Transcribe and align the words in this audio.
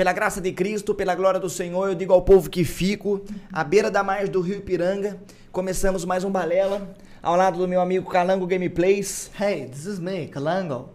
Pela 0.00 0.14
graça 0.14 0.40
de 0.40 0.50
Cristo, 0.50 0.94
pela 0.94 1.14
glória 1.14 1.38
do 1.38 1.50
Senhor, 1.50 1.88
eu 1.88 1.94
digo 1.94 2.14
ao 2.14 2.22
povo 2.22 2.48
que 2.48 2.64
fico, 2.64 3.20
à 3.52 3.62
beira 3.62 3.90
da 3.90 4.02
margem 4.02 4.30
do 4.30 4.40
rio 4.40 4.56
Ipiranga, 4.56 5.20
começamos 5.52 6.06
mais 6.06 6.24
um 6.24 6.30
Balela, 6.30 6.88
ao 7.22 7.36
lado 7.36 7.58
do 7.58 7.68
meu 7.68 7.82
amigo 7.82 8.08
Calango 8.10 8.46
Gameplays. 8.46 9.30
Hey, 9.38 9.66
this 9.66 9.84
is 9.84 9.98
me, 9.98 10.26
Kalango. 10.26 10.88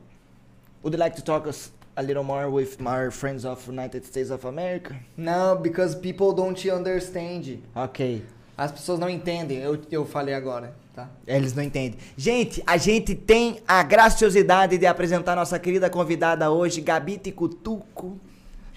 Would 0.81 0.97
you 0.97 0.99
like 0.99 1.15
to 1.17 1.23
talk 1.23 1.47
us 1.47 1.71
a 1.95 2.01
little 2.01 2.23
more 2.23 2.49
with 2.49 2.79
my 2.79 3.11
friends 3.11 3.45
of 3.45 3.69
United 3.69 4.07
States 4.07 4.31
of 4.31 4.43
America? 4.47 4.95
No, 5.15 5.55
because 5.55 5.95
people 5.95 6.33
don't 6.33 6.67
understand. 6.71 7.59
Ok. 7.75 8.23
As 8.57 8.71
pessoas 8.71 8.97
não 8.97 9.07
entendem, 9.07 9.59
eu, 9.59 9.79
eu 9.91 10.03
falei 10.03 10.33
agora, 10.33 10.73
tá? 10.95 11.11
Eles 11.27 11.53
não 11.53 11.61
entendem. 11.61 11.99
Gente, 12.17 12.63
a 12.65 12.75
gente 12.75 13.13
tem 13.13 13.61
a 13.67 13.83
graciosidade 13.83 14.79
de 14.79 14.87
apresentar 14.87 15.35
nossa 15.35 15.59
querida 15.59 15.91
convidada 15.91 16.49
hoje, 16.49 16.81
Gabi 16.81 17.19
Ticutuco. 17.19 18.19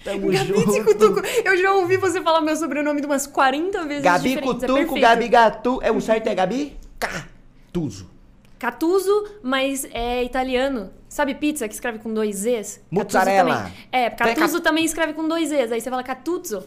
Tamo 0.03 0.31
Gabi 0.31 0.45
junto. 0.47 0.71
Ticutuco. 0.73 1.21
Eu 1.43 1.57
já 1.57 1.73
ouvi 1.73 1.97
você 1.97 2.21
falar 2.21 2.41
meu 2.41 2.55
sobrenome 2.55 3.01
de 3.01 3.05
umas 3.07 3.27
40 3.27 3.85
vezes 3.85 4.03
Gabi 4.03 4.29
diferentes. 4.29 4.49
é 4.49 4.53
Cutuco, 4.67 4.73
perfeito. 4.79 5.01
Gabi 5.01 5.27
Gatu. 5.27 5.79
É 5.81 5.91
o 5.91 5.99
certo 6.01 6.27
é 6.27 6.35
Gabi? 6.35 6.77
Catuso. 6.99 8.09
Catuso, 8.57 9.27
mas 9.41 9.85
é 9.91 10.23
italiano. 10.23 10.91
Sabe 11.07 11.33
pizza 11.33 11.67
que 11.67 11.73
escreve 11.73 11.99
com 11.99 12.13
dois 12.13 12.35
Z's? 12.37 12.81
Mozzarella. 12.91 13.71
É, 13.91 14.09
Catuso 14.09 14.57
ca- 14.57 14.63
também 14.63 14.85
escreve 14.85 15.13
com 15.13 15.27
dois 15.27 15.49
Z's. 15.49 15.71
Aí 15.71 15.79
você 15.81 15.89
fala 15.89 16.03
Catuzzo. 16.03 16.63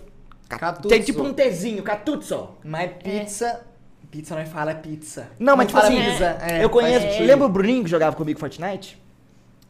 Catuzo. 0.49 0.89
Tem 0.89 1.01
tipo 1.03 1.23
um 1.23 1.33
Tzinho, 1.33 1.83
Catuzzo. 1.83 2.51
Mas 2.65 2.91
pizza... 3.03 3.67
Pizza 4.11 4.37
não 4.37 4.45
fala 4.45 4.75
pizza. 4.75 5.31
Não, 5.39 5.57
mas 5.57 5.69
tipo 5.69 5.81
fala 5.81 5.91
assim, 5.91 6.05
pizza. 6.05 6.37
É, 6.43 6.63
eu 6.63 6.69
conheço. 6.69 7.07
sentido. 7.07 7.27
Lembra 7.27 7.47
o 7.47 7.49
Bruninho 7.49 7.83
que 7.85 7.89
jogava 7.89 8.15
comigo 8.15 8.39
Fortnite? 8.39 9.02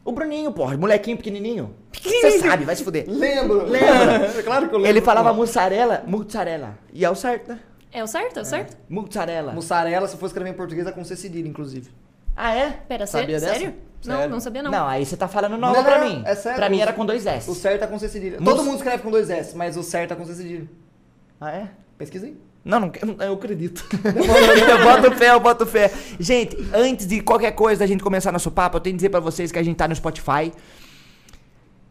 O 0.05 0.11
Bruninho, 0.11 0.51
porra, 0.51 0.75
molequinho 0.77 1.15
pequenininho. 1.17 1.73
Você 2.01 2.39
sabe, 2.39 2.65
vai 2.65 2.75
se 2.75 2.83
fuder. 2.83 3.05
Lembro. 3.07 3.65
Lembra? 3.65 4.29
claro 4.43 4.67
que 4.67 4.75
eu 4.75 4.79
lembro. 4.79 4.89
Ele 4.91 5.01
falava 5.01 5.31
mussarela, 5.33 6.03
mussarela. 6.05 6.77
E 6.91 7.05
é 7.05 7.09
o 7.09 7.15
certo, 7.15 7.49
né? 7.49 7.59
É 7.91 8.03
o 8.03 8.07
certo? 8.07 8.37
É 8.39 8.41
o 8.41 8.45
certo? 8.45 8.75
Mussarela. 8.89 9.53
Mussarela, 9.53 10.07
se 10.07 10.17
for 10.17 10.25
escrever 10.25 10.49
em 10.49 10.53
português, 10.53 10.85
é 10.87 10.91
com 10.91 11.03
C 11.05 11.15
cedilha, 11.15 11.47
inclusive. 11.47 11.89
Ah, 12.35 12.53
é? 12.53 12.71
Pera, 12.71 13.05
Sabia 13.07 13.39
sé- 13.39 13.45
dessa? 13.45 13.59
sério? 13.59 13.75
Não, 14.05 14.15
Sério. 14.17 14.31
não 14.31 14.39
sabia 14.41 14.63
não. 14.63 14.71
Não, 14.71 14.87
aí 14.87 15.05
você 15.05 15.15
tá 15.15 15.27
falando 15.29 15.55
nova 15.55 15.77
Não, 15.77 15.83
pra 15.83 15.99
não, 15.99 16.09
mim. 16.09 16.23
é 16.25 16.35
sério. 16.35 16.57
Pra 16.57 16.69
mim 16.69 16.81
era 16.81 16.91
com 16.91 17.05
dois 17.05 17.25
S. 17.25 17.49
O 17.49 17.55
certo 17.55 17.83
é 17.83 17.87
com 17.87 17.97
C 17.97 18.09
cedilha. 18.09 18.37
Mus- 18.41 18.49
Todo 18.55 18.65
mundo 18.65 18.75
escreve 18.77 19.01
com 19.03 19.09
dois 19.11 19.29
S, 19.29 19.55
mas 19.55 19.77
o 19.77 19.83
certo 19.83 20.11
é 20.11 20.15
com 20.15 20.25
C 20.25 20.33
cedilha. 20.33 20.67
Ah, 21.39 21.51
é? 21.51 21.67
Pesquisa 21.97 22.25
aí. 22.25 22.35
Não, 22.63 22.79
não, 22.79 22.91
eu- 23.01 23.27
eu 23.27 23.33
acredito. 23.33 23.85
eu 23.91 24.83
boto 24.83 25.11
fé, 25.17 25.31
eu 25.31 25.39
boto 25.39 25.65
fé. 25.65 25.91
Gente, 26.19 26.57
antes 26.73 27.05
de 27.05 27.19
qualquer 27.21 27.51
coisa 27.51 27.79
da 27.79 27.85
gente 27.87 28.01
começar 28.03 28.31
nosso 28.31 28.49
papo, 28.51 28.77
eu 28.77 28.81
tenho 28.81 28.93
que 28.93 28.97
dizer 28.97 29.09
pra 29.09 29.19
vocês 29.19 29.51
que 29.51 29.59
a 29.59 29.63
gente 29.63 29.75
tá 29.75 29.87
no 29.87 29.95
Spotify. 29.95 30.51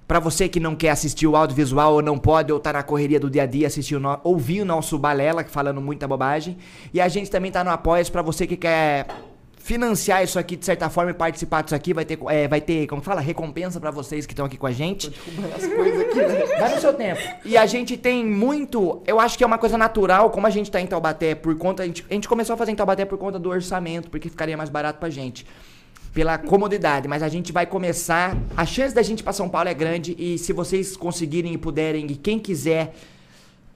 Pra 0.09 0.19
você 0.19 0.49
que 0.49 0.59
não 0.61 0.75
quer 0.75 0.91
assistir 0.91 1.27
o 1.27 1.37
audiovisual 1.37 1.95
ou 1.95 2.03
não 2.03 2.19
pode, 2.19 2.53
ou 2.53 2.59
tá 2.59 2.73
na 2.73 2.83
correria 2.83 3.21
do 3.21 3.31
dia 3.31 3.45
a 3.45 3.47
dia, 3.47 3.67
assistir 3.67 3.97
o 3.97 4.01
no... 4.01 4.19
ouvir 4.25 4.61
o 4.61 4.65
nosso 4.65 4.99
Balela, 4.99 5.45
falando 5.45 5.81
muita 5.81 6.07
bobagem. 6.09 6.59
E 6.93 7.01
a 7.01 7.09
gente 7.09 7.31
também 7.31 7.51
tá 7.51 7.63
no 7.65 7.71
Apoia 7.71 8.05
pra 8.07 8.21
você 8.21 8.47
que 8.47 8.57
quer 8.57 9.07
financiar 9.63 10.25
isso 10.25 10.39
aqui 10.39 10.57
de 10.57 10.65
certa 10.65 10.91
forma 10.91 11.13
e 11.13 11.15
participar 11.15 11.63
disso 11.63 11.75
aqui. 11.75 11.95
Vai 11.95 12.05
ter, 12.05 12.19
é, 12.29 12.49
vai 12.49 12.61
ter 12.61 12.87
como 12.89 13.01
fala, 13.01 13.21
recompensa 13.21 13.79
pra 13.79 13.91
vocês 13.91 14.27
que 14.27 14.33
estão 14.33 14.47
aqui 14.47 14.57
com 14.57 14.67
a 14.67 14.73
gente. 14.73 15.13
As 15.57 15.67
coisas 15.67 16.01
aqui, 16.01 16.17
né? 16.17 16.47
Vai 16.59 16.75
no 16.75 16.81
seu 16.81 16.93
tempo. 16.93 17.21
E 17.45 17.57
a 17.57 17.65
gente 17.67 17.97
tem 17.97 18.25
muito. 18.25 19.03
Eu 19.07 19.21
acho 19.21 19.39
que 19.39 19.45
é 19.45 19.47
uma 19.47 19.59
coisa 19.59 19.79
natural, 19.79 20.31
como 20.31 20.47
a 20.47 20.51
gente 20.51 20.71
tá 20.71 20.81
em 20.81 20.87
Taubaté 20.87 21.35
por 21.35 21.57
conta. 21.57 21.85
A 21.85 21.87
gente, 21.87 22.05
a 22.11 22.15
gente 22.15 22.29
começou 22.29 22.55
a 22.55 22.57
fazer 22.57 22.73
em 22.73 22.75
Taubaté 22.75 23.05
por 23.05 23.19
conta 23.19 23.39
do 23.39 23.51
orçamento, 23.51 24.11
porque 24.11 24.29
ficaria 24.29 24.57
mais 24.57 24.69
barato 24.69 24.99
pra 24.99 25.09
gente. 25.09 25.47
Pela 26.13 26.37
comodidade, 26.37 27.09
mas 27.09 27.23
a 27.23 27.29
gente 27.29 27.53
vai 27.53 27.65
começar. 27.65 28.37
A 28.57 28.67
chance 28.67 28.95
da 28.95 29.03
gente 29.03 29.21
ir 29.21 29.23
pra 29.23 29.33
São 29.33 29.49
Paulo 29.49 29.69
é 29.69 29.75
grande 29.75 30.15
e 30.19 30.37
se 30.39 30.53
vocês 30.53 30.97
conseguirem 30.97 31.55
e 31.55 31.59
puderem, 31.59 32.07
e 32.11 32.17
quem 32.17 32.39
quiser 32.39 32.95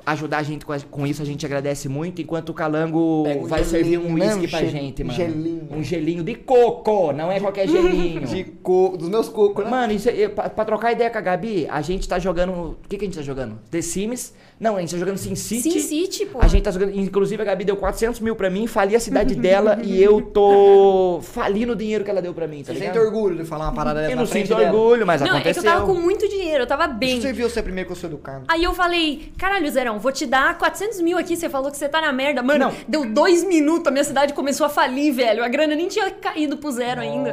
ajudar 0.06 0.38
a 0.38 0.42
gente 0.44 0.64
com, 0.64 0.72
a- 0.72 0.78
com 0.88 1.04
isso, 1.06 1.20
a 1.20 1.24
gente 1.24 1.44
agradece 1.44 1.88
muito. 1.88 2.22
Enquanto 2.22 2.50
o 2.50 2.54
Calango 2.54 3.26
um 3.26 3.46
vai 3.46 3.64
servir 3.64 3.98
um 3.98 4.14
uísque 4.14 4.46
pra 4.48 4.62
gente, 4.64 5.02
mano. 5.02 5.16
gelinho. 5.18 5.68
Um 5.70 5.82
gelinho 5.82 6.22
de 6.22 6.34
coco, 6.36 7.12
não 7.12 7.30
é 7.30 7.40
qualquer 7.40 7.66
gelinho. 7.68 8.20
De 8.26 8.44
coco, 8.44 8.96
dos 8.96 9.08
meus 9.08 9.28
cocos, 9.28 9.64
né? 9.64 9.70
Mano, 9.70 9.92
isso, 9.92 10.08
é- 10.08 10.28
pra, 10.28 10.48
pra 10.48 10.64
trocar 10.64 10.92
ideia 10.92 11.10
com 11.10 11.18
a 11.18 11.20
Gabi, 11.20 11.66
a 11.68 11.82
gente 11.82 12.08
tá 12.08 12.18
jogando. 12.20 12.52
O 12.52 12.76
que, 12.88 12.96
que 12.96 13.04
a 13.04 13.08
gente 13.08 13.16
tá 13.16 13.22
jogando? 13.22 13.58
The 13.70 13.82
Sims? 13.82 14.32
Não, 14.58 14.76
a 14.76 14.80
gente 14.80 14.92
tá 14.92 14.98
jogando 14.98 15.18
Sin 15.18 15.34
City. 15.34 15.70
Sin 15.70 15.80
City, 15.80 16.26
pô. 16.26 16.38
A 16.40 16.48
gente 16.48 16.62
tá 16.62 16.70
jogando. 16.70 16.98
Inclusive, 16.98 17.42
a 17.42 17.44
Gabi 17.44 17.64
deu 17.64 17.76
400 17.76 18.20
mil 18.20 18.34
pra 18.34 18.48
mim, 18.48 18.66
fali 18.66 18.96
a 18.96 19.00
cidade 19.00 19.34
dela 19.36 19.78
e 19.82 20.02
eu 20.02 20.22
tô 20.22 21.20
falindo 21.22 21.72
o 21.72 21.76
dinheiro 21.76 22.02
que 22.04 22.10
ela 22.10 22.22
deu 22.22 22.32
pra 22.32 22.46
mim, 22.46 22.62
tá 22.62 22.72
Você 22.72 22.78
sente 22.78 22.98
orgulho 22.98 23.36
de 23.36 23.44
falar 23.44 23.66
uma 23.66 23.74
parada 23.74 24.00
dessa 24.00 24.12
Eu 24.12 24.16
não 24.16 24.24
sinto 24.26 24.48
dela. 24.48 24.72
orgulho, 24.72 25.06
mas 25.06 25.20
Não, 25.20 25.28
é 25.28 25.30
que 25.30 25.36
aconteceu. 25.48 25.62
eu 25.62 25.70
tava 25.78 25.86
com 25.86 25.94
muito 26.00 26.26
dinheiro, 26.28 26.62
eu 26.62 26.66
tava 26.66 26.86
bem. 26.86 27.16
eu 27.16 27.22
servir 27.22 27.42
você 27.42 27.62
primeiro 27.62 27.86
que 27.88 27.92
eu 27.92 27.96
sou 27.96 28.08
educado. 28.08 28.44
Aí 28.48 28.64
eu 28.64 28.72
falei, 28.72 29.30
caralho, 29.36 29.70
Zerão, 29.70 29.98
vou 29.98 30.10
te 30.12 30.24
dar 30.24 30.56
400 30.56 31.00
mil 31.02 31.18
aqui, 31.18 31.36
você 31.36 31.48
falou 31.50 31.70
que 31.70 31.76
você 31.76 31.88
tá 31.88 32.00
na 32.00 32.12
merda. 32.12 32.42
Mano, 32.42 32.66
Não. 32.66 32.72
deu 32.88 33.04
dois 33.12 33.44
minutos, 33.44 33.86
a 33.88 33.90
minha 33.90 34.04
cidade 34.04 34.32
começou 34.32 34.64
a 34.64 34.70
falir, 34.70 35.12
velho. 35.12 35.44
A 35.44 35.48
grana 35.48 35.74
nem 35.74 35.88
tinha 35.88 36.10
caído 36.10 36.56
pro 36.56 36.70
zero 36.70 37.00
ainda. 37.02 37.30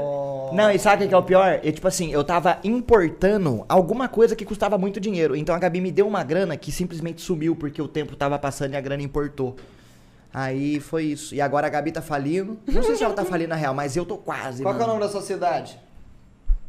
Não, 0.52 0.70
e 0.72 0.78
sabe 0.78 1.06
o 1.06 1.08
que 1.08 1.14
é 1.14 1.18
o 1.18 1.24
pior? 1.24 1.60
Eu, 1.64 1.72
tipo 1.72 1.88
assim, 1.88 2.12
eu 2.12 2.24
tava 2.24 2.60
importando 2.64 3.66
alguma 3.70 4.08
coisa 4.08 4.36
que 4.36 4.46
custava 4.46 4.78
muito 4.78 5.00
dinheiro. 5.00 5.36
Então 5.36 5.56
a 5.56 5.60
Gabi 5.60 5.82
me 5.82 5.92
deu 5.92 6.08
uma 6.08 6.24
grana 6.24 6.56
que 6.58 6.72
simplesmente 6.72 7.13
sumiu 7.22 7.56
porque 7.56 7.82
o 7.82 7.88
tempo 7.88 8.16
tava 8.16 8.38
passando 8.40 8.74
e 8.74 8.76
a 8.76 8.82
grana 8.82 9.02
importou. 9.04 9.56
Aí 10.34 10.80
foi 10.80 11.04
isso. 11.06 11.36
E 11.36 11.42
agora 11.42 11.68
a 11.68 11.70
Gabi 11.70 11.92
tá 11.92 12.02
falindo. 12.02 12.58
Não 12.68 12.82
sei 12.82 12.96
se 12.96 13.04
ela 13.04 13.14
tá 13.14 13.24
falindo 13.24 13.50
na 13.50 13.56
real, 13.56 13.74
mas 13.74 13.96
eu 13.96 14.06
tô 14.06 14.18
quase. 14.18 14.64
Qual 14.64 14.74
que 14.74 14.82
é 14.82 14.84
o 14.84 14.88
mano. 14.88 15.00
nome 15.00 15.06
da 15.06 15.12
sua 15.12 15.22
cidade? 15.22 15.78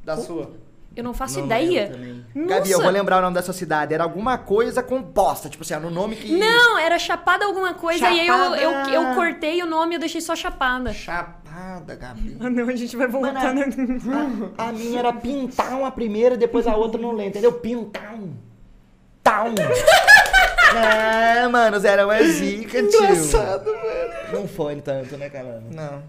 Da 0.05 0.17
sua. 0.19 0.53
Eu 0.95 1.03
não 1.03 1.13
faço 1.15 1.39
Não 1.39 1.47
ideia. 1.47 1.91
Nossa. 2.35 2.49
Gabi, 2.49 2.71
eu 2.71 2.81
vou 2.81 2.91
lembrar 2.91 3.19
o 3.19 3.23
nome 3.23 3.35
dessa 3.35 3.53
cidade. 3.53 3.93
Era 3.95 4.05
alguma 4.05 4.39
coisa 4.39 4.83
composta. 4.83 5.49
Tipo 5.49 5.65
assim, 5.65 5.75
era 5.75 5.85
um 5.85 5.91
nome 5.91 6.15
que. 6.15 6.37
Não, 6.37 6.79
era 6.79 6.99
Chapada 6.99 7.45
alguma 7.47 7.75
coisa, 7.75 8.05
e 8.11 8.21
aí 8.21 8.27
eu, 8.27 8.35
Chapada. 8.35 8.57
eu, 8.59 9.03
eu 9.03 9.15
cortei 9.15 9.63
o 9.63 9.67
nome 9.67 9.95
e 9.95 9.97
eu 9.97 10.01
deixei 10.01 10.21
só 10.21 10.37
Chapada. 10.37 10.93
Chapada, 10.93 11.97
Gabi. 11.97 12.37
Ah, 12.39 12.49
não, 12.51 12.69
a 12.69 12.77
gente 12.77 12.97
vai 12.97 13.09
Mano, 13.09 13.33
voltar. 13.33 13.55
né? 13.55 13.65
a, 14.59 14.69
a 14.69 14.73
minha 14.73 14.99
era 15.01 15.13
Pintown 15.13 15.85
a 15.85 15.91
primeira, 15.91 16.37
depois 16.37 16.67
a 16.67 16.77
outra 16.77 17.01
não 17.01 17.11
lembro, 17.11 17.31
entendeu? 17.31 17.53
Pintown. 17.55 18.35
Town. 19.25 19.55
É, 20.77 21.49
mano, 21.49 21.79
Zerão 21.81 22.13
é 22.13 22.23
zica, 22.25 22.83
tio. 22.83 23.05
Engraçado, 23.05 23.65
velho. 23.65 24.13
Não 24.33 24.47
foi 24.47 24.77
tanto, 24.77 25.17
né, 25.17 25.29
Calano? 25.31 25.67
Não. 25.71 26.03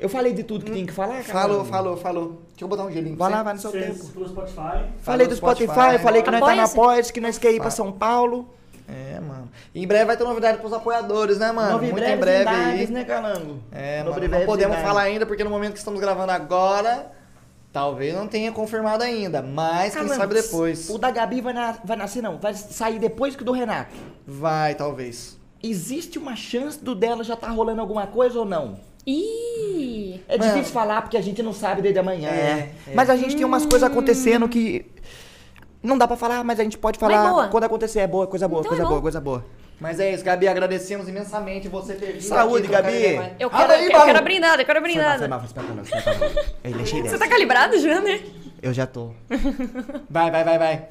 Eu 0.00 0.08
falei 0.08 0.32
de 0.32 0.42
tudo 0.42 0.64
que 0.64 0.72
tinha 0.72 0.86
que 0.86 0.92
falar, 0.92 1.22
Calano? 1.22 1.64
Falou, 1.64 1.64
falou, 1.64 1.96
falou. 1.96 2.28
Deixa 2.50 2.64
eu 2.64 2.68
botar 2.68 2.84
um 2.84 2.90
gelinho 2.90 3.16
Vai 3.16 3.30
lá, 3.30 3.42
vai 3.42 3.54
no 3.54 3.60
seu 3.60 3.70
Vocês 3.70 3.98
tempo. 4.00 4.12
pelo 4.12 4.28
Spotify. 4.28 4.84
Falei 5.02 5.26
do 5.26 5.36
Spotify, 5.36 5.72
Spotify. 5.72 6.02
falei 6.02 6.22
que 6.22 6.30
nós 6.30 6.40
tá 6.40 6.54
na 6.54 6.68
pós, 6.68 7.10
que 7.10 7.20
nós 7.20 7.38
quer 7.38 7.52
ir 7.52 7.60
pra 7.60 7.70
São 7.70 7.92
Paulo. 7.92 8.48
É, 8.88 9.20
mano. 9.20 9.48
E 9.74 9.82
em 9.82 9.86
breve 9.86 10.04
vai 10.06 10.16
ter 10.16 10.24
novidade 10.24 10.58
pros 10.58 10.72
apoiadores, 10.72 11.38
né, 11.38 11.52
mano? 11.52 11.72
Nove 11.72 11.86
Muito 11.86 11.94
breves 11.94 12.16
em 12.16 12.20
breve 12.20 12.48
aí. 12.50 12.86
né, 12.88 13.04
Calango? 13.04 13.60
É, 13.70 14.02
Nove 14.02 14.20
mano. 14.26 14.38
Não 14.40 14.46
podemos 14.46 14.76
falar 14.78 15.02
ainda, 15.02 15.24
porque 15.24 15.44
no 15.44 15.50
momento 15.50 15.72
que 15.74 15.78
estamos 15.78 16.00
gravando 16.00 16.32
agora, 16.32 17.10
talvez 17.72 18.14
não 18.14 18.28
tenha 18.28 18.52
confirmado 18.52 19.02
ainda. 19.02 19.40
Mas 19.42 19.92
quem 19.94 20.02
Calango, 20.02 20.14
sabe 20.20 20.34
depois. 20.34 20.90
O 20.90 20.98
da 20.98 21.10
Gabi 21.10 21.40
vai, 21.40 21.52
na- 21.52 21.76
vai 21.84 21.96
nascer, 21.96 22.22
não. 22.22 22.38
Vai 22.38 22.54
sair 22.54 22.98
depois 22.98 23.34
que 23.34 23.42
o 23.42 23.44
do 23.44 23.52
Renato. 23.52 23.94
Vai, 24.26 24.74
talvez. 24.74 25.38
Existe 25.62 26.18
uma 26.18 26.34
chance 26.36 26.82
do 26.82 26.94
dela 26.94 27.22
já 27.24 27.36
tá 27.36 27.48
rolando 27.48 27.80
alguma 27.80 28.06
coisa 28.06 28.38
ou 28.38 28.44
não? 28.44 28.78
Ih! 29.06 30.20
É 30.28 30.38
Mano. 30.38 30.52
difícil 30.52 30.72
falar 30.72 31.02
porque 31.02 31.16
a 31.16 31.20
gente 31.20 31.42
não 31.42 31.52
sabe 31.52 31.82
desde 31.82 31.98
amanhã. 31.98 32.28
É, 32.30 32.70
é. 32.88 32.94
Mas 32.94 33.08
a 33.10 33.16
gente 33.16 33.36
tem 33.36 33.44
umas 33.44 33.64
coisas 33.66 33.82
acontecendo 33.88 34.48
que. 34.48 34.86
Não 35.82 35.98
dá 35.98 36.06
pra 36.06 36.16
falar, 36.16 36.44
mas 36.44 36.60
a 36.60 36.62
gente 36.62 36.78
pode 36.78 36.98
falar 36.98 37.28
boa. 37.28 37.48
quando 37.48 37.64
acontecer. 37.64 38.00
É 38.00 38.06
boa, 38.06 38.26
coisa 38.26 38.46
boa, 38.46 38.60
Então 38.60 38.68
coisa 38.70 38.84
é 38.84 38.86
boa, 38.86 39.00
coisa 39.02 39.20
boa. 39.20 39.44
Mas 39.80 39.98
é 39.98 40.12
isso, 40.14 40.24
Gabi. 40.24 40.46
Agradecemos 40.46 41.08
imensamente 41.08 41.68
você 41.68 41.94
ter 41.94 42.12
vindo. 42.12 42.22
Saúde, 42.22 42.66
aqui 42.66 42.72
Gabi. 42.72 43.34
Eu 43.40 43.50
quero, 43.50 43.72
aí, 43.72 43.86
eu 43.90 44.04
quero 44.04 44.22
brindada, 44.22 44.62
eu 44.62 44.66
quero 44.66 44.78
a 44.78 44.82
Foi 44.82 44.94
mal, 44.94 45.18
foi 45.18 45.18
brindada. 45.18 45.28
mal, 45.28 45.40
foi 45.40 45.62
mal, 45.62 45.84
foi 45.84 46.72
mal, 46.72 47.02
Você 47.08 47.18
tá 47.18 47.28
calibrado 47.28 47.76
já, 47.80 48.00
né? 48.00 48.20
Eu 48.62 48.72
já 48.72 48.86
tô. 48.86 49.10
Vai, 50.08 50.30
vai, 50.30 50.44
vai, 50.44 50.58
vai. 50.58 50.86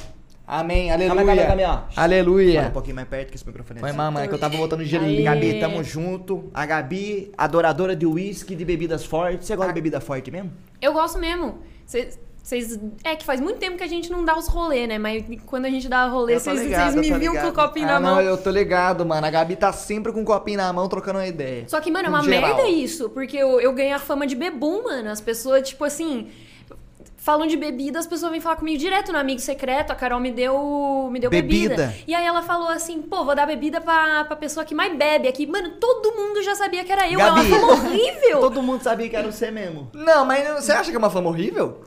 Amém, 0.46 0.92
aleluia. 0.92 1.16
Calma, 1.16 1.36
calma, 1.36 1.48
calma, 1.48 1.64
ó. 1.88 1.94
Fala 1.94 2.04
Aleluia. 2.08 2.62
um 2.64 2.72
pouquinho 2.72 2.96
mais 2.98 3.08
perto 3.08 3.30
que 3.30 3.36
esse 3.38 3.48
microfone 3.48 3.78
é 3.78 3.80
Foi 3.80 3.90
assim. 3.90 3.98
mal, 3.98 4.12
mano, 4.12 4.26
é 4.26 4.28
que 4.28 4.34
eu 4.34 4.40
tava 4.40 4.58
botando 4.58 4.84
gelinho. 4.84 5.24
Gabi, 5.24 5.58
tamo 5.62 5.82
junto. 5.82 6.52
A 6.54 6.66
Gabi, 6.66 7.32
adoradora 7.38 7.96
de 7.96 8.06
uísque, 8.06 8.54
de 8.54 8.66
bebidas 8.66 9.06
fortes. 9.06 9.48
Você 9.48 9.56
gosta 9.56 9.72
de 9.72 9.76
bebida 9.76 10.02
forte 10.02 10.30
mesmo? 10.30 10.52
Eu 10.82 10.92
gosto 10.92 11.18
mesmo. 11.18 11.60
Vocês. 12.44 12.80
É 13.04 13.16
que 13.16 13.24
faz 13.24 13.40
muito 13.40 13.60
tempo 13.60 13.78
que 13.78 13.84
a 13.84 13.88
gente 13.88 14.12
não 14.12 14.26
dá 14.26 14.36
os 14.38 14.48
rolê, 14.48 14.88
né? 14.88 14.98
Mas 14.98 15.24
quando 15.46 15.66
a 15.66 15.70
gente 15.70 15.88
dá 15.88 16.08
rolê, 16.08 16.40
vocês 16.40 16.60
ligado, 16.60 16.94
vocês 16.94 17.10
me 17.12 17.20
viam 17.20 17.36
com 17.36 17.48
o 17.50 17.54
copinho 17.54 17.88
Ah, 17.88 17.94
na 17.94 18.00
não, 18.00 18.16
mão. 18.16 18.22
eu 18.22 18.36
tô 18.38 18.50
ligado, 18.50 19.06
mano. 19.06 19.26
A 19.26 19.30
Gabi 19.30 19.56
tá 19.56 19.72
sempre 19.72 20.12
com 20.12 20.22
um 20.22 20.26
copinho 20.26 20.58
na 20.58 20.74
mão, 20.74 20.90
trocando 20.90 21.20
uma 21.20 21.28
ideia. 21.28 21.66
Só 21.68 21.80
que, 21.80 21.92
mano, 21.92 22.08
é 22.08 22.10
uma 22.10 22.24
geral. 22.24 22.42
merda 22.56 22.68
isso. 22.68 23.10
Porque 23.10 23.38
eu, 23.38 23.62
eu 23.62 23.72
ganho 23.74 23.96
a 23.96 24.00
fama 24.00 24.26
de 24.26 24.36
bebum, 24.36 24.84
mano. 24.84 25.10
As 25.12 25.22
pessoas, 25.22 25.68
tipo 25.68 25.84
assim. 25.84 26.30
Falam 27.16 27.46
de 27.46 27.56
bebida, 27.56 28.00
as 28.00 28.08
pessoas 28.08 28.32
vêm 28.32 28.42
falar 28.42 28.56
comigo 28.56 28.80
direto 28.80 29.12
no 29.12 29.20
Amigo 29.20 29.40
Secreto. 29.40 29.92
A 29.92 29.96
Carol 29.96 30.20
me 30.20 30.32
deu, 30.32 31.08
me 31.12 31.20
deu 31.20 31.30
bebida. 31.30 31.76
Bebida. 31.76 31.96
E 32.08 32.16
aí 32.16 32.26
ela 32.26 32.42
falou 32.42 32.70
assim: 32.70 33.00
pô, 33.04 33.24
vou 33.24 33.36
dar 33.36 33.46
bebida 33.46 33.80
pra, 33.80 34.26
pra 34.26 34.36
pessoa 34.36 34.66
que 34.66 34.74
mais 34.74 34.98
bebe 34.98 35.28
aqui. 35.28 35.46
Mano, 35.46 35.74
todo 35.80 36.16
mundo 36.16 36.42
já 36.42 36.56
sabia 36.56 36.84
que 36.84 36.92
era 36.92 37.08
eu. 37.08 37.20
Gabi, 37.20 37.30
é 37.52 37.56
uma 37.56 37.60
fama 37.60 37.74
horrível. 37.74 38.40
Todo 38.42 38.64
mundo 38.64 38.82
sabia 38.82 39.08
que 39.08 39.16
era 39.16 39.32
você 39.32 39.52
mesmo. 39.52 39.92
Não, 39.94 40.26
mas 40.26 40.50
você 40.64 40.72
acha 40.72 40.90
que 40.90 40.96
é 40.96 40.98
uma 41.00 41.12
fama 41.12 41.30
horrível? 41.30 41.82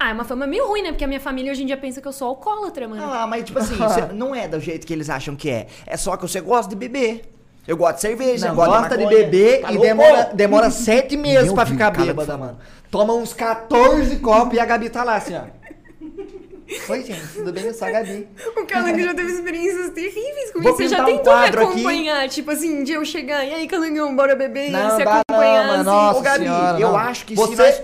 Ah, 0.00 0.10
é 0.10 0.12
uma 0.12 0.24
fama 0.24 0.46
meio 0.46 0.66
ruim, 0.68 0.82
né? 0.82 0.90
Porque 0.92 1.04
a 1.04 1.08
minha 1.08 1.18
família 1.20 1.50
hoje 1.50 1.62
em 1.62 1.66
dia 1.66 1.76
pensa 1.76 2.00
que 2.00 2.06
eu 2.06 2.12
sou 2.12 2.28
alcoólatra, 2.28 2.86
mano. 2.86 3.02
Ah, 3.02 3.26
mas 3.26 3.44
tipo 3.44 3.58
assim, 3.58 3.74
não 4.14 4.34
é 4.34 4.46
do 4.46 4.60
jeito 4.60 4.86
que 4.86 4.92
eles 4.92 5.10
acham 5.10 5.34
que 5.34 5.50
é. 5.50 5.66
É 5.86 5.96
só 5.96 6.16
que 6.16 6.22
você 6.22 6.40
gosta 6.40 6.68
de 6.70 6.76
beber. 6.76 7.22
Eu 7.66 7.76
gosto 7.76 7.96
de 7.96 8.00
cerveja, 8.02 8.48
Não, 8.48 8.54
gosto 8.54 8.70
gosta 8.70 8.96
de, 8.96 9.04
maconha. 9.04 9.24
beber 9.24 9.60
Tá 9.60 9.72
e 9.72 9.78
demora, 9.78 10.30
demora 10.32 10.70
sete 10.70 11.16
meses 11.18 11.44
Meu 11.46 11.54
pra 11.54 11.66
ficar 11.66 11.90
cala 11.90 12.06
bêbada, 12.06 12.32
de 12.32 12.38
mano. 12.40 12.58
Toma 12.90 13.12
uns 13.12 13.34
14 13.34 14.16
copos 14.20 14.54
e 14.56 14.60
a 14.60 14.64
Gabi 14.64 14.88
tá 14.88 15.04
lá 15.04 15.16
assim, 15.16 15.34
ó. 15.36 15.42
Oi, 16.90 17.02
gente, 17.02 17.26
tudo 17.34 17.52
bem? 17.52 17.64
Eu 17.64 17.74
sou 17.74 17.88
a 17.88 17.90
Gabi. 17.90 18.26
O 18.56 18.66
Calango 18.66 18.98
já 19.00 19.14
teve 19.14 19.32
experiências 19.32 19.90
terríveis 19.90 20.52
Vou 20.52 20.62
comigo. 20.62 20.76
Você 20.76 20.88
já 20.88 21.04
pintar 21.04 21.04
um 21.04 21.16
tentou 21.18 21.32
me 21.34 21.40
quadro 21.40 21.60
aqui. 21.62 21.72
acompanhar? 21.72 22.28
Tipo 22.28 22.50
assim, 22.52 22.84
de 22.84 22.92
eu 22.92 23.04
chegar, 23.04 23.44
e 23.44 23.52
aí, 23.54 23.66
Calangão, 23.66 24.14
bora 24.14 24.34
beber? 24.36 24.70
Não, 24.70 24.86
e 24.86 24.90
você 24.90 25.02
acompanhar 25.02 25.66
não, 25.66 25.74
assim. 25.74 25.84
nossa 25.84 26.18
Ô, 26.18 26.22
Gabi, 26.22 26.38
senhora, 26.44 26.80
eu 26.80 26.88
não. 26.88 26.96
acho 26.96 27.26
que 27.26 27.34
se 27.36 27.40
Você... 27.42 27.56
nós- 27.62 27.82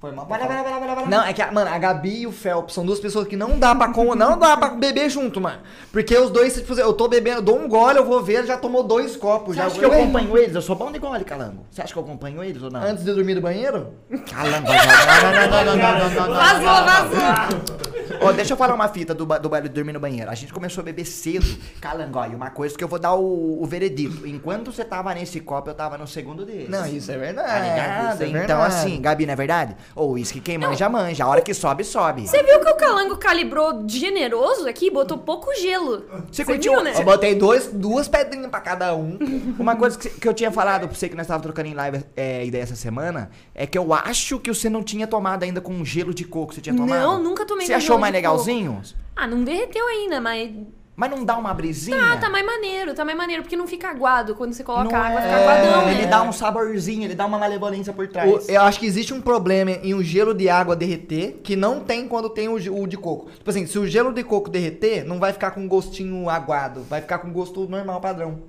Foi 0.00 0.12
mal. 0.12 0.24
Vai 0.24 0.40
lá, 0.40 0.46
vai 0.46 0.56
lá, 0.56 0.62
vai 0.62 0.72
lá, 0.72 0.78
vai 0.78 0.88
lá, 0.88 0.94
vai 0.94 1.04
lá. 1.04 1.10
Não, 1.10 1.22
é 1.24 1.32
que, 1.34 1.42
a- 1.42 1.52
mano, 1.52 1.70
a 1.70 1.76
Gabi 1.78 2.22
e 2.22 2.26
o 2.26 2.32
Felps 2.32 2.74
são 2.74 2.86
duas 2.86 2.98
pessoas 2.98 3.28
que 3.28 3.36
não 3.36 3.58
dá 3.58 3.74
pra, 3.74 3.92
com, 3.92 4.14
não 4.14 4.38
dá 4.38 4.56
pra 4.56 4.70
beber 4.70 5.10
junto, 5.10 5.40
mano. 5.42 5.60
Porque 5.92 6.16
os 6.16 6.30
dois, 6.30 6.54
tipo, 6.54 6.72
eu 6.72 6.94
tô 6.94 7.06
bebendo, 7.06 7.38
eu 7.38 7.42
dou 7.42 7.58
um 7.58 7.68
gole, 7.68 7.98
eu 7.98 8.06
vou 8.06 8.22
ver, 8.22 8.46
já 8.46 8.56
tomou 8.56 8.82
dois 8.82 9.14
copos. 9.14 9.54
Você 9.56 9.60
já 9.60 9.66
acha 9.66 9.78
que 9.78 9.84
eu 9.84 9.92
acompanho 9.92 10.38
eles? 10.38 10.54
Eu 10.54 10.62
sou 10.62 10.74
bom 10.74 10.90
de 10.90 10.98
gole, 10.98 11.22
Calango. 11.22 11.66
Você 11.70 11.82
acha 11.82 11.92
que 11.92 11.98
eu 11.98 12.02
acompanho 12.02 12.42
eles 12.42 12.62
ou 12.62 12.70
não? 12.70 12.80
Antes 12.82 13.04
de 13.04 13.12
dormir 13.12 13.34
do 13.34 13.42
banheiro? 13.42 13.88
Calango. 14.32 14.68
Não, 14.68 15.32
não, 15.32 15.64
não, 15.64 15.76
não, 15.76 15.76
não, 15.76 16.10
não, 16.10 16.26
não. 16.28 16.34
Vazou, 16.34 16.84
vazou. 16.86 17.80
Ó, 18.22 18.32
deixa 18.32 18.52
eu 18.52 18.56
falar 18.56 18.74
uma 18.74 18.88
fita 18.88 19.14
do, 19.14 19.24
do 19.24 19.48
baile 19.48 19.68
de 19.68 19.74
dormir 19.74 19.92
no 19.92 20.00
banheiro. 20.00 20.30
A 20.30 20.34
gente 20.34 20.52
começou 20.52 20.82
a 20.82 20.84
beber 20.84 21.04
cedo. 21.06 21.46
Calango, 21.80 22.24
e 22.30 22.34
uma 22.34 22.50
coisa 22.50 22.76
que 22.76 22.82
eu 22.84 22.88
vou 22.88 22.98
dar 22.98 23.14
o, 23.14 23.62
o 23.62 23.66
veredito. 23.66 24.26
Enquanto 24.26 24.72
você 24.72 24.84
tava 24.84 25.14
nesse 25.14 25.40
copo, 25.40 25.70
eu 25.70 25.74
tava 25.74 25.96
no 25.96 26.06
segundo 26.06 26.44
dele. 26.44 26.66
Não, 26.68 26.84
isso 26.86 27.10
é 27.12 27.16
verdade. 27.16 27.48
Tá 27.48 27.58
ligado? 27.60 28.14
isso 28.14 28.22
é 28.22 28.26
então, 28.26 28.58
verdade. 28.58 28.74
assim, 28.74 29.00
Gabi, 29.00 29.26
não 29.26 29.32
é 29.32 29.36
verdade? 29.36 29.76
Ou 29.94 30.16
isso 30.16 30.32
que 30.32 30.40
quem 30.40 30.56
manja, 30.56 30.88
manja. 30.88 31.24
A 31.24 31.28
hora 31.28 31.40
que 31.40 31.52
sobe, 31.52 31.82
sobe. 31.84 32.26
Você 32.28 32.42
viu 32.42 32.60
que 32.60 32.68
o 32.68 32.76
Calango 32.76 33.16
calibrou 33.16 33.84
generoso 33.88 34.68
aqui? 34.68 34.90
Botou 34.90 35.18
pouco 35.18 35.52
gelo. 35.60 36.04
Você 36.30 36.44
curtiu- 36.44 36.72
viu, 36.74 36.82
né? 36.84 36.92
Eu 36.96 37.04
botei 37.04 37.34
dois, 37.34 37.66
duas 37.66 38.06
pedrinhas 38.08 38.48
pra 38.50 38.60
cada 38.60 38.94
um. 38.94 39.18
Uma 39.58 39.74
coisa 39.76 39.98
que, 39.98 40.08
que 40.08 40.28
eu 40.28 40.32
tinha 40.34 40.50
falado 40.52 40.86
pra 40.88 40.96
você 40.96 41.08
que 41.08 41.16
nós 41.16 41.26
tava 41.26 41.42
trocando 41.42 41.68
em 41.68 41.74
live 41.74 42.04
é, 42.16 42.44
ideia 42.44 42.62
essa 42.62 42.76
semana 42.76 43.30
é 43.54 43.66
que 43.66 43.76
eu 43.76 43.92
acho 43.92 44.38
que 44.38 44.52
você 44.52 44.70
não 44.70 44.82
tinha 44.82 45.06
tomado 45.06 45.42
ainda 45.42 45.60
com 45.60 45.84
gelo 45.84 46.14
de 46.14 46.24
coco. 46.24 46.54
Você 46.54 46.60
tinha 46.60 46.74
tomado? 46.76 47.00
Não, 47.00 47.22
nunca 47.22 47.44
tomei 47.44 47.66
Você 47.66 47.72
achou 47.74 47.98
mais 47.98 48.12
de 48.14 48.20
coco. 48.22 48.32
legalzinho? 48.36 48.80
Ah, 49.16 49.26
não 49.26 49.42
derreteu 49.44 49.86
ainda, 49.86 50.20
mas. 50.20 50.50
Mas 50.96 51.08
não 51.10 51.24
dá 51.24 51.38
uma 51.38 51.54
brisinha? 51.54 51.96
Ah, 52.12 52.16
tá 52.18 52.28
mais 52.28 52.44
maneiro, 52.44 52.92
tá 52.94 53.04
mais 53.06 53.16
maneiro, 53.16 53.42
porque 53.42 53.56
não 53.56 53.66
fica 53.66 53.88
aguado 53.88 54.34
quando 54.34 54.52
você 54.52 54.62
coloca 54.62 54.84
Não 54.90 55.02
água, 55.02 55.20
é, 55.20 55.22
fica 55.22 55.36
aguadão, 55.36 55.88
Ele 55.88 56.02
né? 56.02 56.06
dá 56.06 56.22
um 56.22 56.30
saborzinho, 56.32 57.04
ele 57.04 57.14
dá 57.14 57.24
uma 57.24 57.38
malevolência 57.38 57.90
por 57.92 58.06
trás. 58.08 58.46
O- 58.46 58.50
eu 58.50 58.60
acho 58.60 58.78
que 58.78 58.84
existe 58.84 59.14
um 59.14 59.20
problema 59.20 59.70
em 59.70 59.94
o 59.94 60.02
gelo 60.02 60.34
de 60.34 60.50
água 60.50 60.76
derreter 60.76 61.38
que 61.42 61.56
não 61.56 61.80
tem 61.80 62.06
quando 62.06 62.28
tem 62.28 62.48
o, 62.48 62.54
o 62.82 62.86
de 62.86 62.98
coco. 62.98 63.30
Tipo 63.30 63.48
assim, 63.48 63.66
se 63.66 63.78
o 63.78 63.86
gelo 63.86 64.12
de 64.12 64.22
coco 64.22 64.50
derreter, 64.50 65.04
não 65.04 65.18
vai 65.18 65.32
ficar 65.32 65.52
com 65.52 65.66
gostinho 65.66 66.28
aguado, 66.28 66.82
vai 66.82 67.00
ficar 67.00 67.18
com 67.20 67.32
gosto 67.32 67.66
normal, 67.66 67.98
padrão. 68.00 68.40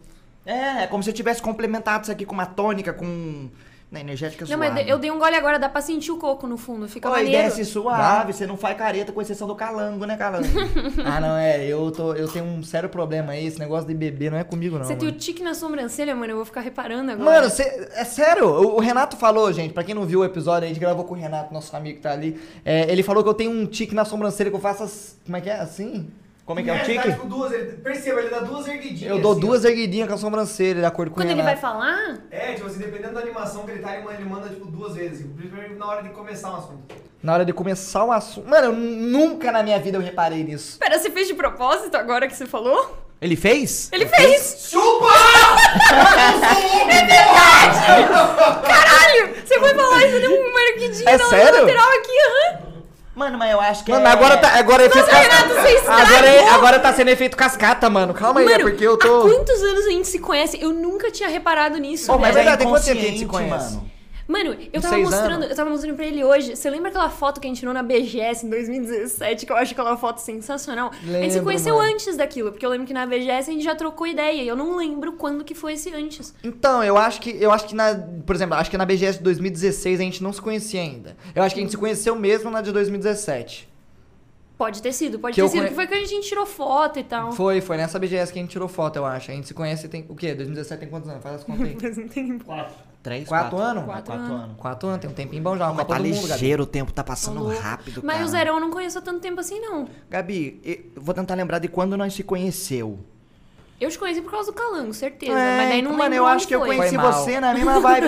É, 0.46 0.84
é 0.84 0.88
como 0.88 1.02
se 1.04 1.10
eu 1.10 1.14
tivesse 1.14 1.42
complementado 1.42 2.04
isso 2.04 2.12
aqui 2.12 2.26
com 2.26 2.34
uma 2.34 2.46
tônica, 2.48 2.92
com. 2.92 3.48
Na 3.92 4.00
energética 4.00 4.46
Não, 4.46 4.56
suave. 4.58 4.72
mas 4.74 4.88
eu 4.88 4.98
dei 4.98 5.12
um 5.12 5.20
gole 5.20 5.36
agora, 5.36 5.60
dá 5.60 5.68
pra 5.68 5.82
sentir 5.82 6.12
o 6.14 6.18
coco 6.18 6.48
no 6.48 6.56
fundo, 6.56 6.88
fica 6.88 7.10
Oi, 7.10 7.24
maneiro. 7.24 7.44
desce 7.50 7.66
suave, 7.66 8.32
você 8.32 8.48
não 8.48 8.56
faz 8.56 8.78
careta 8.78 9.12
com 9.12 9.22
exceção 9.22 9.46
do 9.46 9.54
calango, 9.54 10.06
né, 10.06 10.16
calango? 10.16 10.48
ah, 11.06 11.20
não, 11.20 11.36
é, 11.36 11.66
eu, 11.68 11.92
tô, 11.92 12.14
eu 12.14 12.26
tenho 12.30 12.46
um 12.46 12.64
sério 12.64 12.88
problema 12.88 13.34
aí, 13.34 13.46
esse 13.46 13.60
negócio 13.60 13.86
de 13.86 13.94
beber 13.94 14.32
não 14.32 14.38
é 14.38 14.46
comigo, 14.46 14.78
não. 14.80 14.86
Você 14.86 14.96
tem 14.96 15.10
o 15.10 15.12
tique 15.12 15.44
na 15.44 15.54
sobrancelha, 15.54 16.16
mano, 16.16 16.32
eu 16.32 16.36
vou 16.38 16.46
ficar 16.46 16.62
reparando 16.62 17.12
agora. 17.12 17.30
Mano, 17.42 17.50
cê- 17.50 17.90
é 17.94 18.06
sério, 18.06 18.48
o, 18.48 18.78
o 18.78 18.80
Renato 18.80 19.18
falou, 19.18 19.52
gente, 19.52 19.74
pra 19.74 19.84
quem 19.84 19.94
não 19.94 20.06
viu 20.06 20.22
o 20.22 20.24
episódio, 20.26 20.64
a 20.66 20.68
gente 20.70 20.80
gravou 20.80 21.04
com 21.04 21.14
o 21.14 21.18
Renato, 21.18 21.54
nosso 21.54 21.76
amigo 21.76 21.98
que 21.98 22.02
tá 22.04 22.14
ali. 22.14 22.40
é, 22.64 22.90
ele 22.90 23.04
falou 23.04 23.22
que 23.22 23.28
eu 23.28 23.34
tenho 23.34 23.52
um 23.52 23.66
tique 23.66 23.94
na 23.94 24.06
sobrancelha 24.06 24.50
que 24.50 24.56
eu 24.56 24.62
faço 24.62 24.84
as, 24.84 25.18
Como 25.26 25.36
é 25.36 25.42
que 25.42 25.50
é? 25.50 25.60
Assim? 25.60 26.08
Como 26.46 26.60
é 26.60 26.64
que 26.64 26.70
é 26.70 26.74
o 26.74 26.76
Ele 26.76 26.84
tique? 26.86 27.12
tipo, 27.12 27.28
duas, 27.28 27.52
ele, 27.54 27.72
perceba, 27.78 28.20
ele 28.20 28.30
dá 28.30 28.40
duas 28.40 28.68
erguidinhas. 28.68 29.16
Eu 29.16 29.22
dou 29.22 29.32
assim, 29.34 29.42
duas 29.42 29.64
erguidinhas 29.64 30.08
com 30.10 30.16
a 30.16 30.18
sobrancelha, 30.18 30.80
de 30.82 30.86
acordo 30.86 31.12
com 31.12 31.22
Quando 31.22 31.30
ele 31.30 31.42
vai 31.44 31.56
falar, 31.56 31.96
ó. 32.12 32.16
É, 32.32 32.54
tipo 32.54 32.68
assim, 32.68 32.80
dependendo 32.80 33.14
da 33.14 33.22
animação 33.22 33.64
que 33.64 33.72
ele 33.72 33.80
tá, 33.82 33.96
ele 33.96 34.26
manda, 34.26 34.50
tipo, 34.50 34.66
duas 34.66 34.96
vezes. 34.96 35.20
assim, 35.22 35.30
Principalmente 35.34 35.76
na 35.76 35.86
hora 35.88 36.04
de 36.04 36.10
começar 36.10 36.52
um 36.52 36.56
assunto. 36.56 36.96
Na 37.22 37.34
hora 37.34 37.46
de 37.46 37.54
começar 37.54 38.04
o 38.04 38.12
assunto. 38.12 38.50
Mano, 38.50 38.66
eu 38.68 38.74
nunca 38.74 39.52
na 39.52 39.62
minha 39.62 39.80
vida 39.80 39.98
eu 39.98 40.02
reparei 40.02 40.44
nisso. 40.44 40.80
Pera, 40.80 40.98
você 40.98 41.12
fez 41.12 41.28
de 41.28 41.36
propósito 41.36 41.96
agora 41.96 42.28
que 42.28 42.36
você 42.36 42.48
falou? 42.48 42.98
Ele 43.22 43.36
fez? 43.36 43.88
Ele 43.92 44.08
fez! 44.08 44.68
Chupa! 44.72 45.06
Caralho! 48.68 49.36
Você 49.46 49.60
foi 49.60 49.74
falar 49.76 50.00
você 50.00 50.20
deu 50.20 50.32
uma 50.34 50.62
erguidinha 50.62 51.10
É 51.10 51.18
na 51.18 51.26
sério? 51.26 51.60
lateral 51.62 51.90
aqui, 51.90 52.12
aham. 52.20 52.71
Mano, 53.14 53.38
mas 53.38 53.52
eu 53.52 53.60
acho 53.60 53.84
que 53.84 53.92
Mano, 53.92 54.08
é... 54.08 54.10
agora 54.10 54.38
tá. 54.38 54.58
Agora 54.58 54.84
é 54.84 54.86
efeito 54.86 55.06
estragou! 55.06 55.58
Agora, 55.92 56.28
é- 56.28 56.50
agora 56.50 56.80
tá 56.80 56.94
sendo 56.94 57.10
efeito 57.10 57.36
cascata, 57.36 57.90
mano. 57.90 58.14
Calma 58.14 58.40
aí, 58.40 58.48
é 58.54 58.60
porque 58.60 58.86
eu 58.88 58.94
há 58.94 58.98
tô. 58.98 59.22
quantos 59.24 59.62
anos 59.62 59.86
a 59.86 59.90
gente 59.90 60.08
se 60.08 60.20
conhece? 60.20 60.58
Eu 60.62 60.72
nunca 60.72 61.12
tinha 61.12 61.28
reparado 61.28 61.78
nisso. 61.78 62.08
Velho. 62.08 62.20
mas 62.20 62.30
É 62.30 62.32
é 62.32 62.36
verdade, 62.36 62.58
tem 62.60 62.68
quanto 62.70 62.86
tempo 62.86 63.00
que 63.00 63.06
a 63.06 63.10
gente 63.10 63.20
se 63.20 63.26
conhece? 63.26 63.74
mano. 63.76 63.91
Mano, 64.32 64.56
eu 64.72 64.82
tava 64.82 64.98
mostrando, 64.98 65.32
anos? 65.34 65.50
eu 65.50 65.56
tava 65.56 65.70
mostrando 65.70 65.96
pra 65.96 66.06
ele 66.06 66.24
hoje. 66.24 66.56
Você 66.56 66.70
lembra 66.70 66.90
aquela 66.90 67.10
foto 67.10 67.42
que 67.42 67.48
a 67.48 67.50
gente 67.50 67.60
tirou 67.60 67.74
na 67.74 67.84
BGS 67.84 68.46
em 68.46 68.50
2017, 68.50 69.46
que 69.46 69.52
eu 69.52 69.56
acho 69.58 69.74
aquela 69.74 69.98
foto 69.98 70.20
sensacional? 70.20 70.90
a 70.90 70.94
gente 70.96 71.04
se 71.06 71.12
Lembro, 71.12 71.44
conheceu 71.44 71.76
mano. 71.76 71.92
antes 71.94 72.16
daquilo, 72.16 72.52
porque 72.52 72.66
eu 72.66 72.70
lembro 72.70 72.88
que 72.88 72.94
na 72.94 73.06
BGS 73.06 73.50
a 73.50 73.54
gente 73.54 73.64
já 73.64 73.76
trocou 73.76 74.08
ideia 74.08 74.42
e 74.42 74.48
eu 74.48 74.56
não 74.56 74.78
lembro 74.78 75.14
quando 75.14 75.44
que 75.44 75.54
foi 75.54 75.74
esse 75.74 75.94
antes. 75.94 76.34
Então, 76.44 76.84
eu 76.84 76.98
acho 76.98 77.20
que. 77.22 77.30
Eu 77.40 77.52
acho 77.52 77.68
que 77.68 77.76
na. 77.76 77.94
Por 78.26 78.36
exemplo, 78.36 78.56
acho 78.56 78.70
que 78.72 78.78
na 78.78 78.86
BGS 78.86 79.18
de 79.18 79.24
2016 79.26 80.00
a 80.00 80.04
gente 80.04 80.24
não 80.24 80.32
se 80.32 80.42
conhecia 80.42 80.82
ainda. 80.82 81.18
Eu 81.36 81.44
acho 81.44 81.54
que 81.54 81.60
a 81.60 81.64
gente 81.64 81.72
se 81.72 81.78
conheceu 81.78 82.16
mesmo 82.16 82.50
na 82.50 82.62
de 82.62 82.72
2017. 82.72 83.70
Pode 84.58 84.80
ter 84.82 84.94
sido, 84.94 85.18
pode 85.18 85.34
Que 85.34 85.42
ter 85.42 85.48
sido, 85.50 85.58
conhe- 85.60 85.70
que 85.70 85.76
foi 85.76 85.88
que 85.88 85.94
a 85.96 86.06
gente 86.06 86.28
tirou 86.30 86.46
foto 86.46 87.00
e 87.00 87.04
tal. 87.04 87.32
Foi, 87.32 87.60
foi 87.62 87.78
nessa 87.78 87.98
BGS 87.98 88.32
que 88.32 88.38
a 88.38 88.42
gente 88.44 88.52
tirou 88.52 88.68
foto, 88.68 88.96
eu 88.98 89.06
acho. 89.06 89.32
A 89.32 89.34
gente 89.34 89.48
se 89.48 89.54
conhece 89.56 89.88
tem. 89.88 90.06
O 90.08 90.16
quê? 90.16 90.36
2017 90.36 90.80
tem 90.80 90.88
quantos 90.90 91.10
anos? 91.10 91.24
Faz 91.24 91.36
as 91.38 91.44
contas 91.44 91.66
aí. 91.66 91.76
Mas 91.82 91.98
não 91.98 92.08
tem- 92.08 92.40
Três, 93.04 93.28
Quatro 93.28 93.58
anos? 93.58 93.84
Quatro 93.86 94.14
Quatro 94.14 94.14
anos. 94.14 94.44
anos. 94.44 94.56
Quatro 94.58 94.90
anos, 94.90 95.02
tem 95.02 95.10
um 95.10 95.14
tempinho 95.14 95.42
bom 95.42 95.58
já. 95.58 95.74
Mas 95.74 95.88
tá 95.88 95.96
Gabi. 95.96 96.12
ligeiro, 96.12 96.64
o 96.64 96.66
tempo 96.68 96.92
tá 96.94 97.04
passando 97.04 97.40
Falou. 97.46 97.60
rápido, 97.60 98.02
Mas 98.04 98.18
cara. 98.18 98.26
o 98.26 98.30
Zerão 98.30 98.54
eu 98.56 98.60
não 98.60 98.70
conheço 98.70 99.00
há 99.00 99.02
tanto 99.02 99.20
tempo 99.20 99.40
assim, 99.40 99.60
não. 99.60 99.88
Gabi, 100.10 100.62
eu 100.64 101.02
vou 101.02 101.14
tentar 101.16 101.34
lembrar 101.34 101.58
de 101.60 101.68
quando 101.68 101.98
nós 101.98 102.14
se 102.14 102.22
conheceu. 102.24 103.00
Eu 103.82 103.90
te 103.90 103.98
conheci 103.98 104.22
por 104.22 104.30
causa 104.30 104.52
do 104.52 104.56
Calango, 104.56 104.94
certeza. 104.94 105.34
É, 105.34 105.58
mas 105.58 105.70
daí 105.70 105.82
não 105.82 105.94
mano, 105.98 106.14
eu 106.16 106.26
acho 106.28 106.48
que 106.48 106.54
eu 106.54 106.60
foi. 106.60 106.76
conheci 106.78 106.96
Foi 107.00 107.12
você 107.12 107.40
na 107.40 107.52
mesma 107.52 107.80
vibe. 107.80 108.08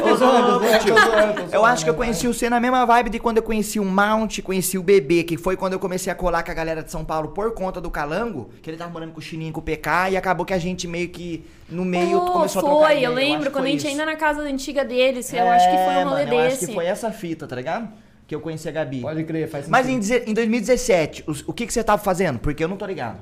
Eu 1.51 1.65
acho 1.65 1.83
que 1.83 1.89
eu 1.89 1.95
conheci 1.95 2.27
você 2.27 2.49
na 2.49 2.59
mesma 2.59 2.85
vibe 2.85 3.09
de 3.09 3.19
quando 3.19 3.37
eu 3.37 3.43
conheci 3.43 3.79
o 3.79 3.85
Mount, 3.85 4.39
conheci 4.41 4.77
o 4.77 4.83
Bebê, 4.83 5.23
que 5.23 5.37
foi 5.37 5.57
quando 5.57 5.73
eu 5.73 5.79
comecei 5.79 6.11
a 6.11 6.15
colar 6.15 6.43
com 6.43 6.51
a 6.51 6.53
galera 6.53 6.83
de 6.83 6.91
São 6.91 7.03
Paulo 7.03 7.29
por 7.29 7.53
conta 7.53 7.81
do 7.81 7.89
Calango, 7.89 8.49
que 8.61 8.69
ele 8.69 8.77
tava 8.77 8.91
morando 8.91 9.13
com 9.13 9.19
o 9.19 9.21
Chininho 9.21 9.49
e 9.49 9.51
com 9.51 9.59
o 9.59 9.63
PK, 9.63 10.11
e 10.11 10.17
acabou 10.17 10.45
que 10.45 10.53
a 10.53 10.57
gente 10.59 10.87
meio 10.87 11.09
que, 11.09 11.43
no 11.69 11.83
meio, 11.83 12.19
Pô, 12.21 12.31
começou 12.33 12.61
foi, 12.61 12.69
a 12.69 12.73
trocar 12.75 12.91
ideia. 12.93 13.05
eu 13.07 13.13
lembro, 13.13 13.45
que 13.45 13.49
quando 13.51 13.65
a 13.65 13.69
foi 13.69 13.79
gente 13.79 13.87
ainda 13.87 14.05
na 14.05 14.15
casa 14.15 14.41
antiga 14.41 14.85
deles, 14.85 15.31
eu 15.33 15.49
acho 15.49 15.65
que 15.69 15.75
foi 15.75 15.93
É, 15.93 16.05
um 16.05 16.09
rolê 16.09 16.25
mano, 16.25 16.33
eu 16.37 16.43
desse. 16.43 16.57
acho 16.57 16.67
que 16.67 16.73
foi 16.73 16.85
essa 16.85 17.11
fita, 17.11 17.47
tá 17.47 17.55
ligado? 17.55 17.89
Que 18.27 18.35
eu 18.35 18.39
conheci 18.39 18.69
a 18.69 18.71
Gabi. 18.71 19.01
Pode 19.01 19.23
crer, 19.23 19.49
faz 19.49 19.67
Mas 19.67 19.85
sentido. 19.85 20.05
em, 20.05 20.19
deze- 20.19 20.31
em 20.31 20.33
2017, 20.33 21.23
os- 21.27 21.43
o 21.47 21.51
que, 21.53 21.65
que 21.65 21.73
você 21.73 21.83
tava 21.83 22.01
fazendo? 22.01 22.39
Porque 22.39 22.63
eu 22.63 22.67
não 22.67 22.77
tô 22.77 22.85
ligado. 22.85 23.17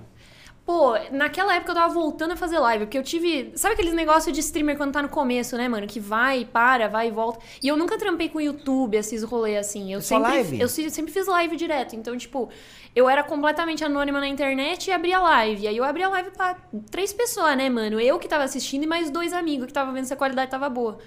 Pô, 0.72 0.94
naquela 1.12 1.54
época 1.54 1.72
eu 1.72 1.76
tava 1.76 1.94
voltando 1.94 2.32
a 2.32 2.36
fazer 2.38 2.58
live, 2.58 2.86
porque 2.86 2.98
eu 2.98 3.04
tive. 3.04 3.52
Sabe 3.56 3.74
aqueles 3.74 3.94
negócios 3.94 4.34
de 4.34 4.40
streamer 4.40 4.78
quando 4.78 4.94
tá 4.94 5.02
no 5.02 5.10
começo, 5.10 5.58
né, 5.58 5.68
mano? 5.68 5.86
Que 5.86 6.00
vai, 6.00 6.46
para, 6.46 6.88
vai 6.88 7.10
e 7.10 7.12
volta. 7.12 7.40
E 7.62 7.68
eu 7.68 7.76
nunca 7.76 7.98
trampei 7.98 8.30
com 8.30 8.40
YouTube, 8.40 8.96
esses 8.96 9.22
rolês 9.22 9.58
assim. 9.58 9.92
Eu 9.92 10.00
Só 10.00 10.16
sempre, 10.16 10.32
live? 10.32 10.62
Eu 10.62 10.70
se- 10.70 10.90
sempre 10.90 11.12
fiz 11.12 11.28
live 11.28 11.58
direto. 11.58 11.94
Então, 11.98 12.16
tipo, 12.18 12.50
eu 12.96 13.10
era 13.10 13.22
completamente 13.22 13.84
anônima 13.84 14.22
na 14.22 14.28
internet 14.30 14.88
e 14.88 14.94
abria 14.94 15.20
live. 15.20 15.64
E 15.64 15.68
aí 15.68 15.76
eu 15.76 15.84
abria 15.84 16.08
live 16.08 16.32
pra 16.32 16.56
três 16.90 17.12
pessoas, 17.12 17.58
né, 17.58 17.70
mano? 17.70 18.00
Eu 18.00 18.18
que 18.18 18.30
tava 18.30 18.46
assistindo 18.46 18.84
e 18.84 18.88
mais 18.88 19.10
dois 19.10 19.34
amigos 19.34 19.68
que 19.68 19.74
tava 19.74 19.92
vendo 19.92 20.06
se 20.06 20.14
a 20.14 20.18
qualidade 20.18 20.50
tava 20.52 20.70
boa. 20.70 21.00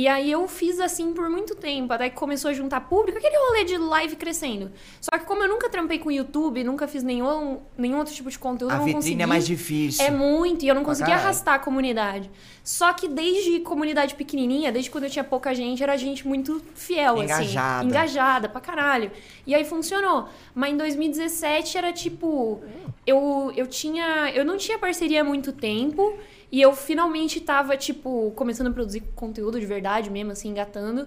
E 0.00 0.08
aí 0.08 0.32
eu 0.32 0.48
fiz 0.48 0.80
assim 0.80 1.12
por 1.12 1.28
muito 1.28 1.54
tempo, 1.54 1.92
até 1.92 2.08
que 2.08 2.16
começou 2.16 2.50
a 2.50 2.54
juntar 2.54 2.80
público, 2.80 3.18
aquele 3.18 3.36
rolê 3.36 3.64
de 3.64 3.76
live 3.76 4.16
crescendo. 4.16 4.72
Só 4.98 5.18
que 5.18 5.26
como 5.26 5.42
eu 5.42 5.48
nunca 5.50 5.68
trampei 5.68 5.98
com 5.98 6.10
YouTube, 6.10 6.64
nunca 6.64 6.88
fiz 6.88 7.02
nenhum, 7.02 7.60
nenhum 7.76 7.98
outro 7.98 8.14
tipo 8.14 8.30
de 8.30 8.38
conteúdo, 8.38 8.72
A 8.72 8.76
não 8.78 8.84
vitrine 8.86 9.02
consegui... 9.02 9.22
é 9.22 9.26
mais 9.26 9.46
difícil. 9.46 10.02
É 10.02 10.10
muito, 10.10 10.64
e 10.64 10.68
eu 10.68 10.74
não 10.74 10.82
caralho. 10.84 11.12
arrastar 11.12 11.56
a 11.56 11.58
comunidade. 11.58 12.30
Só 12.64 12.94
que 12.94 13.06
desde 13.08 13.60
comunidade 13.60 14.14
pequenininha, 14.14 14.72
desde 14.72 14.90
quando 14.90 15.04
eu 15.04 15.10
tinha 15.10 15.22
pouca 15.22 15.54
gente, 15.54 15.82
era 15.82 15.94
gente 15.98 16.26
muito 16.26 16.62
fiel, 16.74 17.18
Engajada. 17.22 17.80
assim. 17.80 17.88
Engajada 17.88 18.48
pra 18.48 18.60
caralho. 18.62 19.10
E 19.46 19.54
aí 19.54 19.66
funcionou. 19.66 20.30
Mas 20.54 20.72
em 20.72 20.78
2017 20.78 21.76
era 21.76 21.92
tipo. 21.92 22.62
Eu, 23.06 23.52
eu 23.54 23.66
tinha. 23.66 24.30
Eu 24.30 24.46
não 24.46 24.56
tinha 24.56 24.78
parceria 24.78 25.20
há 25.20 25.24
muito 25.24 25.52
tempo. 25.52 26.16
E 26.52 26.60
eu 26.60 26.72
finalmente 26.74 27.40
tava, 27.40 27.76
tipo, 27.76 28.32
começando 28.34 28.66
a 28.68 28.70
produzir 28.72 29.02
conteúdo 29.14 29.60
de 29.60 29.66
verdade 29.66 30.10
mesmo, 30.10 30.32
assim, 30.32 30.48
engatando. 30.48 31.06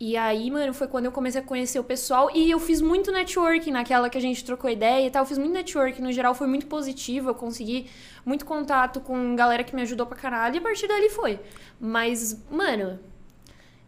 E 0.00 0.16
aí, 0.16 0.50
mano, 0.50 0.74
foi 0.74 0.88
quando 0.88 1.04
eu 1.04 1.12
comecei 1.12 1.40
a 1.40 1.44
conhecer 1.44 1.78
o 1.78 1.84
pessoal. 1.84 2.28
E 2.34 2.50
eu 2.50 2.58
fiz 2.58 2.80
muito 2.80 3.12
networking 3.12 3.70
naquela 3.70 4.08
que 4.10 4.18
a 4.18 4.20
gente 4.20 4.44
trocou 4.44 4.68
ideia 4.68 5.06
e 5.06 5.10
tal. 5.10 5.22
Eu 5.22 5.26
fiz 5.26 5.38
muito 5.38 5.52
networking, 5.52 6.02
no 6.02 6.10
geral 6.10 6.34
foi 6.34 6.46
muito 6.48 6.66
positivo. 6.66 7.30
Eu 7.30 7.34
consegui 7.34 7.88
muito 8.24 8.44
contato 8.44 8.98
com 9.00 9.36
galera 9.36 9.62
que 9.62 9.74
me 9.76 9.82
ajudou 9.82 10.06
pra 10.06 10.16
caralho. 10.16 10.56
E 10.56 10.58
a 10.58 10.60
partir 10.62 10.88
dali 10.88 11.08
foi. 11.10 11.38
Mas, 11.78 12.36
mano, 12.50 12.98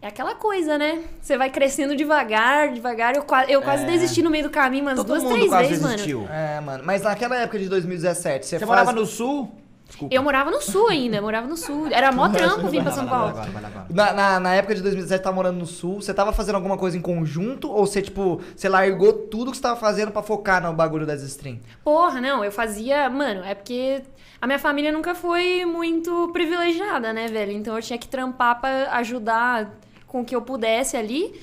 É 0.01 0.09
aquela 0.09 0.35
coisa, 0.35 0.77
né? 0.77 1.03
Você 1.21 1.37
vai 1.39 1.49
crescendo 1.51 1.97
devagar, 1.97 2.71
devagar. 2.75 3.17
Eu, 3.17 3.25
eu 3.49 3.63
quase 3.63 3.87
desisti 3.87 4.23
no 4.23 4.29
meio 4.29 4.45
do 4.45 4.51
caminho 4.51 4.85
umas 4.85 4.97
Todo 4.97 5.07
duas, 5.07 5.23
mundo 5.23 5.33
três 5.33 5.49
quase 5.49 5.69
vezes, 5.71 5.83
desistiu. 5.83 6.21
mano. 6.21 6.33
É, 6.33 6.61
mano. 6.61 6.85
Mas 6.85 7.01
naquela 7.03 7.37
época 7.39 7.59
de 7.59 7.69
2017, 7.71 8.45
você, 8.47 8.59
Você 8.59 8.67
faz... 8.67 8.69
morava 8.69 8.93
no 8.93 9.07
sul? 9.07 9.51
Desculpa. 9.87 10.15
Eu 10.15 10.23
morava 10.23 10.51
no 10.51 10.61
sul 10.61 10.89
ainda, 10.89 11.21
morava 11.21 11.47
no 11.47 11.57
sul. 11.57 11.89
Era 11.91 12.11
mó 12.11 12.29
trampo 12.29 12.69
vir 12.69 12.83
pra 12.83 12.91
São 12.91 13.07
Paulo. 13.07 13.31
Agora, 13.31 13.51
vai 13.51 13.63
lá, 13.63 13.69
agora. 13.69 13.87
Na, 13.91 14.13
na, 14.13 14.41
na 14.41 14.55
época 14.55 14.75
de 14.75 14.83
2017, 14.83 15.19
você 15.19 15.23
tava 15.23 15.37
morando 15.37 15.59
no 15.59 15.67
sul, 15.67 16.01
você 16.01 16.15
tava 16.15 16.33
fazendo 16.33 16.57
alguma 16.57 16.77
coisa 16.77 16.97
em 16.97 17.01
conjunto? 17.01 17.71
Ou 17.71 17.87
você, 17.87 18.01
tipo, 18.01 18.41
você 18.57 18.69
largou 18.69 19.13
tudo 19.13 19.51
que 19.51 19.57
você 19.57 19.63
tava 19.63 19.79
fazendo 19.79 20.11
pra 20.11 20.23
focar 20.23 20.63
no 20.63 20.73
bagulho 20.73 21.07
das 21.07 21.23
stream? 21.23 21.61
Porra, 21.85 22.21
não, 22.21 22.45
eu 22.45 22.51
fazia. 22.51 23.09
Mano, 23.11 23.45
é 23.45 23.55
porque 23.55 24.03
a 24.41 24.47
minha 24.47 24.59
família 24.59 24.91
nunca 24.91 25.15
foi 25.15 25.65
muito 25.65 26.31
privilegiada, 26.33 27.13
né, 27.13 27.29
velho? 27.29 27.53
Então 27.53 27.77
eu 27.77 27.83
tinha 27.83 27.99
que 27.99 28.09
trampar 28.09 28.61
pra 28.61 28.93
ajudar 28.99 29.71
com 30.07 30.23
o 30.23 30.25
que 30.25 30.35
eu 30.35 30.43
pudesse 30.43 30.97
ali. 30.97 31.35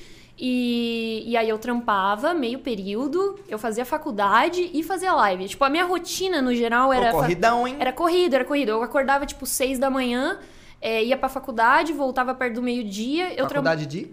E, 0.44 1.22
e 1.24 1.36
aí 1.36 1.48
eu 1.48 1.56
trampava 1.56 2.34
meio 2.34 2.58
período, 2.58 3.38
eu 3.48 3.60
fazia 3.60 3.84
faculdade 3.84 4.72
e 4.74 4.82
fazia 4.82 5.14
live. 5.14 5.46
Tipo, 5.46 5.62
a 5.62 5.70
minha 5.70 5.84
rotina 5.84 6.42
no 6.42 6.52
geral 6.52 6.92
era. 6.92 7.12
Pô, 7.12 7.18
corridão, 7.18 7.64
hein? 7.64 7.76
Era 7.78 7.92
corrida, 7.92 8.38
era 8.38 8.44
corrida. 8.44 8.72
Eu 8.72 8.82
acordava 8.82 9.24
tipo 9.24 9.46
seis 9.46 9.78
da 9.78 9.88
manhã, 9.88 10.40
é, 10.80 11.04
ia 11.04 11.16
pra 11.16 11.28
faculdade, 11.28 11.92
voltava 11.92 12.34
perto 12.34 12.54
do 12.54 12.62
meio-dia. 12.62 13.28
Eu 13.34 13.46
trampava. 13.46 13.76
Faculdade 13.76 13.86
de... 13.86 14.10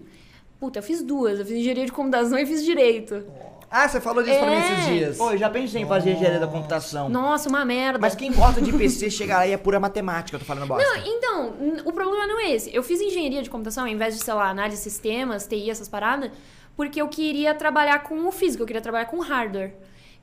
Puta, 0.60 0.78
eu 0.78 0.82
fiz 0.84 1.02
duas. 1.02 1.40
Eu 1.40 1.44
fiz 1.44 1.56
engenharia 1.56 1.86
de 1.86 1.90
computação 1.90 2.38
e 2.38 2.46
fiz 2.46 2.64
direito. 2.64 3.24
Ah, 3.70 3.88
você 3.88 4.00
falou 4.00 4.22
disso 4.22 4.38
pra 4.38 4.50
mim 4.50 4.56
esses 4.58 4.70
É. 4.88 4.90
dias. 4.92 5.16
Pô, 5.16 5.30
eu 5.30 5.38
já 5.38 5.48
pensei 5.48 5.80
em 5.82 5.86
fazer 5.86 6.12
engenharia 6.12 6.40
da 6.40 6.48
computação. 6.48 7.08
Nossa, 7.08 7.48
uma 7.48 7.64
merda. 7.64 8.00
Mas 8.00 8.16
quem 8.16 8.32
gosta 8.32 8.60
de 8.60 8.72
PC 8.72 9.08
chega 9.10 9.36
lá 9.36 9.46
e 9.46 9.52
é 9.52 9.56
pura 9.56 9.78
matemática, 9.78 10.34
eu 10.36 10.40
tô 10.40 10.44
falando 10.44 10.66
bosta. 10.66 10.84
Não, 10.84 10.96
então, 11.06 11.54
o 11.84 11.92
problema 11.92 12.26
não 12.26 12.40
é 12.40 12.50
esse. 12.50 12.74
Eu 12.74 12.82
fiz 12.82 13.00
engenharia 13.00 13.42
de 13.42 13.48
computação, 13.48 13.84
ao 13.84 13.88
invés 13.88 14.18
de, 14.18 14.24
sei 14.24 14.34
lá, 14.34 14.48
análise 14.50 14.78
de 14.78 14.82
sistemas, 14.90 15.46
TI, 15.46 15.70
essas 15.70 15.88
paradas, 15.88 16.32
porque 16.76 17.00
eu 17.00 17.06
queria 17.06 17.54
trabalhar 17.54 18.00
com 18.02 18.26
o 18.26 18.32
físico, 18.32 18.62
eu 18.64 18.66
queria 18.66 18.82
trabalhar 18.82 19.04
com 19.06 19.20
hardware. 19.20 19.74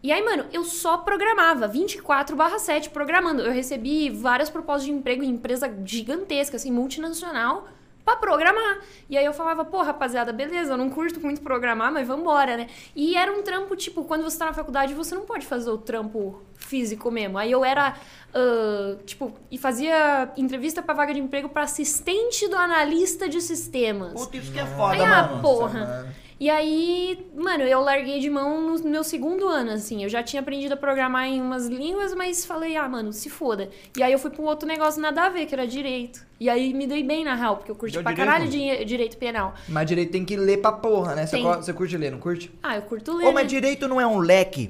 E 0.04 0.12
aí, 0.12 0.22
mano, 0.24 0.46
eu 0.52 0.64
só 0.66 0.98
programava, 0.98 1.68
24/7 1.70 2.90
programando. 2.90 3.42
Eu 3.42 3.52
recebi 3.54 4.10
várias 4.10 4.50
propostas 4.50 4.84
de 4.86 4.92
emprego 4.92 5.24
em 5.24 5.30
empresa 5.30 5.74
gigantesca, 5.86 6.58
assim, 6.58 6.72
multinacional, 6.72 7.68
pra 8.08 8.16
programar. 8.16 8.80
E 9.10 9.18
aí 9.18 9.26
eu 9.26 9.34
falava, 9.34 9.66
pô, 9.66 9.82
rapaziada, 9.82 10.32
beleza, 10.32 10.72
eu 10.74 10.78
não 10.78 10.90
curto 10.90 11.20
muito 11.20 11.42
programar, 11.42 11.92
mas 11.92 12.08
vambora, 12.08 12.56
né? 12.56 12.68
E 12.96 13.18
era 13.18 13.30
um 13.30 13.44
trampo, 13.44 13.76
tipo, 13.76 14.06
quando 14.06 14.24
você 14.24 14.40
tá 14.40 14.46
na 14.46 14.54
faculdade, 14.54 14.94
você 14.94 15.14
não 15.14 15.26
pode 15.26 15.46
fazer 15.46 15.70
o 15.70 15.78
trampo 15.78 16.42
físico 16.56 17.12
mesmo. 17.12 17.38
Aí 17.38 17.52
eu 17.52 17.66
era, 17.66 17.96
ah, 18.34 18.96
tipo, 19.06 19.34
e 19.52 19.58
fazia 19.58 20.32
entrevista 20.38 20.82
pra 20.82 20.94
vaga 20.94 21.14
de 21.14 21.20
emprego 21.20 21.50
pra 21.50 21.64
assistente 21.64 22.48
do 22.48 22.56
analista 22.56 23.28
de 23.28 23.42
sistemas. 23.42 24.14
Puta, 24.14 24.38
isso 24.38 24.54
que 24.54 24.60
é 24.60 24.66
foda, 24.66 24.94
Aí, 24.94 25.02
ah, 25.02 25.28
mano. 25.28 25.42
porra. 25.42 25.80
mano. 25.80 26.27
E 26.40 26.52
aí, 26.52 27.26
mano, 27.36 27.64
eu 27.64 27.80
larguei 27.82 28.20
de 28.20 28.30
mão 28.30 28.62
no 28.62 28.84
meu 28.90 29.04
segundo 29.04 29.48
ano, 29.48 29.72
assim. 29.72 30.04
Eu 30.04 30.10
já 30.10 30.22
tinha 30.22 30.40
aprendido 30.40 30.74
a 30.74 30.78
programar 30.78 31.26
em 31.26 31.42
umas 31.42 31.66
línguas, 31.66 32.14
mas 32.14 32.46
falei, 32.46 32.76
ah, 32.76 32.88
mano, 32.88 33.12
se 33.12 33.28
foda. 33.28 33.70
E 33.98 34.04
aí 34.04 34.12
eu 34.12 34.20
fui 34.20 34.30
pra 34.30 34.44
um 34.44 34.46
outro 34.46 34.68
negócio 34.68 35.02
nada 35.02 35.24
a 35.24 35.30
ver, 35.30 35.48
que 35.48 35.56
era 35.56 35.66
direito. 35.66 36.24
E 36.40 36.48
aí 36.48 36.76
me 36.76 36.86
dei 36.86 37.02
bem, 37.02 37.24
na 37.26 37.34
real, 37.34 37.58
porque 37.58 37.72
eu 37.72 37.76
curti 37.76 37.94
Deu 37.94 38.04
pra 38.04 38.12
direito? 38.12 38.30
caralho 38.32 38.52
de 38.52 38.86
direito 38.86 39.18
penal. 39.18 39.56
Mas 39.68 39.88
direito 39.88 40.12
tem 40.12 40.24
que 40.24 40.36
ler 40.38 40.58
pra 40.62 40.72
porra, 40.74 41.16
né? 41.16 41.26
Você, 41.26 41.42
você 41.42 41.74
curte 41.74 41.98
ler, 41.98 42.12
não 42.12 42.20
curte? 42.20 42.52
Ah, 42.62 42.76
eu 42.76 42.84
curto 42.84 43.14
ler. 43.18 43.26
Ô, 43.26 43.32
mas 43.32 43.44
né? 43.46 43.50
direito 43.50 43.88
não 43.88 44.00
é 44.00 44.06
um 44.06 44.20
leque. 44.20 44.70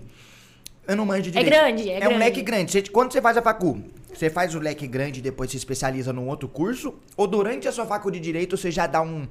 Eu 0.87 0.95
não 0.95 1.05
manjo 1.05 1.23
direito. 1.29 1.45
grande, 1.45 1.89
é 1.89 1.95
É 1.95 1.97
um 1.97 2.01
grande. 2.11 2.17
leque 2.19 2.41
grande. 2.41 2.71
Você- 2.71 2.83
quando 2.83 3.11
você 3.11 3.21
faz 3.21 3.35
a 3.35 3.41
facu, 3.41 3.83
você 4.13 4.29
faz 4.29 4.55
o 4.55 4.59
leque 4.59 4.87
grande 4.87 5.19
e 5.19 5.21
depois 5.21 5.51
se 5.51 5.57
especializa 5.57 6.13
num 6.13 6.29
outro 6.29 6.47
curso? 6.47 6.95
Ou 7.17 7.27
durante 7.27 7.67
a 7.67 7.73
sua 7.73 7.85
facu 7.85 8.09
de 8.09 8.21
direito 8.21 8.55
você 8.55 8.71
já 8.71 8.87
dá 8.87 9.01
um. 9.01 9.27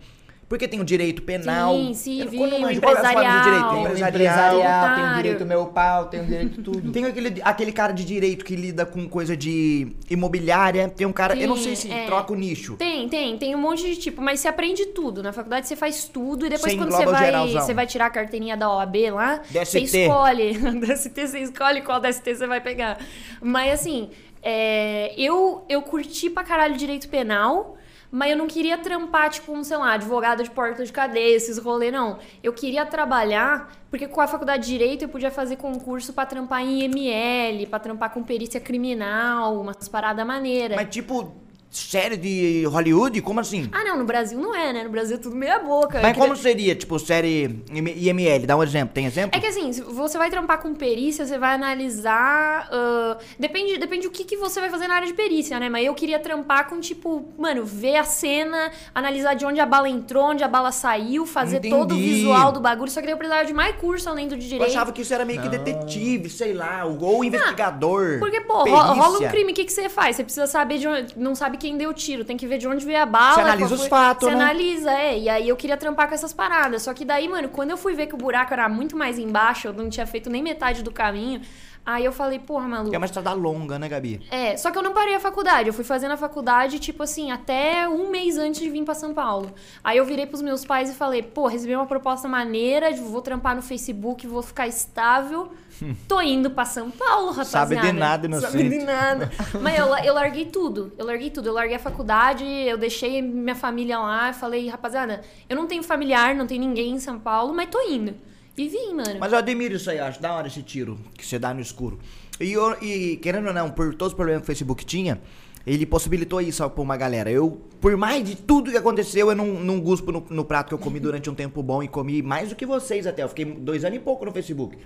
Porque 0.48 0.68
tem 0.68 0.80
o 0.80 0.84
direito 0.84 1.22
penal. 1.22 1.74
Sim, 1.74 1.94
civil, 1.94 2.38
quando 2.38 2.52
eu 2.52 2.60
manjo, 2.60 2.80
qual 2.80 2.94
é 2.94 3.00
direito? 3.00 3.18
empresarial. 3.18 3.70
Tem 3.70 3.80
empresarial. 3.82 4.08
empresarial, 4.10 4.94
tem 4.94 5.04
o 5.04 5.14
direito 5.16 5.44
meu 5.46 5.66
pau, 5.66 6.06
tem 6.06 6.20
o 6.20 6.24
direito 6.24 6.62
tudo. 6.62 6.92
Tem 6.92 7.04
aquele, 7.04 7.42
aquele 7.42 7.72
cara 7.72 7.92
de 7.92 8.04
direito 8.04 8.44
que 8.44 8.54
lida 8.54 8.86
com 8.86 9.08
coisa 9.08 9.36
de 9.36 9.88
imobiliária. 10.08 10.88
Tem 10.88 11.04
um 11.06 11.12
cara. 11.12 11.36
eu 11.36 11.48
não 11.48 11.56
Sim, 11.56 11.62
sei 11.62 11.76
se 11.76 11.90
é. 11.90 12.06
troca 12.06 12.32
o 12.32 12.36
nicho. 12.36 12.76
Tem, 12.76 13.08
tem, 13.08 13.36
tem 13.36 13.54
um 13.56 13.58
monte 13.58 13.82
de 13.82 13.96
tipo, 13.96 14.22
mas 14.22 14.38
você 14.38 14.46
aprende 14.46 14.86
tudo. 14.86 15.20
Na 15.20 15.32
faculdade 15.32 15.66
você 15.66 15.74
faz 15.74 16.04
tudo 16.04 16.46
e 16.46 16.48
depois 16.48 16.72
Você 16.72 16.78
quando 16.78 16.92
você 16.92 17.06
vai, 17.06 17.24
geralzão. 17.24 17.60
você 17.62 17.74
vai 17.74 17.86
tirar 17.86 18.06
a 18.06 18.10
carteirinha 18.10 18.56
da 18.56 18.70
OAB 18.72 18.96
lá, 19.12 19.40
você 19.50 19.80
DST. 19.80 19.98
escolhe. 19.98 20.52
DST 20.78 21.26
você 21.26 21.38
escolhe 21.40 21.80
qual 21.80 21.98
DST 22.00 22.34
você 22.36 22.46
vai 22.46 22.60
pegar. 22.60 22.98
Mas 23.40 23.72
assim, 23.80 24.10
é, 24.40 25.12
eu, 25.16 25.64
eu 25.68 25.82
curti 25.82 26.30
pra 26.30 26.44
caralho 26.44 26.76
direito 26.76 27.08
penal. 27.08 27.76
Mas 28.16 28.30
eu 28.30 28.36
não 28.38 28.46
queria 28.46 28.78
trampar, 28.78 29.28
tipo, 29.28 29.52
um, 29.52 29.62
sei 29.62 29.76
lá, 29.76 29.92
advogado 29.92 30.42
de 30.42 30.50
porta 30.50 30.82
de 30.82 30.90
cadeia, 30.90 31.36
esses 31.36 31.58
rolê, 31.58 31.90
não. 31.90 32.18
Eu 32.42 32.50
queria 32.50 32.86
trabalhar, 32.86 33.70
porque 33.90 34.08
com 34.08 34.22
a 34.22 34.26
faculdade 34.26 34.64
de 34.64 34.70
Direito 34.70 35.02
eu 35.02 35.08
podia 35.10 35.30
fazer 35.30 35.56
concurso 35.56 36.14
pra 36.14 36.24
trampar 36.24 36.62
em 36.62 36.80
IML, 36.80 37.66
pra 37.66 37.78
trampar 37.78 38.10
com 38.14 38.22
perícia 38.22 38.58
criminal, 38.58 39.60
umas 39.60 39.86
paradas 39.86 40.26
maneiras. 40.26 40.78
Mas 40.78 40.88
tipo, 40.88 41.30
série 41.70 42.16
de 42.16 42.64
Hollywood? 42.66 43.20
Como 43.20 43.38
assim? 43.40 43.68
Ah, 43.72 43.84
não, 43.84 43.98
no 43.98 44.04
Brasil 44.04 44.38
não 44.38 44.54
é, 44.54 44.72
né? 44.72 44.84
No 44.84 44.90
Brasil 44.90 45.16
é 45.16 45.18
tudo 45.18 45.36
meia 45.36 45.58
boca. 45.58 46.00
Mas 46.00 46.16
Eu 46.16 46.22
como 46.22 46.36
seria, 46.36 46.74
tipo, 46.74 46.98
série 46.98 47.62
IML? 47.72 48.46
Dá 48.46 48.56
um 48.56 48.62
exemplo. 48.62 48.94
Tem 48.94 49.04
exemplo? 49.06 49.36
É 49.36 49.40
que 49.40 49.46
assim, 49.46 49.70
você 49.72 50.16
vai 50.16 50.30
trampar 50.30 50.58
com 50.60 50.74
perícia, 50.74 51.26
você 51.26 51.38
vai 51.38 51.54
analisar. 51.54 52.68
ah, 52.70 53.18
depende, 53.38 53.76
depende 53.78 54.06
do 54.06 54.10
que, 54.10 54.24
que 54.24 54.36
você 54.36 54.60
vai 54.60 54.70
fazer 54.70 54.86
na 54.88 54.94
área 54.94 55.06
de 55.06 55.14
perícia, 55.14 55.58
né? 55.60 55.68
Mas 55.68 55.86
eu 55.86 55.94
queria 55.94 56.18
trampar 56.18 56.68
com, 56.68 56.80
tipo, 56.80 57.28
mano, 57.38 57.64
ver 57.64 57.96
a 57.96 58.04
cena, 58.04 58.70
analisar 58.94 59.34
de 59.34 59.44
onde 59.44 59.60
a 59.60 59.66
bala 59.66 59.88
entrou, 59.88 60.24
onde 60.30 60.42
a 60.44 60.48
bala 60.48 60.72
saiu, 60.72 61.26
fazer 61.26 61.60
todo 61.60 61.92
o 61.92 61.94
Entendi. 61.98 62.14
visual 62.14 62.52
do 62.52 62.60
bagulho. 62.60 62.90
Só 62.90 63.00
que 63.02 63.10
eu 63.10 63.16
precisava 63.16 63.44
de 63.44 63.52
mais 63.52 63.76
curso 63.76 64.08
além 64.08 64.28
do 64.28 64.36
de 64.36 64.44
Eu 64.46 64.48
direito. 64.50 64.70
achava 64.70 64.92
que 64.92 65.02
isso 65.02 65.12
era 65.12 65.24
meio 65.24 65.42
que 65.42 65.48
detetive, 65.48 66.30
sei 66.30 66.52
lá, 66.54 66.84
ou 66.84 67.24
investigador. 67.24 68.18
Porque, 68.18 68.40
pô, 68.40 68.64
perícia. 68.64 68.82
rola 68.84 69.18
um 69.18 69.28
crime, 69.28 69.52
o 69.52 69.54
que, 69.54 69.64
que 69.64 69.72
você 69.72 69.88
faz? 69.88 70.16
Você 70.16 70.24
precisa 70.24 70.46
saber 70.46 70.78
de 70.78 70.88
onde. 70.88 71.18
Não 71.18 71.34
sabe 71.34 71.56
quem 71.66 71.76
deu 71.76 71.90
o 71.90 71.94
tiro, 71.94 72.24
tem 72.24 72.36
que 72.36 72.46
ver 72.46 72.58
de 72.58 72.68
onde 72.68 72.84
veio 72.86 73.02
a 73.02 73.06
bala. 73.06 73.34
Você 73.34 73.40
analisa 73.40 73.74
os 73.74 73.86
fatos, 73.88 74.28
Você 74.28 74.34
né? 74.34 74.44
analisa, 74.44 74.92
é. 74.92 75.18
E 75.18 75.28
aí 75.28 75.48
eu 75.48 75.56
queria 75.56 75.76
trampar 75.76 76.06
com 76.06 76.14
essas 76.14 76.32
paradas. 76.32 76.82
Só 76.82 76.94
que 76.94 77.04
daí, 77.04 77.28
mano, 77.28 77.48
quando 77.48 77.70
eu 77.70 77.76
fui 77.76 77.92
ver 77.92 78.06
que 78.06 78.14
o 78.14 78.18
buraco 78.18 78.52
era 78.52 78.68
muito 78.68 78.96
mais 78.96 79.18
embaixo, 79.18 79.66
eu 79.66 79.72
não 79.72 79.90
tinha 79.90 80.06
feito 80.06 80.30
nem 80.30 80.42
metade 80.42 80.84
do 80.84 80.92
caminho. 80.92 81.40
Aí 81.86 82.04
eu 82.04 82.10
falei, 82.10 82.40
porra, 82.40 82.66
maluco. 82.66 82.92
É 82.92 82.98
uma 82.98 83.06
estrada 83.06 83.32
longa, 83.32 83.78
né, 83.78 83.88
Gabi? 83.88 84.20
É, 84.28 84.56
só 84.56 84.72
que 84.72 84.78
eu 84.78 84.82
não 84.82 84.92
parei 84.92 85.14
a 85.14 85.20
faculdade. 85.20 85.68
Eu 85.68 85.72
fui 85.72 85.84
fazendo 85.84 86.10
a 86.10 86.16
faculdade, 86.16 86.80
tipo 86.80 87.00
assim, 87.04 87.30
até 87.30 87.88
um 87.88 88.10
mês 88.10 88.36
antes 88.36 88.60
de 88.60 88.68
vir 88.68 88.82
pra 88.82 88.92
São 88.92 89.14
Paulo. 89.14 89.54
Aí 89.84 89.96
eu 89.96 90.04
virei 90.04 90.26
pros 90.26 90.42
meus 90.42 90.64
pais 90.64 90.90
e 90.90 90.94
falei, 90.94 91.22
pô, 91.22 91.46
recebi 91.46 91.76
uma 91.76 91.86
proposta 91.86 92.26
maneira, 92.26 92.92
vou 92.96 93.22
trampar 93.22 93.54
no 93.54 93.62
Facebook, 93.62 94.26
vou 94.26 94.42
ficar 94.42 94.66
estável. 94.66 95.52
Tô 96.08 96.20
indo 96.20 96.50
pra 96.50 96.64
São 96.64 96.90
Paulo, 96.90 97.28
rapaziada. 97.28 97.76
Sabe 97.76 97.86
de 97.86 97.92
nada, 97.92 98.26
inocente. 98.26 98.50
Sabe 98.50 98.68
de 98.68 98.78
nada. 98.84 99.30
Mas 99.62 99.78
eu, 99.78 99.86
eu 99.98 100.14
larguei 100.14 100.46
tudo. 100.46 100.92
Eu 100.98 101.06
larguei 101.06 101.30
tudo. 101.30 101.50
Eu 101.50 101.54
larguei 101.54 101.76
a 101.76 101.78
faculdade, 101.78 102.44
eu 102.44 102.76
deixei 102.76 103.22
minha 103.22 103.54
família 103.54 103.96
lá. 104.00 104.32
Falei, 104.32 104.66
rapaziada, 104.66 105.20
eu 105.48 105.54
não 105.54 105.68
tenho 105.68 105.84
familiar, 105.84 106.34
não 106.34 106.48
tenho 106.48 106.62
ninguém 106.62 106.94
em 106.94 106.98
São 106.98 107.20
Paulo, 107.20 107.54
mas 107.54 107.68
tô 107.70 107.80
indo. 107.82 108.12
E 108.56 108.68
vim, 108.68 108.94
mano. 108.94 109.16
Mas 109.20 109.32
eu 109.32 109.38
admiro 109.38 109.74
isso 109.76 109.90
aí, 109.90 109.98
acho 109.98 110.20
da 110.20 110.32
hora 110.32 110.46
esse 110.48 110.62
tiro 110.62 110.98
que 111.16 111.26
você 111.26 111.38
dá 111.38 111.52
no 111.52 111.60
escuro. 111.60 111.98
E, 112.40 112.52
eu- 112.52 112.76
e, 112.82 113.16
querendo 113.18 113.48
ou 113.48 113.52
não, 113.54 113.70
por 113.70 113.94
todos 113.94 114.12
os 114.12 114.16
problemas 114.16 114.40
que 114.42 114.44
o 114.44 114.46
Facebook 114.46 114.84
tinha, 114.84 115.20
ele 115.66 115.84
possibilitou 115.84 116.40
isso 116.40 116.68
pra 116.70 116.82
uma 116.82 116.96
galera. 116.96 117.30
Eu, 117.30 117.60
por 117.80 117.96
mais 117.96 118.22
de 118.24 118.36
tudo 118.36 118.70
que 118.70 118.76
aconteceu, 118.76 119.28
eu 119.30 119.34
não, 119.36 119.46
não 119.46 119.80
guspo 119.80 120.12
no, 120.12 120.24
no 120.30 120.44
prato 120.44 120.68
que 120.68 120.74
eu 120.74 120.78
comi 120.78 121.00
durante 121.00 121.28
um 121.28 121.34
tempo 121.34 121.62
bom 121.62 121.82
e 121.82 121.88
comi 121.88 122.22
mais 122.22 122.50
do 122.50 122.56
que 122.56 122.64
vocês 122.64 123.06
até. 123.06 123.22
Eu 123.22 123.28
fiquei 123.28 123.44
dois 123.44 123.84
anos 123.84 123.96
e 123.98 124.00
pouco 124.00 124.24
no 124.24 124.32
Facebook. 124.32 124.78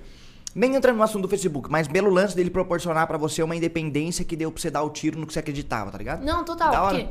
Nem 0.53 0.75
entrando 0.75 0.97
no 0.97 1.03
assunto 1.05 1.23
do 1.23 1.29
Facebook, 1.29 1.71
mas 1.71 1.87
pelo 1.87 2.11
lance 2.11 2.35
dele 2.35 2.51
proporcionar 2.51 3.07
pra 3.07 3.17
você 3.17 3.41
uma 3.41 3.55
independência 3.55 4.25
que 4.25 4.35
deu 4.35 4.51
pra 4.51 4.61
você 4.61 4.69
dar 4.71 4.83
o 4.83 4.91
tiro 4.91 5.17
no 5.19 5.25
que 5.27 5.33
você 5.33 5.39
acreditava, 5.39 5.93
tá 5.93 5.99
ligado? 5.99 6.25
Não, 6.25 6.45
total. 6.45 6.89
Porque, 6.89 7.07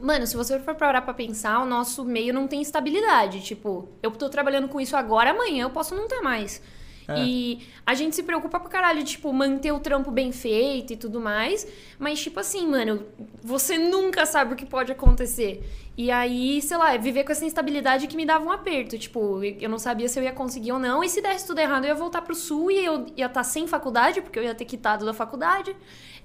mano, 0.00 0.26
se 0.26 0.36
você 0.36 0.58
for 0.60 0.74
parar 0.74 1.02
pra 1.02 1.14
pensar, 1.14 1.60
o 1.60 1.66
nosso 1.66 2.04
meio 2.04 2.32
não 2.32 2.46
tem 2.46 2.62
estabilidade. 2.62 3.42
Tipo, 3.42 3.88
eu 4.02 4.10
tô 4.10 4.28
trabalhando 4.28 4.68
com 4.68 4.80
isso 4.80 4.96
agora, 4.96 5.30
amanhã 5.30 5.64
eu 5.64 5.70
posso 5.70 5.94
não 5.94 6.08
ter 6.08 6.20
mais. 6.20 6.62
É. 7.08 7.24
E 7.24 7.66
a 7.86 7.94
gente 7.94 8.14
se 8.14 8.22
preocupa 8.22 8.60
pra 8.60 8.68
caralho, 8.68 9.02
tipo, 9.02 9.32
manter 9.32 9.72
o 9.72 9.80
trampo 9.80 10.10
bem 10.10 10.30
feito 10.30 10.92
e 10.92 10.96
tudo 10.96 11.20
mais. 11.20 11.66
Mas, 11.98 12.20
tipo 12.20 12.38
assim, 12.38 12.68
mano, 12.68 13.06
você 13.42 13.78
nunca 13.78 14.26
sabe 14.26 14.52
o 14.52 14.56
que 14.56 14.66
pode 14.66 14.92
acontecer. 14.92 15.64
E 15.96 16.10
aí, 16.10 16.60
sei 16.60 16.76
lá, 16.76 16.94
viver 16.98 17.24
com 17.24 17.32
essa 17.32 17.46
instabilidade 17.46 18.06
que 18.06 18.16
me 18.16 18.26
dava 18.26 18.44
um 18.44 18.52
aperto. 18.52 18.98
Tipo, 18.98 19.42
eu 19.42 19.70
não 19.70 19.78
sabia 19.78 20.06
se 20.06 20.18
eu 20.18 20.22
ia 20.22 20.32
conseguir 20.32 20.72
ou 20.72 20.78
não. 20.78 21.02
E 21.02 21.08
se 21.08 21.22
desse 21.22 21.46
tudo 21.46 21.60
errado, 21.60 21.84
eu 21.84 21.88
ia 21.88 21.94
voltar 21.94 22.20
pro 22.20 22.34
sul 22.34 22.70
e 22.70 22.84
eu 22.84 23.06
ia 23.16 23.26
estar 23.26 23.42
sem 23.42 23.66
faculdade, 23.66 24.20
porque 24.20 24.38
eu 24.38 24.42
ia 24.42 24.54
ter 24.54 24.66
quitado 24.66 25.06
da 25.06 25.14
faculdade. 25.14 25.74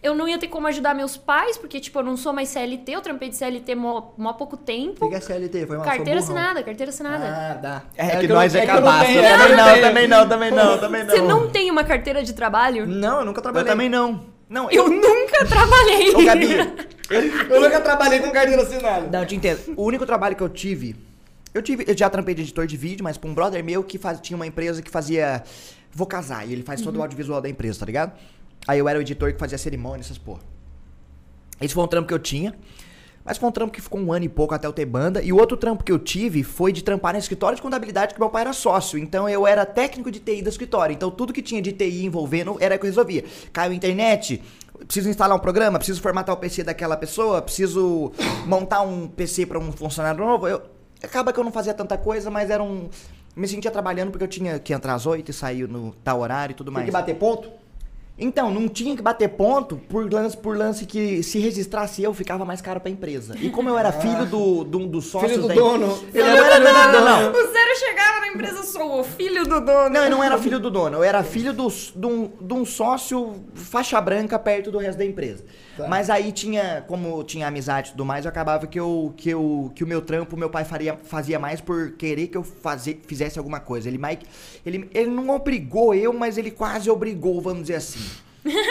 Eu 0.04 0.14
não 0.14 0.28
ia 0.28 0.38
ter 0.38 0.50
como 0.50 0.68
ajudar 0.68 0.94
meus 0.94 1.16
pais, 1.16 1.58
porque, 1.58 1.80
tipo, 1.80 1.98
eu 1.98 2.04
não 2.04 2.18
sou 2.18 2.34
mais 2.34 2.50
CLT, 2.50 2.92
eu 2.92 3.00
trampei 3.02 3.30
de 3.30 3.38
CLT 3.38 3.74
mó, 3.74 4.12
mó 4.18 4.34
pouco 4.34 4.58
tempo. 4.58 5.06
O 5.06 5.10
que 5.10 5.16
é 5.16 5.20
CLT? 5.22 5.66
Foi 5.66 5.78
uma 5.78 5.86
Carteira 5.86 6.20
assinada, 6.20 6.62
carteira 6.62 6.90
assinada. 6.90 7.26
Ah, 7.26 7.54
dá. 7.54 7.82
É, 7.96 8.18
que, 8.18 8.26
eu- 8.26 8.36
nós 8.36 8.54
é, 8.54 8.66
que 8.66 8.70
eu 8.70 8.76
não 8.76 8.82
cabaço. 8.84 9.06
Também 9.06 9.16
eu 9.16 9.58
não, 9.58 9.82
também 9.82 10.08
não, 10.08 10.28
também 10.30 10.52
não, 10.52 10.78
também 10.78 11.04
não. 11.06 11.10
Você 11.16 11.22
não 11.22 11.50
tem 11.50 11.72
uma 11.72 11.86
carteira 11.86 12.22
de 12.22 12.34
trabalho? 12.34 12.86
Não, 12.86 13.20
eu 13.20 13.26
nunca 13.26 13.40
Eu 13.40 13.44
trabalhei. 13.44 13.70
também 13.72 13.88
não. 13.90 14.26
Não, 14.50 14.70
Eu 14.70 14.90
nunca 14.90 15.46
trabalhei. 15.46 16.14
Ô, 16.14 16.24
Gabi, 16.26 16.48
Eu 17.50 17.62
nunca 17.62 17.80
trabalhei 17.80 18.20
com 18.20 18.30
carteira 18.30 18.62
assinada. 18.62 19.08
Não, 19.12 19.20
eu 19.22 19.26
te 19.26 19.36
entendo. 19.36 19.74
O 19.78 19.84
único 19.84 20.06
trabalho 20.06 20.36
que 20.36 20.44
eu 20.44 20.50
tive 20.50 20.96
Eu, 21.54 21.62
tive, 21.62 21.86
eu 21.88 21.98
já 21.98 22.10
trampei 22.10 22.36
de 22.36 22.42
editor 22.42 22.68
de 22.68 22.76
vídeo, 22.76 23.04
mas 23.04 23.18
pra 23.18 23.30
um 23.30 23.34
brother 23.34 23.64
meu 23.64 23.84
que 23.84 23.98
faz, 23.98 24.20
tinha 24.20 24.36
uma 24.36 24.46
empresa 24.46 24.82
que 24.82 24.92
fazia. 24.92 25.44
Vou 25.92 26.06
casar, 26.08 26.48
e 26.48 26.52
ele 26.54 26.64
faz 26.64 26.82
todo 26.82 26.98
o 26.98 27.02
audiovisual 27.02 27.40
da 27.40 27.48
empresa, 27.48 27.80
tá 27.80 27.86
ligado? 27.86 28.12
Aí 28.68 28.80
eu 28.80 28.88
era 28.88 28.98
o 28.98 29.02
editor 29.02 29.34
que 29.34 29.40
fazia 29.40 29.58
cerimônia, 29.58 30.02
essas 30.02 30.18
porra. 30.18 30.42
Esse 31.62 31.74
foi 31.74 31.84
um 31.84 31.88
trampo 31.88 32.08
que 32.08 32.14
eu 32.14 32.20
tinha. 32.20 32.54
Mas 33.26 33.38
foi 33.38 33.48
um 33.48 33.52
trampo 33.52 33.72
que 33.72 33.82
ficou 33.82 34.02
um 34.02 34.12
ano 34.12 34.26
e 34.26 34.30
pouco 34.30 34.54
até 34.54 34.68
eu 34.68 34.74
ter 34.74 34.86
banda. 34.86 35.22
E 35.22 35.32
o 35.32 35.38
outro 35.38 35.56
trampo 35.56 35.84
que 35.84 35.92
eu 35.92 35.98
tive 35.98 36.44
foi 36.44 36.74
de 36.74 36.84
trampar 36.84 37.14
no 37.14 37.20
escritório 37.20 37.56
de 37.56 37.62
contabilidade 37.62 38.14
que 38.14 38.20
meu 38.20 38.30
pai 38.30 38.42
era 38.42 38.54
sócio. 38.54 39.00
Então 39.00 39.30
eu 39.30 39.48
era 39.48 39.66
técnico 39.66 40.12
de 40.12 40.20
TI 40.20 40.42
do 40.42 40.50
escritório. 40.50 40.94
Então 40.94 41.10
tudo 41.10 41.32
que 41.32 41.42
tinha 41.42 41.62
de 41.62 41.72
TI 41.72 42.06
envolvendo 42.06 42.58
era 42.60 42.78
que 42.78 42.86
eu 42.86 42.90
resolvia. 42.90 43.24
Caiu 43.54 43.72
a 43.72 43.76
internet, 43.76 44.44
preciso 44.86 45.10
instalar 45.10 45.38
um 45.38 45.40
programa, 45.40 45.78
preciso 45.78 46.02
formatar 46.02 46.36
o 46.36 46.38
PC 46.38 46.64
daquela 46.64 46.98
pessoa, 46.98 47.42
preciso 47.42 48.12
montar 48.46 48.82
um 48.82 49.08
PC 49.08 49.46
para 49.46 49.58
um 49.58 49.72
funcionário 49.72 50.20
novo. 50.26 50.46
Eu, 50.46 50.62
acaba 51.02 51.32
que 51.32 51.40
eu 51.40 51.44
não 51.46 51.52
fazia 51.52 51.74
tanta 51.74 51.98
coisa, 51.98 52.30
mas 52.30 52.50
era 52.50 52.62
um. 52.62 52.90
Me 53.36 53.48
sentia 53.48 53.72
trabalhando 53.72 54.12
porque 54.12 54.24
eu 54.24 54.28
tinha 54.28 54.60
que 54.60 54.74
entrar 54.74 54.94
às 54.94 55.06
8 55.06 55.32
e 55.32 55.34
sair 55.34 55.68
no 55.68 55.94
tal 56.04 56.20
horário 56.20 56.54
e 56.54 56.56
tudo 56.56 56.68
Tem 56.68 56.74
mais. 56.74 56.86
que 56.86 56.92
bater 56.92 57.16
ponto? 57.16 57.50
Então, 58.18 58.52
não 58.52 58.70
tinha 58.70 58.96
que 58.96 59.02
bater 59.02 59.28
ponto 59.30 59.76
por 59.76 60.12
lance, 60.12 60.38
por 60.38 60.56
lance 60.56 60.86
que 60.86 61.24
se 61.24 61.40
registrasse 61.40 62.04
eu 62.04 62.14
ficava 62.14 62.46
mais 62.46 62.62
caro 62.62 62.80
pra 62.80 62.90
empresa. 62.90 63.36
E 63.42 63.50
como 63.50 63.70
eu 63.70 63.78
era 63.78 63.92
filho 63.92 64.26
do, 64.26 64.64
do, 64.64 64.78
um 64.80 64.88
dos 64.88 65.06
sócios 65.06 65.32
Filho 65.32 65.42
do 65.44 65.48
da 65.48 65.56
dono. 65.56 66.00
Eu 66.14 66.26
não 66.26 66.46
era, 66.46 66.60
não, 66.60 66.92
não, 66.92 67.06
não. 67.06 67.32
O 67.32 67.52
Zero 67.52 67.80
chegava 67.80 68.20
na 68.20 68.28
empresa, 68.28 68.64
sou 68.64 69.00
o 69.00 69.04
filho 69.04 69.44
do 69.44 69.60
dono. 69.60 69.90
Não, 69.90 70.04
eu 70.04 70.10
não 70.12 70.24
era 70.24 70.38
filho 70.38 70.60
do 70.60 70.70
dono, 70.70 70.98
eu 70.98 71.04
era 71.04 71.24
filho 71.24 71.54
do, 71.54 71.68
de, 71.68 72.06
um, 72.06 72.32
de 72.40 72.54
um 72.54 72.64
sócio 72.64 73.44
faixa 73.56 74.00
branca 74.00 74.38
perto 74.38 74.72
do 74.72 74.78
resto 74.78 75.00
da 75.00 75.06
empresa. 75.06 75.44
Tá. 75.76 75.88
Mas 75.88 76.10
aí 76.10 76.32
tinha, 76.32 76.84
como 76.88 77.24
tinha 77.24 77.48
amizade 77.48 77.90
e 77.90 77.92
tudo 77.94 78.06
mais, 78.06 78.26
eu 78.26 78.30
acabava 78.30 78.68
que, 78.68 78.80
eu, 78.80 79.14
que, 79.18 79.30
eu, 79.30 79.72
que 79.74 79.84
o 79.84 79.88
meu 79.88 80.02
trampo, 80.02 80.38
meu 80.38 80.50
pai 80.50 80.64
faria, 80.64 80.96
fazia 81.04 81.40
mais 81.40 81.60
por 81.62 81.94
querer 81.94 82.28
que 82.28 82.38
eu 82.38 82.44
fazer, 82.44 83.02
fizesse 83.08 83.40
alguma 83.40 83.60
coisa. 83.60 83.88
Ele, 83.90 83.98
mais, 83.98 84.20
ele, 84.66 84.90
ele 84.94 85.10
não 85.10 85.30
obrigou 85.30 85.96
eu, 85.96 86.14
mas 86.14 86.38
ele 86.38 86.52
quase 86.52 86.90
obrigou, 86.92 87.42
vamos 87.42 87.62
dizer 87.64 87.76
assim. 87.76 88.00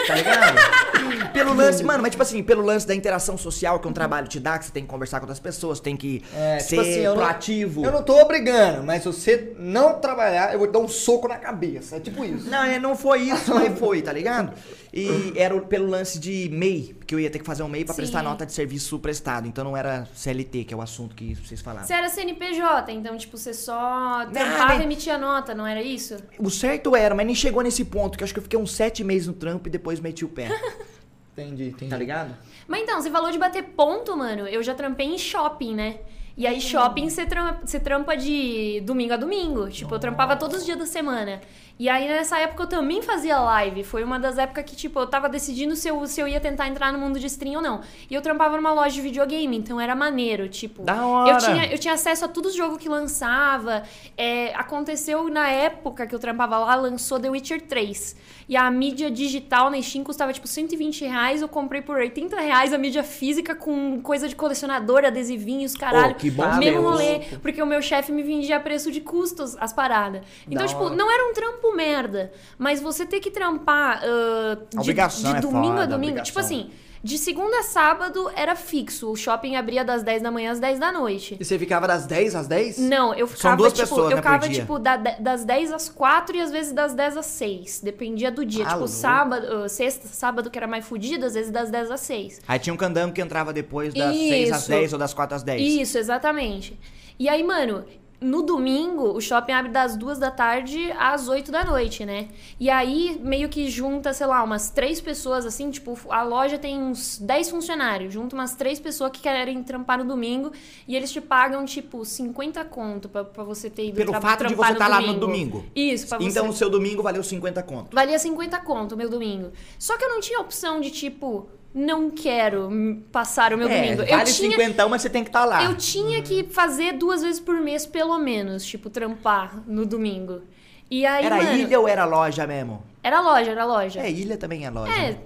Tá 0.07 0.13
ligado? 0.15 0.55
pelo 1.33 1.51
lance, 1.53 1.83
mano, 1.83 2.03
mas 2.03 2.11
tipo 2.11 2.21
assim, 2.21 2.43
pelo 2.43 2.61
lance 2.61 2.85
da 2.85 2.93
interação 2.93 3.35
social 3.37 3.79
que 3.79 3.87
um 3.87 3.91
trabalho 3.91 4.27
te 4.27 4.39
dá, 4.39 4.57
que 4.59 4.65
você 4.65 4.71
tem 4.71 4.83
que 4.83 4.89
conversar 4.89 5.19
com 5.19 5.23
outras 5.25 5.39
pessoas, 5.39 5.79
tem 5.79 5.97
que 5.97 6.23
É, 6.35 6.59
ser 6.59 6.69
tipo 6.69 6.81
assim, 6.81 6.99
eu 6.99 7.09
não, 7.15 7.17
proativo. 7.17 7.83
eu 7.83 7.91
não 7.91 8.03
tô 8.03 8.19
obrigando, 8.21 8.83
mas 8.83 9.01
se 9.01 9.07
você 9.07 9.53
não 9.57 9.99
trabalhar, 9.99 10.53
eu 10.53 10.59
vou 10.59 10.67
te 10.67 10.73
dar 10.73 10.79
um 10.79 10.87
soco 10.87 11.27
na 11.27 11.37
cabeça. 11.37 11.95
É 11.95 11.99
tipo 11.99 12.23
isso. 12.23 12.47
Não, 12.49 12.63
é, 12.63 12.77
não 12.77 12.95
foi 12.95 13.21
isso, 13.23 13.51
mas 13.53 13.77
foi, 13.79 14.03
tá 14.03 14.13
ligado? 14.13 14.53
E 14.95 15.33
era 15.35 15.59
pelo 15.61 15.87
lance 15.89 16.19
de 16.19 16.49
MEI, 16.51 16.95
que 17.07 17.15
eu 17.15 17.19
ia 17.19 17.29
ter 17.29 17.39
que 17.39 17.45
fazer 17.45 17.63
um 17.63 17.67
MEI 17.67 17.83
pra 17.83 17.95
Sim. 17.95 18.01
prestar 18.01 18.21
nota 18.21 18.45
de 18.45 18.53
serviço 18.53 18.99
prestado. 18.99 19.47
Então 19.47 19.63
não 19.63 19.75
era 19.75 20.07
CLT, 20.13 20.65
que 20.65 20.73
é 20.73 20.77
o 20.77 20.81
assunto 20.81 21.15
que 21.15 21.33
vocês 21.33 21.61
falaram. 21.61 21.87
Você 21.87 21.93
era 21.93 22.07
CNPJ, 22.09 22.91
então, 22.91 23.17
tipo, 23.17 23.35
você 23.35 23.55
só 23.55 23.73
Ah, 23.73 24.27
trampava 24.31 24.65
mas- 24.65 24.79
e 24.81 24.83
emitia 24.83 25.17
nota, 25.17 25.55
não 25.55 25.65
era 25.65 25.81
isso? 25.81 26.17
O 26.37 26.51
certo 26.51 26.95
era, 26.95 27.15
mas 27.15 27.25
nem 27.25 27.33
chegou 27.33 27.63
nesse 27.63 27.83
ponto, 27.83 28.15
que 28.17 28.23
eu 28.23 28.25
acho 28.25 28.33
que 28.33 28.39
eu 28.39 28.43
fiquei 28.43 28.59
uns 28.59 28.71
sete 28.71 29.03
meses 29.03 29.27
no 29.27 29.33
trampo 29.33 29.67
e 29.67 29.71
depois 29.71 29.99
meti 29.99 30.23
o 30.23 30.29
pé. 30.29 30.47
Entendi, 31.35 31.69
entendi. 31.69 31.89
tá 31.89 31.97
ligado? 31.97 32.37
Mas 32.67 32.83
então, 32.83 33.01
você 33.01 33.09
falou 33.09 33.31
de 33.31 33.39
bater 33.39 33.63
ponto, 33.63 34.15
mano. 34.15 34.47
Eu 34.47 34.61
já 34.61 34.75
trampei 34.75 35.07
em 35.07 35.17
shopping, 35.17 35.73
né? 35.73 35.97
E 36.37 36.45
aí, 36.45 36.61
shopping, 36.61 37.09
você 37.09 37.25
trampa, 37.25 37.65
você 37.65 37.79
trampa 37.79 38.15
de 38.15 38.81
domingo 38.81 39.13
a 39.13 39.17
domingo. 39.17 39.67
Tipo, 39.69 39.95
eu 39.95 39.99
trampava 39.99 40.35
todos 40.35 40.57
os 40.59 40.65
dias 40.65 40.77
da 40.77 40.85
semana. 40.85 41.41
E 41.79 41.89
aí, 41.89 42.07
nessa 42.07 42.37
época, 42.39 42.63
eu 42.63 42.67
também 42.67 43.01
fazia 43.01 43.39
live. 43.39 43.83
Foi 43.83 44.03
uma 44.03 44.19
das 44.19 44.37
épocas 44.37 44.63
que, 44.63 44.75
tipo, 44.75 44.99
eu 44.99 45.07
tava 45.07 45.27
decidindo 45.27 45.75
se 45.75 45.87
eu, 45.87 46.05
se 46.05 46.21
eu 46.21 46.27
ia 46.27 46.39
tentar 46.39 46.67
entrar 46.67 46.93
no 46.93 46.99
mundo 46.99 47.19
de 47.19 47.25
stream 47.25 47.55
ou 47.55 47.61
não. 47.61 47.81
E 48.09 48.13
eu 48.13 48.21
trampava 48.21 48.55
numa 48.55 48.71
loja 48.71 48.93
de 48.93 49.01
videogame, 49.01 49.57
então 49.57 49.81
era 49.81 49.95
maneiro, 49.95 50.47
tipo... 50.47 50.83
Da 50.83 51.05
hora! 51.05 51.31
Eu 51.31 51.37
tinha, 51.39 51.65
eu 51.73 51.79
tinha 51.79 51.93
acesso 51.95 52.25
a 52.25 52.27
todos 52.27 52.51
os 52.51 52.57
jogos 52.57 52.77
que 52.77 52.87
lançava. 52.87 53.83
É, 54.15 54.53
aconteceu 54.55 55.27
na 55.29 55.49
época 55.49 56.05
que 56.05 56.13
eu 56.13 56.19
trampava 56.19 56.59
lá, 56.59 56.75
lançou 56.75 57.19
The 57.19 57.29
Witcher 57.29 57.61
3. 57.61 58.15
E 58.47 58.55
a 58.57 58.69
mídia 58.69 59.09
digital 59.09 59.69
na 59.69 59.81
Steam 59.81 60.03
custava 60.03 60.31
tipo 60.31 60.47
120 60.47 61.05
reais. 61.05 61.41
Eu 61.41 61.47
comprei 61.47 61.81
por 61.81 61.95
80 61.97 62.39
reais 62.39 62.73
a 62.73 62.77
mídia 62.77 63.03
física 63.03 63.55
com 63.55 63.99
coisa 64.01 64.27
de 64.27 64.35
colecionador, 64.35 65.05
adesivinhos, 65.05 65.75
caralho. 65.75 66.11
Oh, 66.11 66.19
que 66.19 66.29
bom 66.29 66.55
Mesmo 66.57 66.81
rolê. 66.81 67.19
Porque 67.41 67.61
o 67.61 67.65
meu 67.65 67.81
chefe 67.81 68.11
me 68.11 68.21
vendia 68.21 68.57
a 68.57 68.59
preço 68.59 68.91
de 68.91 69.01
custos 69.01 69.55
as 69.59 69.73
paradas. 69.73 70.21
Então, 70.45 70.61
Da 70.61 70.67
tipo, 70.67 70.83
hora. 70.83 70.95
não 70.95 71.09
era 71.11 71.29
um 71.29 71.33
trampo 71.33 71.62
merda. 71.71 72.31
Mas 72.57 72.81
você 72.81 73.05
ter 73.05 73.19
que 73.19 73.31
trampar 73.31 74.01
ah, 74.03 74.57
de, 74.81 74.93
de 74.93 74.99
é 75.37 75.39
domingo 75.41 75.73
a 75.73 75.77
foda, 75.77 75.87
domingo. 75.87 75.95
obrigação. 75.95 76.23
Tipo 76.23 76.39
assim, 76.39 76.69
de 77.03 77.17
segunda 77.17 77.59
a 77.59 77.63
sábado 77.63 78.31
era 78.33 78.55
fixo. 78.55 79.11
O 79.11 79.15
shopping 79.17 79.57
abria 79.57 79.83
das 79.83 80.03
10 80.03 80.21
da 80.21 80.31
manhã 80.31 80.53
às 80.53 80.59
10 80.59 80.79
da 80.79 80.89
noite. 80.89 81.35
E 81.37 81.43
você 81.43 81.59
ficava 81.59 81.85
das 81.85 82.05
10 82.05 82.33
às 82.33 82.47
10? 82.47 82.77
Não, 82.77 83.13
eu 83.13 83.27
ficava, 83.27 83.57
duas 83.57 83.73
tipo, 83.73 83.89
pessoas, 83.89 84.09
eu 84.09 84.15
né, 84.15 84.21
ficava, 84.21 84.47
tipo, 84.47 84.79
da- 84.79 84.95
das 84.95 85.43
10 85.43 85.73
às 85.73 85.89
4 85.89 86.37
e 86.37 86.41
às 86.41 86.49
vezes 86.49 86.71
das 86.71 86.93
10 86.93 87.17
às 87.17 87.25
6. 87.25 87.81
Dependia 87.81 88.31
do 88.31 88.45
dia. 88.45 88.63
Ah, 88.63 88.67
tipo, 88.67 88.79
louco. 88.79 88.93
sábado, 88.93 89.45
ah, 89.65 89.67
sexta, 89.67 90.07
sábado 90.07 90.49
que 90.49 90.57
era 90.57 90.65
mais 90.67 90.85
fudido, 90.85 91.25
às 91.25 91.33
vezes 91.33 91.51
das 91.51 91.69
10 91.69 91.91
às 91.91 91.99
6. 91.99 92.39
Aí 92.47 92.57
tinha 92.57 92.73
um 92.73 92.77
candango 92.77 93.13
que 93.13 93.21
entrava 93.21 93.51
depois 93.51 93.93
das 93.93 94.15
6 94.15 94.51
às 94.53 94.61
Isso. 94.61 94.69
10 94.69 94.93
ou 94.93 94.99
das 94.99 95.13
4 95.13 95.35
às 95.35 95.43
10. 95.43 95.61
Isso, 95.61 95.97
exatamente. 95.97 96.79
E 97.19 97.27
aí, 97.27 97.43
mano, 97.43 97.83
no 98.23 98.41
domingo, 98.41 99.11
o 99.15 99.21
shopping 99.21 99.51
abre 99.51 99.71
das 99.71 99.95
2 99.97 100.17
da 100.17 100.31
tarde 100.31 100.91
às 100.97 101.27
8 101.27 101.51
da 101.51 101.63
noite, 101.65 102.05
né? 102.05 102.29
E 102.59 102.69
aí, 102.69 103.19
meio 103.21 103.49
que 103.49 103.69
junta, 103.69 104.13
sei 104.13 104.25
lá, 104.25 104.41
umas 104.43 104.69
três 104.69 105.01
pessoas, 105.01 105.45
assim, 105.45 105.69
tipo, 105.69 105.97
a 106.09 106.23
loja 106.23 106.57
tem 106.57 106.81
uns 106.81 107.17
10 107.19 107.49
funcionários, 107.49 108.13
junta 108.13 108.35
umas 108.35 108.55
três 108.55 108.79
pessoas 108.79 109.11
que 109.11 109.19
querem 109.21 109.61
trampar 109.63 109.97
no 109.99 110.05
domingo 110.05 110.51
e 110.87 110.95
eles 110.95 111.11
te 111.11 111.19
pagam, 111.21 111.65
tipo, 111.65 112.03
50 112.05 112.63
conto 112.65 113.09
pra, 113.09 113.23
pra 113.23 113.43
você 113.43 113.69
ter 113.69 113.87
ido 113.87 113.95
Pelo 113.97 114.11
tra- 114.11 114.21
fato 114.21 114.47
de 114.47 114.55
você 114.55 114.71
estar 114.71 114.87
lá 114.87 115.01
no 115.01 115.13
domingo. 115.15 115.65
Isso, 115.75 116.07
pra 116.07 116.17
você... 116.17 116.27
Então 116.27 116.49
o 116.49 116.53
seu 116.53 116.69
domingo 116.69 117.03
valeu 117.03 117.23
50 117.23 117.61
conto. 117.63 117.93
Valia 117.93 118.17
50 118.17 118.59
conto 118.61 118.93
o 118.95 118.97
meu 118.97 119.09
domingo. 119.09 119.51
Só 119.77 119.97
que 119.97 120.03
eu 120.05 120.09
não 120.09 120.19
tinha 120.21 120.39
opção 120.39 120.79
de, 120.79 120.89
tipo, 120.91 121.47
não 121.73 122.09
quero 122.11 122.69
passar 123.11 123.53
o 123.53 123.57
meu 123.57 123.67
é, 123.67 123.75
domingo. 123.75 123.97
vale 124.07 124.11
eu 124.11 124.33
tinha, 124.33 124.51
50, 124.51 124.87
mas 124.87 125.01
você 125.01 125.09
tem 125.09 125.23
que 125.23 125.29
estar 125.29 125.43
lá. 125.45 125.63
eu 125.63 125.75
tinha 125.75 126.21
que 126.21 126.43
fazer 126.43 126.93
duas 126.93 127.23
vezes 127.23 127.39
por 127.39 127.55
mês, 127.59 127.85
pelo 127.85 128.17
menos, 128.19 128.63
tipo, 128.65 128.89
trampar 128.89 129.63
no 129.65 129.85
domingo. 129.85 130.41
E 130.89 131.05
aí, 131.05 131.25
Era 131.25 131.37
mano, 131.37 131.57
ilha 131.57 131.79
ou 131.79 131.87
era 131.87 132.05
loja 132.05 132.45
mesmo? 132.45 132.83
Era 133.01 133.19
loja, 133.19 133.51
era 133.51 133.65
loja. 133.65 133.99
É, 134.01 134.11
ilha 134.11 134.37
também 134.37 134.65
é 134.65 134.69
loja. 134.69 134.93
É, 134.93 135.11
né? 135.11 135.17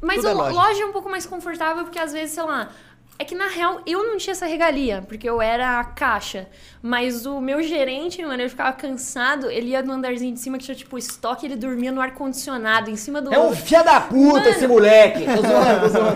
mas 0.00 0.24
é 0.24 0.32
o- 0.32 0.36
loja. 0.36 0.52
loja 0.54 0.82
é 0.82 0.86
um 0.86 0.92
pouco 0.92 1.10
mais 1.10 1.26
confortável 1.26 1.84
porque 1.84 1.98
às 1.98 2.12
vezes, 2.12 2.34
sei 2.34 2.42
lá. 2.44 2.70
É 3.18 3.24
que 3.24 3.34
na 3.34 3.48
real 3.48 3.82
eu 3.86 4.02
não 4.06 4.16
tinha 4.16 4.32
essa 4.32 4.46
regalia, 4.46 5.04
porque 5.06 5.28
eu 5.28 5.42
era 5.42 5.78
a 5.78 5.84
caixa. 5.84 6.48
Mas 6.82 7.26
o 7.26 7.38
meu 7.40 7.62
gerente, 7.62 8.22
mano, 8.22 8.40
ele 8.40 8.48
ficava 8.48 8.72
cansado, 8.72 9.50
ele 9.50 9.68
ia 9.68 9.82
no 9.82 9.92
andarzinho 9.92 10.32
de 10.32 10.40
cima 10.40 10.56
que 10.56 10.64
tinha 10.64 10.74
tipo 10.74 10.96
estoque, 10.96 11.44
ele 11.44 11.56
dormia 11.56 11.92
no 11.92 12.00
ar-condicionado, 12.00 12.90
em 12.90 12.96
cima 12.96 13.20
do. 13.20 13.32
É 13.32 13.38
um 13.38 13.54
filho 13.54 13.84
da 13.84 14.00
puta 14.00 14.48
esse 14.48 14.66
moleque. 14.66 15.26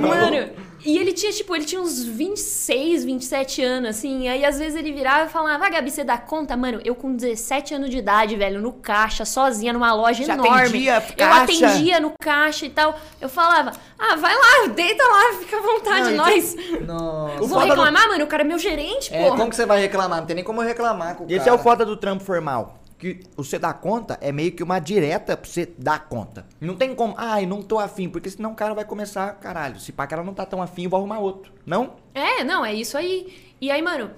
Mano, 0.01 0.51
e 0.85 0.99
ele 0.99 1.13
tinha, 1.13 1.33
tipo, 1.33 1.55
ele 1.57 1.65
tinha 1.65 1.81
uns 1.81 2.03
26, 2.05 3.05
27 3.05 3.63
anos, 3.63 3.91
assim. 3.91 4.29
Aí 4.29 4.45
às 4.45 4.59
vezes 4.59 4.77
ele 4.79 4.93
virava 4.93 5.25
e 5.25 5.29
falava, 5.29 5.65
ah, 5.65 5.69
Gabi, 5.71 5.91
você 5.91 6.05
dá 6.05 6.19
conta? 6.19 6.57
Mano, 6.57 6.81
eu 6.85 6.95
com 6.95 7.15
17 7.15 7.75
anos 7.75 7.91
de 7.91 7.99
idade, 7.99 8.37
velho, 8.37 8.61
no 8.61 8.73
caixa, 8.73 9.25
sozinha, 9.25 9.73
numa 9.73 9.93
loja 9.95 10.25
Você 10.25 10.31
enorme. 10.33 10.51
atendia 10.59 10.95
eu 10.97 11.17
caixa? 11.29 11.43
atendia 11.67 12.01
no 12.01 12.13
caixa 12.21 12.67
e 12.67 12.71
tal. 12.71 12.99
Eu 13.21 13.29
falava, 13.29 13.73
ah, 13.99 14.17
vai 14.17 14.35
lá, 14.35 14.67
deita 14.75 15.03
lá, 15.03 15.39
fica 15.41 15.57
à 15.57 15.63
vontade, 15.63 16.11
Não, 16.11 16.17
nós. 16.25 16.57
Nossa. 16.87 17.47
Vou 17.47 17.59
reclamar, 17.61 18.09
mano, 18.09 18.25
o 18.25 18.27
cara 18.27 18.43
é 18.43 18.47
meu 18.47 18.59
gerente, 18.59 19.13
É, 19.15 19.23
porra. 19.25 19.37
como 19.39 19.51
que 19.51 19.57
você 19.57 19.67
vai 19.67 19.81
reclamar? 19.81 20.19
Não 20.21 20.27
tem 20.27 20.37
nem 20.37 20.45
como 20.45 20.63
eu 20.63 20.67
reclamar 20.67 21.17
com 21.17 21.25
o 21.25 21.27
Esse 21.29 21.39
cara. 21.39 21.51
é 21.51 21.53
o 21.55 21.59
foda 21.59 21.85
do 21.85 21.97
trampo 21.97 22.23
formal. 22.25 22.79
Que 22.99 23.21
você 23.37 23.59
dá 23.59 23.73
conta 23.73 24.19
é 24.21 24.31
meio 24.31 24.53
que 24.53 24.63
uma 24.63 24.79
direta 24.79 25.37
pra 25.37 25.51
você 25.51 25.67
dar 25.79 26.09
conta. 26.09 26.47
Não 26.61 26.77
tem 26.77 26.95
como, 26.95 27.15
ai, 27.17 27.45
não 27.45 27.63
tô 27.63 27.79
afim, 27.79 28.09
porque 28.09 28.31
senão 28.31 28.53
o 28.53 28.55
cara 28.55 28.73
vai 28.75 28.85
começar, 28.85 29.33
caralho, 29.35 29.79
se 29.81 29.93
pá 29.93 30.07
que 30.07 30.15
ela 30.15 30.23
não 30.23 30.33
tá 30.33 30.47
tão 30.47 30.63
afim, 30.63 30.85
eu 30.85 30.91
vou 30.91 30.99
arrumar 30.99 31.19
outro. 31.19 31.53
Não? 31.67 31.95
É, 32.15 32.45
não, 32.45 32.65
é 32.65 32.73
isso 32.73 32.97
aí. 32.97 33.55
E 33.61 33.71
aí, 33.71 33.83
mano, 33.83 34.11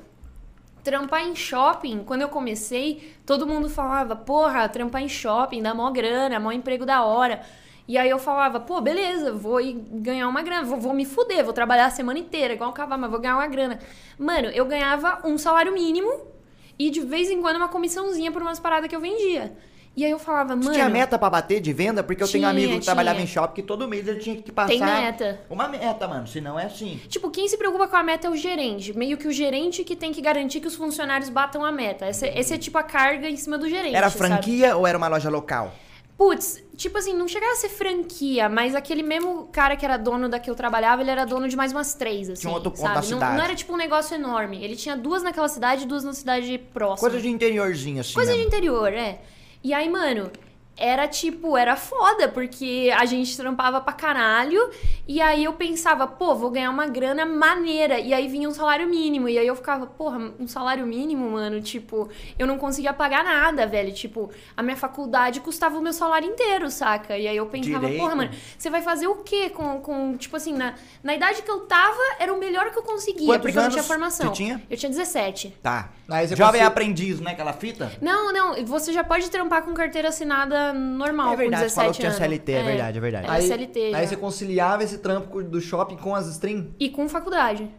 trampar 0.86 1.22
em 1.22 1.34
shopping, 1.34 2.04
quando 2.04 2.22
eu 2.22 2.28
comecei, 2.28 3.16
todo 3.26 3.46
mundo 3.46 3.68
falava, 3.68 4.14
porra, 4.14 4.68
trampar 4.68 5.02
em 5.02 5.08
shopping 5.08 5.60
dá 5.60 5.74
mó 5.74 5.90
grana, 5.90 6.38
mó 6.38 6.52
emprego 6.52 6.86
da 6.86 7.02
hora. 7.02 7.42
E 7.88 7.96
aí 7.96 8.08
eu 8.10 8.18
falava, 8.18 8.60
pô, 8.60 8.80
beleza, 8.80 9.32
vou 9.32 9.58
ganhar 9.90 10.28
uma 10.28 10.42
grana, 10.42 10.64
vou, 10.64 10.78
vou 10.78 10.94
me 10.94 11.04
fuder, 11.04 11.44
vou 11.44 11.52
trabalhar 11.52 11.86
a 11.86 11.90
semana 11.90 12.18
inteira, 12.18 12.54
igual 12.54 12.70
um 12.70 12.72
cavalo, 12.72 13.00
mas 13.00 13.10
vou 13.10 13.20
ganhar 13.20 13.36
uma 13.36 13.46
grana. 13.46 13.78
Mano, 14.18 14.48
eu 14.48 14.64
ganhava 14.64 15.22
um 15.24 15.38
salário 15.38 15.72
mínimo 15.72 16.36
e 16.78 16.90
de 16.90 17.00
vez 17.00 17.30
em 17.30 17.40
quando 17.40 17.56
uma 17.56 17.68
comissãozinha 17.68 18.30
por 18.32 18.42
umas 18.42 18.58
paradas 18.60 18.88
que 18.88 18.96
eu 18.96 19.00
vendia. 19.00 19.52
E 19.96 20.04
aí 20.04 20.10
eu 20.10 20.18
falava, 20.18 20.54
mano. 20.54 20.72
tinha 20.72 20.90
meta 20.90 21.18
pra 21.18 21.30
bater 21.30 21.58
de 21.58 21.72
venda? 21.72 22.02
Porque 22.02 22.22
eu 22.22 22.28
tenho 22.28 22.40
Tinha, 22.42 22.50
amigo 22.50 22.78
que 22.78 22.84
trabalhava 22.84 23.16
tinha. 23.16 23.24
em 23.24 23.26
shopping 23.26 23.54
que 23.54 23.62
todo 23.62 23.88
mês 23.88 24.06
ele 24.06 24.20
tinha 24.20 24.36
que 24.36 24.52
passar 24.52 24.68
Tem 24.68 24.78
meta. 24.78 25.40
uma 25.48 25.66
meta, 25.68 26.06
mano. 26.06 26.26
Senão 26.26 26.60
é 26.60 26.66
assim. 26.66 27.00
Tipo, 27.08 27.30
quem 27.30 27.48
se 27.48 27.56
preocupa 27.56 27.88
com 27.88 27.96
a 27.96 28.02
meta 28.02 28.26
é 28.26 28.30
o 28.30 28.36
gerente. 28.36 28.92
Meio 28.94 29.16
que 29.16 29.26
o 29.26 29.32
gerente 29.32 29.82
que 29.84 29.96
tem 29.96 30.12
que 30.12 30.20
garantir 30.20 30.60
que 30.60 30.66
os 30.66 30.74
funcionários 30.74 31.30
batam 31.30 31.64
a 31.64 31.72
meta. 31.72 32.04
Essa, 32.04 32.26
essa 32.26 32.56
é 32.56 32.58
tipo 32.58 32.76
a 32.76 32.82
carga 32.82 33.26
em 33.26 33.38
cima 33.38 33.56
do 33.56 33.70
gerente. 33.70 33.96
Era 33.96 34.10
sabe? 34.10 34.18
franquia 34.28 34.76
ou 34.76 34.86
era 34.86 34.98
uma 34.98 35.08
loja 35.08 35.30
local? 35.30 35.72
Putz, 36.16 36.62
tipo 36.76 36.96
assim, 36.96 37.12
não 37.12 37.29
chegava 37.29 37.52
a 37.52 37.57
ser 37.57 37.68
franquia, 37.68 38.48
mas 38.48 38.74
aquele 38.74 39.02
mesmo 39.02 39.48
cara 39.52 39.76
que 39.76 39.85
era 39.85 39.98
dono 39.98 40.31
da 40.31 40.38
que 40.40 40.48
eu 40.50 40.55
trabalhava, 40.55 41.02
ele 41.02 41.11
era 41.11 41.26
dono 41.26 41.46
de 41.46 41.55
mais 41.55 41.72
umas 41.72 41.94
três, 41.94 42.31
assim. 42.31 42.40
Tinha 42.40 42.50
um 42.50 42.55
outro 42.55 42.70
ponto 42.70 42.81
sabe? 42.81 42.94
da 42.94 43.00
Não, 43.02 43.09
cidade. 43.09 43.37
não 43.37 43.44
era 43.44 43.55
tipo 43.55 43.74
um 43.74 43.76
negócio 43.76 44.14
enorme. 44.14 44.64
Ele 44.64 44.76
tinha 44.76 44.96
duas 44.96 45.22
naquela 45.22 45.48
cidade 45.48 45.83
e 45.83 45.87
duas 45.87 46.05
na 46.05 46.14
cidade 46.14 46.57
próxima. 46.72 47.11
Coisa 47.11 47.20
de 47.22 47.29
interiorzinho, 47.29 48.00
assim. 48.00 48.14
Coisa 48.14 48.33
de 48.33 48.38
mesmo. 48.38 48.48
interior, 48.48 48.92
é. 48.94 49.20
E 49.62 49.74
aí, 49.74 49.90
mano, 49.90 50.31
era 50.76 51.08
tipo, 51.08 51.56
era 51.56 51.74
foda, 51.74 52.28
porque 52.28 52.92
a 52.96 53.04
gente 53.06 53.34
trampava 53.36 53.80
pra 53.80 53.92
caralho. 53.92 54.60
E 55.08 55.20
aí 55.22 55.44
eu 55.44 55.52
pensava, 55.54 56.06
pô, 56.06 56.34
vou 56.34 56.50
ganhar 56.50 56.70
uma 56.70 56.86
grana 56.86 57.24
maneira. 57.24 57.98
E 57.98 58.12
aí 58.12 58.28
vinha 58.28 58.48
um 58.48 58.52
salário 58.52 58.86
mínimo. 58.88 59.28
E 59.28 59.38
aí 59.38 59.46
eu 59.46 59.56
ficava, 59.56 59.86
porra, 59.86 60.18
um 60.38 60.46
salário 60.46 60.86
mínimo, 60.86 61.30
mano, 61.30 61.60
tipo, 61.62 62.08
eu 62.38 62.46
não 62.46 62.58
conseguia 62.58 62.92
pagar 62.92 63.24
nada, 63.24 63.66
velho. 63.66 63.92
Tipo, 63.92 64.30
a 64.56 64.62
minha 64.62 64.76
faculdade 64.76 65.40
custava 65.40 65.78
o 65.78 65.80
meu 65.80 65.92
salário 65.92 66.28
inteiro, 66.28 66.70
saca? 66.70 67.16
E 67.16 67.26
aí 67.26 67.36
eu 67.36 67.46
pensava, 67.46 67.80
Direito. 67.86 68.00
porra, 68.00 68.14
mano, 68.14 68.30
você 68.58 68.68
vai 68.68 68.82
fazer 68.82 69.06
o 69.06 69.16
quê 69.16 69.48
com, 69.50 69.80
com 69.80 70.16
tipo 70.16 70.36
assim, 70.36 70.52
na, 70.52 70.74
na 71.02 71.14
idade 71.14 71.40
que 71.42 71.50
eu 71.50 71.60
tava, 71.60 72.00
era 72.18 72.34
o 72.34 72.38
melhor 72.38 72.70
que 72.70 72.78
eu 72.78 72.82
conseguia, 72.82 73.26
Quantos 73.26 73.42
porque 73.42 73.58
eu 73.58 73.62
não 73.62 73.70
tinha 73.70 73.82
formação. 73.82 74.26
você 74.28 74.32
tinha? 74.34 74.62
Eu 74.68 74.76
tinha 74.76 74.90
17. 74.90 75.56
Tá. 75.62 75.90
Jovem 76.08 76.36
consegue- 76.36 76.60
aprendiz, 76.64 77.20
né? 77.20 77.32
Aquela 77.32 77.52
fita? 77.52 77.90
Não, 78.00 78.32
não, 78.32 78.64
você 78.64 78.92
já 78.92 79.02
pode 79.02 79.30
trampar 79.30 79.62
com 79.62 79.72
carteira 79.74 80.08
assinada 80.08 80.65
normal, 80.72 81.33
É 81.33 81.37
verdade, 81.37 81.62
com 81.64 81.68
17 81.68 81.74
falou 81.74 81.92
que 81.92 81.98
tinha 81.98 82.09
anos. 82.11 82.18
CLT, 82.18 82.52
é 82.52 82.62
verdade, 82.62 82.98
é 82.98 83.00
verdade. 83.00 83.24
Era 83.26 83.35
Aí, 83.35 83.42
CLT 83.46 83.81
aí 83.81 83.92
já. 83.92 84.07
você 84.07 84.16
conciliava 84.16 84.83
esse 84.85 84.98
trampo 84.98 85.42
do 85.42 85.61
shopping 85.61 85.96
com 85.96 86.14
as 86.14 86.26
stream? 86.29 86.68
E 86.79 86.88
com 86.90 87.09
faculdade. 87.09 87.70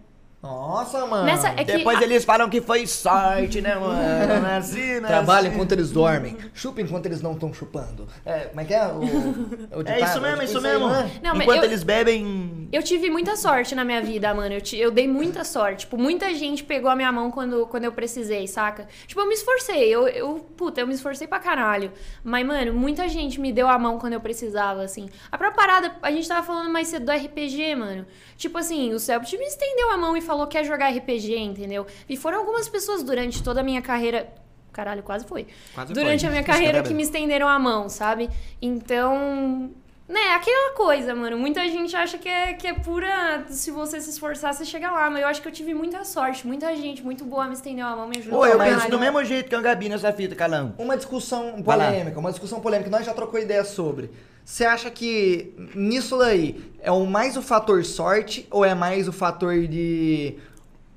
Nossa, 0.42 1.06
mano. 1.08 1.26
Nessa, 1.26 1.50
é 1.50 1.64
que 1.64 1.78
Depois 1.78 1.98
a- 2.00 2.04
eles 2.04 2.24
falam 2.24 2.48
que 2.50 2.62
foi 2.62 2.86
sorte, 2.86 3.60
né, 3.60 3.76
mano? 3.76 3.98
Não 4.42 4.48
é 4.50 4.58
assim, 4.58 4.82
é 4.82 5.02
Trabalha 5.02 5.48
assim. 5.48 5.56
enquanto 5.56 5.72
eles 5.72 5.92
dormem, 5.92 6.38
chupa 6.54 6.80
enquanto 6.80 7.08
eles 7.08 7.22
não 7.24 7.34
estão 7.34 7.52
chupando. 7.54 8.08
É, 8.24 8.42
como 8.42 8.62
é 8.62 8.66
que 8.66 8.74
é? 8.74 8.86
O, 8.86 9.00
o 9.00 9.84
É 9.88 10.00
isso 10.02 10.22
mesmo, 10.22 10.28
é 10.28 10.32
Tipo 10.32 10.44
isso 10.46 10.62
mesmo. 10.62 10.88
Não, 11.24 11.36
Enquanto 11.36 11.58
eu- 11.60 11.64
eles 11.66 11.84
bebem. 11.84 12.70
Eu 12.72 12.84
tive 12.84 13.10
muita 13.10 13.36
sorte 13.36 13.74
na 13.74 13.84
minha 13.84 14.02
vida, 14.02 14.32
mano. 14.34 14.54
Eu, 14.54 14.62
ti- 14.62 14.78
eu 14.78 14.92
dei 14.92 15.08
muita 15.08 15.44
sorte. 15.44 15.80
Tipo, 15.82 15.98
muita 15.98 16.34
gente 16.34 16.64
pegou 16.64 16.90
a 16.92 16.96
minha 16.96 17.12
mão 17.12 17.32
quando, 17.32 17.66
quando 17.68 17.86
eu 17.86 17.92
precisei, 17.92 18.46
saca? 18.48 18.88
Tipo, 19.08 19.22
eu 19.22 19.28
me 19.28 19.34
esforcei. 19.34 19.84
Eu, 19.90 20.08
eu, 20.08 20.36
puta, 20.56 20.82
eu 20.82 20.88
me 20.88 20.94
esforcei 20.94 21.28
pra 21.28 21.40
caralho. 21.40 21.92
Mas, 22.24 22.46
mano, 22.46 22.74
muita 22.74 23.08
gente 23.08 23.40
me 23.42 23.52
deu 23.52 23.68
a 23.68 23.80
mão 23.80 23.98
quando 23.98 24.14
eu 24.14 24.22
precisava, 24.22 24.84
assim. 24.84 25.10
A 25.32 25.38
própria 25.38 25.58
parada, 25.58 25.96
a 26.02 26.12
gente 26.12 26.28
tava 26.28 26.46
falando 26.46 26.70
mais 26.72 26.90
cedo 26.90 27.06
do 27.06 27.12
RPG, 27.12 27.76
mano. 27.76 28.06
Tipo 28.38 28.58
assim, 28.60 28.94
o 28.94 29.00
Celpt 29.00 29.36
me 29.38 29.46
estendeu 29.46 29.90
a 29.92 29.98
mão 29.98 30.16
e 30.16 30.22
falou 30.28 30.46
que 30.46 30.58
quer 30.58 30.66
jogar 30.66 30.90
RPG, 30.90 31.38
entendeu? 31.38 31.88
E 32.08 32.16
foram 32.16 32.40
algumas 32.40 32.68
pessoas 32.70 33.02
durante 33.02 33.42
toda 33.42 33.62
a 33.62 33.64
minha 33.64 33.82
carreira. 33.82 34.28
Caralho, 34.72 35.02
quase 35.02 35.26
foi. 35.26 35.48
Quase 35.74 35.94
durante 35.94 36.20
foi. 36.20 36.28
a 36.28 36.32
minha 36.32 36.44
carreira 36.46 36.84
que 36.84 36.94
me 36.94 37.02
estenderam 37.02 37.48
a 37.48 37.58
mão, 37.58 37.90
sabe? 37.90 38.30
Então. 38.62 39.72
Né, 40.08 40.22
aquela 40.36 40.74
coisa, 40.74 41.14
mano. 41.14 41.38
Muita 41.38 41.68
gente 41.68 41.94
acha 41.94 42.18
que 42.18 42.30
é, 42.30 42.54
que 42.54 42.66
é 42.66 42.74
pura. 42.74 43.46
Se 43.50 43.72
você 43.72 44.00
se 44.00 44.10
esforçar, 44.10 44.54
você 44.54 44.64
chega 44.64 44.90
lá. 44.90 45.10
Mas 45.10 45.22
eu 45.22 45.28
acho 45.28 45.42
que 45.42 45.48
eu 45.48 45.52
tive 45.52 45.74
muita 45.74 46.06
sorte. 46.06 46.48
Muita 46.48 46.74
gente 46.78 47.04
muito 47.04 47.26
boa 47.26 47.46
me 47.46 47.54
estendeu 47.54 47.86
a 47.86 47.96
mão, 47.96 48.08
me 48.08 48.20
ajudou. 48.20 48.40
Pô, 48.40 48.46
eu 48.46 48.58
penso 48.58 48.90
do 48.90 49.00
mesmo 49.00 49.22
jeito 49.26 49.50
que 49.50 49.56
a 49.56 49.60
Gabi 49.60 49.90
nessa 49.90 50.14
fita, 50.14 50.34
Calango. 50.34 50.76
Uma 50.78 50.96
discussão 50.96 51.62
polêmica, 51.62 52.18
uma 52.20 52.30
discussão 52.30 52.62
polêmica, 52.62 52.90
nós 52.90 53.06
já 53.06 53.14
trocou 53.14 53.38
ideia 53.38 53.66
sobre. 53.66 54.10
Você 54.48 54.64
acha 54.64 54.90
que 54.90 55.54
nisso 55.76 56.18
daí 56.18 56.72
é 56.82 56.90
o 56.90 57.06
mais 57.06 57.36
o 57.36 57.42
fator 57.42 57.84
sorte 57.84 58.48
ou 58.50 58.64
é 58.64 58.74
mais 58.74 59.06
o 59.06 59.12
fator 59.12 59.68
de 59.68 60.38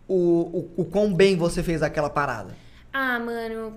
o, 0.07 0.15
o, 0.77 0.83
o 0.83 0.85
quão 0.85 1.13
bem 1.13 1.37
você 1.37 1.61
fez 1.61 1.83
aquela 1.83 2.09
parada? 2.09 2.57
Ah, 2.93 3.19
mano. 3.19 3.75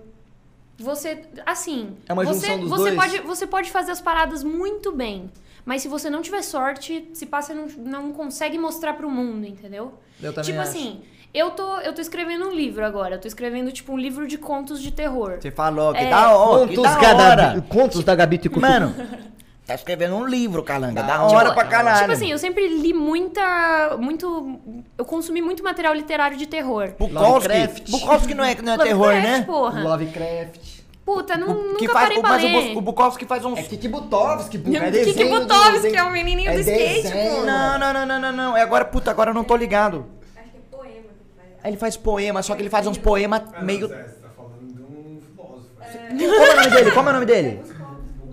Você. 0.77 1.23
Assim. 1.43 1.97
É 2.07 2.13
uma 2.13 2.23
você, 2.23 2.41
junção 2.45 2.59
dos 2.59 2.69
você 2.69 2.91
dois? 2.91 2.95
Pode, 2.95 3.19
você 3.21 3.47
pode 3.47 3.71
fazer 3.71 3.91
as 3.91 3.99
paradas 3.99 4.43
muito 4.43 4.91
bem. 4.91 5.31
Mas 5.65 5.81
se 5.81 5.87
você 5.87 6.07
não 6.07 6.21
tiver 6.21 6.43
sorte, 6.43 7.09
se 7.11 7.25
passa, 7.25 7.55
não, 7.55 7.65
não 7.79 8.13
consegue 8.13 8.59
mostrar 8.59 8.93
pro 8.93 9.09
mundo, 9.09 9.47
entendeu? 9.47 9.95
Eu 10.21 10.33
também 10.33 10.51
tipo 10.51 10.59
acho. 10.61 10.69
assim, 10.69 11.01
eu 11.33 11.49
tô, 11.49 11.79
eu 11.79 11.93
tô 11.95 12.01
escrevendo 12.01 12.45
um 12.47 12.51
livro 12.53 12.85
agora. 12.85 13.15
Eu 13.15 13.19
tô 13.19 13.27
escrevendo, 13.27 13.71
tipo, 13.71 13.91
um 13.93 13.97
livro 13.97 14.27
de 14.27 14.37
contos 14.37 14.79
de 14.79 14.91
terror. 14.91 15.37
Você 15.41 15.49
falou 15.49 15.93
que 15.93 15.99
É. 15.99 16.11
da 16.11 16.29
hora, 16.37 16.67
que 16.67 16.75
Contos, 16.75 16.91
da 16.93 16.99
Gabi- 17.01 17.21
hora. 17.23 17.61
contos 17.67 18.03
da 18.03 18.13
Gabi 18.15 18.37
Ticutu. 18.37 18.61
Mano, 18.61 18.93
tá 19.65 19.75
escrevendo 19.75 20.15
um 20.15 20.25
livro, 20.25 20.61
Calanga. 20.63 21.01
Da 21.01 21.07
Da 21.17 21.23
hora 21.23 21.53
pra 21.53 21.65
caralho. 21.65 21.99
Tipo 22.01 22.11
assim, 22.11 22.31
eu 22.31 22.37
sempre 22.37 22.67
li 22.67 22.93
muita. 22.93 23.97
Muito. 23.99 24.59
Eu 24.97 25.05
consumi 25.05 25.41
muito 25.41 25.63
material 25.63 25.93
literário 25.93 26.37
de 26.37 26.45
terror. 26.47 26.91
Bukowski. 26.97 27.91
Bukowski 27.91 28.33
não 28.33 28.43
é, 28.43 28.55
não 28.61 28.73
é 28.73 28.77
Lovecraft, 28.77 28.83
terror, 28.87 29.13
né? 29.13 29.41
porra. 29.43 29.83
Lovecraft. 29.83 30.73
Puta, 31.05 31.35
não, 31.35 31.49
O- 31.51 31.75
que 31.75 31.85
nunca 31.85 31.93
faz, 31.93 32.05
parei 32.05 32.17
o- 32.17 32.21
pra 32.21 32.29
mas 32.29 32.43
o, 32.43 32.45
ler. 32.47 32.71
Bu- 32.73 32.77
o 32.79 32.81
Bukowski 32.81 33.25
faz 33.25 33.43
uns. 33.43 33.59
É 33.59 33.63
Kiki 33.63 33.89
Butovski, 33.89 34.57
pô. 34.57 34.69
É 34.69 34.79
Kiki 34.89 34.91
desenho 34.91 35.33
do- 35.35 35.41
Butovski, 35.41 35.89
de- 35.89 35.95
é 35.97 36.03
o 36.03 36.11
menininho 36.11 36.53
do 36.53 36.59
skate, 36.61 37.01
desenho, 37.03 37.35
pô. 37.41 37.43
Não, 37.45 37.77
não, 37.79 37.93
não, 37.93 38.05
não, 38.05 38.19
não, 38.21 38.31
não. 38.31 38.57
É 38.57 38.61
agora, 38.61 38.85
puta, 38.85 39.11
agora 39.11 39.31
eu 39.31 39.33
não 39.33 39.43
tô 39.43 39.55
ligado. 39.57 40.05
Acho 40.37 40.49
que 40.49 40.57
é 40.57 40.61
poema 40.77 40.93
que 40.93 41.35
faz. 41.35 41.49
Aí 41.61 41.71
ele 41.71 41.77
faz 41.77 41.97
poema, 41.97 42.41
só 42.41 42.55
que 42.55 42.61
ele 42.61 42.69
faz 42.69 42.87
uns 42.87 42.97
poemas 42.97 43.41
meio. 43.61 43.89
Zé, 43.89 43.95
Você 43.95 44.11
tá 44.21 44.29
falando 44.37 44.73
de 44.73 44.81
um 44.81 45.19
filósofo. 45.35 45.67
Como 46.07 46.45
é 46.45 46.51
o 46.51 46.55
nome 46.55 46.69
dele? 46.71 46.91
Como 46.91 47.09
é 47.09 47.11
o 47.11 47.13
nome 47.15 47.25
dele? 47.25 47.61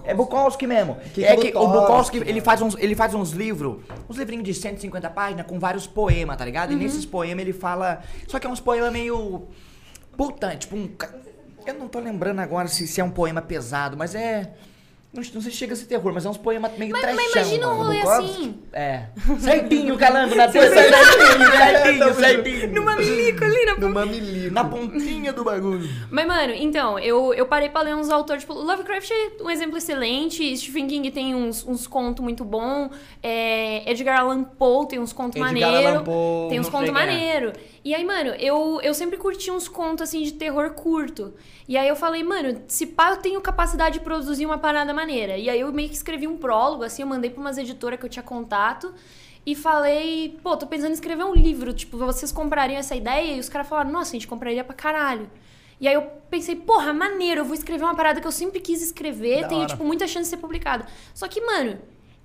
É 0.04 0.14
Bukowski 0.14 0.66
mesmo. 0.66 0.96
Que 1.14 1.24
é 1.24 1.36
que 1.36 1.56
o 1.56 1.68
Bukowski, 1.68 2.18
ele 2.18 2.40
faz 2.40 2.62
uns, 2.62 2.76
ele 2.78 2.94
faz 2.94 3.14
uns 3.14 3.30
livros, 3.32 3.82
uns 4.08 4.16
livrinhos 4.16 4.44
de 4.44 4.54
150 4.54 5.10
páginas 5.10 5.46
com 5.46 5.58
vários 5.58 5.86
poemas, 5.86 6.36
tá 6.36 6.44
ligado? 6.44 6.72
E 6.72 6.76
nesses 6.76 7.04
poemas 7.04 7.42
ele 7.42 7.52
fala, 7.52 8.02
só 8.26 8.38
que 8.38 8.46
é 8.46 8.50
uns 8.50 8.60
poemas 8.60 8.92
meio 8.92 9.48
puta, 10.16 10.54
tipo 10.56 10.76
um 10.76 10.88
eu 11.66 11.74
não 11.74 11.88
tô 11.88 11.98
lembrando 11.98 12.40
agora 12.40 12.68
se, 12.68 12.86
se 12.86 13.00
é 13.00 13.04
um 13.04 13.10
poema 13.10 13.42
pesado, 13.42 13.96
mas 13.96 14.14
é 14.14 14.52
não, 15.12 15.24
não 15.34 15.40
sei 15.40 15.50
se 15.50 15.56
chega 15.56 15.72
a 15.72 15.76
ser 15.76 15.86
terror, 15.86 16.12
mas 16.14 16.24
é 16.24 16.28
uns 16.28 16.36
poemas 16.36 16.70
meio 16.78 16.92
Mas, 16.92 17.02
mas 17.02 17.16
trechão, 17.16 17.42
imagina 17.42 17.68
um 17.68 17.76
rolê 17.76 18.00
assim. 18.00 18.54
É. 18.72 19.06
Certinho, 19.40 19.98
calango, 19.98 20.36
na 20.36 20.48
tua 20.48 20.70
certinho, 20.70 21.50
certinho, 21.50 22.14
certinho. 22.14 22.72
Numa 22.72 22.94
milico 22.94 23.44
ali 23.44 23.64
na 23.64 23.74
No 23.74 23.88
mamilico. 23.88 24.54
Na 24.54 24.64
pontinha 24.64 25.32
do 25.32 25.42
bagulho. 25.42 25.88
Mas, 26.12 26.26
mano, 26.28 26.52
então, 26.54 26.96
eu, 26.96 27.34
eu 27.34 27.44
parei 27.44 27.68
pra 27.68 27.82
ler 27.82 27.96
uns 27.96 28.08
autores, 28.08 28.44
tipo, 28.44 28.54
Lovecraft 28.54 29.10
é 29.10 29.42
um 29.42 29.50
exemplo 29.50 29.76
excelente, 29.76 30.56
Stephen 30.56 30.86
King 30.86 31.10
tem 31.10 31.34
uns, 31.34 31.66
uns 31.66 31.88
contos 31.88 32.22
muito 32.22 32.44
bons, 32.44 32.90
é, 33.20 33.90
Edgar 33.90 34.20
Allan 34.20 34.44
Poe 34.44 34.86
tem 34.86 35.00
uns 35.00 35.12
contos 35.12 35.34
Edgar 35.34 35.52
maneiros, 35.52 35.86
Allan 35.86 36.04
Poe, 36.04 36.50
tem 36.50 36.60
uns 36.60 36.68
contos 36.68 36.88
é. 36.88 36.92
maneiros. 36.92 37.52
E 37.82 37.94
aí, 37.94 38.04
mano, 38.04 38.30
eu, 38.38 38.78
eu 38.82 38.92
sempre 38.92 39.16
curti 39.16 39.50
uns 39.50 39.66
contos, 39.66 40.02
assim, 40.02 40.22
de 40.22 40.32
terror 40.34 40.72
curto. 40.74 41.32
E 41.66 41.78
aí 41.78 41.88
eu 41.88 41.96
falei, 41.96 42.22
mano, 42.22 42.62
se 42.68 42.86
pá, 42.86 43.10
eu 43.10 43.16
tenho 43.16 43.40
capacidade 43.40 43.98
de 43.98 44.04
produzir 44.04 44.44
uma 44.44 44.58
parada 44.58 44.92
maneira. 44.92 45.38
E 45.38 45.48
aí 45.48 45.60
eu 45.60 45.72
meio 45.72 45.88
que 45.88 45.94
escrevi 45.94 46.26
um 46.28 46.36
prólogo, 46.36 46.82
assim, 46.84 47.00
eu 47.02 47.08
mandei 47.08 47.30
pra 47.30 47.40
umas 47.40 47.56
editoras 47.56 47.98
que 47.98 48.04
eu 48.04 48.10
tinha 48.10 48.22
contato. 48.22 48.92
E 49.46 49.54
falei, 49.54 50.38
pô, 50.42 50.54
tô 50.58 50.66
pensando 50.66 50.90
em 50.90 50.92
escrever 50.92 51.24
um 51.24 51.34
livro. 51.34 51.72
Tipo, 51.72 51.96
vocês 51.96 52.30
comprariam 52.30 52.78
essa 52.78 52.94
ideia? 52.94 53.34
E 53.36 53.40
os 53.40 53.48
caras 53.48 53.66
falaram, 53.66 53.90
nossa, 53.90 54.10
a 54.10 54.12
gente 54.12 54.28
compraria 54.28 54.62
pra 54.62 54.74
caralho. 54.74 55.30
E 55.80 55.88
aí 55.88 55.94
eu 55.94 56.02
pensei, 56.30 56.54
porra, 56.56 56.92
maneiro, 56.92 57.40
eu 57.40 57.44
vou 57.46 57.54
escrever 57.54 57.84
uma 57.84 57.94
parada 57.96 58.20
que 58.20 58.26
eu 58.26 58.32
sempre 58.32 58.60
quis 58.60 58.82
escrever, 58.82 59.40
Da 59.40 59.48
tem, 59.48 59.58
hora. 59.60 59.68
tipo, 59.68 59.82
muita 59.82 60.06
chance 60.06 60.24
de 60.24 60.28
ser 60.28 60.36
publicada. 60.36 60.86
Só 61.14 61.26
que, 61.26 61.40
mano, 61.40 61.78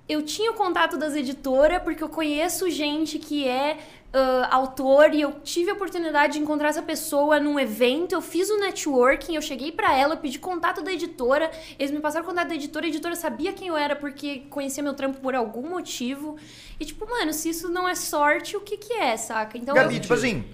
eu 0.06 0.20
tinha 0.22 0.50
o 0.50 0.54
contato 0.54 0.98
das 0.98 1.16
editoras, 1.16 1.82
porque 1.82 2.04
eu 2.04 2.08
conheço 2.10 2.68
gente 2.68 3.18
que 3.18 3.48
é 3.48 3.78
ah, 4.12 4.48
autor 4.50 5.12
e 5.12 5.20
eu 5.20 5.32
tive 5.42 5.70
a 5.70 5.74
oportunidade 5.74 6.34
de 6.34 6.38
encontrar 6.38 6.68
essa 6.68 6.82
pessoa 6.82 7.38
num 7.40 7.58
evento, 7.60 8.12
eu 8.12 8.22
fiz 8.22 8.48
o 8.48 8.58
networking, 8.58 9.34
eu 9.34 9.42
cheguei 9.42 9.70
pra 9.72 9.96
ela, 9.96 10.14
eu 10.14 10.18
pedi 10.18 10.38
contato 10.38 10.82
da 10.82 10.92
editora, 10.92 11.50
eles 11.78 11.90
me 11.90 12.00
passaram 12.00 12.24
contato 12.24 12.48
da 12.48 12.54
editora, 12.54 12.86
a 12.86 12.88
editora 12.88 13.14
sabia 13.16 13.52
quem 13.52 13.68
eu 13.68 13.76
era 13.76 13.94
porque 13.96 14.40
conhecia 14.50 14.82
meu 14.82 14.94
trampo 14.94 15.20
por 15.20 15.34
algum 15.34 15.68
motivo. 15.68 16.36
E 16.80 16.84
tipo, 16.84 17.08
mano, 17.08 17.32
se 17.32 17.48
isso 17.50 17.68
não 17.68 17.88
é 17.88 17.94
sorte, 17.94 18.56
o 18.56 18.60
que 18.60 18.76
que 18.76 18.92
é, 18.94 19.16
saca? 19.16 19.58
Então 19.58 19.74
Gabi, 19.74 19.96
eu- 19.96 20.00
tipo 20.00 20.14
assim, 20.14 20.44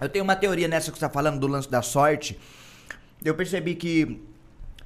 eu 0.00 0.08
tenho 0.08 0.22
uma 0.24 0.36
teoria 0.36 0.68
nessa 0.68 0.92
que 0.92 0.98
você 0.98 1.06
tá 1.06 1.10
falando 1.10 1.38
do 1.40 1.46
lance 1.46 1.70
da 1.70 1.82
sorte. 1.82 2.38
Eu 3.24 3.34
percebi 3.34 3.74
que, 3.74 4.20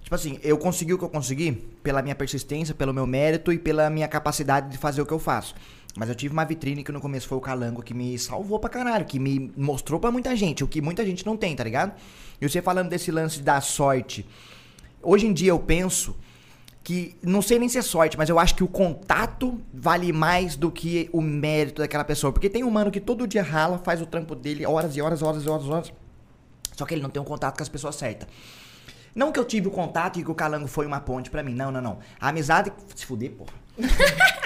tipo 0.03 0.15
assim, 0.15 0.39
eu 0.43 0.57
consegui 0.57 0.95
o 0.95 0.99
que 0.99 1.05
eu 1.05 1.09
consegui 1.09 1.53
pela 1.83 2.01
minha 2.01 2.15
persistência, 2.15 2.75
pelo 2.75 2.95
meu 2.95 3.07
mérito 3.07 3.53
e 3.53 3.59
pela 3.59 3.91
minha 3.91 4.07
capacidade 4.07 4.71
de 4.71 4.79
fazer 4.79 5.03
o 5.03 5.07
que 5.07 5.13
eu 5.13 5.19
faço. 5.19 5.55
Mas 5.97 6.09
eu 6.09 6.15
tive 6.15 6.33
uma 6.33 6.45
vitrine 6.45 6.85
que 6.85 6.93
no 6.93 7.01
começo 7.01 7.27
foi 7.27 7.39
o 7.39 7.41
Calango 7.41 7.83
que 7.83 7.93
me 7.93 8.19
salvou 8.19 8.59
pra 8.59 8.71
caralho, 8.71 9.05
que 9.05 9.19
me 9.19 9.53
mostrou 9.57 9.99
pra 9.99 10.11
muita 10.11 10.37
gente, 10.37 10.63
o 10.63 10.69
que 10.69 10.81
muita 10.81 11.05
gente 11.05 11.27
não 11.27 11.37
tem, 11.37 11.57
tá 11.57 11.65
ligado? 11.65 11.93
E 12.41 12.49
você 12.49 12.63
falando 12.63 12.89
desse 12.89 13.11
lance 13.11 13.41
da 13.41 13.61
sorte. 13.61 14.25
Hoje 15.03 15.27
em 15.27 15.33
dia 15.33 15.51
eu 15.51 15.59
penso 15.59 16.17
que 16.83 17.17
não 17.23 17.43
sei 17.43 17.59
nem 17.59 17.69
se 17.69 17.79
é 17.79 17.83
sorte, 17.83 18.17
mas 18.17 18.29
eu 18.29 18.39
acho 18.39 18.55
que 18.55 18.65
o 18.65 18.69
contato 18.69 19.61
vale 19.73 20.13
mais 20.13 20.57
do 20.57 20.71
que 20.71 21.11
o 21.13 21.21
mérito 21.21 21.83
daquela 21.83 22.05
pessoa. 22.05 22.33
Porque 22.33 22.49
tem 22.49 22.65
um 22.65 22.71
mano 22.71 22.91
que 22.91 23.01
todo 23.01 23.27
dia 23.27 23.43
rala, 23.43 23.79
faz 23.79 24.01
o 24.01 24.07
trampo 24.07 24.35
dele 24.35 24.65
horas 24.65 24.97
e 24.97 25.03
horas, 25.03 25.23
horas 25.23 25.45
e 25.45 25.49
horas, 25.49 25.69
horas. 25.69 25.93
Só 26.77 26.87
que 26.87 26.95
ele 26.95 27.03
não 27.03 27.11
tem 27.11 27.21
um 27.21 27.25
contato 27.25 27.57
com 27.57 27.63
as 27.63 27.69
pessoas 27.69 27.97
certas. 27.97 28.29
Não 29.15 29.33
que 29.33 29.39
eu 29.39 29.45
tive 29.45 29.69
o 29.69 29.71
contato 29.71 30.19
e 30.21 30.25
que 30.25 30.31
o 30.31 30.35
Calango 30.35 30.67
foi 30.67 30.87
uma 30.87 31.01
ponte 31.01 31.31
pra 31.31 31.43
mim. 31.43 31.53
Não, 31.53 31.71
não, 31.71 31.81
não. 31.81 31.99
A 32.19 32.29
amizade. 32.29 32.73
Se 32.95 33.05
fuder, 33.05 33.33
porra. 33.33 33.60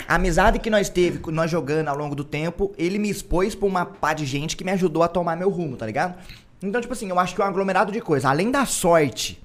A 0.07 0.15
amizade 0.17 0.59
que 0.59 0.71
nós 0.71 0.89
teve, 0.89 1.21
nós 1.31 1.51
jogando 1.51 1.89
ao 1.89 1.97
longo 1.97 2.15
do 2.15 2.25
tempo, 2.25 2.73
ele 2.77 2.99
me 2.99 3.11
expôs 3.11 3.55
pra 3.55 3.67
uma 3.67 3.85
pá 3.85 4.13
de 4.13 4.25
gente 4.25 4.57
que 4.57 4.65
me 4.65 4.71
ajudou 4.73 5.03
a 5.03 5.09
tomar 5.09 5.37
meu 5.37 5.51
rumo, 5.51 5.77
tá 5.77 5.87
ligado? 5.87 6.17
Então, 6.63 6.81
tipo 6.81 6.93
assim, 6.93 7.09
eu 7.09 7.19
acho 7.19 7.35
que 7.35 7.43
é 7.43 7.45
um 7.45 7.49
aglomerado 7.49 7.93
de 7.93 8.01
coisas. 8.01 8.25
Além 8.25 8.51
da 8.51 8.65
sorte, 8.65 9.43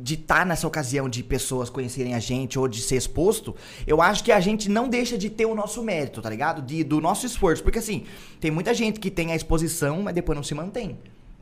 de 0.00 0.14
estar 0.14 0.46
nessa 0.46 0.66
ocasião 0.66 1.08
de 1.08 1.22
pessoas 1.22 1.68
conhecerem 1.68 2.14
a 2.14 2.18
gente 2.18 2.58
ou 2.58 2.66
de 2.66 2.80
ser 2.80 2.96
exposto, 2.96 3.54
eu 3.86 4.00
acho 4.00 4.24
que 4.24 4.32
a 4.32 4.40
gente 4.40 4.70
não 4.70 4.88
deixa 4.88 5.18
de 5.18 5.28
ter 5.28 5.44
o 5.44 5.54
nosso 5.54 5.82
mérito, 5.82 6.22
tá 6.22 6.30
ligado? 6.30 6.62
De, 6.62 6.82
do 6.82 7.00
nosso 7.00 7.26
esforço. 7.26 7.62
Porque 7.62 7.78
assim, 7.78 8.04
tem 8.40 8.50
muita 8.50 8.72
gente 8.72 8.98
que 8.98 9.10
tem 9.10 9.32
a 9.32 9.36
exposição, 9.36 10.02
mas 10.02 10.14
depois 10.14 10.36
não 10.36 10.42
se 10.42 10.54
mantém. 10.54 10.98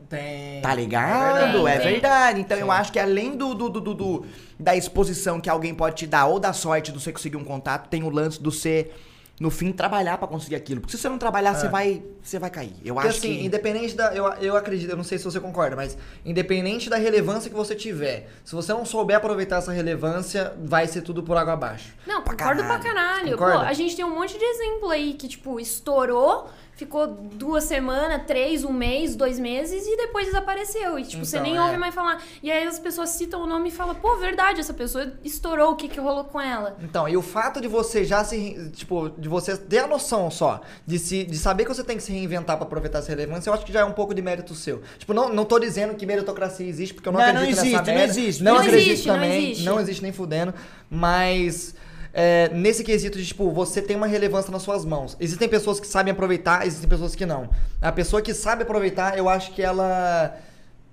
Tem. 0.09 0.61
Tá 0.63 0.75
ligado? 0.75 1.67
É 1.69 1.79
tem. 1.79 1.93
verdade. 1.93 2.41
Então 2.41 2.57
eu 2.57 2.71
acho 2.73 2.91
que 2.93 2.99
além 2.99 3.37
do, 3.37 3.55
do, 3.55 3.69
do, 3.69 3.81
do- 3.81 3.95
do- 3.95 4.27
da 4.59 4.75
exposição 4.75 5.41
que 5.41 5.51
alguém 5.51 5.75
pode 5.75 5.97
te 5.97 6.07
dar, 6.07 6.27
ou 6.27 6.39
da 6.41 6.53
sorte 6.53 6.91
do 6.91 6.99
você 6.99 7.13
conseguir 7.13 7.37
um 7.37 7.45
contato, 7.45 7.89
tem 7.89 8.03
o 8.03 8.09
lance 8.11 8.43
do 8.43 8.51
você, 8.51 8.91
no 9.39 9.51
fim, 9.51 9.71
trabalhar 9.71 10.19
pra 10.19 10.27
conseguir 10.27 10.57
aquilo. 10.57 10.81
Porque 10.81 10.97
se 10.97 11.01
você 11.03 11.09
não 11.09 11.19
trabalhar, 11.19 11.55
você 11.55 11.69
vai. 11.69 12.03
Você 12.23 12.39
vai 12.39 12.51
cair. 12.51 12.73
Eu 12.85 12.95
Porque 12.95 13.09
acho 13.09 13.19
assim, 13.19 13.37
que. 13.37 13.45
independente 13.45 13.95
da. 13.95 14.13
Eu, 14.15 14.25
eu 14.41 14.57
acredito, 14.57 14.91
eu 14.91 14.97
não 14.97 15.05
sei 15.05 15.19
se 15.19 15.25
você 15.25 15.39
concorda, 15.39 15.77
mas 15.77 15.97
independente 16.25 16.89
da 16.91 16.97
relevância 16.97 17.49
que 17.51 17.55
você 17.57 17.75
tiver, 17.75 18.29
se 18.45 18.55
você 18.55 18.73
não 18.73 18.85
souber 18.85 19.17
aproveitar 19.17 19.57
essa 19.59 19.73
relevância, 19.73 20.55
vai 20.65 20.87
ser 20.87 21.03
tudo 21.03 21.23
por 21.23 21.37
água 21.37 21.53
abaixo. 21.53 21.95
Não, 22.07 22.23
Pra 22.23 22.33
concordo 22.35 22.63
caralho. 22.63 22.83
pra 22.83 22.93
caralho. 22.95 23.31
Concorda? 23.33 23.59
Pô, 23.61 23.65
a 23.67 23.73
gente 23.75 23.95
tem 23.95 24.05
um 24.05 24.15
monte 24.15 24.37
de 24.39 24.45
exemplo 24.45 24.91
aí 24.91 25.13
que, 25.15 25.29
tipo, 25.29 25.61
estourou, 25.61 26.49
ficou 26.79 27.09
duas 27.09 27.65
semanas, 27.65 28.23
três, 28.25 28.65
um 28.65 28.73
mês, 28.73 29.17
dois 29.17 29.37
meses 29.39 29.85
e 29.85 29.97
depois 29.97 30.27
desapareceu. 30.27 30.97
E, 30.99 31.03
tipo, 31.05 31.25
você 31.25 31.37
Então, 31.39 31.47
nem 31.51 31.57
é. 31.59 31.63
ouve 31.63 31.77
mais 31.77 31.93
falar. 31.95 32.23
E 32.41 32.51
aí 32.53 32.65
as 32.67 32.79
pessoas 32.79 33.11
citam 33.11 33.43
o 33.43 33.47
nome 33.47 33.69
e 33.69 33.73
falam, 33.73 33.97
pô, 33.97 34.17
verdade, 34.17 34.61
essa 34.61 34.73
pessoa 34.73 35.13
estourou, 35.25 35.73
o 35.73 35.77
que 35.77 35.89
que 35.89 35.99
rolou 35.99 36.25
com 36.25 36.41
ela? 36.41 36.77
Então, 36.81 37.09
e 37.09 37.17
o 37.17 37.23
fato 37.23 37.61
de 37.61 37.67
você 37.67 38.05
já 38.05 38.23
se. 38.23 38.71
Tipo, 38.75 39.11
de 39.11 39.29
você 39.29 39.57
ter 39.57 39.81
a 39.81 39.87
noção 39.89 40.31
só, 40.31 40.61
de, 40.87 40.99
se, 41.01 41.25
de 41.25 41.37
saber 41.37 41.65
que 41.65 41.75
você 41.75 41.83
tem 41.83 41.97
que 41.97 42.03
se 42.03 42.13
reinventar 42.13 42.57
pra 42.57 42.65
aproveitar 42.65 43.01
essa 43.01 43.09
relevância, 43.09 43.51
eu 43.51 43.55
acho 43.55 43.67
que 43.67 43.73
já 43.73 43.81
é 43.81 43.85
um 43.85 43.93
pouco 43.93 44.15
de 44.15 44.23
mérito 44.23 44.55
seu. 44.55 44.81
Tipo, 44.99 45.13
não, 45.13 45.29
não 45.35 45.45
tô 45.45 45.59
dizendo 45.59 45.95
que 45.97 46.07
meritocracia 46.07 46.67
existe, 46.67 46.95
porque 46.95 47.09
eu 47.09 47.13
não, 47.13 47.19
Não, 47.19 47.27
não 47.27 47.35
acredito 47.41 47.59
existe, 47.59 47.73
nessa 47.77 47.85
não 47.91 47.95
merda. 47.99 48.13
existe. 48.13 48.43
Não, 48.45 48.53
Não 48.55 48.61
acredito 48.61 48.89
existe, 48.91 49.09
não 49.09 49.15
também. 49.17 49.45
existe. 49.51 49.65
Não 49.65 49.81
existe 49.81 50.03
nem 50.05 50.13
fudendo. 50.13 50.55
Mas. 50.89 51.75
É, 52.21 52.51
nesse 52.53 52.83
quesito 52.83 53.17
de, 53.17 53.25
tipo, 53.25 53.49
você 53.53 53.81
tem 53.81 53.97
uma 53.97 54.09
relevância 54.09 54.51
nas 54.51 54.63
suas 54.63 54.85
mãos. 54.85 55.17
Existem 55.21 55.49
pessoas 55.49 55.79
que 55.79 55.87
sabem 55.87 56.11
aproveitar, 56.11 56.67
existem 56.67 56.89
pessoas 56.89 57.15
que 57.15 57.25
não. 57.25 57.49
A 57.81 57.93
pessoa 57.93 58.21
que 58.21 58.35
sabe 58.35 58.65
aproveitar, 58.65 59.17
eu 59.17 59.29
acho 59.29 59.53
que 59.53 59.63
ela 59.63 60.37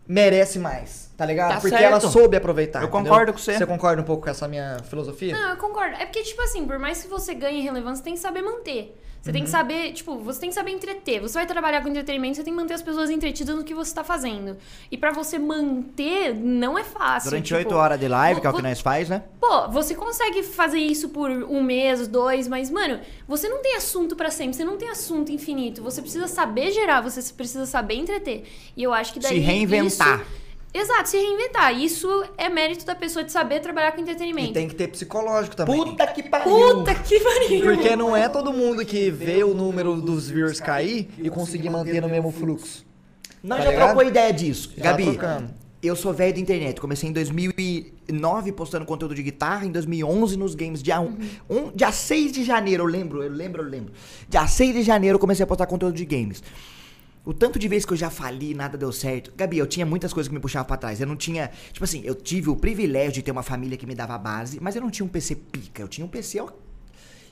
merece 0.07 0.59
mais, 0.59 1.09
tá 1.17 1.25
ligado? 1.25 1.55
Tá 1.55 1.61
Porque 1.61 1.75
certo. 1.75 1.83
ela 1.83 1.99
soube 1.99 2.37
aproveitar. 2.37 2.83
Eu 2.83 2.89
entendeu? 2.89 3.03
concordo 3.03 3.33
com 3.33 3.39
você. 3.39 3.57
Você 3.57 3.65
concorda 3.65 4.03
um 4.03 4.05
pouco 4.05 4.25
com 4.25 4.29
essa 4.29 4.47
minha 4.47 4.77
filosofia? 4.87 5.35
Não, 5.35 5.49
eu 5.49 5.57
concordo. 5.57 5.95
É 5.95 6.05
porque, 6.05 6.21
tipo 6.21 6.43
assim, 6.43 6.63
por 6.63 6.77
mais 6.77 7.01
que 7.01 7.07
você 7.07 7.33
ganhe 7.33 7.59
relevância, 7.63 7.97
você 7.97 8.03
tem 8.03 8.13
que 8.13 8.19
saber 8.19 8.43
manter. 8.43 8.95
Você 9.25 9.31
tem 9.31 9.43
que 9.43 9.49
saber, 9.49 9.91
tipo, 9.91 10.19
você 10.19 10.39
tem 10.39 10.49
que 10.49 10.53
saber 10.55 10.69
entreter. 10.69 11.19
Você 11.19 11.33
vai 11.33 11.47
trabalhar 11.47 11.81
com 11.81 11.89
entretenimento, 11.89 12.35
você 12.37 12.43
tem 12.43 12.53
que 12.53 12.59
manter 12.59 12.75
as 12.75 12.83
pessoas 12.83 13.09
entretidas 13.09 13.55
no 13.55 13.63
que 13.63 13.73
você 13.73 13.91
tá 13.91 14.03
fazendo. 14.03 14.55
E 14.91 14.95
pra 14.99 15.11
você 15.11 15.39
manter, 15.39 16.35
não 16.35 16.77
é 16.77 16.83
fácil. 16.83 17.31
Durante 17.31 17.45
tipo, 17.47 17.57
oito 17.57 17.73
horas 17.73 17.99
de 17.99 18.07
live, 18.07 18.39
que 18.39 18.45
é 18.45 18.49
o 18.51 18.53
que 18.53 18.61
nós 18.61 18.81
faz, 18.81 19.09
né? 19.09 19.23
Pô, 19.41 19.67
você 19.69 19.95
consegue 19.95 20.43
fazer 20.43 20.77
isso 20.77 21.09
por 21.09 21.31
um 21.31 21.63
mês, 21.63 22.07
dois, 22.07 22.47
mas, 22.47 22.69
mano, 22.69 22.99
você 23.27 23.49
não 23.49 23.63
tem 23.63 23.75
assunto 23.75 24.15
pra 24.15 24.29
sempre, 24.29 24.55
você 24.57 24.63
não 24.63 24.77
tem 24.77 24.89
assunto 24.89 25.31
infinito. 25.31 25.81
Você 25.81 26.03
precisa 26.03 26.27
saber 26.27 26.71
gerar, 26.71 27.01
você 27.01 27.19
precisa 27.33 27.65
saber 27.65 27.95
entreter. 27.95 28.43
E 28.77 28.83
eu 28.83 28.93
acho 28.93 29.11
que 29.11 29.19
daí. 29.19 29.33
Se 29.33 29.39
reinventar. 29.39 30.19
isso- 30.21 30.44
Exato, 30.77 31.07
se 31.07 31.17
reinventar. 31.17 31.73
Isso 31.79 32.07
é 32.37 32.49
mérito 32.49 32.85
da 32.85 32.93
pessoa 32.93 33.23
de 33.23 33.31
saber 33.31 33.61
trabalhar 33.61 33.93
com 33.93 34.01
entretenimento. 34.01 34.49
E 34.49 34.53
tem 34.53 34.67
que 34.67 34.75
ter 34.75 34.89
psicológico 34.89 35.55
também. 35.55 35.75
Puta 35.77 36.05
que 36.07 36.21
pariu! 36.23 36.51
Puta 36.79 36.93
que 36.95 37.17
pariu! 37.19 37.61
Porque 37.63 37.95
não 37.95 38.13
é 38.15 38.27
todo 38.27 38.51
mundo 38.51 38.85
que 38.85 39.09
vê 39.09 39.41
o 39.43 39.53
número 39.53 40.01
dos 40.01 40.29
viewers 40.29 40.59
cair 40.59 41.07
e 41.17 41.29
conseguir 41.29 41.69
manter 41.69 42.01
no 42.01 42.09
mesmo 42.09 42.29
fluxo. 42.29 42.85
Nós 43.41 43.59
Tá 43.59 43.65
já 43.65 43.71
ligado? 43.71 43.85
trocou 43.87 44.03
ideia 44.05 44.33
disso. 44.33 44.73
Já 44.75 44.83
Gabi, 44.83 45.17
eu 45.81 45.95
sou 45.95 46.11
velho 46.13 46.33
da 46.33 46.39
internet. 46.41 46.81
Comecei 46.81 47.07
em 47.09 47.13
2009 47.13 48.51
postando 48.51 48.85
conteúdo 48.85 49.15
de 49.15 49.23
guitarra, 49.23 49.65
em 49.65 49.71
2011 49.71 50.35
nos 50.35 50.55
games. 50.55 50.83
Dia, 50.83 50.99
um, 50.99 51.15
um- 51.49 51.71
dia 51.73 51.91
6 51.91 52.31
de 52.33 52.43
janeiro, 52.43 52.83
eu 52.83 52.87
lembro, 52.87 53.23
eu 53.23 53.31
lembro, 53.31 53.61
eu 53.63 53.69
lembro. 53.69 53.93
Dia 54.27 54.45
6 54.47 54.73
de 54.73 54.81
janeiro 54.81 55.15
eu 55.15 55.19
comecei 55.19 55.43
a 55.43 55.47
postar 55.47 55.67
conteúdo 55.67 55.95
de 55.95 56.03
games. 56.05 56.43
O 57.25 57.33
tanto 57.33 57.57
de 57.57 57.67
vezes 57.67 57.85
que 57.85 57.93
eu 57.93 57.97
já 57.97 58.09
fali, 58.11 58.53
nada 58.53 58.77
deu 58.77 58.91
certo. 58.91 59.33
Gabi, 59.35 59.57
eu 59.57 59.65
tinha 59.65 59.85
muitas 59.85 60.13
coisas 60.13 60.27
que 60.27 60.33
me 60.35 60.39
puxavam 60.39 60.67
pra 60.67 60.77
trás. 60.77 61.01
Eu 61.01 61.07
não 61.07 61.15
tinha. 61.15 61.49
Tipo 61.73 61.83
assim, 61.83 62.01
eu 62.05 62.13
tive 62.13 62.49
o 62.51 62.55
privilégio 62.55 63.13
de 63.13 63.23
ter 63.23 63.31
uma 63.31 63.41
família 63.43 63.75
que 63.77 63.85
me 63.87 63.95
dava 63.95 64.15
base, 64.17 64.59
mas 64.61 64.75
eu 64.75 64.81
não 64.81 64.91
tinha 64.91 65.05
um 65.05 65.09
PC 65.09 65.35
pica. 65.35 65.81
Eu 65.81 65.87
tinha 65.87 66.05
um 66.05 66.07
PC. 66.07 66.39
ó, 66.39 66.49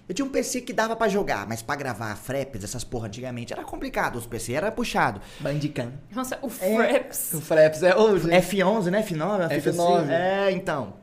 Eu 0.10 0.16
tinha 0.16 0.26
um 0.26 0.30
PC 0.30 0.62
que 0.62 0.74
dava 0.74 0.96
pra 0.96 1.08
jogar, 1.08 1.48
mas 1.48 1.62
pra 1.62 1.76
gravar 1.76 2.16
fraps, 2.16 2.64
essas 2.64 2.84
porra 2.84 3.06
antigamente, 3.08 3.54
era 3.54 3.64
complicado. 3.64 4.16
Os 4.18 4.26
PC 4.26 4.54
era 4.54 4.72
puxado. 4.72 5.22
Bandicam. 5.40 5.94
Nossa, 6.12 6.40
o 6.42 6.48
É. 6.48 6.50
Fraps. 6.50 7.34
O 7.36 7.42
Fraps 7.42 7.84
é 7.84 7.96
hoje. 7.96 8.28
F11, 8.30 8.86
né? 8.90 9.04
F9? 9.04 9.16
uma 9.24 9.50
fita 9.50 9.72
F9. 9.72 9.98
assim. 10.02 10.12
É, 10.12 10.52
então. 10.52 10.94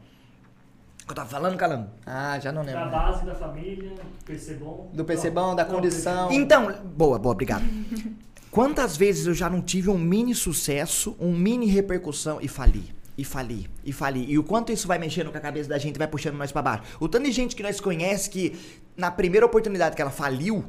O 1.03 1.07
que 1.07 1.13
eu 1.13 1.15
tava 1.17 1.29
falando, 1.31 1.57
Calango? 1.57 1.89
Ah, 2.05 2.39
já 2.41 2.51
não 2.53 2.65
Da 2.65 2.73
lembro. 2.73 2.91
base 2.91 3.25
da 3.25 3.35
família, 3.37 3.93
PC 4.27 4.55
bom. 4.55 4.91
Do 4.93 5.05
PC 5.05 5.31
bom, 5.31 5.55
da 5.55 5.65
condição. 5.65 6.31
Então, 6.33 6.73
boa, 6.85 7.19
boa, 7.21 7.33
obrigado. 7.33 7.63
Quantas 8.51 8.97
vezes 8.97 9.27
eu 9.27 9.35
já 9.35 9.49
não 9.49 9.63
tive 9.63 9.89
um 9.91 9.99
mini 9.99 10.35
sucesso, 10.35 11.17
um 11.21 11.33
mini 11.37 11.67
repercussão 11.67 12.39
e 12.41 12.49
fali? 12.49 12.93
E 13.17 13.25
fali, 13.25 13.69
e 13.85 13.93
fali. 13.93 14.25
E 14.31 14.39
o 14.39 14.43
quanto 14.43 14.73
isso 14.73 14.89
vai 14.89 14.99
mexendo 14.99 15.31
com 15.31 15.37
a 15.37 15.41
cabeça 15.41 15.69
da 15.69 15.79
gente, 15.79 15.99
vai 15.99 16.09
puxando 16.09 16.37
nós 16.37 16.51
pra 16.51 16.63
baixo. 16.63 16.83
O 16.99 17.09
tanto 17.09 17.27
de 17.27 17.33
gente 17.33 17.55
que 17.55 17.63
nós 17.63 17.79
conhece 17.79 18.31
que, 18.31 18.59
na 18.97 19.11
primeira 19.11 19.45
oportunidade 19.47 19.95
que 19.95 20.01
ela 20.03 20.11
faliu, 20.11 20.65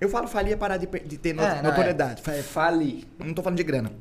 eu 0.00 0.08
falo 0.08 0.26
falir 0.26 0.52
é 0.52 0.56
parar 0.56 0.76
de, 0.78 0.86
de 0.86 1.16
ter 1.16 1.32
no- 1.34 1.42
É, 1.42 1.62
não, 1.62 1.70
notoriedade. 1.70 2.22
É, 2.28 2.42
fali. 2.42 3.06
Não 3.18 3.32
tô 3.32 3.42
falando 3.42 3.56
de 3.58 3.62
grana. 3.64 3.92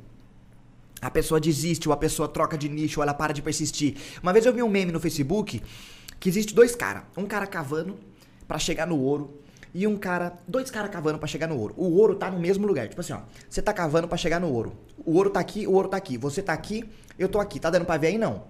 A 1.01 1.09
pessoa 1.11 1.39
desiste, 1.39 1.87
ou 1.87 1.93
a 1.93 1.97
pessoa 1.97 2.27
troca 2.27 2.57
de 2.57 2.67
nicho, 2.67 2.99
ou 2.99 3.03
ela 3.03 3.13
para 3.13 3.31
de 3.33 3.41
persistir. 3.41 3.95
Uma 4.21 4.33
vez 4.33 4.45
eu 4.45 4.53
vi 4.53 4.61
um 4.63 4.69
meme 4.69 4.91
no 4.91 4.99
Facebook 4.99 5.61
que 6.19 6.27
existe 6.27 6.53
dois 6.53 6.75
caras. 6.75 7.03
Um 7.15 7.25
cara 7.25 7.45
cavando 7.47 7.97
pra 8.47 8.57
chegar 8.57 8.85
no 8.87 8.97
ouro 8.99 9.39
e 9.73 9.85
um 9.85 9.95
cara, 9.97 10.33
dois 10.47 10.69
caras 10.71 10.89
cavando 10.89 11.19
pra 11.19 11.27
chegar 11.27 11.47
no 11.47 11.57
ouro. 11.57 11.73
O 11.77 11.95
ouro 11.97 12.15
tá 12.15 12.29
no 12.31 12.39
mesmo 12.39 12.65
lugar. 12.65 12.87
Tipo 12.87 13.01
assim, 13.01 13.13
ó, 13.13 13.19
você 13.49 13.61
tá 13.61 13.71
cavando 13.73 14.07
pra 14.07 14.17
chegar 14.17 14.39
no 14.39 14.51
ouro. 14.51 14.73
O 15.05 15.15
ouro 15.15 15.29
tá 15.29 15.39
aqui, 15.39 15.67
o 15.67 15.73
ouro 15.73 15.87
tá 15.87 15.97
aqui. 15.97 16.17
Você 16.17 16.41
tá 16.41 16.53
aqui, 16.53 16.89
eu 17.17 17.27
tô 17.29 17.39
aqui. 17.39 17.59
Tá 17.59 17.69
dando 17.69 17.85
pra 17.85 17.97
ver 17.97 18.07
aí 18.07 18.17
não? 18.17 18.43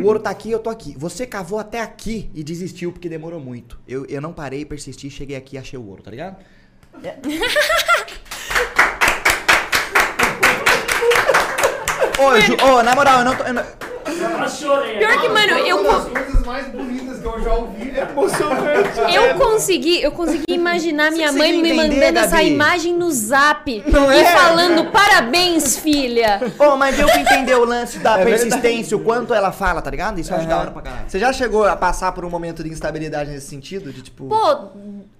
O 0.00 0.06
ouro 0.06 0.20
tá 0.20 0.30
aqui, 0.30 0.50
eu 0.50 0.58
tô 0.58 0.68
aqui. 0.70 0.94
Você 0.98 1.26
cavou 1.26 1.58
até 1.58 1.80
aqui 1.80 2.30
e 2.34 2.42
desistiu 2.44 2.92
porque 2.92 3.08
demorou 3.08 3.40
muito. 3.40 3.78
Eu, 3.88 4.04
eu 4.06 4.20
não 4.20 4.32
parei, 4.32 4.64
persisti, 4.64 5.08
cheguei 5.10 5.36
aqui 5.36 5.56
e 5.56 5.58
achei 5.58 5.78
o 5.78 5.86
ouro, 5.86 6.02
tá 6.02 6.10
ligado? 6.10 6.36
É. 7.02 7.16
Ô, 12.18 12.38
Ju, 12.40 12.54
ô, 12.62 12.82
na 12.82 12.94
moral, 12.94 13.20
eu 13.20 13.24
não 13.24 13.34
tô. 13.36 13.44
eu 13.44 13.54
não- 13.54 13.62
Eu 13.62 14.30
quase 14.36 14.62
chorei. 14.62 14.98
Pior 14.98 15.20
que, 15.20 15.28
mano, 15.28 15.52
eu, 15.58 15.78
Uma 15.78 15.92
das 15.92 16.04
co- 16.04 16.10
coisas 16.10 16.44
mais 16.46 16.68
bonitas 16.68 17.09
que 17.20 17.26
eu 17.26 17.42
já 17.42 17.54
ouvi 17.54 17.90
é 17.90 19.16
eu 19.16 19.34
consegui, 19.38 20.02
eu 20.02 20.12
consegui 20.12 20.44
imaginar 20.48 21.10
minha 21.10 21.32
mãe 21.32 21.52
me 21.52 21.70
entender, 21.70 21.96
mandando 21.96 22.18
essa 22.18 22.36
Gabi? 22.36 22.50
imagem 22.50 22.94
no 22.94 23.10
zap 23.10 23.84
Não 23.86 24.12
e 24.12 24.18
é? 24.18 24.24
falando 24.36 24.90
parabéns, 24.90 25.76
filha. 25.78 26.40
Ô, 26.58 26.76
mas 26.76 26.96
deu 26.96 27.06
pra 27.06 27.20
entender 27.20 27.54
o 27.54 27.64
lance 27.64 27.98
da 27.98 28.20
É 28.20 28.24
persistência, 28.24 28.96
o 28.96 29.00
quanto 29.00 29.34
ela 29.34 29.52
fala, 29.52 29.82
tá 29.82 29.90
ligado? 29.90 30.18
Isso 30.18 30.32
eu 30.32 30.36
acho 30.38 30.48
da 30.48 30.58
hora 30.58 30.70
pra 30.70 30.82
caralho. 30.82 31.04
Você 31.08 31.18
já 31.18 31.32
chegou 31.32 31.64
a 31.66 31.76
passar 31.76 32.12
por 32.12 32.24
um 32.24 32.30
momento 32.30 32.62
de 32.62 32.70
instabilidade 32.70 33.30
nesse 33.30 33.46
sentido? 33.46 33.92
De 33.92 34.02
tipo. 34.02 34.26
Pô, 34.28 34.68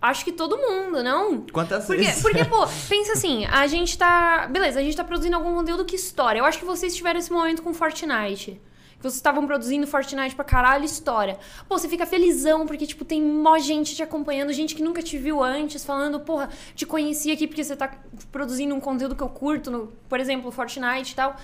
acho 0.01 0.25
que 0.25 0.33
todo 0.33 0.57
mundo, 0.57 1.03
não? 1.03 1.45
Quantas 1.53 1.85
Porque, 1.87 2.03
vezes? 2.03 2.23
porque, 2.23 2.45
pô, 2.45 2.67
pensa 2.89 3.13
assim, 3.13 3.47
a 3.47 3.67
gente 3.67 3.97
tá. 3.97 4.49
Beleza, 4.51 4.81
a 4.81 4.83
gente 4.83 4.97
tá 4.97 5.05
produzindo 5.05 5.37
algum 5.37 5.55
conteúdo 5.55 5.85
que 5.85 5.97
história. 5.97 6.39
Eu 6.39 6.45
acho 6.45 6.59
que 6.59 6.65
vocês 6.65 6.95
tiveram 6.95 7.19
esse 7.19 7.33
momento 7.33 7.63
com 7.63 7.73
Fortnite. 7.75 8.61
Vocês 9.01 9.15
estavam 9.15 9.47
produzindo 9.47 9.87
Fortnite 9.87 10.35
pra 10.35 10.45
caralho, 10.45 10.85
história. 10.85 11.39
Pô, 11.67 11.79
você 11.79 11.89
fica 11.89 12.05
felizão, 12.05 12.67
porque, 12.67 12.87
tipo, 12.87 13.05
tem 13.05 13.23
mó 13.23 13.59
gente 13.59 13.97
te 13.97 14.03
acompanhando, 14.03 14.53
gente 14.53 14.75
que 14.75 14.83
nunca 14.83 15.03
te 15.03 15.17
viu 15.17 15.43
antes, 15.43 15.85
falando, 15.85 16.21
porra, 16.21 16.51
te 16.75 16.85
conheci 16.85 17.33
aqui 17.33 17.47
porque 17.47 17.65
você 17.65 17.75
tá 17.75 17.91
produzindo 18.31 18.75
um 18.75 18.81
conteúdo 18.81 19.17
que 19.17 19.23
eu 19.23 19.29
curto, 19.29 19.71
no, 19.71 19.87
por 20.09 20.21
exemplo, 20.21 20.51
Fortnite 20.51 21.13
e 21.13 21.17
tal. 21.17 21.35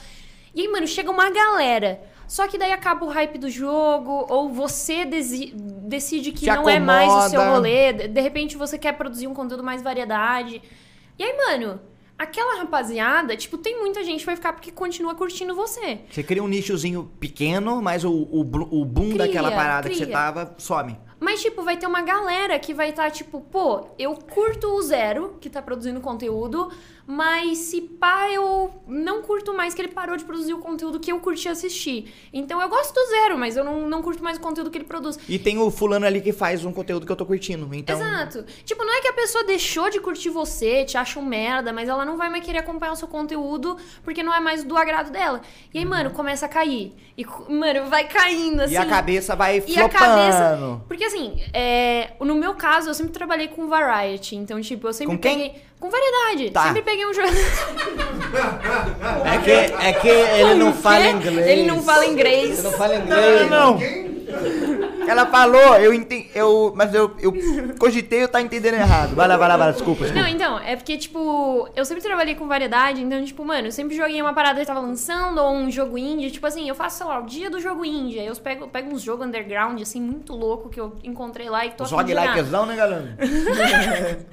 E 0.54 0.60
aí, 0.62 0.68
mano, 0.68 0.86
chega 0.86 1.10
uma 1.10 1.30
galera. 1.30 2.00
Só 2.28 2.46
que 2.48 2.58
daí 2.58 2.72
acaba 2.72 3.06
o 3.06 3.08
hype 3.08 3.38
do 3.38 3.48
jogo, 3.48 4.26
ou 4.28 4.48
você 4.48 5.04
decide 5.04 6.32
que 6.32 6.46
não 6.46 6.68
é 6.68 6.80
mais 6.80 7.12
o 7.12 7.30
seu 7.30 7.40
rolê. 7.40 7.92
De 7.92 8.20
repente 8.20 8.56
você 8.56 8.76
quer 8.76 8.92
produzir 8.92 9.28
um 9.28 9.34
conteúdo 9.34 9.62
mais 9.62 9.80
variedade. 9.80 10.60
E 11.18 11.22
aí, 11.22 11.36
mano, 11.36 11.80
aquela 12.18 12.58
rapaziada, 12.58 13.36
tipo, 13.36 13.58
tem 13.58 13.78
muita 13.78 14.02
gente 14.04 14.20
que 14.20 14.26
vai 14.26 14.36
ficar 14.36 14.52
porque 14.52 14.70
continua 14.70 15.14
curtindo 15.14 15.54
você. 15.54 16.00
Você 16.10 16.22
cria 16.22 16.42
um 16.42 16.48
nichozinho 16.48 17.10
pequeno, 17.20 17.82
mas 17.82 18.04
o, 18.04 18.10
o, 18.10 18.40
o 18.40 18.84
boom 18.84 19.10
Cria, 19.10 19.18
daquela 19.18 19.50
parada 19.50 19.88
que 19.88 19.96
você 19.96 20.04
cria. 20.04 20.16
tava 20.16 20.54
some. 20.58 20.96
Mas, 21.18 21.40
tipo, 21.40 21.62
vai 21.62 21.78
ter 21.78 21.86
uma 21.86 22.02
galera 22.02 22.58
que 22.58 22.74
vai 22.74 22.90
estar, 22.90 23.10
tipo, 23.10 23.40
pô, 23.40 23.86
eu 23.98 24.14
curto 24.14 24.68
o 24.68 24.82
Zero, 24.82 25.36
que 25.40 25.48
tá 25.48 25.62
produzindo 25.62 25.98
conteúdo, 26.00 26.70
mas 27.06 27.58
se 27.58 27.80
pá, 27.80 28.28
eu 28.30 28.70
não 28.86 29.22
curto 29.22 29.54
mais 29.54 29.72
que 29.74 29.80
ele 29.80 29.88
parou 29.92 30.16
de 30.16 30.24
produzir 30.24 30.54
o 30.54 30.58
conteúdo 30.58 30.98
que 30.98 31.12
eu 31.12 31.20
curti 31.20 31.48
assistir. 31.48 32.12
Então 32.32 32.60
eu 32.60 32.68
gosto 32.68 32.92
do 32.92 33.06
Zero, 33.10 33.38
mas 33.38 33.56
eu 33.56 33.64
não, 33.64 33.88
não 33.88 34.02
curto 34.02 34.24
mais 34.24 34.38
o 34.38 34.40
conteúdo 34.40 34.70
que 34.70 34.78
ele 34.78 34.84
produz. 34.84 35.16
E 35.28 35.38
tem 35.38 35.56
o 35.58 35.70
fulano 35.70 36.04
ali 36.04 36.20
que 36.20 36.32
faz 36.32 36.64
um 36.64 36.72
conteúdo 36.72 37.06
que 37.06 37.12
eu 37.12 37.16
tô 37.16 37.24
curtindo. 37.24 37.72
Então. 37.72 37.96
Exato. 37.96 38.44
Tipo, 38.64 38.84
não 38.84 38.92
é 38.92 39.00
que 39.00 39.08
a 39.08 39.12
pessoa 39.12 39.44
deixou 39.44 39.88
de 39.88 40.00
curtir 40.00 40.30
você, 40.30 40.84
te 40.84 40.98
acha 40.98 41.20
um 41.20 41.24
merda, 41.24 41.72
mas 41.72 41.88
ela 41.88 42.04
não 42.04 42.16
vai 42.16 42.28
mais 42.28 42.44
querer 42.44 42.58
acompanhar 42.58 42.92
o 42.92 42.96
seu 42.96 43.06
conteúdo 43.06 43.76
porque 44.02 44.22
não 44.22 44.34
é 44.34 44.40
mais 44.40 44.64
do 44.64 44.76
agrado 44.76 45.12
dela. 45.12 45.42
E 45.72 45.78
aí, 45.78 45.84
mano, 45.84 46.10
começa 46.10 46.46
a 46.46 46.48
cair. 46.48 46.92
E, 47.16 47.24
mano, 47.48 47.88
vai 47.88 48.08
caindo, 48.08 48.62
assim. 48.62 48.74
Uhum. 48.76 48.82
E 48.82 48.84
a 48.84 48.88
cabeça 48.88 49.36
vai 49.36 49.58
E 49.58 49.60
flopando. 49.60 49.90
cabeça. 49.90 50.80
Porque 50.88 51.04
assim, 51.04 51.40
é, 51.52 52.10
no 52.20 52.34
meu 52.34 52.54
caso, 52.54 52.90
eu 52.90 52.94
sempre 52.94 53.12
trabalhei 53.12 53.48
com 53.48 53.68
variety. 53.68 54.34
Então, 54.34 54.60
tipo, 54.60 54.88
eu 54.88 54.92
sempre 54.92 55.14
Com 55.14 55.20
quem? 55.22 55.54
Com 55.78 55.90
variedade. 55.90 56.50
Tá. 56.50 56.64
Sempre 56.64 56.82
peguei 56.82 57.06
um 57.06 57.14
jogo. 57.14 57.28
É 59.24 59.38
que, 59.38 59.50
é 59.50 59.92
que 59.92 60.08
ele 60.08 60.54
não 60.54 60.72
fala 60.72 61.06
inglês. 61.08 61.46
Ele 61.46 61.66
não 61.66 61.82
fala 61.82 62.06
inglês. 62.06 62.58
Ele 62.58 62.62
não 62.62 62.72
fala 62.72 62.96
inglês. 62.96 63.50
Não, 63.50 63.78
Ela 65.08 65.26
falou, 65.26 65.76
eu 65.76 65.94
entendi. 65.94 66.28
Eu, 66.34 66.72
mas 66.74 66.92
eu, 66.94 67.14
eu 67.20 67.32
cogitei 67.78 68.24
eu 68.24 68.28
tá 68.28 68.40
entendendo 68.40 68.74
errado. 68.74 69.14
Vai 69.14 69.28
lá, 69.28 69.36
vai 69.36 69.48
lá, 69.48 69.56
vai 69.56 69.66
lá, 69.68 69.72
desculpa, 69.72 70.04
desculpa. 70.04 70.26
Não, 70.26 70.28
então, 70.28 70.58
é 70.58 70.76
porque, 70.76 70.96
tipo, 70.96 71.68
eu 71.76 71.84
sempre 71.84 72.02
trabalhei 72.02 72.34
com 72.34 72.48
variedade, 72.48 73.02
então, 73.02 73.24
tipo, 73.24 73.44
mano, 73.44 73.68
eu 73.68 73.72
sempre 73.72 73.96
joguei 73.96 74.20
uma 74.20 74.34
parada 74.34 74.60
que 74.60 74.66
tava 74.66 74.80
lançando, 74.80 75.38
ou 75.40 75.52
um 75.52 75.70
jogo 75.70 75.96
indie, 75.96 76.30
tipo 76.30 76.46
assim, 76.46 76.68
eu 76.68 76.74
faço, 76.74 76.98
sei 76.98 77.06
lá, 77.06 77.20
o 77.20 77.26
dia 77.26 77.48
do 77.48 77.60
jogo 77.60 77.84
indie, 77.84 78.18
aí 78.18 78.26
eu 78.26 78.36
pego, 78.36 78.68
pego 78.68 78.92
uns 78.92 79.02
jogos 79.02 79.26
underground, 79.26 79.80
assim, 79.80 80.00
muito 80.00 80.34
louco, 80.34 80.68
que 80.68 80.80
eu 80.80 80.96
encontrei 81.04 81.48
lá 81.48 81.64
e 81.64 81.70
tô 81.70 81.84
Jogue 81.84 82.12
likezão, 82.12 82.66
né, 82.66 82.76
galera? 82.76 83.16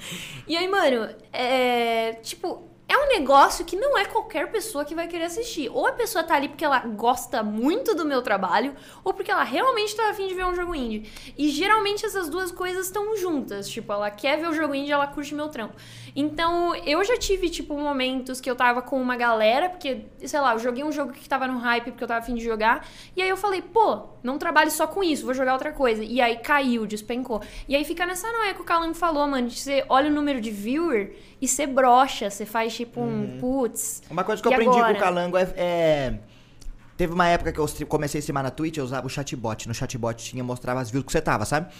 E 0.45 0.57
aí, 0.57 0.67
mano, 0.67 1.09
é. 1.31 2.13
Tipo, 2.21 2.72
é 2.93 2.97
um 2.97 3.07
negócio 3.07 3.65
que 3.65 3.75
não 3.75 3.97
é 3.97 4.05
qualquer 4.05 4.51
pessoa 4.51 4.85
que 4.85 4.93
vai 4.93 5.07
querer 5.07 5.23
assistir. 5.23 5.67
Ou 5.73 5.87
a 5.87 5.93
pessoa 5.93 6.23
tá 6.23 6.35
ali 6.35 6.47
porque 6.47 6.63
ela 6.63 6.77
gosta 6.79 7.41
muito 7.41 7.95
do 7.95 8.05
meu 8.05 8.21
trabalho, 8.21 8.75
ou 9.03 9.11
porque 9.11 9.31
ela 9.31 9.43
realmente 9.43 9.95
tá 9.95 10.11
afim 10.11 10.27
de 10.27 10.35
ver 10.35 10.45
um 10.45 10.53
jogo 10.53 10.75
indie. 10.75 11.11
E 11.35 11.49
geralmente 11.49 12.05
essas 12.05 12.29
duas 12.29 12.51
coisas 12.51 12.85
estão 12.85 13.17
juntas. 13.17 13.67
Tipo, 13.67 13.93
ela 13.93 14.11
quer 14.11 14.39
ver 14.39 14.47
o 14.47 14.53
jogo 14.53 14.75
indie, 14.75 14.91
ela 14.91 15.07
curte 15.07 15.33
meu 15.33 15.49
trampo. 15.49 15.73
Então, 16.15 16.75
eu 16.75 17.03
já 17.03 17.17
tive, 17.17 17.49
tipo, 17.49 17.77
momentos 17.77 18.39
que 18.39 18.49
eu 18.49 18.55
tava 18.55 18.81
com 18.81 19.01
uma 19.01 19.15
galera, 19.17 19.69
porque, 19.69 20.01
sei 20.23 20.39
lá, 20.39 20.53
eu 20.53 20.59
joguei 20.59 20.83
um 20.83 20.91
jogo 20.91 21.11
que 21.11 21.27
tava 21.27 21.47
no 21.47 21.57
hype 21.57 21.85
porque 21.91 22.03
eu 22.03 22.07
tava 22.07 22.19
afim 22.19 22.35
de 22.35 22.43
jogar. 22.43 22.87
E 23.15 23.21
aí 23.21 23.29
eu 23.29 23.37
falei, 23.37 23.61
pô, 23.61 24.09
não 24.21 24.37
trabalho 24.37 24.69
só 24.69 24.85
com 24.85 25.03
isso, 25.03 25.25
vou 25.25 25.33
jogar 25.33 25.53
outra 25.53 25.71
coisa. 25.71 26.03
E 26.03 26.21
aí 26.21 26.37
caiu, 26.37 26.85
despencou. 26.85 27.41
E 27.67 27.75
aí 27.75 27.83
fica 27.83 28.05
nessa 28.05 28.31
noia 28.31 28.53
que 28.53 28.61
o 28.61 28.65
Calango 28.65 28.93
falou, 28.93 29.25
mano, 29.27 29.47
de 29.47 29.59
você 29.59 29.83
olha 29.89 30.09
o 30.09 30.13
número 30.13 30.39
de 30.39 30.51
viewer 30.51 31.15
e 31.41 31.47
você 31.47 31.65
brocha, 31.65 32.29
você 32.29 32.45
faz 32.45 32.75
tipo 32.75 33.01
um 33.01 33.37
putz. 33.39 34.03
Uma 34.09 34.23
coisa 34.23 34.41
que 34.41 34.47
eu 34.47 34.53
aprendi 34.53 34.77
agora? 34.77 34.93
com 34.93 34.99
o 34.99 35.03
Calango 35.03 35.37
é, 35.37 35.53
é- 35.57 36.13
Teve 36.95 37.11
uma 37.13 37.27
época 37.27 37.51
que 37.51 37.59
eu 37.59 37.67
comecei 37.87 38.19
a 38.19 38.21
streamar 38.21 38.43
na 38.43 38.51
Twitch, 38.51 38.77
eu 38.77 38.83
usava 38.83 39.07
o 39.07 39.09
chatbot. 39.09 39.67
No 39.67 39.73
chatbot 39.73 40.23
tinha, 40.23 40.43
mostrava 40.43 40.79
as 40.79 40.91
views 40.91 41.05
que 41.05 41.11
você 41.11 41.21
tava, 41.21 41.43
sabe? 41.45 41.73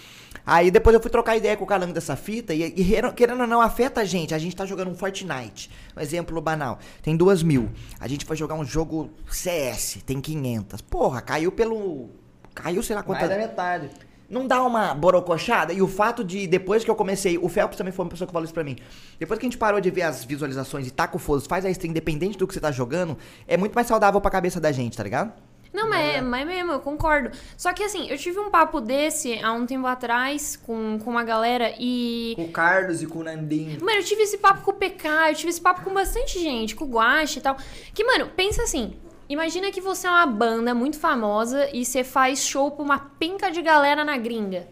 Aí 0.46 0.72
depois 0.72 0.94
eu 0.94 1.00
fui 1.00 1.12
trocar 1.12 1.38
ideia 1.38 1.56
com 1.56 1.64
o 1.64 1.68
Calango 1.68 1.94
dessa 1.94 2.16
fita 2.16 2.54
e, 2.54 2.64
e 2.64 3.12
querendo 3.14 3.42
ou 3.42 3.48
não, 3.48 3.62
afeta 3.62 4.02
a 4.02 4.06
gente. 4.06 4.34
A 4.34 4.40
gente 4.40 4.56
tá 4.56 4.66
jogando 4.66 4.90
um 4.90 4.96
Fortnite. 4.96 5.70
Um 5.96 6.02
exemplo 6.02 6.42
banal. 6.42 6.80
Tem 7.02 7.16
duas 7.16 7.44
mil. 7.44 7.70
A 8.00 8.08
gente 8.08 8.26
foi 8.26 8.36
jogar 8.36 8.56
um 8.56 8.66
jogo 8.66 9.12
CS, 9.30 10.00
tem 10.06 10.20
500. 10.20 10.82
Porra, 10.82 11.22
caiu 11.22 11.52
pelo... 11.52 12.10
Caiu, 12.56 12.82
sei 12.82 12.96
lá 12.96 13.04
Mais 13.04 13.20
quantas... 13.20 13.30
da 13.30 13.38
metade. 13.38 13.90
Não 14.30 14.48
dá 14.48 14.64
uma 14.64 14.94
borocochada? 14.94 15.74
E 15.74 15.82
o 15.82 15.88
fato 15.88 16.24
de, 16.24 16.48
depois 16.48 16.84
que 16.84 16.90
eu 16.90 16.96
comecei, 16.96 17.38
o 17.38 17.48
Felps 17.50 17.78
também 17.78 17.94
foi 17.94 18.06
uma 18.06 18.10
pessoa 18.10 18.26
que 18.28 18.32
falou 18.32 18.46
isso 18.46 18.54
pra 18.54 18.64
mim. 18.64 18.78
Depois 19.20 19.40
que 19.40 19.46
a 19.46 19.50
gente 19.50 19.58
parou 19.58 19.80
de 19.80 19.92
ver 19.92 20.04
as 20.04 20.24
visualizações 20.24 20.88
e 20.88 20.92
tá 20.92 21.08
com 21.08 21.20
foda, 21.20 21.44
faz 21.48 21.66
a 21.66 21.70
stream 21.70 21.92
independente 21.92 22.38
do 22.38 22.48
que 22.48 22.54
você 22.54 22.60
tá 22.60 22.72
jogando, 22.72 23.18
é 23.48 23.58
muito 23.58 23.74
mais 23.74 23.88
saudável 23.88 24.20
pra 24.20 24.32
cabeça 24.32 24.60
da 24.60 24.72
gente, 24.72 24.98
tá 24.98 25.04
ligado? 25.04 25.34
Não, 25.74 25.90
mas 25.90 26.16
é, 26.16 26.22
mas 26.22 26.42
é 26.44 26.46
mesmo, 26.46 26.72
eu 26.72 26.80
concordo. 26.80 27.32
Só 27.58 27.74
que 27.74 27.84
assim, 27.84 28.08
eu 28.08 28.18
tive 28.18 28.40
um 28.40 28.52
papo 28.52 28.80
desse 28.80 29.40
há 29.44 29.52
um 29.52 29.66
tempo 29.66 29.88
atrás 29.88 30.56
com, 30.56 31.00
com 31.00 31.10
uma 31.10 31.24
galera 31.24 31.74
e. 31.80 32.34
Com 32.36 32.44
o 32.44 32.52
Carlos 32.52 33.02
e 33.02 33.08
com 33.08 33.20
o 33.20 33.24
Nandinho. 33.24 33.84
Mano, 33.84 33.98
eu 33.98 34.04
tive 34.04 34.22
esse 34.22 34.38
papo 34.38 34.62
com 34.62 34.70
o 34.70 34.76
PK, 34.76 35.08
eu 35.30 35.36
tive 35.36 35.50
esse 35.50 35.62
papo 35.62 35.82
com 35.82 35.92
bastante 35.92 36.40
gente, 36.40 36.76
com 36.76 36.86
o 36.86 36.90
Guache 36.90 37.40
e 37.40 37.42
tal. 37.42 37.58
Que, 37.92 38.04
mano, 38.04 38.30
pensa 38.36 38.62
assim. 38.62 38.94
Imagina 39.30 39.72
que 39.72 39.82
você 39.82 40.06
é 40.08 40.10
uma 40.10 40.26
banda 40.26 40.74
muito 40.74 41.00
famosa 41.00 41.70
e 41.74 41.86
você 41.86 42.04
faz 42.04 42.44
show 42.46 42.72
pra 42.72 42.84
uma 42.84 43.00
penca 43.00 43.50
de 43.50 43.62
galera 43.62 44.04
na 44.04 44.18
gringa. 44.18 44.68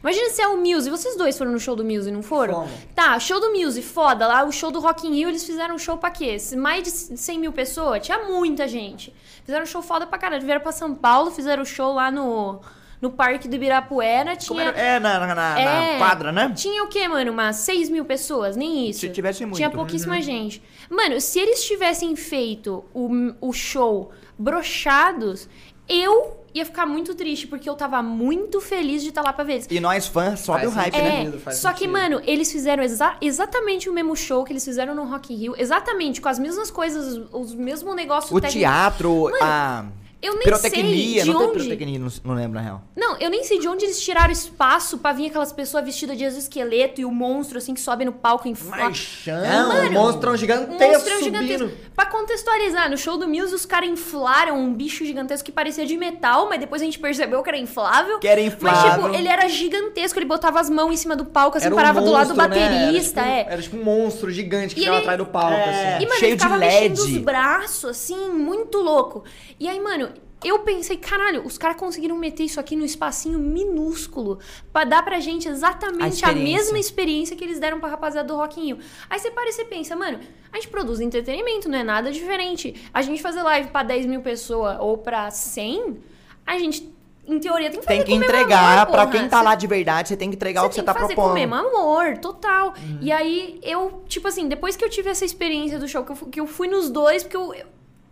Imagina 0.00 0.30
se 0.30 0.40
é 0.40 0.46
o 0.46 0.58
Muse. 0.58 0.88
Vocês 0.88 1.16
dois 1.16 1.36
foram 1.36 1.50
no 1.50 1.58
show 1.58 1.74
do 1.74 1.84
Muse, 1.84 2.10
não 2.12 2.22
foram? 2.22 2.54
Fomos. 2.54 2.70
Tá, 2.94 3.18
show 3.18 3.40
do 3.40 3.52
Muse, 3.52 3.82
foda. 3.82 4.26
Lá 4.26 4.44
o 4.44 4.52
show 4.52 4.70
do 4.70 4.78
Rock 4.78 5.06
in 5.06 5.14
Rio, 5.14 5.28
eles 5.28 5.44
fizeram 5.44 5.74
um 5.74 5.78
show 5.78 5.96
pra 5.98 6.10
quê? 6.10 6.36
Mais 6.56 6.82
de 6.84 6.90
100 6.90 7.38
mil 7.40 7.52
pessoas? 7.52 8.04
Tinha 8.04 8.18
muita 8.24 8.68
gente. 8.68 9.12
Fizeram 9.44 9.64
um 9.64 9.66
show 9.66 9.82
foda 9.82 10.06
pra 10.06 10.18
caralho. 10.18 10.42
Vieram 10.44 10.60
pra 10.60 10.70
São 10.70 10.94
Paulo, 10.94 11.30
fizeram 11.32 11.64
show 11.64 11.92
lá 11.94 12.10
no, 12.10 12.60
no 13.00 13.10
Parque 13.10 13.48
do 13.48 13.56
Ibirapuera. 13.56 14.36
Tinha... 14.36 14.62
era- 14.64 14.78
é, 14.78 15.00
na, 15.00 15.34
na- 15.34 15.58
É. 15.60 15.92
na 15.94 15.98
quadra, 15.98 16.30
né? 16.30 16.52
Tinha 16.54 16.84
o 16.84 16.88
quê, 16.88 17.08
mano? 17.08 17.32
Umas 17.32 17.56
6 17.56 17.88
mil 17.90 18.04
pessoas? 18.04 18.54
Nem 18.54 18.88
isso. 18.88 19.00
Se 19.00 19.08
tivesse 19.08 19.44
muito. 19.44 19.56
Tinha 19.56 19.70
pouquíssima 19.70 20.20
gente. 20.22 20.62
Mano, 20.90 21.20
se 21.20 21.38
eles 21.38 21.64
tivessem 21.64 22.14
feito 22.16 22.84
o, 22.94 23.08
o 23.40 23.52
show 23.52 24.10
brochados, 24.38 25.48
eu 25.88 26.44
ia 26.54 26.64
ficar 26.64 26.86
muito 26.86 27.14
triste, 27.14 27.46
porque 27.46 27.68
eu 27.68 27.74
tava 27.74 28.02
muito 28.02 28.60
feliz 28.60 29.02
de 29.02 29.10
estar 29.10 29.20
lá 29.22 29.32
pra 29.32 29.44
ver 29.44 29.52
eles. 29.54 29.66
E 29.70 29.78
nós 29.78 30.06
fãs, 30.06 30.40
sobe 30.40 30.60
Faz 30.62 30.72
o 30.72 30.74
hype, 30.74 30.94
sentido. 30.94 31.08
né? 31.12 31.20
É, 31.20 31.24
sentido, 31.32 31.52
só 31.54 31.72
que, 31.72 31.86
mano, 31.86 32.20
eles 32.24 32.50
fizeram 32.50 32.82
exa- 32.82 33.16
exatamente 33.20 33.88
o 33.90 33.92
mesmo 33.92 34.16
show 34.16 34.42
que 34.42 34.52
eles 34.52 34.64
fizeram 34.64 34.94
no 34.94 35.04
Rock 35.04 35.34
in 35.34 35.36
Rio, 35.36 35.54
exatamente, 35.58 36.20
com 36.20 36.28
as 36.30 36.38
mesmas 36.38 36.70
coisas, 36.70 37.20
os 37.30 37.54
mesmos 37.54 37.94
negócios 37.94 38.32
O 38.32 38.40
técnicos. 38.40 38.58
teatro, 38.60 39.30
a 39.42 39.84
Eu 40.22 40.32
nem 40.34 40.42
pirotecnia, 40.44 41.22
sei 41.22 41.22
de 41.24 41.30
não 41.30 41.38
tem 41.40 41.48
onde... 41.48 41.58
pirotecnia, 41.60 41.98
não, 41.98 42.08
não 42.24 42.34
lembro 42.34 42.54
na 42.54 42.60
real. 42.60 42.82
Não, 42.96 43.16
eu 43.18 43.28
nem 43.30 43.44
sei 43.44 43.58
de 43.58 43.68
onde 43.68 43.84
eles 43.84 44.00
tiraram 44.00 44.32
espaço 44.32 44.98
pra 44.98 45.12
vir 45.12 45.26
aquelas 45.26 45.52
pessoas 45.52 45.84
vestidas 45.84 46.16
de 46.16 46.24
exoesqueleto 46.24 47.00
e 47.00 47.04
o 47.04 47.10
monstro, 47.12 47.58
assim, 47.58 47.74
que 47.74 47.80
sobe 47.80 48.04
no 48.04 48.12
palco 48.12 48.48
em 48.48 48.54
Não, 48.54 49.68
Mano, 49.68 49.88
o 49.88 49.92
monstro 49.92 50.28
é 50.28 50.30
um 50.30 50.34
Um 50.34 50.36
gigantesco 50.36 50.92
monstrão 50.92 51.18
subindo. 51.20 51.42
gigantesco. 51.46 51.78
Pra 51.94 52.06
contextualizar, 52.06 52.90
no 52.90 52.96
show 52.98 53.16
do 53.18 53.28
Muse, 53.28 53.54
os 53.54 53.66
caras 53.66 53.88
inflaram 53.88 54.58
um 54.58 54.72
bicho 54.72 55.04
gigantesco 55.04 55.44
que 55.46 55.52
parecia 55.52 55.84
de 55.86 55.96
metal, 55.96 56.48
mas 56.48 56.58
depois 56.60 56.80
a 56.82 56.84
gente 56.84 56.98
percebeu 56.98 57.42
que 57.42 57.48
era 57.48 57.58
inflável. 57.58 58.18
Que 58.18 58.26
era 58.28 58.40
Mas, 58.40 58.52
inflável. 58.52 59.04
tipo, 59.04 59.14
ele 59.14 59.28
era 59.28 59.46
gigantesco, 59.48 60.18
ele 60.18 60.26
botava 60.26 60.58
as 60.60 60.68
mãos 60.70 60.92
em 60.92 60.96
cima 60.96 61.14
do 61.14 61.24
palco, 61.26 61.58
assim, 61.58 61.68
um 61.68 61.74
parava 61.74 62.00
do 62.00 62.10
lado 62.10 62.28
do 62.28 62.34
monstro, 62.36 62.54
né? 62.58 62.68
baterista, 62.68 63.20
era, 63.20 63.30
é. 63.30 63.38
tipo, 63.40 63.52
era 63.52 63.62
tipo 63.62 63.76
um 63.76 63.84
monstro 63.84 64.30
gigante 64.30 64.74
que 64.74 64.80
E 64.80 64.84
ficava 64.84 64.96
ele- 64.98 65.02
atrás 65.04 65.18
do 65.18 65.26
palco, 65.26 65.52
É. 65.52 65.94
assim. 65.94 66.04
E, 66.04 66.06
mano, 66.08 66.18
cheio 66.20 66.30
ele 66.30 66.36
de 66.36 66.42
ficava 66.42 66.58
mexendo 66.58 66.98
LED. 66.98 67.00
os 67.00 67.18
braços, 67.18 67.84
assim, 67.90 68.30
muito 68.30 68.78
louco. 68.78 69.24
E 69.60 69.68
aí, 69.68 69.80
mano, 69.80 70.10
eu 70.48 70.60
pensei, 70.60 70.96
caralho, 70.96 71.44
os 71.46 71.56
caras 71.58 71.76
conseguiram 71.76 72.16
meter 72.16 72.44
isso 72.44 72.58
aqui 72.60 72.76
num 72.76 72.84
espacinho 72.84 73.38
minúsculo 73.38 74.38
pra 74.72 74.84
dar 74.84 75.02
pra 75.02 75.18
gente 75.20 75.48
exatamente 75.48 76.24
A 76.24 76.28
a, 76.28 76.32
mesma 76.32 76.78
experiência 76.78 77.36
que 77.36 77.44
eles 77.44 77.58
deram 77.58 77.80
pra 77.80 77.88
rapaziada 77.88 78.28
do 78.28 78.36
Rock 78.36 78.60
in 78.60 78.64
Rio. 78.66 78.78
Aí 79.08 79.18
você 79.18 79.30
para 79.30 79.48
e 79.48 79.52
você 79.52 79.64
pensa, 79.64 79.94
mano, 79.96 80.18
a 80.52 80.56
gente 80.56 80.68
produz 80.68 81.00
entretenimento, 81.00 81.68
não 81.68 81.78
é 81.78 81.82
nada 81.82 82.10
diferente. 82.12 82.74
A 82.92 83.02
gente 83.02 83.22
fazer 83.22 83.42
live 83.42 83.68
pra 83.70 83.82
10 83.82 84.06
mil 84.06 84.20
pessoas 84.22 84.76
ou 84.80 84.98
pra 84.98 85.30
100, 85.30 85.98
a 86.46 86.58
gente, 86.58 86.92
em 87.26 87.38
teoria, 87.38 87.70
tem 87.70 87.80
que 87.80 87.86
fazer 87.86 88.04
Tem 88.04 88.06
que 88.06 88.14
entregar, 88.24 88.86
porra. 88.86 89.06
quem 89.10 89.28
tá 89.28 89.42
lá 89.42 89.54
de 89.54 89.66
verdade, 89.66 90.08
você 90.08 90.16
tem 90.16 90.30
que 90.30 90.36
entregar 90.36 90.64
o 90.64 90.68
que 90.68 90.74
você 90.76 90.80
tem 90.80 90.86
tá 90.86 90.94
que 90.94 91.00
fazer 91.00 91.14
propondo. 91.14 91.32
com 91.34 91.38
o 91.38 91.40
mesmo 91.40 91.54
amor, 91.54 92.18
total. 92.18 92.72
E 93.00 93.10
aí, 93.10 93.58
eu, 93.62 94.04
tipo 94.06 94.28
assim, 94.28 94.48
depois 94.48 94.76
que 94.76 94.84
eu 94.84 94.88
tive 94.90 95.10
essa 95.10 95.24
experiência 95.24 95.78
do 95.78 95.88
show, 95.88 96.04
que 96.04 96.12
eu, 96.12 96.16
fu- 96.16 96.26
que 96.26 96.40
eu 96.40 96.46
fui 96.46 96.68
nos 96.68 96.88
dois, 96.88 97.22
porque 97.22 97.36
eu- 97.36 97.52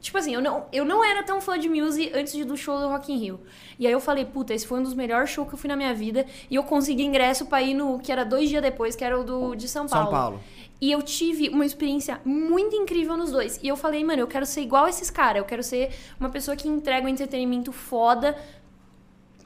Tipo 0.05 0.19
assim, 0.19 0.35
eu 0.35 0.43
não, 0.43 0.67
eu 0.71 0.85
não 0.85 1.03
era 1.03 1.23
tão 1.23 1.41
fã 1.41 1.59
de 1.59 1.67
Muse 1.67 2.13
antes 2.15 2.35
do 2.45 2.59
show 2.59 2.79
do 2.79 2.89
Rock 2.89 3.11
in 3.11 3.17
Rio. 3.17 3.41
E 3.79 3.87
aí 3.87 3.93
eu 3.95 3.99
falei, 3.99 4.27
puta, 4.27 4.53
esse 4.53 4.67
foi 4.67 4.79
um 4.79 4.83
dos 4.83 4.93
melhores 4.93 5.31
shows 5.31 5.49
que 5.49 5.55
eu 5.55 5.59
fui 5.59 5.67
na 5.67 5.77
minha 5.77 5.95
vida. 5.95 6.27
E 6.51 6.57
eu 6.57 6.63
consegui 6.63 7.05
ingresso 7.05 7.47
pra 7.47 7.63
ir 7.63 7.73
no... 7.73 7.99
Que 7.99 8.13
era 8.13 8.23
dois 8.23 8.51
dias 8.51 8.61
depois, 8.61 8.95
que 8.95 9.03
era 9.03 9.19
o 9.19 9.25
do, 9.25 9.55
de 9.55 9.67
São 9.67 9.89
Paulo. 9.89 10.05
São 10.05 10.13
Paulo. 10.13 10.41
E 10.79 10.93
eu 10.93 11.01
tive 11.01 11.49
uma 11.49 11.65
experiência 11.65 12.21
muito 12.23 12.77
incrível 12.77 13.17
nos 13.17 13.33
dois. 13.33 13.59
E 13.63 13.67
eu 13.67 13.79
falei, 13.79 14.05
mano, 14.05 14.21
eu 14.21 14.27
quero 14.27 14.45
ser 14.45 14.61
igual 14.61 14.87
esses 14.87 15.09
caras. 15.09 15.39
Eu 15.39 15.47
quero 15.47 15.63
ser 15.63 15.91
uma 16.21 16.29
pessoa 16.29 16.55
que 16.55 16.69
entrega 16.69 17.07
um 17.07 17.09
entretenimento 17.09 17.73
foda 17.73 18.37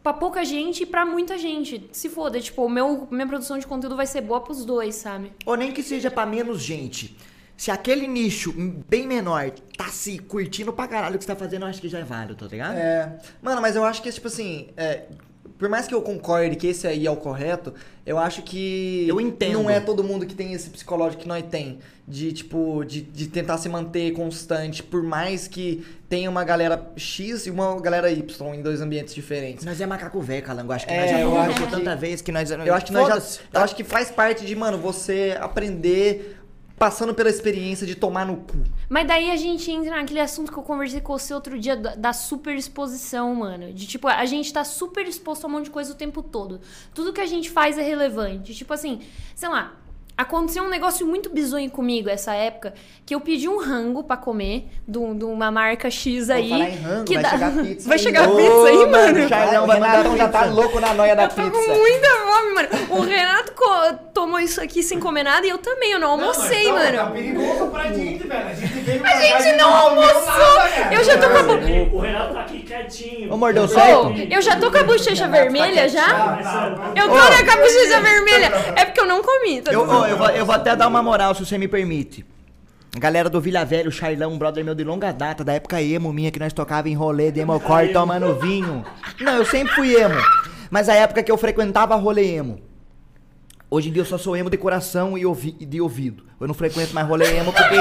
pra 0.02 0.12
pouca 0.12 0.44
gente 0.44 0.82
e 0.82 0.86
pra 0.86 1.06
muita 1.06 1.38
gente. 1.38 1.88
Se 1.92 2.08
foda, 2.08 2.40
tipo, 2.40 2.68
meu, 2.68 3.06
minha 3.12 3.28
produção 3.28 3.60
de 3.60 3.66
conteúdo 3.68 3.94
vai 3.94 4.08
ser 4.08 4.22
boa 4.22 4.40
pros 4.40 4.64
dois, 4.64 4.96
sabe? 4.96 5.32
Ou 5.46 5.56
nem 5.56 5.70
que 5.70 5.84
seja 5.84 6.10
pra 6.10 6.26
menos 6.26 6.60
gente. 6.60 7.16
Se 7.58 7.70
aquele 7.72 8.06
nicho 8.06 8.54
bem 8.88 9.04
menor 9.06 9.50
tá 9.76 9.88
se 9.88 10.16
curtindo 10.20 10.72
pra 10.72 10.86
caralho 10.86 11.16
o 11.16 11.18
que 11.18 11.24
você 11.24 11.32
tá 11.32 11.36
fazendo, 11.36 11.62
eu 11.62 11.68
acho 11.68 11.80
que 11.80 11.88
já 11.88 11.98
é 11.98 12.04
válido, 12.04 12.36
tá 12.36 12.46
ligado? 12.46 12.76
É. 12.78 13.18
Mano, 13.42 13.60
mas 13.60 13.74
eu 13.74 13.84
acho 13.84 14.00
que, 14.00 14.12
tipo 14.12 14.28
assim, 14.28 14.68
é, 14.76 15.02
por 15.58 15.68
mais 15.68 15.88
que 15.88 15.92
eu 15.94 16.00
concorde 16.00 16.54
que 16.54 16.68
esse 16.68 16.86
aí 16.86 17.04
é 17.04 17.10
o 17.10 17.16
correto, 17.16 17.74
eu 18.06 18.16
acho 18.16 18.42
que 18.42 19.04
Eu 19.08 19.20
entendo. 19.20 19.54
não 19.54 19.68
é 19.68 19.80
todo 19.80 20.04
mundo 20.04 20.24
que 20.24 20.36
tem 20.36 20.52
esse 20.52 20.70
psicológico 20.70 21.22
que 21.22 21.28
nós 21.28 21.44
tem. 21.50 21.80
De, 22.06 22.32
tipo, 22.32 22.84
de, 22.86 23.02
de 23.02 23.26
tentar 23.26 23.58
se 23.58 23.68
manter 23.68 24.12
constante, 24.14 24.82
por 24.82 25.02
mais 25.02 25.46
que 25.46 25.84
tenha 26.08 26.30
uma 26.30 26.42
galera 26.42 26.90
X 26.96 27.44
e 27.44 27.50
uma 27.50 27.78
galera 27.82 28.10
Y 28.10 28.54
em 28.54 28.62
dois 28.62 28.80
ambientes 28.80 29.14
diferentes. 29.14 29.62
Nós 29.66 29.78
é 29.78 29.84
macaco 29.84 30.18
velho, 30.22 30.42
Calango. 30.42 30.72
Acho 30.72 30.86
que 30.86 30.92
É, 30.94 31.00
nós 31.02 31.10
já 31.10 31.20
eu 31.20 31.36
acho 31.38 31.60
que- 31.64 31.70
tanta 31.70 31.94
vez 31.96 32.22
que 32.22 32.32
nós... 32.32 32.50
Eu 32.50 32.72
acho 32.72 32.86
que 32.86 32.92
nós 32.94 33.08
já, 33.08 33.58
eu 33.58 33.60
acho 33.64 33.76
que 33.76 33.84
faz 33.84 34.10
parte 34.10 34.46
de, 34.46 34.56
mano, 34.56 34.78
você 34.78 35.36
aprender 35.38 36.37
passando 36.78 37.12
pela 37.12 37.28
experiência 37.28 37.86
de 37.86 37.94
tomar 37.94 38.24
no 38.24 38.36
cu. 38.36 38.62
Mas 38.88 39.06
daí 39.06 39.30
a 39.30 39.36
gente 39.36 39.70
entra 39.70 39.96
naquele 39.96 40.20
assunto 40.20 40.52
que 40.52 40.58
eu 40.58 40.62
conversei 40.62 41.00
com 41.00 41.18
você 41.18 41.34
outro 41.34 41.58
dia 41.58 41.76
da, 41.76 42.12
super 42.12 42.54
exposição, 42.56 43.34
mano. 43.34 43.72
De 43.72 43.86
tipo, 43.86 44.06
a 44.06 44.24
gente 44.24 44.52
tá 44.52 44.64
super 44.64 45.06
exposto 45.06 45.44
a 45.44 45.48
um 45.48 45.50
monte 45.50 45.64
de 45.64 45.70
coisa 45.70 45.92
o 45.92 45.96
tempo 45.96 46.22
todo. 46.22 46.60
Tudo 46.94 47.12
que 47.12 47.20
a 47.20 47.26
gente 47.26 47.50
faz 47.50 47.76
é 47.76 47.82
relevante. 47.82 48.54
Tipo 48.54 48.72
assim, 48.72 49.00
sei 49.34 49.48
lá. 49.48 49.74
Aconteceu 50.18 50.64
um 50.64 50.68
negócio 50.68 51.06
muito 51.06 51.30
bizonho 51.30 51.70
comigo 51.70 52.08
essa 52.10 52.34
época, 52.34 52.74
que 53.06 53.14
eu 53.14 53.20
pedi 53.20 53.48
um 53.48 53.58
rango 53.60 54.02
pra 54.02 54.16
comer 54.16 54.66
de 54.86 54.98
um- 54.98 55.16
uma 55.32 55.48
marca 55.52 55.88
X 55.88 56.28
aí. 56.28 56.50
falar 56.50 56.68
em 56.70 56.76
rango, 56.80 57.04
que 57.04 57.14
vai 57.14 57.22
dá- 57.22 57.30
chegar 57.30 57.52
pizza 57.52 57.88
Vai 57.88 57.96
aí. 57.98 58.02
chegar 58.02 58.28
pizza 58.28 58.64
aí, 58.66 58.86
mano. 58.90 59.24
O 59.24 59.28
Charlão 59.28 59.66
vai 59.68 59.78
mandar 59.80 60.16
já 60.16 60.28
tá 60.28 60.44
louco 60.46 60.80
na 60.80 60.92
noia 60.92 61.14
da 61.14 61.22
Eu 61.22 61.28
tô 61.28 61.34
pizza. 61.36 61.50
com 61.52 61.72
muita 61.72 62.08
fome, 62.08 62.54
mano. 62.54 62.68
O 62.90 63.00
Renato 63.02 63.52
co- 63.52 63.94
tomou 64.12 64.40
isso 64.40 64.60
aqui 64.60 64.82
sem 64.82 64.98
comer 64.98 65.22
nada 65.22 65.46
e 65.46 65.50
eu 65.50 65.58
também, 65.58 65.92
eu 65.92 66.00
não 66.00 66.10
almocei, 66.10 66.64
Não, 66.64 66.74
mas, 66.74 66.84
mano. 66.92 66.98
Tá 66.98 67.10
perigoso 67.12 67.66
pra 67.68 67.84
gente, 67.92 68.26
velho. 68.26 68.48
A 68.48 68.54
gente 68.54 68.74
veio 68.80 69.06
A 69.06 69.40
gente 69.40 69.56
não 69.56 69.72
almoçou! 69.72 70.58
Eu 70.90 71.04
já 71.04 71.16
tô 71.18 71.28
com 71.30 71.36
a 71.36 71.42
bochecha. 71.44 71.88
O 71.92 71.98
Renato 72.00 72.34
tá 72.34 72.40
aqui 72.40 72.58
quietinho. 72.64 73.32
Ô, 73.32 73.36
mordeu 73.36 73.68
certo? 73.68 74.14
eu 74.30 74.42
já 74.42 74.56
tô 74.56 74.68
com 74.70 74.78
a 74.78 74.82
bochecha 74.82 75.28
vermelha 75.28 75.88
já? 75.88 76.08
Eu 76.96 77.08
tô 77.08 77.14
né, 77.14 77.42
com 77.44 77.50
a 77.52 77.56
bochecha 77.62 78.00
vermelha. 78.00 78.46
É 78.74 78.84
porque 78.84 79.00
eu 79.00 79.06
não 79.06 79.22
comi, 79.22 79.62
tá 79.62 79.72
Eu, 79.72 79.86
eu, 80.08 80.16
vou, 80.16 80.28
eu 80.30 80.46
vou 80.46 80.54
até 80.54 80.74
dar 80.74 80.86
uma 80.88 81.02
moral, 81.02 81.34
se 81.34 81.44
você 81.44 81.58
me 81.58 81.68
permite. 81.68 82.24
Galera 82.98 83.28
do 83.28 83.40
Vila 83.40 83.64
Velho, 83.64 83.92
Charlão, 83.92 84.32
um 84.32 84.38
brother 84.38 84.64
meu 84.64 84.74
de 84.74 84.82
longa 84.82 85.12
data, 85.12 85.44
da 85.44 85.52
época 85.52 85.80
emo 85.82 86.12
minha, 86.12 86.30
que 86.30 86.38
nós 86.38 86.52
tocava 86.52 86.88
em 86.88 86.94
rolê, 86.94 87.30
democore, 87.30 87.92
tomando 87.92 88.34
vinho. 88.40 88.84
Não, 89.20 89.34
eu 89.36 89.44
sempre 89.44 89.74
fui 89.74 89.94
emo. 89.94 90.14
Mas 90.70 90.88
a 90.88 90.94
época 90.94 91.22
que 91.22 91.30
eu 91.30 91.36
frequentava 91.36 91.94
rolê 91.96 92.34
emo. 92.34 92.60
Hoje 93.70 93.90
em 93.90 93.92
dia 93.92 94.00
eu 94.00 94.06
só 94.06 94.16
sou 94.16 94.34
emo 94.36 94.48
de 94.48 94.56
coração 94.56 95.16
e 95.18 95.26
ouvi- 95.26 95.56
e 95.60 95.66
de 95.66 95.80
ouvido. 95.80 96.24
Eu 96.40 96.46
não 96.46 96.54
frequento 96.54 96.94
mais 96.94 97.06
rolê 97.06 97.36
emo 97.36 97.52
porque... 97.52 97.76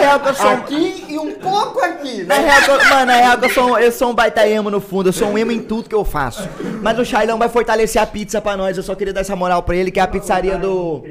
Na 0.00 0.06
real 0.06 0.20
que 0.20 0.28
eu 0.28 0.34
sou... 0.34 0.48
Aqui 0.50 1.04
e 1.08 1.18
um 1.18 1.32
pouco 1.34 1.80
aqui, 1.80 2.22
Na 2.24 2.38
né? 2.38 2.44
real, 2.48 2.62
que 2.62 2.70
eu- 2.70 2.90
mano, 2.90 3.06
na 3.06 3.16
real 3.16 3.38
que 3.38 3.44
eu 3.46 3.50
sou, 3.50 3.64
um- 3.72 3.78
eu 3.78 3.92
sou 3.92 4.10
um 4.10 4.14
baita 4.14 4.46
emo 4.48 4.70
no 4.70 4.80
fundo, 4.80 5.08
eu 5.08 5.12
sou 5.12 5.28
um 5.28 5.36
emo 5.38 5.52
em 5.52 5.62
tudo 5.62 5.88
que 5.88 5.94
eu 5.94 6.04
faço. 6.04 6.48
Mas 6.82 6.98
o 6.98 7.04
Charlão 7.04 7.38
vai 7.38 7.48
fortalecer 7.48 8.00
a 8.00 8.06
pizza 8.06 8.40
pra 8.40 8.56
nós, 8.56 8.76
eu 8.76 8.82
só 8.82 8.94
queria 8.94 9.12
dar 9.12 9.20
essa 9.20 9.36
moral 9.36 9.62
pra 9.62 9.76
ele, 9.76 9.90
que 9.90 10.00
é 10.00 10.02
a 10.02 10.06
pizzaria 10.08 10.56
do... 10.58 11.04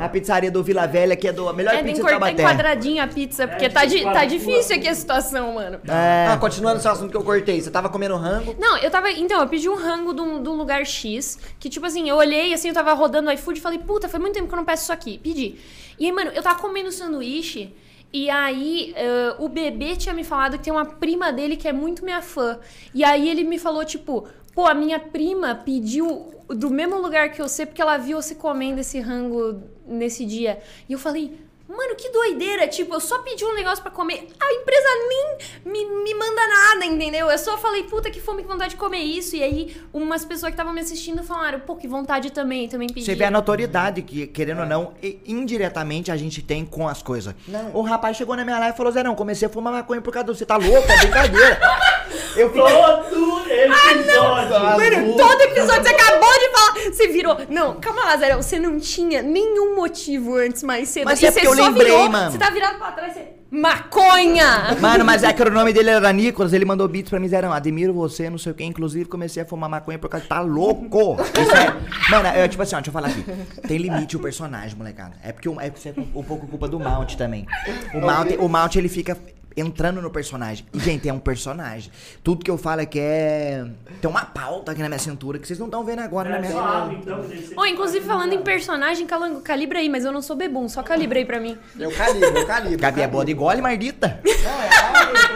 A 0.00 0.08
pizzaria 0.08 0.50
do 0.50 0.62
Vila 0.62 0.86
Velha, 0.86 1.14
que 1.16 1.28
é 1.28 1.32
do, 1.32 1.48
a 1.48 1.52
melhor 1.52 1.74
É, 1.74 1.76
tem 1.82 1.86
que 1.86 1.90
pizza 1.92 2.02
de 2.02 2.10
cortar 2.10 2.30
em 2.32 2.36
Taubaté. 2.36 2.56
quadradinho 2.56 3.02
a 3.02 3.06
pizza, 3.06 3.46
porque 3.46 3.68
tá, 3.68 3.84
di- 3.84 4.02
tá 4.02 4.24
difícil 4.24 4.76
aqui 4.76 4.88
a 4.88 4.94
situação, 4.94 5.52
mano. 5.54 5.78
É, 5.88 6.26
Ah, 6.30 6.36
continuando 6.38 6.78
esse 6.78 6.88
assunto 6.88 7.10
que 7.10 7.16
eu 7.16 7.22
cortei. 7.22 7.60
Você 7.60 7.70
tava 7.70 7.88
comendo 7.88 8.16
rango. 8.16 8.54
Não, 8.58 8.76
eu 8.78 8.90
tava. 8.90 9.10
Então, 9.10 9.40
eu 9.40 9.46
pedi 9.48 9.68
um 9.68 9.76
rango 9.76 10.12
de 10.14 10.20
um, 10.20 10.42
de 10.42 10.48
um 10.48 10.54
lugar 10.54 10.84
X. 10.84 11.38
Que, 11.58 11.68
tipo 11.68 11.86
assim, 11.86 12.08
eu 12.08 12.16
olhei 12.16 12.52
assim, 12.54 12.68
eu 12.68 12.74
tava 12.74 12.92
rodando 12.92 13.28
o 13.28 13.32
iFood 13.32 13.58
e 13.58 13.62
falei, 13.62 13.78
puta, 13.78 14.08
faz 14.08 14.20
muito 14.20 14.34
tempo 14.34 14.48
que 14.48 14.54
eu 14.54 14.56
não 14.56 14.64
peço 14.64 14.84
isso 14.84 14.92
aqui. 14.92 15.18
Pedi. 15.18 15.56
E 15.98 16.06
aí, 16.06 16.12
mano, 16.12 16.30
eu 16.34 16.42
tava 16.42 16.58
comendo 16.58 16.90
sanduíche. 16.90 17.72
E 18.12 18.28
aí, 18.28 18.92
eh, 18.94 19.36
o 19.38 19.48
bebê 19.48 19.96
tinha 19.96 20.14
me 20.14 20.22
falado 20.22 20.58
que 20.58 20.64
tem 20.64 20.72
uma 20.72 20.84
prima 20.84 21.32
dele 21.32 21.56
que 21.56 21.66
é 21.66 21.72
muito 21.72 22.04
minha 22.04 22.20
fã. 22.20 22.58
E 22.94 23.02
aí 23.02 23.28
ele 23.28 23.42
me 23.42 23.58
falou, 23.58 23.84
tipo, 23.84 24.28
pô, 24.54 24.66
a 24.66 24.74
minha 24.74 25.00
prima 25.00 25.54
pediu 25.54 26.32
do 26.48 26.70
mesmo 26.70 27.00
lugar 27.00 27.30
que 27.30 27.40
você, 27.40 27.64
porque 27.64 27.80
ela 27.80 27.96
viu 27.96 28.20
você 28.20 28.34
comendo 28.34 28.80
esse 28.80 29.00
rango 29.00 29.62
nesse 29.86 30.26
dia. 30.26 30.60
E 30.88 30.92
eu 30.92 30.98
falei, 30.98 31.38
mano, 31.76 31.94
que 31.96 32.08
doideira. 32.10 32.68
Tipo, 32.68 32.94
eu 32.94 33.00
só 33.00 33.18
pedi 33.18 33.44
um 33.44 33.54
negócio 33.54 33.82
pra 33.82 33.90
comer. 33.90 34.28
A 34.40 34.52
empresa 34.52 34.88
nem 35.08 35.36
me, 35.64 36.04
me 36.04 36.14
manda 36.14 36.46
nada, 36.46 36.84
entendeu? 36.84 37.30
Eu 37.30 37.38
só 37.38 37.56
falei, 37.58 37.84
puta, 37.84 38.10
que 38.10 38.20
fome, 38.20 38.42
que 38.42 38.48
vontade 38.48 38.70
de 38.70 38.76
comer 38.76 38.98
isso. 38.98 39.36
E 39.36 39.42
aí, 39.42 39.76
umas 39.92 40.24
pessoas 40.24 40.50
que 40.50 40.54
estavam 40.54 40.72
me 40.72 40.80
assistindo 40.80 41.22
falaram, 41.22 41.60
pô, 41.60 41.76
que 41.76 41.88
vontade 41.88 42.30
também, 42.30 42.68
também 42.68 42.88
pedi. 42.88 43.04
você 43.04 43.14
vê 43.14 43.24
a 43.24 43.30
notoriedade 43.30 44.02
que, 44.02 44.26
querendo 44.26 44.60
ou 44.60 44.66
não, 44.66 44.94
indiretamente 45.26 46.10
a 46.10 46.16
gente 46.16 46.42
tem 46.42 46.64
com 46.64 46.88
as 46.88 47.02
coisas. 47.02 47.34
O 47.72 47.82
rapaz 47.82 48.16
chegou 48.16 48.36
na 48.36 48.44
minha 48.44 48.58
live 48.58 48.74
e 48.74 48.76
falou, 48.76 48.92
Zé, 48.92 49.02
não, 49.02 49.14
comecei 49.14 49.46
a 49.46 49.50
fumar 49.50 49.72
maconha 49.72 50.00
por 50.00 50.12
causa 50.12 50.26
do 50.26 50.34
você, 50.34 50.46
tá 50.46 50.56
louco? 50.56 50.90
É 50.90 50.96
brincadeira. 50.98 51.60
Eu 52.36 52.48
fiquei... 52.48 52.62
Todo 52.62 53.50
episódio. 53.50 54.60
Mano, 54.60 55.16
todo 55.16 55.40
episódio 55.42 55.82
você 55.82 55.94
acabou 55.94 56.32
de 56.38 56.50
falar. 56.50 56.72
Você 56.92 57.08
virou. 57.08 57.36
Não, 57.48 57.74
calma 57.80 58.04
lá, 58.04 58.16
Zé. 58.16 58.36
Você 58.36 58.58
não 58.58 58.78
tinha 58.78 59.22
nenhum 59.22 59.76
motivo 59.76 60.36
antes 60.36 60.62
mais 60.62 60.88
cedo. 60.88 61.04
Mas 61.04 61.22
E 61.22 61.26
é 61.26 61.30
você 61.30 61.40
porque 61.40 61.60
eu 61.60 61.61
lembrei, 61.66 61.86
virou, 61.86 62.08
mano. 62.10 62.30
Você 62.30 62.38
tá 62.38 62.50
virado 62.50 62.78
pra 62.78 62.92
trás, 62.92 63.12
você. 63.14 63.28
Maconha! 63.50 64.76
Mano, 64.80 65.04
mas 65.04 65.22
é 65.22 65.32
que 65.32 65.42
o 65.42 65.50
nome 65.50 65.72
dele 65.74 65.90
era 65.90 66.10
Nicolas, 66.12 66.52
ele 66.54 66.64
mandou 66.64 66.88
beats 66.88 67.10
pra 67.10 67.20
mim, 67.20 67.28
Zerão, 67.28 67.52
admiro 67.52 67.92
você, 67.92 68.30
não 68.30 68.38
sei 68.38 68.52
o 68.52 68.54
que, 68.54 68.64
inclusive 68.64 69.04
comecei 69.04 69.42
a 69.42 69.46
fumar 69.46 69.68
maconha 69.68 69.98
por 69.98 70.08
causa... 70.08 70.26
Tá 70.26 70.40
louco! 70.40 71.16
Isso 71.20 71.54
é... 71.54 71.74
Mano, 72.10 72.28
é 72.28 72.48
tipo 72.48 72.62
assim, 72.62 72.74
ó, 72.74 72.78
deixa 72.78 72.88
eu 72.88 72.92
falar 72.92 73.08
aqui. 73.08 73.22
Tem 73.68 73.76
limite 73.76 74.16
o 74.16 74.20
personagem, 74.20 74.74
molecada. 74.76 75.16
É 75.22 75.32
porque 75.32 75.48
o- 75.48 75.60
é, 75.60 75.68
porque 75.70 75.86
isso 75.90 76.00
é 76.00 76.02
um 76.18 76.22
pouco 76.22 76.46
culpa 76.46 76.66
do 76.66 76.80
Mount 76.80 77.14
também. 77.16 77.46
O 77.92 78.00
Mount, 78.00 78.30
o 78.38 78.48
Mount, 78.48 78.76
ele 78.76 78.88
fica 78.88 79.18
entrando 79.56 80.00
no 80.00 80.10
personagem. 80.10 80.66
E, 80.72 80.78
gente, 80.78 81.08
é 81.08 81.12
um 81.12 81.18
personagem. 81.18 81.90
Tudo 82.22 82.44
que 82.44 82.50
eu 82.50 82.58
falo 82.58 82.80
é 82.80 82.86
que 82.86 82.98
é... 82.98 83.64
Tem 84.00 84.10
uma 84.10 84.24
pauta 84.24 84.72
aqui 84.72 84.80
na 84.82 84.88
minha 84.88 84.98
cintura 84.98 85.38
que 85.38 85.46
vocês 85.46 85.58
não 85.58 85.66
estão 85.66 85.84
vendo 85.84 86.00
agora 86.00 86.30
na 86.30 86.36
É 86.36 86.40
minha... 86.40 86.52
suave, 86.52 86.94
então. 86.96 87.24
Ô, 87.56 87.66
inclusive 87.66 88.04
falando 88.06 88.32
em 88.32 88.42
personagem, 88.42 89.06
calango, 89.06 89.40
calibra 89.40 89.78
aí, 89.78 89.88
mas 89.88 90.04
eu 90.04 90.12
não 90.12 90.22
sou 90.22 90.36
bebum, 90.36 90.68
só 90.68 90.82
calibra 90.82 91.18
aí 91.18 91.24
pra 91.24 91.40
mim. 91.40 91.56
Eu 91.78 91.90
calibro, 91.92 92.28
eu 92.38 92.46
calibro. 92.46 92.78
Gabi 92.78 93.00
é 93.02 93.08
boa 93.08 93.24
de 93.24 93.34
gole, 93.34 93.60
mardita. 93.60 94.20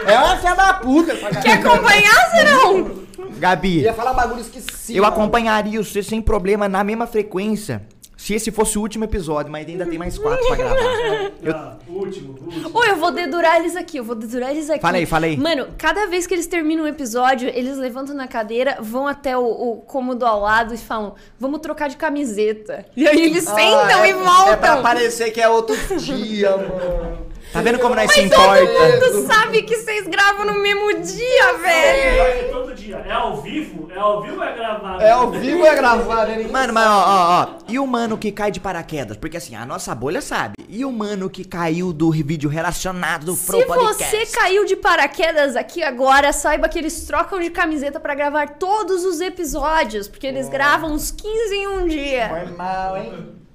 É 0.07 0.17
uma 0.19 0.37
filha 0.37 0.55
da 0.55 0.73
puta. 0.75 1.15
Quer 1.41 1.53
acompanhar, 1.65 2.31
Serão? 2.31 3.07
Gabi, 3.37 3.81
Ia 3.81 3.93
falar 3.93 4.13
bagulho 4.13 4.41
esqueci. 4.41 4.95
Eu 4.95 5.03
mano. 5.03 5.15
acompanharia 5.15 5.83
você 5.83 6.01
sem 6.01 6.21
problema 6.21 6.67
na 6.67 6.83
mesma 6.83 7.05
frequência. 7.05 7.83
Se 8.17 8.33
esse 8.33 8.51
fosse 8.51 8.77
o 8.79 8.81
último 8.81 9.03
episódio, 9.03 9.51
mas 9.51 9.67
ainda 9.67 9.85
tem 9.85 9.97
mais 9.99 10.17
quatro 10.17 10.45
pra 10.47 10.55
gravar. 10.55 10.77
Ah, 11.53 11.77
último, 11.87 12.35
último. 12.41 12.71
Ô, 12.73 12.83
eu 12.83 12.95
vou 12.97 13.11
dedurar 13.11 13.57
eles 13.59 13.75
aqui, 13.75 13.97
eu 13.97 14.03
vou 14.03 14.15
dedurar 14.15 14.51
eles 14.51 14.69
aqui. 14.69 14.81
Fala 15.05 15.25
aí. 15.27 15.37
Mano, 15.37 15.67
cada 15.77 16.07
vez 16.07 16.25
que 16.27 16.33
eles 16.33 16.47
terminam 16.47 16.83
um 16.83 16.87
episódio, 16.87 17.47
eles 17.47 17.77
levantam 17.77 18.15
na 18.15 18.27
cadeira, 18.27 18.77
vão 18.81 19.07
até 19.07 19.37
o, 19.37 19.45
o 19.45 19.77
cômodo 19.81 20.25
ao 20.25 20.41
lado 20.41 20.73
e 20.73 20.77
falam, 20.77 21.13
vamos 21.39 21.59
trocar 21.59 21.87
de 21.89 21.95
camiseta. 21.95 22.85
E 22.97 23.07
aí 23.07 23.21
eles 23.21 23.47
Ah, 23.47 23.53
sentam 23.55 24.03
é, 24.03 24.09
e 24.09 24.13
voltam. 24.13 24.53
É 24.53 24.57
pra 24.57 24.77
parecer 24.77 25.31
que 25.31 25.39
é 25.39 25.47
outro 25.47 25.75
dia, 25.97 26.57
mano. 26.57 27.27
Tá 27.51 27.61
vendo 27.61 27.79
como 27.79 27.95
nós 27.95 28.11
se 28.11 28.21
Mas 28.21 28.29
todo 28.31 28.41
importa? 28.43 29.07
mundo 29.07 29.27
sabe 29.27 29.61
que 29.63 29.75
vocês 29.77 30.05
gravam 30.07 30.45
no 30.45 30.61
mesmo 30.61 30.93
dia, 31.01 31.53
velho. 31.57 32.13
Pior 32.13 32.37
que 32.37 32.51
todo 32.51 32.75
dia. 32.75 32.97
É 33.07 33.11
ao 33.11 33.41
vivo? 33.41 33.89
É 33.93 33.97
ao 33.97 34.21
vivo 34.21 34.35
ou 34.37 34.43
é 34.43 34.53
gravado? 34.53 35.01
É 35.01 35.09
ao 35.11 35.31
vivo 35.31 35.59
ou 35.59 35.65
é 35.65 35.75
gravado, 35.75 36.27
né? 36.31 36.37
Ninguém 36.37 36.51
Mano, 36.51 36.73
mas 36.73 36.87
ó, 36.87 37.03
ó, 37.07 37.41
ó. 37.43 37.47
E 37.67 37.79
o 37.79 37.87
mano 37.87 38.17
que 38.17 38.31
cai 38.31 38.51
de 38.51 38.59
paraquedas? 38.59 39.17
Porque 39.17 39.37
assim, 39.37 39.55
a 39.55 39.65
nossa 39.65 39.95
bolha 39.95 40.21
sabe. 40.21 40.53
E 40.69 40.83
o 40.85 40.91
mano 40.91 41.29
que 41.29 41.43
caiu 41.45 41.93
do 41.93 42.11
vídeo 42.11 42.49
relacionado 42.49 43.25
do 43.25 43.35
Pro 43.35 43.59
Se 43.59 43.65
Podcast? 43.65 44.03
você 44.03 44.25
caiu 44.37 44.65
de 44.65 44.75
paraquedas 44.75 45.55
aqui 45.55 45.81
agora, 45.81 46.31
saiba 46.33 46.67
que 46.69 46.77
eles 46.77 47.05
trocam 47.05 47.39
de 47.39 47.49
camiseta 47.49 47.99
pra 47.99 48.13
gravar 48.13 48.57
todos 48.59 49.03
os 49.05 49.21
episódios, 49.21 50.07
porque 50.07 50.27
eles 50.27 50.49
gravam 50.49 50.91
uns 50.91 51.09
15 51.11 51.55
em 51.55 51.67
um 51.67 51.87
dia. 51.87 52.27
Foi 52.29 52.55
mal, 52.55 52.97
hein? 52.97 53.46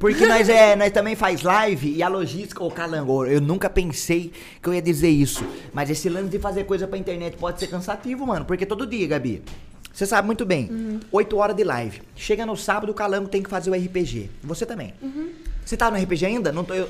Porque 0.00 0.26
nós, 0.26 0.48
é, 0.48 0.74
nós 0.74 0.90
também 0.90 1.14
faz 1.14 1.42
live 1.42 1.94
e 1.94 2.02
a 2.02 2.08
logística, 2.08 2.64
ô 2.64 2.70
calango, 2.70 3.26
eu 3.26 3.38
nunca 3.38 3.68
pensei 3.68 4.32
que 4.62 4.66
eu 4.66 4.72
ia 4.72 4.80
dizer 4.80 5.10
isso. 5.10 5.44
Mas 5.74 5.90
esse 5.90 6.08
lance 6.08 6.30
de 6.30 6.38
fazer 6.38 6.64
coisa 6.64 6.88
pra 6.88 6.96
internet 6.96 7.36
pode 7.36 7.60
ser 7.60 7.66
cansativo, 7.66 8.26
mano. 8.26 8.46
Porque 8.46 8.64
todo 8.64 8.86
dia, 8.86 9.06
Gabi, 9.06 9.42
você 9.92 10.06
sabe 10.06 10.24
muito 10.24 10.46
bem, 10.46 10.98
8 11.12 11.36
horas 11.36 11.54
de 11.54 11.64
live. 11.64 12.00
Chega 12.16 12.46
no 12.46 12.56
sábado, 12.56 12.88
o 12.88 12.94
calango 12.94 13.28
tem 13.28 13.42
que 13.42 13.50
fazer 13.50 13.68
o 13.68 13.74
RPG. 13.74 14.30
Você 14.42 14.64
também. 14.64 14.94
Você 15.66 15.76
tá 15.76 15.90
no 15.90 15.98
RPG 16.02 16.24
ainda? 16.24 16.50
Não 16.50 16.64
tô 16.64 16.72
eu. 16.72 16.88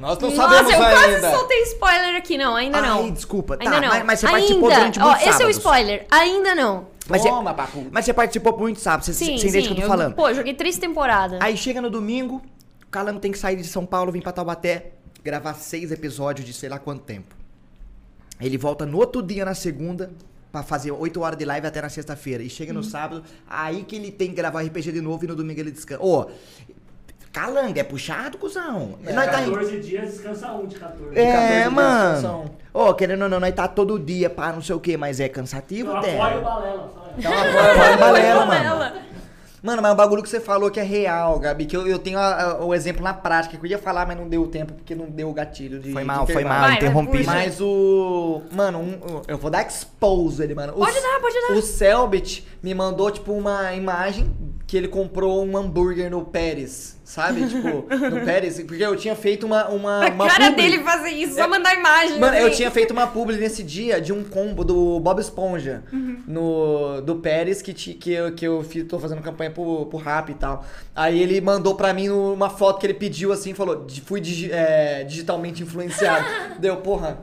Nós 0.00 0.18
não 0.18 0.30
Nossa, 0.30 0.42
sabemos 0.42 0.72
eu 0.72 0.78
quase 0.78 1.14
ainda. 1.16 1.30
soltei 1.30 1.62
spoiler 1.64 2.16
aqui, 2.16 2.38
não, 2.38 2.56
ainda 2.56 2.80
não. 2.80 3.04
Ai, 3.04 3.10
desculpa. 3.10 3.56
Tá, 3.58 3.64
Ainda 3.64 3.80
não. 3.82 3.88
mas- 3.88 4.04
mas 4.06 4.20
você 4.20 4.26
ainda. 4.26 4.38
participou 4.38 4.70
durante 4.70 4.98
Ó, 4.98 5.02
muitos 5.04 5.20
esse 5.20 5.28
é 5.28 5.30
o 5.30 5.34
sábados. 5.38 5.56
spoiler. 5.58 6.06
Ainda 6.10 6.54
não. 6.54 6.86
Mas, 7.06 7.22
Toma, 7.22 7.50
é, 7.50 7.54
papu. 7.54 7.86
mas 7.90 8.04
você 8.06 8.14
participou 8.14 8.52
por 8.54 8.62
muito 8.62 8.80
sábado, 8.80 9.04
você, 9.04 9.12
Sim, 9.12 9.36
você 9.36 9.48
entende 9.48 9.68
o 9.68 9.74
que 9.74 9.80
eu 9.80 9.82
tô 9.82 9.88
falando. 9.88 10.14
Pô, 10.14 10.28
eu 10.28 10.34
joguei 10.34 10.54
três 10.54 10.78
temporadas. 10.78 11.38
Aí 11.42 11.54
chega 11.56 11.82
no 11.82 11.90
domingo, 11.90 12.40
o 12.82 12.90
Calango 12.90 13.20
tem 13.20 13.30
que 13.30 13.38
sair 13.38 13.56
de 13.56 13.64
São 13.64 13.84
Paulo, 13.84 14.10
vir 14.10 14.22
pra 14.22 14.32
Taubaté, 14.32 14.92
gravar 15.22 15.52
seis 15.54 15.90
episódios 15.92 16.46
de 16.46 16.52
sei 16.54 16.68
lá 16.70 16.78
quanto 16.78 17.02
tempo. 17.02 17.34
Ele 18.40 18.56
volta 18.56 18.86
no 18.86 18.96
outro 18.96 19.22
dia, 19.22 19.44
na 19.44 19.54
segunda, 19.54 20.10
pra 20.50 20.62
fazer 20.62 20.92
oito 20.92 21.20
horas 21.20 21.38
de 21.38 21.44
live 21.44 21.66
até 21.66 21.82
na 21.82 21.88
sexta-feira. 21.90 22.42
E 22.42 22.48
chega 22.48 22.72
Uhum. 22.72 22.78
no 22.78 22.84
sábado, 22.84 23.22
aí 23.48 23.82
que 23.84 23.96
ele 23.96 24.10
tem 24.10 24.30
que 24.30 24.34
gravar 24.36 24.62
RPG 24.62 24.92
de 24.92 25.00
novo 25.02 25.24
e 25.24 25.28
no 25.28 25.36
domingo 25.36 25.60
ele 25.60 25.70
descansa. 25.70 26.02
Ô, 26.02 26.26
Calango, 27.32 27.78
é 27.78 27.84
puxado, 27.84 28.38
cuzão. 28.38 28.98
Nós 29.04 29.26
tá 29.30 29.42
em- 29.42 29.50
14 29.50 29.78
dias, 29.80 30.10
descansa 30.12 30.50
um 30.52 30.66
de 30.66 30.74
14. 30.76 31.16
É, 31.18 31.32
14 31.32 31.54
dias 31.54 31.72
mano. 31.72 32.20
são- 32.20 32.44
Ô, 32.74 32.94
querendo 32.94 33.22
ou 33.22 33.28
não, 33.28 33.38
nós 33.40 33.54
tá 33.54 33.68
todo 33.68 33.98
dia, 33.98 34.28
pá, 34.28 34.52
não 34.52 34.60
sei 34.62 34.74
o 34.74 34.80
que, 34.80 34.96
mas 34.96 35.20
é 35.20 35.28
cansativo, 35.28 35.92
até. 35.92 36.18
apoio 36.20 36.40
o 36.40 36.42
Balela, 36.44 36.92
fala 36.94 37.14
Dá 37.20 37.30
uma 37.30 37.52
boa 37.52 37.96
balela, 37.96 38.46
mano. 38.46 39.00
Mano, 39.62 39.82
mas 39.82 39.92
o 39.92 39.94
bagulho 39.94 40.22
que 40.22 40.28
você 40.30 40.40
falou 40.40 40.70
que 40.70 40.80
é 40.80 40.82
real, 40.82 41.38
Gabi, 41.38 41.66
que 41.66 41.76
eu, 41.76 41.86
eu 41.86 41.98
tenho 41.98 42.18
a- 42.18 42.42
a- 42.52 42.64
o 42.64 42.72
exemplo 42.74 43.02
na 43.04 43.12
prática, 43.12 43.58
que 43.58 43.66
eu 43.66 43.70
ia 43.70 43.78
falar, 43.78 44.06
mas 44.06 44.16
não 44.16 44.26
deu 44.26 44.46
tempo, 44.46 44.72
porque 44.72 44.94
não 44.94 45.04
deu 45.10 45.28
o 45.28 45.34
gatilho 45.34 45.78
de 45.78 45.92
Foi 45.92 46.00
de 46.00 46.06
mal, 46.06 46.24
foi 46.24 46.36
intervalo. 46.36 46.60
mal, 46.60 46.68
Vai, 46.68 46.76
interrompi. 46.78 47.18
puxa. 47.18 47.30
Mas 47.30 47.60
o. 47.60 48.40
Mano, 48.50 48.78
um- 48.78 49.22
eu 49.28 49.36
vou 49.36 49.50
dar 49.50 49.62
expose 49.66 50.42
ele, 50.42 50.54
mano. 50.54 50.72
O- 50.72 50.78
Pode 50.78 50.98
dar, 51.00 51.20
pode 51.20 51.34
dar. 51.48 51.52
O 51.58 51.60
Selbit 51.62 52.46
me 52.62 52.72
mandou, 52.74 53.10
tipo, 53.10 53.32
uma 53.34 53.74
imagem 53.74 54.34
que 54.66 54.78
ele 54.78 54.88
comprou 54.88 55.44
um 55.44 55.54
hambúrguer 55.56 56.10
no 56.10 56.24
Pérez. 56.24 56.98
Sabe? 57.10 57.44
Tipo, 57.48 57.86
no 58.08 58.20
Pérez. 58.24 58.62
Porque 58.62 58.84
eu 58.84 58.94
tinha 58.94 59.16
feito 59.16 59.44
uma. 59.44 59.66
uma, 59.68 60.04
A 60.06 60.10
uma 60.10 60.28
cara 60.28 60.50
publi. 60.52 60.62
dele 60.70 60.84
fazer 60.84 61.10
isso, 61.10 61.34
só 61.34 61.48
mandar 61.48 61.74
imagem. 61.74 62.20
Mano, 62.20 62.36
eu 62.36 62.46
assim. 62.46 62.58
tinha 62.58 62.70
feito 62.70 62.92
uma 62.92 63.04
publi 63.08 63.36
nesse 63.36 63.64
dia 63.64 64.00
de 64.00 64.12
um 64.12 64.22
combo 64.22 64.62
do 64.64 65.00
Bob 65.00 65.18
Esponja 65.20 65.82
Uhum. 65.92 66.22
no, 66.24 67.00
do 67.00 67.16
Pérez 67.16 67.60
que, 67.60 67.72
ti- 67.72 67.94
que, 67.94 68.12
eu, 68.12 68.32
que 68.32 68.46
eu 68.46 68.62
fiz, 68.62 68.84
tô 68.86 68.96
fazendo 69.00 69.20
campanha 69.22 69.50
pro, 69.50 69.86
pro 69.86 69.98
rap 69.98 70.30
e 70.30 70.34
tal. 70.34 70.64
Aí 70.94 71.20
ele 71.20 71.40
mandou 71.40 71.74
pra 71.74 71.92
mim 71.92 72.08
uma 72.10 72.48
foto 72.48 72.78
que 72.78 72.86
ele 72.86 72.94
pediu 72.94 73.32
assim, 73.32 73.54
falou: 73.54 73.84
"Di- 73.86 74.00
fui 74.02 74.20
digi- 74.20 74.52
é, 74.52 75.02
digitalmente 75.02 75.64
influenciado. 75.64 76.24
Deu, 76.60 76.76
porra. 76.76 77.18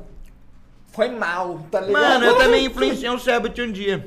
Foi 0.92 1.08
mal, 1.10 1.60
tá 1.72 1.80
ligado? 1.80 2.02
Mano, 2.04 2.26
eu 2.26 2.36
também 2.38 2.66
influenciei 2.68 3.10
um 3.10 3.18
Selbit 3.20 3.62
um 3.62 3.72
dia. 3.72 4.06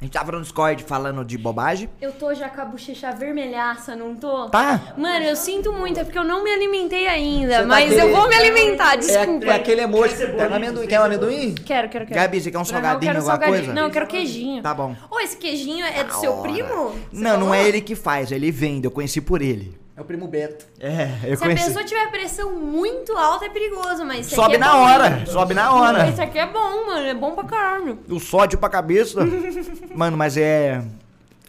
A 0.00 0.04
gente 0.04 0.12
tava 0.12 0.30
no 0.30 0.40
Discord 0.40 0.84
falando 0.84 1.24
de 1.24 1.36
bobagem. 1.36 1.90
Eu 2.00 2.12
tô 2.12 2.32
já 2.32 2.48
com 2.48 2.60
a 2.60 2.64
bochecha 2.64 3.10
vermelhaça, 3.10 3.96
não 3.96 4.14
tô? 4.14 4.48
Tá? 4.48 4.94
Mano, 4.96 5.24
eu 5.24 5.34
sinto 5.34 5.72
muito, 5.72 5.98
é 5.98 6.04
porque 6.04 6.16
eu 6.16 6.22
não 6.22 6.44
me 6.44 6.50
alimentei 6.52 7.08
ainda, 7.08 7.54
Você 7.54 7.60
tá 7.62 7.66
mas 7.66 7.90
eu 7.92 7.98
aquele- 7.98 8.12
vou 8.14 8.28
me 8.28 8.34
alimentar, 8.36 8.94
É, 8.94 8.96
desculpa. 8.98 9.46
é 9.46 9.54
aquele 9.56 9.80
emoji. 9.80 10.14
Quer 10.16 10.36
Quer 10.36 10.50
um 10.50 10.54
amendoim? 10.54 10.78
sem 10.78 10.88
Quer 10.88 11.00
um 11.00 11.04
amendoim? 11.04 11.54
Quero, 11.56 11.88
quero, 11.88 12.06
quero. 12.06 12.20
Gabi, 12.20 12.40
você 12.40 12.48
quer 12.48 12.58
um 12.58 12.60
Não, 12.60 12.64
salgadinho, 12.64 12.96
eu 12.96 13.00
quero 13.00 13.18
alguma 13.18 13.32
salgadinho. 13.32 13.58
coisa? 13.64 13.74
Não, 13.74 13.82
eu 13.88 13.90
quero 13.90 14.06
queijinho. 14.06 14.62
Tá 14.62 14.72
bom. 14.72 14.94
Ô, 15.10 15.18
esse 15.18 15.36
queijinho 15.36 15.84
é 15.84 16.04
do 16.04 16.14
seu 16.14 16.32
primo? 16.42 16.90
Você 16.90 16.96
Não, 17.12 17.32
não 17.32 17.38
falou? 17.48 17.54
é 17.54 17.66
ele 17.66 17.80
que 17.80 17.96
faz, 17.96 18.30
ele 18.30 18.52
vende, 18.52 18.86
eu 18.86 18.92
conheci 18.92 19.20
por 19.20 19.42
ele. 19.42 19.76
É 19.98 20.00
o 20.00 20.04
primo 20.04 20.28
Beto. 20.28 20.64
É, 20.78 21.08
eu 21.24 21.36
Se 21.36 21.42
a 21.42 21.46
conheci. 21.48 21.64
pessoa 21.66 21.84
tiver 21.84 22.08
pressão 22.08 22.52
muito 22.52 23.16
alta, 23.16 23.46
é 23.46 23.48
perigoso, 23.48 24.04
mas 24.04 24.26
Sobe 24.26 24.54
aqui 24.54 24.54
é 24.54 24.58
na 24.58 24.72
bom. 24.72 24.78
hora, 24.78 25.26
sobe 25.26 25.54
na 25.54 25.74
hora. 25.74 26.08
Esse 26.08 26.20
aqui 26.20 26.38
é 26.38 26.46
bom, 26.46 26.86
mano, 26.86 27.04
é 27.04 27.14
bom 27.14 27.32
pra 27.34 27.42
caralho. 27.42 27.98
O 28.08 28.20
sódio 28.20 28.60
pra 28.60 28.68
cabeça. 28.68 29.18
Mano, 29.96 30.16
mas 30.16 30.36
é. 30.36 30.84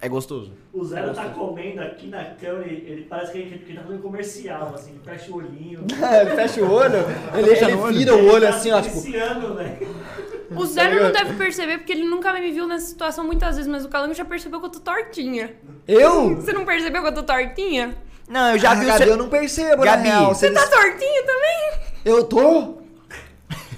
É 0.02 0.10
gostoso. 0.10 0.52
O 0.74 0.84
Zero 0.84 1.14
tá 1.14 1.26
comendo 1.26 1.80
aqui 1.82 2.08
na 2.08 2.24
câmera, 2.24 2.66
ele, 2.66 2.90
ele 2.90 3.02
parece 3.04 3.34
que 3.34 3.38
ele, 3.38 3.60
que 3.60 3.72
ele 3.72 3.78
tá 3.78 3.84
fazendo 3.84 4.02
comercial, 4.02 4.72
assim, 4.74 4.92
ele 4.92 5.02
fecha 5.06 5.32
o 5.32 5.36
olhinho. 5.36 5.86
ele 6.22 6.36
fecha 6.36 6.62
o 6.64 6.72
olho, 6.72 7.06
ele, 7.36 7.50
ele 7.52 7.76
olho. 7.76 7.98
vira 8.00 8.16
o 8.16 8.26
olho 8.26 8.46
Ele 8.46 8.52
tá 8.52 8.58
assim, 8.58 8.72
ó, 8.72 8.82
tipo. 8.82 8.98
Iniciando, 8.98 9.54
velho. 9.58 9.96
O 10.56 10.66
Zero 10.66 11.04
não 11.04 11.12
deve 11.12 11.34
perceber, 11.36 11.78
porque 11.78 11.92
ele 11.92 12.06
nunca 12.06 12.34
me 12.34 12.52
viu 12.52 12.66
nessa 12.66 12.88
situação 12.88 13.24
muitas 13.24 13.58
vezes, 13.58 13.70
mas 13.70 13.86
o 13.86 13.90
Calango 13.90 14.16
já 14.16 14.26
percebeu 14.26 14.60
que 14.60 14.66
eu 14.66 14.72
tô 14.72 14.80
tortinha. 14.80 15.54
Eu? 15.88 16.38
Você 16.38 16.52
não 16.52 16.66
percebeu 16.66 17.04
que 17.04 17.10
eu 17.10 17.14
tô 17.14 17.22
tortinha? 17.22 17.96
Não, 18.30 18.52
eu 18.52 18.60
já 18.60 18.72
Ah, 18.72 18.76
vi 18.76 18.86
Gabi, 18.86 19.04
você. 19.04 19.10
eu 19.12 19.18
não 19.18 19.28
percebo, 19.28 19.84
Gabi, 19.84 20.08
na 20.08 20.20
real. 20.20 20.36
Você 20.36 20.52
tá 20.52 20.66
tortinho 20.68 21.26
também? 21.26 21.72
Eu 22.06 22.24
tô? 22.24 22.78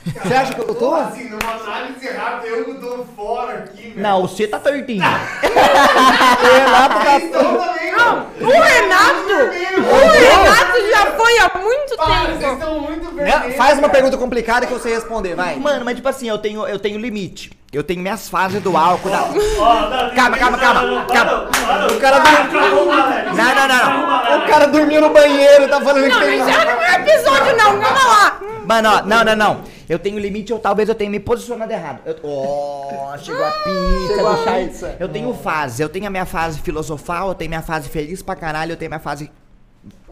Você 0.06 0.34
acha 0.34 0.54
que 0.56 0.62
eu 0.62 0.74
tô? 0.76 0.96
Assim, 0.96 1.30
numa 1.30 1.52
análise 1.54 2.08
rápida, 2.10 2.48
eu 2.48 2.66
que 2.66 2.74
tô 2.76 3.06
fora 3.16 3.54
aqui, 3.60 3.90
velho. 3.90 4.02
Não, 4.02 4.22
você 4.28 4.48
tá 4.48 4.58
tortinho. 4.60 5.04
Renato 5.42 7.00
Vocês 7.04 7.24
estão 7.24 7.58
também, 7.58 7.92
não. 7.92 8.28
O 8.42 8.62
Renato! 8.62 9.34
O 9.78 10.12
Renato 10.12 10.90
já 10.90 11.06
foi 11.12 11.38
há 11.40 11.52
muito 11.60 11.96
Para, 11.98 12.08
vocês 12.26 12.40
tempo. 12.40 12.54
estão 12.54 12.80
muito 12.80 13.06
tá... 13.06 13.12
vermelhos. 13.24 13.56
Faz 13.56 13.78
uma 13.78 13.90
pergunta 13.90 14.18
complicada 14.18 14.66
que 14.66 14.74
eu 14.74 14.80
sei 14.80 14.94
responder, 14.96 15.36
vai. 15.36 15.56
Mano, 15.58 15.86
mas 15.86 15.96
tipo 15.96 16.08
assim, 16.10 16.28
eu 16.28 16.38
tenho, 16.40 16.66
eu 16.68 16.80
tenho 16.80 17.00
limite. 17.00 17.52
Eu 17.72 17.84
tenho 17.84 18.02
minhas 18.02 18.28
fases 18.28 18.62
do 18.62 18.76
álcool. 18.76 19.10
Da... 19.10 19.18
Não, 19.20 20.16
Calma, 20.16 20.38
calma, 20.38 20.58
calma, 20.58 20.82
não, 20.82 20.96
não, 20.96 21.06
calma. 21.06 21.32
não, 21.32 21.88
não, 21.88 21.96
O 21.96 22.00
cara 22.02 22.20
Vai 22.20 22.48
do- 22.48 22.58
arrumar, 22.60 23.02
velho. 23.12 23.36
Não, 23.36 23.56
não, 23.56 23.68
não, 23.68 24.30
não. 24.32 24.40
O 24.40 24.48
cara 24.48 24.66
dormiu 24.68 25.00
no 25.02 25.10
banheiro, 25.12 25.68
tá 25.70 25.80
falando 25.80 26.04
que 26.04 26.10
Não, 26.10 26.20
tem... 26.20 26.38
não 26.40 26.46
no 26.48 26.54
meu 26.82 26.94
episódio 26.96 27.56
não, 27.56 27.80
calma 27.80 28.08
lá. 28.08 28.40
Mano, 28.66 28.90
ó, 28.90 29.02
não, 29.04 29.24
não, 29.24 29.36
não. 29.36 29.62
Eu 29.92 30.00
tenho 30.00 30.18
limite, 30.20 30.54
eu 30.54 30.58
talvez 30.58 30.88
eu 30.88 30.96
tenha 30.96 31.10
me 31.10 31.20
posicionado 31.20 31.70
errado. 31.74 32.00
Eu... 32.06 32.16
Ó, 32.24 33.18
chegou 33.18 33.44
a 33.44 33.52
pizza, 33.52 34.16
Chegou 34.16 34.32
a 34.32 34.38
pizza. 34.38 34.96
Eu 34.98 35.10
tenho 35.10 35.34
fases. 35.34 35.82
Eu 35.82 35.90
tenho 35.90 36.08
a 36.08 36.10
minha 36.10 36.26
fase 36.26 36.62
filosofal, 36.62 37.28
eu 37.28 37.36
tenho 37.36 37.50
minha 37.50 37.62
fase 37.62 37.90
feliz 37.90 38.22
pra 38.22 38.34
caralho, 38.34 38.72
eu 38.72 38.78
tenho 38.78 38.90
minha 38.90 39.02
fase 39.02 39.30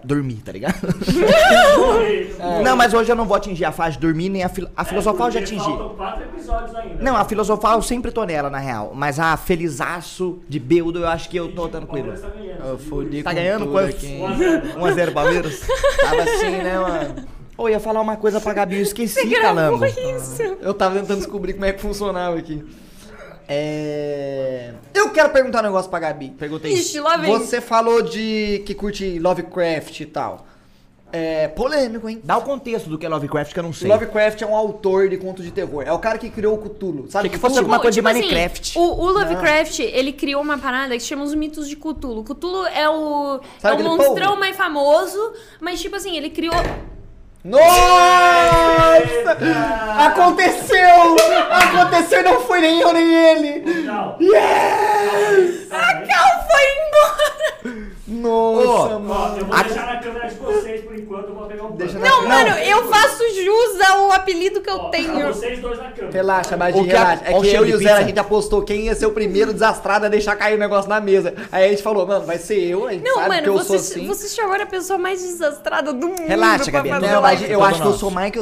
dormir, 0.04 0.42
tá 0.44 0.52
ligado? 0.52 0.76
Não, 2.62 2.76
mas 2.76 2.94
hoje 2.94 3.10
eu 3.10 3.16
não 3.16 3.26
vou 3.26 3.38
atingir 3.38 3.64
a 3.64 3.72
fase 3.72 3.96
de 3.96 4.02
dormir, 4.02 4.28
nem 4.28 4.44
a, 4.44 4.50
fil... 4.50 4.68
a 4.76 4.84
filosofal 4.84 5.28
eu 5.28 5.32
já 5.32 5.40
atingi. 5.40 5.78
Quatro 5.96 6.24
episódios 6.24 6.76
ainda. 6.76 7.02
Não, 7.02 7.16
a 7.16 7.24
filosofal 7.24 7.78
eu 7.78 7.82
sempre 7.82 8.12
tô 8.12 8.26
nela, 8.26 8.50
na 8.50 8.60
real. 8.60 8.92
Mas 8.94 9.18
a 9.18 9.38
felizaço 9.38 10.40
de 10.48 10.60
Beudo, 10.60 11.00
eu 11.00 11.08
acho 11.08 11.30
que 11.30 11.38
eu 11.38 11.54
tô 11.54 11.70
tranquilo. 11.70 12.14
Tá 12.18 12.30
ganhando. 12.30 13.24
Tá 13.24 13.30
com 13.30 13.36
ganhando 13.36 13.68
quanto? 13.68 13.90
aqui. 13.90 14.20
1x0 14.78 15.14
Palmeiras? 15.14 15.62
Tava 16.02 16.22
assim, 16.24 16.50
né, 16.50 16.80
mano? 16.80 17.39
Ô, 17.60 17.68
eu 17.68 17.74
ia 17.74 17.80
falar 17.82 18.00
uma 18.00 18.16
coisa 18.16 18.40
pra 18.40 18.54
Gabi, 18.54 18.78
eu 18.78 18.84
esqueci, 18.84 19.28
Gravou 19.28 19.80
calango. 19.80 19.86
isso. 19.86 20.42
Eu 20.62 20.74
tava 20.74 20.98
tentando 20.98 21.18
descobrir 21.18 21.52
como 21.52 21.66
é 21.66 21.74
que 21.74 21.82
funcionava 21.82 22.38
aqui. 22.38 22.64
É... 23.50 24.72
Eu 24.94 25.10
quero 25.10 25.30
perguntar 25.32 25.60
um 25.60 25.64
negócio 25.64 25.90
pra 25.90 26.00
Gabi. 26.00 26.30
Perguntei. 26.40 26.72
Ixi, 26.72 27.02
lá 27.02 27.18
vem. 27.18 27.30
Você 27.38 27.60
falou 27.60 28.02
de 28.02 28.64
que 28.66 28.74
curte 28.74 29.20
Lovecraft 29.20 30.00
e 30.00 30.06
tal. 30.06 30.46
É 31.12 31.50
polêmico, 31.50 32.08
hein? 32.08 32.22
Dá 32.24 32.38
o 32.38 32.44
contexto 32.44 32.90
do 32.90 32.98
que 32.98 33.06
é 33.06 33.10
Lovecraft 33.10 33.52
que 33.52 33.60
eu 33.60 33.64
não 33.64 33.74
sei. 33.74 33.90
Lovecraft 33.90 34.42
é 34.42 34.46
um 34.46 34.56
autor 34.56 35.10
de 35.10 35.18
contos 35.18 35.44
de 35.44 35.52
terror. 35.52 35.84
É 35.86 35.92
o 35.92 36.00
cara 36.00 36.18
que 36.18 36.30
criou 36.30 36.54
o 36.56 36.58
Cthulhu. 36.60 37.10
Sabe 37.10 37.28
Achei 37.28 37.32
que 37.32 37.38
fosse 37.40 37.58
alguma 37.58 37.80
coisa 37.80 38.00
de 38.00 38.08
assim, 38.08 38.22
Minecraft. 38.22 38.80
o, 38.80 38.82
o 38.82 39.12
Lovecraft, 39.12 39.80
ele 39.80 40.14
criou 40.14 40.42
uma 40.42 40.58
parada 40.58 40.94
que 40.96 41.02
se 41.02 41.08
chama 41.08 41.26
os 41.26 41.36
mitos 41.36 41.68
de 41.68 41.76
Cthulhu. 41.76 42.24
Cthulhu 42.24 42.66
é 42.68 42.88
o, 42.88 43.42
Sabe 43.58 43.82
é 43.82 43.86
o 43.86 43.98
monstrão 43.98 44.28
polvo? 44.28 44.40
mais 44.40 44.56
famoso, 44.56 45.34
mas 45.60 45.82
tipo 45.82 45.98
assim, 45.98 46.16
ele 46.16 46.30
criou... 46.30 46.54
Nossa! 47.44 49.38
Aconteceu! 49.98 51.16
Aconteceu, 51.50 52.24
não 52.24 52.42
foi 52.42 52.60
nem 52.62 52.82
eu 52.82 52.92
nem 52.94 53.14
ele! 53.14 53.84
Tchau. 53.86 54.18
Yes! 54.20 55.72
A 55.72 55.94
Cal 55.94 56.48
foi 56.50 56.66
embora! 56.76 57.90
Nossa, 58.12 58.96
Ô, 58.96 59.00
mano. 59.00 59.14
Ó, 59.14 59.38
eu 59.38 59.46
vou 59.46 59.56
A- 59.56 59.64
deixar 59.64 59.86
na 59.86 59.98
câmera 60.02 60.28
de 60.28 60.36
vocês 60.36 60.82
por 60.84 60.96
enquanto, 60.96 61.28
eu 61.30 61.36
vou 61.36 61.46
pegar 61.46 61.64
um 61.66 61.72
Deixa 61.72 62.00
na- 62.00 62.10
Não, 62.10 62.28
mano, 62.28 62.50
eu 62.58 62.88
faço 62.90 63.24
jus 63.36 63.82
ao 63.88 64.12
apelido 64.12 64.62
que 64.62 64.70
eu 64.70 64.80
pra 64.80 64.90
tenho. 64.90 65.28
vocês 65.28 65.60
dois 65.60 65.78
na 65.78 65.92
câmera. 65.92 66.12
Relaxa, 66.12 66.58
Badinho, 66.58 66.84
O 66.84 66.88
que 66.88 66.96
a- 66.96 67.00
relaxa. 67.00 67.24
É 67.26 67.40
que 67.40 67.48
eu 67.56 67.64
e 67.66 67.68
de 67.68 67.76
o 67.76 67.78
Zé, 67.78 67.92
a 67.94 68.02
gente 68.02 68.20
apostou 68.20 68.64
quem 68.64 68.86
ia 68.86 68.96
ser 68.96 69.06
o 69.06 69.12
primeiro 69.12 69.54
desastrado 69.54 70.08
a 70.08 70.10
deixar 70.10 70.36
cair 70.36 70.56
o 70.56 70.58
negócio 70.60 70.90
na 70.90 71.00
mesa. 71.00 71.36
Aí 71.52 71.66
a 71.66 71.70
gente 71.70 71.84
falou, 71.84 72.06
mano, 72.08 72.26
vai 72.26 72.40
ser 72.40 72.60
eu, 72.60 72.88
a 72.88 72.92
gente 72.94 73.04
Não, 73.06 73.16
sabe 73.16 73.30
mano, 73.30 73.44
que 73.44 73.50
eu 73.50 73.54
você, 73.54 73.68
sou 73.68 73.76
assim. 73.76 74.08
você 74.08 74.28
chamaram 74.28 74.64
a 74.64 74.68
pessoa 74.68 74.98
mais 74.98 75.22
desastrada 75.22 75.94
do 75.94 76.08
mundo. 76.08 76.28
Relaxa, 76.28 76.72
Gabi, 76.72 76.90
não, 76.90 77.00
Não, 77.00 77.22
mas 77.32 77.50
eu 77.50 77.64
acho 77.64 77.82
que 77.82 77.88
eu 77.88 77.94
sou 77.94 78.12
mais 78.12 78.32
que 78.32 78.40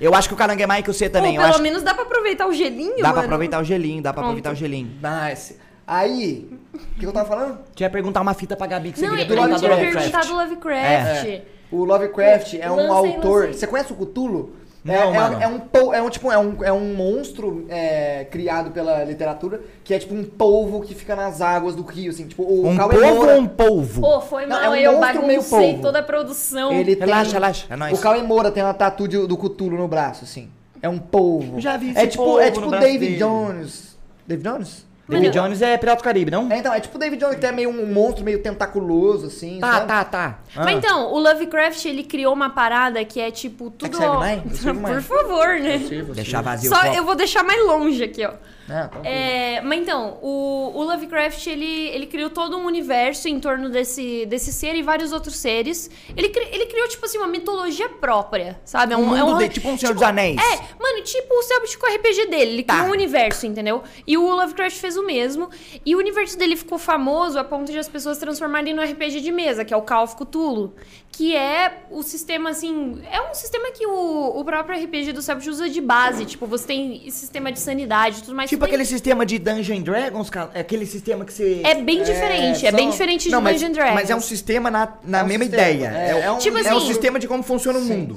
eu 0.00 0.14
acho 0.14 0.28
que 0.28 0.34
o 0.34 0.36
calango 0.36 0.62
é 0.62 0.66
mais 0.66 0.84
que 0.84 0.92
você 0.92 1.08
também. 1.08 1.32
Pô, 1.32 1.36
eu 1.38 1.42
pelo 1.42 1.54
acho 1.54 1.62
menos 1.62 1.82
dá 1.82 1.92
pra 1.94 2.04
aproveitar 2.04 2.46
o 2.46 2.52
gelinho, 2.52 2.96
Dá 2.96 3.02
pra 3.02 3.08
mano. 3.12 3.24
aproveitar 3.24 3.60
o 3.60 3.64
gelinho, 3.64 4.02
dá 4.02 4.12
pra 4.12 4.22
Pronto. 4.22 4.38
aproveitar 4.38 4.52
o 4.52 4.54
gelinho. 4.54 4.90
Nice. 5.02 5.56
Aí, 5.86 6.48
o 6.74 6.78
que 7.00 7.06
eu 7.06 7.12
tava 7.12 7.26
falando? 7.28 7.58
Você 7.74 7.82
ia 7.84 7.90
perguntar 7.90 8.20
uma 8.20 8.34
fita 8.34 8.54
pra 8.54 8.66
Gabi 8.66 8.92
que 8.92 8.98
você 8.98 9.06
Não, 9.06 9.16
queria 9.16 9.26
perguntar 9.26 9.48
eu 9.48 9.54
do 9.54 9.58
tinha 9.60 9.70
Lovecraft. 9.70 9.96
perguntado 10.10 10.26
do 10.28 10.34
Lovecraft. 10.34 11.26
É. 11.26 11.42
O 11.70 11.84
Lovecraft 11.84 12.54
é 12.54 12.70
um 12.70 12.76
Lancei, 12.76 13.14
autor. 13.14 13.40
lancei. 13.40 13.52
Você 13.54 13.66
conhece 13.66 13.92
o 13.92 13.96
Cthulhu? 13.96 14.52
É- 14.92 15.12
Não, 15.12 15.40
é, 15.40 15.44
é 15.44 15.48
um 15.48 15.58
po- 15.60 15.92
é 15.92 16.00
um 16.02 16.08
tipo 16.10 16.30
é 16.32 16.38
um, 16.38 16.64
é 16.64 16.72
um 16.72 16.94
monstro 16.94 17.66
é, 17.68 18.24
criado 18.30 18.70
pela 18.70 19.04
literatura 19.04 19.60
que 19.84 19.92
é 19.92 19.98
tipo 19.98 20.14
um 20.14 20.24
polvo 20.24 20.80
que 20.80 20.94
fica 20.94 21.14
nas 21.14 21.40
águas 21.40 21.74
do 21.74 21.82
rio, 21.82 22.10
assim, 22.10 22.26
tipo 22.26 22.42
o 22.42 22.66
Um 22.68 22.76
Cauê 22.76 22.94
polvo 22.96 23.14
Moura, 23.14 23.34
ou 23.34 23.40
um 23.40 23.46
polvo? 23.46 24.00
Pô, 24.00 24.20
foi 24.20 24.46
Não, 24.46 24.60
mal, 24.60 24.74
é 24.74 24.88
um 24.88 24.92
eu 24.94 24.98
monstro 24.98 25.26
meio 25.26 25.40
baguncei 25.40 25.68
polvo. 25.70 25.82
toda 25.82 25.98
a 25.98 26.02
produção. 26.02 26.72
Ele 26.72 26.94
Relaxa, 26.94 27.24
tem, 27.24 27.32
relaxa, 27.34 27.66
é 27.70 27.76
nóis. 27.76 27.98
O 27.98 28.00
Cauê 28.02 28.22
Moura 28.22 28.50
tem 28.50 28.62
uma 28.62 28.74
tatu 28.74 29.06
de- 29.06 29.26
do 29.26 29.36
Cthulhu 29.36 29.76
no 29.76 29.88
braço, 29.88 30.24
assim. 30.24 30.48
É 30.80 30.88
um 30.88 30.98
polvo. 30.98 31.60
Já 31.60 31.76
vi 31.76 31.88
É 31.88 32.02
esse 32.02 32.08
tipo, 32.12 32.24
polvo 32.24 32.40
é 32.40 32.50
tipo 32.50 32.70
David 32.70 32.98
dele. 33.00 33.16
Jones. 33.18 33.96
David 34.26 34.48
Jones? 34.48 34.86
David 35.08 35.30
Jones 35.30 35.62
é 35.62 35.76
Pirata 35.78 36.00
do 36.00 36.04
Caribe, 36.04 36.30
não? 36.30 36.50
É, 36.52 36.58
então, 36.58 36.72
é 36.72 36.80
tipo 36.80 36.98
David 36.98 37.20
Jones, 37.20 37.38
que 37.38 37.46
é 37.46 37.52
meio 37.52 37.70
um 37.70 37.86
monstro 37.92 38.24
meio 38.24 38.42
tentaculoso, 38.42 39.26
assim. 39.26 39.58
Tá, 39.60 39.72
sabe? 39.72 39.86
tá, 39.88 40.04
tá. 40.04 40.38
Mas 40.54 40.66
Ah. 40.66 40.72
então, 40.72 41.12
o 41.12 41.18
Lovecraft, 41.18 41.84
ele 41.86 42.04
criou 42.04 42.32
uma 42.34 42.50
parada 42.50 43.04
que 43.04 43.20
é 43.20 43.30
tipo 43.30 43.70
tudo... 43.70 43.96
serve 43.96 44.16
mais? 44.18 44.42
Eu 44.48 44.56
sirvo 44.56 44.80
Por 44.86 45.02
favor, 45.02 45.48
né? 45.60 45.78
Deixar 46.14 46.42
vazio 46.42 46.70
Só 46.70 46.76
o 46.78 46.82
copo. 46.84 46.96
eu 46.96 47.04
vou 47.04 47.14
deixar 47.14 47.42
mais 47.42 47.64
longe 47.66 48.02
aqui, 48.04 48.24
ó. 48.24 48.32
Não, 48.68 48.86
tá 48.86 49.00
É, 49.02 49.62
mas 49.62 49.80
então, 49.80 50.18
o, 50.20 50.72
o 50.74 50.82
Lovecraft, 50.82 51.46
ele, 51.46 51.88
ele 51.88 52.04
criou 52.06 52.28
todo 52.28 52.58
um 52.58 52.66
universo 52.66 53.26
em 53.26 53.40
torno 53.40 53.70
desse, 53.70 54.26
desse 54.26 54.52
ser 54.52 54.74
e 54.74 54.82
vários 54.82 55.10
outros 55.10 55.36
seres. 55.36 55.90
Ele, 56.14 56.28
cri- 56.28 56.48
ele 56.52 56.66
criou, 56.66 56.86
tipo 56.86 57.02
assim, 57.06 57.16
uma 57.16 57.26
mitologia 57.26 57.88
própria, 57.88 58.60
sabe? 58.66 58.92
É 58.92 58.96
Um 58.96 59.16
é 59.16 59.22
mundo 59.22 59.38
de- 59.38 59.48
tipo 59.48 59.70
um 59.70 59.78
Senhor 59.78 59.94
dos 59.94 60.02
Anéis. 60.02 60.36
É, 60.36 60.56
mano, 60.78 61.02
tipo 61.02 61.32
o 61.34 61.42
o 61.86 61.94
RPG 61.96 62.26
dele. 62.26 62.52
Ele 62.52 62.62
Tá. 62.62 62.74
criou 62.74 62.88
um 62.88 62.92
universo, 62.92 63.46
entendeu? 63.46 63.82
E 64.06 64.18
o 64.18 64.28
Lovecraft 64.34 64.76
fez 64.76 64.97
o 64.98 65.06
mesmo. 65.06 65.48
E 65.84 65.94
o 65.94 65.98
universo 65.98 66.36
dele 66.38 66.56
ficou 66.56 66.78
famoso 66.78 67.38
a 67.38 67.44
ponto 67.44 67.70
de 67.72 67.78
as 67.78 67.88
pessoas 67.88 68.18
transformarem 68.18 68.74
no 68.74 68.82
RPG 68.82 69.20
de 69.20 69.32
mesa, 69.32 69.64
que 69.64 69.72
é 69.72 69.76
o 69.76 69.82
Call 69.82 70.04
of 70.04 70.16
Cthulhu. 70.16 70.74
Que 71.10 71.34
é 71.34 71.84
o 71.90 72.02
sistema, 72.02 72.50
assim. 72.50 73.00
É 73.10 73.20
um 73.22 73.34
sistema 73.34 73.72
que 73.72 73.84
o, 73.86 74.38
o 74.38 74.44
próprio 74.44 74.78
RPG 74.84 75.12
do 75.12 75.20
Celtic 75.22 75.48
usa 75.48 75.68
de 75.68 75.80
base. 75.80 76.24
Tipo, 76.24 76.46
você 76.46 76.66
tem 76.66 77.10
sistema 77.10 77.50
de 77.50 77.58
sanidade 77.58 78.18
e 78.18 78.22
tudo 78.22 78.36
mais. 78.36 78.48
Tipo 78.50 78.60
Tudo 78.60 78.68
aquele 78.68 78.84
sistema 78.84 79.26
de 79.26 79.38
Dungeon 79.38 79.80
Dragons, 79.80 80.30
cara. 80.30 80.50
É 80.54 80.60
aquele 80.60 80.86
sistema 80.86 81.24
que 81.24 81.32
você. 81.32 81.62
É 81.64 81.74
bem 81.76 82.02
diferente, 82.04 82.66
é, 82.66 82.70
bem 82.70 82.82
são- 82.84 82.90
diferente 82.90 83.24
de 83.24 83.30
Não, 83.30 83.40
mas, 83.40 83.56
Dungeon 83.60 83.72
Dragons. 83.72 83.94
mas 83.94 84.10
é 84.10 84.14
um 84.14 84.20
sistema 84.20 84.70
na, 84.70 84.92
na 85.02 85.20
É 85.20 85.22
um 85.22 85.26
mesma 85.26 85.44
sistema, 85.46 85.70
ideia. 85.70 85.86
é- 85.88 86.10
É, 86.10 86.20
é 86.26 86.30
um, 86.30 86.34
um- 86.36 86.38
Tipo 86.38 86.58
é 86.58 86.72
um 86.72 86.76
assim- 86.76 86.86
sistema 86.86 87.18
de 87.18 87.26
como 87.26 87.42
funciona 87.42 87.78
o 87.78 87.82
mundo. 87.82 88.16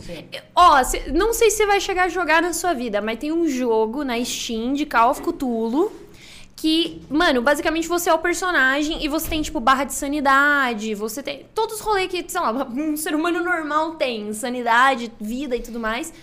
Ó, 0.56 0.84
cê- 0.84 1.04
não 1.12 1.34
sei 1.34 1.50
se 1.50 1.58
você 1.58 1.66
vai 1.66 1.80
chegar 1.80 2.04
a 2.04 2.10
jogar 2.10 2.42
na 2.42 2.54
sua 2.54 2.74
vida, 2.74 3.02
mas 3.02 3.18
tem 3.18 3.32
um 3.32 3.48
jogo 3.48 4.04
na 4.04 4.24
Steam 4.24 4.74
de 4.74 4.86
Call 4.86 5.12
of 5.12 5.22
Cthulhu 5.22 5.92
que, 6.62 7.02
mano, 7.10 7.42
basicamente 7.42 7.88
você 7.88 8.08
é 8.08 8.14
o 8.14 8.20
personagem 8.20 9.04
e 9.04 9.08
você 9.08 9.28
tem, 9.28 9.42
tipo, 9.42 9.60
barra 9.60 9.84
de 9.84 9.96
sanidade, 9.96 10.94
você 10.94 11.24
tem 11.24 11.48
todos 11.56 11.78
os 11.78 11.82
rolês 11.82 12.08
que, 12.08 12.24
sei 12.28 12.40
lá, 12.40 12.52
um 12.70 12.96
ser 12.96 13.16
humano 13.16 13.44
normal 13.44 13.96
tem, 13.96 14.32
sanidade, 14.32 15.12
vida 15.20 15.56
e 15.56 15.60
tudo 15.60 15.80
mais. 15.80 16.14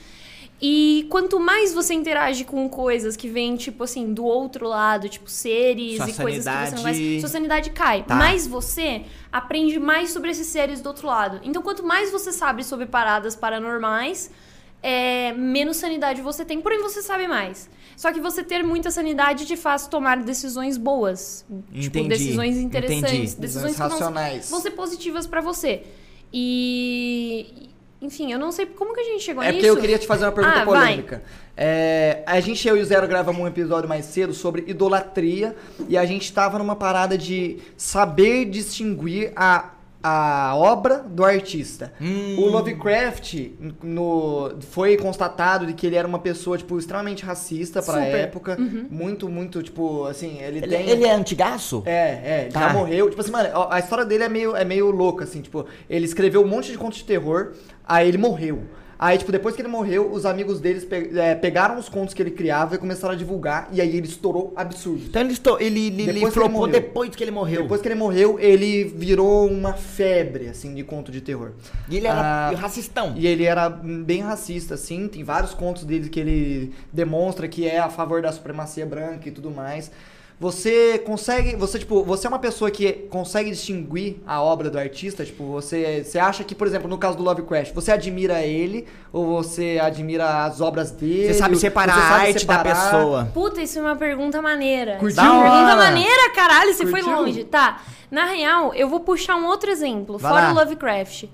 E 0.62 1.08
quanto 1.10 1.40
mais 1.40 1.74
você 1.74 1.92
interage 1.92 2.44
com 2.44 2.68
coisas 2.68 3.16
que 3.16 3.28
vêm, 3.28 3.56
tipo 3.56 3.82
assim, 3.82 4.14
do 4.14 4.24
outro 4.24 4.68
lado, 4.68 5.08
tipo 5.08 5.28
seres 5.28 5.96
Sua 5.96 6.08
e 6.08 6.14
coisas 6.14 6.44
que 6.44 6.66
você 6.70 6.76
não 6.76 6.82
vai. 6.84 7.18
Sua 7.18 7.28
sanidade 7.28 7.70
cai. 7.70 8.04
Tá. 8.04 8.14
Mais 8.14 8.46
você 8.46 9.06
aprende 9.32 9.76
mais 9.80 10.10
sobre 10.10 10.30
esses 10.30 10.46
seres 10.46 10.80
do 10.80 10.86
outro 10.86 11.08
lado. 11.08 11.40
Então, 11.42 11.60
quanto 11.62 11.84
mais 11.84 12.12
você 12.12 12.30
sabe 12.30 12.62
sobre 12.62 12.86
paradas 12.86 13.34
paranormais, 13.34 14.30
é, 14.80 15.32
menos 15.32 15.78
sanidade 15.78 16.22
você 16.22 16.44
tem, 16.44 16.60
porém 16.60 16.80
você 16.80 17.02
sabe 17.02 17.26
mais. 17.26 17.68
Só 17.98 18.12
que 18.12 18.20
você 18.20 18.44
ter 18.44 18.62
muita 18.62 18.92
sanidade 18.92 19.44
te 19.44 19.56
faz 19.56 19.88
tomar 19.88 20.18
decisões 20.22 20.76
boas. 20.76 21.44
Tipo, 21.74 21.98
Entendi, 21.98 22.08
decisões 22.10 22.56
interessantes. 22.56 23.12
entendi. 23.32 23.40
Decisões 23.40 23.76
racionais. 23.76 24.48
vão 24.48 24.60
ser 24.60 24.70
positivas 24.70 25.26
pra 25.26 25.40
você. 25.40 25.82
E. 26.32 27.68
Enfim, 28.00 28.30
eu 28.32 28.38
não 28.38 28.52
sei 28.52 28.66
como 28.66 28.94
que 28.94 29.00
a 29.00 29.04
gente 29.04 29.24
chegou 29.24 29.42
É 29.42 29.46
nisso. 29.46 29.56
porque 29.58 29.70
eu 29.70 29.80
queria 29.80 29.98
te 29.98 30.06
fazer 30.06 30.26
uma 30.26 30.30
pergunta 30.30 30.60
Ah, 30.60 30.64
polêmica. 30.64 31.24
É, 31.56 32.22
a 32.24 32.38
gente, 32.38 32.68
eu 32.68 32.76
e 32.76 32.80
o 32.80 32.84
Zero 32.84 33.08
gravamos 33.08 33.42
um 33.42 33.46
episódio 33.48 33.88
mais 33.88 34.04
cedo 34.04 34.32
sobre 34.32 34.62
idolatria 34.68 35.56
e 35.88 35.98
a 35.98 36.06
gente 36.06 36.32
tava 36.32 36.56
numa 36.60 36.76
parada 36.76 37.18
de 37.18 37.58
saber 37.76 38.44
distinguir 38.44 39.32
a, 39.34 39.70
a 40.02 40.54
obra 40.56 40.98
do 41.08 41.24
artista. 41.24 41.92
Hum. 42.00 42.36
O 42.38 42.46
Lovecraft 42.48 43.34
no, 43.82 44.52
foi 44.70 44.96
constatado 44.96 45.66
de 45.66 45.72
que 45.72 45.86
ele 45.86 45.96
era 45.96 46.06
uma 46.06 46.18
pessoa, 46.20 46.56
tipo, 46.56 46.78
extremamente 46.78 47.24
racista 47.24 47.82
pra 47.82 47.94
Super. 47.94 48.14
época. 48.14 48.56
Muito, 48.90 49.28
muito, 49.28 49.62
tipo, 49.62 50.04
assim, 50.06 50.38
ele, 50.40 50.58
Ele, 50.58 50.68
tem... 50.68 50.88
ele 50.88 51.04
é 51.04 51.12
antigaço? 51.12 51.82
É, 51.84 51.90
é, 51.92 52.40
ele 52.44 52.52
Tá. 52.52 52.68
já 52.68 52.72
morreu. 52.72 53.08
Tipo 53.10 53.20
assim, 53.20 53.32
mano, 53.32 53.48
a 53.54 53.76
a 53.76 53.78
história 53.80 54.04
dele 54.04 54.24
é 54.24 54.28
meio, 54.28 54.54
é 54.56 54.64
meio 54.64 54.90
louca, 54.90 55.24
assim, 55.24 55.40
tipo, 55.42 55.66
ele 55.90 56.04
escreveu 56.04 56.42
um 56.42 56.48
monte 56.48 56.70
de 56.70 56.78
contos 56.78 56.98
de 56.98 57.04
terror, 57.04 57.52
aí 57.86 58.08
ele 58.08 58.18
morreu. 58.18 58.62
Aí, 59.00 59.16
tipo, 59.16 59.30
depois 59.30 59.54
que 59.54 59.62
ele 59.62 59.68
morreu, 59.68 60.10
os 60.12 60.26
amigos 60.26 60.60
deles 60.60 60.84
pe- 60.84 61.10
é, 61.16 61.34
pegaram 61.36 61.78
os 61.78 61.88
contos 61.88 62.12
que 62.12 62.20
ele 62.20 62.32
criava 62.32 62.74
e 62.74 62.78
começaram 62.78 63.14
a 63.14 63.16
divulgar, 63.16 63.68
e 63.72 63.80
aí 63.80 63.96
ele 63.96 64.08
estourou 64.08 64.52
absurdo. 64.56 65.04
Então 65.06 65.22
ele, 65.22 65.32
estou, 65.32 65.60
ele, 65.60 65.86
ele, 65.86 65.90
Depois 65.90 66.08
ele 66.08 66.18
ele 66.24 66.30
flopou 66.32 66.50
morreu. 66.50 66.72
depois 66.72 67.14
que 67.14 67.22
ele 67.22 67.30
morreu. 67.30 67.62
Depois 67.62 67.80
que 67.80 67.86
ele 67.86 67.94
morreu, 67.94 68.40
ele 68.40 68.82
virou 68.84 69.46
uma 69.48 69.72
febre, 69.74 70.48
assim, 70.48 70.74
de 70.74 70.82
conto 70.82 71.12
de 71.12 71.20
terror. 71.20 71.52
E 71.88 71.96
ele 71.96 72.08
era 72.08 72.20
Ah, 72.20 72.50
racistão. 72.56 73.14
E 73.16 73.24
ele 73.26 73.44
era 73.44 73.68
bem 73.70 74.20
racista, 74.22 74.74
assim. 74.74 75.06
Tem 75.06 75.22
vários 75.22 75.54
contos 75.54 75.84
dele 75.84 76.08
que 76.08 76.18
ele 76.18 76.74
demonstra 76.92 77.46
que 77.46 77.68
é 77.68 77.78
a 77.78 77.88
favor 77.88 78.20
da 78.20 78.32
supremacia 78.32 78.84
branca 78.84 79.28
e 79.28 79.30
tudo 79.30 79.48
mais. 79.50 79.92
Você 80.40 80.98
consegue. 80.98 81.56
Você, 81.56 81.80
tipo, 81.80 82.04
você 82.04 82.26
é 82.26 82.30
uma 82.30 82.38
pessoa 82.38 82.70
que 82.70 82.92
consegue 83.10 83.50
distinguir 83.50 84.18
a 84.24 84.40
obra 84.40 84.70
do 84.70 84.78
artista? 84.78 85.24
Tipo, 85.24 85.44
você, 85.46 86.04
você 86.04 86.16
acha 86.18 86.44
que, 86.44 86.54
por 86.54 86.64
exemplo, 86.66 86.88
no 86.88 86.96
caso 86.96 87.16
do 87.16 87.24
Lovecraft, 87.24 87.72
você 87.74 87.90
admira 87.90 88.40
ele 88.42 88.86
ou 89.12 89.26
você 89.26 89.80
admira 89.82 90.44
as 90.44 90.60
obras 90.60 90.92
dele? 90.92 91.26
Você 91.32 91.34
sabe 91.34 91.56
separar 91.56 91.92
Você 91.94 91.98
a 91.98 92.02
sabe 92.08 92.20
arte 92.28 92.32
da 92.34 92.38
separar? 92.40 92.90
pessoa. 92.92 93.30
Puta, 93.34 93.60
isso 93.60 93.80
é 93.80 93.82
uma 93.82 93.96
pergunta 93.96 94.40
maneira. 94.40 94.96
Curtiu? 94.98 95.16
Da 95.16 95.24
pergunta 95.42 95.76
maneira, 95.76 96.30
caralho, 96.32 96.72
você 96.72 96.86
foi 96.86 97.00
Curtiu? 97.02 97.20
longe. 97.20 97.44
Tá. 97.44 97.80
Na 98.08 98.26
real, 98.26 98.72
eu 98.74 98.88
vou 98.88 99.00
puxar 99.00 99.34
um 99.36 99.46
outro 99.46 99.68
exemplo, 99.70 100.18
Vai 100.18 100.30
fora 100.32 100.44
lá. 100.46 100.52
o 100.52 100.54
Lovecraft. 100.54 101.24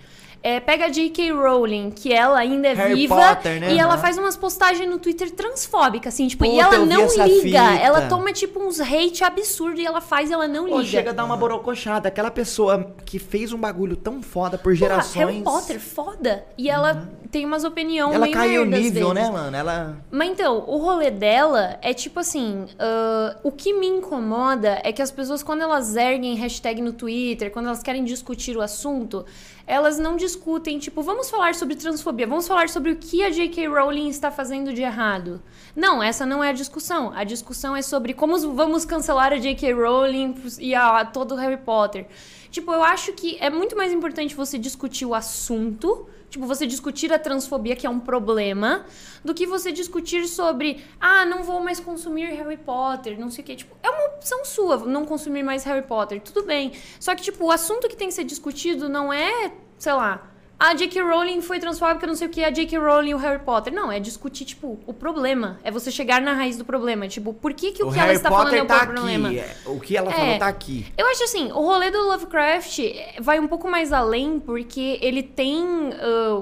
É, 0.46 0.60
pega 0.60 0.84
a 0.84 0.88
J.K. 0.90 1.32
Rowling, 1.32 1.90
que 1.90 2.12
ela 2.12 2.38
ainda 2.38 2.68
é 2.68 2.74
Harry 2.74 2.94
viva 2.96 3.16
Potter, 3.16 3.58
né? 3.62 3.72
e 3.72 3.78
ela 3.78 3.96
faz 3.96 4.18
umas 4.18 4.36
postagens 4.36 4.86
no 4.86 4.98
Twitter 4.98 5.30
transfóbicas, 5.30 6.12
assim, 6.12 6.28
tipo, 6.28 6.44
e 6.44 6.50
Puta, 6.50 6.62
ela 6.62 6.74
eu 6.74 6.82
vi 6.82 6.88
não 6.94 7.06
liga. 7.06 7.40
fita. 7.40 7.82
Ela 7.82 8.08
toma, 8.08 8.30
tipo, 8.30 8.60
uns 8.62 8.78
hate 8.78 9.24
absurdo 9.24 9.80
e 9.80 9.86
ela 9.86 10.02
faz 10.02 10.28
e 10.28 10.34
ela 10.34 10.46
não 10.46 10.68
Pô, 10.68 10.80
liga. 10.80 10.90
chega 10.90 11.10
a 11.10 11.12
dar 11.14 11.24
uma 11.24 11.34
borocochada. 11.34 12.08
Aquela 12.08 12.30
pessoa 12.30 12.92
que 13.06 13.18
fez 13.18 13.54
um 13.54 13.58
bagulho 13.58 13.96
tão 13.96 14.20
foda 14.22 14.58
por 14.58 14.64
Porra, 14.64 14.76
gerações. 14.76 15.16
Harry 15.28 15.42
Potter, 15.42 15.80
foda. 15.80 16.44
E 16.58 16.68
ela 16.68 17.08
tem 17.34 17.44
umas 17.44 17.64
opiniões 17.64 18.14
Ela 18.14 18.26
meio 18.26 18.32
caiu 18.32 18.62
o 18.62 18.64
nível, 18.64 19.08
vezes. 19.08 19.28
né, 19.28 19.28
mano? 19.28 19.56
Ela. 19.56 19.96
Mas 20.08 20.30
então, 20.30 20.64
o 20.68 20.76
rolê 20.76 21.10
dela 21.10 21.76
é 21.82 21.92
tipo 21.92 22.20
assim: 22.20 22.66
ah, 22.78 23.36
o 23.42 23.50
que 23.50 23.72
me 23.72 23.88
incomoda 23.88 24.80
é 24.84 24.92
que 24.92 25.02
as 25.02 25.10
pessoas, 25.10 25.42
quando 25.42 25.62
elas 25.62 25.96
erguem 25.96 26.36
hashtag 26.36 26.80
no 26.80 26.92
Twitter, 26.92 27.50
quando 27.50 27.66
elas 27.66 27.82
querem 27.82 28.04
discutir 28.04 28.56
o 28.56 28.60
assunto, 28.60 29.26
elas 29.66 29.98
não 29.98 30.16
discutem, 30.16 30.78
tipo, 30.78 31.02
vamos 31.02 31.28
falar 31.28 31.56
sobre 31.56 31.74
transfobia, 31.74 32.24
vamos 32.24 32.46
falar 32.46 32.68
sobre 32.68 32.92
o 32.92 32.96
que 32.96 33.24
a 33.24 33.30
J.K. 33.30 33.66
Rowling 33.66 34.08
está 34.08 34.30
fazendo 34.30 34.72
de 34.72 34.82
errado. 34.82 35.42
Não, 35.74 36.00
essa 36.00 36.24
não 36.24 36.44
é 36.44 36.50
a 36.50 36.52
discussão. 36.52 37.12
A 37.16 37.24
discussão 37.24 37.74
é 37.74 37.82
sobre 37.82 38.14
como 38.14 38.38
vamos 38.54 38.84
cancelar 38.84 39.32
a 39.32 39.38
J.K. 39.38 39.72
Rowling 39.72 40.36
e 40.60 40.72
a, 40.72 41.00
a 41.00 41.04
todo 41.04 41.32
o 41.32 41.36
Harry 41.36 41.56
Potter. 41.56 42.06
Tipo, 42.48 42.72
eu 42.72 42.84
acho 42.84 43.12
que 43.14 43.36
é 43.40 43.50
muito 43.50 43.76
mais 43.76 43.92
importante 43.92 44.36
você 44.36 44.56
discutir 44.56 45.04
o 45.04 45.16
assunto, 45.16 46.06
tipo, 46.34 46.46
você 46.46 46.66
discutir 46.66 47.12
a 47.12 47.18
transfobia, 47.18 47.76
que 47.76 47.86
é 47.86 47.90
um 47.90 48.00
problema, 48.00 48.84
do 49.24 49.32
que 49.32 49.46
você 49.46 49.70
discutir 49.70 50.26
sobre, 50.26 50.84
ah, 51.00 51.24
não 51.24 51.44
vou 51.44 51.60
mais 51.60 51.78
consumir 51.78 52.26
Harry 52.34 52.56
Potter, 52.56 53.18
não 53.18 53.30
sei 53.30 53.42
o 53.42 53.46
quê. 53.46 53.56
Tipo, 53.56 53.76
é 53.82 53.88
uma 53.88 54.16
opção 54.16 54.44
sua 54.44 54.78
não 54.78 55.04
consumir 55.04 55.42
mais 55.42 55.62
Harry 55.64 55.86
Potter, 55.86 56.20
tudo 56.20 56.44
bem. 56.44 56.72
Só 56.98 57.14
que, 57.14 57.22
tipo, 57.22 57.44
o 57.44 57.50
assunto 57.50 57.88
que 57.88 57.96
tem 57.96 58.08
que 58.08 58.14
ser 58.14 58.24
discutido 58.24 58.88
não 58.88 59.12
é, 59.12 59.52
sei 59.78 59.92
lá, 59.92 60.33
a 60.70 60.74
J.K. 60.74 61.02
Rowling 61.02 61.40
foi 61.40 61.58
transfóbica, 61.58 62.06
não 62.06 62.14
sei 62.14 62.26
o 62.26 62.30
que, 62.30 62.44
a 62.44 62.50
J.K. 62.50 62.78
Rowling 62.78 63.10
e 63.10 63.14
o 63.14 63.18
Harry 63.18 63.38
Potter. 63.40 63.72
Não, 63.72 63.90
é 63.90 63.98
discutir, 64.00 64.44
tipo, 64.44 64.78
o 64.86 64.92
problema. 64.92 65.58
É 65.64 65.70
você 65.70 65.90
chegar 65.90 66.20
na 66.20 66.32
raiz 66.32 66.56
do 66.56 66.64
problema. 66.64 67.06
Tipo, 67.08 67.32
por 67.34 67.52
que, 67.54 67.72
que 67.72 67.82
o, 67.84 67.92
que 67.92 67.98
ela 67.98 68.12
está 68.12 68.30
falando 68.30 68.54
é 68.54 68.62
o 68.62 68.66
tá 68.66 68.86
problema? 68.86 69.28
aqui. 69.28 69.38
é, 69.38 69.54
O 69.66 69.80
que 69.80 69.96
ela 69.96 70.10
É. 70.10 70.14
falou 70.14 70.38
tá 70.38 70.46
aqui. 70.48 70.86
Eu 70.96 71.06
acho 71.08 71.24
assim, 71.24 71.50
o 71.52 71.60
rolê 71.60 71.90
do 71.90 71.98
Lovecraft 72.04 72.78
vai 73.20 73.38
um 73.40 73.46
pouco 73.48 73.68
mais 73.70 73.92
além, 73.92 74.38
porque 74.40 74.98
ele 75.00 75.22
tem. 75.22 75.90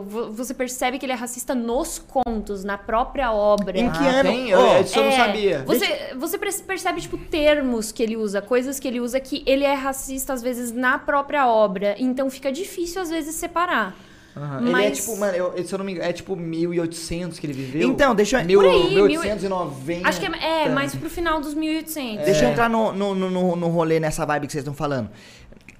vo- 0.07 0.31
você 0.33 0.55
percebe 0.55 0.99
que 0.99 1.07
ele 1.07 1.13
é 1.13 1.17
racista 1.17 1.55
nos 1.55 1.99
contos, 1.99 2.65
na 2.65 2.79
própria 2.79 3.33
obra. 3.33 3.79
Em 3.79 3.91
que 3.91 3.99
Ah, 4.07 4.21
ano? 4.21 4.29
tem? 4.31 4.51
Eu- 4.51 4.59
Ó, 4.59 4.79
isso 4.81 4.99
eu 4.99 5.05
não 5.05 5.11
É, 5.11 5.17
sabia. 5.17 5.65
Você, 5.67 6.15
você 6.17 6.39
perce- 6.39 6.63
percebe, 6.63 7.01
tipo, 7.01 7.17
termos 7.19 7.91
que 7.93 8.03
ele 8.03 8.17
usa, 8.17 8.41
coisas 8.43 8.79
que 8.79 8.87
ele 8.89 9.01
usa 9.01 9.19
que 9.21 9.43
ele 9.47 9.65
é 9.65 9.75
racista, 9.75 10.33
às 10.33 10.43
vezes, 10.43 10.73
na 10.73 10.99
própria 10.99 11.47
obra. 11.47 11.95
Então 11.99 12.29
fica 12.31 12.51
difícil, 12.53 13.01
às 13.03 13.11
vezes, 13.11 13.35
separar. 13.35 13.95
Aham. 14.37 14.61
Ele 14.61 14.69
é 14.69 14.73
Mas- 14.73 14.99
tipo, 14.99 15.17
mano, 15.19 15.35
eu, 15.37 15.65
se 15.67 15.75
eu 15.75 15.79
não 15.79 15.85
me 15.85 15.93
engano, 15.93 16.09
é 16.09 16.13
tipo 16.13 16.35
1800 16.35 17.39
que 17.39 17.47
ele 17.47 17.53
viveu. 17.53 17.87
Então, 17.89 18.15
deixa 18.15 18.41
eu- 18.41 18.47
Mil, 18.47 18.61
Por 18.61 18.69
aí, 18.69 18.95
mil- 18.95 19.07
1890. 19.07 20.09
Acho 20.09 20.21
que 20.21 20.27
é, 20.27 20.65
é 20.65 20.69
mais 20.71 20.95
pro 20.95 21.11
final 21.11 21.41
dos 21.41 21.53
1800. 21.55 22.25
Deixa 22.25 22.45
eu 22.45 22.49
É. 22.49 22.53
entrar 22.53 22.69
no, 22.71 22.93
no, 22.93 23.15
no, 23.15 23.31
no- 23.31 23.57
no 23.57 23.69
rolê 23.69 24.01
nessa 24.01 24.25
vibe 24.25 24.47
que 24.47 24.53
vocês 24.53 24.63
estão 24.63 24.75
falando. 24.75 25.11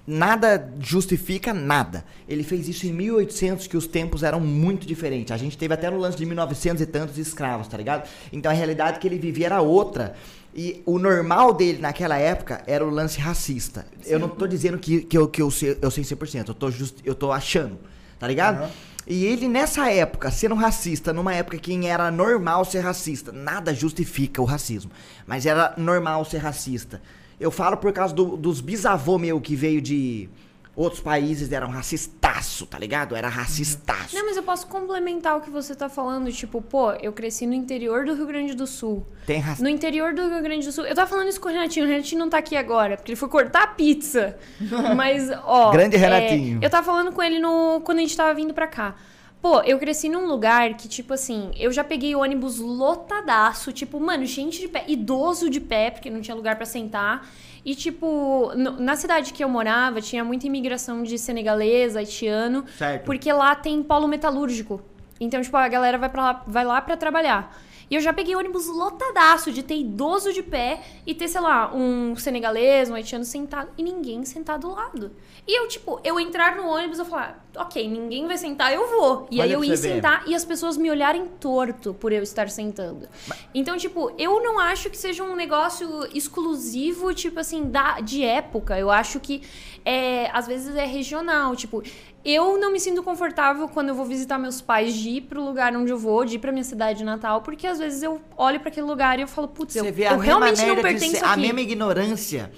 Nada 0.05 0.69
justifica 0.81 1.53
nada. 1.53 2.03
Ele 2.27 2.43
fez 2.43 2.67
isso 2.67 2.85
em 2.85 2.91
1800, 2.91 3.67
que 3.67 3.77
os 3.77 3.87
tempos 3.87 4.21
eram 4.21 4.37
muito 4.39 4.85
diferentes. 4.85 5.31
A 5.31 5.37
gente 5.37 5.57
teve 5.57 5.73
até 5.73 5.89
no 5.89 5.97
lance 5.97 6.17
de 6.17 6.25
1900 6.25 6.81
e 6.81 6.85
tantos 6.85 7.17
escravos, 7.17 7.69
tá 7.69 7.77
ligado? 7.77 8.07
Então 8.31 8.51
a 8.51 8.55
realidade 8.55 8.99
que 8.99 9.07
ele 9.07 9.17
vivia 9.17 9.45
era 9.45 9.61
outra. 9.61 10.13
E 10.53 10.83
o 10.85 10.99
normal 10.99 11.53
dele 11.53 11.79
naquela 11.79 12.17
época 12.17 12.61
era 12.67 12.85
o 12.85 12.89
lance 12.89 13.17
racista. 13.19 13.85
Eu 14.05 14.19
não 14.19 14.27
tô 14.27 14.45
dizendo 14.45 14.77
que, 14.77 15.01
que, 15.03 15.17
eu, 15.17 15.27
que 15.27 15.41
eu, 15.41 15.49
sei, 15.49 15.77
eu 15.81 15.89
sei 15.89 16.03
100%, 16.03 16.49
eu 16.49 16.53
tô, 16.53 16.69
just, 16.69 16.97
eu 17.05 17.15
tô 17.15 17.31
achando, 17.31 17.79
tá 18.23 18.27
ligado? 18.29 18.59
Aham. 18.61 18.69
E 19.05 19.25
ele, 19.25 19.49
nessa 19.49 19.91
época, 19.91 20.31
sendo 20.31 20.55
racista, 20.55 21.11
numa 21.11 21.35
época 21.35 21.57
que 21.57 21.85
era 21.85 22.09
normal 22.09 22.63
ser 22.63 22.79
racista, 22.79 23.33
nada 23.33 23.73
justifica 23.73 24.41
o 24.41 24.45
racismo, 24.45 24.89
mas 25.27 25.45
era 25.45 25.73
normal 25.75 26.23
ser 26.23 26.37
racista. 26.37 27.01
Eu 27.37 27.51
falo 27.51 27.75
por 27.75 27.91
causa 27.91 28.13
do- 28.15 28.37
dos 28.37 28.61
bisavô 28.61 29.17
meu 29.17 29.41
que 29.41 29.57
veio 29.57 29.81
de 29.81 30.29
outros 30.75 31.01
países, 31.01 31.51
eram 31.51 31.67
racistaço, 31.69 32.65
tá 32.65 32.79
ligado? 32.79 33.15
Era 33.15 33.27
racistaço. 33.27 34.15
Não, 34.15 34.25
mas 34.25 34.35
eu 34.35 34.43
posso 34.43 34.65
complementar 34.67 35.37
o 35.37 35.41
que 35.41 35.49
você 35.49 35.75
tá 35.75 35.87
falando. 35.87 36.31
Tipo, 36.31 36.61
pô, 36.61 36.91
eu 36.93 37.13
cresci 37.13 37.45
no 37.45 37.53
interior 37.53 38.05
do 38.05 38.15
Rio 38.15 38.25
Grande 38.25 38.55
do 38.55 38.65
Sul. 38.65 39.05
Tem 39.25 39.39
racismo. 39.39 39.65
No 39.65 39.69
interior 39.69 40.13
do 40.13 40.27
Rio 40.27 40.41
Grande 40.41 40.65
do 40.65 40.71
Sul. 40.71 40.85
Eu 40.85 40.95
tava 40.95 41.09
falando 41.09 41.29
isso 41.29 41.39
com 41.39 41.47
o 41.47 41.51
Renatinho. 41.51 41.85
O 41.85 41.89
Renatinho 41.89 42.19
não 42.19 42.29
tá 42.29 42.39
aqui 42.39 42.55
agora, 42.55 42.97
porque 42.97 43.11
ele 43.11 43.15
foi 43.19 43.29
cortar 43.29 43.63
a 43.63 43.67
pizza. 43.67 44.37
Mas, 44.95 45.29
ó. 45.43 45.71
Grande 45.71 45.95
é, 45.95 45.99
Renatinho. 45.99 46.59
eu 46.61 46.69
tava 46.69 46.85
falando 46.85 47.11
com 47.11 47.21
ele 47.21 47.39
no, 47.39 47.81
quando 47.81 47.99
a 47.99 48.01
gente 48.01 48.17
tava 48.17 48.33
vindo 48.33 48.53
pra 48.53 48.67
cá. 48.67 48.95
Pô, 49.43 49.59
eu 49.63 49.77
cresci 49.77 50.07
num 50.07 50.25
lugar 50.25 50.73
que, 50.75 50.87
tipo 50.87 51.13
assim, 51.13 51.51
eu 51.59 51.69
já 51.69 51.83
peguei 51.83 52.15
ônibus 52.15 52.59
lotadaço, 52.59 53.73
tipo, 53.73 53.99
mano, 53.99 54.25
gente 54.25 54.57
de 54.61 54.69
pé, 54.69 54.85
idoso 54.87 55.49
de 55.49 55.59
pé, 55.59 55.91
porque 55.91 56.09
não 56.09 56.21
tinha 56.21 56.33
lugar 56.33 56.55
pra 56.55 56.65
sentar. 56.65 57.27
E, 57.65 57.75
tipo, 57.75 58.53
no- 58.55 58.79
na 58.79 58.95
cidade 58.95 59.33
que 59.33 59.43
eu 59.43 59.49
morava, 59.49 59.99
tinha 59.99 60.23
muita 60.23 60.47
imigração 60.47 61.03
de 61.03 61.17
senegalês, 61.19 61.97
haitiano, 61.97 62.63
Certo. 62.77 63.03
porque 63.03 63.33
lá 63.33 63.53
tem 63.53 63.83
polo 63.83 64.07
metalúrgico. 64.07 64.81
Então, 65.19 65.41
tipo, 65.41 65.57
a 65.57 65.67
galera 65.67 65.97
vai, 65.97 66.07
pra 66.07 66.21
lá, 66.23 66.43
vai 66.47 66.63
lá 66.63 66.79
pra 66.81 66.95
trabalhar. 66.95 67.53
E 67.93 67.95
eu 67.95 68.01
já 68.01 68.11
peguei 68.11 68.35
ônibus 68.35 68.65
lotadaço 68.65 69.51
de 69.51 69.61
ter 69.61 69.75
idoso 69.75 70.33
de 70.33 70.41
pé 70.41 70.81
e 71.05 71.13
ter, 71.13 71.27
sei 71.27 71.39
lá, 71.39 71.71
um 71.75 72.15
senegalês, 72.15 72.89
um 72.89 72.95
haitiano 72.95 73.23
sentado 73.23 73.69
e 73.77 73.83
ninguém 73.83 74.25
sentado 74.25 74.61
do 74.61 74.73
lado. 74.73 75.11
E 75.47 75.59
eu, 75.59 75.67
tipo, 75.67 76.01
eu 76.03 76.19
entrar 76.19 76.55
no 76.55 76.67
ônibus 76.67 76.97
e 76.97 77.05
falar, 77.05 77.45
ok, 77.55 77.87
ninguém 77.87 78.25
vai 78.25 78.35
sentar, 78.35 78.73
eu 78.73 78.89
vou. 78.89 79.27
E 79.29 79.39
Olha 79.39 79.43
aí 79.43 79.51
eu 79.51 79.63
ia 79.63 79.77
sentar 79.77 80.27
e 80.27 80.33
as 80.33 80.43
pessoas 80.43 80.75
me 80.75 80.89
olharem 80.89 81.27
torto 81.39 81.93
por 81.93 82.11
eu 82.11 82.23
estar 82.23 82.49
sentando. 82.49 83.07
Então, 83.53 83.77
tipo, 83.77 84.11
eu 84.17 84.41
não 84.41 84.57
acho 84.57 84.89
que 84.89 84.97
seja 84.97 85.23
um 85.23 85.35
negócio 85.35 86.07
exclusivo, 86.15 87.13
tipo 87.13 87.39
assim, 87.39 87.65
da, 87.65 87.99
de 87.99 88.23
época. 88.23 88.79
Eu 88.79 88.89
acho 88.89 89.19
que 89.19 89.43
é, 89.85 90.31
às 90.31 90.47
vezes 90.47 90.75
é 90.75 90.85
regional. 90.85 91.55
Tipo, 91.55 91.83
eu 92.25 92.57
não 92.57 92.71
me 92.71 92.79
sinto 92.79 93.03
confortável 93.03 93.67
quando 93.67 93.89
eu 93.89 93.95
vou 93.95 94.05
visitar 94.05 94.37
meus 94.37 94.61
pais 94.61 94.93
de 94.95 95.09
ir 95.09 95.21
pro 95.21 95.43
lugar 95.43 95.75
onde 95.75 95.91
eu 95.91 95.97
vou, 95.97 96.23
de 96.25 96.35
ir 96.35 96.39
pra 96.39 96.51
minha 96.51 96.63
cidade 96.63 97.03
natal, 97.03 97.41
porque 97.41 97.67
às 97.67 97.79
vezes 97.79 98.01
eu 98.01 98.21
olho 98.37 98.59
pra 98.59 98.69
aquele 98.69 98.85
lugar 98.85 99.19
e 99.19 99.23
eu 99.23 99.27
falo, 99.27 99.47
putz, 99.47 99.75
eu, 99.75 99.85
eu 99.85 100.17
realmente 100.17 100.65
não 100.65 100.75
pertenço 100.81 101.11
ser- 101.17 101.25
aqui. 101.25 101.25
a 101.33 101.37
mesma 101.37 101.61
ignorância. 101.61 102.51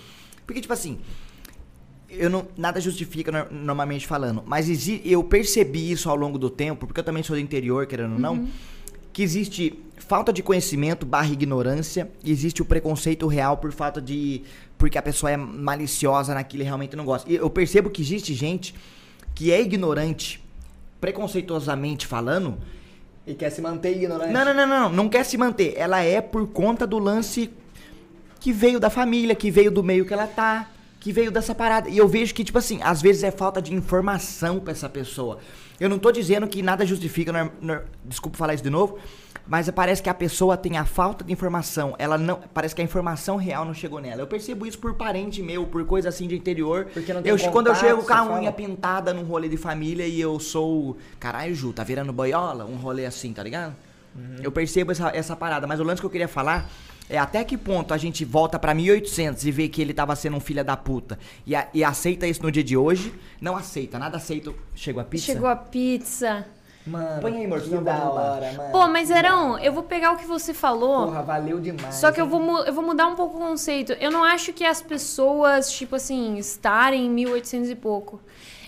Porque, 0.45 0.61
tipo 0.61 0.74
assim, 0.74 0.99
eu 2.09 2.30
não, 2.30 2.47
nada 2.55 2.80
justifica 2.80 3.32
no- 3.32 3.57
normalmente 3.63 4.05
falando, 4.05 4.43
mas 4.45 4.68
eu 5.03 5.24
percebi 5.24 5.91
isso 5.91 6.09
ao 6.09 6.16
longo 6.16 6.38
do 6.38 6.49
tempo, 6.49 6.86
porque 6.86 6.99
eu 6.99 7.03
também 7.03 7.24
sou 7.24 7.36
do 7.36 7.39
interior, 7.41 7.88
querendo 7.88 8.09
ou 8.11 8.16
Uhum. 8.16 8.20
não, 8.43 8.47
que 9.11 9.24
existe 9.24 9.80
falta 9.97 10.32
de 10.32 10.43
conhecimento 10.43 11.05
barra 11.05 11.30
ignorância, 11.32 12.11
e 12.24 12.30
existe 12.32 12.61
o 12.61 12.66
preconceito 12.66 13.26
real 13.28 13.57
por 13.57 13.72
falta 13.72 13.99
de. 14.01 14.43
porque 14.78 14.97
a 14.97 15.01
pessoa 15.01 15.32
é 15.32 15.38
maliciosa 15.38 16.34
naquilo 16.34 16.61
e 16.61 16.66
realmente 16.66 16.95
não 16.97 17.05
gosta. 17.05 17.32
E 17.32 17.36
eu 17.36 17.49
percebo 17.49 17.89
que 17.89 18.01
existe 18.01 18.34
gente 18.34 18.76
que 19.36 19.51
é 19.51 19.61
ignorante, 19.61 20.41
preconceituosamente 20.99 22.07
falando, 22.07 22.57
E 23.27 23.33
quer 23.33 23.49
se 23.51 23.61
manter 23.61 23.95
ignorante. 23.95 24.31
não, 24.31 24.45
não, 24.45 24.53
não, 24.53 24.67
não, 24.67 24.89
não 24.89 25.09
quer 25.09 25.23
se 25.25 25.38
manter. 25.38 25.73
Ela 25.77 26.01
é 26.01 26.21
por 26.21 26.47
conta 26.47 26.88
do 26.88 26.97
lance 26.97 27.51
que 28.39 28.51
veio 28.53 28.79
da 28.79 28.89
família, 28.89 29.36
que 29.36 29.51
veio 29.51 29.71
do 29.71 29.83
meio 29.83 30.05
que 30.05 30.13
ela 30.13 30.27
tá, 30.27 30.69
que 31.06 31.12
veio 31.14 31.30
dessa 31.30 31.53
parada. 31.53 31.88
E 31.88 31.99
eu 31.99 32.08
vejo 32.08 32.34
que, 32.34 32.43
tipo 32.43 32.58
assim, 32.58 32.80
às 32.82 32.99
vezes 32.99 33.22
é 33.22 33.30
falta 33.30 33.62
de 33.62 33.72
informação 33.72 34.60
pra 34.60 34.72
essa 34.72 34.89
pessoa. 34.89 35.38
Eu 35.80 35.88
não 35.88 35.99
tô 35.99 36.12
dizendo 36.12 36.47
que 36.47 36.64
nada 36.64 36.84
justifica, 36.84 37.32
não 37.32 37.39
é- 37.41 37.51
não 37.62 37.74
é- 37.76 37.84
desculpa 38.03 38.36
falar 38.36 38.56
isso 38.56 38.64
de 38.64 38.72
novo, 38.72 38.97
mas 39.47 39.70
parece 39.70 40.01
que 40.01 40.10
a 40.10 40.16
pessoa 40.16 40.58
tem 40.58 40.78
a 40.80 40.84
falta 40.84 41.24
de 41.24 41.32
informação. 41.32 41.93
Ela 41.99 42.18
não, 42.18 42.39
parece 42.51 42.74
que 42.74 42.82
a 42.82 42.84
informação 42.84 43.38
real 43.38 43.64
não 43.64 43.74
chegou 43.76 43.99
nela. 43.99 44.20
Eu 44.20 44.26
percebo 44.26 44.66
isso 44.66 44.80
por 44.80 44.95
parente 44.95 45.43
meu, 45.43 45.68
por 45.68 45.86
coisa 45.86 46.10
assim 46.10 46.28
de 46.28 46.36
interior. 46.36 46.88
Porque 46.91 47.14
não 47.14 47.22
tem 47.22 47.30
eu, 47.32 47.38
quando 47.51 47.68
eu 47.68 47.74
contato, 47.76 47.88
chego 47.88 48.03
com 48.03 48.12
a 48.12 48.24
unha 48.24 48.51
fala? 48.51 48.51
pintada 48.53 49.14
num 49.14 49.26
rolê 49.26 49.47
de 49.47 49.58
família 49.58 50.08
e 50.08 50.20
eu 50.20 50.39
sou, 50.39 50.97
caralho, 51.20 51.53
Ju, 51.53 51.72
tá 51.72 51.84
virando 51.84 52.12
boiola? 52.12 52.66
Um 52.66 52.78
rolê 52.78 53.06
assim, 53.06 53.32
tá 53.32 53.43
ligado? 53.43 53.76
Eu 54.41 54.51
percebo 54.51 54.91
essa, 54.91 55.10
essa 55.16 55.36
parada, 55.36 55.68
mas 55.68 55.80
o 55.80 55.84
lance 55.84 56.01
que 56.01 56.08
eu 56.08 56.10
queria 56.10 56.28
falar 56.28 56.68
é 57.10 57.18
até 57.18 57.43
que 57.43 57.58
ponto 57.58 57.93
a 57.93 57.97
gente 57.97 58.26
volta 58.26 58.58
pra 58.58 58.74
1800 58.74 59.45
e 59.45 59.51
vê 59.51 59.68
que 59.68 59.82
ele 59.82 59.93
tava 59.93 60.16
sendo 60.16 60.38
um 60.38 60.39
filho 60.39 60.64
da 60.64 60.76
puta 60.76 61.20
e, 61.45 61.56
a- 61.56 61.68
e 61.74 61.84
aceita 61.84 62.26
isso 62.28 62.41
no 62.41 62.51
dia 62.51 62.64
de 62.64 62.76
hoje. 62.76 63.14
Não 63.39 63.56
aceita, 63.56 63.99
nada 63.99 64.18
aceita. 64.18 64.53
Chegou 64.74 65.01
a 65.01 65.06
pizza? 65.06 65.26
Chegou 65.26 65.47
a 65.47 65.56
pizza. 65.56 66.45
Mano, 66.86 67.20
Põe 67.20 67.38
aí, 67.38 67.49
eu 67.49 67.82
da 67.82 68.10
hora, 68.10 68.53
mano. 68.53 68.72
Pô, 68.72 68.88
mas 68.88 69.10
Erão, 69.10 69.58
eu 69.58 69.74
vou 69.74 69.82
pegar 69.82 70.12
o 70.12 70.18
que 70.18 70.26
você 70.26 70.53
falou. 70.53 71.08
Porra, 71.08 71.24
valeu 71.24 71.60
demais. 71.60 71.95
Só 71.95 72.12
que 72.12 72.22
eu 72.22 72.28
vou, 72.28 72.64
eu 72.64 72.72
vou 72.72 72.84
mudar 72.86 73.08
um 73.08 73.16
pouco 73.16 73.38
o 73.38 73.39
conceito. 73.39 73.93
Eu 73.93 74.12
não 74.12 74.24
acho 74.24 74.53
que 74.53 74.64
as 74.64 74.84
pessoas, 74.84 75.72
tipo 75.72 75.95
assim, 75.95 76.38
estarem 76.38 77.08
em 77.08 77.10
1800 77.10 77.72
e 77.72 77.76
pouco. 77.76 78.22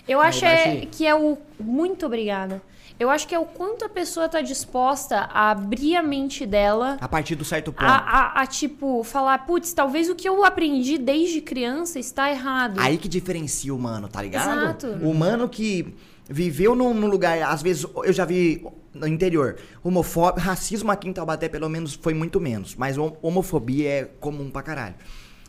Eu 0.08 0.20
acho 0.20 0.44
é, 0.44 0.86
que 0.86 1.06
é 1.06 1.14
o. 1.14 1.38
Muito 1.60 2.06
obrigada. 2.06 2.60
Eu 2.98 3.08
acho 3.10 3.28
que 3.28 3.34
é 3.34 3.38
o 3.38 3.44
quanto 3.44 3.84
a 3.84 3.88
pessoa 3.88 4.28
tá 4.28 4.40
disposta 4.40 5.18
a 5.32 5.50
abrir 5.52 5.94
a 5.94 6.02
mente 6.02 6.44
dela. 6.44 6.96
A 7.00 7.08
partir 7.08 7.36
do 7.36 7.44
certo 7.44 7.72
ponto. 7.72 7.84
A, 7.84 7.96
a- 7.96 8.40
a, 8.42 8.46
tipo, 8.46 9.04
falar, 9.04 9.46
putz, 9.46 9.72
talvez 9.72 10.08
o 10.08 10.16
que 10.16 10.28
eu 10.28 10.44
aprendi 10.44 10.98
desde 10.98 11.40
criança 11.40 11.98
está 12.00 12.28
errado. 12.30 12.80
Aí 12.80 12.98
que 12.98 13.08
diferencia 13.08 13.72
o 13.72 13.76
humano, 13.76 14.08
tá 14.08 14.20
ligado? 14.20 14.50
Exato. 14.60 14.86
O 15.04 15.10
humano 15.10 15.48
que 15.48 15.94
viveu 16.28 16.74
num, 16.74 16.92
num 16.92 17.06
lugar, 17.06 17.40
às 17.42 17.62
vezes 17.62 17.86
eu 18.04 18.12
já 18.12 18.24
vi 18.24 18.66
no 18.92 19.06
interior, 19.06 19.56
homofóbico, 19.82 20.40
racismo 20.44 20.90
aqui 20.90 21.08
em 21.08 21.12
Taubaté 21.12 21.48
pelo 21.48 21.68
menos 21.68 21.94
foi 21.94 22.12
muito 22.14 22.40
menos, 22.40 22.74
mas 22.74 22.98
hom- 22.98 23.16
homofobia 23.22 23.88
é 23.88 24.04
comum 24.04 24.50
pra 24.50 24.60
caralho. 24.60 24.96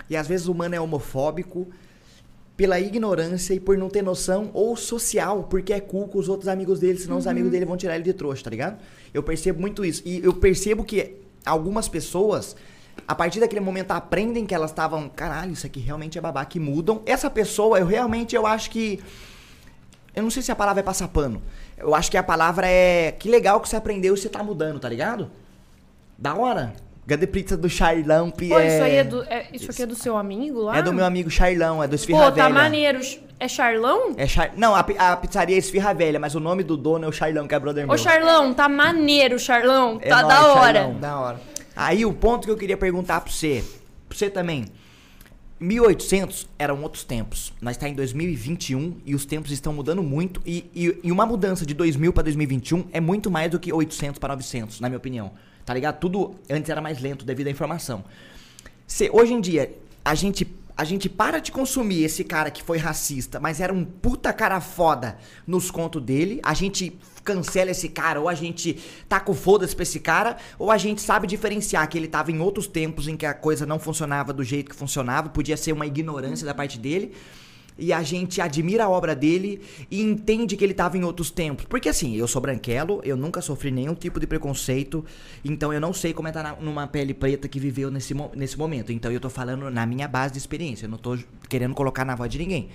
E 0.07 0.15
às 0.15 0.27
vezes 0.27 0.47
o 0.47 0.51
humano 0.51 0.75
é 0.75 0.79
homofóbico 0.79 1.67
pela 2.59 2.77
ignorância 2.77 3.53
e 3.53 3.59
por 3.59 3.77
não 3.77 3.87
ter 3.87 4.01
noção, 4.01 4.49
ou 4.53 4.75
social, 4.75 5.43
porque 5.43 5.71
é 5.71 5.79
cool 5.79 6.09
com 6.09 6.19
os 6.19 6.27
outros 6.27 6.49
amigos 6.49 6.77
dele, 6.77 6.99
senão 6.99 7.15
os 7.15 7.25
amigos 7.25 7.49
dele 7.49 7.63
vão 7.63 7.77
tirar 7.77 7.95
ele 7.95 8.03
de 8.03 8.11
trouxa, 8.11 8.43
tá 8.43 8.49
ligado? 8.49 8.77
Eu 9.13 9.23
percebo 9.23 9.61
muito 9.61 9.85
isso. 9.85 10.03
E 10.05 10.21
eu 10.21 10.33
percebo 10.33 10.83
que 10.83 11.15
algumas 11.45 11.87
pessoas, 11.87 12.57
a 13.07 13.15
partir 13.15 13.39
daquele 13.39 13.61
momento, 13.61 13.91
aprendem 13.91 14.45
que 14.45 14.53
elas 14.53 14.71
estavam, 14.71 15.07
caralho, 15.07 15.53
isso 15.53 15.65
aqui 15.65 15.79
realmente 15.79 16.17
é 16.17 16.21
babaca, 16.21 16.57
e 16.57 16.59
mudam. 16.59 17.01
Essa 17.05 17.29
pessoa, 17.29 17.79
eu 17.79 17.85
realmente, 17.85 18.35
eu 18.35 18.45
acho 18.45 18.69
que. 18.71 18.99
Eu 20.13 20.21
não 20.21 20.29
sei 20.29 20.43
se 20.43 20.51
a 20.51 20.55
palavra 20.55 20.81
é 20.81 20.83
passar 20.83 21.07
pano. 21.07 21.41
Eu 21.77 21.95
acho 21.95 22.11
que 22.11 22.17
a 22.17 22.23
palavra 22.23 22.67
é. 22.67 23.13
Que 23.13 23.29
legal 23.29 23.61
que 23.61 23.69
você 23.69 23.77
aprendeu 23.77 24.15
e 24.15 24.17
você 24.17 24.27
tá 24.27 24.43
mudando, 24.43 24.81
tá 24.81 24.89
ligado? 24.89 25.31
Da 26.17 26.35
hora. 26.35 26.75
Gade 27.09 27.25
pizza 27.25 27.57
do 27.57 27.67
Charlão, 27.67 28.29
Pi- 28.29 28.49
Pô, 28.49 28.59
isso 28.59 28.83
aí 28.83 28.95
é 28.97 29.03
do. 29.03 29.23
é- 29.23 29.47
isso 29.51 29.71
aqui 29.71 29.81
é 29.81 29.85
do 29.87 29.95
seu 29.95 30.15
amigo 30.15 30.61
lá? 30.61 30.77
É 30.77 30.81
do 30.83 30.93
meu 30.93 31.03
amigo 31.03 31.27
Charlão, 31.29 31.83
é 31.83 31.87
do 31.87 31.95
Esfirra 31.95 32.25
Pô, 32.25 32.25
tá 32.31 32.43
Velha. 32.43 32.49
maneiro. 32.53 32.99
É 33.39 33.47
Charlão? 33.47 34.13
É 34.17 34.27
Char... 34.27 34.51
Não, 34.55 34.75
a, 34.75 34.81
a 34.81 35.17
pizzaria 35.17 35.55
é 35.55 35.57
Esfirra 35.59 35.91
Velha, 35.93 36.19
mas 36.19 36.35
o 36.35 36.39
nome 36.39 36.61
do 36.61 36.77
dono 36.77 37.05
é 37.05 37.07
o 37.07 37.11
Charlão, 37.11 37.47
que 37.47 37.55
é 37.55 37.59
brother 37.59 37.87
meu. 37.87 37.95
Ô, 37.95 37.97
Charlão, 37.97 38.53
tá 38.53 38.69
maneiro, 38.69 39.39
Charlão. 39.39 39.97
É 40.01 40.09
tá 40.09 40.21
nóis, 40.21 40.33
da 40.35 40.47
hora. 40.53 40.79
Charlão. 40.81 40.99
Da 40.99 41.19
hora. 41.19 41.41
Aí 41.75 42.05
o 42.05 42.13
ponto 42.13 42.45
que 42.45 42.51
eu 42.51 42.57
queria 42.57 42.77
perguntar 42.77 43.21
pra 43.21 43.31
você, 43.31 43.63
pra 44.07 44.15
você 44.17 44.29
também. 44.29 44.65
1800 45.59 46.47
eram 46.57 46.81
outros 46.83 47.03
tempos. 47.03 47.51
Nós 47.61 47.75
tá 47.75 47.87
em 47.89 47.93
2021 47.93 48.97
e 49.05 49.13
os 49.15 49.25
tempos 49.25 49.51
estão 49.51 49.73
mudando 49.73 50.01
muito. 50.03 50.41
E, 50.45 50.69
e, 50.75 50.99
e 51.03 51.11
uma 51.11 51.25
mudança 51.25 51.65
de 51.65 51.73
2000 51.73 52.13
pra 52.13 52.23
2021 52.23 52.85
é 52.93 52.99
muito 53.01 53.29
mais 53.31 53.49
do 53.51 53.59
que 53.59 53.71
800 53.73 54.19
para 54.19 54.35
900, 54.35 54.79
na 54.79 54.87
minha 54.89 54.97
opinião. 54.97 55.31
Tá 55.69 55.75
ligado? 55.75 55.99
Tudo 55.99 56.33
antes 56.49 56.67
era 56.67 56.81
mais 56.81 56.99
lento 56.99 57.23
devido 57.23 57.45
à 57.45 57.51
informação. 57.51 58.03
Se, 58.87 59.07
hoje 59.13 59.33
em 59.33 59.39
dia, 59.39 59.71
a 60.03 60.15
gente, 60.15 60.51
a 60.75 60.83
gente 60.83 61.07
para 61.07 61.37
de 61.37 61.51
consumir 61.51 62.03
esse 62.03 62.23
cara 62.23 62.49
que 62.49 62.63
foi 62.63 62.79
racista, 62.79 63.39
mas 63.39 63.61
era 63.61 63.71
um 63.71 63.85
puta 63.85 64.33
cara 64.33 64.59
foda 64.61 65.19
nos 65.45 65.69
contos 65.69 66.01
dele, 66.01 66.39
a 66.41 66.55
gente 66.55 66.97
cancela 67.23 67.69
esse 67.69 67.87
cara, 67.87 68.19
ou 68.19 68.27
a 68.27 68.33
gente 68.33 68.79
tá 69.07 69.19
com 69.19 69.35
foda-se 69.35 69.75
pra 69.75 69.83
esse 69.83 69.99
cara, 69.99 70.37
ou 70.57 70.71
a 70.71 70.77
gente 70.79 71.01
sabe 71.03 71.27
diferenciar 71.27 71.87
que 71.87 71.99
ele 71.99 72.07
tava 72.07 72.31
em 72.31 72.39
outros 72.39 72.65
tempos 72.65 73.07
em 73.07 73.15
que 73.15 73.27
a 73.27 73.33
coisa 73.35 73.63
não 73.63 73.77
funcionava 73.77 74.33
do 74.33 74.43
jeito 74.43 74.71
que 74.71 74.75
funcionava, 74.75 75.29
podia 75.29 75.55
ser 75.55 75.71
uma 75.71 75.85
ignorância 75.85 76.47
da 76.47 76.55
parte 76.55 76.79
dele. 76.79 77.13
E 77.79 77.93
a 77.93 78.03
gente 78.03 78.41
admira 78.41 78.83
a 78.85 78.89
obra 78.89 79.15
dele 79.15 79.61
e 79.89 80.01
entende 80.01 80.57
que 80.57 80.63
ele 80.63 80.73
tava 80.73 80.97
em 80.97 81.03
outros 81.03 81.31
tempos. 81.31 81.65
Porque 81.65 81.87
assim, 81.89 82.15
eu 82.15 82.27
sou 82.27 82.41
branquelo, 82.41 83.01
eu 83.03 83.15
nunca 83.15 83.41
sofri 83.41 83.71
nenhum 83.71 83.95
tipo 83.95 84.19
de 84.19 84.27
preconceito, 84.27 85.03
então 85.45 85.71
eu 85.73 85.79
não 85.79 85.93
sei 85.93 86.13
como 86.13 86.27
é 86.27 86.31
estar 86.31 86.43
na- 86.43 86.55
numa 86.55 86.85
pele 86.87 87.13
preta 87.13 87.47
que 87.47 87.59
viveu 87.59 87.89
nesse, 87.89 88.13
nesse 88.35 88.57
momento. 88.57 88.91
Então 88.91 89.11
eu 89.11 89.19
tô 89.19 89.29
falando 89.29 89.69
na 89.71 89.85
minha 89.85 90.07
base 90.07 90.33
de 90.33 90.39
experiência, 90.39 90.85
eu 90.85 90.89
não 90.89 90.97
tô 90.97 91.17
querendo 91.47 91.73
colocar 91.73 92.03
na 92.03 92.15
voz 92.15 92.29
de 92.31 92.37
ninguém. 92.37 92.69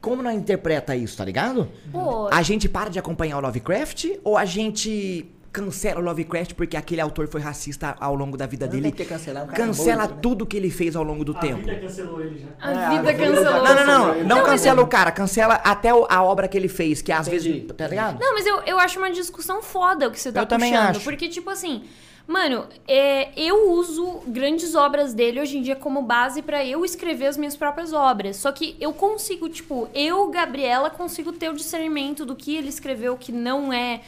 Como 0.00 0.20
nós 0.22 0.34
interpreta 0.36 0.96
isso, 0.96 1.16
tá 1.16 1.24
ligado? 1.24 1.68
Pô, 1.92 2.28
A 2.32 2.42
gente 2.42 2.68
para 2.68 2.90
de 2.90 2.98
acompanhar 2.98 3.38
o 3.38 3.40
Lovecraft 3.40 4.06
ou 4.24 4.36
a 4.36 4.44
gente 4.44 5.26
cancela 5.52 6.00
o 6.00 6.02
Lovecraft 6.02 6.54
porque 6.54 6.76
aquele 6.76 7.00
autor 7.00 7.28
foi 7.28 7.40
racista 7.40 7.94
ao 8.00 8.14
longo 8.14 8.36
da 8.36 8.46
vida 8.46 8.64
Não 8.66 8.72
dele? 8.72 8.82
tem 8.84 8.92
que 8.92 9.04
cancelar, 9.04 9.42
é 9.42 9.46
cara 9.46 9.58
Cancela 9.66 10.02
morto, 10.04 10.14
né? 10.14 10.18
tudo 10.22 10.46
que 10.46 10.56
ele 10.56 10.70
fez 10.70 10.96
ao 10.96 11.02
longo 11.02 11.24
do 11.24 11.36
A 11.36 11.40
tempo. 11.40 11.58
vida 11.60 11.76
cancelou 11.78 12.20
ele 12.20 12.38
já. 12.38 12.48
a 12.60 12.70
É, 12.70 12.74
vida 12.74 13.10
a 13.10 13.12
vida 13.12 13.14
cancelou. 13.14 13.62
Não, 13.62 13.74
não, 13.74 13.84
não. 13.86 14.14
Não, 14.14 14.24
Não, 14.38 14.44
cancela 14.44 14.80
eu- 14.80 14.84
o 14.84 14.88
cara, 14.88 15.12
cancela 15.12 15.54
até 15.56 15.92
o- 15.92 16.06
a 16.08 16.22
obra 16.22 16.48
que 16.48 16.56
ele 16.56 16.68
fez, 16.68 17.02
que 17.02 17.12
às 17.12 17.28
Entendi. 17.28 17.52
vezes. 17.52 17.72
Tá 17.76 17.86
ligado? 17.86 18.18
Não, 18.18 18.32
mas 18.34 18.46
eu, 18.46 18.60
eu 18.62 18.78
acho 18.78 18.98
uma 18.98 19.10
discussão 19.10 19.62
foda 19.62 20.08
o 20.08 20.10
que 20.10 20.18
você 20.18 20.32
tá 20.32 20.40
Eu 20.40 20.46
também 20.46 20.72
puxando. 20.72 20.88
acho. 20.96 21.00
Porque, 21.04 21.28
tipo 21.28 21.50
assim, 21.50 21.84
mano, 22.26 22.66
é, 22.88 23.28
eu 23.36 23.72
uso 23.72 24.22
grandes 24.26 24.74
obras 24.74 25.12
dele 25.12 25.38
hoje 25.40 25.58
em 25.58 25.62
dia 25.62 25.76
como 25.76 26.00
base 26.02 26.40
pra 26.40 26.64
eu 26.64 26.82
escrever 26.84 27.26
as 27.26 27.36
minhas 27.36 27.56
próprias 27.56 27.92
obras. 27.92 28.36
Só 28.36 28.50
que 28.52 28.74
eu 28.80 28.92
consigo, 28.94 29.48
tipo, 29.50 29.88
eu, 29.94 30.28
Gabriela, 30.30 30.88
consigo 30.88 31.30
ter 31.32 31.50
o 31.50 31.54
discernimento 31.54 32.24
do 32.24 32.34
que 32.34 32.56
ele 32.56 32.68
escreveu 32.68 33.16
que 33.18 33.30
não 33.32 33.70
é. 33.72 34.00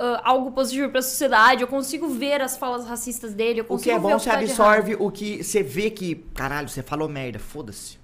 Ah, 0.00 0.20
algo 0.24 0.50
positivo 0.52 0.88
pra 0.90 1.02
sociedade, 1.02 1.60
eu 1.62 1.68
consigo 1.68 2.08
ver 2.08 2.40
as 2.40 2.56
falas 2.56 2.86
racistas 2.86 3.34
dele, 3.34 3.60
eu 3.60 3.64
O 3.64 3.68
consigo 3.68 3.90
que 3.90 3.96
é 3.96 3.98
bom, 3.98 4.16
o 4.16 4.18
você 4.18 4.30
tá 4.30 4.38
absorve 4.38 4.96
o 4.98 5.10
que 5.10 5.44
você 5.44 5.62
vê 5.62 5.90
que. 5.90 6.14
Caralho, 6.34 6.68
você 6.68 6.82
falou 6.82 7.08
merda, 7.08 7.38
foda-se. 7.38 7.98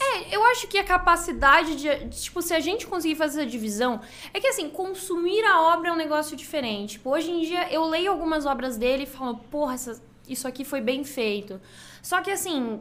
É, 0.00 0.34
eu 0.34 0.42
acho 0.46 0.66
que 0.66 0.78
a 0.78 0.84
capacidade 0.84 1.76
de, 1.76 2.04
de, 2.06 2.22
Tipo, 2.22 2.40
se 2.40 2.54
a 2.54 2.60
gente 2.60 2.86
conseguir 2.86 3.16
fazer 3.16 3.42
essa 3.42 3.50
divisão. 3.50 4.00
É 4.32 4.40
que 4.40 4.46
assim, 4.46 4.68
consumir 4.70 5.44
a 5.44 5.60
obra 5.74 5.90
é 5.90 5.92
um 5.92 5.96
negócio 5.96 6.34
diferente. 6.36 6.92
Tipo, 6.92 7.10
hoje 7.10 7.30
em 7.30 7.42
dia 7.42 7.70
eu 7.70 7.84
leio 7.84 8.10
algumas 8.10 8.46
obras 8.46 8.78
dele 8.78 9.02
e 9.02 9.06
falo, 9.06 9.36
porra, 9.50 9.74
essa- 9.74 10.00
isso 10.26 10.48
aqui 10.48 10.64
foi 10.64 10.80
bem 10.80 11.04
feito. 11.04 11.60
Só 12.02 12.22
que 12.22 12.30
assim. 12.30 12.80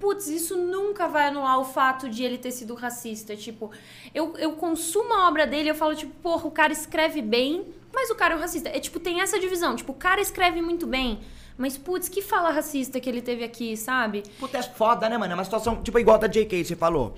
Putz, 0.00 0.28
isso 0.28 0.56
nunca 0.56 1.06
vai 1.06 1.28
anular 1.28 1.60
o 1.60 1.64
fato 1.64 2.08
de 2.08 2.24
ele 2.24 2.38
ter 2.38 2.50
sido 2.50 2.74
racista. 2.74 3.36
Tipo, 3.36 3.70
eu, 4.14 4.34
eu 4.38 4.52
consumo 4.52 5.12
a 5.12 5.28
obra 5.28 5.46
dele 5.46 5.70
eu 5.70 5.74
falo, 5.74 5.94
tipo, 5.94 6.12
porra, 6.22 6.46
o 6.46 6.50
cara 6.50 6.72
escreve 6.72 7.20
bem, 7.20 7.66
mas 7.92 8.08
o 8.08 8.14
cara 8.14 8.32
é 8.32 8.36
um 8.38 8.40
racista. 8.40 8.70
É 8.70 8.80
tipo, 8.80 8.98
tem 8.98 9.20
essa 9.20 9.38
divisão. 9.38 9.76
Tipo, 9.76 9.92
o 9.92 9.94
cara 9.94 10.22
escreve 10.22 10.62
muito 10.62 10.86
bem. 10.86 11.20
Mas, 11.58 11.76
putz, 11.76 12.08
que 12.08 12.22
fala 12.22 12.50
racista 12.50 12.98
que 12.98 13.10
ele 13.10 13.20
teve 13.20 13.44
aqui, 13.44 13.76
sabe? 13.76 14.22
Puta, 14.38 14.56
é 14.56 14.62
foda, 14.62 15.06
né, 15.06 15.18
mano? 15.18 15.32
É 15.32 15.34
uma 15.34 15.44
situação, 15.44 15.82
tipo, 15.82 15.98
igual 15.98 16.16
a 16.16 16.20
da 16.20 16.26
JK, 16.26 16.64
você 16.64 16.74
falou. 16.74 17.14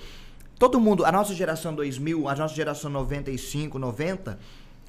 Todo 0.59 0.81
mundo, 0.81 1.05
a 1.05 1.13
nossa 1.13 1.33
geração 1.33 1.73
2000, 1.73 2.29
a 2.29 2.35
nossa 2.35 2.53
geração 2.53 2.91
95, 2.91 3.79
90, 3.79 4.41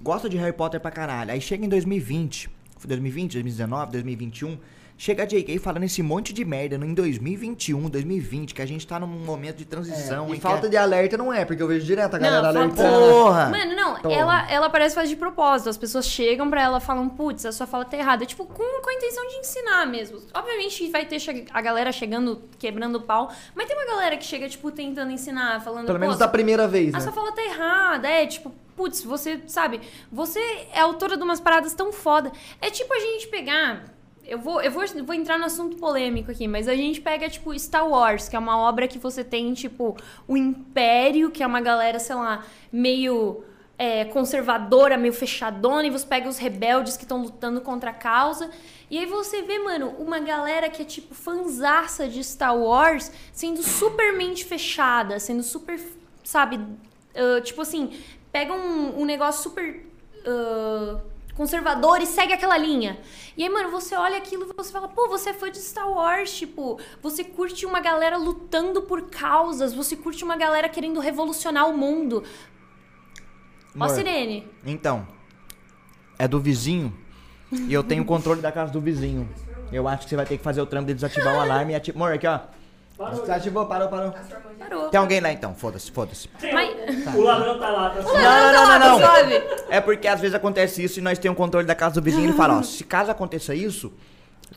gosta 0.01 0.27
de 0.27 0.37
Harry 0.37 0.53
Potter 0.53 0.79
pra 0.79 0.89
caralho. 0.89 1.31
Aí 1.31 1.39
chega 1.39 1.63
em 1.63 1.69
2020, 1.69 2.49
foi 2.79 2.87
2020, 2.87 3.33
2019, 3.33 3.91
2021, 3.91 4.57
chega 5.03 5.23
a 5.23 5.25
JK 5.25 5.59
falando 5.59 5.83
esse 5.83 6.01
monte 6.01 6.31
de 6.31 6.45
merda 6.45 6.77
no- 6.77 6.85
em 6.85 6.93
2021, 6.93 7.89
2020, 7.89 8.53
que 8.53 8.61
a 8.61 8.65
gente 8.65 8.87
tá 8.87 8.97
num 8.97 9.05
momento 9.05 9.57
de 9.57 9.65
transição. 9.65 10.29
E 10.29 10.37
em 10.37 10.39
falta 10.39 10.61
que 10.61 10.69
de 10.69 10.77
alerta 10.77 11.17
não 11.17 11.33
é, 11.33 11.43
porque 11.43 11.61
eu 11.61 11.67
vejo 11.67 11.85
direto 11.85 12.15
a 12.15 12.19
galera 12.19 12.53
Não, 12.53 12.61
alertando. 12.61 12.99
Porra! 13.11 13.49
Mano, 13.49 13.75
não, 13.75 14.11
ela, 14.11 14.49
ela 14.49 14.69
parece 14.69 14.95
que 14.95 15.01
faz 15.01 15.09
de 15.09 15.17
propósito. 15.17 15.69
As 15.69 15.77
pessoas 15.77 16.05
chegam 16.07 16.49
pra 16.49 16.61
ela 16.61 16.77
e 16.77 16.81
falam, 16.81 17.09
putz, 17.09 17.45
a 17.45 17.51
sua 17.51 17.67
fala 17.67 17.83
tá 17.83 17.97
errada. 17.97 18.25
Tipo, 18.25 18.45
com, 18.45 18.63
com 18.81 18.89
a 18.89 18.93
intenção 18.93 19.27
de 19.27 19.35
ensinar 19.39 19.85
mesmo. 19.85 20.19
Obviamente 20.33 20.89
vai 20.89 21.05
ter 21.05 21.17
a 21.51 21.61
galera 21.61 21.91
chegando, 21.91 22.41
quebrando 22.57 22.95
o 22.95 23.01
pau, 23.01 23.29
mas 23.53 23.67
tem 23.67 23.75
uma 23.75 23.85
galera 23.85 24.15
que 24.15 24.23
chega, 24.23 24.47
tipo, 24.47 24.71
tentando 24.71 25.11
ensinar, 25.11 25.61
falando, 25.61 25.85
Pelo 25.85 25.99
menos 25.99 26.15
"Pô, 26.15 26.19
da 26.19 26.29
primeira 26.29 26.65
vez, 26.65 26.93
a 26.93 26.97
né? 26.99 27.03
sua 27.03 27.11
fala 27.11 27.33
tá 27.33 27.43
errada, 27.43 28.07
é 28.07 28.25
tipo, 28.25 28.53
putz, 28.77 29.03
você, 29.03 29.41
sabe, 29.47 29.81
você 30.09 30.39
é 30.73 30.79
autora 30.79 31.17
de 31.17 31.23
umas 31.23 31.41
paradas 31.41 31.73
tão 31.73 31.91
foda. 31.91 32.31
É 32.61 32.69
tipo 32.69 32.93
a 32.93 32.99
gente 32.99 33.27
pegar. 33.27 33.83
Eu 34.25 34.39
vou, 34.39 34.61
eu 34.61 34.71
vou, 34.71 34.83
vou 35.03 35.13
entrar 35.13 35.37
no 35.37 35.45
assunto 35.45 35.75
polêmico 35.77 36.31
aqui, 36.31 36.47
mas 36.47 36.67
a 36.67 36.75
gente 36.75 37.01
pega, 37.01 37.29
tipo, 37.29 37.57
Star 37.59 37.87
Wars, 37.87 38.29
que 38.29 38.35
é 38.35 38.39
uma 38.39 38.57
obra 38.57 38.87
que 38.87 38.97
você 38.97 39.23
tem, 39.23 39.53
tipo, 39.53 39.97
o 40.27 40.37
Império, 40.37 41.29
que 41.29 41.43
é 41.43 41.47
uma 41.47 41.59
galera, 41.59 41.99
sei 41.99 42.15
lá, 42.15 42.45
meio 42.71 43.43
é, 43.77 44.05
conservadora, 44.05 44.97
meio 44.97 45.13
fechadona, 45.13 45.85
e 45.85 45.89
você 45.89 46.05
pega 46.05 46.29
os 46.29 46.37
rebeldes 46.37 46.95
que 46.95 47.03
estão 47.03 47.21
lutando 47.21 47.59
contra 47.59 47.89
a 47.89 47.93
causa. 47.93 48.49
E 48.89 48.97
aí 48.97 49.05
você 49.05 49.41
vê, 49.41 49.59
mano, 49.59 49.93
uma 49.99 50.19
galera 50.19 50.69
que 50.69 50.81
é, 50.81 50.85
tipo, 50.85 51.13
fanzaça 51.13 52.07
de 52.07 52.23
Star 52.23 52.57
Wars 52.57 53.11
sendo 53.33 53.61
super 53.61 54.13
mente 54.13 54.45
fechada, 54.45 55.19
sendo 55.19 55.43
super, 55.43 55.79
sabe, 56.23 56.59
ah, 57.15 57.41
tipo 57.41 57.61
assim, 57.61 57.91
pega 58.31 58.53
um, 58.53 59.01
um 59.01 59.05
negócio 59.05 59.43
super 59.43 59.85
ah, 60.25 61.01
conservador 61.35 62.01
e 62.01 62.05
segue 62.05 62.33
aquela 62.33 62.57
linha. 62.57 62.99
E 63.35 63.43
aí, 63.43 63.49
mano, 63.49 63.71
você 63.71 63.95
olha 63.95 64.17
aquilo 64.17 64.47
e 64.49 64.53
você 64.55 64.71
fala, 64.71 64.87
pô, 64.87 65.07
você 65.07 65.31
é 65.31 65.33
fã 65.33 65.49
de 65.49 65.59
Star 65.59 65.89
Wars, 65.89 66.35
tipo, 66.35 66.79
você 67.01 67.23
curte 67.23 67.65
uma 67.65 67.79
galera 67.79 68.17
lutando 68.17 68.83
por 68.83 69.09
causas, 69.09 69.73
você 69.73 69.95
curte 69.95 70.23
uma 70.23 70.35
galera 70.35 70.69
querendo 70.69 70.99
revolucionar 70.99 71.69
o 71.69 71.77
mundo. 71.77 72.23
Ó, 73.75 73.83
Amor. 73.83 73.89
Sirene. 73.89 74.47
Então, 74.65 75.07
é 76.17 76.27
do 76.27 76.39
vizinho 76.39 76.93
e 77.51 77.73
eu 77.73 77.83
tenho 77.83 78.03
o 78.03 78.05
controle 78.05 78.41
da 78.41 78.51
casa 78.51 78.71
do 78.71 78.79
vizinho. 78.79 79.27
Eu 79.71 79.87
acho 79.87 80.03
que 80.03 80.09
você 80.09 80.15
vai 80.15 80.25
ter 80.25 80.37
que 80.37 80.43
fazer 80.43 80.61
o 80.61 80.65
trampo 80.65 80.87
de 80.87 80.93
desativar 80.93 81.35
o 81.35 81.39
alarme 81.41 81.73
e 81.73 81.75
ativar. 81.75 82.03
Amor, 82.03 82.13
aqui 82.13 82.27
ó. 82.27 82.39
Parou. 82.97 83.21
Desativou, 83.21 83.65
parou, 83.65 83.87
parou. 83.89 84.13
Parou. 84.59 84.89
Tem 84.89 84.99
alguém 84.99 85.19
lá 85.19 85.31
então, 85.31 85.55
foda-se, 85.55 85.91
foda-se. 85.91 86.29
Mas- 86.53 87.15
O 87.15 87.21
ladrão 87.21 87.59
tá 87.59 87.69
lá, 87.69 87.89
tá 87.89 88.01
Não, 88.01 88.13
não, 88.13 88.53
não, 88.53 88.79
não, 88.79 88.99
não. 88.99 89.07
Sabe? 89.07 89.43
É 89.69 89.81
porque 89.81 90.07
às 90.07 90.19
vezes 90.21 90.35
acontece 90.35 90.83
isso 90.83 90.99
e 90.99 91.01
nós 91.01 91.17
temos 91.17 91.35
o 91.35 91.37
controle 91.37 91.65
da 91.65 91.73
casa 91.75 91.95
do 91.95 92.03
vizinho 92.03 92.23
e 92.25 92.27
ele 92.27 92.37
fala, 92.37 92.59
ó, 92.59 92.61
se 92.61 92.83
caso 92.83 93.09
aconteça 93.09 93.55
isso, 93.55 93.91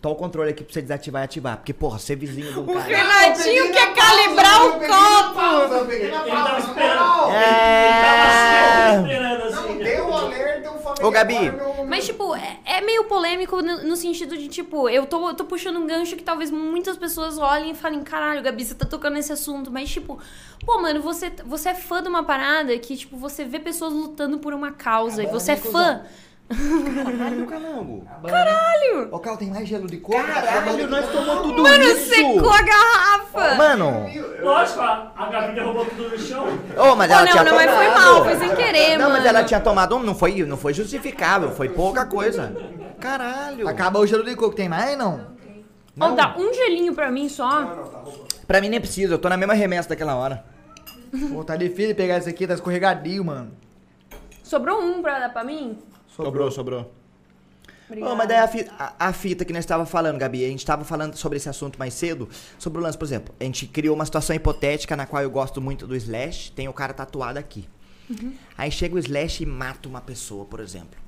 tá 0.03 0.09
o 0.11 0.15
controle 0.15 0.51
aqui 0.51 0.63
pra 0.63 0.73
você 0.73 0.83
desativar 0.83 1.23
e 1.23 1.25
ativar. 1.25 1.57
Porque, 1.57 1.73
porra, 1.73 1.99
ser 1.99 2.17
vizinho 2.17 2.53
do 2.53 2.65
cara. 2.67 2.81
Renatinho 2.85 3.73
quer 3.73 3.95
calibrar 3.95 4.67
o 4.67 4.73
copo. 4.73 4.83
Ele 4.85 4.89
tava 4.93 5.35
pausa, 5.35 5.79
esperando. 6.61 6.97
não, 6.97 7.33
É. 7.33 7.87
Ele 7.87 8.03
tava 8.03 8.31
sempre 8.31 9.13
esperando 9.13 9.51
Não, 9.51 9.61
assim. 9.65 9.79
deu 9.79 10.09
o 10.09 10.13
alerta, 10.15 10.67
eu 10.69 10.79
falei. 10.79 11.05
Ô, 11.07 11.11
Gabi. 11.11 11.51
meu- 11.51 11.76
Mas, 11.89 12.07
tipo, 12.07 12.35
é, 12.35 12.59
é 12.65 12.81
meio 12.81 13.05
polêmico 13.05 13.63
no, 13.63 13.85
no 13.85 13.97
sentido 13.97 14.37
de, 14.37 14.49
tipo, 14.49 14.89
eu 14.89 15.07
tô, 15.07 15.29
eu 15.29 15.35
tô 15.35 15.45
puxando 15.45 15.79
um 15.79 15.87
gancho 15.87 16.17
que 16.17 16.23
talvez 16.23 16.51
muitas 16.51 16.97
pessoas 16.97 17.39
olhem 17.39 17.71
e 17.71 17.75
falem, 17.75 18.03
caralho, 18.03 18.43
Gabi, 18.43 18.65
você 18.65 18.75
tá 18.75 18.85
tocando 18.85 19.15
nesse 19.15 19.33
assunto. 19.33 19.71
Mas, 19.71 19.89
tipo, 19.91 20.19
pô, 20.65 20.81
mano, 20.81 21.01
você, 21.01 21.33
você 21.45 21.71
é 21.71 21.75
fã 21.75 22.03
de 22.03 22.09
uma 22.09 22.25
parada 22.25 22.77
que, 22.79 22.97
tipo, 22.97 23.17
você 23.17 23.45
vê 23.45 23.59
pessoas 23.59 23.93
lutando 23.93 24.39
por 24.39 24.53
uma 24.53 24.73
causa 24.73 25.23
e 25.23 25.27
você 25.27 25.53
é 25.53 25.57
fã. 25.57 26.03
Caralho, 26.49 27.47
calango. 27.47 28.05
Caralho! 28.27 29.09
Ô, 29.11 29.19
Cal, 29.19 29.37
tem 29.37 29.51
mais 29.51 29.69
gelo 29.69 29.87
de 29.89 29.97
coco? 29.97 30.23
Caralho, 30.25 30.89
nós 30.89 31.07
tomamos 31.11 31.43
tudo 31.43 31.63
Mano, 31.63 31.85
isso. 31.85 32.09
secou 32.15 32.51
a 32.51 32.63
garrafa! 32.63 33.55
Mano, 33.57 34.07
Lógico, 34.43 34.81
a, 34.81 35.13
a 35.17 35.27
Gabi 35.27 35.55
derrubou 35.55 35.85
tudo 35.87 36.09
no 36.11 36.19
chão. 36.19 36.47
ô, 36.79 36.95
mas 36.95 37.11
ela 37.11 37.25
não, 37.25 37.33
tinha 37.33 37.45
não, 37.45 37.55
mas 37.55 37.67
tomado. 37.71 37.85
foi 37.85 38.01
mal, 38.01 38.25
foi 38.25 38.37
sem 38.37 38.55
querer, 38.55 38.97
Não, 38.97 39.09
mano. 39.09 39.17
mas 39.19 39.27
ela 39.27 39.43
tinha 39.45 39.61
tomado 39.61 39.97
um, 39.97 40.03
não 40.03 40.15
foi, 40.15 40.45
não 40.45 40.57
foi 40.57 40.73
justificável, 40.73 41.51
foi 41.51 41.69
pouca 41.69 42.07
coisa. 42.07 42.55
Caralho. 43.01 43.67
Acabou 43.69 44.03
o 44.03 44.07
gelo 44.07 44.25
de 44.25 44.37
coco, 44.37 44.55
tem 44.55 44.69
mais 44.69 44.97
não? 44.97 45.35
Ó, 45.99 46.11
dá 46.11 46.37
um 46.39 46.53
gelinho 46.55 46.95
pra 46.95 47.11
mim 47.11 47.29
só. 47.29 47.85
Pra 48.47 48.61
mim 48.61 48.69
nem 48.69 48.81
precisa, 48.81 49.15
eu 49.15 49.19
tô 49.19 49.29
na 49.29 49.37
mesma 49.37 49.55
remessa 49.55 49.89
daquela 49.89 50.15
hora. 50.15 50.45
Pô, 51.33 51.43
tá 51.43 51.57
difícil 51.57 51.95
pegar 51.97 52.19
esse 52.19 52.29
aqui, 52.29 52.47
tá 52.47 52.55
escorregadio, 52.55 53.25
mano. 53.25 53.51
Sobrou 54.45 54.81
um 54.81 55.03
pra 55.03 55.19
dar 55.19 55.31
pra 55.33 55.43
mim? 55.43 55.79
Sobrou, 56.25 56.51
sobrou. 56.51 56.93
Obrigada. 57.89 58.13
Ô, 58.13 58.17
mas 58.17 58.29
daí 58.29 58.39
a 58.39 58.49
fita, 58.49 58.73
a, 58.79 59.09
a 59.09 59.13
fita 59.13 59.45
que 59.45 59.53
nós 59.53 59.61
estava 59.65 59.87
falando, 59.87 60.19
Gabi, 60.19 60.45
a 60.45 60.49
gente 60.49 60.59
estava 60.59 60.85
falando 60.85 61.17
sobre 61.17 61.37
esse 61.37 61.49
assunto 61.49 61.79
mais 61.79 61.95
cedo, 61.95 62.29
sobre 62.59 62.81
o 62.81 62.83
lance, 62.83 62.99
por 62.99 63.05
exemplo, 63.05 63.35
a 63.39 63.45
gente 63.45 63.67
criou 63.67 63.95
uma 63.95 64.05
situação 64.05 64.35
hipotética 64.35 64.97
na 64.97 65.07
qual 65.07 65.23
eu 65.23 65.31
gosto 65.31 65.61
muito 65.61 65.87
do 65.87 65.95
Slash, 65.95 66.51
tem 66.53 66.69
o 66.69 66.73
cara 66.73 66.93
tatuado 66.93 67.39
aqui. 67.39 67.69
Aí 68.57 68.71
chega 68.71 68.95
o 68.95 68.99
Slash 68.99 69.43
e 69.43 69.47
mata 69.47 69.89
uma 69.89 70.01
pessoa, 70.01 70.45
por 70.45 70.61
exemplo. 70.61 70.99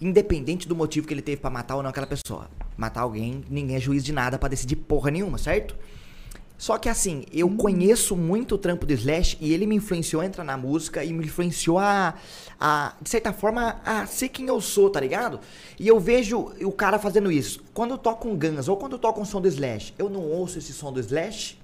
Independente 0.00 0.68
do 0.68 0.76
motivo 0.76 1.06
que 1.06 1.14
ele 1.14 1.22
teve 1.22 1.40
pra 1.40 1.50
matar 1.50 1.76
ou 1.76 1.82
não 1.82 1.90
aquela 1.90 2.06
pessoa. 2.06 2.48
Matar 2.76 3.02
alguém, 3.02 3.44
ninguém 3.48 3.76
é 3.76 3.80
juiz 3.80 4.04
de 4.04 4.12
nada 4.12 4.38
pra 4.38 4.48
decidir 4.48 4.76
porra 4.76 5.10
nenhuma, 5.10 5.38
certo? 5.38 5.74
Só 6.58 6.76
que 6.76 6.88
assim, 6.88 7.24
eu 7.32 7.48
conheço 7.48 8.16
muito 8.16 8.56
o 8.56 8.58
trampo 8.58 8.84
do 8.84 8.92
Slash 8.92 9.38
e 9.40 9.54
ele 9.54 9.64
me 9.64 9.76
influenciou 9.76 10.20
a 10.20 10.26
entrar 10.26 10.42
na 10.42 10.56
música 10.56 11.04
e 11.04 11.12
me 11.12 11.24
influenciou 11.24 11.78
a, 11.78 12.16
a, 12.58 12.94
de 13.00 13.08
certa 13.08 13.32
forma, 13.32 13.80
a 13.84 14.04
ser 14.06 14.28
quem 14.28 14.48
eu 14.48 14.60
sou, 14.60 14.90
tá 14.90 14.98
ligado? 14.98 15.38
E 15.78 15.86
eu 15.86 16.00
vejo 16.00 16.52
o 16.60 16.72
cara 16.72 16.98
fazendo 16.98 17.30
isso. 17.30 17.62
Quando 17.72 17.92
eu 17.92 17.98
toco 17.98 18.28
um 18.28 18.36
Guns 18.36 18.66
ou 18.66 18.76
quando 18.76 18.94
eu 18.94 18.98
toco 18.98 19.20
um 19.20 19.24
som 19.24 19.40
do 19.40 19.46
Slash, 19.46 19.94
eu 19.96 20.10
não 20.10 20.22
ouço 20.22 20.58
esse 20.58 20.72
som 20.72 20.92
do 20.92 20.98
Slash 20.98 21.56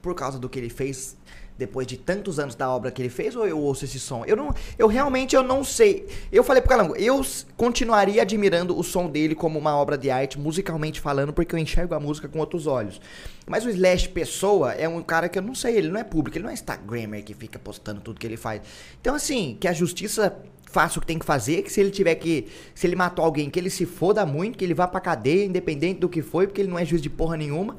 por 0.00 0.14
causa 0.14 0.38
do 0.38 0.48
que 0.48 0.58
ele 0.58 0.70
fez 0.70 1.14
depois 1.58 1.86
de 1.86 1.96
tantos 1.96 2.38
anos 2.38 2.54
da 2.54 2.70
obra 2.70 2.90
que 2.90 3.02
ele 3.02 3.08
fez 3.08 3.34
ou 3.34 3.46
eu 3.46 3.58
ouço 3.58 3.84
esse 3.84 3.98
som? 3.98 4.24
Eu 4.24 4.36
não, 4.36 4.54
eu 4.78 4.86
realmente 4.86 5.34
eu 5.34 5.42
não 5.42 5.64
sei. 5.64 6.06
Eu 6.30 6.44
falei 6.44 6.62
pro 6.62 6.70
Calango, 6.70 6.96
eu 6.96 7.20
continuaria 7.56 8.22
admirando 8.22 8.78
o 8.78 8.82
som 8.82 9.08
dele 9.08 9.34
como 9.34 9.58
uma 9.58 9.76
obra 9.76 9.98
de 9.98 10.10
arte, 10.10 10.38
musicalmente 10.38 11.00
falando, 11.00 11.32
porque 11.32 11.54
eu 11.54 11.58
enxergo 11.58 11.94
a 11.94 12.00
música 12.00 12.28
com 12.28 12.38
outros 12.38 12.66
olhos. 12.66 13.00
Mas 13.46 13.64
o 13.64 13.70
Slash 13.70 14.08
pessoa 14.10 14.72
é 14.72 14.88
um 14.88 15.02
cara 15.02 15.28
que 15.28 15.38
eu 15.38 15.42
não 15.42 15.54
sei, 15.54 15.76
ele 15.76 15.88
não 15.88 15.98
é 15.98 16.04
público, 16.04 16.36
ele 16.38 16.44
não 16.44 16.50
é 16.50 16.54
Instagrammer 16.54 17.24
que 17.24 17.34
fica 17.34 17.58
postando 17.58 18.00
tudo 18.00 18.20
que 18.20 18.26
ele 18.26 18.36
faz. 18.36 18.62
Então 19.00 19.14
assim, 19.14 19.56
que 19.58 19.66
a 19.66 19.72
justiça 19.72 20.36
faça 20.70 20.98
o 20.98 21.00
que 21.00 21.06
tem 21.06 21.18
que 21.18 21.24
fazer, 21.24 21.62
que 21.62 21.72
se 21.72 21.80
ele 21.80 21.90
tiver 21.90 22.14
que, 22.16 22.46
se 22.74 22.86
ele 22.86 22.94
matou 22.94 23.24
alguém, 23.24 23.48
que 23.48 23.58
ele 23.58 23.70
se 23.70 23.86
foda 23.86 24.24
muito, 24.26 24.58
que 24.58 24.64
ele 24.64 24.74
vá 24.74 24.86
pra 24.86 25.00
cadeia, 25.00 25.44
independente 25.44 26.00
do 26.00 26.08
que 26.08 26.22
foi, 26.22 26.46
porque 26.46 26.60
ele 26.60 26.70
não 26.70 26.78
é 26.78 26.84
juiz 26.84 27.00
de 27.00 27.08
porra 27.08 27.36
nenhuma. 27.36 27.76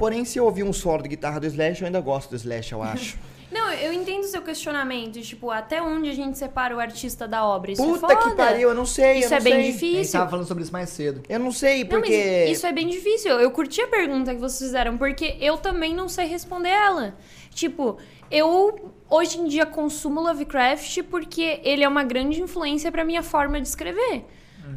Porém, 0.00 0.24
se 0.24 0.38
eu 0.38 0.46
ouvir 0.46 0.62
um 0.62 0.72
solo 0.72 1.02
de 1.02 1.10
guitarra 1.10 1.38
do 1.38 1.46
Slash, 1.46 1.82
eu 1.82 1.86
ainda 1.86 2.00
gosto 2.00 2.30
do 2.30 2.36
Slash, 2.36 2.72
eu 2.72 2.82
acho. 2.82 3.18
Não, 3.52 3.70
eu 3.70 3.92
entendo 3.92 4.22
o 4.22 4.26
seu 4.28 4.40
questionamento, 4.40 5.20
tipo, 5.20 5.50
até 5.50 5.82
onde 5.82 6.08
a 6.08 6.14
gente 6.14 6.38
separa 6.38 6.74
o 6.74 6.80
artista 6.80 7.28
da 7.28 7.44
obra. 7.44 7.72
Isso 7.72 7.82
Puta 7.84 8.06
é 8.14 8.16
foda. 8.16 8.30
que 8.30 8.36
pariu, 8.36 8.68
eu 8.70 8.74
não 8.74 8.86
sei, 8.86 9.18
Isso 9.18 9.26
eu 9.26 9.30
não 9.30 9.36
é 9.36 9.40
bem 9.40 9.52
sei. 9.52 9.60
A 9.60 9.64
gente 9.64 9.72
difícil. 9.74 10.18
tava 10.20 10.30
falando 10.30 10.46
sobre 10.46 10.62
isso 10.62 10.72
mais 10.72 10.88
cedo. 10.88 11.20
Eu 11.28 11.38
não 11.38 11.52
sei, 11.52 11.82
Não, 11.82 11.90
porque... 11.90 12.44
mas 12.46 12.56
isso 12.56 12.66
é 12.66 12.72
bem 12.72 12.88
difícil. 12.88 13.32
Eu 13.32 13.50
curti 13.50 13.82
a 13.82 13.88
pergunta 13.88 14.32
que 14.32 14.40
vocês 14.40 14.70
fizeram, 14.70 14.96
porque 14.96 15.36
eu 15.40 15.58
também 15.58 15.94
não 15.94 16.08
sei 16.08 16.26
responder 16.26 16.70
ela. 16.70 17.14
Tipo, 17.52 17.98
eu 18.30 18.92
hoje 19.10 19.38
em 19.38 19.48
dia 19.48 19.66
consumo 19.66 20.20
Lovecraft 20.22 21.02
porque 21.10 21.60
ele 21.62 21.82
é 21.82 21.88
uma 21.88 22.04
grande 22.04 22.40
influência 22.40 22.90
pra 22.92 23.04
minha 23.04 23.22
forma 23.22 23.60
de 23.60 23.66
escrever. 23.66 24.24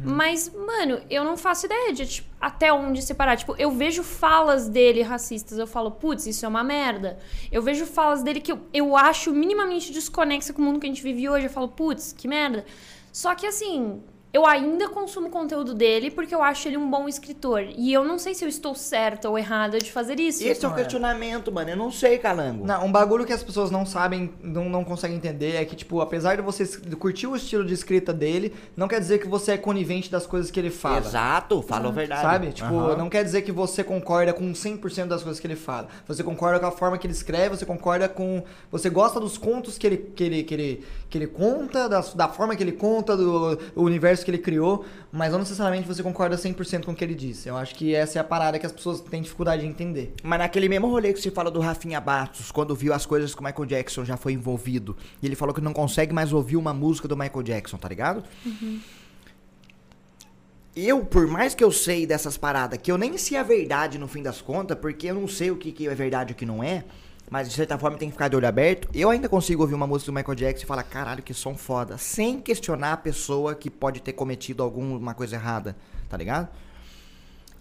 Mas, 0.02 0.50
mano, 0.52 1.00
eu 1.08 1.22
não 1.24 1.36
faço 1.36 1.66
ideia 1.66 1.92
de 1.92 2.06
tipo, 2.06 2.28
até 2.40 2.72
onde 2.72 3.02
separar. 3.02 3.36
Tipo, 3.36 3.54
eu 3.58 3.70
vejo 3.70 4.02
falas 4.02 4.68
dele 4.68 5.02
racistas, 5.02 5.58
eu 5.58 5.66
falo, 5.66 5.90
putz, 5.90 6.26
isso 6.26 6.44
é 6.44 6.48
uma 6.48 6.64
merda. 6.64 7.18
Eu 7.52 7.62
vejo 7.62 7.86
falas 7.86 8.22
dele 8.22 8.40
que 8.40 8.52
eu, 8.52 8.60
eu 8.72 8.96
acho 8.96 9.32
minimamente 9.32 9.92
desconexa 9.92 10.52
com 10.52 10.62
o 10.62 10.64
mundo 10.64 10.80
que 10.80 10.86
a 10.86 10.88
gente 10.88 11.02
vive 11.02 11.28
hoje. 11.28 11.46
Eu 11.46 11.50
falo, 11.50 11.68
putz, 11.68 12.12
que 12.12 12.26
merda. 12.26 12.64
Só 13.12 13.34
que 13.34 13.46
assim, 13.46 14.02
eu 14.34 14.44
ainda 14.44 14.88
consumo 14.88 15.30
conteúdo 15.30 15.72
dele 15.72 16.10
porque 16.10 16.34
eu 16.34 16.42
acho 16.42 16.66
ele 16.66 16.76
um 16.76 16.90
bom 16.90 17.08
escritor. 17.08 17.62
E 17.76 17.92
eu 17.92 18.04
não 18.04 18.18
sei 18.18 18.34
se 18.34 18.44
eu 18.44 18.48
estou 18.48 18.74
certa 18.74 19.30
ou 19.30 19.38
errada 19.38 19.78
de 19.78 19.92
fazer 19.92 20.18
isso. 20.18 20.44
Esse 20.44 20.64
é 20.64 20.68
o 20.68 20.74
questionamento, 20.74 21.52
mano. 21.52 21.70
Eu 21.70 21.76
não 21.76 21.88
sei, 21.92 22.18
Calango. 22.18 22.66
Não, 22.66 22.84
um 22.84 22.90
bagulho 22.90 23.24
que 23.24 23.32
as 23.32 23.44
pessoas 23.44 23.70
não 23.70 23.86
sabem, 23.86 24.32
não, 24.42 24.68
não 24.68 24.82
conseguem 24.82 25.16
entender 25.16 25.54
é 25.54 25.64
que, 25.64 25.76
tipo, 25.76 26.00
apesar 26.00 26.34
de 26.34 26.42
você 26.42 26.66
curtir 26.96 27.28
o 27.28 27.36
estilo 27.36 27.64
de 27.64 27.72
escrita 27.72 28.12
dele, 28.12 28.52
não 28.76 28.88
quer 28.88 28.98
dizer 28.98 29.20
que 29.20 29.28
você 29.28 29.52
é 29.52 29.56
conivente 29.56 30.10
das 30.10 30.26
coisas 30.26 30.50
que 30.50 30.58
ele 30.58 30.70
fala. 30.70 30.98
Exato, 30.98 31.62
falou 31.62 31.90
a 31.90 31.94
verdade. 31.94 32.22
Sabe? 32.22 32.50
Tipo, 32.50 32.74
Aham. 32.74 32.96
não 32.96 33.08
quer 33.08 33.22
dizer 33.22 33.42
que 33.42 33.52
você 33.52 33.84
concorda 33.84 34.32
com 34.32 34.52
100% 34.52 35.06
das 35.06 35.22
coisas 35.22 35.38
que 35.38 35.46
ele 35.46 35.54
fala. 35.54 35.86
Você 36.08 36.24
concorda 36.24 36.58
com 36.58 36.66
a 36.66 36.72
forma 36.72 36.98
que 36.98 37.06
ele 37.06 37.14
escreve, 37.14 37.56
você 37.56 37.64
concorda 37.64 38.08
com. 38.08 38.42
Você 38.72 38.90
gosta 38.90 39.20
dos 39.20 39.38
contos 39.38 39.78
que 39.78 39.86
ele, 39.86 39.96
que 39.96 40.24
ele, 40.24 40.42
que 40.42 40.54
ele, 40.54 40.84
que 41.08 41.18
ele 41.18 41.28
conta, 41.28 41.88
da, 41.88 42.00
da 42.00 42.26
forma 42.26 42.56
que 42.56 42.62
ele 42.64 42.72
conta, 42.72 43.16
do 43.16 43.56
universo 43.76 44.23
que 44.24 44.30
ele 44.30 44.38
criou, 44.38 44.84
mas 45.12 45.32
não 45.32 45.38
necessariamente 45.38 45.86
você 45.86 46.02
concorda 46.02 46.36
100% 46.36 46.84
com 46.84 46.92
o 46.92 46.94
que 46.94 47.04
ele 47.04 47.14
disse. 47.14 47.48
Eu 47.48 47.56
acho 47.56 47.74
que 47.74 47.94
essa 47.94 48.18
é 48.18 48.20
a 48.20 48.24
parada 48.24 48.58
que 48.58 48.66
as 48.66 48.72
pessoas 48.72 49.00
têm 49.00 49.22
dificuldade 49.22 49.62
de 49.62 49.68
entender. 49.68 50.14
Mas 50.22 50.38
naquele 50.38 50.68
mesmo 50.68 50.88
rolê 50.88 51.12
que 51.12 51.20
você 51.20 51.30
fala 51.30 51.50
do 51.50 51.60
Rafinha 51.60 52.00
Bastos, 52.00 52.50
quando 52.50 52.74
viu 52.74 52.92
as 52.92 53.06
coisas 53.06 53.34
que 53.34 53.40
o 53.40 53.44
Michael 53.44 53.66
Jackson 53.66 54.04
já 54.04 54.16
foi 54.16 54.32
envolvido, 54.32 54.96
e 55.22 55.26
ele 55.26 55.36
falou 55.36 55.54
que 55.54 55.60
não 55.60 55.72
consegue 55.72 56.12
mais 56.12 56.32
ouvir 56.32 56.56
uma 56.56 56.74
música 56.74 57.06
do 57.06 57.16
Michael 57.16 57.42
Jackson, 57.42 57.76
tá 57.76 57.88
ligado? 57.88 58.24
Eu, 60.76 61.04
por 61.04 61.28
mais 61.28 61.54
que 61.54 61.62
eu 61.62 61.70
sei 61.70 62.04
dessas 62.04 62.36
paradas, 62.36 62.80
que 62.82 62.90
eu 62.90 62.98
nem 62.98 63.16
sei 63.16 63.38
a 63.38 63.44
verdade 63.44 63.96
no 63.96 64.08
fim 64.08 64.22
das 64.22 64.40
contas, 64.40 64.76
porque 64.76 65.06
eu 65.06 65.14
não 65.14 65.28
sei 65.28 65.50
o 65.52 65.56
que, 65.56 65.70
que 65.70 65.86
é 65.86 65.94
verdade 65.94 66.32
e 66.32 66.34
o 66.34 66.36
que 66.36 66.44
não 66.44 66.64
é, 66.64 66.84
mas 67.34 67.48
de 67.48 67.54
certa 67.56 67.76
forma 67.76 67.98
tem 67.98 68.08
que 68.08 68.12
ficar 68.12 68.28
de 68.28 68.36
olho 68.36 68.46
aberto, 68.46 68.88
eu 68.94 69.10
ainda 69.10 69.28
consigo 69.28 69.62
ouvir 69.62 69.74
uma 69.74 69.88
música 69.88 70.12
do 70.12 70.14
Michael 70.14 70.36
Jackson 70.36 70.62
e 70.62 70.68
falar, 70.68 70.84
caralho, 70.84 71.20
que 71.20 71.34
som 71.34 71.56
foda, 71.56 71.98
sem 71.98 72.40
questionar 72.40 72.92
a 72.92 72.96
pessoa 72.96 73.56
que 73.56 73.68
pode 73.68 74.00
ter 74.00 74.12
cometido 74.12 74.62
alguma 74.62 75.14
coisa 75.14 75.34
errada, 75.34 75.74
tá 76.08 76.16
ligado? 76.16 76.48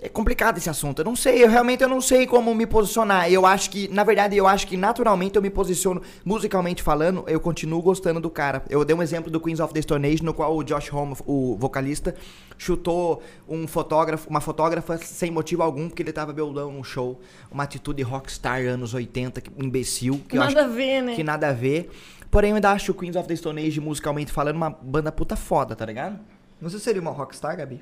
É 0.05 0.09
complicado 0.09 0.57
esse 0.57 0.69
assunto. 0.69 0.99
Eu 0.99 1.05
não 1.05 1.15
sei, 1.15 1.41
eu 1.41 1.49
realmente 1.49 1.81
eu 1.81 1.87
não 1.87 2.01
sei 2.01 2.27
como 2.27 2.53
me 2.53 2.67
posicionar. 2.67 3.31
Eu 3.31 3.45
acho 3.45 3.69
que, 3.69 3.87
na 3.87 4.03
verdade, 4.03 4.35
eu 4.35 4.45
acho 4.45 4.67
que 4.67 4.75
naturalmente 4.75 5.37
eu 5.37 5.41
me 5.41 5.49
posiciono 5.49 6.01
musicalmente 6.25 6.83
falando, 6.83 7.23
eu 7.25 7.39
continuo 7.39 7.81
gostando 7.81 8.19
do 8.19 8.29
cara. 8.29 8.65
Eu 8.69 8.83
dei 8.83 8.93
um 8.93 9.01
exemplo 9.01 9.31
do 9.31 9.39
Queens 9.39 9.61
of 9.61 9.73
the 9.73 9.81
Stone 9.81 10.05
Age, 10.05 10.21
no 10.21 10.33
qual 10.33 10.57
o 10.57 10.61
Josh 10.61 10.91
Homme, 10.91 11.15
o 11.25 11.55
vocalista, 11.57 12.13
chutou 12.57 13.23
um 13.47 13.65
fotógrafo, 13.65 14.29
uma 14.29 14.41
fotógrafa 14.41 14.97
sem 14.97 15.31
motivo 15.31 15.63
algum, 15.63 15.87
porque 15.87 16.03
ele 16.03 16.11
tava 16.11 16.33
beldão 16.33 16.69
num 16.69 16.83
show. 16.83 17.21
Uma 17.49 17.63
atitude 17.63 18.03
rockstar 18.03 18.59
anos 18.59 18.93
80, 18.93 19.39
que, 19.39 19.51
imbecil, 19.57 20.21
que 20.27 20.35
Nada 20.35 20.65
a 20.65 20.67
ver, 20.67 21.01
né? 21.01 21.15
que 21.15 21.23
nada 21.23 21.47
a 21.47 21.53
ver. 21.53 21.89
Porém, 22.29 22.49
eu 22.49 22.55
ainda 22.55 22.71
acho 22.71 22.91
o 22.91 22.95
Queens 22.95 23.15
of 23.15 23.25
the 23.25 23.35
Stone 23.37 23.65
Age, 23.65 23.79
musicalmente 23.79 24.33
falando, 24.33 24.57
uma 24.57 24.69
banda 24.69 25.13
puta 25.13 25.37
foda, 25.37 25.77
tá 25.77 25.85
ligado? 25.85 26.19
Você 26.61 26.77
seria 26.77 27.01
uma 27.01 27.11
rockstar, 27.11 27.55
Gabi? 27.55 27.81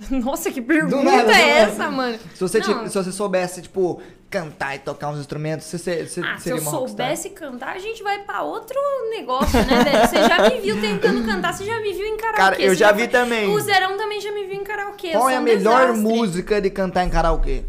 Nossa, 0.10 0.50
que 0.50 0.60
pergunta 0.60 1.02
nada, 1.02 1.32
é 1.32 1.60
essa, 1.60 1.90
mano? 1.90 2.18
Se 2.34 2.40
você, 2.40 2.60
tipo, 2.60 2.88
se 2.88 2.94
você 2.98 3.12
soubesse, 3.12 3.62
tipo, 3.62 4.02
cantar 4.28 4.74
e 4.74 4.80
tocar 4.80 5.08
uns 5.10 5.20
instrumentos, 5.20 5.66
você, 5.68 6.04
você, 6.04 6.20
Ah, 6.20 6.36
se 6.36 6.42
seria 6.44 6.58
eu 6.58 6.62
uma 6.62 6.70
rockstar? 6.72 7.06
soubesse 7.06 7.30
cantar, 7.30 7.76
a 7.76 7.78
gente 7.78 8.02
vai 8.02 8.18
pra 8.24 8.42
outro 8.42 8.76
negócio, 9.10 9.56
né, 9.64 9.84
velho? 9.84 10.08
Você 10.08 10.16
já 10.28 10.50
me 10.50 10.60
viu 10.60 10.80
tentando 10.80 11.24
cantar, 11.24 11.54
você 11.54 11.64
já 11.64 11.78
me 11.80 11.92
viu 11.92 12.06
em 12.06 12.16
karaokê. 12.16 12.36
Cara, 12.42 12.60
eu 12.60 12.74
já 12.74 12.88
foi- 12.92 13.02
vi 13.02 13.08
também. 13.08 13.48
O 13.54 13.60
Zerão 13.60 13.96
também 13.96 14.20
já 14.20 14.32
me 14.32 14.44
viu 14.44 14.54
em 14.56 14.64
karaokê. 14.64 15.08
eu 15.08 15.12
Qual 15.20 15.30
é 15.30 15.36
a 15.36 15.40
um 15.40 15.42
melhor 15.44 15.92
desastre. 15.92 16.02
música 16.02 16.60
de 16.60 16.70
cantar 16.70 17.04
em 17.04 17.10
karaokê? 17.10 17.62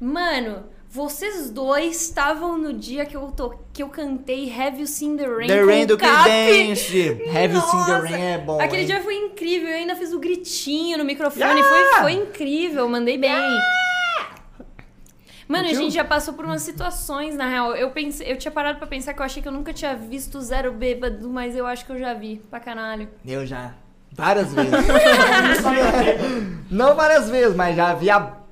Mano, 0.00 0.64
vocês 0.94 1.50
dois 1.50 2.02
estavam 2.02 2.56
no 2.56 2.72
dia 2.72 3.04
que 3.04 3.16
eu, 3.16 3.32
to... 3.32 3.52
que 3.72 3.82
eu 3.82 3.88
cantei 3.88 4.48
Have 4.48 4.80
You 4.80 4.86
Seen 4.86 5.16
the 5.16 5.26
Rain 5.26 5.48
The 5.48 5.64
Rain 5.64 5.86
do. 5.86 5.98
Creedence. 5.98 6.96
Have 7.36 7.52
You 7.52 7.60
Seen 7.62 7.84
the 7.84 7.98
Rain 7.98 8.22
é 8.22 8.38
bom, 8.38 8.60
Aquele 8.60 8.82
hein? 8.82 8.86
dia 8.86 9.02
foi 9.02 9.16
incrível, 9.16 9.70
eu 9.70 9.74
ainda 9.74 9.96
fiz 9.96 10.12
o 10.12 10.20
gritinho 10.20 10.96
no 10.96 11.04
microfone, 11.04 11.64
foi, 11.64 11.84
foi 12.00 12.12
incrível, 12.12 12.88
mandei 12.88 13.18
bem. 13.18 13.32
Mano, 15.48 15.68
a 15.68 15.74
gente 15.74 15.92
já 15.92 16.04
passou 16.04 16.32
por 16.32 16.44
umas 16.44 16.62
situações, 16.62 17.34
na 17.34 17.48
real. 17.48 17.74
Eu 17.74 17.90
pensei, 17.90 18.30
eu 18.30 18.38
tinha 18.38 18.52
parado 18.52 18.78
pra 18.78 18.86
pensar 18.86 19.14
que 19.14 19.20
eu 19.20 19.24
achei 19.24 19.42
que 19.42 19.48
eu 19.48 19.52
nunca 19.52 19.72
tinha 19.72 19.96
visto 19.96 20.40
zero 20.40 20.72
bêbado, 20.72 21.28
mas 21.28 21.56
eu 21.56 21.66
acho 21.66 21.84
que 21.84 21.90
eu 21.90 21.98
já 21.98 22.14
vi, 22.14 22.40
pra 22.48 22.60
caralho. 22.60 23.08
Eu 23.26 23.44
já. 23.44 23.74
Várias 24.12 24.54
vezes. 24.54 24.70
Não 26.70 26.94
várias 26.94 27.28
vezes, 27.28 27.56
mas 27.56 27.74
já 27.74 27.94
vi 27.94 28.08
a 28.08 28.43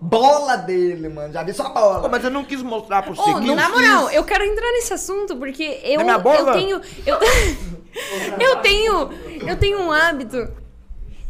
bola 0.00 0.56
dele, 0.56 1.08
mano. 1.08 1.32
Já 1.32 1.42
vi 1.42 1.52
só 1.52 1.66
a 1.66 1.68
bola. 1.68 2.00
Pô, 2.00 2.08
mas 2.08 2.24
eu 2.24 2.30
não 2.30 2.44
quis 2.44 2.62
mostrar 2.62 3.02
pro 3.02 3.12
Ô, 3.12 3.16
você. 3.16 3.40
que 3.40 3.54
na 3.54 3.64
eu 3.64 3.70
moral, 3.70 4.06
quis. 4.06 4.16
eu 4.16 4.24
quero 4.24 4.44
entrar 4.44 4.72
nesse 4.72 4.92
assunto 4.92 5.36
porque 5.36 5.80
eu, 5.84 6.00
minha 6.00 6.18
bola? 6.18 6.50
eu 6.50 6.52
tenho. 6.52 6.80
Eu, 7.06 7.18
eu 8.40 8.56
tenho. 8.56 9.10
Eu 9.46 9.56
tenho 9.58 9.80
um 9.80 9.92
hábito. 9.92 10.48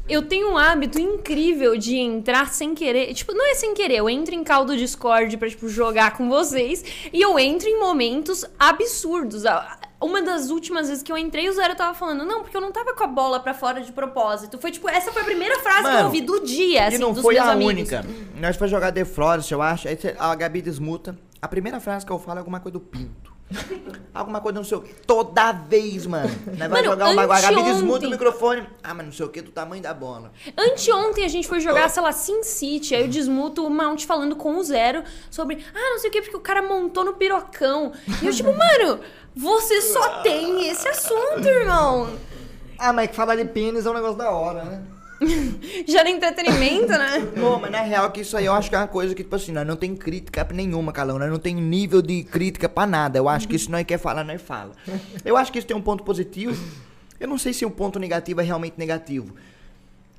Eu 0.08 0.22
tenho 0.22 0.50
um 0.50 0.58
hábito 0.58 1.00
incrível 1.00 1.76
de 1.76 1.96
entrar 1.96 2.52
sem 2.52 2.74
querer. 2.74 3.14
Tipo, 3.14 3.32
não 3.32 3.48
é 3.48 3.54
sem 3.54 3.74
querer. 3.74 3.96
Eu 3.98 4.10
entro 4.10 4.34
em 4.34 4.42
caldo 4.42 4.76
Discord 4.76 5.36
pra, 5.36 5.48
tipo, 5.48 5.68
jogar 5.68 6.16
com 6.16 6.28
vocês. 6.28 6.84
E 7.12 7.20
eu 7.20 7.38
entro 7.38 7.68
em 7.68 7.78
momentos 7.78 8.44
absurdos. 8.58 9.44
Uma 10.00 10.22
das 10.22 10.48
últimas 10.48 10.88
vezes 10.88 11.02
que 11.02 11.12
eu 11.12 11.18
entrei, 11.18 11.46
o 11.48 11.52
Zero 11.52 11.74
tava 11.74 11.92
falando, 11.92 12.24
não, 12.24 12.42
porque 12.42 12.56
eu 12.56 12.60
não 12.60 12.72
tava 12.72 12.94
com 12.94 13.04
a 13.04 13.06
bola 13.06 13.38
pra 13.38 13.52
fora 13.52 13.82
de 13.82 13.92
propósito. 13.92 14.58
Foi 14.58 14.70
tipo, 14.70 14.88
essa 14.88 15.12
foi 15.12 15.20
a 15.20 15.24
primeira 15.26 15.58
frase 15.60 15.82
que 15.82 15.86
eu 15.88 15.92
Mano, 15.92 16.04
ouvi 16.06 16.20
do 16.22 16.40
dia, 16.40 16.86
assim, 16.86 16.96
e 16.96 16.98
não 16.98 17.12
dos 17.12 17.20
foi 17.22 17.34
meus 17.34 17.46
a 17.46 17.52
amigos. 17.52 17.72
única. 17.74 18.06
Nós 18.36 18.56
foi 18.56 18.66
jogar 18.68 18.92
The 18.92 19.04
Florist, 19.04 19.52
eu 19.52 19.60
acho. 19.60 19.88
Aí 19.88 19.98
a 20.18 20.34
Gabi 20.34 20.62
desmuta. 20.62 21.18
A 21.42 21.46
primeira 21.48 21.78
frase 21.80 22.06
que 22.06 22.12
eu 22.12 22.18
falo 22.18 22.38
é 22.38 22.40
alguma 22.40 22.60
coisa 22.60 22.72
do 22.72 22.80
pinto. 22.80 23.29
Alguma 24.14 24.40
coisa 24.40 24.56
não 24.58 24.64
sei 24.64 24.78
o 24.78 24.80
que. 24.80 24.92
Toda 25.06 25.52
vez, 25.52 26.06
mano. 26.06 26.28
Vai 26.56 26.68
Mano, 26.68 26.84
jogar 26.84 27.08
um 27.08 27.16
bagulho. 27.16 27.32
A 27.38 27.40
Gabi 27.40 27.54
desmuta 27.56 27.82
anteontem- 27.82 28.08
o 28.08 28.10
microfone. 28.12 28.68
Ah, 28.82 28.94
mas 28.94 29.06
não 29.06 29.12
sei 29.12 29.26
o 29.26 29.28
que, 29.28 29.40
do 29.42 29.50
tamanho 29.50 29.82
da 29.82 29.92
bola. 29.94 30.32
Anteontem 30.56 31.24
a 31.24 31.28
gente 31.28 31.46
foi 31.48 31.60
jogar, 31.60 31.88
sei 31.88 32.02
lá, 32.02 32.12
Sin 32.12 32.42
City. 32.42 32.94
Aí 32.94 33.02
eu 33.02 33.08
desmuto 33.08 33.66
o 33.66 33.70
Mount 33.70 34.04
falando 34.04 34.36
com 34.36 34.56
o 34.56 34.62
Zero 34.62 35.02
sobre, 35.30 35.64
ah, 35.74 35.90
não 35.90 35.98
sei 35.98 36.10
o 36.10 36.12
que, 36.12 36.22
porque 36.22 36.36
o 36.36 36.40
cara 36.40 36.62
montou 36.62 37.04
no 37.04 37.14
pirocão. 37.14 37.92
E 38.22 38.26
eu, 38.26 38.32
tipo, 38.32 38.52
mano, 38.56 39.00
você 39.34 39.80
só 39.82 40.20
tem 40.22 40.68
esse 40.68 40.88
assunto, 40.88 41.46
irmão. 41.46 42.10
Ah, 42.78 42.92
mas 42.92 43.10
que 43.10 43.16
falar 43.16 43.36
de 43.36 43.44
pênis 43.44 43.84
é 43.84 43.90
um 43.90 43.94
negócio 43.94 44.16
da 44.16 44.30
hora, 44.30 44.64
né? 44.64 44.82
Já 45.86 46.00
era 46.00 46.10
entretenimento, 46.10 46.88
né? 46.88 47.20
Pô, 47.38 47.58
mas 47.58 47.70
na 47.70 47.82
real 47.82 48.10
que 48.10 48.20
isso 48.22 48.36
aí 48.36 48.46
eu 48.46 48.52
acho 48.54 48.68
que 48.70 48.74
é 48.74 48.78
uma 48.78 48.88
coisa 48.88 49.14
que, 49.14 49.22
tipo 49.22 49.36
assim, 49.36 49.52
nós 49.52 49.66
não 49.66 49.76
tem 49.76 49.94
crítica 49.94 50.46
nenhuma, 50.52 50.92
Calão. 50.92 51.18
Nós 51.18 51.30
não 51.30 51.38
tem 51.38 51.54
nível 51.54 52.00
de 52.00 52.22
crítica 52.24 52.68
pra 52.68 52.86
nada. 52.86 53.18
Eu 53.18 53.28
acho 53.28 53.46
que 53.46 53.56
isso 53.56 53.70
nós 53.70 53.84
quer 53.84 53.98
falar, 53.98 54.24
nós 54.24 54.40
fala. 54.40 54.72
Eu 55.24 55.36
acho 55.36 55.52
que 55.52 55.58
isso 55.58 55.66
tem 55.66 55.76
um 55.76 55.82
ponto 55.82 56.02
positivo. 56.04 56.56
Eu 57.18 57.28
não 57.28 57.36
sei 57.38 57.52
se 57.52 57.64
o 57.66 57.70
ponto 57.70 57.98
negativo 57.98 58.40
é 58.40 58.44
realmente 58.44 58.74
negativo. 58.78 59.34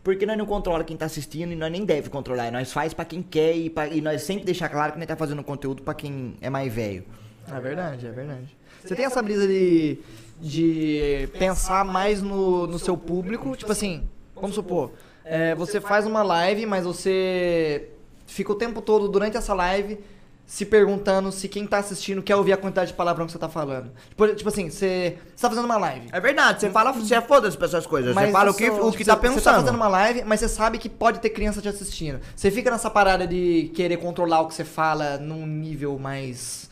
Porque 0.03 0.25
nós 0.25 0.37
não 0.37 0.45
controla 0.45 0.83
quem 0.83 0.97
tá 0.97 1.05
assistindo 1.05 1.51
e 1.51 1.55
nós 1.55 1.71
nem 1.71 1.85
deve 1.85 2.09
controlar. 2.09 2.51
Nós 2.51 2.71
faz 2.71 2.93
pra 2.93 3.05
quem 3.05 3.21
quer 3.21 3.55
e, 3.55 3.69
pra- 3.69 3.87
e 3.87 4.01
nós 4.01 4.21
sempre 4.23 4.45
deixar 4.45 4.69
claro 4.69 4.93
que 4.93 4.97
nós 4.99 5.07
tá 5.07 5.15
fazendo 5.15 5.43
conteúdo 5.43 5.81
pra 5.83 5.93
quem 5.93 6.35
é 6.41 6.49
mais 6.49 6.71
velho. 6.73 7.03
É 7.51 7.59
verdade, 7.59 8.05
é 8.07 8.11
verdade. 8.11 8.55
Você 8.83 8.95
tem 8.95 9.05
essa 9.05 9.21
brisa 9.21 9.47
de, 9.47 9.99
de 10.39 11.29
pensar 11.37 11.85
mais 11.85 12.19
no, 12.21 12.65
no 12.65 12.79
seu 12.79 12.97
público, 12.97 13.55
tipo 13.55 13.71
assim, 13.71 14.03
vamos 14.41 14.55
supor, 14.55 14.91
é, 15.23 15.55
você 15.55 15.79
faz 15.79 16.05
uma 16.05 16.23
live, 16.23 16.65
mas 16.65 16.85
você 16.85 17.89
fica 18.25 18.51
o 18.51 18.55
tempo 18.55 18.81
todo 18.81 19.07
durante 19.07 19.37
essa 19.37 19.53
live 19.53 19.99
se 20.45 20.65
perguntando 20.65 21.31
se 21.31 21.47
quem 21.47 21.65
tá 21.65 21.77
assistindo 21.77 22.21
quer 22.21 22.35
ouvir 22.35 22.51
a 22.51 22.57
quantidade 22.57 22.91
de 22.91 22.97
palavrão 22.97 23.25
que 23.25 23.31
você 23.31 23.37
tá 23.39 23.47
falando. 23.47 23.89
Tipo, 24.09 24.27
tipo 24.35 24.49
assim, 24.49 24.69
você, 24.69 25.17
você 25.33 25.41
tá 25.41 25.47
fazendo 25.49 25.63
uma 25.63 25.77
live. 25.77 26.09
É 26.11 26.19
verdade, 26.19 26.59
você 26.59 26.69
fala, 26.69 26.91
você 26.91 27.15
é 27.15 27.21
foda-se 27.21 27.55
pra 27.57 27.67
essas 27.67 27.85
coisas. 27.87 28.09
Você 28.13 28.15
Mas 28.19 28.31
fala 28.33 28.51
o 28.51 28.53
que, 28.53 28.67
sou- 28.67 28.89
o 28.89 28.91
que 28.91 28.97
tipo, 28.97 29.05
tá 29.11 29.15
você- 29.15 29.27
Você 29.29 29.35
tá 29.35 29.35
pensando. 29.35 29.55
fazendo 29.61 29.75
uma 29.75 29.87
live, 29.87 30.23
mas 30.25 30.41
você 30.41 30.49
sabe 30.49 30.77
que 30.77 30.89
pode 30.89 31.19
ter 31.19 31.29
criança 31.29 31.61
te 31.61 31.69
assistindo. 31.69 32.19
Você 32.35 32.51
fica 32.51 32.69
nessa 32.69 32.89
parada 32.89 33.25
de 33.25 33.71
querer 33.73 33.95
controlar 33.97 34.41
o 34.41 34.47
que 34.47 34.53
você 34.53 34.65
fala 34.65 35.17
num 35.17 35.45
nível 35.47 35.97
mais 35.97 36.69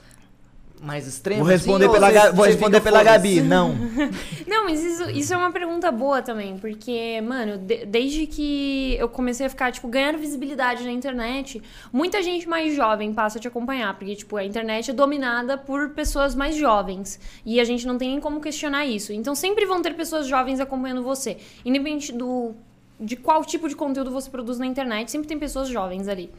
mais 0.82 1.08
extremo. 1.08 1.44
Vou 1.44 1.54
assim, 1.54 1.58
responder 1.66 1.86
ou 1.88 1.92
pela, 1.94 2.12
você- 2.12 2.32
vou 2.32 2.46
responder 2.46 2.82
pela? 2.82 3.04
Gabi. 3.04 3.42
Não. 3.42 3.76
Não, 4.48 4.66
mas 4.66 4.84
isso, 4.84 5.10
isso 5.12 5.34
é 5.34 5.38
uma 5.38 5.52
pergunta 5.52 5.92
boa 5.92 6.22
também, 6.22 6.58
porque, 6.58 7.22
mano, 7.22 7.58
de- 7.58 7.86
desde 7.86 8.26
que 8.28 8.96
eu 8.98 9.08
comecei 9.10 9.46
a 9.46 9.50
ficar, 9.50 9.72
tipo, 9.72 9.88
ganhando 9.88 10.18
visibilidade 10.18 10.84
na 10.84 10.92
internet, 10.92 11.62
muita 11.92 12.22
gente 12.24 12.48
mais 12.48 12.76
jovem 12.76 13.14
passa 13.14 13.38
a 13.38 13.42
te 13.42 13.48
acompanhar, 13.48 13.94
porque, 13.98 14.16
tipo, 14.16 14.38
a 14.38 14.44
internet 14.46 14.92
é 14.92 14.94
dominada 14.94 15.58
por 15.58 15.90
pessoas 15.90 16.34
mais 16.36 16.56
jovens, 16.56 17.20
e 17.46 17.60
a 17.60 17.64
gente 17.64 17.86
não 17.86 17.98
tem 17.98 18.10
nem 18.10 18.20
como 18.20 18.40
questionar 18.40 18.86
isso. 18.86 19.12
Então 19.14 19.36
sempre 19.36 19.66
vão 19.66 19.82
ter 19.82 19.94
pessoas 19.96 20.28
jovens 20.28 20.60
acompanhando 20.60 21.04
você, 21.04 21.38
independente 21.66 22.12
do 22.12 22.54
de 23.02 23.16
qual 23.16 23.46
tipo 23.46 23.70
de 23.70 23.78
conteúdo 23.78 24.12
você 24.12 24.30
produz 24.30 24.60
na 24.60 24.66
internet, 24.66 25.10
sempre 25.10 25.26
tem 25.28 25.40
pessoas 25.40 25.70
jovens 25.70 26.10
ali. 26.10 26.30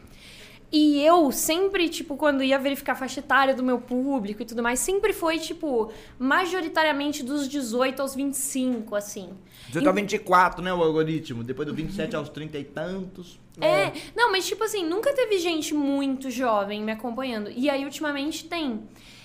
E 0.72 1.04
eu 1.04 1.32
sempre, 1.32 1.88
tipo, 1.88 2.16
quando 2.16 2.44
ia 2.44 2.58
verificar 2.58 2.92
a 2.92 2.96
faixa 2.96 3.18
etária 3.18 3.54
do 3.54 3.62
meu 3.62 3.78
público 3.80 4.42
e 4.42 4.44
tudo 4.44 4.62
mais, 4.62 4.78
sempre 4.78 5.12
foi, 5.12 5.38
tipo, 5.38 5.90
majoritariamente 6.16 7.24
dos 7.24 7.48
18 7.48 8.00
aos 8.00 8.14
25, 8.14 8.94
assim. 8.94 9.30
Você 9.72 9.80
tá 9.82 9.90
24, 9.90 10.62
né, 10.62 10.72
o 10.72 10.82
algoritmo. 10.82 11.42
Depois 11.42 11.66
do 11.66 11.74
27 11.74 12.14
aos 12.14 12.28
30 12.28 12.58
e 12.58 12.64
tantos. 12.64 13.38
É, 13.60 13.92
não, 14.16 14.30
mas 14.32 14.46
tipo 14.46 14.62
assim, 14.64 14.84
nunca 14.86 15.12
teve 15.12 15.38
gente 15.38 15.74
muito 15.74 16.30
jovem 16.30 16.82
me 16.82 16.92
acompanhando. 16.92 17.50
E 17.50 17.68
aí, 17.68 17.84
ultimamente, 17.84 18.46
tem. 18.46 18.80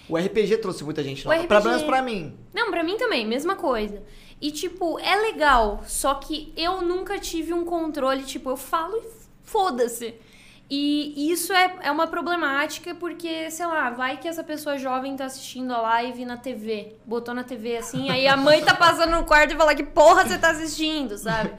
O 0.10 0.18
RPG 0.18 0.58
trouxe 0.58 0.84
muita 0.84 1.04
gente 1.04 1.26
O 1.26 1.30
lá. 1.30 1.38
RPG 1.38 1.64
menos 1.68 1.84
pra 1.84 2.02
mim. 2.02 2.34
Não, 2.54 2.70
pra 2.70 2.84
mim 2.84 2.98
também, 2.98 3.26
mesma 3.26 3.56
coisa. 3.56 4.04
E, 4.42 4.52
tipo, 4.52 5.00
é 5.00 5.16
legal, 5.16 5.84
só 5.88 6.16
que 6.16 6.52
eu 6.58 6.82
nunca 6.82 7.18
tive 7.18 7.54
um 7.54 7.64
controle, 7.64 8.24
tipo, 8.24 8.50
eu 8.50 8.58
falo 8.58 8.98
e 8.98 9.04
foda-se. 9.44 10.16
E 10.70 11.32
isso 11.32 11.54
é, 11.54 11.76
é 11.84 11.92
uma 11.92 12.08
problemática 12.08 12.96
porque, 12.96 13.52
sei 13.52 13.68
lá, 13.68 13.92
vai 13.92 14.18
que 14.18 14.28
essa 14.28 14.44
pessoa 14.44 14.80
jovem 14.80 15.16
tá 15.16 15.26
assistindo 15.26 15.72
a 15.72 15.80
live 15.80 16.26
na 16.26 16.38
TV, 16.38 16.96
botou 17.06 17.36
na 17.36 17.44
TV 17.44 17.78
assim, 17.78 18.10
aí 18.10 18.28
a 18.28 18.36
mãe 18.36 18.64
tá 18.64 18.74
passando 18.74 19.12
no 19.12 19.24
quarto 19.26 19.54
e 19.54 19.58
fala 19.58 19.76
que 19.76 19.84
porra 19.84 20.26
você 20.26 20.40
tá 20.40 20.50
assistindo, 20.50 21.18
sabe? 21.18 21.52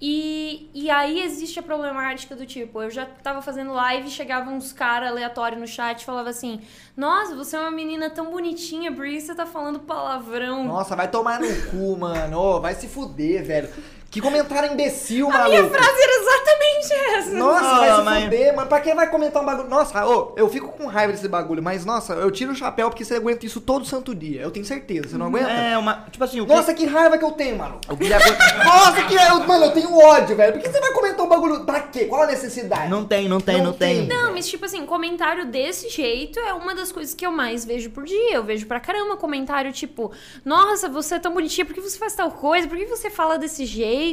E, 0.00 0.68
e 0.74 0.90
aí 0.90 1.22
existe 1.22 1.58
a 1.58 1.62
problemática 1.62 2.36
do 2.36 2.44
tipo, 2.44 2.82
eu 2.82 2.90
já 2.90 3.06
tava 3.06 3.40
fazendo 3.40 3.72
live 3.72 4.10
chegavam 4.10 4.54
uns 4.54 4.72
caras 4.72 5.08
aleatórios 5.08 5.60
no 5.60 5.66
chat 5.66 6.02
e 6.02 6.04
falava 6.04 6.28
assim: 6.28 6.60
Nossa, 6.96 7.34
você 7.34 7.56
é 7.56 7.60
uma 7.60 7.70
menina 7.70 8.10
tão 8.10 8.30
bonitinha, 8.30 8.92
por 8.92 9.06
que 9.06 9.20
você 9.20 9.34
tá 9.34 9.46
falando 9.46 9.80
palavrão? 9.80 10.64
Nossa, 10.64 10.94
vai 10.94 11.08
tomar 11.08 11.40
no 11.40 11.70
cu, 11.70 11.96
mano. 11.96 12.38
Ô, 12.38 12.60
vai 12.60 12.74
se 12.74 12.86
fuder, 12.86 13.44
velho. 13.44 13.70
Que 14.14 14.20
comentário 14.20 14.72
imbecil, 14.72 15.28
a 15.28 15.32
maluco. 15.32 15.50
minha 15.50 15.68
frase 15.70 16.00
era 16.02 16.12
exatamente 16.22 16.94
essa. 17.18 17.30
Nossa, 17.36 17.64
Ah, 17.66 17.78
vai 17.78 17.96
se 17.96 18.02
mas- 18.02 18.24
fuder, 18.24 18.54
mano. 18.56 18.68
Pra 18.68 18.80
quem 18.80 18.94
vai 18.94 19.10
comentar 19.10 19.42
um 19.42 19.44
bagulho? 19.46 19.68
Nossa, 19.68 20.06
ô, 20.06 20.32
eu 20.36 20.48
fico 20.48 20.68
com 20.68 20.86
raiva 20.86 21.12
desse 21.12 21.26
bagulho, 21.26 21.60
mas 21.60 21.84
nossa, 21.84 22.12
eu 22.14 22.30
tiro 22.30 22.52
o 22.52 22.54
chapéu 22.54 22.88
porque 22.90 23.04
você 23.04 23.14
aguenta 23.16 23.44
isso 23.44 23.60
todo 23.60 23.84
santo 23.84 24.14
dia. 24.14 24.40
Eu 24.42 24.52
tenho 24.52 24.64
certeza, 24.64 25.08
você 25.08 25.16
não 25.18 25.26
aguenta? 25.26 25.50
É 25.50 25.76
uma. 25.76 26.06
Tipo 26.12 26.22
assim, 26.22 26.40
o 26.40 26.46
Nossa, 26.46 26.72
que 26.72 26.86
raiva 26.86 27.18
que 27.18 27.24
eu 27.24 27.32
tenho, 27.32 27.58
mano. 27.58 27.80
o 27.88 27.96
que 27.96 28.08
Nossa, 28.64 29.02
que 29.02 29.14
eu, 29.14 29.40
mano, 29.48 29.64
eu 29.64 29.72
tenho 29.72 29.98
ódio, 29.98 30.36
velho. 30.36 30.52
Por 30.52 30.62
que 30.62 30.68
você 30.70 30.80
vai 30.80 30.92
comentar 30.92 31.26
um 31.26 31.28
bagulho? 31.28 31.64
Pra 31.64 31.80
quê? 31.80 32.04
Qual 32.04 32.22
a 32.22 32.26
necessidade? 32.28 32.88
Não 32.88 33.04
tem, 33.04 33.28
não 33.28 33.40
tem, 33.40 33.56
Não 33.58 33.64
não, 33.64 33.72
tem. 33.72 34.06
tem. 34.06 34.16
Não, 34.16 34.32
mas 34.32 34.46
tipo 34.46 34.64
assim, 34.64 34.86
comentário 34.86 35.44
desse 35.46 35.88
jeito 35.88 36.38
é 36.38 36.52
uma 36.54 36.72
das 36.72 36.92
coisas 36.92 37.14
que 37.14 37.26
eu 37.26 37.32
mais 37.32 37.64
vejo 37.64 37.90
por 37.90 38.04
dia. 38.04 38.34
Eu 38.36 38.44
vejo 38.44 38.64
pra 38.66 38.78
caramba 38.78 39.16
comentário 39.16 39.72
tipo, 39.72 40.12
nossa, 40.44 40.88
você 40.88 41.16
é 41.16 41.18
tão 41.18 41.32
bonitinha, 41.34 41.64
por 41.64 41.74
que 41.74 41.80
você 41.80 41.98
faz 41.98 42.14
tal 42.14 42.30
coisa? 42.30 42.68
Por 42.68 42.78
que 42.78 42.86
você 42.86 43.10
fala 43.10 43.36
desse 43.36 43.66
jeito? 43.66 44.03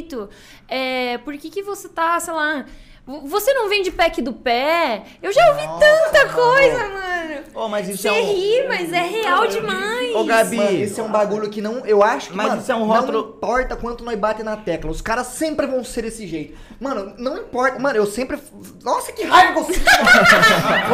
É, 0.68 1.18
por 1.18 1.36
que, 1.36 1.50
que 1.50 1.62
você 1.62 1.88
tá, 1.88 2.18
sei 2.20 2.32
lá. 2.32 2.64
vo- 3.06 3.26
Você 3.26 3.52
não 3.52 3.68
vem 3.68 3.82
de 3.82 3.90
pack 3.90 4.22
do 4.22 4.32
pé? 4.32 5.02
Eu 5.22 5.32
já 5.32 5.48
ouvi 5.50 5.66
Nossa, 5.66 5.80
tanta 5.84 6.28
coisa, 6.32 6.78
mano. 6.88 7.12
Ô, 7.54 7.68
mas 7.68 7.88
isso 7.88 8.02
Você 8.02 8.08
é 8.08 8.12
um. 8.12 8.24
ri, 8.32 8.68
mas 8.68 8.92
é 8.92 9.02
real 9.02 9.46
demais. 9.46 10.14
Ô, 10.14 10.24
Gabi. 10.24 10.56
Mano, 10.56 10.78
esse 10.82 11.00
é 11.00 11.02
um 11.02 11.10
bagulho 11.10 11.50
que 11.50 11.60
não. 11.60 11.84
Eu 11.84 12.02
acho 12.02 12.30
que. 12.30 12.36
Mas 12.36 12.48
mano, 12.48 12.60
isso 12.62 12.72
é 12.72 12.74
um 12.74 12.84
rótulo- 12.84 13.22
Não 13.22 13.28
importa 13.30 13.76
quanto 13.76 14.04
nós 14.04 14.18
bate 14.18 14.42
na 14.42 14.56
tecla. 14.56 14.90
Os 14.90 15.00
caras 15.02 15.26
sempre 15.28 15.66
vão 15.66 15.82
ser 15.84 16.02
desse 16.02 16.26
jeito. 16.26 16.56
Mano, 16.80 17.12
não 17.18 17.36
importa. 17.38 17.78
Mano, 17.78 17.96
eu 17.96 18.06
sempre. 18.06 18.38
Nossa, 18.82 19.12
que 19.12 19.22
raiva 19.24 19.52
que 19.52 19.58
eu 19.58 19.64
sinto. 19.74 19.90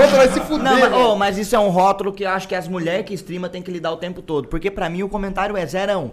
Outro 0.01 0.17
vai 0.17 0.29
se 0.33 0.41
fuder. 0.41 0.63
Não, 0.65 0.81
mas, 0.81 0.93
ô, 0.93 1.17
mas 1.17 1.39
isso 1.39 1.55
é 1.55 1.59
um 1.59 1.69
rótulo 1.69 2.13
que 2.13 2.25
eu 2.25 2.31
acho 2.31 2.49
que 2.49 2.55
as 2.55 2.67
mulheres 2.69 3.07
que 3.07 3.15
streamam 3.15 3.49
tem 3.51 3.63
que 3.63 3.71
lidar 3.71 3.93
o 3.93 3.97
tempo 3.97 4.21
todo. 4.23 4.49
Porque 4.49 4.71
pra 4.71 4.89
mim 4.89 5.03
o 5.03 5.09
comentário 5.09 5.57
é 5.57 5.65
zerão. 5.67 6.13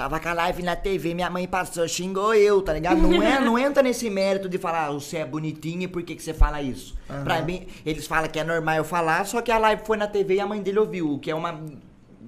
Tava 0.00 0.18
com 0.18 0.28
a 0.30 0.32
live 0.32 0.62
na 0.62 0.74
TV, 0.74 1.12
minha 1.12 1.28
mãe 1.28 1.46
passou, 1.46 1.86
xingou 1.86 2.32
eu, 2.32 2.62
tá 2.62 2.72
ligado? 2.72 2.96
Não, 2.96 3.22
é, 3.22 3.38
não 3.38 3.58
entra 3.58 3.82
nesse 3.82 4.08
mérito 4.08 4.48
de 4.48 4.56
falar, 4.56 4.86
"Ah, 4.86 4.92
você 4.92 5.18
é 5.18 5.26
bonitinha 5.26 5.84
e 5.84 5.88
por 5.88 6.02
que, 6.02 6.16
que 6.16 6.22
você 6.22 6.32
fala 6.32 6.62
isso? 6.62 6.96
Pra 7.22 7.42
mim, 7.42 7.66
eles 7.84 8.06
falam 8.06 8.26
que 8.30 8.38
é 8.38 8.42
normal 8.42 8.76
eu 8.76 8.84
falar, 8.84 9.26
só 9.26 9.42
que 9.42 9.52
a 9.52 9.58
live 9.58 9.82
foi 9.84 9.98
na 9.98 10.06
TV 10.06 10.36
e 10.36 10.40
a 10.40 10.46
mãe 10.46 10.62
dele 10.62 10.78
ouviu, 10.78 11.12
o 11.12 11.18
que 11.18 11.30
é 11.30 11.34
uma 11.34 11.60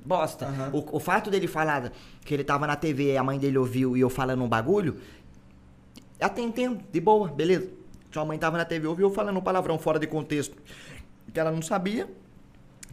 bosta. 0.04 0.48
O, 0.70 0.96
o 0.96 1.00
fato 1.00 1.30
dele 1.30 1.46
falar 1.46 1.90
que 2.26 2.34
ele 2.34 2.44
tava 2.44 2.66
na 2.66 2.76
TV 2.76 3.14
e 3.14 3.16
a 3.16 3.24
mãe 3.24 3.38
dele 3.38 3.56
ouviu 3.56 3.96
e 3.96 4.02
eu 4.02 4.10
falando 4.10 4.44
um 4.44 4.48
bagulho, 4.48 4.98
até 6.20 6.42
entendo, 6.42 6.78
de 6.92 7.00
boa, 7.00 7.28
beleza. 7.28 7.70
Sua 8.10 8.26
mãe 8.26 8.36
tava 8.38 8.58
na 8.58 8.66
TV, 8.66 8.86
ouviu 8.86 9.08
eu 9.08 9.14
falando 9.14 9.38
um 9.38 9.42
palavrão 9.42 9.78
fora 9.78 9.98
de 9.98 10.06
contexto 10.06 10.54
que 11.32 11.40
ela 11.40 11.50
não 11.50 11.62
sabia. 11.62 12.06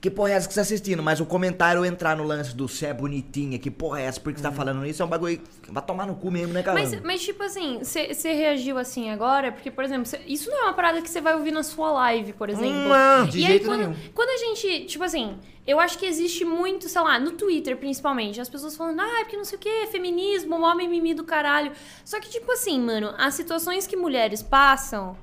Que 0.02 0.10
porra 0.10 0.30
é 0.32 0.34
essa 0.34 0.48
que 0.48 0.54
você 0.54 0.60
tá 0.60 0.62
assistindo? 0.62 1.04
Mas 1.04 1.20
o 1.20 1.26
comentário 1.26 1.84
entrar 1.84 2.16
no 2.16 2.24
lance 2.24 2.56
do 2.56 2.68
você 2.68 2.88
é 2.88 2.94
bonitinha, 2.94 3.60
que 3.60 3.70
porra 3.70 4.00
é 4.02 4.06
essa, 4.06 4.20
por 4.20 4.32
que 4.32 4.40
você 4.40 4.44
tá 4.44 4.52
falando 4.52 4.86
isso? 4.86 5.02
É 5.02 5.06
um 5.06 5.10
bagulho. 5.10 5.38
que 5.62 5.72
Vai 5.72 5.84
tomar 5.86 6.08
no 6.08 6.16
cu 6.16 6.32
mesmo, 6.32 6.54
né, 6.54 6.64
cara? 6.64 6.80
Mas, 6.80 7.02
mas, 7.02 7.22
tipo 7.22 7.44
assim, 7.44 7.80
você 7.82 8.34
reagiu 8.34 8.78
assim 8.78 9.10
agora, 9.10 9.52
porque, 9.52 9.70
por 9.70 9.84
exemplo, 9.84 10.06
cê- 10.06 10.22
isso 10.26 10.50
não 10.50 10.62
é 10.62 10.64
uma 10.66 10.74
parada 10.74 11.02
que 11.02 11.10
você 11.10 11.20
vai 11.20 11.36
ouvir 11.36 11.52
na 11.52 11.64
sua 11.64 11.92
live, 11.92 12.34
por 12.34 12.50
exemplo. 12.50 12.90
Não, 12.90 13.28
de 13.28 13.40
e 13.40 13.42
jeito 13.42 13.62
aí, 13.64 13.68
quando, 13.68 13.80
nenhum. 13.90 13.96
quando 14.14 14.30
a 14.30 14.38
gente, 14.38 14.86
tipo 14.86 15.04
assim, 15.04 15.38
eu 15.68 15.80
acho 15.80 15.98
que 15.98 16.06
existe 16.06 16.46
muito, 16.46 16.88
sei 16.88 17.02
lá, 17.02 17.20
no 17.20 17.32
Twitter 17.32 17.76
principalmente, 17.78 18.40
as 18.40 18.50
pessoas 18.50 18.76
falando, 18.76 19.02
ah, 19.02 19.18
porque 19.20 19.36
não 19.38 19.44
sei 19.46 19.58
o 19.58 19.62
que, 19.62 19.88
feminismo, 19.88 20.60
homem 20.62 20.88
mimi 20.88 21.14
do 21.14 21.24
caralho. 21.24 21.72
Só 22.06 22.20
que, 22.20 22.30
tipo 22.30 22.52
assim, 22.52 22.80
mano, 22.80 23.14
as 23.18 23.34
situações 23.34 23.86
que 23.86 23.96
mulheres 23.96 24.42
passam. 24.42 25.16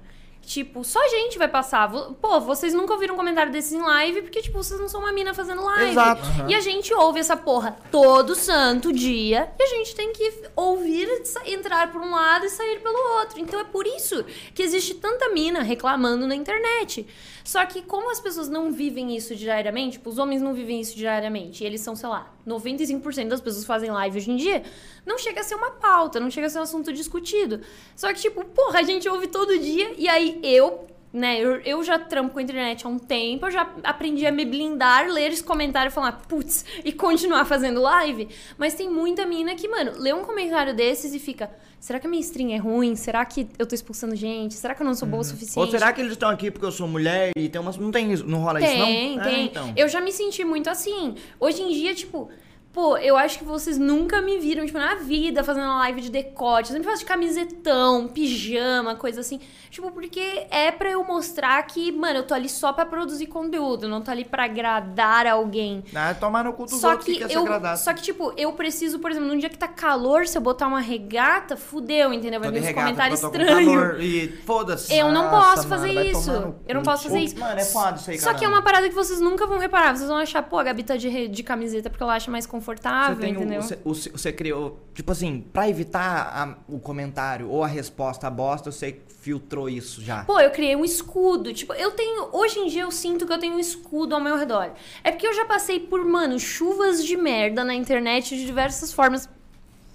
Tipo, 0.46 0.84
só 0.84 1.04
a 1.04 1.08
gente 1.08 1.36
vai 1.38 1.48
passar. 1.48 1.90
Pô, 1.90 2.40
vocês 2.40 2.72
nunca 2.72 2.92
ouviram 2.92 3.14
um 3.14 3.16
comentário 3.16 3.50
desses 3.50 3.72
em 3.72 3.82
live, 3.82 4.22
porque, 4.22 4.40
tipo, 4.40 4.62
vocês 4.62 4.78
não 4.78 4.88
são 4.88 5.00
uma 5.00 5.10
mina 5.10 5.34
fazendo 5.34 5.60
live. 5.64 5.90
Exato. 5.90 6.22
E 6.46 6.54
a 6.54 6.60
gente 6.60 6.94
ouve 6.94 7.18
essa 7.18 7.36
porra 7.36 7.76
todo 7.90 8.32
santo 8.36 8.92
dia 8.92 9.52
e 9.58 9.62
a 9.62 9.66
gente 9.66 9.96
tem 9.96 10.12
que 10.12 10.32
ouvir, 10.54 11.08
entrar 11.46 11.90
por 11.90 12.00
um 12.00 12.12
lado 12.12 12.46
e 12.46 12.48
sair 12.48 12.78
pelo 12.80 12.96
outro. 13.18 13.40
Então 13.40 13.58
é 13.58 13.64
por 13.64 13.88
isso 13.88 14.24
que 14.54 14.62
existe 14.62 14.94
tanta 14.94 15.30
mina 15.30 15.62
reclamando 15.62 16.28
na 16.28 16.36
internet. 16.36 17.04
Só 17.46 17.64
que 17.64 17.80
como 17.80 18.10
as 18.10 18.18
pessoas 18.18 18.48
não 18.48 18.72
vivem 18.72 19.16
isso 19.16 19.36
diariamente, 19.36 19.92
tipo, 19.92 20.10
os 20.10 20.18
homens 20.18 20.42
não 20.42 20.52
vivem 20.52 20.80
isso 20.80 20.96
diariamente, 20.96 21.62
e 21.62 21.66
eles 21.66 21.80
são, 21.80 21.94
sei 21.94 22.08
lá, 22.08 22.34
95% 22.44 23.28
das 23.28 23.40
pessoas 23.40 23.64
fazem 23.64 23.88
live 23.88 24.18
hoje 24.18 24.32
em 24.32 24.36
dia, 24.36 24.64
não 25.06 25.16
chega 25.16 25.42
a 25.42 25.44
ser 25.44 25.54
uma 25.54 25.70
pauta, 25.70 26.18
não 26.18 26.28
chega 26.28 26.48
a 26.48 26.50
ser 26.50 26.58
um 26.58 26.62
assunto 26.62 26.92
discutido. 26.92 27.60
Só 27.94 28.12
que, 28.12 28.20
tipo, 28.20 28.44
porra, 28.46 28.80
a 28.80 28.82
gente 28.82 29.08
ouve 29.08 29.28
todo 29.28 29.56
dia 29.60 29.94
e 29.96 30.08
aí 30.08 30.40
eu 30.42 30.88
né, 31.16 31.40
eu, 31.40 31.56
eu 31.62 31.82
já 31.82 31.98
trampo 31.98 32.34
com 32.34 32.38
a 32.38 32.42
internet 32.42 32.84
há 32.86 32.88
um 32.90 32.98
tempo, 32.98 33.46
eu 33.46 33.50
já 33.50 33.66
aprendi 33.82 34.26
a 34.26 34.30
me 34.30 34.44
blindar, 34.44 35.08
ler 35.08 35.32
esse 35.32 35.42
comentário 35.42 35.88
e 35.88 35.92
falar, 35.92 36.12
putz, 36.28 36.64
e 36.84 36.92
continuar 36.92 37.46
fazendo 37.46 37.80
live. 37.80 38.28
Mas 38.58 38.74
tem 38.74 38.90
muita 38.90 39.24
mina 39.24 39.54
que, 39.54 39.66
mano, 39.66 39.92
lê 39.96 40.12
um 40.12 40.22
comentário 40.22 40.74
desses 40.74 41.14
e 41.14 41.18
fica, 41.18 41.50
será 41.80 41.98
que 41.98 42.06
a 42.06 42.10
minha 42.10 42.20
stream 42.20 42.50
é 42.52 42.58
ruim? 42.58 42.94
Será 42.94 43.24
que 43.24 43.48
eu 43.58 43.66
tô 43.66 43.74
expulsando 43.74 44.14
gente? 44.14 44.52
Será 44.54 44.74
que 44.74 44.82
eu 44.82 44.86
não 44.86 44.94
sou 44.94 45.08
boa 45.08 45.22
o 45.22 45.24
suficiente? 45.24 45.58
Ou 45.58 45.66
será 45.66 45.90
que 45.92 46.00
eles 46.02 46.12
estão 46.12 46.28
aqui 46.28 46.50
porque 46.50 46.66
eu 46.66 46.72
sou 46.72 46.86
mulher 46.86 47.30
e 47.34 47.48
tem 47.48 47.60
umas. 47.60 47.78
Não 47.78 47.90
tem 47.90 48.12
isso, 48.12 48.26
não 48.26 48.40
rola 48.40 48.60
isso, 48.60 48.76
não? 48.76 48.84
Tem, 48.86 49.18
É, 49.18 49.22
tem. 49.22 49.46
então. 49.46 49.72
Eu 49.74 49.88
já 49.88 50.00
me 50.02 50.12
senti 50.12 50.44
muito 50.44 50.68
assim. 50.68 51.14
Hoje 51.40 51.62
em 51.62 51.72
dia, 51.72 51.94
tipo, 51.94 52.28
pô, 52.76 52.98
eu 52.98 53.16
acho 53.16 53.38
que 53.38 53.44
vocês 53.46 53.78
nunca 53.78 54.20
me 54.20 54.38
viram, 54.38 54.66
tipo, 54.66 54.76
na 54.76 54.96
vida 54.96 55.42
fazendo 55.42 55.64
uma 55.64 55.78
live 55.78 56.02
de 56.02 56.10
decote. 56.10 56.68
Eu 56.68 56.76
sempre 56.76 56.90
faço 56.90 57.00
de 57.00 57.06
camisetão, 57.06 58.06
pijama, 58.06 58.94
coisa 58.94 59.22
assim. 59.22 59.40
Tipo, 59.70 59.90
porque 59.90 60.46
é 60.50 60.70
pra 60.70 60.90
eu 60.90 61.02
mostrar 61.02 61.62
que, 61.62 61.90
mano, 61.90 62.18
eu 62.18 62.22
tô 62.22 62.34
ali 62.34 62.50
só 62.50 62.74
pra 62.74 62.84
produzir 62.84 63.28
conteúdo, 63.28 63.88
não 63.88 64.02
tô 64.02 64.10
ali 64.10 64.26
pra 64.26 64.44
agradar 64.44 65.26
alguém. 65.26 65.82
Ah, 65.94 66.12
tomar 66.12 66.44
no 66.44 66.52
cu 66.52 66.66
dos 66.66 66.78
Só 66.78 66.90
outros 66.90 67.06
que, 67.06 67.14
que 67.14 67.18
quer 67.20 67.28
ser 67.28 67.36
eu, 67.36 67.42
agradado. 67.42 67.78
só 67.78 67.94
que, 67.94 68.02
tipo, 68.02 68.32
eu 68.36 68.52
preciso, 68.52 68.98
por 68.98 69.10
exemplo, 69.10 69.28
num 69.28 69.38
dia 69.38 69.48
que 69.48 69.56
tá 69.56 69.68
calor, 69.68 70.26
se 70.26 70.36
eu 70.36 70.42
botar 70.42 70.66
uma 70.66 70.80
regata, 70.80 71.56
fudeu, 71.56 72.12
entendeu? 72.12 72.40
Vai 72.40 72.50
vir 72.50 72.62
uns 72.62 72.72
comentários 72.72 73.22
estranhos. 73.22 73.96
E 74.00 74.28
foda-se. 74.44 74.94
Eu 74.94 75.10
não 75.10 75.30
Nossa, 75.30 75.38
posso 75.38 75.68
mano, 75.68 75.82
fazer 75.82 75.94
vai 75.94 76.06
isso. 76.08 76.54
Eu 76.68 76.74
não 76.74 76.82
posso 76.82 77.04
fazer 77.04 77.20
isso. 77.20 77.38
Mano, 77.38 77.58
é 77.58 77.64
foda 77.64 77.96
isso 77.96 78.10
aí, 78.10 78.18
Só 78.18 78.34
que 78.34 78.44
é 78.44 78.48
uma 78.48 78.60
parada 78.60 78.86
que 78.86 78.94
vocês 78.94 79.18
nunca 79.18 79.46
vão 79.46 79.58
reparar. 79.58 79.96
Vocês 79.96 80.08
vão 80.08 80.18
achar, 80.18 80.42
pô, 80.42 80.58
a 80.58 80.62
Gabi 80.62 80.82
tá 80.82 80.96
de, 80.96 81.28
de 81.28 81.42
camiseta 81.42 81.88
porque 81.88 82.02
ela 82.02 82.14
acha 82.14 82.30
mais 82.30 82.46
confortável, 82.46 82.65
Você, 83.14 83.20
tem 83.20 83.36
o- 83.36 83.40
entendeu? 83.40 83.62
você, 83.62 83.78
o- 83.84 83.94
você 83.94 84.32
criou, 84.32 84.78
tipo 84.94 85.12
assim, 85.12 85.44
pra 85.52 85.68
evitar 85.68 86.32
a- 86.34 86.56
o 86.72 86.78
comentário 86.78 87.48
ou 87.48 87.62
a 87.62 87.66
resposta 87.66 88.28
bosta, 88.30 88.70
você 88.72 89.00
filtrou 89.20 89.68
isso 89.68 90.00
já. 90.02 90.24
Pô, 90.24 90.38
eu 90.40 90.50
criei 90.50 90.76
um 90.76 90.84
escudo. 90.84 91.52
Tipo, 91.52 91.72
eu 91.74 91.90
tenho. 91.92 92.28
Hoje 92.32 92.58
em 92.60 92.68
dia 92.68 92.82
eu 92.82 92.90
sinto 92.92 93.26
que 93.26 93.32
eu 93.32 93.38
tenho 93.38 93.54
um 93.54 93.58
escudo 93.60 94.14
ao 94.14 94.20
meu 94.20 94.36
redor. 94.36 94.70
É 95.02 95.10
porque 95.10 95.26
eu 95.26 95.34
já 95.34 95.44
passei 95.44 95.80
por, 95.80 96.04
mano, 96.04 96.38
chuvas 96.38 97.04
de 97.04 97.16
merda 97.16 97.64
na 97.64 97.74
internet 97.74 98.36
de 98.36 98.46
diversas 98.46 98.92
formas 98.92 99.28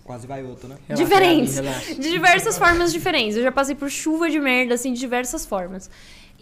Quase 0.03 0.25
vai 0.27 0.43
outro, 0.43 0.67
né? 0.67 0.75
Relaxa, 0.89 1.03
diferentes. 1.07 1.55
Relaxa. 1.55 1.95
De 1.95 2.09
diversas 2.09 2.57
formas 2.57 2.91
diferentes. 2.91 3.37
Eu 3.37 3.43
já 3.43 3.51
passei 3.51 3.75
por 3.75 3.89
chuva 3.89 4.29
de 4.29 4.39
merda, 4.39 4.73
assim, 4.73 4.91
de 4.91 4.99
diversas 4.99 5.45
formas. 5.45 5.89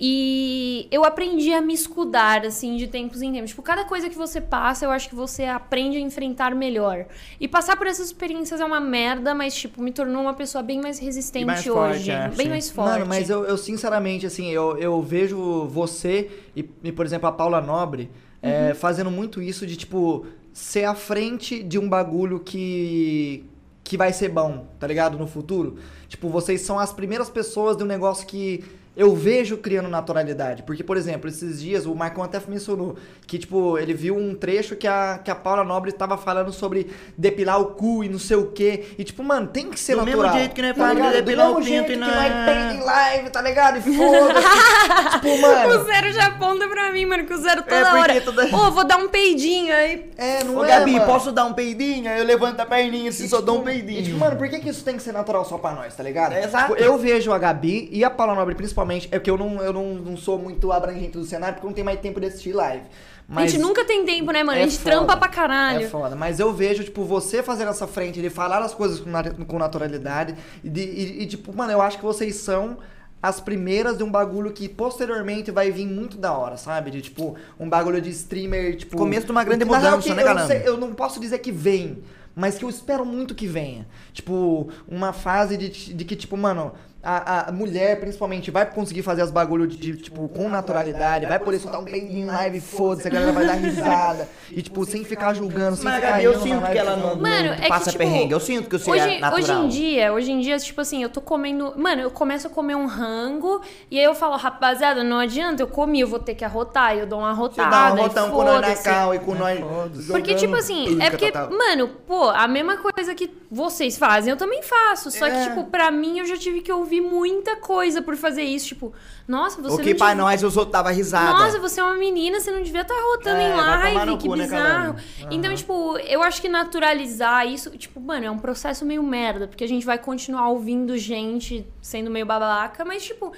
E 0.01 0.87
eu 0.89 1.03
aprendi 1.03 1.51
a 1.51 1.61
me 1.61 1.73
escudar, 1.73 2.45
assim, 2.45 2.77
de 2.77 2.87
tempos 2.87 3.21
em 3.21 3.33
tempos. 3.33 3.49
Tipo, 3.49 3.61
cada 3.61 3.83
coisa 3.83 4.09
que 4.09 4.15
você 4.15 4.39
passa, 4.39 4.85
eu 4.85 4.91
acho 4.91 5.09
que 5.09 5.15
você 5.15 5.43
aprende 5.43 5.97
a 5.97 5.99
enfrentar 5.99 6.55
melhor. 6.55 7.05
E 7.37 7.49
passar 7.49 7.75
por 7.75 7.85
essas 7.85 8.07
experiências 8.07 8.61
é 8.61 8.65
uma 8.65 8.79
merda, 8.79 9.35
mas, 9.35 9.53
tipo, 9.53 9.81
me 9.81 9.91
tornou 9.91 10.21
uma 10.21 10.33
pessoa 10.33 10.63
bem 10.63 10.79
mais 10.79 10.99
resistente 10.99 11.45
mais 11.45 11.67
hoje. 11.67 11.71
forte, 11.73 12.11
é, 12.11 12.29
bem 12.29 12.45
sim. 12.45 12.49
mais 12.49 12.71
forte. 12.71 12.91
Mano, 12.91 13.05
mas 13.07 13.29
eu, 13.29 13.43
eu 13.43 13.57
sinceramente, 13.57 14.25
assim, 14.25 14.49
eu, 14.49 14.77
eu 14.77 15.01
vejo 15.01 15.65
você 15.65 16.31
e, 16.55 16.67
e, 16.81 16.91
por 16.93 17.05
exemplo, 17.05 17.27
a 17.27 17.31
Paula 17.33 17.59
Nobre 17.59 18.09
é, 18.41 18.73
fazendo 18.73 19.11
muito 19.11 19.41
isso 19.41 19.67
de, 19.67 19.75
tipo, 19.75 20.25
ser 20.53 20.85
à 20.85 20.95
frente 20.95 21.61
de 21.61 21.77
um 21.77 21.89
bagulho 21.89 22.39
que, 22.39 23.45
que 23.83 23.97
vai 23.97 24.13
ser 24.13 24.29
bom, 24.29 24.65
tá 24.79 24.87
ligado? 24.87 25.17
No 25.17 25.27
futuro. 25.27 25.77
Tipo, 26.07 26.29
vocês 26.29 26.61
são 26.61 26.79
as 26.79 26.93
primeiras 26.93 27.29
pessoas 27.29 27.75
de 27.75 27.83
um 27.83 27.87
negócio 27.87 28.25
que 28.25 28.63
eu 28.99 29.15
vejo 29.15 29.57
criando 29.57 29.87
naturalidade. 29.89 30.63
Porque, 30.63 30.83
por 30.83 30.97
exemplo, 30.97 31.29
esses 31.29 31.61
dias 31.61 31.85
o 31.85 31.95
Marcão 31.95 32.23
até 32.23 32.39
mencionou 32.47 32.95
que, 33.26 33.38
tipo, 33.39 33.77
ele 33.77 33.93
viu 33.93 34.15
um 34.15 34.35
trecho 34.35 34.76
que 34.76 34.85
a, 34.88 35.19
que 35.23 35.31
a 35.31 35.35
Paula 35.35 35.63
Nobre 35.63 35.89
estava 35.91 36.17
falando 36.17 36.51
sobre 36.51 36.88
depilar 37.17 37.59
o 37.61 37.67
cu 37.67 38.03
e 38.03 38.09
não 38.09 38.19
sei 38.19 38.38
o 38.38 38.47
quê. 38.51 38.88
E, 38.97 39.03
tipo, 39.03 39.23
mano, 39.23 39.47
tem 39.47 39.69
que 39.69 39.80
ser 39.80 39.95
Do 39.95 40.03
mesmo 40.03 40.21
natural. 40.21 40.39
jeito 40.39 40.53
que 40.55 40.61
nós 40.61 40.71
tá 40.71 40.77
falamos 40.77 40.97
de 41.01 41.07
ligado? 41.07 41.26
depilar 41.26 41.47
Do 41.47 41.53
o 41.53 41.59
mesmo 41.59 41.71
pinto 41.71 41.88
jeito 41.88 41.91
e 41.91 41.93
que 41.93 41.99
não 41.99 42.07
nós 42.07 42.47
é- 42.47 42.73
em 42.76 42.80
live, 42.84 43.30
tá 43.30 43.41
ligado? 43.41 43.77
E 43.77 43.81
foda-se. 43.81 45.09
tipo, 45.19 45.41
mano. 45.41 45.80
O 45.81 45.84
Zero 45.85 46.11
já 46.11 46.26
aponta 46.27 46.67
pra 46.67 46.91
mim, 46.91 47.05
mano, 47.05 47.26
que 47.26 47.34
o 47.34 47.38
Zero 47.38 47.63
toda 47.63 47.76
É, 47.76 47.93
hora. 47.93 48.21
toda- 48.21 48.45
Ô, 48.55 48.71
vou 48.71 48.84
dar 48.84 48.97
um 48.97 49.07
peidinho 49.07 49.73
aí. 49.73 50.11
É, 50.17 50.43
não 50.43 50.57
Ô, 50.57 50.65
é, 50.65 50.67
Gabi, 50.67 50.93
mano. 50.93 51.05
posso 51.05 51.31
dar 51.31 51.45
um 51.45 51.53
peidinho? 51.53 52.09
Aí 52.09 52.19
eu 52.19 52.26
levanto 52.26 52.59
a 52.59 52.65
perninha 52.65 53.09
assim, 53.09 53.26
E, 53.26 53.30
só 53.30 53.38
tipo, 53.38 53.45
dou 53.45 53.57
um 53.59 53.61
e, 53.61 53.65
peidinho. 53.65 54.03
tipo, 54.03 54.17
mano, 54.17 54.35
por 54.35 54.49
que, 54.49 54.59
que 54.59 54.69
isso 54.69 54.84
tem 54.84 54.95
que 54.97 55.03
ser 55.03 55.11
natural 55.13 55.45
só 55.45 55.57
pra 55.57 55.71
nós, 55.71 55.95
tá 55.95 56.03
ligado? 56.03 56.34
É, 56.34 56.43
exato. 56.43 56.73
Tipo, 56.73 56.84
eu 56.84 56.97
vejo 56.97 57.31
a 57.31 57.38
Gabi 57.38 57.88
e 57.91 58.03
a 58.03 58.09
Paula 58.09 58.35
Nobre 58.35 58.55
principalmente, 58.55 58.89
é 58.98 59.20
porque 59.20 59.30
eu 59.30 59.38
não, 59.38 59.61
eu 59.61 59.72
não, 59.74 59.94
não 59.95 60.18
sou 60.18 60.38
muito 60.40 60.72
abrangente 60.72 61.11
do 61.18 61.24
cenário, 61.26 61.56
porque 61.56 61.66
eu 61.66 61.70
não 61.70 61.76
tenho 61.76 61.86
mais 61.86 61.99
tempo 61.99 62.20
de 62.20 62.28
assistir 62.28 62.53
live. 62.53 62.84
A 62.84 63.34
Mas 63.36 63.52
gente 63.52 63.61
nunca 63.61 63.86
tem 63.86 64.03
tempo, 64.06 64.32
né, 64.32 64.41
mano? 64.44 64.57
é 64.57 64.64
a 64.64 64.68
gente 64.68 64.80
foda. 64.80 64.90
trampa 64.95 65.16
pra 65.18 65.28
caralho. 65.28 65.86
É 65.86 65.88
foda, 65.88 66.16
mas 66.16 66.40
eu 66.40 66.52
vejo, 66.52 66.84
tipo, 66.84 67.03
você 67.03 67.44
fazendo 67.44 67.70
essa 67.70 67.86
frente 67.86 68.20
de 68.22 68.30
falar 68.30 68.60
as 68.64 68.74
coisas 68.74 68.99
com, 68.99 69.10
nat- 69.10 69.36
com 69.45 69.60
naturalidade 69.60 70.36
e, 70.64 70.70
de- 70.70 70.82
e- 70.82 71.22
e, 71.24 71.26
tipo, 71.28 71.56
mano, 71.56 71.72
eu 71.72 71.82
acho 71.82 71.98
que 71.98 72.03
vocês 72.03 72.36
são 72.38 72.78
as 73.22 73.40
primeiras 73.40 73.98
de 73.98 74.03
um 74.03 74.10
bagulho 74.10 74.52
que 74.52 74.68
posteriormente 74.68 75.52
vai 75.52 75.70
vir 75.70 75.86
muito 75.86 76.18
da 76.18 76.32
hora, 76.36 76.57
sabe? 76.57 76.90
De, 76.90 77.02
tipo, 77.02 77.36
um 77.60 77.70
bagulho 77.70 78.02
de 78.02 78.10
streamer, 78.10 78.78
tipo... 78.78 78.98
Começo 78.98 79.26
de 79.26 79.32
uma 79.32 79.44
grande 79.44 79.66
mudança, 79.66 80.02
que 80.02 80.10
né, 80.14 80.24
eu 80.24 80.26
não 80.28 80.34
galera? 80.36 80.48
sei- 80.48 80.68
eu 80.68 80.78
não 80.78 80.94
posso 80.94 81.20
dizer 81.20 81.38
que 81.40 81.52
vem, 81.52 82.02
mas 82.36 82.57
que 82.57 82.64
eu 82.66 82.70
espero 82.70 83.06
muito 83.06 83.36
que 83.36 83.45
venha. 83.45 83.86
Tipo, 84.14 84.70
uma 84.88 85.11
fase 85.14 85.57
de, 85.57 85.94
de 85.94 86.06
que, 86.06 86.16
tipo, 86.16 86.36
mano, 86.38 86.72
a, 87.01 87.49
a 87.49 87.51
mulher, 87.51 87.99
principalmente, 87.99 88.51
vai 88.51 88.65
conseguir 88.65 89.03
fazer 89.03 89.23
os 89.23 89.31
bagulhos, 89.31 89.69
de, 89.69 89.77
de, 89.77 89.97
tipo, 89.97 90.27
com 90.27 90.49
naturalidade, 90.49 91.26
vai 91.26 91.39
poder 91.39 91.59
soltar 91.59 91.80
um 91.80 91.85
peidinho 91.85 92.23
em 92.23 92.26
live, 92.26 92.59
foda-se, 92.59 93.07
a 93.07 93.11
galera 93.11 93.31
vai 93.31 93.45
dar 93.45 93.53
risada. 93.53 94.27
E, 94.51 94.63
tipo, 94.63 94.84
sem 94.84 95.03
ficar 95.05 95.35
julgando, 95.35 95.76
sem 95.76 95.85
Mas, 95.85 95.95
ficar 96.03 96.23
eu 96.23 96.41
sinto 96.41 96.65
que 96.71 96.77
ela 96.77 96.95
não, 96.95 97.15
Mano, 97.17 97.21
não 97.21 97.53
é 97.53 97.55
que, 97.61 97.67
passa 97.69 97.91
tipo, 97.91 97.99
perrengue. 98.03 98.31
Eu 98.34 98.39
sinto 98.39 98.67
que 98.67 98.80
você 98.80 98.89
Hoje, 98.89 98.99
é 99.17 99.19
natural. 99.19 99.34
hoje 99.35 99.51
em 99.51 99.67
dia, 99.67 100.11
hoje 100.11 100.31
em 100.31 100.39
dia, 100.39 100.57
tipo 100.57 100.81
assim, 100.81 101.03
eu 101.03 101.09
tô 101.09 101.21
comendo. 101.21 101.71
Mano, 101.77 102.01
eu 102.01 102.09
começo 102.09 102.47
a 102.47 102.49
comer 102.49 102.73
um 102.73 102.88
rango 102.88 103.61
e 103.91 103.99
aí 103.99 104.03
eu 104.03 104.15
falo, 104.15 104.35
rapaziada, 104.38 105.03
não 105.03 105.19
adianta, 105.19 105.61
eu 105.61 105.67
comi, 105.67 105.99
eu 105.99 106.07
vou 106.07 106.17
ter 106.17 106.34
que 106.34 106.43
arrotar, 106.43 106.95
e 106.95 106.99
eu 107.01 107.05
dou 107.05 107.19
uma 107.19 107.30
arrotada. 107.30 107.69
dá 107.69 107.93
um 107.93 107.97
e 107.97 108.01
rotão 108.01 108.31
com 108.31 108.43
nós 108.43 108.61
na 108.61 108.76
cal 108.76 109.13
e 109.13 109.19
com 109.19 109.35
nós. 109.35 109.59
Porque, 110.07 110.34
tipo 110.34 110.55
assim, 110.55 110.99
é 110.99 111.11
porque, 111.11 111.31
mano, 111.31 111.88
pô, 112.07 112.30
a 112.30 112.47
mesma 112.47 112.77
coisa 112.77 113.13
que 113.13 113.30
vocês 113.51 113.99
fazem, 113.99 114.31
eu 114.31 114.38
também 114.38 114.63
faço. 114.63 115.11
Só 115.11 115.27
É. 115.27 115.30
que, 115.31 115.49
tipo, 115.49 115.65
pra 115.65 115.91
mim, 115.91 116.17
eu 116.17 116.26
já 116.26 116.38
tive 116.38 116.61
que 116.61 116.71
ouvir 116.71 116.89
muita 117.02 117.56
coisa 117.57 118.02
por 118.02 118.16
fazer 118.16 118.44
isso. 118.44 118.68
Tipo, 118.70 118.94
nossa, 119.28 119.61
você 119.61 119.76
O 119.76 119.78
que 119.84 119.94
pra 119.94 120.07
devia- 120.10 120.24
nós 120.24 120.44
os 120.44 120.57
outros 120.57 120.72
dava 120.74 120.91
risada. 120.91 121.38
Nossa, 121.38 121.60
você 121.60 121.80
é 121.80 121.84
uma 121.84 121.95
menina, 121.95 122.40
você 122.40 122.52
não 122.52 122.61
devia 122.64 122.82
estar 122.82 122.95
rotando 122.95 123.40
É, 123.41 123.49
em 123.49 123.56
live, 123.56 124.18
que 124.18 124.28
cu, 124.28 124.36
né, 124.36 124.44
bizarro. 124.45 124.94
caralho? 124.95 124.95
Então, 125.32 125.53
tipo, 125.53 125.98
eu 125.99 126.24
acho 126.24 126.41
que 126.41 126.49
naturalizar 126.49 127.45
isso, 127.48 127.70
tipo, 127.78 127.99
mano, 127.99 128.26
é 128.26 128.32
um 128.32 128.40
processo 128.40 128.86
meio 128.86 129.03
merda, 129.03 129.48
porque 129.48 129.64
a 129.64 129.68
gente 129.68 129.86
vai 129.86 129.98
continuar 129.99 130.49
ouvindo 130.49 130.98
gente 130.98 131.66
sendo 131.82 132.10
meio 132.10 132.26
babaca, 132.26 132.84
mas, 132.84 133.03
tipo, 133.03 133.32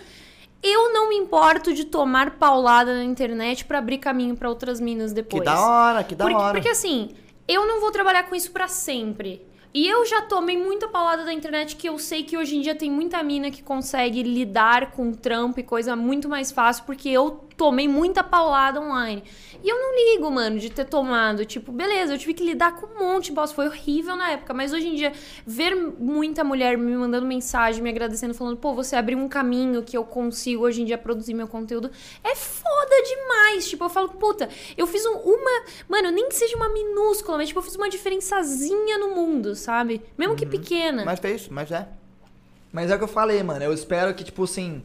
eu 0.64 0.94
não 0.94 1.10
me 1.10 1.16
importo 1.16 1.74
de 1.74 1.86
tomar 1.86 2.32
paulada 2.38 2.94
na 2.94 3.04
internet 3.04 3.66
pra 3.66 3.80
abrir 3.80 3.98
caminho 3.98 4.36
pra 4.36 4.48
outras 4.48 4.80
minas 4.80 5.12
depois. 5.12 5.42
Que 5.42 5.46
da 5.46 5.60
hora, 5.60 6.04
que 6.04 6.14
da 6.14 6.26
porque, 6.26 6.38
hora. 6.40 6.54
porque 6.54 6.70
assim, 6.70 7.10
eu 7.48 7.66
não 7.68 7.82
vou 7.82 7.92
trabalhar 7.92 8.24
com 8.24 8.36
isso 8.36 8.52
pra 8.52 8.68
sempre. 8.68 9.44
E 9.74 9.88
eu 9.88 10.06
já 10.06 10.22
tomei 10.24 10.58
muita 10.58 10.88
paulada 10.88 11.24
da 11.24 11.34
internet 11.34 11.78
que 11.78 11.88
eu 11.88 11.98
sei 11.98 12.24
que 12.24 12.38
hoje 12.38 12.58
em 12.58 12.62
dia 12.62 12.76
tem 12.76 12.92
muita 12.92 13.24
mina 13.24 13.50
que 13.50 13.64
consegue 13.64 14.22
lidar 14.22 14.92
com 14.92 15.14
trampo 15.14 15.60
e 15.62 15.64
coisa 15.64 15.96
muito 15.96 16.28
mais 16.28 16.52
fácil, 16.52 16.84
porque 16.84 17.08
eu 17.08 17.46
tomei 17.56 17.88
muita 17.88 18.24
paulada 18.24 18.80
online. 18.82 19.24
E 19.64 19.70
eu 19.70 19.78
não 19.80 19.96
ligo, 19.96 20.32
mano, 20.32 20.58
de 20.60 20.70
ter 20.70 20.86
tomado. 20.86 21.46
Tipo, 21.46 21.72
beleza, 21.72 22.14
eu 22.14 22.18
tive 22.18 22.34
que 22.34 22.44
lidar 22.44 22.76
com 22.78 22.88
um 22.88 23.00
monte 23.14 23.26
de 23.26 23.32
bosta. 23.34 23.56
Foi 23.56 23.68
horrível 23.68 24.16
na 24.16 24.32
época. 24.32 24.54
Mas 24.54 24.74
hoje 24.74 24.88
em 24.88 24.96
dia, 24.96 25.12
ver 25.46 25.76
muita 25.76 26.44
mulher 26.44 26.78
me 26.78 26.96
mandando 26.96 27.26
mensagem, 27.28 27.82
me 27.84 27.90
agradecendo, 27.90 28.34
falando, 28.34 28.58
pô, 28.58 28.74
você 28.74 28.96
abriu 28.96 29.18
um 29.20 29.28
caminho 29.30 29.84
que 29.84 29.96
eu 29.96 30.04
consigo 30.04 30.64
hoje 30.64 30.82
em 30.82 30.86
dia 30.86 30.98
produzir 30.98 31.34
meu 31.36 31.48
conteúdo. 31.48 31.92
É 32.24 32.36
foda 32.36 32.96
demais. 33.08 33.70
Tipo, 33.70 33.84
eu 33.86 33.90
falo, 33.90 34.10
puta, 34.10 34.50
eu 34.76 34.88
fiz 34.88 35.06
um- 35.06 35.18
uma. 35.18 35.64
Mano, 35.88 36.10
nem 36.12 36.28
que 36.28 36.36
seja 36.36 36.56
uma 36.56 36.70
minúscula, 36.70 37.38
mas 37.38 37.48
tipo, 37.50 37.60
eu 37.60 37.64
fiz 37.64 37.76
uma 37.76 37.90
diferençazinha 37.90 38.98
no 38.98 39.10
mundo, 39.16 39.56
sabe? 39.56 40.02
Mesmo 40.18 40.36
que 40.36 40.46
pequena. 40.46 41.06
Mas 41.06 41.20
fez, 41.20 41.48
mas 41.50 41.72
é. 41.72 41.88
Mas 42.72 42.90
é 42.90 42.96
o 42.96 42.98
que 42.98 43.04
eu 43.04 43.08
falei, 43.08 43.44
mano. 43.44 43.64
Eu 43.64 43.74
espero 43.74 44.14
que, 44.14 44.24
tipo 44.24 44.44
assim, 44.44 44.82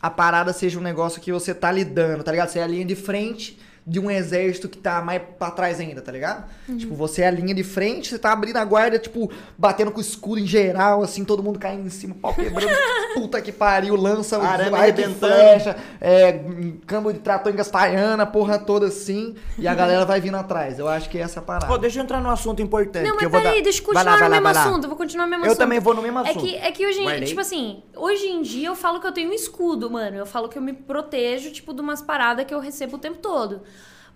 a 0.00 0.10
parada 0.10 0.52
seja 0.52 0.78
um 0.78 0.82
negócio 0.82 1.20
que 1.20 1.32
você 1.32 1.54
tá 1.54 1.70
lidando, 1.70 2.22
tá 2.22 2.30
ligado? 2.30 2.48
Você 2.48 2.58
é 2.58 2.62
a 2.62 2.66
linha 2.66 2.84
de 2.84 2.94
frente 2.94 3.58
de 3.88 3.98
um 3.98 4.10
exército 4.10 4.68
que 4.68 4.76
tá 4.76 5.00
mais 5.00 5.22
pra 5.38 5.50
trás 5.50 5.80
ainda, 5.80 6.02
tá 6.02 6.12
ligado? 6.12 6.44
Uhum. 6.68 6.76
Tipo, 6.76 6.94
você 6.94 7.22
é 7.22 7.28
a 7.28 7.30
linha 7.30 7.54
de 7.54 7.64
frente, 7.64 8.10
você 8.10 8.18
tá 8.18 8.32
abrindo 8.32 8.58
a 8.58 8.64
guarda, 8.64 8.98
tipo, 8.98 9.30
batendo 9.56 9.90
com 9.90 9.98
o 9.98 10.00
escudo 10.00 10.38
em 10.40 10.46
geral, 10.46 11.02
assim, 11.02 11.24
todo 11.24 11.42
mundo 11.42 11.58
caindo 11.58 11.86
em 11.86 11.90
cima, 11.90 12.14
pau 12.20 12.34
quebrando, 12.34 12.70
puta 13.14 13.40
que 13.40 13.50
pariu, 13.50 13.96
lança 13.96 14.38
o 14.38 14.42
Arame 14.42 14.64
arco 14.64 14.76
e 14.76 14.80
arrebentando. 14.80 15.16
flecha, 15.18 15.76
é, 16.00 16.40
câmbio 16.86 17.12
de 17.14 17.20
trator 17.20 17.52
em 17.52 18.26
porra 18.30 18.58
toda 18.58 18.86
assim, 18.86 19.34
e 19.58 19.66
a 19.66 19.74
galera 19.74 20.04
vai 20.04 20.20
vindo 20.20 20.36
atrás. 20.36 20.78
Eu 20.78 20.86
acho 20.88 21.08
que 21.08 21.18
essa 21.18 21.38
é 21.38 21.40
a 21.40 21.44
parada. 21.44 21.66
Pô, 21.66 21.78
deixa 21.78 21.98
eu 21.98 22.02
entrar 22.02 22.20
num 22.20 22.30
assunto 22.30 22.60
importante. 22.60 23.08
Não, 23.08 23.16
que 23.16 23.24
mas 23.24 23.34
eu 23.34 23.40
peraí, 23.40 23.56
dar... 23.58 23.62
deixa 23.62 23.82
eu 23.82 23.92
Vai 23.94 24.04
lá, 24.04 24.10
continuar 24.12 24.18
vai 24.18 24.28
no 24.28 24.34
lá, 24.34 24.40
mesmo 24.40 24.44
vai 24.44 24.54
lá. 24.54 24.62
assunto. 24.70 24.84
Eu 24.84 24.88
vou 24.88 24.98
continuar 24.98 25.24
no 25.24 25.30
mesmo 25.30 25.44
Eu 25.44 25.48
assunto. 25.52 25.58
também 25.58 25.80
vou 25.80 25.94
no 25.94 26.02
mesmo 26.02 26.18
É 26.18 26.22
assunto. 26.30 26.44
que, 26.44 26.56
é 26.56 26.72
que 26.72 26.86
hoje, 26.86 27.00
em- 27.00 27.04
Guardei. 27.04 27.28
tipo 27.28 27.40
assim, 27.40 27.82
hoje 27.96 28.26
em 28.26 28.42
dia 28.42 28.68
eu 28.68 28.76
falo 28.76 29.00
que 29.00 29.06
eu 29.06 29.12
tenho 29.12 29.30
um 29.30 29.34
escudo, 29.34 29.90
mano. 29.90 30.16
Eu 30.16 30.26
falo 30.26 30.48
que 30.48 30.58
eu 30.58 30.62
me 30.62 30.72
protejo, 30.72 31.50
tipo, 31.50 31.72
de 31.72 31.80
umas 31.80 32.02
paradas 32.02 32.44
que 32.44 32.52
eu 32.54 32.60
recebo 32.60 32.96
o 32.96 32.98
tempo 32.98 33.18
todo. 33.18 33.62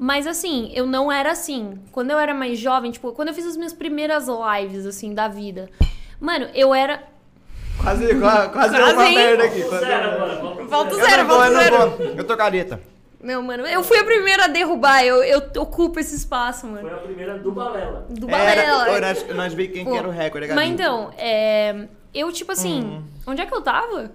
Mas 0.03 0.27
assim, 0.27 0.69
eu 0.75 0.85
não 0.85 1.13
era 1.13 1.31
assim. 1.31 1.79
Quando 1.93 2.11
eu 2.11 2.19
era 2.19 2.35
mais 2.35 2.59
jovem, 2.59 2.91
tipo, 2.91 3.13
quando 3.13 3.29
eu 3.29 3.35
fiz 3.35 3.47
as 3.47 3.57
minhas 3.57 3.73
primeiras 3.73 4.27
lives, 4.27 4.85
assim, 4.85 5.15
da 5.15 5.29
vida. 5.29 5.71
Mano, 6.21 6.49
eu 6.57 6.75
era. 6.75 7.05
Quase, 7.81 8.13
quase, 8.19 8.49
quase 8.49 8.75
deu 8.77 8.85
uma 8.95 9.09
hein? 9.09 9.15
merda 9.15 9.45
aqui. 9.45 9.63
Pro 9.63 9.79
zero 9.79 10.17
pro 10.57 10.67
Volta 10.67 10.95
zero. 10.97 11.09
zero, 11.09 11.21
Eu 11.23 11.27
volta 11.29 12.03
eu 12.03 12.09
zero. 12.11 12.25
tô 12.25 12.37
careta. 12.37 12.81
Não, 13.23 13.41
mano, 13.45 13.65
eu 13.65 13.85
fui 13.85 13.97
a 13.97 14.03
primeira 14.05 14.47
a 14.47 14.49
derrubar. 14.49 15.05
Eu, 15.05 15.23
eu 15.23 15.41
ocupo 15.61 16.01
esse 16.01 16.17
espaço, 16.17 16.67
mano. 16.67 16.81
Foi 16.89 16.99
a 16.99 17.01
primeira 17.03 17.39
do 17.39 17.53
Balela. 17.53 18.05
Do 18.11 18.29
Era, 18.29 18.61
Balela. 18.73 18.97
Ô, 18.97 19.01
nós, 19.01 19.37
nós 19.37 19.55
vimos 19.55 19.73
quem 19.73 19.85
Pô, 19.85 19.93
que 19.93 19.99
era 19.99 20.09
o 20.09 20.11
recorde, 20.11 20.49
Gabi. 20.49 20.61
Mas 20.61 20.69
então, 20.69 21.13
é, 21.17 21.87
eu, 22.13 22.33
tipo 22.33 22.51
assim, 22.51 22.83
Hum. 22.83 23.05
onde 23.25 23.41
é 23.41 23.47
que 23.47 23.55
eu 23.55 23.63
tava? 23.63 24.11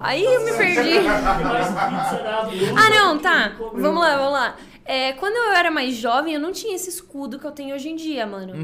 Aí 0.00 0.24
eu 0.24 0.42
me 0.44 0.52
perdi. 0.52 1.06
Ah, 1.06 2.90
não, 2.90 3.18
tá. 3.18 3.52
Vamos 3.74 4.00
lá, 4.00 4.16
vamos 4.16 4.32
lá. 4.32 4.56
É, 4.90 5.12
quando 5.12 5.36
eu 5.36 5.52
era 5.52 5.70
mais 5.70 5.96
jovem, 5.96 6.32
eu 6.32 6.40
não 6.40 6.50
tinha 6.50 6.74
esse 6.74 6.88
escudo 6.88 7.38
que 7.38 7.46
eu 7.46 7.52
tenho 7.52 7.74
hoje 7.74 7.90
em 7.90 7.94
dia, 7.94 8.26
mano. 8.26 8.54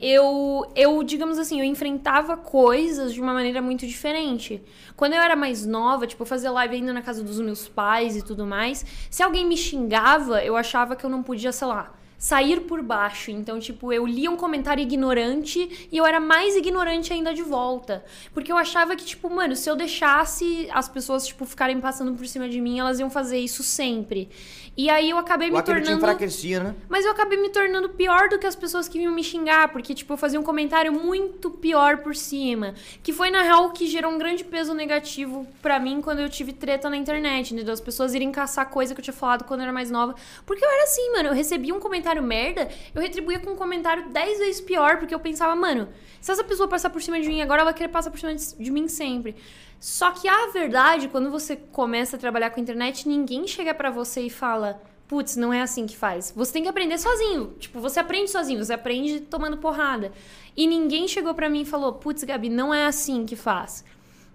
Eu, 0.00 0.64
eu, 0.76 1.02
digamos 1.02 1.40
assim, 1.40 1.58
eu 1.58 1.64
enfrentava 1.64 2.36
coisas 2.36 3.12
de 3.12 3.20
uma 3.20 3.34
maneira 3.34 3.60
muito 3.60 3.84
diferente. 3.84 4.62
Quando 4.94 5.14
eu 5.14 5.20
era 5.20 5.34
mais 5.34 5.66
nova, 5.66 6.06
tipo, 6.06 6.22
eu 6.22 6.26
fazia 6.26 6.52
live 6.52 6.76
ainda 6.76 6.92
na 6.92 7.02
casa 7.02 7.24
dos 7.24 7.40
meus 7.40 7.66
pais 7.66 8.16
e 8.16 8.22
tudo 8.22 8.46
mais. 8.46 8.86
Se 9.10 9.24
alguém 9.24 9.44
me 9.44 9.56
xingava, 9.56 10.44
eu 10.44 10.56
achava 10.56 10.94
que 10.94 11.04
eu 11.04 11.10
não 11.10 11.20
podia, 11.20 11.50
sei 11.50 11.66
lá, 11.66 11.92
sair 12.22 12.60
por 12.60 12.80
baixo. 12.80 13.32
Então, 13.32 13.58
tipo, 13.58 13.92
eu 13.92 14.06
lia 14.06 14.30
um 14.30 14.36
comentário 14.36 14.80
ignorante 14.80 15.88
e 15.90 15.96
eu 15.96 16.06
era 16.06 16.20
mais 16.20 16.54
ignorante 16.54 17.12
ainda 17.12 17.34
de 17.34 17.42
volta. 17.42 18.04
Porque 18.32 18.52
eu 18.52 18.56
achava 18.56 18.94
que, 18.94 19.04
tipo, 19.04 19.28
mano, 19.28 19.56
se 19.56 19.68
eu 19.68 19.74
deixasse 19.74 20.68
as 20.72 20.88
pessoas, 20.88 21.26
tipo, 21.26 21.44
ficarem 21.44 21.80
passando 21.80 22.16
por 22.16 22.24
cima 22.28 22.48
de 22.48 22.60
mim, 22.60 22.78
elas 22.78 23.00
iam 23.00 23.10
fazer 23.10 23.38
isso 23.38 23.64
sempre. 23.64 24.30
E 24.74 24.88
aí 24.88 25.10
eu 25.10 25.18
acabei 25.18 25.50
O 25.50 25.52
me 25.54 25.62
tornando. 25.62 25.98
enfraquecia, 25.98 26.62
né? 26.62 26.74
Mas 26.88 27.04
eu 27.04 27.10
acabei 27.12 27.36
me 27.38 27.50
tornando 27.50 27.90
pior 27.90 28.30
do 28.30 28.38
que 28.38 28.46
as 28.46 28.56
pessoas 28.56 28.88
que 28.88 28.96
vinham 28.96 29.12
me 29.12 29.22
xingar, 29.22 29.68
porque, 29.68 29.94
tipo, 29.94 30.10
eu 30.14 30.16
fazia 30.16 30.40
um 30.40 30.42
comentário 30.42 30.90
muito 30.90 31.50
pior 31.50 31.98
por 31.98 32.16
cima. 32.16 32.74
Que 33.02 33.12
foi, 33.12 33.30
na 33.30 33.42
real, 33.42 33.66
o 33.66 33.70
que 33.72 33.86
gerou 33.86 34.10
um 34.10 34.16
grande 34.16 34.42
peso 34.44 34.72
negativo 34.72 35.46
pra 35.60 35.78
mim 35.78 36.00
quando 36.00 36.20
eu 36.20 36.28
tive 36.30 36.54
treta 36.54 36.88
na 36.88 36.96
internet, 36.96 37.52
entendeu? 37.52 37.74
As 37.74 37.82
pessoas 37.82 38.14
irem 38.14 38.32
caçar 38.32 38.70
coisa 38.70 38.94
que 38.94 39.00
eu 39.00 39.04
tinha 39.04 39.12
falado 39.12 39.44
quando 39.44 39.60
eu 39.60 39.64
era 39.64 39.72
mais 39.74 39.90
nova. 39.90 40.14
Porque 40.46 40.64
eu 40.64 40.70
era 40.70 40.84
assim, 40.84 41.12
mano, 41.12 41.28
eu 41.28 41.34
recebia 41.34 41.74
um 41.74 41.80
comentário 41.80 42.22
merda, 42.22 42.68
eu 42.94 43.02
retribuía 43.02 43.40
com 43.40 43.50
um 43.50 43.56
comentário 43.56 44.08
10 44.08 44.38
vezes 44.38 44.60
pior, 44.62 44.96
porque 44.96 45.14
eu 45.14 45.20
pensava, 45.20 45.54
mano, 45.54 45.86
se 46.18 46.32
essa 46.32 46.44
pessoa 46.44 46.66
passar 46.66 46.88
por 46.88 47.02
cima 47.02 47.20
de 47.20 47.28
mim 47.28 47.42
agora, 47.42 47.60
ela 47.60 47.70
vai 47.70 47.74
querer 47.74 47.90
passar 47.90 48.10
por 48.10 48.18
cima 48.18 48.34
de 48.34 48.42
de 48.56 48.70
mim 48.70 48.88
sempre. 48.88 49.36
Só 49.82 50.12
que 50.12 50.28
a 50.28 50.46
verdade, 50.46 51.08
quando 51.08 51.28
você 51.28 51.56
começa 51.56 52.14
a 52.14 52.18
trabalhar 52.18 52.50
com 52.50 52.60
a 52.60 52.62
internet, 52.62 53.08
ninguém 53.08 53.48
chega 53.48 53.74
pra 53.74 53.90
você 53.90 54.20
e 54.20 54.30
fala, 54.30 54.80
putz, 55.08 55.34
não 55.34 55.52
é 55.52 55.60
assim 55.60 55.88
que 55.88 55.96
faz. 55.96 56.32
Você 56.36 56.52
tem 56.52 56.62
que 56.62 56.68
aprender 56.68 56.96
sozinho. 56.98 57.56
Tipo, 57.58 57.80
você 57.80 57.98
aprende 57.98 58.30
sozinho, 58.30 58.64
você 58.64 58.72
aprende 58.72 59.18
tomando 59.22 59.56
porrada. 59.56 60.12
E 60.56 60.68
ninguém 60.68 61.08
chegou 61.08 61.34
pra 61.34 61.48
mim 61.48 61.62
e 61.62 61.64
falou, 61.64 61.94
putz, 61.94 62.22
Gabi, 62.22 62.48
não 62.48 62.72
é 62.72 62.86
assim 62.86 63.26
que 63.26 63.34
faz. 63.34 63.84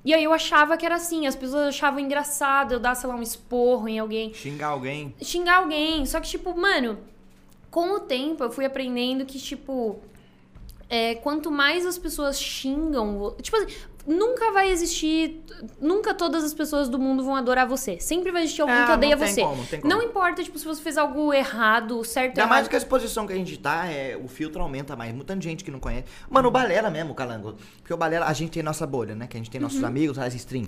E 0.03 0.13
aí 0.13 0.21
eu 0.21 0.33
achava 0.33 0.75
que 0.75 0.85
era 0.85 0.95
assim, 0.95 1.27
as 1.27 1.35
pessoas 1.37 1.67
achavam 1.69 2.01
engraçado 2.01 2.73
eu 2.73 2.79
dar, 2.81 2.93
sei 2.95 3.09
lá, 3.09 3.15
um 3.15 3.21
esporro 3.21 3.87
em 3.87 3.99
alguém 3.99 4.33
Xingar 4.33 4.67
alguém. 4.67 5.15
xingar 5.21 5.59
alguém. 5.59 6.05
Só 6.05 6.19
que, 6.19 6.27
tipo, 6.27 6.53
mano, 6.57 6.99
com 7.71 7.95
o 7.95 8.01
tempo 8.01 8.43
eu 8.43 8.51
fui 8.51 8.65
aprendendo 8.65 9.25
que, 9.25 9.39
tipo, 9.39 10.01
é, 10.89 11.15
quanto 11.15 11.51
mais 11.51 11.85
as 11.85 11.97
pessoas 11.97 12.39
xingam. 12.39 13.35
Tipo 13.41 13.57
assim, 13.57 13.67
nunca 14.05 14.51
vai 14.51 14.69
existir. 14.69 15.41
Nunca 15.81 16.13
todas 16.13 16.43
as 16.43 16.53
pessoas 16.53 16.87
do 16.87 16.97
mundo 16.99 17.23
vão 17.23 17.35
adorar 17.35 17.67
você. 17.67 17.99
Sempre 17.99 18.31
vai 18.31 18.43
existir 18.43 18.61
alguém 18.61 18.75
É, 18.77 18.85
que 18.85 18.91
odeia 18.91 19.15
não 19.15 19.23
tem 19.25 19.33
você. 19.33 19.41
como, 19.41 19.65
tem 19.65 19.81
como. 19.81 19.93
Não 19.93 20.01
importa, 20.01 20.43
tipo, 20.43 20.57
se 20.59 20.65
você 20.65 20.81
fez 20.81 20.97
algo 20.97 21.33
errado, 21.33 22.03
certo 22.05 22.37
Ainda 22.37 22.47
mais 22.47 22.67
que 22.67 22.75
a 22.75 22.77
exposição 22.77 23.25
que 23.27 23.33
a 23.33 23.35
gente 23.35 23.57
tá, 23.57 23.85
é, 23.87 24.15
o 24.15 24.27
filtro 24.27 24.61
aumenta 24.61 24.95
mais. 24.95 25.13
Muita 25.13 25.39
gente 25.41 25.63
que 25.63 25.71
não 25.71 25.79
conhece. 25.79 26.05
Mano, 26.29 26.47
o 26.47 26.51
Balela 26.51 26.89
mesmo, 26.89 27.13
Calango. 27.15 27.55
Porque 27.79 27.93
o 27.93 27.97
Balela, 27.97 28.27
a 28.27 28.33
gente 28.33 28.51
tem 28.51 28.63
nossa 28.63 28.85
bolha, 28.87 29.15
né? 29.15 29.27
Que 29.27 29.35
a 29.35 29.39
gente 29.39 29.49
tem 29.49 29.59
Uhum. 29.59 29.67
nossos 29.67 29.83
amigos, 29.83 30.17
as 30.19 30.33
stream. 30.35 30.67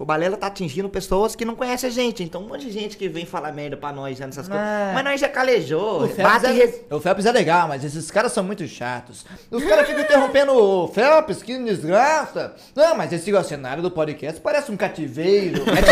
O 0.00 0.04
Balela 0.06 0.34
tá 0.36 0.46
atingindo 0.46 0.88
pessoas 0.88 1.36
que 1.36 1.44
não 1.44 1.54
conhecem 1.54 1.88
a 1.88 1.92
gente. 1.92 2.22
Então, 2.22 2.40
um 2.42 2.48
monte 2.48 2.64
de 2.64 2.70
gente 2.72 2.96
que 2.96 3.06
vem 3.06 3.26
falar 3.26 3.52
merda 3.52 3.76
pra 3.76 3.92
nós 3.92 4.18
né, 4.18 4.24
nessas 4.26 4.48
coisas. 4.48 4.66
É. 4.66 4.92
Mas 4.94 5.04
nós 5.04 5.20
já 5.20 5.28
calejou. 5.28 6.04
O 6.04 6.08
Phelps, 6.08 6.22
Bate 6.32 6.46
é, 6.46 6.50
res- 6.52 6.80
o 6.90 6.98
Phelps 7.00 7.26
é 7.26 7.32
legal, 7.32 7.68
mas 7.68 7.84
esses 7.84 8.10
caras 8.10 8.32
são 8.32 8.42
muito 8.42 8.66
chatos. 8.66 9.26
Os 9.50 9.62
caras 9.62 9.86
ficam 9.86 10.02
interrompendo 10.02 10.54
o 10.54 10.88
Phelps, 10.88 11.42
que 11.42 11.58
desgraça. 11.58 12.54
Não, 12.74 12.94
mas 12.96 13.12
esse 13.12 13.30
cenário 13.44 13.82
do 13.82 13.90
podcast 13.90 14.40
parece 14.40 14.72
um 14.72 14.76
cativeiro. 14.76 15.62
É 15.68 15.82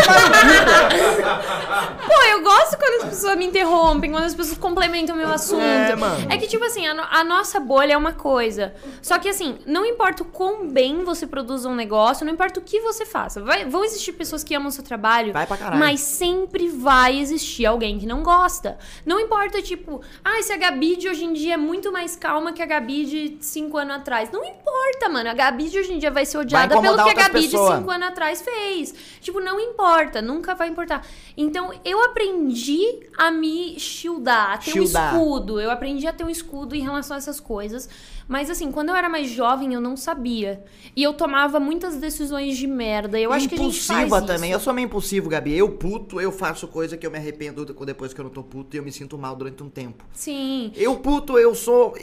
Pô, 2.07 2.23
eu 2.31 2.41
gosto 2.43 2.77
quando 2.77 3.03
as 3.03 3.09
pessoas 3.09 3.37
me 3.37 3.45
interrompem, 3.45 4.09
quando 4.11 4.23
as 4.23 4.33
pessoas 4.33 4.57
complementam 4.57 5.15
o 5.15 5.17
meu 5.19 5.29
assunto. 5.29 5.61
É, 5.61 5.95
mano. 5.95 6.27
É 6.31 6.37
que, 6.37 6.47
tipo 6.47 6.63
assim, 6.65 6.87
a, 6.87 6.93
no- 6.95 7.03
a 7.09 7.23
nossa 7.23 7.59
bolha 7.59 7.93
é 7.93 7.97
uma 7.97 8.13
coisa. 8.13 8.73
Só 9.03 9.19
que, 9.19 9.29
assim, 9.29 9.59
não 9.67 9.85
importa 9.85 10.23
o 10.23 10.25
quão 10.25 10.67
bem 10.67 11.03
você 11.03 11.27
produza 11.27 11.69
um 11.69 11.75
negócio, 11.75 12.25
não 12.25 12.33
importa 12.33 12.59
o 12.59 12.63
que 12.63 12.79
você 12.81 13.05
faça. 13.05 13.39
Vai- 13.41 13.65
vão 13.65 13.83
existir 13.83 13.98
pessoas 14.13 14.43
que 14.43 14.53
amam 14.55 14.69
o 14.69 14.71
seu 14.71 14.83
trabalho, 14.83 15.31
Vai 15.33 15.45
pra 15.47 15.57
caralho. 15.57 15.79
mas 15.79 15.99
sempre 16.01 16.67
vai 16.69 17.19
existir 17.19 17.65
alguém 17.65 17.97
que 17.99 18.05
não 18.05 18.23
gosta. 18.23 18.77
Não 19.05 19.19
importa, 19.19 19.61
tipo, 19.61 20.01
ah, 20.23 20.41
se 20.41 20.51
a 20.53 20.57
Gabi 20.57 20.95
de 20.95 21.07
hoje 21.09 21.25
em 21.25 21.33
dia 21.33 21.53
é 21.55 21.57
muito 21.57 21.91
mais 21.91 22.15
calma 22.15 22.53
que 22.53 22.61
a 22.61 22.65
Gabi 22.65 23.05
de 23.05 23.37
cinco 23.41 23.77
anos 23.77 23.95
atrás. 23.97 24.31
Não 24.31 24.43
importa, 24.43 25.09
mano. 25.09 25.29
A 25.29 25.33
Gabi 25.33 25.69
de 25.69 25.79
hoje 25.79 25.93
em 25.93 25.99
dia 25.99 26.11
vai 26.11 26.25
ser 26.25 26.37
odiada 26.37 26.69
pelo 26.69 26.81
incomodar 26.85 27.05
que 27.05 27.11
a 27.19 27.23
Gabi 27.27 27.41
pessoas. 27.43 27.69
de 27.71 27.77
cinco 27.79 27.91
anos 27.91 28.07
atrás 28.07 28.41
fez. 28.41 28.93
Tipo, 29.21 29.39
não 29.39 29.59
importa, 29.59 30.21
nunca 30.21 30.55
vai 30.55 30.67
importar. 30.69 31.05
Então, 31.37 31.71
eu 31.85 32.03
aprendi 32.03 32.81
a 33.17 33.31
me 33.31 33.79
shieldar, 33.79 34.53
a 34.53 34.57
ter 34.57 34.71
Shieldar. 34.71 35.13
um 35.15 35.17
escudo. 35.19 35.59
Eu 35.59 35.71
aprendi 35.71 36.07
a 36.07 36.13
ter 36.13 36.23
um 36.23 36.29
escudo 36.29 36.75
em 36.75 36.81
relação 36.81 37.15
a 37.15 37.17
essas 37.17 37.39
coisas. 37.39 37.89
Mas, 38.29 38.47
assim, 38.47 38.71
quando 38.71 38.89
eu 38.89 38.95
era 38.95 39.09
mais 39.09 39.27
jovem, 39.27 39.73
eu 39.73 39.81
não 39.81 39.97
sabia. 39.97 40.63
E 40.95 41.01
eu 41.01 41.13
tomava 41.15 41.59
muitas 41.59 41.95
decisões 41.97 42.55
de 42.55 42.67
merda. 42.67 43.19
Eu 43.19 43.33
acho 43.33 43.49
que 43.49 43.55
a 43.55 43.57
gente 43.57 43.81
faz 43.81 44.05
Impulsiva 44.05 44.17
isso. 44.19 44.27
também. 44.27 44.51
Eu 44.51 44.59
sou 44.59 44.71
meio 44.71 44.85
impulsivo, 44.85 45.27
Gabi. 45.27 45.57
Eu 45.57 45.71
puto, 45.71 46.21
eu 46.21 46.31
faço 46.31 46.67
coisa 46.67 46.95
que 46.95 47.07
eu 47.07 47.09
me 47.09 47.17
arrependo 47.17 47.65
depois 47.65 48.13
que 48.13 48.21
eu 48.21 48.23
não 48.23 48.31
tô 48.31 48.43
puto 48.43 48.75
e 48.75 48.77
eu 48.77 48.83
me 48.83 48.91
sinto 48.91 49.17
mal 49.17 49.35
durante 49.35 49.63
um 49.63 49.69
tempo. 49.69 50.05
Sim. 50.13 50.71
Eu 50.75 50.97
puto, 50.97 51.39
eu 51.39 51.55
sou. 51.55 51.95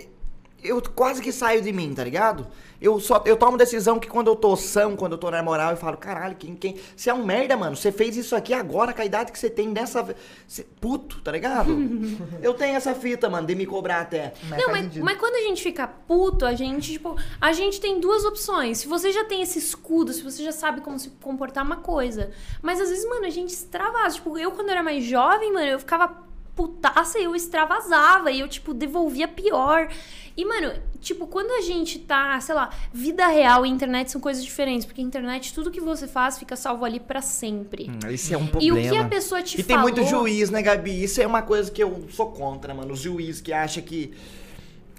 Eu 0.67 0.83
quase 0.95 1.23
que 1.23 1.33
saio 1.33 1.63
de 1.63 1.73
mim, 1.73 1.95
tá 1.95 2.03
ligado? 2.05 2.47
Eu 2.79 3.01
só 3.01 3.23
eu 3.25 3.37
tomo 3.39 3.57
decisão 3.57 3.99
que 3.99 4.07
quando 4.07 4.27
eu 4.27 4.37
tô 4.37 4.55
são, 4.55 4.97
quando 4.97 5.13
eu 5.13 5.19
tô 5.19 5.31
na 5.31 5.43
moral, 5.43 5.71
eu 5.71 5.77
falo, 5.79 5.97
caralho, 5.97 6.37
quem 6.37 6.55
quem, 6.55 6.77
você 6.95 7.09
é 7.09 7.15
um 7.15 7.25
merda, 7.25 7.57
mano. 7.57 7.75
Você 7.75 7.91
fez 7.91 8.17
isso 8.19 8.37
aqui 8.37 8.53
agora 8.53 8.93
com 8.93 9.01
a 9.01 9.05
idade 9.05 9.33
que 9.33 9.39
você 9.39 9.49
tem 9.49 9.73
dessa 9.73 10.07
cê- 10.47 10.67
puto, 10.79 11.21
tá 11.23 11.33
ligado? 11.33 11.71
eu 12.43 12.53
tenho 12.53 12.77
essa 12.77 12.95
fita, 12.95 13.31
mano, 13.31 13.47
de 13.47 13.55
me 13.55 13.65
cobrar 13.65 14.01
até. 14.01 14.35
Mas 14.51 14.63
não, 14.63 14.71
mas, 14.71 14.97
mas 14.99 15.19
quando 15.19 15.37
a 15.37 15.41
gente 15.49 15.63
fica 15.63 15.87
puto, 15.87 16.45
a 16.45 16.55
gente, 16.55 16.93
tipo, 16.93 17.17
a 17.41 17.53
gente 17.55 17.81
tem 17.81 17.99
duas 17.99 18.25
opções. 18.27 18.79
Se 18.79 18.87
você 18.87 19.11
já 19.11 19.25
tem 19.25 19.41
esse 19.41 19.59
escudo, 19.59 20.13
se 20.13 20.23
você 20.23 20.45
já 20.45 20.53
sabe 20.53 20.83
como 20.83 20.99
se 20.99 21.09
comportar, 21.23 21.65
uma 21.65 21.77
coisa. 21.77 22.31
Mas 22.61 22.79
às 22.79 22.91
vezes, 22.91 23.09
mano, 23.09 23.25
a 23.25 23.31
gente 23.31 23.51
extravasa. 23.55 24.17
Tipo, 24.17 24.37
eu 24.37 24.53
quando 24.53 24.69
era 24.69 24.83
mais 24.83 25.03
jovem, 25.03 25.51
mano, 25.51 25.67
eu 25.67 25.79
ficava 25.79 26.26
putaça 26.57 27.19
e 27.21 27.25
eu 27.25 27.37
extravasava. 27.37 28.33
E 28.33 28.41
eu, 28.41 28.49
tipo, 28.49 28.75
devolvia 28.75 29.29
pior. 29.29 29.89
E, 30.37 30.45
mano, 30.45 30.73
tipo, 31.01 31.27
quando 31.27 31.51
a 31.53 31.61
gente 31.61 31.99
tá, 32.01 32.41
sei 32.41 32.55
lá, 32.55 32.71
vida 32.93 33.27
real 33.29 33.65
e 33.65 33.69
internet 33.69 34.11
são 34.11 34.21
coisas 34.21 34.43
diferentes. 34.43 34.85
Porque 34.87 35.01
internet, 35.01 35.55
tudo 35.55 35.71
que 35.71 35.81
você 35.81 36.09
faz 36.09 36.39
fica 36.39 36.57
salvo 36.57 36.85
ali 36.85 36.99
pra 36.99 37.21
sempre. 37.23 37.91
Isso 38.11 38.35
é 38.35 38.39
um 38.39 38.45
E 38.47 38.49
problema. 38.49 38.79
o 38.79 38.91
que 38.91 38.97
a 38.97 39.05
pessoa 39.05 39.43
te 39.43 39.61
E 39.61 39.63
tem 39.63 39.77
falou... 39.77 39.93
muito 39.93 40.05
juiz, 40.09 40.51
né, 40.51 40.61
Gabi? 40.63 41.05
Isso 41.05 41.21
é 41.23 41.27
uma 41.27 41.43
coisa 41.43 41.71
que 41.71 41.83
eu 41.83 42.07
sou 42.11 42.33
contra, 42.33 42.75
mano. 42.75 42.93
Os 42.95 43.01
juízes 43.01 43.41
que 43.41 43.53
acham 43.53 43.83
que. 43.83 44.13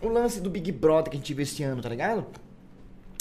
O 0.02 0.08
lance 0.10 0.40
do 0.40 0.50
Big 0.50 0.72
Brother 0.72 1.10
que 1.10 1.18
a 1.18 1.20
gente 1.20 1.34
viu 1.34 1.42
esse 1.42 1.64
ano, 1.64 1.82
tá 1.82 1.90
ligado? 1.90 2.24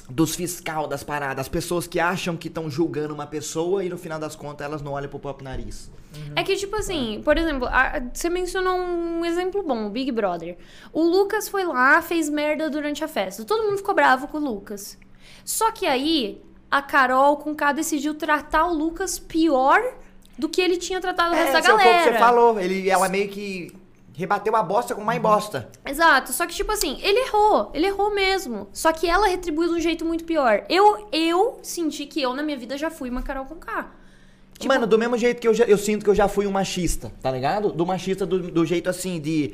Dos 0.09 0.37
fiscal 0.37 0.87
das 0.87 1.03
paradas, 1.03 1.41
as 1.41 1.49
pessoas 1.49 1.87
que 1.87 1.99
acham 1.99 2.37
que 2.37 2.47
estão 2.49 2.71
julgando 2.71 3.13
uma 3.13 3.27
pessoa 3.27 3.83
e 3.85 3.89
no 3.89 3.99
final 3.99 4.19
das 4.21 4.37
contas 4.37 4.65
elas 4.65 4.81
não 4.81 4.93
olham 4.93 5.09
pro 5.09 5.19
próprio 5.19 5.45
nariz. 5.45 5.91
É 6.37 6.43
que, 6.45 6.55
tipo 6.57 6.77
assim, 6.77 7.21
por 7.25 7.37
exemplo, 7.37 7.67
a- 7.67 8.01
você 8.15 8.31
mencionou 8.31 8.79
um 8.79 9.25
exemplo 9.25 9.63
bom, 9.65 9.87
o 9.87 9.91
Big 9.91 10.11
Brother. 10.13 10.57
O 10.93 11.03
Lucas 11.03 11.49
foi 11.49 11.65
lá, 11.65 12.01
fez 12.01 12.31
merda 12.31 12.71
durante 12.71 13.03
a 13.05 13.09
festa. 13.09 13.45
Todo 13.45 13.65
mundo 13.65 13.79
ficou 13.79 13.95
bravo 13.95 14.29
com 14.29 14.39
o 14.39 14.41
Lucas. 14.41 14.97
Só 15.45 15.73
que 15.73 15.85
aí, 15.87 16.41
a 16.71 16.81
Carol 16.81 17.37
com 17.39 17.55
K 17.55 17.73
decidiu 17.73 18.15
tratar 18.15 18.67
o 18.67 18.75
Lucas 18.75 19.19
pior 19.19 19.83
do 20.39 20.49
que 20.49 20.61
ele 20.61 20.77
tinha 20.77 21.01
tratado 21.01 21.35
o 21.35 21.37
resto 21.37 21.53
da 21.53 21.59
esse 21.59 21.69
é 21.69 21.73
o 21.75 21.77
pouco 21.77 21.85
galera. 21.91 22.11
que 22.13 22.13
você 22.17 22.19
falou. 22.25 22.61
Ele, 22.61 22.89
ela 22.89 23.09
meio 23.09 23.29
que 23.29 23.73
rebateu 24.17 24.57
a 24.57 24.63
bosta 24.63 24.95
com 24.95 25.03
mais 25.05 25.21
bosta. 25.21 25.69
Exato, 25.87 26.33
só 26.33 26.47
que 26.47 26.55
tipo 26.55 26.73
assim, 26.73 26.99
ele 27.03 27.19
errou, 27.29 27.71
ele 27.75 27.87
errou 27.87 28.15
mesmo. 28.15 28.67
Só 28.73 28.91
que 28.93 29.07
ela 29.09 29.27
retribuiu 29.29 29.69
de 29.69 29.75
um 29.75 29.81
jeito 29.81 30.05
muito 30.05 30.25
pior. 30.25 30.65
Eu 30.69 31.07
eu 31.13 31.59
senti 31.63 32.07
que 32.07 32.21
eu 32.23 32.33
na 32.35 32.43
minha 32.43 32.57
vida 32.57 32.77
já 32.79 32.91
fui 32.91 33.11
uma 33.11 33.23
Carol 33.23 33.45
com 33.45 33.57
K. 33.57 33.91
Tipo- 34.59 34.73
Mano, 34.73 34.87
do 34.87 34.99
mesmo 34.99 35.19
jeito 35.19 35.39
que 35.39 35.47
eu, 35.47 35.53
já- 35.53 35.67
eu 35.67 35.77
sinto 35.77 36.03
que 36.03 36.09
eu 36.09 36.15
já 36.15 36.27
fui 36.29 36.47
um 36.47 36.51
machista, 36.51 37.13
tá 37.23 37.31
ligado? 37.31 37.71
Do 37.73 37.85
machista 37.85 38.25
do, 38.25 38.39
do 38.51 38.65
jeito 38.65 38.89
assim 38.89 39.21
de. 39.21 39.53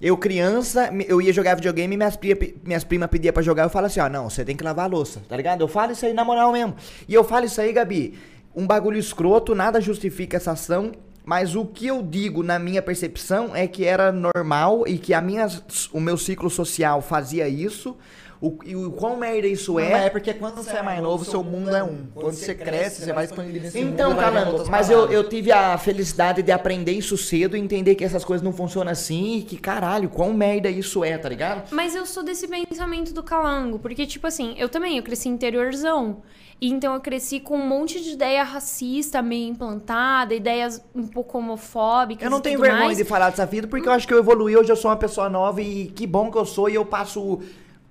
Eu, 0.00 0.16
criança, 0.16 0.90
eu 1.06 1.20
ia 1.22 1.32
jogar 1.32 1.54
videogame 1.54 1.94
e 1.94 1.96
minhas, 1.96 2.16
pria, 2.16 2.36
minhas 2.64 2.82
primas 2.82 3.08
pediam 3.10 3.32
pra 3.32 3.42
jogar. 3.42 3.64
Eu 3.64 3.70
falo 3.70 3.86
assim: 3.86 4.00
ó, 4.00 4.08
não, 4.08 4.28
você 4.30 4.42
tem 4.44 4.56
que 4.56 4.64
lavar 4.64 4.86
a 4.86 4.88
louça, 4.88 5.22
tá 5.28 5.36
ligado? 5.36 5.60
Eu 5.60 5.68
falo 5.68 5.92
isso 5.92 6.04
aí 6.06 6.12
na 6.14 6.24
moral 6.24 6.50
mesmo. 6.50 6.74
E 7.06 7.12
eu 7.14 7.22
falo 7.22 7.44
isso 7.44 7.60
aí, 7.60 7.72
Gabi. 7.72 8.18
Um 8.56 8.66
bagulho 8.66 8.98
escroto, 8.98 9.54
nada 9.54 9.80
justifica 9.80 10.38
essa 10.38 10.52
ação. 10.52 10.92
Mas 11.24 11.54
o 11.54 11.64
que 11.64 11.86
eu 11.86 12.02
digo 12.02 12.42
na 12.42 12.58
minha 12.58 12.82
percepção 12.82 13.54
é 13.54 13.66
que 13.66 13.84
era 13.84 14.10
normal 14.10 14.84
e 14.86 14.98
que 14.98 15.14
a 15.14 15.20
minha, 15.20 15.46
o 15.92 16.00
meu 16.00 16.16
ciclo 16.16 16.50
social 16.50 17.00
fazia 17.00 17.48
isso. 17.48 17.96
O, 18.40 18.58
e 18.66 18.74
o 18.74 18.90
quão 18.90 19.16
merda 19.16 19.46
isso 19.46 19.74
Mas 19.74 19.84
é. 19.84 20.06
é 20.06 20.10
porque 20.10 20.34
quando 20.34 20.56
você 20.56 20.76
é 20.76 20.82
mais 20.82 21.00
novo, 21.00 21.24
seu 21.24 21.44
mundo 21.44 21.76
é 21.76 21.84
um. 21.84 22.06
Quando 22.12 22.34
você 22.34 22.52
cresce, 22.52 23.02
você 23.02 23.12
vai 23.12 23.24
expandir 23.24 23.64
esse 23.64 23.78
mundo. 23.80 23.92
Então, 23.92 24.16
outras 24.48 24.68
mas 24.68 24.90
eu, 24.90 25.08
eu 25.12 25.28
tive 25.28 25.52
a 25.52 25.78
felicidade 25.78 26.42
de 26.42 26.50
aprender 26.50 26.90
isso 26.90 27.16
cedo 27.16 27.56
e 27.56 27.60
entender 27.60 27.94
que 27.94 28.02
essas 28.02 28.24
coisas 28.24 28.44
não 28.44 28.52
funcionam 28.52 28.90
assim 28.90 29.38
e 29.38 29.42
que, 29.42 29.56
caralho, 29.56 30.08
quão 30.08 30.34
merda 30.34 30.68
isso 30.68 31.04
é, 31.04 31.16
tá 31.16 31.28
ligado? 31.28 31.70
Mas 31.70 31.94
eu 31.94 32.04
sou 32.04 32.24
desse 32.24 32.48
pensamento 32.48 33.14
do 33.14 33.22
calango, 33.22 33.78
porque, 33.78 34.04
tipo 34.06 34.26
assim, 34.26 34.56
eu 34.58 34.68
também, 34.68 34.96
eu 34.96 35.04
cresci 35.04 35.28
interiorzão. 35.28 36.20
E 36.62 36.68
então 36.68 36.94
eu 36.94 37.00
cresci 37.00 37.40
com 37.40 37.56
um 37.56 37.66
monte 37.66 38.00
de 38.00 38.12
ideia 38.12 38.44
racista 38.44 39.20
meio 39.20 39.48
implantada, 39.48 40.32
ideias 40.32 40.80
um 40.94 41.08
pouco 41.08 41.36
homofóbicas. 41.36 42.24
Eu 42.24 42.30
não 42.30 42.40
tenho 42.40 42.60
vergonha 42.60 42.84
mais. 42.84 42.98
de 42.98 43.04
falar 43.04 43.30
dessa 43.30 43.44
vida 43.44 43.66
porque 43.66 43.88
eu 43.88 43.92
acho 43.92 44.06
que 44.06 44.14
eu 44.14 44.18
evoluí, 44.18 44.56
hoje 44.56 44.70
eu 44.70 44.76
sou 44.76 44.88
uma 44.88 44.96
pessoa 44.96 45.28
nova 45.28 45.60
e 45.60 45.86
que 45.86 46.06
bom 46.06 46.30
que 46.30 46.38
eu 46.38 46.46
sou 46.46 46.68
e 46.68 46.76
eu 46.76 46.86
passo 46.86 47.42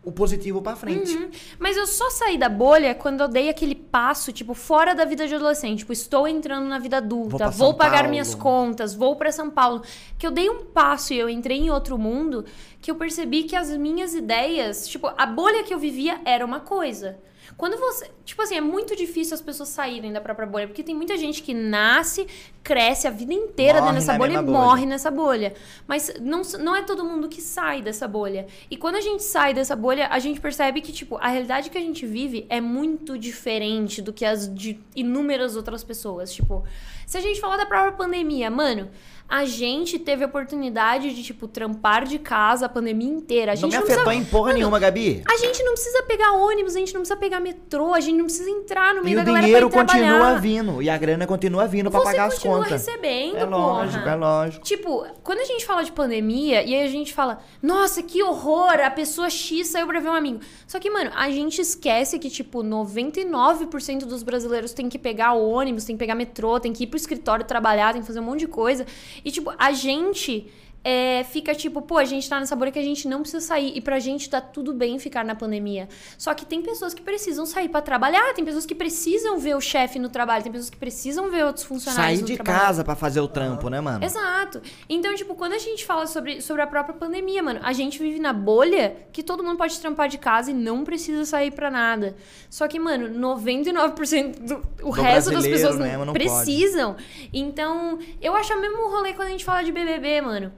o, 0.02 0.10
positivo 0.14 0.61
pra 0.61 0.77
frente. 0.77 1.18
Uhum. 1.18 1.30
Mas 1.60 1.76
eu 1.76 1.85
só 1.85 2.10
saí 2.11 2.38
da 2.38 2.48
bolha 2.48 2.95
quando 2.95 3.19
eu 3.19 3.27
dei 3.27 3.49
aquele 3.49 3.76
passo, 3.76 4.31
tipo, 4.31 4.53
fora 4.53 4.95
da 4.95 5.03
vida 5.03 5.27
de 5.27 5.35
adolescente. 5.35 5.80
Tipo, 5.80 5.91
estou 5.91 6.26
entrando 6.26 6.65
na 6.65 6.80
vida 6.80 7.02
Vou 7.02 7.06
adulta, 7.06 7.49
vou, 7.49 7.72
São 7.72 7.73
pagar 7.73 7.98
Paulo. 7.98 8.10
minhas 8.10 8.34
contas, 8.34 8.95
vou 8.95 9.18
pra 9.18 9.34
São 9.34 9.49
Paulo. 9.49 9.81
Que 10.18 10.26
eu 10.26 10.31
dei 10.31 10.49
um 10.49 10.64
passo 10.64 11.14
e 11.14 11.19
eu 11.19 11.27
entrei 11.27 11.57
em 11.57 11.69
outro 11.69 11.98
mundo 11.98 12.45
que 12.81 12.89
eu 12.89 12.95
percebi 12.95 13.43
que 13.43 13.56
as 13.56 13.69
minhas 13.76 14.14
ideias, 14.14 14.88
tipo, 14.88 15.11
a 15.18 15.26
bolha 15.26 15.61
que 15.61 15.73
eu 15.73 15.77
vivia 15.77 16.22
era 16.23 16.45
uma 16.45 16.61
coisa. 16.61 17.19
Quando 17.61 17.77
você. 17.77 18.09
Tipo 18.25 18.41
assim, 18.41 18.55
é 18.55 18.61
muito 18.61 18.95
difícil 18.95 19.35
as 19.35 19.41
pessoas 19.41 19.69
saírem 19.69 20.11
da 20.11 20.19
própria 20.19 20.47
bolha, 20.47 20.65
porque 20.65 20.81
tem 20.81 20.95
muita 20.95 21.15
gente 21.15 21.43
que 21.43 21.53
nasce, 21.53 22.25
cresce 22.63 23.05
a 23.07 23.11
vida 23.11 23.35
inteira 23.35 23.73
Morre 23.73 23.91
dentro 23.91 23.99
dessa 24.07 24.17
bolha 24.17 24.33
e 24.33 24.35
bolha. 24.38 24.57
morre 24.57 24.85
nessa 24.88 25.11
bolha. 25.11 25.53
Mas 25.88 26.11
não, 26.19 26.41
não 26.59 26.75
é 26.75 26.81
todo 26.81 27.03
mundo 27.05 27.29
que 27.29 27.39
sai 27.39 27.83
dessa 27.83 28.07
bolha. 28.07 28.47
E 28.67 28.75
quando 28.75 28.95
a 28.95 29.01
gente 29.01 29.21
sai 29.21 29.53
dessa 29.53 29.75
bolha, 29.75 30.07
a 30.07 30.17
gente 30.17 30.41
percebe 30.41 30.81
que, 30.81 30.91
tipo, 30.91 31.17
a 31.17 31.27
realidade 31.27 31.69
que 31.69 31.77
a 31.77 31.81
gente 31.81 32.03
vive 32.03 32.47
é 32.49 32.59
muito 32.59 33.15
diferente 33.15 34.01
do 34.01 34.11
que 34.11 34.25
as 34.25 34.51
de 34.51 34.79
inúmeras 34.95 35.55
outras 35.55 35.83
pessoas. 35.83 36.33
Tipo, 36.33 36.63
se 37.05 37.15
a 37.15 37.21
gente 37.21 37.39
falar 37.39 37.57
da 37.57 37.67
própria 37.67 37.91
pandemia, 37.91 38.49
mano. 38.49 38.89
A 39.34 39.45
gente 39.45 39.98
teve 39.98 40.26
a 40.26 40.28
oportunidade 40.28 41.16
de, 41.16 41.24
tipo, 41.24 41.48
trampar 41.48 42.03
de 42.06 42.20
casa 42.20 42.66
a 42.66 42.70
pandemia 42.70 43.10
inteira. 43.10 43.53
A 43.53 43.56
Não 43.56 43.62
gente 43.62 43.72
me 43.72 43.78
não 43.78 43.84
afetou 43.84 44.03
precisa... 44.03 44.22
em 44.22 44.26
porra 44.30 44.48
Mano, 44.48 44.58
nenhuma, 44.60 44.78
Gabi. 44.78 45.24
A 45.26 45.38
gente 45.38 45.64
não 45.64 45.72
precisa 45.72 46.03
pegar 46.03 46.34
ônibus, 46.34 46.76
a 46.76 46.80
gente 46.80 46.94
não 46.94 46.99
precisa 46.99 47.18
pegar 47.18 47.40
metrô, 47.40 47.94
a 47.94 48.02
gente 48.02 48.18
não 48.18 48.26
precisa 48.26 48.49
entrar 48.49 48.94
no 48.94 48.99
E 49.02 49.06
meio 49.06 49.16
o 49.16 49.20
da 49.20 49.24
galera 49.26 49.45
dinheiro 49.45 49.70
pra 49.70 49.82
ir 49.84 49.86
continua 49.86 50.18
trabalhar. 50.18 50.40
vindo. 50.41 50.82
E 50.82 50.90
a 50.90 50.98
grana 50.98 51.26
continua 51.26 51.66
vindo 51.66 51.90
pra 51.90 52.02
Você 52.02 52.06
pagar 52.06 52.26
as 52.26 52.34
continua 52.34 52.58
contas. 52.58 52.72
recebendo, 52.86 53.38
É 53.38 53.45
lógico, 53.45 53.99
porra. 54.03 54.12
é 54.12 54.16
lógico. 54.16 54.64
Tipo, 54.66 55.06
quando 55.24 55.40
a 55.40 55.45
gente 55.45 55.66
fala 55.66 55.84
de 55.84 55.94
pandemia 55.94 56.62
e 56.64 56.76
aí 56.76 56.84
a 56.84 56.90
gente 56.90 57.14
fala, 57.14 57.40
nossa, 57.64 58.03
que 58.03 58.22
horror, 58.22 58.82
a 58.84 58.90
pessoa 58.91 59.30
X 59.30 59.70
saiu 59.70 59.88
pra 59.88 60.02
ver 60.02 60.10
um 60.10 60.14
amigo. 60.14 60.41
Só 60.68 60.78
que, 60.78 60.90
mano, 60.90 61.10
a 61.16 61.30
gente 61.30 61.62
esquece 61.62 62.20
que, 62.20 62.30
tipo, 62.30 62.62
99% 62.64 64.06
dos 64.06 64.24
brasileiros 64.24 64.74
tem 64.74 64.90
que 64.90 64.99
pegar 64.99 65.34
o 65.34 65.49
ônibus, 65.49 65.86
tem 65.86 65.95
que 65.95 65.99
pegar 65.99 66.16
metrô, 66.16 66.60
tem 66.60 66.74
que 66.74 66.84
ir 66.84 66.88
pro 66.88 66.98
escritório 66.98 67.45
trabalhar, 67.45 67.94
tem 67.94 68.02
que 68.02 68.08
fazer 68.08 68.20
um 68.20 68.24
monte 68.24 68.41
de 68.41 68.48
coisa. 68.48 68.86
E, 69.23 69.31
tipo, 69.31 69.53
a 69.57 69.72
gente 69.72 70.48
é, 70.84 71.24
fica 71.24 71.53
tipo, 71.53 71.82
pô, 71.82 71.98
a 71.98 72.06
gente 72.06 72.28
tá 72.28 72.40
nessa 72.40 72.56
bolha 72.56 72.72
que 72.72 72.80
a 72.80 72.84
gente 72.84 73.08
não 73.08 73.22
precisa 73.22 73.45
sair. 73.45 73.72
E 73.76 73.82
pra 73.82 73.99
gente 73.99 74.30
tá 74.30 74.41
tudo 74.41 74.74
bem 74.74 74.98
ficar 74.98 75.24
na 75.24 75.36
pandemia. 75.36 75.88
Só 76.18 76.34
que 76.34 76.45
tem 76.45 76.62
pessoas 76.62 76.94
que 76.94 77.02
precisam 77.02 77.45
sair 77.45 77.70
pra 77.70 77.82
trabalhar, 77.82 78.34
tem 78.34 78.44
pessoas 78.44 78.66
que 78.66 78.74
precisam 78.74 79.38
ver 79.38 79.56
o 79.56 79.62
chefe 79.62 79.99
no 79.99 80.10
trabalho, 80.10 80.44
tem 80.44 80.52
pessoas 80.52 80.70
que 80.70 80.78
precisam 80.78 81.30
ver 81.30 81.45
outros 81.45 81.66
funcionários 81.66 82.20
Sair 82.20 82.26
de 82.26 82.36
trabalho. 82.36 82.60
casa 82.60 82.84
pra 82.84 82.95
fazer 82.95 83.20
o 83.20 83.28
trampo, 83.28 83.70
né, 83.70 83.80
mano? 83.80 84.03
Exato. 84.03 84.62
Então, 84.90 85.14
tipo, 85.16 85.36
quando 85.36 85.53
a 85.53 85.60
gente 85.60 85.86
fala 85.86 86.08
sobre, 86.08 86.41
sobre 86.41 86.62
a 86.62 86.68
própria 86.68 86.95
pandemia, 86.95 87.44
mano, 87.44 87.60
a 87.64 87.74
gente 87.74 87.99
vive 87.99 88.20
na 88.20 88.34
bolha 88.34 88.95
que 89.12 89.22
todo 89.22 89.44
mundo 89.44 89.58
pode 89.58 89.80
trampar 89.80 90.10
de 90.10 90.18
casa 90.18 90.52
e 90.52 90.53
não 90.53 90.84
precisa 90.84 91.26
sair 91.26 91.52
pra 91.52 91.70
nada. 91.70 92.16
Só 92.49 92.68
que, 92.68 92.80
mano, 92.80 93.08
99% 93.20 94.40
do 94.40 94.62
o 94.82 94.91
Do 94.95 95.02
resto 95.02 95.32
das 95.32 95.45
pessoas 95.45 95.78
mesmo 95.78 96.06
não 96.06 96.14
precisam. 96.14 96.95
Então, 97.32 97.99
eu 98.22 98.36
acho 98.36 98.53
o 98.53 98.62
mesmo 98.62 98.90
rolê 98.90 99.14
quando 99.14 99.28
a 99.28 99.32
gente 99.32 99.45
fala 99.45 99.64
de 99.64 99.72
BBB, 99.72 100.22
mano. 100.22 100.52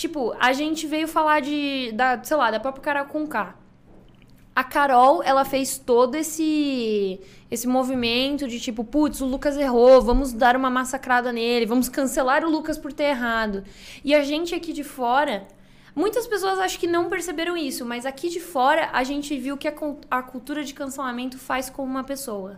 Tipo, 0.00 0.34
a 0.40 0.54
gente 0.54 0.86
veio 0.86 1.06
falar 1.06 1.40
de, 1.40 1.92
da, 1.92 2.24
sei 2.24 2.34
lá, 2.34 2.50
da 2.50 2.58
própria 2.58 2.82
Carol 2.82 3.04
Conká. 3.04 3.54
A 4.56 4.64
Carol, 4.64 5.22
ela 5.22 5.44
fez 5.44 5.76
todo 5.76 6.14
esse 6.14 7.20
esse 7.50 7.68
movimento 7.68 8.48
de 8.48 8.58
tipo, 8.58 8.82
putz, 8.82 9.20
o 9.20 9.26
Lucas 9.26 9.58
errou, 9.58 10.00
vamos 10.00 10.32
dar 10.32 10.56
uma 10.56 10.70
massacrada 10.70 11.30
nele, 11.30 11.66
vamos 11.66 11.90
cancelar 11.90 12.42
o 12.46 12.50
Lucas 12.50 12.78
por 12.78 12.94
ter 12.94 13.10
errado. 13.10 13.62
E 14.02 14.14
a 14.14 14.22
gente 14.22 14.54
aqui 14.54 14.72
de 14.72 14.84
fora, 14.84 15.46
muitas 15.94 16.26
pessoas 16.26 16.58
acho 16.60 16.78
que 16.78 16.86
não 16.86 17.10
perceberam 17.10 17.54
isso, 17.54 17.84
mas 17.84 18.06
aqui 18.06 18.30
de 18.30 18.40
fora 18.40 18.88
a 18.94 19.04
gente 19.04 19.36
viu 19.36 19.58
que 19.58 19.68
a, 19.68 19.74
a 20.10 20.22
cultura 20.22 20.64
de 20.64 20.72
cancelamento 20.72 21.36
faz 21.38 21.68
com 21.68 21.84
uma 21.84 22.04
pessoa. 22.04 22.56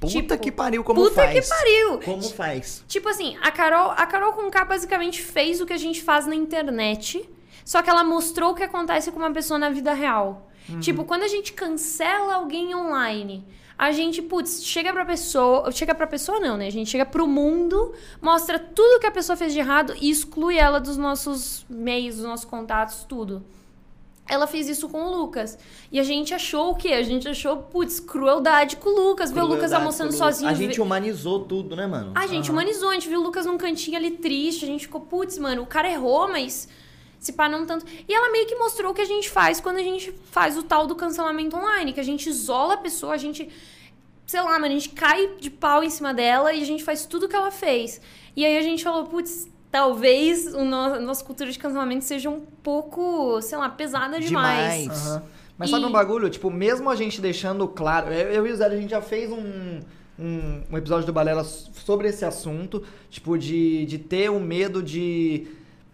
Puta 0.00 0.12
Tipo, 0.12 0.38
que 0.38 0.52
pariu, 0.52 0.84
como 0.84 1.02
puta 1.02 1.14
faz? 1.22 1.48
que 1.48 1.54
pariu! 1.54 1.98
Como 2.00 2.22
faz? 2.22 2.84
Tipo 2.86 3.08
assim, 3.08 3.36
a 3.40 3.50
Carol, 3.50 3.90
a 3.90 4.06
Carol 4.06 4.32
Conká 4.32 4.64
basicamente 4.64 5.22
fez 5.22 5.60
o 5.60 5.66
que 5.66 5.72
a 5.72 5.78
gente 5.78 6.02
faz 6.02 6.26
na 6.26 6.34
internet, 6.34 7.28
só 7.64 7.82
que 7.82 7.88
ela 7.90 8.04
mostrou 8.04 8.52
o 8.52 8.54
que 8.54 8.62
acontece 8.62 9.10
com 9.10 9.18
uma 9.18 9.32
pessoa 9.32 9.58
na 9.58 9.70
vida 9.70 9.92
real. 9.92 10.50
Tipo, 10.80 11.04
quando 11.04 11.22
a 11.22 11.28
gente 11.28 11.52
cancela 11.52 12.34
alguém 12.34 12.74
online, 12.74 13.46
a 13.78 13.92
gente, 13.92 14.20
putz, 14.20 14.64
chega 14.64 14.92
pra 14.92 15.04
pessoa, 15.04 15.70
chega 15.70 15.94
pra 15.94 16.06
pessoa 16.08 16.40
não, 16.40 16.56
né? 16.56 16.66
A 16.66 16.72
gente 16.72 16.90
chega 16.90 17.06
pro 17.06 17.26
mundo, 17.26 17.92
mostra 18.20 18.58
tudo 18.58 18.98
que 18.98 19.06
a 19.06 19.10
pessoa 19.12 19.36
fez 19.36 19.52
de 19.52 19.60
errado 19.60 19.94
e 20.00 20.10
exclui 20.10 20.58
ela 20.58 20.80
dos 20.80 20.96
nossos 20.96 21.64
meios, 21.70 22.16
dos 22.16 22.24
nossos 22.24 22.44
contatos, 22.46 23.04
tudo. 23.08 23.44
Ela 24.28 24.46
fez 24.46 24.68
isso 24.68 24.88
com 24.88 25.04
o 25.04 25.16
Lucas. 25.16 25.56
E 25.90 26.00
a 26.00 26.02
gente 26.02 26.34
achou 26.34 26.70
o 26.70 26.74
quê? 26.74 26.88
A 26.88 27.02
gente 27.02 27.28
achou, 27.28 27.58
putz, 27.58 28.00
crueldade 28.00 28.76
com 28.76 28.88
o 28.88 29.08
Lucas. 29.08 29.30
Ver 29.30 29.42
o 29.42 29.46
Lucas 29.46 29.72
almoçando 29.72 30.10
o 30.10 30.12
sozinho. 30.12 30.50
A 30.50 30.54
gente 30.54 30.80
humanizou 30.80 31.44
tudo, 31.44 31.76
né, 31.76 31.86
mano? 31.86 32.12
a 32.14 32.26
gente 32.26 32.50
humanizou, 32.50 32.90
a 32.90 32.94
gente 32.94 33.08
viu 33.08 33.20
o 33.20 33.22
Lucas 33.22 33.46
num 33.46 33.56
cantinho 33.56 33.96
ali 33.96 34.10
triste, 34.12 34.64
a 34.64 34.68
gente 34.68 34.86
ficou, 34.86 35.00
putz, 35.00 35.38
mano, 35.38 35.62
o 35.62 35.66
cara 35.66 35.88
errou, 35.88 36.28
mas 36.28 36.68
se 37.20 37.32
pá 37.32 37.48
não 37.48 37.64
tanto. 37.64 37.86
E 38.08 38.12
ela 38.12 38.30
meio 38.30 38.46
que 38.46 38.56
mostrou 38.56 38.90
o 38.90 38.94
que 38.94 39.00
a 39.00 39.06
gente 39.06 39.30
faz 39.30 39.60
quando 39.60 39.76
a 39.76 39.82
gente 39.82 40.12
faz 40.30 40.56
o 40.56 40.62
tal 40.62 40.86
do 40.86 40.94
cancelamento 40.94 41.56
online, 41.56 41.92
que 41.92 42.00
a 42.00 42.04
gente 42.04 42.28
isola 42.28 42.74
a 42.74 42.78
pessoa, 42.78 43.14
a 43.14 43.16
gente, 43.16 43.48
sei 44.26 44.40
lá, 44.40 44.58
mano, 44.58 44.66
a 44.66 44.78
gente 44.78 44.90
cai 44.90 45.36
de 45.38 45.50
pau 45.50 45.84
em 45.84 45.90
cima 45.90 46.12
dela 46.12 46.52
e 46.52 46.62
a 46.62 46.66
gente 46.66 46.82
faz 46.82 47.06
tudo 47.06 47.28
que 47.28 47.36
ela 47.36 47.50
fez. 47.50 48.00
E 48.34 48.44
aí 48.44 48.58
a 48.58 48.62
gente 48.62 48.82
falou, 48.82 49.04
putz, 49.04 49.48
talvez 49.70 50.46
o 50.54 50.64
no, 50.64 50.76
a 50.76 50.98
nossa 51.00 51.24
cultura 51.24 51.50
de 51.50 51.58
cancelamento 51.58 52.04
seja 52.04 52.30
um 52.30 52.40
pouco, 52.40 53.40
sei 53.42 53.58
lá, 53.58 53.68
pesada 53.68 54.20
demais. 54.20 54.82
Demais. 54.82 55.06
Aham. 55.06 55.22
Mas 55.58 55.70
sabe 55.70 55.84
E- 55.84 55.86
um 55.86 55.92
bagulho? 55.92 56.28
Tipo, 56.28 56.50
mesmo 56.50 56.90
a 56.90 56.96
gente 56.96 57.20
deixando 57.20 57.66
claro. 57.66 58.12
Eu, 58.12 58.30
eu 58.32 58.46
e 58.46 58.52
o 58.52 58.56
Zé, 58.56 58.66
a 58.66 58.76
gente 58.76 58.90
já 58.90 59.00
fez 59.00 59.30
um, 59.32 59.80
um, 60.18 60.62
um 60.70 60.76
episódio 60.76 61.06
do 61.06 61.12
Balela 61.12 61.44
sobre 61.44 62.08
esse 62.08 62.24
assunto. 62.24 62.82
Tipo, 63.10 63.38
de, 63.38 63.86
de 63.86 63.98
ter 63.98 64.30
o 64.30 64.38
medo 64.38 64.82
de. 64.82 65.46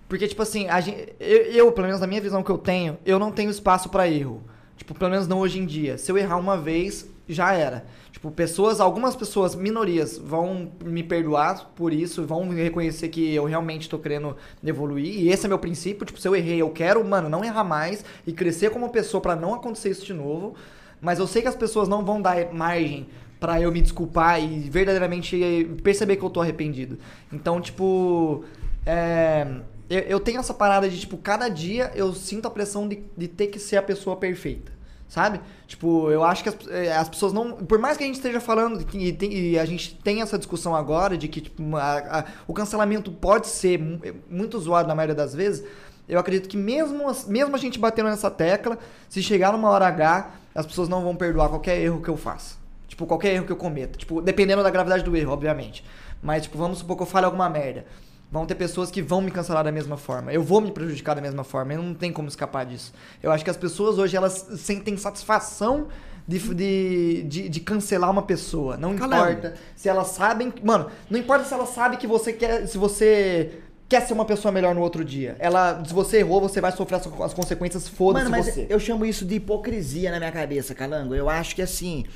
Porque, 0.09 0.27
tipo 0.27 0.43
assim, 0.43 0.69
a 0.69 0.81
gente, 0.81 1.13
eu, 1.21 1.43
eu, 1.45 1.73
pelo 1.73 1.87
menos 1.87 2.01
na 2.01 2.07
minha 2.09 2.21
visão 2.21 2.43
que 2.43 2.51
eu 2.51 2.59
tenho, 2.59 2.99
eu 3.07 3.19
não 3.21 3.31
tenho 3.31 3.51
espaço 3.51 3.89
pra 3.89 4.09
erro. 4.09 4.43
Tipo, 4.77 4.95
pelo 4.95 5.11
menos 5.13 5.29
não 5.29 5.39
hoje 5.39 5.59
em 5.61 5.65
dia. 5.65 5.97
Se 5.97 6.11
eu 6.11 6.19
errar 6.19 6.37
uma 6.39 6.57
vez, 6.57 7.07
já 7.29 7.53
era. 7.53 7.85
Tipo, 8.11 8.31
pessoas, 8.31 8.81
algumas 8.81 9.17
pessoas, 9.17 9.55
minorias, 9.55 10.19
vão 10.19 10.71
me 10.85 11.03
perdoar 11.03 11.73
por 11.75 11.93
isso, 11.93 12.25
vão 12.25 12.49
reconhecer 12.51 13.09
que 13.09 13.35
eu 13.35 13.45
realmente 13.45 13.89
tô 13.89 13.99
querendo 13.99 14.37
evoluir. 14.65 15.21
E 15.21 15.29
esse 15.29 15.47
é 15.47 15.49
meu 15.49 15.59
princípio. 15.59 16.07
Tipo, 16.07 16.21
se 16.21 16.29
eu 16.29 16.37
errei, 16.37 16.61
eu 16.61 16.71
quero, 16.71 17.05
mano, 17.05 17.29
não 17.29 17.45
errar 17.45 17.65
mais 17.65 18.05
e 18.27 18.33
crescer 18.33 18.71
como 18.71 18.91
pessoa 18.91 19.21
pra 19.21 19.35
não 19.35 19.55
acontecer 19.55 19.91
isso 19.91 20.05
de 20.05 20.15
novo. 20.15 20.55
Mas 21.01 21.19
eu 21.19 21.27
sei 21.27 21.43
que 21.43 21.49
as 21.49 21.57
pessoas 21.57 21.89
não 21.89 22.05
vão 22.05 22.23
dar 22.23 22.53
margem 22.53 23.09
pra 23.41 23.61
eu 23.61 23.73
me 23.73 23.83
desculpar 23.83 24.41
e 24.41 24.71
verdadeiramente 24.71 25.69
perceber 25.83 26.15
que 26.15 26.23
eu 26.23 26.31
tô 26.31 26.41
arrependido. 26.41 26.97
Então, 27.33 27.61
tipo, 27.61 28.45
é, 28.87 29.49
eu, 29.91 29.99
eu 30.01 30.21
tenho 30.21 30.39
essa 30.39 30.55
parada 30.55 30.89
de, 30.89 31.01
tipo, 31.01 31.17
cada 31.17 31.49
dia 31.49 31.91
eu 31.97 32.15
sinto 32.15 32.47
a 32.47 32.51
pressão 32.51 32.87
de, 32.87 33.03
de 33.17 33.27
ter 33.27 33.49
que 33.49 33.59
ser 33.59 33.77
a 33.77 33.83
pessoa 33.83 34.15
perfeita. 34.15 34.71
Sabe? 35.13 35.43
Tipo, 35.67 36.11
eu 36.11 36.25
acho 36.25 36.43
que 36.43 36.49
as, 36.49 36.57
eh, 36.71 36.91
as 36.97 37.07
pessoas 37.07 37.35
não. 37.35 37.53
Por 37.53 37.79
mais 37.79 37.99
que 37.99 38.03
a 38.03 38.07
gente 38.07 38.15
esteja 38.17 38.41
falando 38.41 38.81
e, 38.95 39.13
tem- 39.13 39.31
e 39.31 39.59
a 39.59 39.65
gente 39.67 39.95
tem 40.03 40.23
essa 40.23 40.39
discussão 40.39 40.75
agora 40.75 41.19
de 41.19 41.29
que 41.29 41.43
tipo, 41.43 41.77
a- 41.77 41.99
a- 42.21 42.25
o 42.49 42.55
cancelamento 42.55 43.13
pode 43.13 43.47
ser 43.47 43.79
mu- 43.79 44.01
muito 44.31 44.59
zoado 44.59 44.89
na 44.89 44.95
maioria 44.95 45.15
das 45.15 45.35
vezes, 45.35 45.67
eu 46.09 46.19
acredito 46.19 46.49
que 46.49 46.57
mesmo, 46.57 47.05
mesmo 47.29 47.55
a 47.55 47.59
gente 47.59 47.79
batendo 47.79 48.09
nessa 48.09 48.31
tecla, 48.31 48.79
se 49.07 49.23
chegar 49.23 49.53
numa 49.53 49.69
hora 49.69 49.87
H, 49.87 50.31
as 50.55 50.65
pessoas 50.65 50.89
não 50.89 51.03
vão 51.03 51.15
perdoar 51.15 51.51
qualquer 51.51 51.79
erro 51.79 52.01
que 52.01 52.09
eu 52.09 52.17
faça. 52.17 52.57
Tipo, 52.89 53.05
qualquer 53.05 53.35
erro 53.35 53.45
que 53.45 53.53
eu 53.53 53.57
cometa. 53.57 53.99
Tipo, 53.99 54.23
dependendo 54.23 54.63
da 54.63 54.71
gravidade 54.71 55.05
do 55.05 55.15
erro, 55.15 55.33
obviamente. 55.33 55.85
Mas, 56.23 56.45
tipo, 56.45 56.57
vamos 56.57 56.79
supor 56.79 56.97
que 56.97 57.03
eu 57.03 57.07
fale 57.07 57.27
alguma 57.27 57.51
merda. 57.51 57.85
Vão 58.33 58.47
ter 58.47 58.55
pessoas 58.55 58.91
que 58.91 59.03
vão 59.03 59.21
me 59.21 59.31
cancelar 59.31 59.63
da 59.63 59.71
mesma 59.71 59.99
forma. 59.99 60.33
Eu 60.33 60.43
vou 60.43 60.59
me 60.59 60.73
prejudicar 60.73 61.15
da 61.15 61.21
mesma 61.21 61.45
forma. 61.45 61.75
Eu 61.75 61.83
não 61.83 61.93
tem 61.93 62.11
como 62.11 62.29
escapar 62.29 62.65
disso. 62.65 62.95
Eu 63.23 63.31
acho 63.31 63.45
que 63.45 63.51
as 63.51 63.59
pessoas 63.59 63.99
hoje, 63.99 64.17
elas 64.17 64.49
sentem 64.57 64.97
satisfação 64.97 65.89
de, 66.27 66.39
de, 66.39 67.23
de, 67.25 67.49
de 67.51 67.61
cancelar 67.61 68.11
uma 68.11 68.23
pessoa. 68.23 68.79
Não 68.79 68.97
Calando. 68.97 69.33
importa 69.33 69.55
se 69.77 69.87
elas 69.87 70.07
sabem... 70.09 70.51
Mano, 70.65 70.91
não 71.11 71.19
importa 71.19 71.45
se 71.45 71.53
ela 71.53 71.67
sabe 71.67 71.99
que 71.99 72.07
você 72.07 72.33
quer... 72.33 72.67
Se 72.67 72.79
você 72.79 73.53
quer 73.87 74.01
ser 74.01 74.15
uma 74.15 74.25
pessoa 74.25 74.51
melhor 74.51 74.75
no 74.75 74.81
outro 74.81 75.05
dia. 75.05 75.37
Ela, 75.39 75.85
se 75.85 75.93
você 75.93 76.21
errou, 76.21 76.41
você 76.41 76.59
vai 76.59 76.73
sofrer 76.73 76.97
as, 76.97 77.07
as 77.07 77.35
consequências, 77.35 77.87
foda-se 77.87 78.31
você. 78.31 78.67
eu 78.71 78.81
chamo 78.81 79.05
isso 79.05 79.27
de 79.27 79.35
hipocrisia 79.35 80.11
na 80.11 80.19
minha 80.19 80.33
cabeça, 80.33 80.75
Calango. 80.75 81.15
Eu 81.15 81.29
acho 81.29 81.55
que 81.55 81.61
assim, 81.61 82.07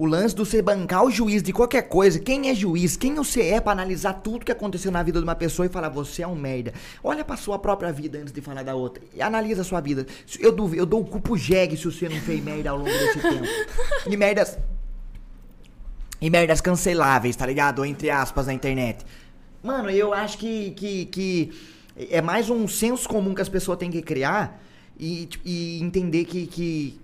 o 0.00 0.06
lance 0.06 0.34
do 0.34 0.46
você 0.46 0.62
bancar 0.62 1.04
o 1.04 1.10
juiz 1.10 1.42
de 1.42 1.52
qualquer 1.52 1.82
coisa, 1.82 2.18
quem 2.18 2.48
é 2.48 2.54
juiz, 2.54 2.96
quem 2.96 3.14
você 3.14 3.42
é 3.48 3.60
pra 3.60 3.72
analisar 3.72 4.14
tudo 4.14 4.46
que 4.46 4.50
aconteceu 4.50 4.90
na 4.90 5.02
vida 5.02 5.18
de 5.18 5.24
uma 5.24 5.34
pessoa 5.34 5.66
e 5.66 5.68
falar, 5.68 5.90
você 5.90 6.22
é 6.22 6.26
um 6.26 6.34
merda. 6.34 6.72
Olha 7.04 7.22
pra 7.22 7.36
sua 7.36 7.58
própria 7.58 7.92
vida 7.92 8.16
antes 8.16 8.32
de 8.32 8.40
falar 8.40 8.62
da 8.62 8.74
outra. 8.74 9.04
E 9.14 9.20
analisa 9.20 9.60
a 9.60 9.64
sua 9.64 9.78
vida. 9.82 10.06
Eu, 10.38 10.52
duvido, 10.52 10.80
eu 10.80 10.86
dou 10.86 11.02
o 11.02 11.04
cu 11.04 11.20
pro 11.20 11.36
jegue 11.36 11.76
se 11.76 11.84
você 11.84 12.08
não 12.08 12.16
fez 12.16 12.42
merda 12.42 12.70
ao 12.70 12.78
longo 12.78 12.88
desse 12.88 13.20
tempo. 13.20 13.44
E 14.06 14.16
merdas. 14.16 14.58
E 16.18 16.30
merdas 16.30 16.62
canceláveis, 16.62 17.36
tá 17.36 17.44
ligado? 17.44 17.84
Entre 17.84 18.08
aspas 18.08 18.46
na 18.46 18.54
internet. 18.54 19.04
Mano, 19.62 19.90
eu 19.90 20.14
acho 20.14 20.38
que, 20.38 20.70
que, 20.70 21.04
que 21.04 21.52
é 22.08 22.22
mais 22.22 22.48
um 22.48 22.66
senso 22.66 23.06
comum 23.06 23.34
que 23.34 23.42
as 23.42 23.50
pessoas 23.50 23.76
têm 23.76 23.90
que 23.90 24.00
criar 24.00 24.62
e, 24.98 25.28
e 25.44 25.78
entender 25.82 26.24
que, 26.24 26.46
que 26.46 26.98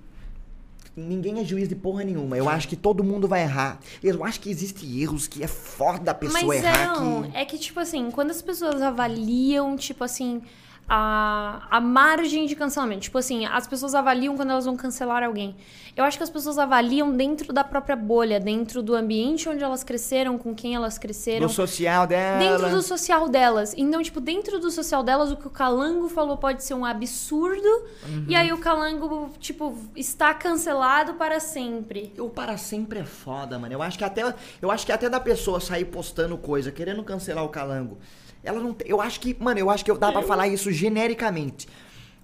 ninguém 0.96 1.40
é 1.40 1.44
juiz 1.44 1.68
de 1.68 1.74
porra 1.76 2.02
nenhuma. 2.02 2.36
Eu 2.36 2.48
acho 2.48 2.66
que 2.66 2.76
todo 2.76 3.04
mundo 3.04 3.28
vai 3.28 3.42
errar. 3.42 3.78
Eu 4.02 4.24
acho 4.24 4.40
que 4.40 4.50
existem 4.50 4.98
erros 5.00 5.28
que 5.28 5.42
é 5.42 5.46
foda 5.46 6.10
a 6.12 6.14
pessoa 6.14 6.42
Mas 6.42 6.64
errar. 6.64 6.98
não, 6.98 7.22
que... 7.24 7.36
é 7.36 7.44
que, 7.44 7.58
tipo 7.58 7.78
assim, 7.78 8.10
quando 8.10 8.30
as 8.30 8.40
pessoas 8.40 8.80
avaliam, 8.80 9.76
tipo 9.76 10.02
assim, 10.02 10.42
a, 10.88 11.66
a 11.70 11.80
margem 11.80 12.46
de 12.46 12.54
cancelamento. 12.54 13.02
Tipo 13.02 13.18
assim, 13.18 13.44
as 13.44 13.66
pessoas 13.66 13.94
avaliam 13.94 14.36
quando 14.36 14.50
elas 14.50 14.64
vão 14.64 14.76
cancelar 14.76 15.22
alguém. 15.22 15.56
Eu 15.96 16.04
acho 16.04 16.16
que 16.18 16.22
as 16.22 16.30
pessoas 16.30 16.58
avaliam 16.58 17.10
dentro 17.10 17.52
da 17.52 17.64
própria 17.64 17.96
bolha, 17.96 18.38
dentro 18.38 18.82
do 18.82 18.94
ambiente 18.94 19.48
onde 19.48 19.64
elas 19.64 19.82
cresceram, 19.82 20.36
com 20.36 20.54
quem 20.54 20.74
elas 20.74 20.98
cresceram. 20.98 21.46
Do 21.46 21.52
social 21.52 22.06
dela. 22.06 22.38
Dentro 22.38 22.70
do 22.70 22.82
social 22.82 23.28
delas. 23.28 23.74
Então, 23.76 24.02
tipo, 24.02 24.20
dentro 24.20 24.60
do 24.60 24.70
social 24.70 25.02
delas, 25.02 25.32
o 25.32 25.36
que 25.36 25.46
o 25.46 25.50
Calango 25.50 26.08
falou 26.08 26.36
pode 26.36 26.62
ser 26.62 26.74
um 26.74 26.84
absurdo. 26.84 27.84
E 28.28 28.36
aí 28.36 28.52
o 28.52 28.58
Calango, 28.58 29.30
tipo, 29.40 29.76
está 29.96 30.34
cancelado 30.34 31.14
para 31.14 31.40
sempre. 31.40 32.12
O 32.18 32.28
para 32.28 32.56
sempre 32.58 33.00
é 33.00 33.04
foda, 33.04 33.58
mano. 33.58 33.72
Eu 33.72 33.82
acho 33.82 33.96
que 33.96 34.04
até 34.04 34.34
eu 34.60 34.70
acho 34.70 34.84
que 34.84 34.92
até 34.92 35.08
da 35.08 35.18
pessoa 35.18 35.60
sair 35.60 35.86
postando 35.86 36.36
coisa, 36.36 36.70
querendo 36.70 37.02
cancelar 37.02 37.44
o 37.44 37.48
calango. 37.48 37.98
Ela 38.46 38.60
não 38.60 38.72
tem, 38.72 38.88
eu 38.88 39.00
acho 39.00 39.20
que, 39.20 39.36
mano, 39.38 39.58
eu 39.60 39.68
acho 39.68 39.84
que 39.84 39.92
dá 39.94 40.10
pra 40.12 40.22
falar 40.22 40.48
isso 40.48 40.70
genericamente. 40.72 41.66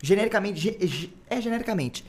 Genericamente, 0.02 0.60
ge- 0.86 1.10
é 1.28 1.40
genericamente. 1.40 2.04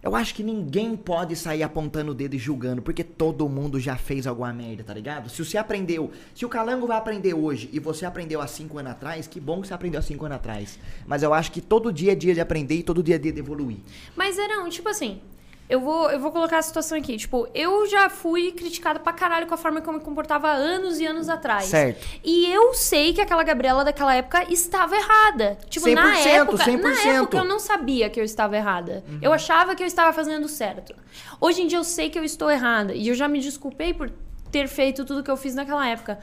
Eu 0.00 0.14
acho 0.14 0.32
que 0.32 0.44
ninguém 0.44 0.94
pode 0.96 1.34
sair 1.34 1.62
apontando 1.64 2.12
o 2.12 2.14
dedo 2.14 2.34
e 2.34 2.38
julgando, 2.38 2.80
porque 2.80 3.02
todo 3.02 3.48
mundo 3.48 3.80
já 3.80 3.96
fez 3.96 4.28
alguma 4.28 4.52
merda, 4.52 4.84
tá 4.84 4.94
ligado? 4.94 5.28
Se 5.28 5.44
você 5.44 5.58
aprendeu, 5.58 6.12
se 6.34 6.46
o 6.46 6.48
calango 6.48 6.86
vai 6.86 6.96
aprender 6.96 7.34
hoje 7.34 7.68
e 7.72 7.80
você 7.80 8.06
aprendeu 8.06 8.40
há 8.40 8.46
cinco 8.46 8.78
anos 8.78 8.92
atrás, 8.92 9.26
que 9.26 9.40
bom 9.40 9.60
que 9.60 9.66
você 9.66 9.74
aprendeu 9.74 9.98
há 9.98 10.02
cinco 10.02 10.24
anos 10.24 10.36
atrás. 10.36 10.78
Mas 11.04 11.24
eu 11.24 11.34
acho 11.34 11.50
que 11.50 11.60
todo 11.60 11.92
dia 11.92 12.12
é 12.12 12.14
dia 12.14 12.32
de 12.32 12.40
aprender 12.40 12.76
e 12.76 12.82
todo 12.84 13.02
dia 13.02 13.16
é 13.16 13.18
dia 13.18 13.32
de 13.32 13.40
evoluir. 13.40 13.78
Mas 14.14 14.38
era 14.38 14.62
um, 14.62 14.68
tipo 14.68 14.88
assim, 14.88 15.20
Eu 15.68 15.80
vou, 15.80 16.10
eu 16.10 16.18
vou 16.18 16.32
colocar 16.32 16.58
a 16.58 16.62
situação 16.62 16.96
aqui. 16.96 17.16
Tipo, 17.16 17.46
eu 17.54 17.86
já 17.86 18.08
fui 18.08 18.52
criticada 18.52 18.98
pra 18.98 19.12
caralho 19.12 19.46
com 19.46 19.54
a 19.54 19.56
forma 19.56 19.80
que 19.80 19.88
eu 19.88 19.92
me 19.92 20.00
comportava 20.00 20.48
anos 20.48 20.98
e 20.98 21.06
anos 21.06 21.28
atrás. 21.28 21.66
Certo. 21.66 22.06
E 22.24 22.46
eu 22.46 22.72
sei 22.72 23.12
que 23.12 23.20
aquela 23.20 23.42
Gabriela 23.42 23.84
daquela 23.84 24.14
época 24.14 24.50
estava 24.50 24.96
errada. 24.96 25.58
Tipo, 25.68 25.88
na 25.90 26.14
100%, 26.14 26.26
época, 26.26 26.66
na 26.76 26.94
100%. 26.94 27.06
época 27.06 27.36
eu 27.38 27.44
não 27.44 27.58
sabia 27.58 28.08
que 28.08 28.18
eu 28.18 28.24
estava 28.24 28.56
errada. 28.56 29.04
Eu 29.20 29.32
achava 29.32 29.74
que 29.74 29.82
eu 29.82 29.86
estava 29.86 30.12
fazendo 30.12 30.48
certo. 30.48 30.94
Hoje 31.40 31.62
em 31.62 31.66
dia 31.66 31.78
eu 31.78 31.84
sei 31.84 32.08
que 32.08 32.18
eu 32.18 32.24
estou 32.24 32.50
errada 32.50 32.94
e 32.94 33.08
eu 33.08 33.14
já 33.14 33.28
me 33.28 33.38
desculpei 33.38 33.92
por 33.92 34.10
ter 34.50 34.66
feito 34.68 35.04
tudo 35.04 35.22
que 35.22 35.30
eu 35.30 35.36
fiz 35.36 35.54
naquela 35.54 35.86
época. 35.86 36.18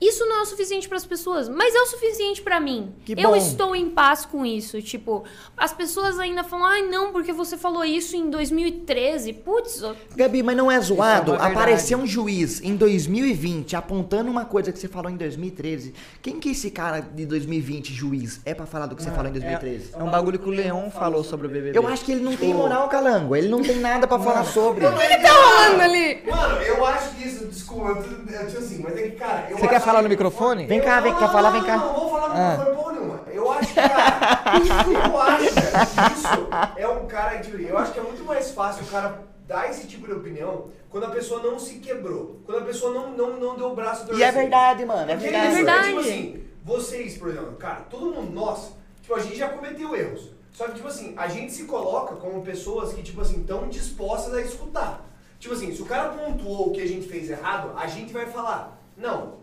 Isso 0.00 0.26
não 0.26 0.40
é 0.40 0.42
o 0.42 0.44
suficiente 0.44 0.88
para 0.88 0.96
as 0.98 1.06
pessoas, 1.06 1.48
mas 1.48 1.74
é 1.74 1.78
o 1.80 1.86
suficiente 1.86 2.42
para 2.42 2.60
mim. 2.60 2.92
Que 3.04 3.12
eu 3.12 3.30
bom. 3.30 3.36
estou 3.36 3.74
em 3.76 3.88
paz 3.88 4.26
com 4.26 4.44
isso. 4.44 4.82
Tipo, 4.82 5.24
as 5.56 5.72
pessoas 5.72 6.18
ainda 6.18 6.42
falam: 6.44 6.66
"Ai, 6.66 6.82
não, 6.82 7.12
porque 7.12 7.32
você 7.32 7.56
falou 7.56 7.84
isso 7.84 8.14
em 8.16 8.28
2013". 8.28 9.32
Putz, 9.32 9.82
ó, 9.82 9.94
Gabi, 10.16 10.42
mas 10.42 10.56
não 10.56 10.70
é 10.70 10.78
zoado 10.80 11.30
é 11.32 11.34
uma 11.34 11.38
verdade. 11.44 11.52
aparecer 11.54 11.96
um 11.96 12.06
juiz 12.06 12.60
em 12.62 12.76
2020 12.76 13.76
apontando 13.76 14.30
uma 14.30 14.44
coisa 14.44 14.72
que 14.72 14.78
você 14.78 14.88
falou 14.88 15.10
em 15.10 15.16
2013. 15.16 15.94
Quem 16.20 16.38
que 16.40 16.48
é 16.48 16.52
esse 16.52 16.70
cara 16.70 17.00
de 17.00 17.24
2020, 17.24 17.92
juiz, 17.92 18.40
é 18.44 18.52
pra 18.54 18.66
falar 18.66 18.86
do 18.86 18.96
que 18.96 19.02
você 19.02 19.10
falou 19.10 19.28
em 19.30 19.32
2013? 19.32 19.90
É 19.94 20.02
um 20.02 20.10
bagulho 20.10 20.38
que 20.38 20.48
o 20.48 20.52
Leão 20.52 20.90
falou 20.90 21.22
sobre 21.24 21.46
o 21.46 21.50
BBB. 21.50 21.78
Eu 21.78 21.86
acho 21.88 22.04
que 22.04 22.12
ele 22.12 22.22
não 22.22 22.36
tem 22.36 22.52
moral, 22.52 22.88
calango. 22.88 23.34
Ele 23.36 23.48
não 23.48 23.62
tem 23.62 23.76
nada 23.76 24.06
pra 24.06 24.18
falar 24.18 24.44
sobre. 24.44 24.84
falando 24.84 25.80
ali. 25.80 26.22
Mano, 26.28 26.56
eu 26.62 26.84
acho 26.86 27.14
que 27.14 27.26
isso, 27.26 27.46
desculpa, 27.46 27.88
eu, 27.90 27.96
tô- 28.02 28.32
eu 28.32 28.46
tipo 28.46 28.58
assim, 28.58 28.80
mas 28.82 28.96
é 28.96 29.02
que, 29.02 29.10
cara. 29.12 29.46
Eu 29.50 29.58
Você 29.58 29.68
quer 29.68 29.76
acho 29.76 29.83
falar 29.84 30.02
no 30.02 30.08
microfone? 30.08 30.66
Vem 30.66 30.80
cá, 30.80 31.00
vem 31.00 31.14
cá, 31.14 31.28
falar, 31.28 31.50
vem 31.50 31.62
cá. 31.64 31.76
Não, 31.76 31.86
não 31.92 32.00
vou 32.00 32.10
falar 32.10 32.28
no 32.28 32.34
Ah. 32.34 32.50
microfone 32.50 32.76
porra 32.76 32.92
nenhuma. 32.92 33.20
Eu 33.32 33.52
acho 33.52 33.68
que, 33.68 33.74
cara, 33.74 34.54
eu 35.08 35.20
acho 35.20 35.94
que 35.94 36.12
isso 36.18 36.48
é 36.76 36.88
um 36.88 37.06
cara 37.06 37.36
de. 37.38 37.64
Eu 37.64 37.78
acho 37.78 37.92
que 37.92 37.98
é 37.98 38.02
muito 38.02 38.24
mais 38.24 38.50
fácil 38.52 38.84
o 38.84 38.86
cara 38.86 39.22
dar 39.46 39.68
esse 39.70 39.86
tipo 39.86 40.06
de 40.06 40.12
opinião 40.14 40.68
quando 40.88 41.04
a 41.04 41.10
pessoa 41.10 41.42
não 41.42 41.58
se 41.58 41.74
quebrou. 41.80 42.40
Quando 42.46 42.58
a 42.58 42.64
pessoa 42.64 42.92
não, 42.92 43.10
não, 43.10 43.38
não 43.38 43.56
deu 43.56 43.70
o 43.70 43.74
braço 43.74 44.02
a 44.02 44.04
E 44.04 44.08
torcer. 44.08 44.26
é 44.26 44.32
verdade, 44.32 44.84
mano. 44.84 45.10
É 45.10 45.14
Porque 45.16 45.28
verdade. 45.30 45.46
isso, 45.46 45.56
verdade. 45.56 45.86
Tipo 45.88 46.00
assim, 46.00 46.44
vocês, 46.64 47.18
por 47.18 47.28
exemplo, 47.28 47.52
cara, 47.56 47.80
todo 47.90 48.06
mundo, 48.06 48.32
nós, 48.32 48.72
tipo, 49.02 49.14
a 49.14 49.18
gente 49.20 49.36
já 49.36 49.48
cometeu 49.48 49.94
erros. 49.94 50.30
Só 50.52 50.66
que, 50.66 50.74
tipo 50.74 50.86
assim, 50.86 51.14
a 51.16 51.26
gente 51.26 51.52
se 51.52 51.64
coloca 51.64 52.14
como 52.16 52.40
pessoas 52.42 52.92
que, 52.92 53.02
tipo 53.02 53.20
assim, 53.20 53.40
estão 53.40 53.68
dispostas 53.68 54.32
a 54.34 54.40
escutar. 54.40 55.04
Tipo 55.40 55.52
assim, 55.52 55.74
se 55.74 55.82
o 55.82 55.84
cara 55.84 56.10
pontuou 56.10 56.68
o 56.68 56.72
que 56.72 56.80
a 56.80 56.86
gente 56.86 57.08
fez 57.08 57.28
errado, 57.28 57.72
a 57.76 57.86
gente 57.88 58.12
vai 58.12 58.24
falar, 58.26 58.80
não, 58.96 59.34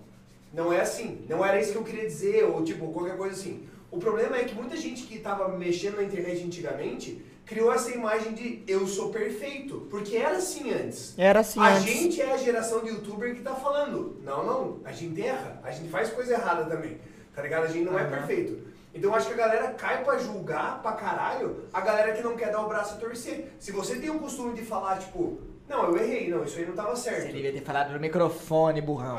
não 0.53 0.71
é 0.71 0.81
assim, 0.81 1.25
não 1.29 1.45
era 1.45 1.59
isso 1.59 1.71
que 1.71 1.77
eu 1.77 1.83
queria 1.83 2.05
dizer, 2.05 2.43
ou 2.45 2.63
tipo, 2.63 2.91
qualquer 2.91 3.17
coisa 3.17 3.35
assim. 3.35 3.67
O 3.89 3.97
problema 3.97 4.37
é 4.37 4.43
que 4.43 4.55
muita 4.55 4.77
gente 4.77 5.03
que 5.03 5.19
tava 5.19 5.47
mexendo 5.49 5.97
na 5.97 6.03
internet 6.03 6.43
antigamente 6.43 7.25
criou 7.45 7.73
essa 7.73 7.91
imagem 7.91 8.33
de 8.33 8.63
eu 8.65 8.87
sou 8.87 9.09
perfeito, 9.09 9.87
porque 9.89 10.15
era 10.15 10.37
assim 10.37 10.71
antes. 10.73 11.13
Era 11.17 11.41
assim 11.41 11.59
A 11.59 11.73
antes. 11.75 11.83
gente 11.83 12.21
é 12.21 12.31
a 12.31 12.37
geração 12.37 12.81
de 12.81 12.89
youtuber 12.89 13.35
que 13.35 13.41
tá 13.41 13.53
falando. 13.53 14.17
Não, 14.23 14.45
não, 14.45 14.79
a 14.85 14.91
gente 14.93 15.21
erra, 15.21 15.59
a 15.63 15.71
gente 15.71 15.89
faz 15.89 16.09
coisa 16.09 16.33
errada 16.33 16.65
também. 16.73 16.99
Tá 17.35 17.41
ligado? 17.41 17.65
A 17.65 17.67
gente 17.67 17.83
não 17.85 17.97
é 17.99 18.05
perfeito. 18.05 18.71
Então 18.93 19.09
eu 19.09 19.15
acho 19.15 19.27
que 19.27 19.33
a 19.33 19.37
galera 19.37 19.71
cai 19.71 20.03
pra 20.03 20.17
julgar 20.17 20.81
pra 20.81 20.93
caralho 20.93 21.65
a 21.73 21.79
galera 21.81 22.13
que 22.13 22.21
não 22.21 22.35
quer 22.35 22.51
dar 22.51 22.61
o 22.65 22.67
braço 22.69 22.95
a 22.95 22.97
torcer. 22.97 23.51
Se 23.59 23.71
você 23.71 23.95
tem 23.97 24.09
o 24.09 24.19
costume 24.19 24.53
de 24.53 24.63
falar, 24.63 24.99
tipo, 24.99 25.39
não, 25.71 25.85
eu 25.85 25.97
errei, 25.97 26.29
não, 26.29 26.43
isso 26.43 26.59
aí 26.59 26.65
não 26.65 26.73
tava 26.73 26.95
certo. 26.95 27.21
Você 27.27 27.31
devia 27.31 27.51
ter 27.53 27.61
falado 27.61 27.93
no 27.93 27.99
microfone, 27.99 28.81
burrão. 28.81 29.17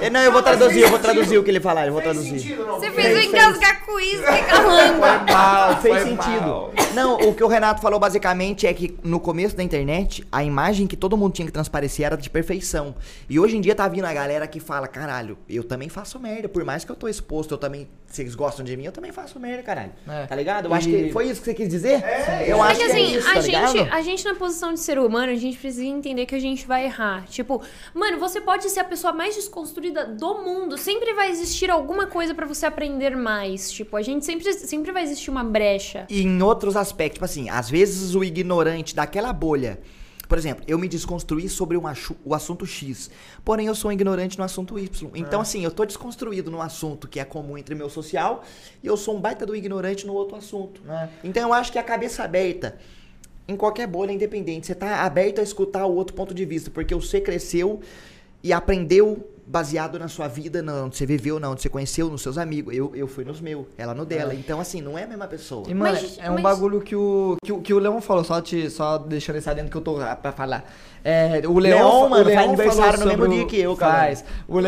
É, 0.00 0.10
Não, 0.10 0.20
eu 0.20 0.30
vou 0.30 0.42
traduzir, 0.42 0.80
eu 0.80 0.90
vou 0.90 0.98
traduzir 0.98 1.38
o 1.38 1.42
que 1.42 1.50
ele 1.50 1.60
falar, 1.60 1.86
eu 1.86 1.92
vou 1.92 2.02
Fez 2.02 2.12
traduzir. 2.14 2.40
sentido, 2.40 2.66
não? 2.66 2.74
Você 2.78 2.90
fez 2.90 3.06
fez. 3.18 3.26
engasgar 3.26 3.84
com 3.84 3.98
isso, 3.98 4.22
que 4.22 4.42
calando. 4.42 4.98
mal, 5.32 5.76
fez 5.80 5.94
foi 6.02 6.04
sentido. 6.10 6.40
mal. 6.46 6.72
Não, 6.94 7.16
o 7.28 7.34
que 7.34 7.42
o 7.42 7.46
Renato 7.48 7.80
falou 7.80 7.98
basicamente 7.98 8.66
é 8.66 8.74
que 8.74 8.96
no 9.02 9.18
começo 9.18 9.56
da 9.56 9.62
internet, 9.62 10.26
a 10.30 10.44
imagem 10.44 10.86
que 10.86 10.96
todo 10.96 11.16
mundo 11.16 11.32
tinha 11.32 11.46
que 11.46 11.52
transparecer 11.52 12.06
era 12.06 12.16
de 12.16 12.28
perfeição. 12.30 12.94
E 13.28 13.38
hoje 13.40 13.56
em 13.56 13.60
dia 13.60 13.74
tá 13.74 13.88
vindo 13.88 14.04
a 14.04 14.12
galera 14.12 14.46
que 14.46 14.60
fala, 14.60 14.86
caralho, 14.86 15.38
eu 15.48 15.64
também 15.64 15.88
faço 15.88 16.18
merda. 16.20 16.48
Por 16.48 16.64
mais 16.64 16.84
que 16.84 16.92
eu 16.92 16.96
tô 16.96 17.08
exposto, 17.08 17.52
eu 17.54 17.58
também. 17.58 17.88
Vocês 18.08 18.34
gostam 18.34 18.64
de 18.64 18.76
mim, 18.76 18.84
eu 18.84 18.92
também 18.92 19.10
faço 19.12 19.38
merda, 19.38 19.62
caralho. 19.62 19.90
É. 20.08 20.26
Tá 20.26 20.34
ligado? 20.34 20.66
Eu 20.66 20.74
acho 20.74 20.88
E- 20.88 21.06
que 21.06 21.12
foi 21.12 21.26
isso 21.28 21.40
que 21.40 21.46
você 21.46 21.54
quis 21.54 21.68
dizer? 21.68 22.02
É, 22.04 22.46
eu 22.50 22.56
Só 22.56 22.62
acho 22.62 22.80
que 22.80 22.86
que, 22.86 22.92
assim, 22.92 23.00
é 23.00 23.18
isso, 23.18 23.28
a, 23.28 23.34
tá 23.34 23.40
gente, 23.40 23.78
a 23.90 24.00
gente 24.02 24.24
na 24.24 24.34
posição 24.36 24.72
de 24.72 24.80
ser 24.80 24.98
humano, 24.98 25.32
a 25.32 25.36
gente 25.36 25.58
precisa 25.58 25.84
entender 25.84 26.24
que 26.24 26.34
a 26.34 26.38
gente 26.40 26.66
vai 26.66 26.84
errar. 26.84 27.24
Tipo, 27.26 27.60
mano, 27.92 28.18
você 28.18 28.40
pode 28.40 28.70
ser 28.70 28.80
a 28.80 28.84
pessoa 28.84 29.12
mais 29.12 29.34
desconstruída 29.34 30.06
do 30.06 30.38
mundo. 30.38 30.78
Sempre 30.78 31.12
vai 31.14 31.30
existir 31.30 31.70
alguma 31.70 32.06
coisa 32.06 32.34
pra 32.34 32.46
você 32.46 32.64
aprender 32.64 33.16
mais. 33.16 33.70
Tipo, 33.70 33.96
a 33.96 34.02
gente 34.02 34.24
sempre, 34.24 34.50
sempre 34.54 34.92
vai 34.92 35.02
existir 35.02 35.30
uma 35.30 35.44
brecha. 35.44 36.06
E 36.08 36.22
em 36.22 36.40
outros 36.42 36.76
aspectos, 36.76 37.16
tipo 37.16 37.24
assim, 37.24 37.50
às 37.50 37.68
vezes 37.68 38.14
o 38.14 38.22
ignorante 38.24 38.94
daquela 38.94 39.32
bolha. 39.32 39.78
Por 40.28 40.36
exemplo, 40.36 40.64
eu 40.66 40.78
me 40.78 40.88
desconstruí 40.88 41.48
sobre 41.48 41.76
o 41.76 42.34
assunto 42.34 42.66
X, 42.66 43.10
porém 43.44 43.66
eu 43.66 43.74
sou 43.74 43.90
um 43.90 43.92
ignorante 43.92 44.36
no 44.38 44.44
assunto 44.44 44.78
Y. 44.78 45.10
Então, 45.14 45.40
assim, 45.40 45.62
eu 45.64 45.70
tô 45.70 45.84
desconstruído 45.84 46.50
no 46.50 46.60
assunto 46.60 47.06
que 47.06 47.20
é 47.20 47.24
comum 47.24 47.56
entre 47.56 47.74
meu 47.74 47.88
social 47.88 48.42
e 48.82 48.86
eu 48.86 48.96
sou 48.96 49.16
um 49.16 49.20
baita 49.20 49.46
do 49.46 49.54
ignorante 49.54 50.06
no 50.06 50.14
outro 50.14 50.36
assunto. 50.36 50.80
É. 50.88 51.08
Então, 51.22 51.48
eu 51.48 51.54
acho 51.54 51.70
que 51.70 51.78
a 51.78 51.82
cabeça 51.82 52.24
aberta, 52.24 52.76
em 53.46 53.56
qualquer 53.56 53.86
bolha 53.86 54.12
independente, 54.12 54.66
você 54.66 54.74
tá 54.74 55.02
aberto 55.02 55.38
a 55.38 55.42
escutar 55.42 55.86
o 55.86 55.94
outro 55.94 56.14
ponto 56.14 56.34
de 56.34 56.44
vista, 56.44 56.70
porque 56.70 56.94
você 56.94 57.20
cresceu 57.20 57.80
e 58.42 58.52
aprendeu 58.52 59.28
baseado 59.48 59.96
na 59.98 60.08
sua 60.08 60.26
vida, 60.26 60.60
na 60.60 60.84
onde 60.84 60.96
você 60.96 61.06
viveu, 61.06 61.38
na 61.38 61.48
onde 61.48 61.62
você 61.62 61.68
conheceu, 61.68 62.08
nos 62.10 62.20
seus 62.22 62.36
amigos. 62.36 62.74
Eu, 62.74 62.90
eu 62.96 63.06
fui 63.06 63.24
nos 63.24 63.40
meus, 63.40 63.64
ela 63.78 63.94
no 63.94 64.04
dela. 64.04 64.34
Então, 64.34 64.60
assim, 64.60 64.80
não 64.80 64.98
é 64.98 65.04
a 65.04 65.06
mesma 65.06 65.26
pessoa. 65.28 65.64
E, 65.68 65.74
mano, 65.74 65.92
Mas- 65.94 66.18
é 66.20 66.28
um 66.30 66.34
mas- 66.34 66.42
bagulho 66.42 66.80
que 66.80 66.96
o, 66.96 67.36
que, 67.44 67.52
o- 67.52 67.60
que 67.60 67.72
o 67.72 67.78
Leão 67.78 68.00
falou, 68.00 68.24
só, 68.24 68.40
te, 68.40 68.68
só 68.68 68.98
deixando 68.98 69.36
isso 69.38 69.54
dentro 69.54 69.70
que 69.70 69.76
eu 69.76 69.80
tô 69.82 69.94
pra 70.20 70.32
falar. 70.32 70.64
É, 71.04 71.42
o 71.46 71.58
o 72.06 72.10
mano, 72.10 72.24
faz 72.24 72.26
Leão 72.26 72.44
aniversário 72.44 72.98
no 72.98 73.06
mesmo 73.06 73.28
dia 73.28 73.42
o- 73.44 73.46
que 73.46 73.56
eu, 73.60 73.76
cara. 73.76 73.92
Faz. 73.98 74.24
O 74.48 74.58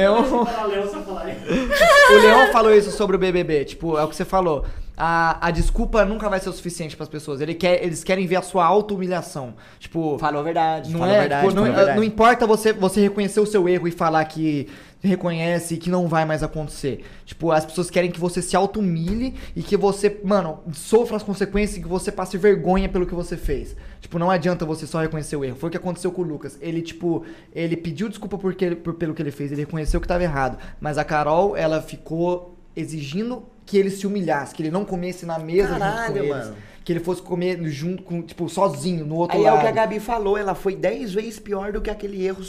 aí. 1.19 1.37
o 2.15 2.19
Leão 2.23 2.53
falou 2.53 2.73
isso 2.73 2.93
sobre 2.93 3.17
o 3.17 3.19
BBB, 3.19 3.65
tipo, 3.65 3.99
é 3.99 4.05
o 4.05 4.09
que 4.09 4.15
você 4.15 4.25
falou. 4.25 4.65
A, 5.01 5.47
a 5.47 5.51
desculpa 5.53 6.05
nunca 6.05 6.29
vai 6.29 6.41
ser 6.41 6.49
o 6.49 6.53
suficiente 6.53 6.97
pras 6.97 7.09
pessoas. 7.09 7.41
Ele 7.41 7.55
quer, 7.55 7.85
eles 7.85 8.03
querem 8.03 8.27
ver 8.27 8.35
a 8.35 8.43
sua 8.43 8.65
auto-humilhação. 8.65 9.55
Tipo, 9.79 10.19
Falou 10.19 10.41
a 10.41 10.45
verdade, 10.45 10.91
não 10.93 11.07
é? 11.07 11.21
verdade, 11.21 11.47
Tipo, 11.47 11.55
não, 11.55 11.65
a 11.65 11.71
verdade. 11.71 11.97
não 11.97 12.03
importa 12.03 12.47
você, 12.49 12.73
você 12.73 13.01
reconhecer 13.01 13.39
o 13.39 13.47
seu 13.47 13.69
erro 13.69 13.87
e 13.87 13.93
falar 13.93 14.25
que 14.25 14.67
reconhece 15.01 15.77
que 15.77 15.89
não 15.89 16.09
vai 16.09 16.25
mais 16.25 16.43
acontecer. 16.43 17.05
Tipo, 17.25 17.53
as 17.53 17.65
pessoas 17.65 17.89
querem 17.89 18.11
que 18.11 18.19
você 18.19 18.43
se 18.43 18.57
auto-humilhe 18.57 19.35
e 19.55 19.63
que 19.63 19.77
você, 19.77 20.21
mano, 20.25 20.59
sofra 20.73 21.17
as 21.17 21.23
consequências 21.23 21.79
e 21.79 21.81
que 21.83 21.87
você 21.87 22.11
passe 22.11 22.37
vergonha 22.37 22.89
pelo 22.89 23.07
que 23.07 23.15
você 23.15 23.37
fez. 23.37 23.77
Tipo, 24.01 24.19
não 24.19 24.29
adianta 24.29 24.65
você 24.67 24.85
só 24.85 25.01
reconhecer 25.01 25.37
o 25.37 25.45
erro. 25.45 25.55
Foi 25.57 25.69
o 25.69 25.71
que 25.71 25.77
aconteceu 25.77 26.11
com 26.11 26.23
o 26.23 26.25
Lucas. 26.25 26.59
Ele, 26.61 26.83
tipo, 26.83 27.25
ele 27.55 27.77
pediu 27.77 28.09
desculpa 28.09 28.37
porque, 28.37 28.75
por, 28.75 28.95
pelo 28.95 29.15
que 29.15 29.23
ele 29.23 29.31
fez, 29.31 29.53
ele 29.53 29.61
reconheceu 29.61 30.01
que 30.01 30.09
tava 30.09 30.25
errado. 30.25 30.59
Mas 30.81 30.99
a 30.99 31.05
Carol, 31.05 31.57
ela 31.57 31.81
ficou 31.81 32.57
exigindo 32.75 33.45
que 33.69 33.77
ele 33.77 33.91
se 33.91 34.07
humilhasse, 34.07 34.55
que 34.55 34.63
ele 34.63 34.71
não 34.71 34.83
comesse 34.83 35.27
na 35.27 35.39
mesa 35.39 35.69
junto 35.69 35.81
Caralho, 35.81 36.13
com 36.15 36.19
eles. 36.21 36.31
mano. 36.31 36.57
Que 36.83 36.93
ele 36.95 37.01
fosse 37.01 37.21
comer 37.21 37.63
junto 37.65 38.03
com, 38.03 38.23
tipo, 38.23 38.49
sozinho, 38.49 39.05
no 39.05 39.17
outro 39.17 39.37
Aí 39.37 39.45
é 39.45 39.51
lado. 39.51 39.59
o 39.59 39.61
que 39.61 39.67
a 39.67 39.71
Gabi 39.71 40.01
falou, 40.01 40.39
ela 40.39 40.55
foi 40.55 40.75
10 40.75 41.13
vezes 41.13 41.39
pior 41.39 41.71
do 41.71 41.83
que 41.83 41.91
aquele 41.91 42.25
erro. 42.25 42.43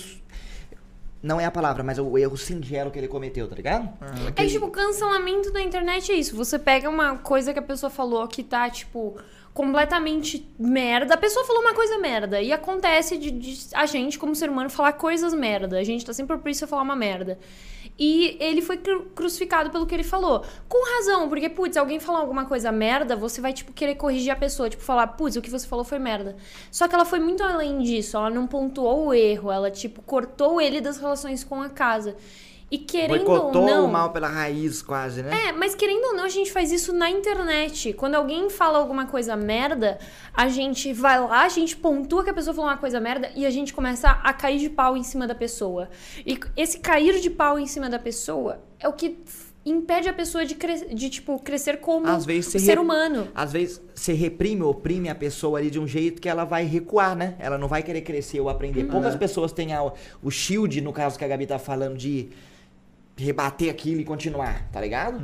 Não 1.21 1.37
é 1.37 1.43
a 1.43 1.51
palavra, 1.51 1.83
mas 1.83 1.99
o 1.99 2.17
erro 2.17 2.37
singelo 2.37 2.89
que 2.89 2.97
ele 2.97 3.09
cometeu, 3.09 3.49
tá 3.49 3.55
ligado? 3.57 3.89
É 4.27 4.31
que, 4.31 4.47
tipo, 4.47 4.69
cancelamento 4.69 5.51
da 5.51 5.61
internet 5.61 6.09
é 6.09 6.15
isso. 6.15 6.37
Você 6.37 6.57
pega 6.57 6.89
uma 6.89 7.17
coisa 7.17 7.51
que 7.51 7.59
a 7.59 7.61
pessoa 7.61 7.89
falou 7.89 8.25
que 8.25 8.41
tá, 8.41 8.69
tipo, 8.69 9.17
completamente 9.53 10.49
merda. 10.57 11.15
A 11.15 11.17
pessoa 11.17 11.45
falou 11.45 11.61
uma 11.61 11.73
coisa 11.73 11.97
merda. 11.97 12.41
E 12.41 12.53
acontece 12.53 13.17
de, 13.17 13.31
de 13.31 13.57
a 13.73 13.85
gente, 13.85 14.17
como 14.17 14.33
ser 14.33 14.49
humano, 14.49 14.69
falar 14.69 14.93
coisas 14.93 15.33
merda. 15.33 15.77
A 15.77 15.83
gente 15.83 16.05
tá 16.05 16.13
sempre 16.13 16.37
propício 16.37 16.63
a 16.63 16.67
falar 16.69 16.83
uma 16.83 16.95
merda. 16.95 17.37
E 17.99 18.38
ele 18.39 18.61
foi 18.61 18.77
cru- 18.77 19.07
crucificado 19.13 19.69
pelo 19.69 19.85
que 19.85 19.93
ele 19.93 20.05
falou. 20.05 20.45
Com 20.69 20.85
razão, 20.97 21.27
porque, 21.27 21.49
putz, 21.49 21.76
alguém 21.76 21.99
falar 21.99 22.19
alguma 22.19 22.45
coisa 22.45 22.71
merda, 22.71 23.13
você 23.15 23.41
vai, 23.41 23.51
tipo, 23.51 23.73
querer 23.73 23.95
corrigir 23.95 24.31
a 24.31 24.38
pessoa. 24.38 24.69
Tipo, 24.69 24.81
falar, 24.81 25.05
putz, 25.07 25.35
o 25.35 25.41
que 25.41 25.49
você 25.49 25.67
falou 25.67 25.84
foi 25.84 25.99
merda. 25.99 26.38
Só 26.71 26.88
que 26.88 26.95
ela 26.95 27.03
foi 27.03 27.19
muito 27.19 27.43
além 27.43 27.80
disso. 27.80 28.15
Ela 28.15 28.30
não 28.30 28.47
pontuou 28.47 29.07
o 29.07 29.13
erro. 29.13 29.51
Ela, 29.51 29.69
tipo, 29.69 30.01
cortou 30.01 30.61
ele 30.61 30.80
das 30.80 30.97
relações 30.97 31.43
com 31.43 31.61
a 31.61 31.69
casa. 31.69 32.15
E 32.71 32.77
querendo 32.77 33.25
Boicotou 33.25 33.63
ou 33.63 33.67
não. 33.67 33.85
o 33.85 33.91
mal 33.91 34.11
pela 34.11 34.27
raiz, 34.27 34.81
quase, 34.83 35.23
né? 35.23 35.47
É, 35.47 35.51
mas 35.51 35.73
querendo 35.73 36.03
ou 36.05 36.13
não, 36.15 36.25
a 36.25 36.29
gente 36.29 36.51
faz 36.51 36.71
isso 36.71 36.93
na 36.93 37.09
internet. 37.09 37.93
Quando 37.93 38.13
alguém 38.15 38.47
fala 38.49 38.77
alguma 38.77 39.07
coisa 39.07 39.35
merda, 39.35 39.97
a 40.33 40.47
gente 40.47 40.93
vai 40.93 41.19
lá, 41.19 41.43
a 41.43 41.49
gente 41.49 41.75
pontua 41.75 42.23
que 42.23 42.29
a 42.29 42.33
pessoa 42.33 42.53
falou 42.53 42.69
uma 42.69 42.77
coisa 42.77 42.99
merda 42.99 43.31
e 43.35 43.45
a 43.45 43.49
gente 43.49 43.73
começa 43.73 44.09
a 44.09 44.31
cair 44.33 44.59
de 44.59 44.69
pau 44.69 44.95
em 44.95 45.01
cima 45.03 45.25
da 45.25 45.33
pessoa. 45.33 45.89
E 46.25 46.39
esse 46.55 46.79
cair 46.79 47.19
de 47.19 47.29
pau 47.29 47.57
em 47.57 47.65
cima 47.65 47.89
da 47.89 47.97
pessoa 47.97 48.59
é 48.79 48.87
o 48.87 48.93
que 48.93 49.17
impede 49.65 50.07
a 50.07 50.13
pessoa 50.13 50.45
de, 50.45 50.55
cre- 50.55 50.93
de 50.93 51.09
tipo, 51.09 51.37
crescer 51.39 51.77
como 51.79 52.07
Às 52.07 52.25
vezes 52.25 52.61
ser 52.61 52.75
re- 52.75 52.79
humano. 52.79 53.27
Às 53.35 53.51
vezes 53.51 53.81
você 53.93 54.13
reprime, 54.13 54.61
oprime 54.63 55.09
a 55.09 55.15
pessoa 55.15 55.59
ali 55.59 55.69
de 55.69 55.79
um 55.79 55.87
jeito 55.87 56.21
que 56.21 56.29
ela 56.29 56.43
vai 56.45 56.65
recuar, 56.65 57.15
né? 57.15 57.35
Ela 57.39 57.57
não 57.57 57.67
vai 57.67 57.83
querer 57.83 58.01
crescer 58.01 58.39
ou 58.39 58.47
aprender. 58.47 58.83
Uhum. 58.85 58.89
Poucas 58.91 59.15
pessoas 59.15 59.51
têm 59.51 59.73
a- 59.73 59.91
o 60.23 60.29
shield, 60.31 60.79
no 60.81 60.93
caso 60.93 61.17
que 61.19 61.25
a 61.25 61.27
Gabi 61.27 61.45
tá 61.45 61.59
falando, 61.59 61.97
de 61.97 62.29
rebater 63.23 63.69
aquilo 63.69 64.01
e 64.01 64.05
continuar, 64.05 64.69
tá 64.71 64.79
ligado? 64.81 65.21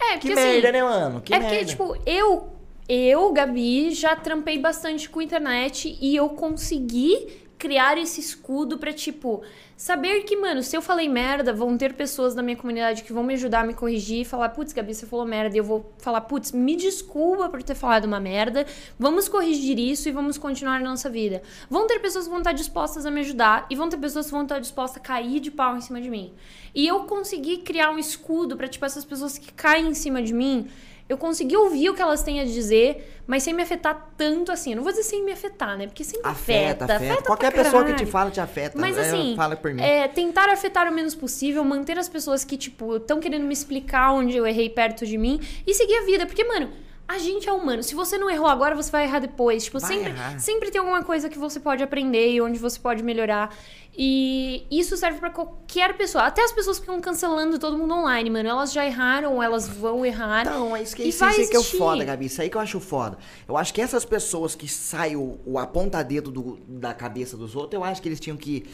É, 0.00 0.12
Que 0.18 0.28
porque 0.28 0.34
merda, 0.34 0.68
assim, 0.68 0.72
né, 0.72 0.82
mano? 0.82 1.20
Que 1.20 1.34
é 1.34 1.38
merda. 1.38 1.54
porque, 1.54 1.64
tipo, 1.66 1.96
eu 2.06 2.54
eu, 2.88 3.32
Gabi, 3.32 3.92
já 3.92 4.14
trampei 4.14 4.58
bastante 4.58 5.08
com 5.08 5.22
internet 5.22 5.96
e 6.00 6.14
eu 6.14 6.28
consegui 6.30 7.43
criar 7.64 7.96
esse 7.96 8.20
escudo 8.20 8.76
pra, 8.76 8.92
tipo, 8.92 9.42
saber 9.74 10.24
que, 10.24 10.36
mano, 10.36 10.62
se 10.62 10.76
eu 10.76 10.82
falei 10.82 11.08
merda, 11.08 11.50
vão 11.50 11.78
ter 11.78 11.94
pessoas 11.94 12.34
da 12.34 12.42
minha 12.42 12.58
comunidade 12.58 13.02
que 13.02 13.10
vão 13.10 13.22
me 13.24 13.32
ajudar 13.32 13.60
a 13.60 13.66
me 13.66 13.72
corrigir 13.72 14.20
e 14.20 14.24
falar, 14.26 14.50
putz, 14.50 14.74
Gabi, 14.74 14.94
você 14.94 15.06
falou 15.06 15.24
merda. 15.24 15.56
E 15.56 15.60
eu 15.60 15.64
vou 15.64 15.90
falar, 15.96 16.20
putz, 16.20 16.52
me 16.52 16.76
desculpa 16.76 17.48
por 17.48 17.62
ter 17.62 17.74
falado 17.74 18.04
uma 18.04 18.20
merda, 18.20 18.66
vamos 18.98 19.30
corrigir 19.30 19.78
isso 19.78 20.10
e 20.10 20.12
vamos 20.12 20.36
continuar 20.36 20.78
na 20.78 20.90
nossa 20.90 21.08
vida. 21.08 21.42
Vão 21.70 21.86
ter 21.86 22.00
pessoas 22.00 22.26
que 22.26 22.30
vão 22.30 22.40
estar 22.40 22.52
dispostas 22.52 23.06
a 23.06 23.10
me 23.10 23.20
ajudar 23.20 23.66
e 23.70 23.74
vão 23.74 23.88
ter 23.88 23.96
pessoas 23.96 24.26
que 24.26 24.32
vão 24.32 24.42
estar 24.42 24.58
dispostas 24.58 24.98
a 24.98 25.00
cair 25.00 25.40
de 25.40 25.50
pau 25.50 25.74
em 25.74 25.80
cima 25.80 26.02
de 26.02 26.10
mim. 26.10 26.34
E 26.74 26.86
eu 26.86 27.04
consegui 27.04 27.58
criar 27.62 27.90
um 27.90 27.98
escudo 27.98 28.58
pra, 28.58 28.68
tipo, 28.68 28.84
essas 28.84 29.06
pessoas 29.06 29.38
que 29.38 29.50
caem 29.54 29.88
em 29.88 29.94
cima 29.94 30.22
de 30.22 30.34
mim. 30.34 30.68
Eu 31.08 31.18
consegui 31.18 31.54
ouvir 31.56 31.90
o 31.90 31.94
que 31.94 32.00
elas 32.00 32.22
têm 32.22 32.40
a 32.40 32.44
dizer, 32.44 33.20
mas 33.26 33.42
sem 33.42 33.52
me 33.52 33.62
afetar 33.62 34.12
tanto 34.16 34.50
assim. 34.50 34.70
Eu 34.70 34.76
não 34.76 34.82
vou 34.82 34.90
dizer 34.90 35.04
sem 35.04 35.22
me 35.22 35.32
afetar, 35.32 35.76
né? 35.76 35.86
Porque 35.86 36.02
sempre 36.02 36.30
Afeta, 36.30 36.84
afeta. 36.84 36.94
afeta. 36.96 37.12
afeta 37.12 37.22
Qualquer 37.26 37.52
pessoa 37.52 37.84
que 37.84 37.92
te 37.94 38.06
fala 38.06 38.30
te 38.30 38.40
afeta. 38.40 38.78
Mas 38.78 38.96
É, 38.96 39.00
assim, 39.02 39.34
Fala 39.36 39.54
por 39.54 39.72
mim. 39.74 39.82
é, 39.82 40.08
tentar 40.08 40.48
afetar 40.48 40.90
o 40.90 40.94
menos 40.94 41.14
possível, 41.14 41.62
manter 41.62 41.98
as 41.98 42.08
pessoas 42.08 42.42
que, 42.44 42.56
tipo, 42.56 42.96
estão 42.96 43.20
querendo 43.20 43.44
me 43.44 43.52
explicar 43.52 44.12
onde 44.12 44.34
eu 44.36 44.46
errei 44.46 44.70
perto 44.70 45.04
de 45.04 45.18
mim 45.18 45.38
e 45.66 45.74
seguir 45.74 45.94
a 45.96 46.04
vida. 46.06 46.24
Porque, 46.24 46.42
mano, 46.44 46.70
a 47.06 47.18
gente 47.18 47.48
é 47.48 47.52
humano. 47.52 47.82
Se 47.82 47.94
você 47.94 48.16
não 48.18 48.30
errou 48.30 48.46
agora, 48.46 48.74
você 48.74 48.90
vai 48.90 49.04
errar 49.04 49.18
depois. 49.18 49.64
Tipo, 49.64 49.78
Vai 49.78 49.92
sempre, 49.94 50.10
errar. 50.10 50.38
sempre 50.40 50.70
tem 50.70 50.78
alguma 50.80 51.02
coisa 51.04 51.28
que 51.28 51.38
você 51.38 51.60
pode 51.60 51.82
aprender 51.82 52.32
e 52.32 52.40
onde 52.40 52.58
você 52.58 52.78
pode 52.78 53.02
melhorar. 53.02 53.54
E 53.96 54.66
isso 54.70 54.96
serve 54.96 55.18
pra 55.20 55.30
qualquer 55.30 55.96
pessoa. 55.96 56.24
Até 56.24 56.42
as 56.42 56.50
pessoas 56.50 56.78
que 56.78 56.84
ficam 56.86 57.00
cancelando 57.00 57.58
todo 57.60 57.78
mundo 57.78 57.94
online, 57.94 58.28
mano. 58.30 58.48
Elas 58.48 58.72
já 58.72 58.84
erraram, 58.84 59.40
elas 59.42 59.68
vão 59.68 60.04
errar. 60.04 60.44
Não, 60.46 60.74
é 60.74 60.82
isso 60.82 60.96
que, 60.96 61.02
E 61.04 61.08
isso, 61.10 61.24
isso 61.26 61.50
que 61.50 61.56
é 61.56 61.60
o 61.60 61.62
foda, 61.62 62.04
Gabi. 62.04 62.26
Isso 62.26 62.42
aí 62.42 62.50
que 62.50 62.56
eu 62.56 62.60
acho 62.60 62.80
foda. 62.80 63.16
Eu 63.46 63.56
acho 63.56 63.72
que 63.72 63.80
essas 63.80 64.04
pessoas 64.04 64.54
que 64.56 64.66
saem 64.66 65.14
o, 65.16 65.38
o 65.46 65.58
aponta-dedo 65.58 66.32
do- 66.32 66.58
da 66.66 66.92
cabeça 66.92 67.36
dos 67.36 67.54
outros, 67.54 67.74
eu 67.74 67.84
acho 67.84 68.02
que 68.02 68.08
eles 68.08 68.18
tinham 68.18 68.36
que 68.36 68.64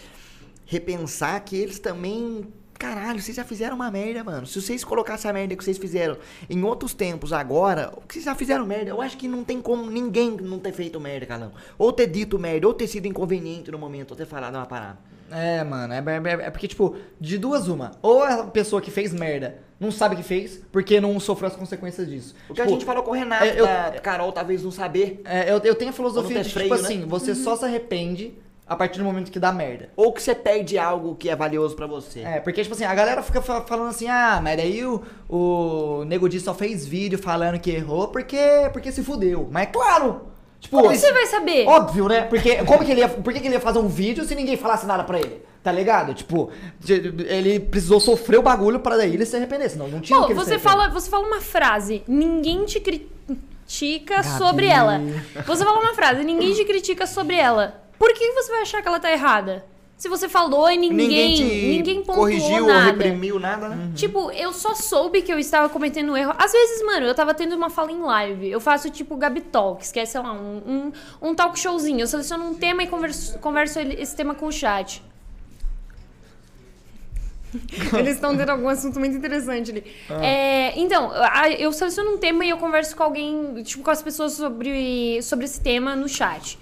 repensar 0.65 1.39
que 1.41 1.57
eles 1.57 1.79
também. 1.79 2.47
Caralho, 2.81 3.21
vocês 3.21 3.37
já 3.37 3.45
fizeram 3.45 3.77
uma 3.77 3.91
merda, 3.91 4.25
mano. 4.25 4.47
Se 4.47 4.59
vocês 4.61 4.83
colocassem 4.83 5.31
a 5.31 5.35
merda 5.35 5.55
que 5.55 5.63
vocês 5.63 5.77
fizeram 5.77 6.17
em 6.49 6.65
outros 6.65 6.95
tempos 6.95 7.31
agora, 7.31 7.93
o 7.95 8.01
que 8.01 8.15
vocês 8.15 8.25
já 8.25 8.35
fizeram 8.35 8.65
merda? 8.67 8.89
Eu 8.91 9.03
acho 9.03 9.19
que 9.19 9.29
não 9.29 9.45
tem 9.45 9.61
como 9.61 9.85
ninguém 9.91 10.31
não 10.41 10.59
ter 10.59 10.73
feito 10.73 10.99
merda, 10.99 11.27
Calão. 11.27 11.53
Ou 11.77 11.93
ter 11.93 12.07
dito 12.07 12.39
merda, 12.39 12.67
ou 12.67 12.73
ter 12.73 12.87
sido 12.87 13.05
inconveniente 13.07 13.71
no 13.71 13.79
momento, 13.79 14.13
ou 14.13 14.17
ter 14.17 14.25
falado 14.25 14.55
uma 14.55 14.65
parada. 14.65 14.99
É, 15.31 15.63
mano, 15.63 15.93
é, 15.93 15.99
é- 15.99 16.47
é 16.47 16.51
porque, 16.51 16.67
tipo, 16.67 16.97
de 17.21 17.37
duas 17.37 17.69
uma. 17.69 17.91
Ou 18.01 18.25
a 18.25 18.45
pessoa 18.45 18.81
que 18.81 18.91
fez 18.91 19.13
merda 19.13 19.59
não 19.79 19.93
sabe 19.93 20.17
que 20.17 20.23
fez, 20.23 20.63
porque 20.73 20.99
não 21.03 21.21
sofreu 21.21 21.49
as 21.49 21.57
consequências 21.57 22.09
disso. 22.09 22.35
O 22.49 22.55
que 22.55 22.63
a 22.63 22.65
Tipo, 22.65 22.77
gente 22.77 22.87
falou 22.87 23.03
com 23.03 23.11
o 23.11 23.15
Renato, 23.15 23.45
é, 23.45 23.61
eu- 23.61 23.67
da 23.67 24.01
Carol 24.01 24.33
talvez 24.33 24.63
não 24.63 24.71
saber. 24.71 25.21
é, 25.27 25.53
eu, 25.53 25.59
eu 25.59 25.75
tenho 25.75 25.91
a 25.91 25.93
filosofia 25.93 26.39
de, 26.43 26.49
tipo 26.49 26.55
freio, 26.55 26.75
né? 26.75 26.81
assim, 26.81 27.05
você 27.07 27.35
só 27.35 27.55
se 27.57 27.65
arrepende 27.67 28.33
a 28.71 28.77
partir 28.77 29.01
do 29.01 29.05
momento 29.05 29.33
que 29.33 29.41
dá 29.41 29.51
merda. 29.51 29.89
Ou 29.97 30.13
que 30.13 30.23
você 30.23 30.33
perde 30.33 30.79
algo 30.79 31.17
que 31.17 31.29
é 31.29 31.35
valioso 31.35 31.75
pra 31.75 31.89
você. 31.89 32.21
É, 32.21 32.39
porque, 32.39 32.63
tipo 32.63 32.73
assim, 32.73 32.85
a 32.85 32.95
galera 32.95 33.21
fica 33.21 33.43
fa- 33.43 33.63
falando 33.63 33.89
assim, 33.91 34.07
ah, 34.07 34.39
mas 34.41 34.57
daí 34.57 34.85
o, 34.85 35.03
o 35.29 36.05
Nego 36.05 36.29
Di 36.29 36.39
só 36.39 36.55
fez 36.55 36.87
vídeo 36.87 37.19
falando 37.19 37.59
que 37.59 37.69
errou 37.73 38.07
porque, 38.09 38.39
porque 38.73 38.93
se 38.93 39.03
fudeu. 39.03 39.49
Mas 39.51 39.65
é 39.65 39.67
claro! 39.67 40.27
Tipo, 40.61 40.77
Como 40.83 40.95
você 40.95 41.13
vai 41.13 41.27
saber? 41.27 41.67
Óbvio, 41.67 42.07
né? 42.07 42.23
Porque 42.23 42.63
como 42.65 42.85
que 42.85 42.93
ele 42.93 43.01
ia, 43.01 43.09
por 43.09 43.33
que, 43.33 43.41
que 43.41 43.47
ele 43.49 43.55
ia 43.57 43.61
fazer 43.61 43.81
um 43.81 43.89
vídeo 43.89 44.25
se 44.25 44.37
ninguém 44.37 44.57
falasse 44.57 44.87
nada 44.87 45.03
pra 45.03 45.19
ele? 45.19 45.43
Tá 45.65 45.73
ligado? 45.73 46.15
Tipo, 46.15 46.51
de- 46.79 47.25
ele 47.27 47.59
precisou 47.59 47.99
sofrer 47.99 48.39
o 48.39 48.43
bagulho 48.43 48.79
pra 48.79 48.97
daí 48.97 49.13
ele 49.15 49.27
se 49.27 49.35
arrepender, 49.35 49.69
senão 49.69 49.89
não 49.89 50.01
tinha 50.01 50.17
o 50.17 50.23
Pô, 50.23 50.27
que 50.29 50.33
ele 50.35 50.41
se 50.41 50.47
você 50.47 50.59
fala, 50.61 50.89
você 50.91 51.11
fala 51.11 51.27
uma 51.27 51.41
frase, 51.41 52.05
ninguém 52.07 52.65
te 52.67 52.79
critica 52.79 54.17
Gabi. 54.23 54.39
sobre 54.39 54.67
ela. 54.67 55.01
Você 55.47 55.65
fala 55.65 55.81
uma 55.81 55.95
frase, 55.95 56.23
ninguém 56.23 56.53
te 56.55 56.65
critica 56.65 57.05
sobre 57.07 57.35
ela. 57.37 57.81
Por 58.01 58.15
que 58.15 58.33
você 58.33 58.51
vai 58.51 58.63
achar 58.63 58.81
que 58.81 58.89
ela 58.89 58.99
tá 58.99 59.13
errada? 59.13 59.63
Se 59.95 60.09
você 60.09 60.27
falou 60.27 60.71
e 60.71 60.79
ninguém, 60.79 61.39
ninguém, 61.69 61.83
te 61.83 62.07
pontuou 62.07 62.17
corrigiu 62.17 62.63
ou 62.63 62.69
nada. 62.69 62.93
reprimiu 62.93 63.39
nada, 63.39 63.69
né? 63.69 63.93
Tipo, 63.95 64.31
eu 64.31 64.55
só 64.55 64.75
soube 64.75 65.21
que 65.21 65.31
eu 65.31 65.39
estava 65.39 65.69
cometendo 65.69 66.13
um 66.13 66.17
erro. 66.17 66.33
Às 66.39 66.51
vezes, 66.51 66.83
mano, 66.83 67.05
eu 67.05 67.15
tava 67.15 67.35
tendo 67.35 67.55
uma 67.55 67.69
fala 67.69 67.93
em 67.93 68.01
live. 68.01 68.51
Eu 68.51 68.59
faço 68.59 68.89
tipo 68.89 69.15
Gabi 69.19 69.43
Talks, 69.43 69.93
que 69.93 70.01
é, 70.01 70.07
sei 70.07 70.19
lá, 70.19 70.33
um, 70.33 70.93
um, 71.21 71.29
um 71.29 71.35
talk 71.35 71.59
showzinho. 71.59 72.01
Eu 72.01 72.07
seleciono 72.07 72.47
um 72.47 72.55
tema 72.55 72.83
e 72.83 72.87
converso, 72.87 73.39
converso 73.39 73.79
esse 73.79 74.17
tema 74.17 74.35
com 74.35 74.47
o 74.47 74.53
chat. 74.53 75.03
Eles 77.99 78.15
estão 78.15 78.35
tendo 78.35 78.49
algum 78.49 78.69
assunto 78.69 78.99
muito 78.99 79.15
interessante 79.15 79.73
ali. 79.73 79.85
É, 80.23 80.73
então, 80.81 81.13
eu 81.59 81.71
seleciono 81.71 82.13
um 82.13 82.17
tema 82.17 82.47
e 82.47 82.49
eu 82.49 82.57
converso 82.57 82.97
com 82.97 83.03
alguém, 83.03 83.63
tipo, 83.63 83.83
com 83.83 83.91
as 83.91 84.01
pessoas 84.01 84.33
sobre, 84.33 85.21
sobre 85.21 85.45
esse 85.45 85.61
tema 85.61 85.95
no 85.95 86.09
chat. 86.09 86.59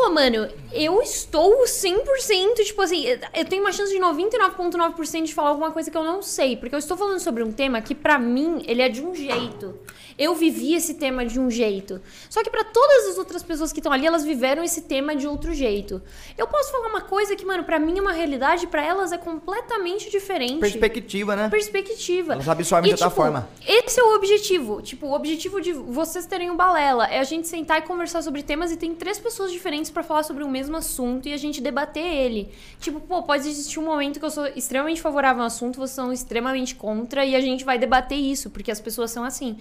Pô, 0.00 0.10
mano, 0.10 0.48
eu 0.72 1.02
estou 1.02 1.64
100%, 1.64 2.64
tipo 2.64 2.80
assim, 2.80 3.04
eu 3.34 3.44
tenho 3.44 3.62
uma 3.62 3.72
chance 3.72 3.92
de 3.92 3.98
99,9% 3.98 5.24
de 5.24 5.34
falar 5.34 5.48
alguma 5.48 5.72
coisa 5.72 5.90
que 5.90 5.96
eu 5.96 6.04
não 6.04 6.22
sei, 6.22 6.56
porque 6.56 6.72
eu 6.72 6.78
estou 6.78 6.96
falando 6.96 7.18
sobre 7.18 7.42
um 7.42 7.50
tema 7.50 7.80
que 7.80 7.96
pra 7.96 8.16
mim 8.16 8.62
ele 8.64 8.80
é 8.80 8.88
de 8.88 9.02
um 9.04 9.12
jeito. 9.12 9.74
Eu 10.16 10.34
vivi 10.34 10.74
esse 10.74 10.94
tema 10.94 11.24
de 11.24 11.38
um 11.38 11.48
jeito. 11.48 12.00
Só 12.28 12.42
que 12.42 12.50
pra 12.50 12.64
todas 12.64 13.06
as 13.06 13.18
outras 13.18 13.40
pessoas 13.40 13.72
que 13.72 13.78
estão 13.78 13.92
ali, 13.92 14.04
elas 14.04 14.24
viveram 14.24 14.64
esse 14.64 14.82
tema 14.82 15.14
de 15.14 15.28
outro 15.28 15.54
jeito. 15.54 16.02
Eu 16.36 16.48
posso 16.48 16.72
falar 16.72 16.88
uma 16.88 17.02
coisa 17.02 17.36
que, 17.36 17.44
mano, 17.46 17.62
pra 17.62 17.78
mim 17.78 17.98
é 17.98 18.00
uma 18.00 18.12
realidade, 18.12 18.66
pra 18.66 18.84
elas 18.84 19.12
é 19.12 19.18
completamente 19.18 20.10
diferente 20.10 20.58
Perspectiva, 20.58 21.36
né? 21.36 21.48
perspectiva. 21.48 22.32
Elas 22.32 22.48
absorvem 22.48 22.90
E, 22.90 22.94
de 22.94 23.02
outra 23.02 23.08
tipo, 23.08 23.22
forma. 23.22 23.48
Esse 23.64 24.00
é 24.00 24.02
o 24.02 24.16
objetivo. 24.16 24.82
Tipo, 24.82 25.06
o 25.06 25.12
objetivo 25.12 25.60
de 25.60 25.72
vocês 25.72 26.26
terem 26.26 26.50
um 26.50 26.56
balela 26.56 27.06
é 27.06 27.20
a 27.20 27.24
gente 27.24 27.46
sentar 27.46 27.78
e 27.78 27.82
conversar 27.82 28.20
sobre 28.20 28.42
temas 28.42 28.72
e 28.72 28.76
tem 28.76 28.96
três 28.96 29.20
pessoas 29.20 29.52
diferentes 29.52 29.87
pra 29.92 30.02
falar 30.02 30.22
sobre 30.22 30.44
o 30.44 30.48
mesmo 30.48 30.76
assunto 30.76 31.28
e 31.28 31.32
a 31.32 31.36
gente 31.36 31.60
debater 31.60 32.04
ele. 32.04 32.50
Tipo, 32.80 33.00
pô, 33.00 33.22
pode 33.22 33.48
existir 33.48 33.78
um 33.78 33.84
momento 33.84 34.18
que 34.18 34.24
eu 34.24 34.30
sou 34.30 34.46
extremamente 34.46 35.00
favorável 35.00 35.42
ao 35.42 35.46
assunto, 35.46 35.76
vocês 35.76 35.94
são 35.94 36.12
extremamente 36.12 36.74
contra 36.74 37.24
e 37.24 37.34
a 37.34 37.40
gente 37.40 37.64
vai 37.64 37.78
debater 37.78 38.18
isso, 38.18 38.50
porque 38.50 38.70
as 38.70 38.80
pessoas 38.80 39.10
são 39.10 39.24
assim. 39.24 39.58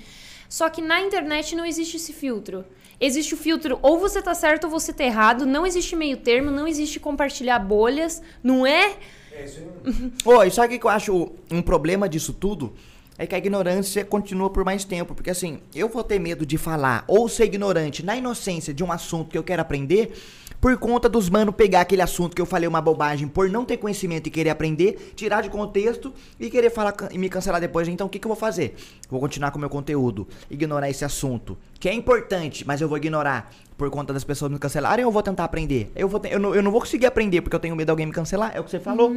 Só 0.49 0.69
que 0.69 0.81
na 0.81 1.01
internet 1.01 1.55
não 1.55 1.65
existe 1.65 1.97
esse 1.97 2.13
filtro. 2.13 2.65
Existe 2.99 3.33
o 3.33 3.37
filtro 3.37 3.77
ou 3.81 3.99
você 3.99 4.21
tá 4.21 4.33
certo 4.33 4.63
ou 4.63 4.69
você 4.69 4.91
tá 4.91 5.03
errado, 5.03 5.45
não 5.45 5.65
existe 5.65 5.95
meio 5.95 6.17
termo, 6.17 6.49
não 6.49 6.67
existe 6.67 6.99
compartilhar 6.99 7.59
bolhas, 7.59 8.23
não 8.43 8.65
é? 8.65 8.95
É 9.31 9.45
isso 9.45 9.59
aí. 9.59 10.11
Pô, 10.23 10.43
e 10.43 10.49
sabe 10.49 10.75
o 10.75 10.79
que 10.79 10.85
eu 10.85 10.89
acho 10.89 11.31
um 11.51 11.61
problema 11.61 12.09
disso 12.09 12.33
tudo? 12.33 12.73
É 13.17 13.25
que 13.25 13.33
a 13.33 13.37
ignorância 13.37 14.05
continua 14.05 14.49
por 14.49 14.63
mais 14.63 14.83
tempo. 14.83 15.15
Porque 15.15 15.29
assim, 15.31 15.59
eu 15.73 15.89
vou 15.89 16.03
ter 16.03 16.19
medo 16.19 16.45
de 16.45 16.57
falar 16.57 17.03
ou 17.07 17.27
ser 17.27 17.45
ignorante 17.45 18.05
na 18.05 18.15
inocência 18.15 18.73
de 18.73 18.83
um 18.83 18.91
assunto 18.91 19.29
que 19.31 19.37
eu 19.37 19.43
quero 19.43 19.61
aprender 19.61 20.13
por 20.59 20.75
conta 20.77 21.07
dos 21.07 21.29
mano 21.29 21.53
pegar 21.53 21.81
aquele 21.81 22.01
assunto 22.01 22.35
que 22.35 22.41
eu 22.41 22.45
falei 22.45 22.67
uma 22.67 22.81
bobagem 22.81 23.27
por 23.27 23.47
não 23.47 23.63
ter 23.63 23.77
conhecimento 23.77 24.25
e 24.25 24.31
querer 24.31 24.49
aprender, 24.49 25.13
tirar 25.15 25.41
de 25.41 25.51
contexto 25.51 26.11
e 26.39 26.49
querer 26.49 26.71
falar 26.71 26.95
e 27.11 27.17
me 27.17 27.29
cancelar 27.29 27.61
depois. 27.61 27.87
Então 27.87 28.07
o 28.07 28.09
que, 28.09 28.17
que 28.17 28.25
eu 28.25 28.29
vou 28.29 28.35
fazer? 28.35 28.75
Vou 29.07 29.19
continuar 29.19 29.51
com 29.51 29.57
o 29.57 29.59
meu 29.59 29.69
conteúdo, 29.69 30.27
ignorar 30.49 30.89
esse 30.89 31.05
assunto, 31.05 31.55
que 31.79 31.87
é 31.87 31.93
importante, 31.93 32.65
mas 32.65 32.81
eu 32.81 32.87
vou 32.89 32.97
ignorar 32.97 33.51
por 33.77 33.87
conta 33.91 34.11
das 34.11 34.23
pessoas 34.23 34.51
me 34.51 34.57
cancelarem 34.57 35.05
ou 35.05 35.09
eu 35.09 35.13
vou 35.13 35.21
tentar 35.21 35.43
aprender? 35.43 35.91
Eu, 35.95 36.07
vou 36.09 36.19
te- 36.19 36.29
eu, 36.29 36.39
não, 36.39 36.55
eu 36.55 36.63
não 36.63 36.71
vou 36.71 36.81
conseguir 36.81 37.05
aprender 37.05 37.41
porque 37.41 37.55
eu 37.55 37.59
tenho 37.59 37.75
medo 37.75 37.85
de 37.85 37.91
alguém 37.91 38.07
me 38.07 38.11
cancelar, 38.11 38.51
é 38.55 38.59
o 38.59 38.63
que 38.63 38.71
você 38.71 38.79
falou. 38.79 39.15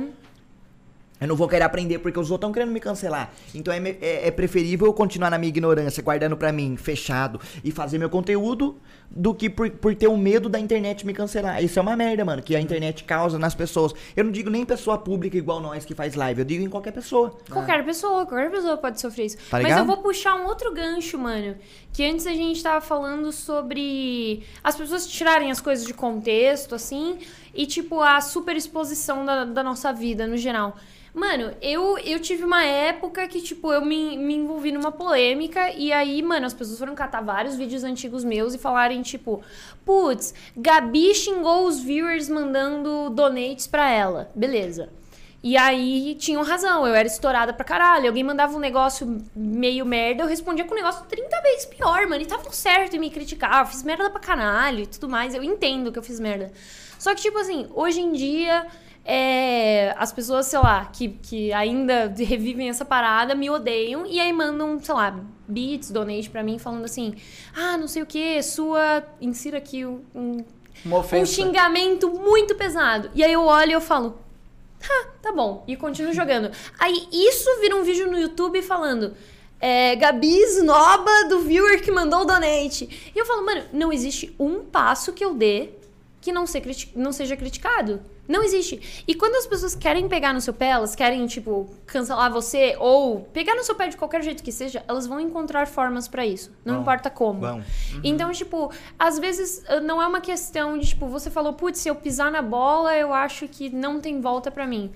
Eu 1.21 1.29
não 1.29 1.37
vou 1.37 1.47
querer 1.49 1.65
aprender 1.65 1.99
porque 1.99 2.19
os 2.19 2.31
outros 2.31 2.49
estão 2.49 2.53
querendo 2.53 2.73
me 2.73 2.81
cancelar. 2.81 3.33
Então 3.55 3.73
é, 3.73 3.79
é- 4.01 4.29
é 4.29 4.31
preferível 4.31 4.87
eu 4.87 4.93
continuar 4.95 5.31
na 5.31 5.39
minha 5.39 5.49
ignorância, 5.51 6.03
guardando 6.03 6.37
pra 6.37 6.51
mim, 6.53 6.77
fechado, 6.77 7.41
e 7.63 7.71
fazer 7.71 7.99
meu 7.99 8.09
conteúdo, 8.09 8.79
do 9.11 9.35
que 9.35 9.51
por, 9.51 9.69
por 9.71 9.95
ter 9.95 10.07
o 10.07 10.17
medo 10.17 10.49
da 10.49 10.59
internet 10.59 11.05
me 11.05 11.13
cancelar. 11.13 11.63
Isso 11.63 11.79
é 11.79 11.83
uma 11.83 11.97
merda, 11.97 12.25
mano, 12.25 12.41
que 12.43 12.55
a 12.55 12.61
internet 12.61 13.03
causa 13.05 13.39
nas 13.39 13.55
pessoas. 13.55 13.93
Eu 14.17 14.23
não 14.25 14.31
digo 14.31 14.49
nem 14.49 14.65
pessoa 14.65 14.97
pública 14.97 15.37
igual 15.37 15.61
nós 15.61 15.85
que 15.85 15.95
faz 15.95 16.15
live, 16.15 16.41
eu 16.41 16.45
digo 16.45 16.65
em 16.65 16.69
qualquer 16.69 16.93
pessoa. 16.93 17.37
Qualquer 17.51 17.85
pessoa, 17.85 18.25
qualquer 18.25 18.51
pessoa 18.51 18.77
pode 18.77 19.01
sofrer 19.01 19.27
isso. 19.27 19.37
Tá 19.51 19.61
Mas 19.61 19.77
eu 19.77 19.85
vou 19.85 19.97
puxar 19.99 20.37
um 20.37 20.47
outro 20.47 20.73
gancho, 20.73 21.19
mano. 21.19 21.57
Que 21.93 22.05
antes 22.05 22.25
a 22.27 22.33
gente 22.33 22.63
tava 22.63 22.81
falando 22.81 23.33
sobre 23.33 24.43
as 24.63 24.77
pessoas 24.77 25.07
tirarem 25.07 25.51
as 25.51 25.61
coisas 25.61 25.85
de 25.85 25.93
contexto, 25.93 26.75
assim, 26.75 27.19
e 27.55 27.67
tipo, 27.67 28.01
a 28.01 28.21
super 28.21 28.57
exposição 28.57 29.25
da, 29.25 29.45
da 29.45 29.63
nossa 29.63 29.93
vida 29.93 30.27
no 30.27 30.37
geral. 30.37 30.77
Mano, 31.13 31.53
eu, 31.61 31.99
eu 31.99 32.21
tive 32.21 32.45
uma 32.45 32.65
época 32.65 33.27
que, 33.27 33.41
tipo, 33.41 33.73
eu 33.73 33.85
me, 33.85 34.17
me 34.17 34.35
envolvi 34.35 34.71
numa 34.71 34.93
polêmica 34.93 35.71
e 35.73 35.93
aí, 35.93 36.23
mano, 36.23 36.47
as 36.47 36.55
pessoas 36.55 36.79
foram 36.79 36.95
catar 36.95 37.21
vários 37.21 37.57
vídeos 37.57 37.83
antigos 37.83 38.23
meus 38.23 38.55
e 38.55 38.59
falarem, 38.59 39.03
tipo, 39.03 39.43
putz, 39.85 40.33
Gabi 40.57 41.13
xingou 41.13 41.67
os 41.67 41.81
viewers 41.81 42.29
mandando 42.29 43.11
donates 43.11 43.67
pra 43.67 43.91
ela. 43.91 44.31
Beleza. 44.37 44.89
E 45.43 45.57
aí 45.57 46.15
tinham 46.17 46.43
razão, 46.43 46.87
eu 46.87 46.95
era 46.95 47.09
estourada 47.09 47.53
pra 47.53 47.65
caralho. 47.65 48.07
Alguém 48.07 48.23
mandava 48.23 48.55
um 48.55 48.61
negócio 48.61 49.21
meio 49.35 49.87
merda, 49.87 50.23
eu 50.23 50.29
respondia 50.29 50.65
com 50.65 50.73
um 50.73 50.77
negócio 50.77 51.05
30 51.07 51.41
vezes 51.41 51.65
pior, 51.65 52.07
mano. 52.07 52.23
E 52.23 52.27
tava 52.27 52.53
certo 52.53 52.95
em 52.95 52.99
me 53.01 53.11
criticar, 53.11 53.61
eu 53.61 53.67
fiz 53.67 53.83
merda 53.83 54.11
pra 54.11 54.21
caralho 54.21 54.81
e 54.81 54.87
tudo 54.87 55.09
mais. 55.09 55.35
Eu 55.35 55.43
entendo 55.43 55.91
que 55.91 55.99
eu 55.99 56.03
fiz 56.03 56.21
merda. 56.21 56.53
Só 57.01 57.15
que, 57.15 57.23
tipo 57.23 57.39
assim, 57.39 57.67
hoje 57.75 57.99
em 57.99 58.13
dia, 58.13 58.67
é, 59.07 59.95
as 59.97 60.13
pessoas, 60.13 60.45
sei 60.45 60.59
lá, 60.59 60.85
que, 60.85 61.09
que 61.09 61.51
ainda 61.51 62.13
revivem 62.15 62.69
essa 62.69 62.85
parada, 62.85 63.35
me 63.35 63.49
odeiam 63.49 64.05
e 64.05 64.21
aí 64.21 64.31
mandam, 64.35 64.79
sei 64.79 64.95
lá, 64.95 65.19
beats, 65.49 65.91
donate 65.91 66.29
pra 66.29 66.43
mim, 66.43 66.59
falando 66.59 66.85
assim: 66.85 67.15
ah, 67.57 67.79
não 67.79 67.89
sei 67.89 68.03
o 68.03 68.07
que, 68.07 68.43
sua. 68.43 69.03
Insira 69.19 69.57
aqui 69.57 69.87
um, 69.87 70.03
um 70.15 70.45
um 71.23 71.27
xingamento 71.27 72.11
muito 72.11 72.55
pesado. 72.55 73.11
E 73.15 73.25
aí 73.25 73.33
eu 73.33 73.47
olho 73.47 73.71
e 73.71 73.73
eu 73.73 73.81
falo, 73.81 74.19
ah, 74.83 75.07
tá 75.23 75.33
bom. 75.33 75.65
E 75.67 75.77
continuo 75.77 76.13
jogando. 76.13 76.51
Aí 76.79 77.09
isso 77.11 77.49
vira 77.63 77.77
um 77.77 77.83
vídeo 77.83 78.11
no 78.11 78.19
YouTube 78.19 78.61
falando. 78.61 79.15
É, 79.59 79.97
Gabi 79.97 80.37
esnoba 80.37 81.29
do 81.31 81.41
viewer 81.41 81.83
que 81.83 81.91
mandou 81.91 82.21
o 82.21 82.25
donate. 82.27 83.13
E 83.15 83.19
eu 83.19 83.25
falo, 83.25 83.45
mano, 83.45 83.63
não 83.73 83.91
existe 83.91 84.37
um 84.39 84.61
passo 84.61 85.15
que 85.15 85.25
eu 85.25 85.33
dê 85.33 85.80
que 86.21 86.33
não, 86.33 86.47
ser 86.47 86.63
não 86.95 87.13
seja 87.13 87.37
criticado. 87.37 88.01
Não 88.29 88.45
existe. 88.45 89.03
E 89.09 89.15
quando 89.15 89.35
as 89.35 89.47
pessoas 89.47 89.75
querem 89.75 90.09
pegar 90.09 90.33
no 90.33 90.41
seu 90.41 90.55
pé, 90.55 90.69
elas 90.69 90.95
querem, 90.95 91.27
tipo, 91.27 91.69
cancelar 91.87 92.31
você 92.31 92.77
ou 92.79 93.23
pegar 93.33 93.57
no 93.57 93.65
seu 93.65 93.75
pé 93.75 93.89
de 93.89 93.97
qualquer 93.97 94.23
jeito 94.23 94.43
que 94.43 94.53
seja, 94.53 94.85
elas 94.87 95.07
vão 95.07 95.19
encontrar 95.19 95.67
formas 95.67 96.07
pra 96.07 96.25
isso. 96.25 96.53
Não 96.65 96.75
Vão. 96.75 96.83
importa 96.83 97.11
como. 97.11 97.41
Vão. 97.41 97.65
Então, 98.05 98.31
tipo, 98.31 98.71
às 98.99 99.19
vezes 99.19 99.65
eh, 99.67 99.81
não 99.81 100.01
é 100.01 100.07
uma 100.07 100.21
questão 100.21 100.79
de, 100.79 100.89
tipo, 100.89 101.09
você 101.09 101.29
falou, 101.31 101.55
putz, 101.55 101.81
se 101.81 101.89
eu 101.89 101.95
pisar 101.97 102.31
na 102.31 102.43
bola, 102.43 102.95
eu 102.97 103.13
acho 103.13 103.49
que 103.49 103.69
não 103.69 104.01
tem 104.01 104.21
volta 104.21 104.51
pra 104.51 104.67
mim. 104.67 104.93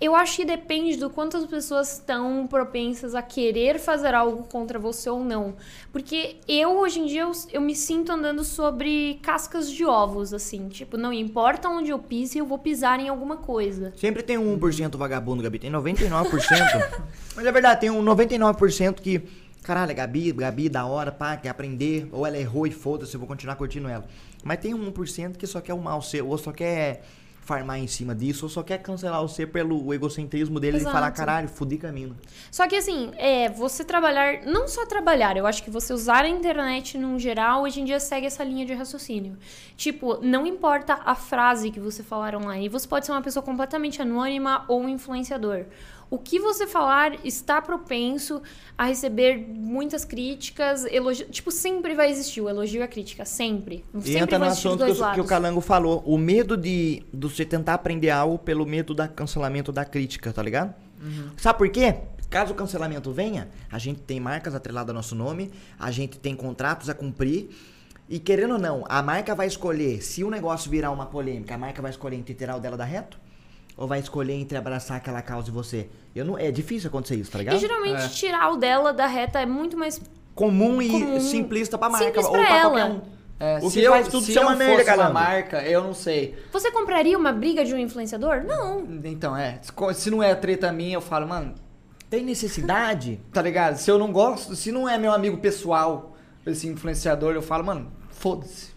Eu 0.00 0.14
acho 0.14 0.36
que 0.36 0.44
depende 0.44 0.96
do 0.96 1.08
quanto 1.08 1.36
as 1.36 1.46
pessoas 1.46 1.92
estão 1.94 2.46
propensas 2.46 3.14
a 3.14 3.22
querer 3.22 3.78
fazer 3.78 4.14
algo 4.14 4.44
contra 4.44 4.78
você 4.78 5.08
ou 5.08 5.24
não. 5.24 5.54
Porque 5.92 6.36
eu, 6.48 6.78
hoje 6.78 7.00
em 7.00 7.06
dia, 7.06 7.22
eu, 7.22 7.32
eu 7.52 7.60
me 7.60 7.74
sinto 7.74 8.10
andando 8.10 8.42
sobre 8.42 9.20
cascas 9.22 9.70
de 9.70 9.84
ovos, 9.84 10.34
assim. 10.34 10.68
Tipo, 10.68 10.96
não 10.96 11.12
importa 11.12 11.68
onde 11.68 11.90
eu 11.90 11.98
pise, 11.98 12.38
eu 12.38 12.46
vou 12.46 12.58
pisar 12.58 12.98
em 12.98 13.08
alguma 13.08 13.36
coisa. 13.36 13.92
Sempre 13.96 14.22
tem 14.22 14.36
um 14.36 14.58
1% 14.58 14.96
vagabundo, 14.96 15.42
Gabi. 15.42 15.58
Tem 15.58 15.70
99%. 15.70 16.24
Mas 17.36 17.46
é 17.46 17.52
verdade, 17.52 17.80
tem 17.80 17.90
um 17.90 18.04
99% 18.04 19.00
que. 19.00 19.22
Caralho, 19.62 19.94
Gabi, 19.94 20.30
Gabi, 20.30 20.68
da 20.68 20.84
hora, 20.84 21.10
pá, 21.10 21.38
quer 21.38 21.48
aprender. 21.48 22.06
Ou 22.12 22.26
ela 22.26 22.36
errou 22.36 22.66
e 22.66 22.70
foda-se, 22.70 23.14
eu 23.14 23.20
vou 23.20 23.26
continuar 23.26 23.56
curtindo 23.56 23.88
ela. 23.88 24.04
Mas 24.42 24.58
tem 24.58 24.74
um 24.74 24.92
1% 24.92 25.38
que 25.38 25.46
só 25.46 25.60
quer 25.60 25.72
o 25.72 25.80
mal 25.80 26.02
seu, 26.02 26.28
ou 26.28 26.36
só 26.36 26.52
quer 26.52 27.02
farmar 27.44 27.78
em 27.78 27.86
cima 27.86 28.14
disso, 28.14 28.46
ou 28.46 28.48
só 28.48 28.62
quer 28.62 28.78
cancelar 28.78 29.20
você 29.20 29.46
pelo 29.46 29.92
egocentrismo 29.92 30.58
dele 30.58 30.78
Exato. 30.78 30.90
e 30.90 30.92
falar, 30.92 31.10
caralho, 31.12 31.48
fudi 31.48 31.76
caminho. 31.76 32.16
Só 32.50 32.66
que 32.66 32.76
assim, 32.76 33.12
é, 33.16 33.48
você 33.50 33.84
trabalhar, 33.84 34.42
não 34.46 34.66
só 34.66 34.86
trabalhar, 34.86 35.36
eu 35.36 35.46
acho 35.46 35.62
que 35.62 35.70
você 35.70 35.92
usar 35.92 36.24
a 36.24 36.28
internet 36.28 36.96
num 36.96 37.18
geral, 37.18 37.62
hoje 37.62 37.80
em 37.80 37.84
dia 37.84 38.00
segue 38.00 38.26
essa 38.26 38.42
linha 38.42 38.64
de 38.64 38.72
raciocínio. 38.72 39.36
Tipo, 39.76 40.18
não 40.22 40.46
importa 40.46 41.00
a 41.04 41.14
frase 41.14 41.70
que 41.70 41.80
você 41.80 42.02
falar 42.02 42.34
online, 42.34 42.68
você 42.68 42.88
pode 42.88 43.06
ser 43.06 43.12
uma 43.12 43.22
pessoa 43.22 43.42
completamente 43.42 44.00
anônima 44.00 44.64
ou 44.66 44.80
um 44.80 44.88
influenciador. 44.88 45.66
O 46.14 46.18
que 46.18 46.38
você 46.38 46.64
falar 46.64 47.26
está 47.26 47.60
propenso 47.60 48.40
a 48.78 48.84
receber 48.84 49.36
muitas 49.36 50.04
críticas, 50.04 50.84
elogio, 50.84 51.26
tipo, 51.28 51.50
sempre 51.50 51.92
vai 51.92 52.08
existir 52.08 52.40
o 52.40 52.48
elogio 52.48 52.78
e 52.78 52.82
a 52.84 52.86
crítica, 52.86 53.24
sempre. 53.24 53.84
E 53.92 54.00
sempre 54.00 54.20
entra 54.20 54.38
no 54.38 54.44
assunto 54.44 54.84
que, 54.86 55.14
que 55.14 55.20
o. 55.20 55.24
Calango 55.24 55.60
falou. 55.60 56.04
O 56.06 56.16
medo 56.16 56.56
de, 56.56 57.02
de 57.12 57.26
você 57.26 57.44
tentar 57.44 57.74
aprender 57.74 58.10
algo 58.10 58.38
pelo 58.38 58.64
medo 58.64 58.94
da 58.94 59.08
cancelamento 59.08 59.72
da 59.72 59.84
crítica, 59.84 60.32
tá 60.32 60.40
ligado? 60.40 60.72
Sabe 61.36 61.58
por 61.58 61.68
quê? 61.68 61.96
Caso 62.30 62.52
o 62.52 62.54
cancelamento 62.54 63.10
venha, 63.10 63.48
a 63.68 63.78
gente 63.80 64.00
tem 64.02 64.20
marcas 64.20 64.54
atreladas 64.54 64.90
ao 64.90 64.94
nosso 64.94 65.16
nome, 65.16 65.50
a 65.76 65.90
gente 65.90 66.16
tem 66.16 66.36
contratos 66.36 66.88
a 66.88 66.94
cumprir. 66.94 67.50
E 68.08 68.20
querendo 68.20 68.52
ou 68.52 68.60
não, 68.60 68.84
a 68.88 69.02
marca 69.02 69.34
vai 69.34 69.48
escolher, 69.48 70.00
se 70.00 70.22
o 70.22 70.30
negócio 70.30 70.70
virar 70.70 70.92
uma 70.92 71.06
polêmica, 71.06 71.56
a 71.56 71.58
marca 71.58 71.82
vai 71.82 71.90
escolher 71.90 72.14
entre 72.14 72.34
tirar 72.34 72.54
o 72.54 72.60
dela 72.60 72.76
da 72.76 72.84
reto? 72.84 73.23
Ou 73.76 73.86
vai 73.88 73.98
escolher 73.98 74.34
entre 74.34 74.56
abraçar 74.56 74.96
aquela 74.98 75.20
causa 75.20 75.48
e 75.48 75.52
você? 75.52 75.88
Eu 76.14 76.24
não, 76.24 76.38
é 76.38 76.50
difícil 76.50 76.88
acontecer 76.88 77.16
isso, 77.16 77.30
tá 77.30 77.38
ligado? 77.38 77.56
E 77.56 77.58
geralmente 77.58 78.14
tirar 78.14 78.52
o 78.52 78.56
dela 78.56 78.92
da 78.92 79.06
reta 79.06 79.40
é 79.40 79.46
muito 79.46 79.76
mais 79.76 80.00
Comum 80.34 80.80
e 80.82 80.88
Comum. 80.88 81.20
simplista 81.20 81.76
pra 81.78 81.88
marca. 81.88 82.06
Simples 82.06 82.26
ou 82.26 82.32
pra 82.32 82.40
pra 82.44 82.56
ela. 82.58 82.70
qualquer 82.70 82.84
um. 82.84 83.00
É, 83.40 83.58
O 83.58 83.68
se 83.70 83.78
que 83.80 83.84
eu, 83.84 83.92
faz 83.92 84.08
tudo 84.08 84.24
se 84.24 84.32
ser 84.32 84.38
uma 84.40 84.52
eu 84.52 84.56
merda, 84.58 84.84
fosse 84.84 84.96
uma 84.98 85.10
marca, 85.10 85.62
eu 85.64 85.82
não 85.82 85.92
sei. 85.94 86.36
Você 86.52 86.70
compraria 86.70 87.18
uma 87.18 87.32
briga 87.32 87.64
de 87.64 87.74
um 87.74 87.78
influenciador? 87.78 88.44
Não. 88.44 88.84
Então, 89.04 89.36
é. 89.36 89.58
se- 89.60 89.72
Se 90.00 90.10
não 90.10 90.22
é 90.22 90.34
treta 90.36 90.70
minha, 90.72 90.94
eu 90.94 91.00
falo, 91.00 91.26
mano, 91.28 91.54
Tem 92.10 92.22
necessidade? 92.24 93.20
tá 93.32 93.42
ligado? 93.42 93.76
Se 93.76 93.90
eu 93.90 93.98
não 93.98 94.12
gosto, 94.12 94.54
se 94.54 94.70
não 94.70 94.88
é 94.88 94.96
meu 94.96 95.12
amigo 95.12 95.38
pessoal, 95.38 96.16
esse 96.46 96.68
influenciador, 96.68 97.34
eu 97.34 97.42
falo, 97.42 97.64
mano, 97.64 97.90
foda-se. 98.10 98.73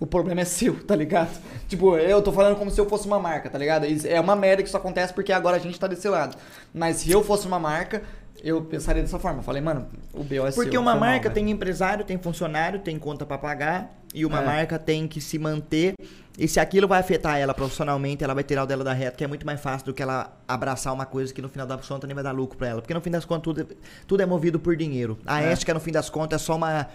O 0.00 0.06
problema 0.06 0.40
é 0.40 0.44
seu, 0.46 0.82
tá 0.82 0.96
ligado? 0.96 1.30
Tipo, 1.68 1.96
eu 1.96 2.20
tô 2.22 2.32
falando 2.32 2.56
como 2.56 2.68
se 2.70 2.80
eu 2.80 2.88
fosse 2.88 3.06
uma 3.06 3.20
marca, 3.20 3.48
tá 3.48 3.56
ligado? 3.58 3.86
É 4.04 4.18
uma 4.20 4.34
merda 4.34 4.62
que 4.62 4.68
isso 4.68 4.76
acontece 4.76 5.12
porque 5.14 5.32
agora 5.32 5.56
a 5.56 5.60
gente 5.60 5.78
tá 5.78 5.86
desse 5.86 6.08
lado. 6.08 6.36
Mas 6.74 6.96
se 6.96 7.10
eu 7.12 7.22
fosse 7.22 7.46
uma 7.46 7.60
marca, 7.60 8.02
eu 8.42 8.60
pensaria 8.62 9.00
dessa 9.02 9.18
forma. 9.20 9.38
Eu 9.38 9.42
falei, 9.44 9.60
mano, 9.62 9.86
o 10.12 10.24
BO 10.24 10.46
é 10.46 10.50
seu. 10.50 10.64
Porque 10.64 10.76
uma 10.76 10.92
foi 10.92 11.00
mal, 11.00 11.08
marca 11.10 11.22
velho. 11.28 11.34
tem 11.34 11.50
empresário, 11.50 12.04
tem 12.04 12.18
funcionário, 12.18 12.80
tem 12.80 12.98
conta 12.98 13.24
pra 13.24 13.38
pagar. 13.38 13.94
E 14.12 14.24
uma 14.26 14.40
É. 14.40 14.44
marca 14.44 14.78
tem 14.80 15.06
que 15.06 15.20
se 15.20 15.38
manter. 15.38 15.94
E 16.36 16.48
se 16.48 16.58
aquilo 16.58 16.88
vai 16.88 16.98
afetar 16.98 17.36
ela 17.38 17.52
profissionalmente, 17.54 18.24
ela 18.24 18.34
vai 18.34 18.42
tirar 18.42 18.64
o 18.64 18.66
dela 18.66 18.82
da 18.82 18.92
reta, 18.94 19.16
que 19.16 19.22
é 19.22 19.26
muito 19.28 19.44
mais 19.46 19.60
fácil 19.60 19.86
do 19.86 19.94
que 19.94 20.02
ela 20.02 20.32
abraçar 20.48 20.92
uma 20.92 21.06
coisa 21.06 21.32
que 21.32 21.40
no 21.42 21.48
final 21.48 21.66
das 21.68 21.86
contas 21.86 22.08
nem 22.08 22.14
vai 22.16 22.24
dar 22.24 22.32
lucro 22.32 22.56
pra 22.58 22.66
ela. 22.68 22.80
Porque 22.80 22.94
no 22.94 23.00
fim 23.00 23.10
das 23.10 23.24
contas 23.24 23.44
tudo, 23.44 23.68
tudo 24.08 24.22
é 24.22 24.26
movido 24.26 24.58
por 24.58 24.74
dinheiro. 24.74 25.18
A 25.26 25.40
É. 25.42 25.52
ética, 25.52 25.72
no 25.74 25.78
fim 25.78 25.92
das 25.92 26.08
contas, 26.10 26.40
é 26.42 26.44
só 26.44 26.56
uma 26.56 26.88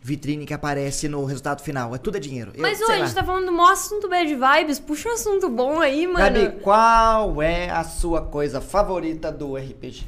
vitrine 0.00 0.46
que 0.46 0.54
aparece 0.54 1.08
no 1.08 1.24
resultado 1.24 1.62
final. 1.62 1.94
É 1.94 1.98
tudo 1.98 2.16
é 2.16 2.20
dinheiro. 2.20 2.52
Eu- 2.54 2.62
Mas 2.62 2.80
hoje 2.80 2.92
a 2.92 2.96
gente 3.04 3.14
tá 3.14 3.24
falando 3.24 3.46
do 3.46 3.52
maior 3.52 3.72
assunto 3.72 4.08
bad 4.08 4.34
vibes. 4.34 4.78
Puxa 4.78 5.08
um 5.08 5.12
assunto 5.12 5.48
bom 5.48 5.80
aí, 5.80 6.06
mano. 6.06 6.18
Gabi, 6.18 6.60
qual 6.62 7.42
é 7.42 7.68
a 7.70 7.84
sua 7.84 8.22
coisa 8.22 8.60
favorita 8.60 9.30
do 9.32 9.56
RPG? 9.56 10.04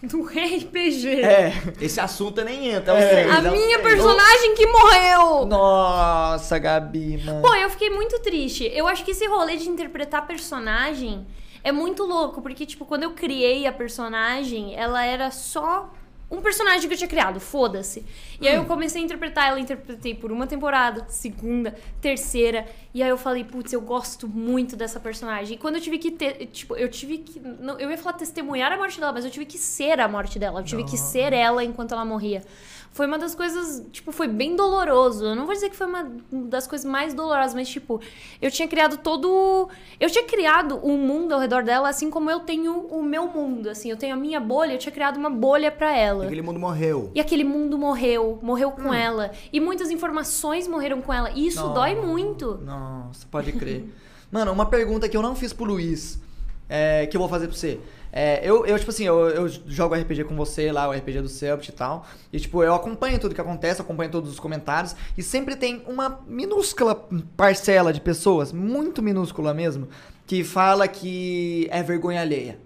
Do 0.00 0.22
RPG. 0.26 1.20
É. 1.22 1.52
Esse 1.80 1.98
assunto 2.00 2.42
nem 2.44 2.68
entra. 2.68 2.94
é 2.96 3.22
É. 3.24 3.30
A 3.30 3.42
minha 3.42 3.80
personagem 3.80 4.54
que 4.54 4.64
morreu. 4.66 5.44
Nossa, 5.46 6.56
Gabi, 6.58 7.18
mano. 7.24 7.42
Pô, 7.42 7.52
eu 7.56 7.68
fiquei 7.70 7.90
muito 7.90 8.18
triste. 8.20 8.64
Eu 8.72 8.86
acho 8.86 9.04
que 9.04 9.10
esse 9.10 9.26
rolê 9.26 9.56
de 9.56 9.68
interpretar 9.68 10.24
personagem 10.26 11.26
é 11.64 11.72
muito 11.72 12.04
louco, 12.04 12.40
porque, 12.40 12.64
tipo, 12.64 12.84
quando 12.84 13.02
eu 13.02 13.10
criei 13.10 13.66
a 13.66 13.72
personagem, 13.72 14.74
ela 14.76 15.04
era 15.04 15.32
só 15.32 15.90
um 16.30 16.42
personagem 16.42 16.86
que 16.86 16.94
eu 16.94 16.98
tinha 16.98 17.08
criado, 17.08 17.40
foda-se. 17.40 18.04
E 18.40 18.46
aí 18.46 18.54
eu 18.54 18.64
comecei 18.66 19.00
a 19.00 19.04
interpretar 19.04 19.48
ela, 19.48 19.58
interpretei 19.58 20.14
por 20.14 20.30
uma 20.30 20.46
temporada, 20.46 21.06
segunda, 21.08 21.74
terceira, 22.00 22.66
e 22.92 23.02
aí 23.02 23.08
eu 23.08 23.16
falei, 23.16 23.44
putz, 23.44 23.72
eu 23.72 23.80
gosto 23.80 24.28
muito 24.28 24.76
dessa 24.76 25.00
personagem. 25.00 25.56
E 25.56 25.58
quando 25.58 25.76
eu 25.76 25.80
tive 25.80 25.98
que 25.98 26.10
ter, 26.10 26.46
tipo, 26.46 26.76
eu 26.76 26.88
tive 26.88 27.18
que, 27.18 27.40
não, 27.40 27.78
eu 27.78 27.90
ia 27.90 27.96
falar 27.96 28.14
testemunhar 28.14 28.70
a 28.70 28.76
morte 28.76 29.00
dela, 29.00 29.12
mas 29.12 29.24
eu 29.24 29.30
tive 29.30 29.46
que 29.46 29.56
ser 29.56 30.00
a 30.00 30.08
morte 30.08 30.38
dela, 30.38 30.60
eu 30.60 30.64
tive 30.64 30.84
que 30.84 30.98
ser 30.98 31.32
ela 31.32 31.64
enquanto 31.64 31.92
ela 31.92 32.04
morria. 32.04 32.42
Foi 32.90 33.06
uma 33.06 33.18
das 33.18 33.34
coisas, 33.34 33.86
tipo, 33.92 34.10
foi 34.10 34.26
bem 34.26 34.56
doloroso. 34.56 35.24
Eu 35.24 35.36
não 35.36 35.46
vou 35.46 35.54
dizer 35.54 35.70
que 35.70 35.76
foi 35.76 35.86
uma 35.86 36.10
das 36.30 36.66
coisas 36.66 36.84
mais 36.84 37.14
dolorosas, 37.14 37.54
mas, 37.54 37.68
tipo, 37.68 38.00
eu 38.40 38.50
tinha 38.50 38.66
criado 38.66 38.96
todo. 38.98 39.68
Eu 40.00 40.10
tinha 40.10 40.24
criado 40.24 40.80
um 40.82 40.96
mundo 40.96 41.32
ao 41.32 41.40
redor 41.40 41.62
dela, 41.62 41.88
assim 41.88 42.10
como 42.10 42.30
eu 42.30 42.40
tenho 42.40 42.86
o 42.88 43.02
meu 43.02 43.28
mundo. 43.28 43.68
Assim, 43.68 43.90
eu 43.90 43.96
tenho 43.96 44.14
a 44.14 44.16
minha 44.16 44.40
bolha, 44.40 44.72
eu 44.72 44.78
tinha 44.78 44.92
criado 44.92 45.16
uma 45.16 45.30
bolha 45.30 45.70
pra 45.70 45.96
ela. 45.96 46.24
Aquele 46.24 46.42
mundo 46.42 46.58
morreu. 46.58 47.10
E 47.14 47.20
aquele 47.20 47.44
mundo 47.44 47.78
morreu, 47.78 48.38
morreu 48.42 48.70
com 48.72 48.92
ela. 48.92 49.30
E 49.52 49.60
muitas 49.60 49.90
informações 49.90 50.66
morreram 50.66 51.00
com 51.00 51.12
ela. 51.12 51.30
E 51.30 51.46
isso 51.46 51.60
Nossa. 51.60 51.74
dói 51.74 51.94
muito. 51.94 52.58
Nossa, 52.64 53.26
pode 53.30 53.52
crer. 53.52 53.84
Mano, 54.30 54.52
uma 54.52 54.66
pergunta 54.66 55.08
que 55.08 55.16
eu 55.16 55.22
não 55.22 55.34
fiz 55.34 55.52
pro 55.52 55.64
Luiz, 55.64 56.20
é, 56.68 57.06
que 57.06 57.16
eu 57.16 57.20
vou 57.20 57.28
fazer 57.28 57.46
pra 57.48 57.56
você. 57.56 57.78
É, 58.10 58.40
eu, 58.42 58.64
eu, 58.64 58.78
tipo 58.78 58.90
assim, 58.90 59.04
eu, 59.04 59.28
eu 59.28 59.48
jogo 59.66 59.94
RPG 59.94 60.24
com 60.24 60.34
você 60.34 60.72
lá, 60.72 60.88
o 60.88 60.92
RPG 60.92 61.20
do 61.20 61.28
Celpt 61.28 61.68
e 61.70 61.72
tal. 61.72 62.06
E, 62.32 62.40
tipo, 62.40 62.62
eu 62.62 62.74
acompanho 62.74 63.18
tudo 63.18 63.34
que 63.34 63.40
acontece, 63.40 63.80
acompanho 63.80 64.10
todos 64.10 64.30
os 64.32 64.40
comentários. 64.40 64.96
E 65.16 65.22
sempre 65.22 65.54
tem 65.56 65.82
uma 65.86 66.20
minúscula 66.26 66.94
parcela 67.36 67.92
de 67.92 68.00
pessoas, 68.00 68.50
muito 68.52 69.02
minúscula 69.02 69.52
mesmo, 69.52 69.88
que 70.26 70.42
fala 70.42 70.88
que 70.88 71.68
é 71.70 71.82
vergonha 71.82 72.20
alheia. 72.22 72.58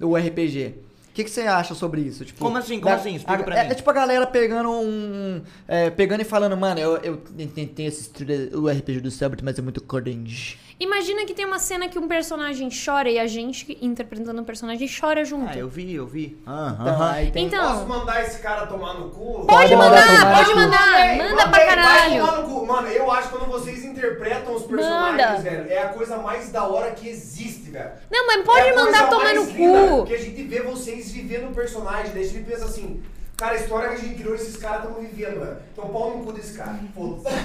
O 0.00 0.16
RPG. 0.16 0.74
O 1.10 1.14
que, 1.14 1.24
que 1.24 1.30
você 1.30 1.42
acha 1.42 1.74
sobre 1.74 2.00
isso? 2.00 2.24
Tipo, 2.24 2.40
Como 2.40 2.56
assim? 2.56 2.80
Como 2.80 2.94
assim? 2.94 3.14
Explica 3.14 3.42
a- 3.42 3.44
pra 3.44 3.56
é, 3.58 3.64
mim. 3.64 3.70
é 3.70 3.74
tipo 3.74 3.88
a 3.88 3.92
galera 3.92 4.26
pegando 4.26 4.70
um. 4.70 5.42
é, 5.68 5.90
pegando 5.90 6.22
e 6.22 6.24
falando, 6.24 6.56
mano, 6.56 6.80
eu, 6.80 6.96
eu 6.98 7.16
tentei 7.54 7.86
assistir 7.86 8.50
o 8.56 8.66
RPG 8.66 9.00
do 9.00 9.10
Celtic, 9.10 9.42
mas 9.44 9.58
é 9.58 9.62
muito 9.62 9.80
cringe. 9.82 10.58
Imagina 10.82 11.24
que 11.24 11.32
tem 11.32 11.44
uma 11.44 11.60
cena 11.60 11.86
que 11.88 11.96
um 11.96 12.08
personagem 12.08 12.68
chora 12.84 13.08
e 13.08 13.16
a 13.16 13.26
gente, 13.28 13.78
interpretando 13.80 14.40
o 14.42 14.44
personagem, 14.44 14.88
chora 14.88 15.24
junto. 15.24 15.48
Ah, 15.52 15.56
eu 15.56 15.68
vi, 15.68 15.94
eu 15.94 16.06
vi. 16.08 16.36
Aham. 16.44 16.76
Então, 16.80 17.02
aí 17.02 17.30
tem. 17.30 17.46
Então- 17.46 17.72
Posso 17.74 17.86
mandar 17.86 18.20
esse 18.22 18.40
cara 18.40 18.66
tomar 18.66 18.94
no 18.94 19.08
cu? 19.10 19.46
Pode 19.46 19.76
mandar, 19.76 20.34
pode 20.34 20.48
no 20.48 20.54
cu. 20.54 20.60
mandar. 20.60 21.16
Manda 21.16 21.34
vai- 21.36 21.36
pra 21.36 21.50
Vai 21.50 21.66
caralho. 21.66 22.20
tomar 22.26 22.38
no 22.38 22.48
cu. 22.48 22.66
Mano, 22.66 22.88
eu 22.88 23.10
acho 23.12 23.28
que 23.30 23.38
quando 23.38 23.50
vocês 23.50 23.84
interpretam 23.84 24.54
os 24.56 24.62
personagens, 24.64 25.36
Manda. 25.38 25.40
velho, 25.50 25.70
é 25.70 25.82
a 25.84 25.88
coisa 25.90 26.16
mais 26.18 26.50
da 26.50 26.64
hora 26.66 26.90
que 26.90 27.08
existe, 27.08 27.70
velho. 27.70 27.90
Não, 28.10 28.26
mas 28.26 28.40
É 28.40 28.42
pode 28.42 28.68
a 28.70 28.74
mandar 28.74 29.08
tomar 29.08 29.34
no 29.34 29.46
cu. 29.46 29.96
Porque 29.98 30.14
a 30.14 30.18
gente 30.18 30.42
vê 30.42 30.62
vocês 30.62 31.12
vivendo 31.12 31.50
o 31.50 31.54
personagem, 31.54 32.12
daí 32.12 32.24
a 32.24 32.26
gente 32.28 32.44
pensa 32.44 32.64
assim, 32.64 33.00
cara, 33.42 33.54
a 33.54 33.56
história 33.56 33.88
que 33.88 33.94
a 33.96 33.98
gente 33.98 34.14
criou, 34.20 34.34
esses 34.36 34.56
caras 34.56 34.84
estão 34.84 35.00
vivendo, 35.00 35.40
velho. 35.40 35.56
Então 35.72 35.88
pau 35.88 36.16
no 36.16 36.24
cu 36.24 36.32
desse 36.32 36.56
cara. 36.56 36.78
Foda-se. 36.94 37.36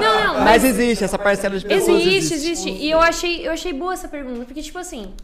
Não, 0.00 0.34
não, 0.34 0.44
Mas 0.44 0.62
existe 0.62 1.04
essa 1.04 1.18
parcela 1.18 1.58
de 1.58 1.64
pessoas. 1.64 2.02
Existe, 2.02 2.34
existe. 2.34 2.70
E 2.70 2.90
eu 2.90 3.00
achei, 3.00 3.46
eu 3.46 3.52
achei 3.52 3.72
boa 3.72 3.94
essa 3.94 4.08
pergunta, 4.08 4.44
porque, 4.44 4.62
tipo 4.62 4.78
assim, 4.78 5.14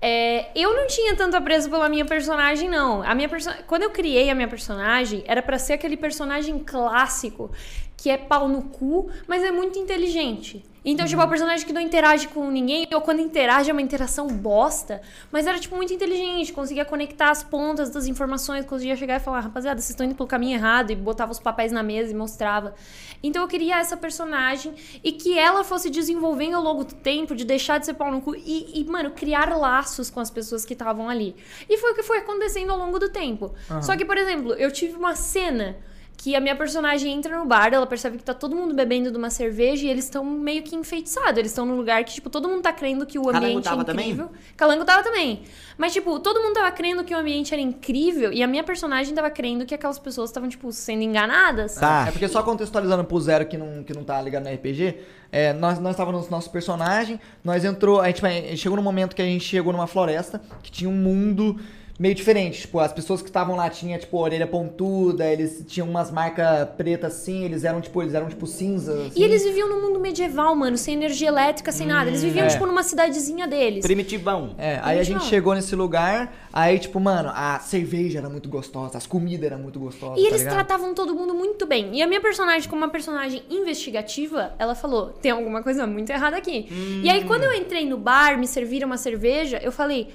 É, 0.00 0.46
eu 0.54 0.74
não 0.74 0.86
tinha 0.86 1.16
tanto 1.16 1.36
apreço 1.36 1.68
pela 1.68 1.88
minha 1.88 2.04
personagem, 2.04 2.68
não. 2.68 3.02
A 3.02 3.14
minha 3.14 3.28
perso... 3.28 3.50
Quando 3.66 3.82
eu 3.82 3.90
criei 3.90 4.30
a 4.30 4.34
minha 4.34 4.46
personagem, 4.48 5.24
era 5.26 5.42
pra 5.42 5.58
ser 5.58 5.72
aquele 5.74 5.96
personagem 5.96 6.58
clássico 6.60 7.50
que 7.96 8.08
é 8.08 8.16
pau 8.16 8.48
no 8.48 8.62
cu, 8.62 9.10
mas 9.26 9.42
é 9.42 9.50
muito 9.50 9.76
inteligente. 9.78 10.64
Então, 10.90 11.04
tipo, 11.04 11.20
é 11.20 11.24
o 11.26 11.28
personagem 11.28 11.66
que 11.66 11.72
não 11.72 11.82
interage 11.82 12.28
com 12.28 12.50
ninguém, 12.50 12.88
ou 12.94 13.02
quando 13.02 13.20
interage 13.20 13.68
é 13.68 13.72
uma 13.74 13.82
interação 13.82 14.26
bosta, 14.26 15.02
mas 15.30 15.46
era, 15.46 15.58
tipo, 15.58 15.76
muito 15.76 15.92
inteligente, 15.92 16.50
conseguia 16.50 16.82
conectar 16.82 17.30
as 17.30 17.42
pontas 17.42 17.90
das 17.90 18.06
informações, 18.06 18.64
conseguia 18.64 18.96
chegar 18.96 19.16
e 19.16 19.20
falar, 19.20 19.40
rapaziada, 19.40 19.78
vocês 19.78 19.90
estão 19.90 20.06
indo 20.06 20.14
pelo 20.14 20.26
caminho 20.26 20.54
errado, 20.54 20.90
e 20.90 20.96
botava 20.96 21.30
os 21.30 21.38
papéis 21.38 21.70
na 21.72 21.82
mesa 21.82 22.10
e 22.10 22.14
mostrava. 22.14 22.74
Então 23.22 23.42
eu 23.42 23.48
queria 23.48 23.78
essa 23.78 23.98
personagem 23.98 24.72
e 25.04 25.12
que 25.12 25.38
ela 25.38 25.62
fosse 25.62 25.90
desenvolvendo 25.90 26.54
ao 26.54 26.62
longo 26.62 26.84
do 26.84 26.94
tempo, 26.94 27.36
de 27.36 27.44
deixar 27.44 27.76
de 27.78 27.84
ser 27.84 27.92
pau 27.92 28.10
no 28.10 28.22
cu 28.22 28.34
e, 28.34 28.80
e 28.80 28.84
mano, 28.84 29.10
criar 29.10 29.54
laços 29.54 30.08
com 30.08 30.20
as 30.20 30.30
pessoas 30.30 30.64
que 30.64 30.72
estavam 30.72 31.10
ali. 31.10 31.36
E 31.68 31.76
foi 31.76 31.92
o 31.92 31.94
que 31.94 32.02
foi 32.02 32.18
acontecendo 32.18 32.70
ao 32.70 32.78
longo 32.78 32.98
do 32.98 33.10
tempo. 33.10 33.54
Só 33.82 33.94
que, 33.94 34.06
por 34.06 34.16
exemplo, 34.16 34.54
eu 34.54 34.72
tive 34.72 34.96
uma 34.96 35.14
cena 35.14 35.76
que 36.18 36.34
a 36.34 36.40
minha 36.40 36.56
personagem 36.56 37.12
entra 37.12 37.38
no 37.38 37.46
bar, 37.46 37.72
ela 37.72 37.86
percebe 37.86 38.18
que 38.18 38.24
tá 38.24 38.34
todo 38.34 38.54
mundo 38.54 38.74
bebendo 38.74 39.08
de 39.08 39.16
uma 39.16 39.30
cerveja 39.30 39.86
e 39.86 39.88
eles 39.88 40.02
estão 40.02 40.24
meio 40.24 40.64
que 40.64 40.74
enfeitiçados. 40.74 41.38
Eles 41.38 41.52
estão 41.52 41.64
num 41.64 41.76
lugar 41.76 42.02
que, 42.02 42.12
tipo, 42.12 42.28
todo 42.28 42.48
mundo 42.48 42.60
tá 42.60 42.72
crendo 42.72 43.06
que 43.06 43.20
o 43.20 43.26
Calango 43.26 43.46
ambiente 43.46 43.64
tava 43.64 43.82
é 43.82 43.84
também? 43.84 44.06
incrível. 44.06 44.30
Calango 44.56 44.84
tava 44.84 45.04
também. 45.04 45.42
Mas, 45.78 45.92
tipo, 45.92 46.18
todo 46.18 46.42
mundo 46.42 46.54
tava 46.54 46.72
crendo 46.72 47.04
que 47.04 47.14
o 47.14 47.16
ambiente 47.16 47.54
era 47.54 47.62
incrível 47.62 48.32
e 48.32 48.42
a 48.42 48.48
minha 48.48 48.64
personagem 48.64 49.14
tava 49.14 49.30
crendo 49.30 49.64
que 49.64 49.72
aquelas 49.72 49.96
pessoas 49.96 50.30
estavam, 50.30 50.48
tipo, 50.48 50.72
sendo 50.72 51.02
enganadas. 51.02 51.76
Tá. 51.76 52.06
É 52.08 52.10
porque 52.10 52.26
só 52.26 52.42
contextualizando 52.42 53.04
pro 53.04 53.20
Zero 53.20 53.46
que 53.46 53.56
não, 53.56 53.84
que 53.84 53.94
não 53.94 54.02
tá 54.02 54.20
ligado 54.20 54.42
no 54.42 54.52
RPG, 54.52 54.96
é, 55.30 55.52
nós, 55.52 55.78
nós 55.78 55.92
estávamos 55.92 56.24
no 56.24 56.32
nosso 56.32 56.50
personagem, 56.50 57.20
nós 57.44 57.64
entrou, 57.64 58.00
a 58.00 58.08
gente, 58.08 58.26
a 58.26 58.30
gente 58.30 58.56
chegou 58.56 58.74
num 58.76 58.82
momento 58.82 59.14
que 59.14 59.22
a 59.22 59.24
gente 59.24 59.44
chegou 59.44 59.72
numa 59.72 59.86
floresta 59.86 60.42
que 60.64 60.70
tinha 60.72 60.90
um 60.90 60.94
mundo 60.94 61.60
meio 61.98 62.14
diferente. 62.14 62.60
Tipo, 62.60 62.78
as 62.78 62.92
pessoas 62.92 63.20
que 63.20 63.28
estavam 63.28 63.56
lá 63.56 63.68
tinham, 63.68 63.98
tipo, 63.98 64.16
orelha 64.18 64.46
pontuda, 64.46 65.26
eles 65.26 65.64
tinham 65.66 65.88
umas 65.88 66.10
marcas 66.10 66.68
pretas 66.76 67.14
assim, 67.14 67.44
eles 67.44 67.64
eram, 67.64 67.80
tipo, 67.80 68.00
eles 68.00 68.14
eram, 68.14 68.28
tipo, 68.28 68.46
cinzas. 68.46 69.06
assim. 69.08 69.20
E 69.20 69.24
eles 69.24 69.42
viviam 69.42 69.68
num 69.68 69.82
mundo 69.82 69.98
medieval, 69.98 70.54
mano, 70.54 70.78
sem 70.78 70.94
energia 70.94 71.28
elétrica, 71.28 71.72
sem 71.72 71.86
nada. 71.86 72.08
Eles 72.08 72.22
viviam, 72.22 72.46
é. 72.46 72.48
tipo, 72.48 72.64
numa 72.66 72.82
cidadezinha 72.82 73.48
deles. 73.48 73.82
Primitivão. 73.82 74.54
É, 74.58 74.78
aí 74.82 74.98
a 74.98 75.02
gente 75.02 75.24
chegou 75.24 75.54
nesse 75.54 75.74
lugar, 75.74 76.32
aí, 76.52 76.78
tipo, 76.78 77.00
mano, 77.00 77.30
a 77.34 77.58
cerveja 77.58 78.20
era 78.20 78.28
muito 78.28 78.48
gostosa, 78.48 78.96
as 78.96 79.06
comidas 79.06 79.50
eram 79.50 79.58
muito 79.58 79.80
gostosas, 79.80 80.18
E 80.18 80.22
tá 80.22 80.28
eles 80.28 80.40
ligado? 80.42 80.54
tratavam 80.54 80.94
todo 80.94 81.14
mundo 81.14 81.34
muito 81.34 81.66
bem. 81.66 81.96
E 81.96 82.02
a 82.02 82.06
minha 82.06 82.20
personagem, 82.20 82.68
como 82.68 82.82
uma 82.82 82.90
personagem 82.90 83.42
investigativa, 83.50 84.52
ela 84.58 84.74
falou: 84.74 85.08
tem 85.08 85.30
alguma 85.32 85.62
coisa 85.62 85.86
muito 85.86 86.10
errada 86.10 86.36
aqui. 86.36 86.68
E 87.02 87.08
aí, 87.08 87.24
quando 87.24 87.44
eu 87.44 87.52
entrei 87.52 87.86
no 87.86 87.96
bar, 87.96 88.38
me 88.38 88.46
serviram 88.46 88.86
uma 88.86 88.96
cerveja, 88.96 89.58
eu 89.62 89.72
falei. 89.72 90.08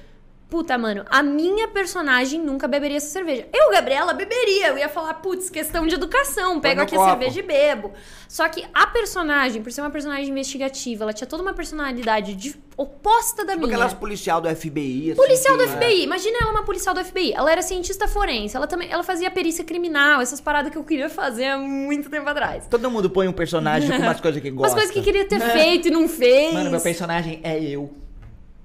Puta, 0.54 0.78
mano, 0.78 1.04
a 1.10 1.24
minha 1.24 1.68
personagem 1.68 2.40
nunca 2.40 2.68
beberia 2.68 2.98
essa 2.98 3.08
cerveja. 3.08 3.48
Eu, 3.52 3.72
Gabriela, 3.72 4.14
beberia. 4.14 4.68
Eu 4.68 4.78
ia 4.78 4.88
falar, 4.88 5.16
putz, 5.16 5.50
questão 5.50 5.88
de 5.88 5.96
educação. 5.96 6.60
Pego 6.60 6.76
no 6.78 6.84
aqui 6.84 6.94
a 6.94 6.98
copo. 7.00 7.10
cerveja 7.10 7.40
e 7.40 7.42
bebo. 7.42 7.92
Só 8.30 8.48
que 8.48 8.64
a 8.72 8.86
personagem, 8.86 9.64
por 9.64 9.72
ser 9.72 9.82
uma 9.82 9.90
personagem 9.90 10.30
investigativa, 10.30 11.06
ela 11.06 11.12
tinha 11.12 11.26
toda 11.26 11.42
uma 11.42 11.56
personalidade 11.56 12.36
de- 12.36 12.56
oposta 12.78 13.44
da 13.44 13.54
Tipo 13.54 13.66
minha. 13.66 13.78
aquelas 13.78 13.96
policial 13.96 14.40
do 14.42 14.48
FBI. 14.48 15.12
assim, 15.14 15.16
Policial 15.22 15.58
do 15.58 15.64
que- 15.64 15.70
FBI. 15.72 16.04
Imagina 16.04 16.38
ela 16.42 16.52
uma 16.52 16.64
policial 16.64 16.94
do 16.94 17.04
FBI. 17.04 17.34
Ela 17.34 17.52
era 17.52 17.64
cientista 17.64 18.08
forense. 18.08 18.56
Ela 18.56 18.68
também 18.68 18.92
ela 18.92 19.02
fazia 19.04 19.32
perícia 19.32 19.64
criminal, 19.64 20.22
essas 20.22 20.40
paradas 20.40 20.72
que 20.72 20.78
eu 20.78 20.84
queria 20.84 21.10
fazer 21.10 21.46
há 21.46 21.58
muito 21.58 22.12
tempo 22.12 22.30
atrás. 22.30 22.68
Todo 22.70 22.92
mundo 22.92 23.10
põe 23.10 23.28
um 23.28 23.34
personagem 23.34 23.90
com 23.90 23.98
umas 23.98 24.20
coisas 24.22 24.40
que 24.40 24.52
gosta. 24.52 24.68
Umas 24.68 24.74
coisas 24.76 24.92
que 24.92 25.02
queria 25.02 25.26
ter 25.26 25.40
feito 25.40 25.88
e 25.88 25.92
não 25.92 26.08
fez. 26.08 26.54
Mano, 26.54 26.70
meu 26.70 26.80
personagem 26.82 27.40
é 27.44 27.60
eu. 27.60 27.92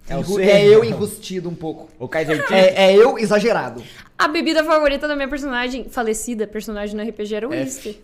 É 0.08 0.16
o 0.16 0.40
é 0.40 0.64
eu 0.66 0.84
enrustido 0.84 1.48
um 1.48 1.54
pouco. 1.54 1.88
O 1.98 2.08
Kaiser. 2.08 2.44
É, 2.50 2.86
é 2.86 2.96
eu 2.96 3.18
exagerado. 3.18 3.82
A 4.18 4.26
bebida 4.26 4.64
favorita 4.64 5.06
da 5.06 5.14
minha 5.14 5.28
personagem, 5.28 5.84
falecida 5.84 6.46
personagem 6.46 6.96
no 6.96 7.02
RPG, 7.08 7.34
era 7.34 7.46
o 7.46 7.50
whisky. 7.50 8.00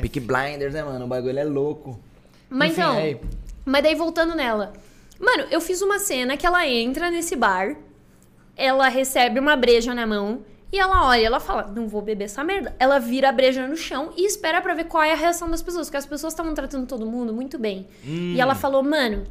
Peak 0.00 0.20
Blinders, 0.20 0.74
né, 0.74 0.82
mano? 0.82 1.06
O 1.06 1.08
bagulho 1.08 1.38
é 1.38 1.44
louco. 1.44 1.98
Mas 2.48 2.72
Enfim, 2.72 2.80
então, 2.80 2.96
aí. 2.96 3.20
mas 3.64 3.82
daí 3.82 3.94
voltando 3.94 4.34
nela. 4.34 4.72
Mano, 5.18 5.44
eu 5.50 5.60
fiz 5.60 5.82
uma 5.82 5.98
cena 5.98 6.36
que 6.36 6.46
ela 6.46 6.66
entra 6.66 7.10
nesse 7.10 7.34
bar, 7.34 7.76
ela 8.56 8.88
recebe 8.88 9.40
uma 9.40 9.56
breja 9.56 9.94
na 9.94 10.06
mão 10.06 10.42
e 10.72 10.78
ela 10.78 11.06
olha, 11.08 11.26
ela 11.26 11.40
fala: 11.40 11.66
"Não 11.74 11.88
vou 11.88 12.00
beber 12.00 12.24
essa 12.24 12.44
merda". 12.44 12.74
Ela 12.78 12.98
vira 12.98 13.30
a 13.30 13.32
breja 13.32 13.66
no 13.66 13.76
chão 13.76 14.12
e 14.16 14.24
espera 14.24 14.60
pra 14.60 14.74
ver 14.74 14.84
qual 14.84 15.02
é 15.02 15.12
a 15.12 15.16
reação 15.16 15.50
das 15.50 15.62
pessoas, 15.62 15.88
porque 15.88 15.96
as 15.96 16.06
pessoas 16.06 16.32
estavam 16.32 16.54
tratando 16.54 16.86
todo 16.86 17.04
mundo 17.06 17.32
muito 17.32 17.58
bem. 17.58 17.88
E 18.04 18.40
ela 18.40 18.54
falou: 18.54 18.82
"Mano, 18.82 19.24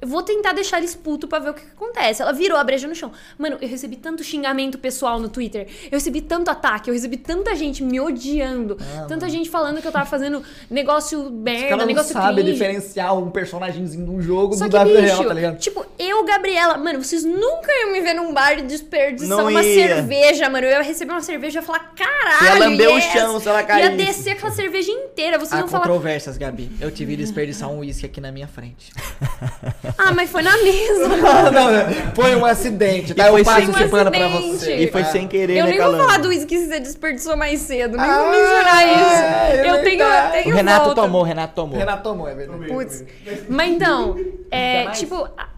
eu 0.00 0.06
vou 0.08 0.22
tentar 0.22 0.52
deixar 0.52 0.78
eles 0.78 0.94
putos 0.94 1.28
pra 1.28 1.38
ver 1.38 1.50
o 1.50 1.54
que, 1.54 1.60
que 1.62 1.70
acontece. 1.72 2.22
Ela 2.22 2.32
virou 2.32 2.56
a 2.56 2.62
breja 2.64 2.86
no 2.86 2.94
chão. 2.94 3.10
Mano, 3.36 3.58
eu 3.60 3.68
recebi 3.68 3.96
tanto 3.96 4.22
xingamento 4.22 4.78
pessoal 4.78 5.18
no 5.18 5.28
Twitter. 5.28 5.66
Eu 5.86 5.92
recebi 5.98 6.20
tanto 6.20 6.50
ataque. 6.50 6.88
Eu 6.90 6.94
recebi 6.94 7.16
tanta 7.16 7.54
gente 7.56 7.82
me 7.82 8.00
odiando. 8.00 8.76
tanta 9.08 9.28
gente 9.28 9.50
falando 9.50 9.80
que 9.80 9.88
eu 9.88 9.92
tava 9.92 10.06
fazendo 10.06 10.42
negócio 10.70 11.30
merda, 11.30 11.68
caras 11.68 11.78
não 11.78 11.86
negócio 11.86 12.12
sabem 12.12 12.36
cringe. 12.44 12.52
diferenciar 12.52 13.18
um 13.18 13.30
personagemzinho 13.30 14.04
de 14.04 14.10
um 14.10 14.20
jogo 14.22 14.54
Só 14.56 14.64
do 14.64 14.70
que, 14.70 14.76
da 14.76 14.84
vida 14.84 15.00
bicho, 15.02 15.14
real, 15.16 15.24
tá 15.28 15.34
ligado? 15.34 15.58
tipo, 15.58 15.84
eu, 15.98 16.24
Gabriela, 16.24 16.78
mano, 16.78 17.02
vocês 17.02 17.24
nunca 17.24 17.68
iam 17.80 17.92
me 17.92 18.00
ver 18.00 18.14
num 18.14 18.32
bar 18.32 18.58
e 18.58 18.62
desperdiçar 18.62 19.28
Não 19.36 19.48
uma 19.48 19.62
ia. 19.62 19.86
cerveja, 19.88 20.48
mano. 20.48 20.66
Eu 20.66 20.70
ia 20.70 20.82
receber 20.82 21.12
uma 21.12 21.22
cerveja 21.22 21.58
e 21.58 21.60
ia 21.60 21.66
falar, 21.66 21.92
caralho, 21.96 22.44
ia 22.44 22.68
lamber 22.68 22.88
o 22.88 22.96
yes! 22.98 23.04
chão 23.12 23.40
se 23.40 23.48
ela 23.48 23.60
Ia 23.60 23.66
caísse. 23.66 23.96
descer 23.96 24.30
aquela 24.30 24.52
cerveja 24.52 24.90
inteira. 24.92 25.38
Vocês 25.38 25.52
Há 25.54 25.58
iam 25.58 25.68
falar, 25.68 25.82
controvérsias, 25.84 26.36
Gabi. 26.38 26.70
Eu 26.80 26.90
te 26.90 27.04
vi 27.04 27.16
desperdiçar 27.16 27.68
um 27.70 27.80
uísque 27.80 28.06
aqui 28.06 28.20
na 28.20 28.30
minha 28.30 28.46
frente. 28.48 28.92
ah, 29.96 30.12
mas 30.12 30.30
foi 30.30 30.42
na 30.42 30.56
mesa. 30.58 31.08
não, 31.50 31.70
não, 31.70 32.12
foi 32.14 32.36
um 32.36 32.44
acidente, 32.44 33.14
tá? 33.14 33.26
E 33.28 33.30
foi 33.30 33.40
Eu 33.40 33.44
passo 33.44 33.60
sem- 33.60 33.70
esse 33.70 33.88
pano 33.88 34.10
pra 34.10 34.28
você. 34.28 34.76
E 34.76 34.90
foi 34.90 35.04
sem 35.04 35.26
querer, 35.28 35.56
eu 35.58 35.64
né, 35.64 35.70
nem 35.70 35.78
vou 35.80 35.86
Calango? 35.90 36.04
falar 36.04 36.18
do 36.18 36.28
uísque 36.28 36.46
que 36.46 36.66
você 36.66 36.80
desperdiçou 36.80 37.36
mais 37.36 37.60
cedo. 37.60 37.96
Nem 37.96 38.04
Ah, 38.06 38.18
vou 38.22 38.30
mencionar 38.30 38.86
isso. 38.86 39.22
é 39.22 39.70
eu, 39.70 39.82
tenho, 39.84 40.02
eu 40.02 40.30
tenho 40.32 40.54
O 40.54 40.56
Renato 40.56 40.84
volta. 40.86 41.02
tomou, 41.02 41.20
o 41.20 41.24
Renato 41.24 41.54
tomou. 41.54 41.78
Renato 41.78 42.02
tomou, 42.02 42.28
é 42.28 42.34
verdade. 42.34 42.66
Putz. 42.66 43.04
Mas 43.48 43.70
então, 43.70 44.16
é, 44.50 44.86
tipo... 44.90 45.28
a- 45.36 45.57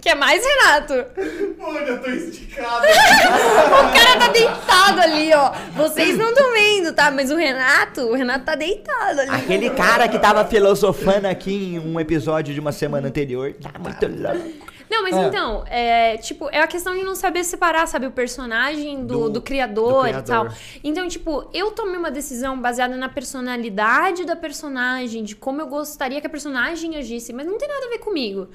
Quer 0.00 0.14
mais, 0.14 0.42
Renato? 0.44 0.94
Pô, 1.58 1.72
eu 1.78 2.00
tô 2.02 2.10
esticado. 2.10 2.86
O 3.80 3.92
cara 3.92 4.18
tá 4.18 4.28
deitado 4.28 5.00
ali, 5.00 5.32
ó. 5.32 5.52
Vocês 5.74 6.16
não 6.16 6.30
estão 6.30 6.52
vendo, 6.52 6.92
tá? 6.94 7.10
Mas 7.10 7.30
o 7.30 7.36
Renato, 7.36 8.02
o 8.02 8.14
Renato 8.14 8.44
tá 8.44 8.54
deitado 8.54 9.20
ali. 9.20 9.30
Aquele 9.30 9.70
cara 9.70 10.08
que 10.08 10.18
tava 10.18 10.44
filosofando 10.44 11.26
aqui 11.28 11.52
em 11.52 11.78
um 11.78 11.98
episódio 11.98 12.52
de 12.54 12.60
uma 12.60 12.72
semana 12.72 13.08
anterior. 13.08 13.52
Tá 13.54 13.70
muito 13.78 14.06
louco. 14.06 14.60
Não, 14.90 15.04
mas 15.04 15.16
É. 15.16 15.22
então, 15.28 15.64
é, 15.68 16.16
tipo, 16.16 16.48
é 16.50 16.60
a 16.60 16.66
questão 16.66 16.94
de 16.96 17.04
não 17.04 17.14
saber 17.14 17.44
separar, 17.44 17.86
sabe, 17.86 18.06
o 18.06 18.10
personagem 18.10 19.04
do, 19.06 19.18
Do- 19.24 19.30
do, 19.30 19.42
criador, 19.42 20.02
do 20.02 20.08
e 20.08 20.12
tal. 20.22 20.46
criador. 20.46 20.52
Então, 20.82 21.06
tipo, 21.08 21.48
eu 21.54 21.70
tomei 21.70 21.96
uma 21.96 22.10
decisão 22.10 22.60
baseada 22.60 22.96
na 22.96 23.08
personalidade 23.08 24.24
da 24.24 24.34
personagem, 24.34 25.22
de 25.22 25.36
como 25.36 25.60
eu 25.60 25.68
gostaria 25.68 26.20
que 26.20 26.26
a 26.26 26.30
personagem 26.30 26.96
agisse, 26.96 27.32
mas 27.32 27.46
não 27.46 27.56
tem 27.56 27.68
nada 27.68 27.86
a 27.86 27.88
ver 27.90 27.98
comigo. 27.98 28.48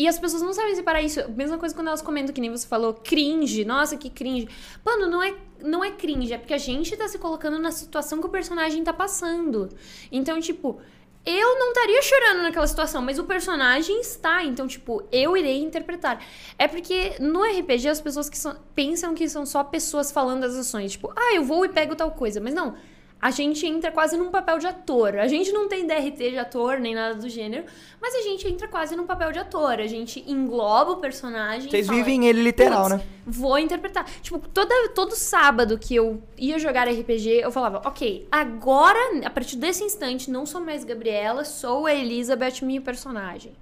E 0.00 0.08
as 0.08 0.18
pessoas 0.18 0.40
não 0.40 0.54
sabem 0.54 0.74
separar 0.74 1.02
isso. 1.02 1.20
Mesma 1.32 1.58
coisa 1.58 1.74
quando 1.74 1.88
elas 1.88 2.00
comentam, 2.00 2.32
que 2.34 2.40
nem 2.40 2.50
você 2.50 2.66
falou, 2.66 2.94
cringe. 2.94 3.66
Nossa, 3.66 3.98
que 3.98 4.08
cringe. 4.08 4.48
Mano, 4.82 5.06
não 5.06 5.22
é, 5.22 5.34
não 5.62 5.84
é 5.84 5.90
cringe, 5.90 6.32
é 6.32 6.38
porque 6.38 6.54
a 6.54 6.58
gente 6.58 6.96
tá 6.96 7.06
se 7.06 7.18
colocando 7.18 7.58
na 7.58 7.70
situação 7.70 8.18
que 8.18 8.26
o 8.26 8.30
personagem 8.30 8.82
tá 8.82 8.94
passando. 8.94 9.68
Então, 10.10 10.40
tipo, 10.40 10.80
eu 11.26 11.58
não 11.58 11.68
estaria 11.68 12.00
chorando 12.00 12.42
naquela 12.44 12.66
situação, 12.66 13.02
mas 13.02 13.18
o 13.18 13.24
personagem 13.24 14.00
está. 14.00 14.42
Então, 14.42 14.66
tipo, 14.66 15.02
eu 15.12 15.36
irei 15.36 15.60
interpretar. 15.60 16.24
É 16.58 16.66
porque 16.66 17.16
no 17.20 17.42
RPG 17.44 17.88
as 17.88 18.00
pessoas 18.00 18.30
que 18.30 18.38
são- 18.38 18.56
pensam 18.74 19.14
que 19.14 19.28
são 19.28 19.44
só 19.44 19.62
pessoas 19.62 20.10
falando 20.10 20.44
as 20.44 20.54
ações. 20.56 20.92
Tipo, 20.92 21.12
ah, 21.14 21.34
eu 21.34 21.44
vou 21.44 21.62
e 21.66 21.68
pego 21.68 21.94
tal 21.94 22.10
coisa. 22.12 22.40
Mas 22.40 22.54
não. 22.54 22.74
A 23.20 23.30
gente 23.30 23.66
entra 23.66 23.90
quase 23.90 24.16
num 24.16 24.30
papel 24.30 24.58
de 24.58 24.66
ator. 24.66 25.18
A 25.18 25.26
gente 25.28 25.52
não 25.52 25.68
tem 25.68 25.86
DRT 25.86 26.30
de 26.30 26.38
ator, 26.38 26.78
nem 26.78 26.94
nada 26.94 27.16
do 27.16 27.28
gênero, 27.28 27.64
mas 28.00 28.14
a 28.14 28.22
gente 28.22 28.48
entra 28.48 28.66
quase 28.66 28.96
num 28.96 29.04
papel 29.06 29.30
de 29.30 29.38
ator. 29.38 29.78
A 29.78 29.86
gente 29.86 30.24
engloba 30.26 30.92
o 30.92 30.96
personagem. 30.96 31.70
Vocês 31.70 31.86
fala, 31.86 31.98
vivem 31.98 32.26
ele 32.26 32.42
literal, 32.42 32.88
"Putz, 32.88 32.96
né? 32.96 33.06
Vou 33.26 33.58
interpretar. 33.58 34.06
Tipo, 34.22 34.38
toda, 34.48 34.88
todo 34.90 35.14
sábado 35.14 35.78
que 35.78 35.94
eu 35.94 36.22
ia 36.38 36.58
jogar 36.58 36.88
RPG, 36.88 37.42
eu 37.42 37.52
falava, 37.52 37.82
ok, 37.84 38.26
agora, 38.32 38.98
a 39.24 39.30
partir 39.30 39.56
desse 39.56 39.84
instante, 39.84 40.30
não 40.30 40.46
sou 40.46 40.60
mais 40.60 40.82
Gabriela, 40.82 41.44
sou 41.44 41.86
a 41.86 41.94
Elizabeth, 41.94 42.62
minha 42.62 42.80
personagem. 42.80 43.52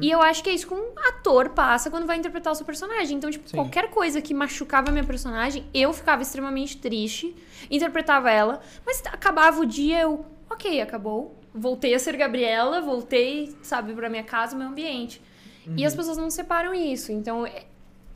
E 0.00 0.10
eu 0.10 0.20
acho 0.22 0.42
que 0.42 0.50
é 0.50 0.52
isso 0.52 0.66
que 0.66 0.74
um 0.74 0.92
ator 1.08 1.48
passa 1.50 1.90
quando 1.90 2.06
vai 2.06 2.16
interpretar 2.16 2.52
o 2.52 2.56
seu 2.56 2.64
personagem. 2.66 3.16
Então, 3.16 3.30
tipo, 3.30 3.50
qualquer 3.52 3.90
coisa 3.90 4.20
que 4.20 4.32
machucava 4.34 4.90
a 4.90 4.92
minha 4.92 5.04
personagem, 5.04 5.64
eu 5.74 5.92
ficava 5.92 6.22
extremamente 6.22 6.76
triste, 6.76 7.34
interpretava 7.70 8.30
ela, 8.30 8.60
mas 8.86 9.02
acabava 9.06 9.60
o 9.60 9.66
dia, 9.66 10.00
eu, 10.02 10.24
ok, 10.50 10.80
acabou. 10.80 11.40
Voltei 11.54 11.94
a 11.94 11.98
ser 11.98 12.16
Gabriela, 12.16 12.80
voltei, 12.80 13.56
sabe, 13.62 13.92
pra 13.94 14.08
minha 14.10 14.24
casa, 14.24 14.56
meu 14.56 14.68
ambiente. 14.68 15.20
E 15.76 15.84
as 15.84 15.94
pessoas 15.94 16.18
não 16.18 16.28
separam 16.30 16.74
isso. 16.74 17.10
Então, 17.12 17.46
é- 17.46 17.64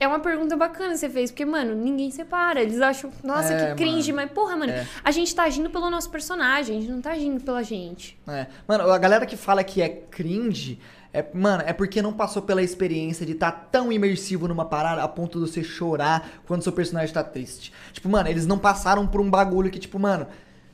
É 0.00 0.06
uma 0.06 0.20
pergunta 0.20 0.56
bacana 0.56 0.90
que 0.92 0.98
você 0.98 1.10
fez, 1.10 1.28
porque, 1.32 1.44
mano, 1.44 1.74
ninguém 1.74 2.08
separa. 2.12 2.62
Eles 2.62 2.80
acham, 2.80 3.10
nossa, 3.24 3.52
É, 3.52 3.70
que 3.70 3.74
cringe, 3.82 4.12
mano. 4.12 4.28
mas, 4.28 4.32
porra, 4.32 4.56
mano, 4.56 4.70
É. 4.70 4.86
a 5.02 5.10
gente 5.10 5.34
tá 5.34 5.42
agindo 5.42 5.70
pelo 5.70 5.90
nosso 5.90 6.08
personagem, 6.08 6.76
a 6.78 6.80
gente 6.80 6.88
não 6.92 7.00
tá 7.00 7.10
agindo 7.10 7.42
pela 7.42 7.64
gente. 7.64 8.16
É. 8.28 8.46
Mano, 8.68 8.88
a 8.92 8.96
galera 8.96 9.26
que 9.26 9.36
fala 9.36 9.64
que 9.64 9.82
é 9.82 9.88
cringe, 9.88 10.78
é, 11.12 11.24
mano, 11.32 11.62
é 11.66 11.72
porque 11.72 12.02
não 12.02 12.12
passou 12.12 12.42
pela 12.42 12.62
experiência 12.62 13.24
de 13.24 13.32
estar 13.32 13.50
tão 13.72 13.90
imersivo 13.90 14.46
numa 14.46 14.64
parada 14.64 15.02
a 15.02 15.08
ponto 15.08 15.40
de 15.42 15.50
você 15.50 15.64
chorar 15.64 16.30
quando 16.46 16.62
seu 16.62 16.72
personagem 16.72 17.14
tá 17.14 17.24
triste. 17.24 17.72
Tipo, 17.92 18.08
mano, 18.08 18.28
eles 18.28 18.46
não 18.46 18.58
passaram 18.58 19.06
por 19.06 19.20
um 19.20 19.30
bagulho 19.30 19.70
que, 19.70 19.78
tipo, 19.78 19.98
mano, 19.98 20.26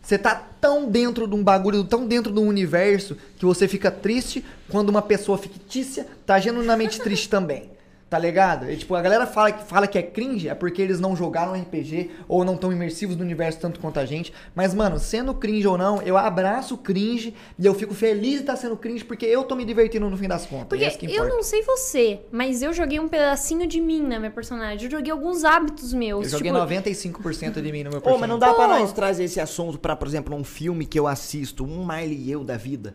você 0.03 0.19
tá 0.19 0.35
tão 0.61 0.91
dentro 0.91 1.27
de 1.27 1.35
um 1.35 1.43
bagulho, 1.43 1.85
tão 1.85 2.07
dentro 2.07 2.33
do 2.33 2.43
universo, 2.43 3.17
que 3.39 3.45
você 3.45 3.69
fica 3.69 3.91
triste 3.91 4.45
quando 4.69 4.91
uma 4.91 5.01
pessoa 5.01 5.39
fictícia 5.39 6.07
tá 6.27 6.39
genuinamente 6.39 7.01
triste 7.01 7.29
também. 7.31 7.74
Tá 8.15 8.19
ligado? 8.21 8.71
E, 8.71 8.77
tipo, 8.77 8.95
a 8.95 9.03
galera 9.03 9.27
fala, 9.27 9.51
que- 9.51 9.65
fala 9.65 9.89
que 9.89 9.99
é 9.99 10.03
cringe 10.03 10.49
é 10.49 10.55
porque 10.55 10.81
eles 10.81 11.01
não 11.01 11.17
jogaram 11.17 11.53
RPG 11.61 12.13
ou 12.29 12.45
não 12.45 12.57
tão 12.57 12.73
imersivos 12.73 13.17
no 13.17 13.25
universo 13.25 13.59
tanto 13.59 13.81
quanto 13.81 13.99
a 13.99 14.07
gente. 14.07 14.33
Mas, 14.55 14.73
mano, 14.73 15.01
sendo 15.01 15.35
cringe 15.35 15.67
ou 15.67 15.77
não, 15.77 16.01
eu 16.03 16.17
abraço 16.17 16.77
o 16.77 16.79
cringe 16.79 17.35
e 17.59 17.67
eu 17.67 17.75
fico 17.75 17.93
feliz 17.93 18.35
de 18.35 18.41
estar 18.43 18.55
sendo 18.55 18.77
cringe 18.77 19.05
porque 19.05 19.27
eu 19.27 19.43
tô 19.43 19.57
me 19.57 19.65
divertindo 19.65 20.09
no 20.09 20.17
fim 20.17 20.29
das 20.29 20.47
contas. 20.47 20.69
Porque 20.69 20.85
é 20.85 20.87
isso 20.87 20.97
que 20.99 21.13
eu 21.13 21.29
não 21.29 21.43
sei 21.43 21.63
você, 21.63 22.21
mas 22.31 22.63
eu 22.63 22.73
joguei 22.73 23.01
um 23.01 23.09
pedacinho 23.09 23.67
de 23.67 23.81
mim 23.81 24.01
na 24.01 24.21
minha 24.21 24.31
personagem. 24.31 24.85
Eu 24.85 24.91
joguei 24.93 25.11
alguns 25.11 25.43
hábitos 25.43 25.93
meus. 25.93 26.27
Eu 26.27 26.39
joguei 26.39 26.53
tipo, 26.53 26.65
95% 26.65 27.61
de 27.61 27.73
mim 27.73 27.83
no 27.83 27.91
meu 27.91 28.01
Pô, 28.01 28.11
personagem. 28.11 28.21
mas 28.21 28.29
não 28.31 28.39
dá 28.39 28.55
pra 28.55 28.69
Pô. 28.69 28.79
nós 28.79 28.93
trazer 28.93 29.25
esse 29.25 29.41
assunto 29.41 29.77
pra, 29.77 29.97
por 29.97 30.07
exemplo, 30.07 30.37
um 30.37 30.45
filme 30.45 30.87
que 30.87 30.97
eu 31.01 31.09
assisto, 31.09 31.65
um 31.65 31.83
Marley 31.83 32.15
e 32.29 32.31
eu 32.31 32.45
da 32.45 32.57
vida, 32.57 32.95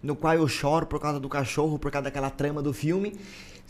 no 0.00 0.14
qual 0.14 0.34
eu 0.34 0.46
choro 0.46 0.86
por 0.86 1.00
causa 1.00 1.18
do 1.18 1.28
cachorro, 1.28 1.76
por 1.76 1.90
causa 1.90 2.04
daquela 2.04 2.30
trama 2.30 2.62
do 2.62 2.72
filme, 2.72 3.14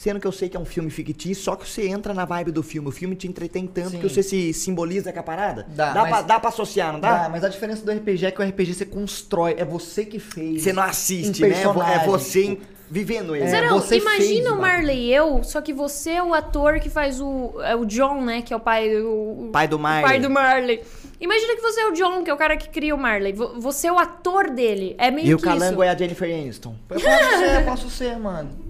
sendo 0.03 0.19
que 0.19 0.27
eu 0.27 0.33
sei 0.33 0.49
que 0.49 0.57
é 0.57 0.61
um 0.61 0.65
filme 0.65 0.89
fictício, 0.89 1.45
só 1.45 1.55
que 1.55 1.69
você 1.69 1.87
entra 1.87 2.15
na 2.15 2.25
vibe 2.25 2.51
do 2.53 2.63
filme, 2.63 2.89
o 2.89 2.91
filme 2.91 3.15
te 3.15 3.29
entretém 3.29 3.67
tanto 3.67 3.91
Sim. 3.91 3.99
que 3.99 4.09
você 4.09 4.23
se 4.23 4.51
simboliza 4.55 5.13
com 5.13 5.21
a 5.21 5.23
parada. 5.23 5.67
Dá, 5.69 5.93
dá, 5.93 6.01
mas- 6.01 6.11
pra, 6.11 6.23
dá 6.23 6.41
pra 6.41 6.49
associar, 6.49 6.91
não 6.95 7.01
Dá, 7.01 7.25
dá? 7.25 7.29
mas 7.29 7.45
a 7.45 7.51
diferença 7.51 7.85
do 7.85 7.93
RPG 7.93 8.25
é 8.25 8.31
que 8.31 8.41
o 8.41 8.45
RPG 8.49 8.73
você 8.73 8.87
constrói, 8.87 9.57
é 9.59 9.65
você 9.65 10.07
que 10.07 10.19
fez. 10.19 10.63
Você 10.63 10.73
não 10.73 10.83
um 10.83 10.87
assiste, 10.87 11.43
né? 11.43 11.49
É 11.49 11.53
personagem, 11.53 12.07
você 12.07 12.59
vivendo 12.91 13.37
ele. 13.37 13.45
É, 13.45 13.81
fez 13.83 14.03
imagina 14.03 14.53
o 14.53 14.57
o. 14.57 14.61
Marley 14.63 14.99
e 15.09 15.13
eu, 15.15 15.45
só 15.45 15.61
que 15.61 15.73
você 15.75 16.13
é 16.13 16.23
o 16.23 16.33
ator 16.33 16.81
que 16.81 16.89
faz 16.89 17.21
o. 17.21 17.61
É 17.63 17.77
o 17.77 17.85
John, 17.85 18.23
né? 18.25 18.41
Que 18.41 18.55
é 18.55 18.57
o 18.57 18.61
pai. 18.61 18.89
O, 19.03 19.49
o- 19.49 19.51
Pai 19.53 19.69
do 19.69 19.77
o 19.77 19.79
Marley. 19.79 20.03
pai 20.09 20.19
do 20.19 20.31
Marley. 20.31 20.81
Imagina 21.21 21.55
que 21.57 21.61
você 21.61 21.79
é 21.83 21.87
o 21.89 21.93
John, 21.93 22.25
que 22.25 22.31
é 22.31 22.33
o 22.35 22.39
cara 22.39 22.57
que 22.57 22.71
cria 22.71 22.95
o 22.95 22.99
Marley. 22.99 23.35
Vo- 23.35 23.61
Você 23.61 23.87
é 23.89 23.93
o 23.93 23.99
ator 23.99 24.49
dele. 24.49 24.95
É 24.97 25.11
meio 25.11 25.27
E 25.29 25.35
o 25.35 25.37
que 25.37 25.45
Calango 25.45 25.75
isso. 25.75 25.83
é 25.83 25.89
a 25.91 25.95
Jennifer 25.95 26.35
Aniston. 26.35 26.75
Eu 26.89 26.99
posso 26.99 27.39
ser, 27.39 27.55
eu 27.61 27.65
posso 27.67 27.91
ser, 27.91 28.19
mano. 28.19 28.70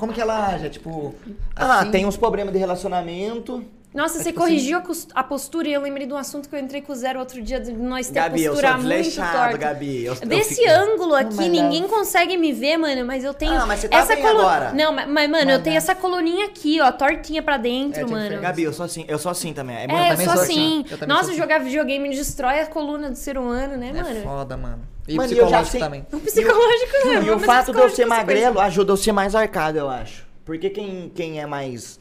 Como 0.00 0.14
que 0.14 0.20
ela 0.20 0.46
age? 0.46 0.66
É, 0.66 0.70
Tipo. 0.70 1.14
Ah, 1.54 1.80
assim? 1.80 1.90
tem 1.90 2.06
uns 2.06 2.16
problemas 2.16 2.54
de 2.54 2.58
relacionamento. 2.58 3.62
Nossa, 3.92 4.18
É 4.18 4.22
você 4.22 4.28
tipo 4.30 4.40
corrigiu 4.42 4.78
a 4.78 4.80
cos- 4.82 5.08
a, 5.12 5.24
postura 5.24 5.66
e 5.66 5.72
eu 5.72 5.80
lembrei 5.80 6.06
de 6.06 6.12
um 6.12 6.16
assunto 6.16 6.48
que 6.48 6.54
eu 6.54 6.60
entrei 6.60 6.80
com 6.80 6.92
o 6.92 6.94
Zero 6.94 7.18
outro 7.18 7.42
dia, 7.42 7.58
de 7.58 7.72
nós 7.72 8.06
ter 8.06 8.14
Gabi, 8.14 8.42
a 8.42 8.44
eu 8.44 8.52
postura 8.52 8.72
sou 8.74 8.82
muito 8.82 9.16
torta. 9.16 9.56
Gabi. 9.58 10.04
Eu- 10.04 10.14
eu 10.14 10.28
Desse 10.28 10.54
fico- 10.54 10.70
ângulo 10.70 11.14
aqui, 11.16 11.34
mas 11.34 11.48
ninguém 11.50 11.82
não. 11.82 11.88
consegue 11.88 12.36
me 12.36 12.52
ver, 12.52 12.76
mano, 12.76 13.04
mas 13.04 13.24
eu 13.24 13.34
tenho 13.34 13.52
Ah, 13.52 13.66
mas 13.66 13.80
você 13.80 13.88
tá 13.88 13.98
essa 13.98 14.14
bem 14.14 14.22
colo- 14.22 14.38
agora. 14.42 14.72
Não, 14.72 14.92
mas, 14.92 15.08
mas, 15.08 15.28
mano, 15.28 15.50
eu 15.50 15.60
tenho 15.60 15.74
não. 15.74 15.78
essa 15.78 15.92
coluninha 15.96 16.46
aqui, 16.46 16.80
ó, 16.80 16.92
tortinha 16.92 17.42
pra 17.42 17.56
dentro, 17.56 18.02
É, 18.02 18.06
mano. 18.06 18.40
Gabi, 18.40 18.62
eu 18.62 18.72
sou 18.72 18.84
assim, 18.86 19.04
eu 19.08 19.18
sou 19.18 19.32
assim 19.32 19.52
também. 19.52 19.74
É, 19.74 19.84
É, 19.84 19.86
meu- 19.88 19.96
eu 19.96 20.08
também 20.10 20.26
sou 20.26 20.34
assim. 20.34 20.42
assim. 20.44 20.84
Eu 20.88 20.98
também 20.98 21.08
Nossa, 21.08 21.24
sou 21.24 21.30
assim. 21.32 21.40
jogar 21.40 21.58
videogame 21.58 22.10
destrói 22.10 22.60
a 22.60 22.66
coluna 22.66 23.10
do 23.10 23.16
ser 23.16 23.36
humano, 23.36 23.76
né, 23.76 23.90
É 23.92 24.02
mano? 24.04 24.22
foda, 24.22 24.56
mano. 24.56 24.82
E 25.08 25.16
Mano, 25.16 25.32
eu 25.32 25.36
já 25.48 25.62
psicológico 25.64 25.70
sei- 25.72 25.80
também. 25.80 26.06
O 26.12 26.20
psicológico, 26.20 27.08
né? 27.08 27.22
E 27.26 27.30
o 27.32 27.38
fato 27.40 27.72
de 27.72 27.78
eu 27.80 27.90
ser 27.90 28.04
magrelo 28.06 28.60
ajuda 28.60 28.92
eu 28.92 28.96
ser 28.96 29.10
mais 29.10 29.34
arcado, 29.34 29.78
eu 29.78 29.90
acho. 29.90 30.24
Porque 30.44 30.70
quem, 30.70 31.10
quem 31.12 31.40
é 31.40 31.46
mais. 31.46 31.98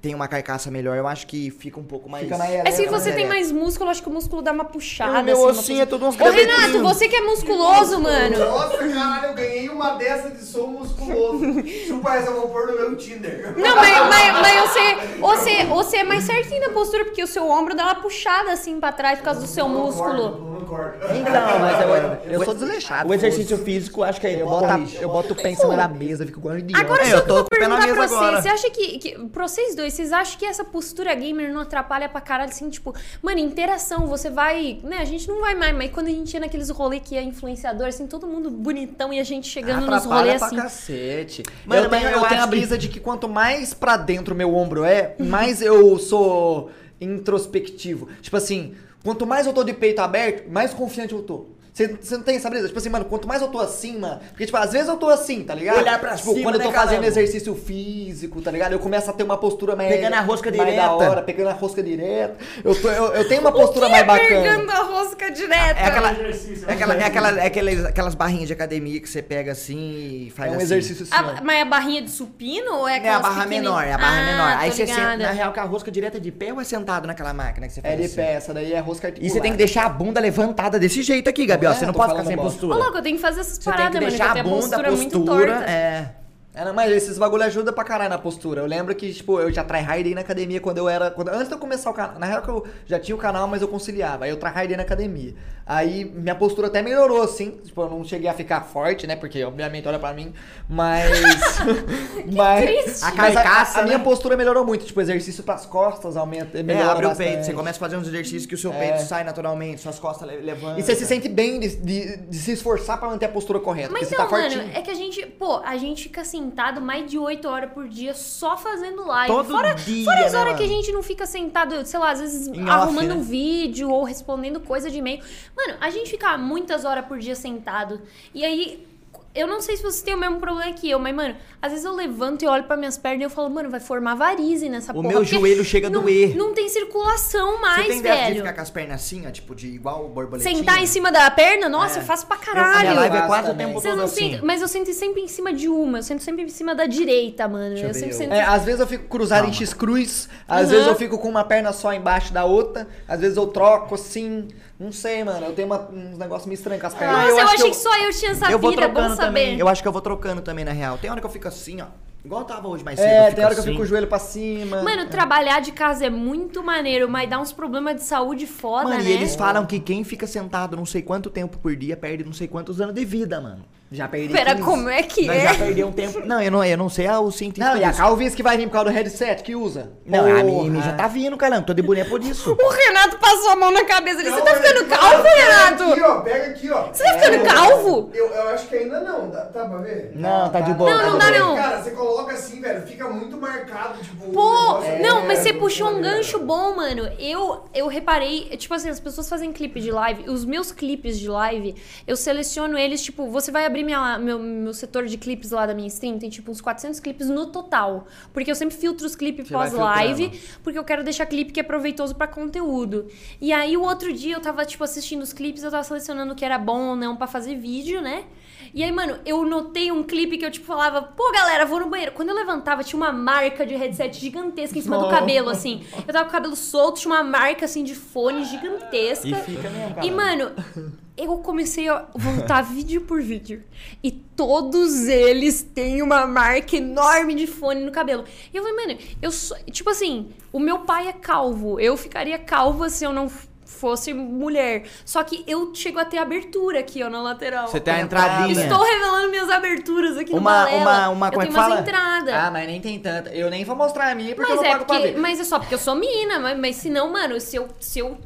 Tem 0.00 0.14
uma 0.14 0.26
carcaça 0.26 0.70
melhor, 0.70 0.96
eu 0.96 1.06
acho 1.06 1.26
que 1.26 1.50
fica 1.50 1.78
um 1.78 1.84
pouco 1.84 2.08
mais. 2.08 2.24
Fica 2.24 2.38
mais 2.38 2.50
É 2.54 2.70
se 2.70 2.86
você 2.86 3.12
tem 3.12 3.26
mais 3.28 3.52
músculo, 3.52 3.88
eu 3.88 3.90
acho 3.92 4.02
que 4.02 4.08
o 4.08 4.12
músculo 4.12 4.40
dá 4.40 4.50
uma 4.50 4.64
puxada. 4.64 5.20
O 5.20 5.24
meu 5.24 5.48
assim, 5.48 5.58
ossinho 5.60 5.82
é 5.82 5.86
tudo 5.86 6.06
uns 6.06 6.18
Ô, 6.18 6.24
Renato, 6.30 6.80
você 6.82 7.06
que 7.08 7.16
é 7.16 7.20
musculoso, 7.20 8.00
mano. 8.00 8.38
Nossa, 8.38 8.78
caralho, 8.78 9.26
eu 9.26 9.34
ganhei 9.34 9.68
uma 9.68 9.96
dessa 9.96 10.30
de 10.30 10.42
sou 10.42 10.68
musculoso. 10.68 11.44
Isso 11.60 11.98
parece 11.98 12.28
eu 12.28 12.34
vou 12.34 12.48
pôr 12.48 12.68
no 12.68 12.76
meu 12.76 12.96
Tinder. 12.96 13.54
Não, 13.58 13.76
mas, 13.76 13.98
mas, 14.08 14.40
mas 14.40 14.70
você, 14.70 15.16
você, 15.18 15.64
você 15.66 15.96
é 15.98 16.04
mais 16.04 16.24
certinho 16.24 16.60
na 16.62 16.70
postura, 16.70 17.04
porque 17.04 17.22
o 17.22 17.26
seu 17.26 17.46
ombro 17.48 17.74
dá 17.74 17.84
uma 17.84 17.96
puxada 17.96 18.52
assim 18.52 18.80
pra 18.80 18.92
trás 18.92 19.18
por 19.18 19.24
causa 19.26 19.40
do 19.40 19.46
seu 19.46 19.68
Não 19.68 19.84
músculo. 19.86 20.30
concordo, 20.32 20.44
Não 20.50 20.60
concordo. 20.60 20.96
Então, 21.14 21.58
mas 21.60 22.24
eu, 22.26 22.32
Eu 22.32 22.44
sou 22.44 22.54
desleixado. 22.60 23.08
O 23.08 23.12
exercício 23.12 23.58
físico, 23.58 24.02
acho 24.02 24.18
que 24.20 24.26
é 24.26 24.40
Eu 24.40 24.46
boto, 24.48 24.64
a- 24.64 24.80
eu 25.00 25.08
boto 25.10 25.32
o 25.34 25.36
pé 25.36 25.50
em 25.50 25.56
cima 25.56 25.76
da 25.76 25.88
mesa, 25.88 26.24
fico 26.24 26.48
um 26.48 26.56
idiota. 26.56 26.82
Agora, 26.84 27.02
É, 27.02 27.10
só 27.10 27.16
eu 27.16 27.22
que 27.22 27.24
eu 27.24 27.26
tô 27.28 27.34
vou 27.34 27.44
com 27.44 27.54
o 27.54 27.58
pé 27.58 27.68
na 27.68 27.76
perguntar 27.76 27.94
pra 27.94 28.02
mesa 28.02 28.08
vocês. 28.08 28.22
agora. 28.28 28.42
Você 28.42 28.48
acha 28.48 28.70
que, 28.70 28.98
que. 28.98 29.18
Pra 29.28 29.46
vocês 29.48 29.74
dois, 29.74 29.89
vocês 29.90 30.12
acham 30.12 30.38
que 30.38 30.44
essa 30.44 30.64
postura 30.64 31.14
gamer 31.14 31.52
não 31.52 31.60
atrapalha 31.60 32.08
pra 32.08 32.20
caralho, 32.20 32.50
assim, 32.50 32.68
tipo, 32.70 32.94
mano, 33.22 33.38
interação, 33.38 34.06
você 34.06 34.30
vai. 34.30 34.78
Né, 34.82 34.98
a 34.98 35.04
gente 35.04 35.28
não 35.28 35.40
vai 35.40 35.54
mais, 35.54 35.74
mas 35.74 35.90
quando 35.90 36.06
a 36.06 36.10
gente 36.10 36.32
ia 36.32 36.40
naqueles 36.40 36.70
rolês 36.70 37.02
que 37.04 37.16
é 37.16 37.22
influenciador, 37.22 37.86
assim, 37.88 38.06
todo 38.06 38.26
mundo 38.26 38.50
bonitão 38.50 39.12
e 39.12 39.20
a 39.20 39.24
gente 39.24 39.48
chegando 39.48 39.86
nos 39.86 40.04
Atrapalha 40.04 40.20
rolês 40.22 40.38
pra 40.38 40.46
assim. 40.46 40.56
cacete. 40.56 41.42
Mano, 41.64 41.84
eu 41.84 41.90
mas 41.90 42.00
tenho, 42.00 42.12
eu 42.12 42.22
eu 42.22 42.28
tenho 42.28 42.42
a 42.42 42.46
brisa 42.46 42.78
de 42.78 42.88
que 42.88 43.00
quanto 43.00 43.28
mais 43.28 43.74
pra 43.74 43.96
dentro 43.96 44.34
meu 44.34 44.54
ombro 44.54 44.84
é, 44.84 45.14
mais 45.18 45.60
eu 45.62 45.98
sou 45.98 46.70
introspectivo. 47.00 48.08
Tipo 48.20 48.36
assim, 48.36 48.74
quanto 49.02 49.26
mais 49.26 49.46
eu 49.46 49.52
tô 49.52 49.64
de 49.64 49.72
peito 49.72 50.00
aberto, 50.00 50.50
mais 50.50 50.72
confiante 50.74 51.12
eu 51.14 51.22
tô. 51.22 51.46
Você 51.72 51.86
você 52.00 52.16
não 52.16 52.24
tem 52.24 52.36
essa 52.36 52.50
brisa? 52.50 52.66
Tipo 52.66 52.78
assim, 52.78 52.88
mano, 52.88 53.04
quanto 53.04 53.28
mais 53.28 53.40
eu 53.40 53.48
tô 53.48 53.58
assim, 53.60 53.98
mano. 53.98 54.20
Porque, 54.30 54.44
tipo, 54.44 54.56
às 54.58 54.72
vezes 54.72 54.88
eu 54.88 54.96
tô 54.96 55.08
assim, 55.08 55.42
tá 55.44 55.54
ligado? 55.54 55.78
Olhar 55.78 56.00
pra 56.00 56.16
tipo, 56.16 56.30
cima, 56.32 56.42
quando 56.42 56.54
eu 56.56 56.58
né, 56.58 56.64
tô 56.66 56.72
fazendo 56.72 56.88
caramba? 57.02 57.06
exercício 57.06 57.54
físico, 57.54 58.40
tá 58.42 58.50
ligado? 58.50 58.72
Eu 58.72 58.78
começo 58.80 59.08
a 59.08 59.12
ter 59.12 59.22
uma 59.22 59.36
postura 59.38 59.76
mais. 59.76 59.88
Pegando 59.94 60.14
a 60.14 60.20
rosca 60.20 60.50
mais 60.50 60.60
direta. 60.64 60.82
Da 60.82 60.92
hora, 60.92 61.22
pegando 61.22 61.48
a 61.48 61.52
rosca 61.52 61.82
direta. 61.82 62.36
Eu, 62.64 62.74
tô- 62.80 62.90
eu, 62.90 63.04
eu 63.14 63.28
tenho 63.28 63.40
uma 63.40 63.52
postura 63.52 63.86
O 63.86 63.88
que 63.88 63.92
mais 63.92 64.02
é 64.02 64.06
bacana. 64.06 64.28
pegando 64.42 64.70
a 64.70 64.82
rosca 64.82 65.30
direta? 65.30 65.80
É 65.80 65.84
aquela, 65.86 66.12
Exercício, 66.12 66.68
é 66.68 66.72
aquela, 66.72 66.94
é 66.94 67.04
aquela, 67.04 67.40
é 67.40 67.46
aquelas, 67.46 67.84
aquelas 67.84 68.14
barrinhas 68.14 68.46
de 68.48 68.52
academia 68.52 69.00
que 69.00 69.08
você 69.08 69.22
pega 69.22 69.52
assim 69.52 70.26
e 70.26 70.30
faz 70.34 70.48
É 70.48 70.52
um 70.52 70.56
assim. 70.56 70.64
exercício 70.64 71.04
assim. 71.04 71.12
A- 71.14 71.40
mas 71.42 71.56
é 71.56 71.62
a 71.62 71.64
barrinha 71.64 72.02
de 72.02 72.10
supino 72.10 72.72
ou 72.78 72.88
é 72.88 72.92
É 72.92 72.94
a 72.94 72.98
aquelas 72.98 73.22
barra 73.22 73.46
menor, 73.46 73.84
é 73.84 73.92
a 73.92 73.98
barra 73.98 74.20
ah, 74.20 74.24
menor. 74.26 74.56
Aí 74.58 74.72
você 74.72 74.86
senta, 74.86 75.16
na 75.16 75.30
real, 75.30 75.52
com 75.52 75.60
a 75.60 75.64
rosca 75.64 75.90
direta 75.90 76.18
de 76.20 76.30
pé 76.32 76.52
ou 76.52 76.60
é 76.60 76.64
sentado 76.64 77.06
naquela 77.06 77.32
máquina 77.32 77.66
que 77.68 77.72
você 77.74 77.80
faz 77.80 77.94
É 77.94 77.96
de 77.96 78.04
assim? 78.04 78.16
pé, 78.16 78.32
essa 78.32 78.52
daí 78.52 78.72
é 78.72 78.80
rosca 78.80 79.06
E 79.06 79.10
articulada. 79.10 79.34
você 79.34 79.40
tem 79.40 79.52
que 79.52 79.58
deixar 79.58 79.86
a 79.86 79.88
bunda 79.88 80.20
levantada 80.20 80.78
desse 80.78 81.02
jeito 81.02 81.28
aqui, 81.30 81.46
Gabi. 81.46 81.59
Ó. 81.66 81.70
É, 81.70 81.74
Você 81.74 81.86
não 81.86 81.92
pode 81.94 82.12
ficar 82.12 82.24
sem 82.24 82.36
bosta. 82.36 82.50
postura. 82.52 82.74
Ô, 82.74 82.78
louco, 82.78 82.98
eu 82.98 83.02
tenho 83.02 83.16
que 83.16 83.22
fazer 83.22 83.40
essas 83.40 83.54
Você 83.54 83.60
tem 83.64 83.72
paradas, 83.72 83.92
que 83.92 83.98
mano, 84.04 84.10
deixar 84.10 84.30
a 84.38 84.42
bunda, 84.42 84.56
a 84.56 84.60
postura 84.60 84.90
muito 84.92 85.20
postura. 85.20 85.52
torta. 85.54 85.70
É. 85.70 86.14
É, 86.52 86.64
não, 86.64 86.74
mas 86.74 86.90
esses 86.90 87.16
bagulho 87.16 87.44
ajuda 87.44 87.72
pra 87.72 87.84
caralho 87.84 88.10
na 88.10 88.18
postura. 88.18 88.60
Eu 88.60 88.66
lembro 88.66 88.92
que, 88.94 89.12
tipo, 89.12 89.38
eu 89.38 89.52
já 89.52 89.62
tryhardei 89.62 90.14
na 90.14 90.20
academia 90.22 90.60
quando 90.60 90.78
eu 90.78 90.88
era. 90.88 91.08
Quando, 91.10 91.28
antes 91.28 91.46
de 91.46 91.54
eu 91.54 91.58
começar 91.58 91.88
o 91.90 91.94
canal. 91.94 92.18
Na 92.18 92.26
real 92.26 92.42
que 92.42 92.48
eu 92.48 92.66
já 92.86 92.98
tinha 92.98 93.14
o 93.14 93.18
canal, 93.18 93.46
mas 93.46 93.62
eu 93.62 93.68
conciliava. 93.68 94.24
Aí 94.24 94.30
eu 94.30 94.36
tryhardei 94.36 94.76
na 94.76 94.82
academia. 94.82 95.32
Aí 95.64 96.04
minha 96.04 96.34
postura 96.34 96.66
até 96.66 96.82
melhorou, 96.82 97.22
assim. 97.22 97.52
Tipo, 97.64 97.82
eu 97.82 97.90
não 97.90 98.02
cheguei 98.04 98.28
a 98.28 98.34
ficar 98.34 98.62
forte, 98.62 99.06
né? 99.06 99.14
Porque, 99.14 99.44
obviamente, 99.44 99.86
olha 99.86 99.98
pra 100.00 100.12
mim. 100.12 100.32
Mas. 100.68 101.08
mas. 102.34 102.64
triste. 102.64 103.04
A 103.04 103.12
carcaça, 103.12 103.80
a, 103.80 103.82
minha 103.84 103.98
né? 103.98 104.04
postura 104.04 104.36
melhorou 104.36 104.64
muito. 104.64 104.84
Tipo, 104.84 105.00
exercício 105.00 105.44
pras 105.44 105.64
costas 105.66 106.16
aumenta. 106.16 106.58
É, 106.58 106.62
Melhora 106.64 106.90
abre 106.92 107.06
o 107.06 107.08
bastante. 107.10 107.28
peito. 107.28 107.46
Você 107.46 107.52
começa 107.52 107.78
a 107.78 107.80
fazer 107.80 107.96
uns 107.96 108.08
exercícios 108.08 108.46
que 108.46 108.54
o 108.54 108.58
seu 108.58 108.72
É. 108.72 108.78
peito 108.78 109.02
sai 109.02 109.22
naturalmente, 109.22 109.80
suas 109.80 110.00
costas 110.00 110.28
le- 110.28 110.38
levantam. 110.40 110.78
E 110.78 110.82
você 110.82 110.96
se 110.96 111.06
sente 111.06 111.28
bem 111.28 111.60
de, 111.60 111.76
de- 111.76 112.16
de 112.16 112.36
se 112.38 112.50
esforçar 112.52 112.98
pra 112.98 113.08
manter 113.08 113.26
a 113.26 113.28
postura 113.28 113.60
correta. 113.60 113.90
Mas 113.92 114.00
porque 114.08 114.14
então, 114.14 114.28
você 114.28 114.48
tá 114.48 114.56
mano, 114.56 114.70
é 114.74 114.82
que 114.82 114.90
a 114.90 114.94
gente, 114.94 115.24
pô, 115.26 115.58
a 115.64 115.76
gente 115.76 116.02
fica 116.04 116.24
sentado 116.40 116.80
mais 116.80 117.10
de 117.10 117.18
8 117.18 117.46
horas 117.48 117.72
por 117.72 117.88
dia 117.88 118.14
só 118.14 118.56
fazendo 118.56 119.06
live. 119.06 119.32
Todo 119.32 119.50
fora, 119.50 119.74
dia, 119.74 120.04
fora 120.04 120.24
as 120.26 120.32
né, 120.32 120.38
horas 120.38 120.56
que 120.56 120.62
a 120.62 120.66
mano? 120.66 120.76
gente 120.78 120.92
não 120.92 121.02
fica 121.02 121.26
sentado, 121.26 121.84
sei 121.84 122.00
lá, 122.00 122.10
às 122.10 122.20
vezes 122.20 122.48
Em 122.48 122.62
off, 122.62 122.70
arrumando 122.70 123.08
né? 123.08 123.14
um 123.14 123.22
vídeo 123.22 123.90
ou 123.90 124.04
respondendo 124.04 124.60
coisa 124.60 124.90
de 124.90 124.98
e-mail. 124.98 125.22
Mano, 125.56 125.74
a 125.80 125.90
gente 125.90 126.10
fica 126.10 126.36
muitas 126.38 126.84
horas 126.84 127.04
por 127.06 127.18
dia 127.18 127.34
sentado. 127.34 128.00
E 128.34 128.44
aí, 128.44 128.86
eu 129.34 129.46
não 129.46 129.60
sei 129.60 129.76
se 129.76 129.82
você 129.82 130.04
tem 130.04 130.14
o 130.14 130.18
mesmo 130.18 130.40
problema 130.40 130.72
que 130.72 130.90
eu, 130.90 130.98
mas, 130.98 131.14
mano, 131.14 131.36
às 131.62 131.70
vezes 131.70 131.84
eu 131.84 131.94
levanto 131.94 132.42
e 132.42 132.48
olho 132.48 132.64
pra 132.64 132.76
minhas 132.76 132.98
pernas 132.98 133.20
e 133.20 133.24
eu 133.24 133.30
falo, 133.30 133.48
mano, 133.50 133.70
vai 133.70 133.78
formar 133.80 134.14
varize 134.16 134.68
nessa 134.68 134.90
O 134.92 134.96
porra. 134.96 135.08
meu 135.08 135.18
porque 135.20 135.36
joelho 135.36 135.64
chega 135.64 135.86
a 135.86 135.90
não, 135.90 136.02
doer. 136.02 136.34
Não 136.36 136.52
tem 136.52 136.68
circulação 136.68 137.60
mais, 137.60 137.86
Você 137.86 137.92
tem 137.94 138.02
dessa 138.02 138.16
de 138.16 138.22
velho. 138.24 138.36
ficar 138.40 138.52
com 138.54 138.60
as 138.60 138.70
pernas 138.70 139.00
assim, 139.00 139.26
ó, 139.26 139.30
tipo, 139.30 139.54
de 139.54 139.68
igual 139.68 140.08
borboletinha? 140.08 140.56
Sentar 140.56 140.82
em 140.82 140.86
cima 140.86 141.12
da 141.12 141.30
perna, 141.30 141.68
nossa, 141.68 141.98
É. 141.98 142.02
eu 142.02 142.06
faço 142.06 142.26
pra 142.26 142.36
Eu- 142.36 142.40
a 142.40 142.44
minha 142.54 142.72
caralho. 142.72 142.94
live 142.96 143.16
é 143.16 143.22
quase 143.22 143.50
o 143.50 143.54
tempo 143.54 143.72
Vocês 143.74 143.84
todo 143.92 143.98
não 143.98 144.04
assim. 144.06 144.14
sentem, 144.30 144.40
mas 144.42 144.60
eu 144.62 144.68
sento 144.68 144.92
sempre 144.92 145.20
em 145.22 145.28
cima 145.28 145.52
de 145.52 145.68
uma, 145.68 145.98
eu 145.98 146.02
sento 146.02 146.22
sempre 146.22 146.42
em 146.42 146.48
cima 146.48 146.74
da 146.74 146.86
direita, 146.86 147.46
mano. 147.46 147.68
Deixa 147.70 147.84
eu 147.84 147.88
eu 147.88 147.94
sempre 147.94 148.10
eu- 148.14 148.18
sento. 148.18 148.32
É, 148.32 148.42
às 148.42 148.64
vezes 148.64 148.80
eu 148.80 148.86
fico 148.86 149.04
cruzado 149.08 149.40
em 149.44 149.50
Calma. 149.50 149.56
X-cruz, 149.56 150.28
às 150.48 150.64
Uhum. 150.64 150.70
vezes 150.70 150.86
eu 150.86 150.94
fico 150.96 151.18
com 151.18 151.28
uma 151.28 151.44
perna 151.44 151.72
só 151.72 151.92
embaixo 151.92 152.32
da 152.32 152.44
outra, 152.44 152.88
às 153.06 153.20
vezes 153.20 153.36
eu 153.36 153.46
troco 153.46 153.94
assim, 153.94 154.48
não 154.80 154.90
sei, 154.90 155.22
mano, 155.22 155.44
eu 155.46 155.52
tenho 155.52 155.66
uma- 155.68 155.88
uns 155.90 156.16
negócios 156.18 156.46
meio 156.46 156.56
estranhos 156.56 156.80
com 156.80 156.86
as 156.88 156.94
pernas. 156.94 157.16
Nossa, 157.18 157.28
eu 157.30 157.36
eu, 157.36 157.42
acho 157.44 157.54
achei 157.54 157.70
que 157.70 157.70
que, 157.70 157.86
eu- 157.86 157.90
só 157.92 157.98
eu 157.98 158.10
tinha 158.12 158.30
essa 158.32 158.50
eu 158.50 158.58
vou 158.58 158.70
vida, 158.70 158.88
bom 158.88 159.02
saber. 159.10 159.16
também. 159.16 159.58
Eu 159.58 159.68
acho 159.68 159.82
que 159.82 159.86
eu 159.88 159.92
vou 159.92 160.00
trocando 160.00 160.40
também, 160.40 160.64
na 160.64 160.72
real. 160.72 160.96
Tem 160.98 161.10
hora 161.10 161.20
que 161.20 161.26
eu 161.26 161.30
fico 161.30 161.46
assim, 161.46 161.80
ó. 161.82 161.86
Igual 162.24 162.42
eu 162.42 162.46
tava 162.46 162.68
hoje 162.68 162.84
mais 162.84 162.98
cedo. 163.00 163.08
É, 163.08 163.30
tem 163.32 163.44
hora 163.44 163.54
que 163.54 163.60
eu 163.60 163.62
assim. 163.62 163.70
fico 163.70 163.76
com 163.78 163.82
o 163.82 163.86
joelho 163.86 164.06
pra 164.06 164.18
cima. 164.18 164.82
Mano, 164.82 165.06
trabalhar 165.08 165.60
de 165.60 165.72
casa 165.72 166.04
é 166.04 166.10
muito 166.10 166.62
maneiro, 166.62 167.08
mas 167.08 167.28
dá 167.30 167.38
uns 167.40 167.50
problemas 167.52 167.96
de 167.96 168.02
saúde 168.02 168.46
foda, 168.46 168.90
Mano, 168.90 169.02
né? 169.02 169.08
e 169.08 169.12
eles 169.12 169.34
falam 169.36 169.64
que 169.64 169.80
quem 169.80 170.04
fica 170.04 170.26
sentado 170.26 170.76
não 170.76 170.84
sei 170.84 171.00
quanto 171.00 171.30
tempo 171.30 171.58
por 171.58 171.74
dia 171.74 171.96
perde 171.96 172.22
não 172.24 172.32
sei 172.34 172.46
quantos 172.46 172.78
anos 172.80 172.94
de 172.94 173.04
vida, 173.06 173.40
mano. 173.40 173.64
Já 173.92 174.06
perdi 174.06 174.32
Pera, 174.32 174.54
15. 174.54 174.62
como 174.64 174.88
é 174.88 175.02
que 175.02 175.26
Nós 175.26 175.36
é? 175.36 175.40
já 175.48 175.54
perdeu 175.54 175.88
um 175.88 175.92
tempo. 175.92 176.24
Não, 176.24 176.40
eu 176.40 176.50
não, 176.50 176.64
eu 176.64 176.78
não 176.78 176.88
sei 176.88 177.08
ah, 177.08 177.18
o 177.18 177.32
cientista. 177.32 177.70
Não, 177.72 177.76
e 177.76 177.82
a 177.82 177.92
calvície 177.92 178.36
que 178.36 178.42
vai 178.42 178.56
vir 178.56 178.66
por 178.66 178.74
causa 178.74 178.88
do 178.88 178.94
headset 178.94 179.42
que 179.42 179.56
usa. 179.56 179.90
Não, 180.06 180.20
a 180.20 180.44
minha, 180.44 180.70
Porra. 180.70 180.82
já 180.82 180.92
tá 180.92 181.08
vindo, 181.08 181.36
caramba. 181.36 181.62
Tô 181.62 181.74
de 181.74 181.82
boné 181.82 182.04
por 182.04 182.22
isso. 182.22 182.52
O 182.52 182.68
Renato 182.68 183.18
passou 183.18 183.50
a 183.50 183.56
mão 183.56 183.72
na 183.72 183.84
cabeça 183.84 184.18
dele. 184.18 184.30
Você 184.30 184.38
Não, 184.38 184.44
tá 184.44 184.54
ficando 184.54 184.82
não, 184.82 184.96
calvo, 184.96 185.22
pega 185.24 185.42
Renato? 185.42 185.82
Aqui, 185.82 186.02
ó, 186.02 186.20
pega 186.20 186.46
aqui, 186.46 186.70
ó. 186.70 186.82
Você 186.92 187.02
tá 187.02 187.18
ficando 187.18 187.44
calvo? 187.44 188.10
Eu, 188.14 188.26
eu 188.28 188.48
acho 188.50 188.68
que 188.68 188.76
ainda 188.76 189.00
não, 189.00 189.28
dá, 189.28 189.40
tá 189.46 189.64
pra 189.64 189.78
ver? 189.78 190.12
Não, 190.14 190.48
tá 190.50 190.60
de 190.60 190.72
boa. 190.74 190.90
Não, 190.90 190.98
tá 191.00 191.06
não 191.06 191.18
dá 191.18 191.30
não. 191.32 191.56
Cara, 191.56 191.82
você 191.82 191.90
coloca 191.90 192.32
assim, 192.32 192.60
velho, 192.60 192.86
fica 192.86 193.08
muito 193.08 193.36
marcado, 193.36 193.98
tipo... 194.04 194.30
Pô, 194.30 194.78
não, 195.02 195.18
é- 195.18 195.26
mas 195.26 195.40
você 195.40 195.48
é, 195.48 195.52
puxou 195.52 195.90
um 195.90 195.98
é, 195.98 196.02
gancho 196.02 196.38
bom, 196.38 196.76
mano. 196.76 197.10
Eu, 197.18 197.64
eu 197.74 197.88
reparei, 197.88 198.56
tipo 198.56 198.72
assim, 198.72 198.88
as 198.88 199.00
pessoas 199.00 199.28
fazem 199.28 199.52
clipe 199.52 199.80
de 199.80 199.90
live. 199.90 200.30
Os 200.30 200.44
meus 200.44 200.70
clipes 200.70 201.18
de 201.18 201.28
live, 201.28 201.74
eu 202.06 202.16
seleciono 202.16 202.78
eles, 202.78 203.02
tipo, 203.02 203.28
você 203.28 203.50
vai 203.50 203.66
abrir 203.66 203.79
minha, 203.84 204.18
meu, 204.18 204.38
meu 204.38 204.72
setor 204.72 205.06
de 205.06 205.16
clipes 205.16 205.50
lá 205.50 205.66
da 205.66 205.74
minha 205.74 205.88
stream, 205.88 206.18
tem 206.18 206.30
tipo 206.30 206.50
uns 206.50 206.60
400 206.60 207.00
clipes 207.00 207.28
no 207.28 207.46
total. 207.46 208.06
Porque 208.32 208.50
eu 208.50 208.54
sempre 208.54 208.76
filtro 208.76 209.06
os 209.06 209.14
clipes 209.14 209.48
pós-live, 209.48 210.40
porque 210.62 210.78
eu 210.78 210.84
quero 210.84 211.02
deixar 211.04 211.26
clipe 211.26 211.52
que 211.52 211.60
é 211.60 211.62
proveitoso 211.62 212.14
pra 212.14 212.26
conteúdo. 212.26 213.06
E 213.40 213.52
aí 213.52 213.76
o 213.76 213.82
outro 213.82 214.12
dia 214.12 214.34
eu 214.34 214.40
tava, 214.40 214.64
tipo, 214.64 214.82
assistindo 214.84 215.22
os 215.22 215.32
clipes, 215.32 215.62
eu 215.62 215.70
tava 215.70 215.82
selecionando 215.84 216.32
o 216.32 216.36
que 216.36 216.44
era 216.44 216.58
bom 216.58 216.90
ou 216.90 216.96
não 216.96 217.16
pra 217.16 217.26
fazer 217.26 217.56
vídeo, 217.56 218.00
né? 218.00 218.24
E 218.72 218.84
aí, 218.84 218.92
mano, 218.92 219.18
eu 219.26 219.44
notei 219.44 219.90
um 219.90 220.02
clipe 220.02 220.38
que 220.38 220.44
eu, 220.44 220.50
tipo, 220.50 220.66
falava, 220.66 221.02
pô, 221.02 221.32
galera, 221.32 221.66
vou 221.66 221.80
no 221.80 221.88
banheiro. 221.88 222.12
Quando 222.12 222.28
eu 222.28 222.34
levantava, 222.34 222.84
tinha 222.84 222.96
uma 222.96 223.10
marca 223.10 223.66
de 223.66 223.74
headset 223.74 224.18
gigantesca 224.18 224.78
em 224.78 224.82
cima 224.82 224.98
do 224.98 225.08
cabelo, 225.08 225.50
assim. 225.50 225.84
Eu 226.06 226.12
tava 226.12 226.24
com 226.24 226.30
o 226.30 226.32
cabelo 226.32 226.54
solto, 226.54 227.00
tinha 227.00 227.12
uma 227.12 227.22
marca, 227.22 227.64
assim, 227.64 227.82
de 227.82 227.94
fone 227.94 228.44
gigantesca. 228.44 229.26
E 229.26 229.34
fica 229.34 229.68
mesmo, 229.70 229.94
cara. 229.94 230.06
E, 230.06 230.10
mano, 230.10 230.52
eu 231.24 231.38
comecei 231.38 231.88
a 231.88 232.06
voltar 232.14 232.62
vídeo 232.64 233.02
por 233.02 233.20
vídeo. 233.22 233.62
E 234.02 234.10
todos 234.10 235.06
eles 235.08 235.62
têm 235.62 236.02
uma 236.02 236.26
marca 236.26 236.76
enorme 236.76 237.34
de 237.34 237.46
fone 237.46 237.80
no 237.84 237.92
cabelo. 237.92 238.24
E 238.52 238.56
eu 238.56 238.62
falei, 238.62 238.86
mano, 238.86 238.98
eu 239.20 239.30
sou. 239.30 239.56
Tipo 239.70 239.90
assim, 239.90 240.30
o 240.52 240.58
meu 240.58 240.80
pai 240.80 241.08
é 241.08 241.12
calvo. 241.12 241.78
Eu 241.80 241.96
ficaria 241.96 242.38
calva 242.38 242.88
se 242.88 243.04
eu 243.04 243.12
não 243.12 243.30
fosse 243.64 244.12
mulher. 244.12 244.82
Só 245.04 245.22
que 245.22 245.44
eu 245.46 245.72
chego 245.74 245.98
a 246.00 246.04
ter 246.04 246.18
abertura 246.18 246.80
aqui, 246.80 247.02
ó, 247.02 247.08
na 247.08 247.22
lateral. 247.22 247.68
Você 247.68 247.78
tem 247.80 247.94
a 247.94 248.00
entradinha. 248.00 248.64
Estou 248.64 248.82
revelando 248.82 249.30
minhas 249.30 249.48
aberturas 249.48 250.18
aqui 250.18 250.32
no 250.32 250.38
Uma- 250.38 250.64
Balela. 250.64 250.80
uma- 250.82 251.08
uma- 251.10 251.26
eu 251.28 251.30
como 251.32 251.42
é 251.42 251.46
tenho 251.46 251.54
que 251.54 251.70
umas 251.70 251.80
entradas. 251.80 252.34
Ah, 252.34 252.50
mas 252.50 252.66
nem 252.66 252.80
tem 252.80 252.98
tanta. 252.98 253.30
Eu 253.30 253.48
nem 253.48 253.64
vou 253.64 253.76
mostrar 253.76 254.10
a 254.10 254.14
minha 254.14 254.34
porque 254.34 254.50
mas 254.52 254.58
eu 254.60 254.64
não 254.64 254.68
é 254.70 254.72
pago 254.72 254.84
pra 254.86 254.96
porque, 254.96 255.12
ver. 255.12 255.18
mas 255.20 255.38
é 255.40 255.44
só 255.44 255.58
porque 255.58 255.74
eu 255.74 255.78
sou 255.78 255.94
menina, 255.94 256.38
mas, 256.40 256.58
mas 256.58 256.76
se 256.76 256.90
não, 256.90 257.12
mano, 257.12 257.40
se 257.40 257.56
eu, 257.56 257.68
se 257.78 258.00
eu 258.00 258.18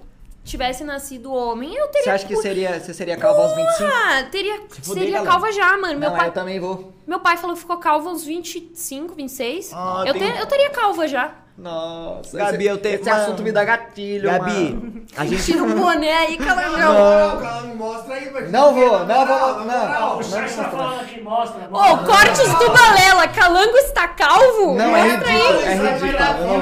tivesse 0.45 0.85
nascido 0.85 1.33
homem, 1.33 1.75
eu 1.75 1.89
teria 1.89 2.05
Você 2.05 2.11
acha 2.11 2.27
que 2.27 2.37
seria, 2.37 2.79
você 2.79 2.93
seria 2.95 3.17
calvo 3.17 3.41
aos 3.43 3.57
25? 3.57 3.85
Ah, 3.85 4.23
teria, 4.31 4.57
fuder, 4.69 4.85
seria 4.85 5.11
galera. 5.19 5.27
calva 5.31 5.53
já, 5.53 5.77
mano. 5.79 5.99
Meu 5.99 6.11
não, 6.11 6.17
pai, 6.17 6.29
eu 6.29 6.33
também 6.33 6.61
vou. 6.61 6.93
meu 7.07 7.19
pai 7.21 7.37
falou 7.37 7.55
que 7.57 7.61
ficou 7.63 7.79
calvo 7.79 8.09
aos 8.11 8.25
25, 8.25 9.15
26. 9.15 9.71
Ah, 9.73 10.05
eu, 10.07 10.13
tem- 10.13 10.33
te- 10.33 10.39
eu 10.39 10.47
teria 10.47 10.71
calva 10.71 11.09
já. 11.09 11.35
Nossa. 11.57 12.37
Gabi, 12.37 12.57
esse, 12.65 12.67
eu 12.67 12.79
tenho 12.79 12.95
Esse 12.97 13.09
uma- 13.09 13.17
assunto 13.17 13.43
me 13.43 13.53
dá 13.53 13.65
gatilho, 13.65 14.29
Gabi, 14.29 14.71
mano. 14.75 15.03
a 15.17 15.25
gente. 15.25 15.45
Tira 15.45 15.63
o 15.63 15.69
boné 15.75 16.13
aí, 16.13 16.37
calangão. 16.37 17.41
Não, 17.41 17.61
me 17.69 17.75
mostra 17.77 18.15
aí, 18.15 18.29
velho. 18.29 18.51
Não 18.51 18.75
vou, 18.75 18.99
não 18.99 19.07
Na 19.07 19.25
vou, 19.25 19.39
não. 19.61 19.65
na 19.67 19.79
moral. 19.87 20.19
O 20.19 20.25
chat 20.25 20.53
tá 20.53 20.65
falando 20.65 21.01
aqui, 21.03 21.21
mostra. 21.21 21.69
Ô, 21.71 21.99
cortes 21.99 22.49
do 22.59 22.71
Balela. 22.73 23.29
Calango 23.29 23.77
está 23.79 24.09
calvo? 24.09 24.75
Não, 24.75 24.97
é 24.97 25.03
ridículo, 25.11 25.29
aí. 25.59 25.65
é 25.65 25.75
ridículo. 25.75 26.13
Eu 26.13 26.59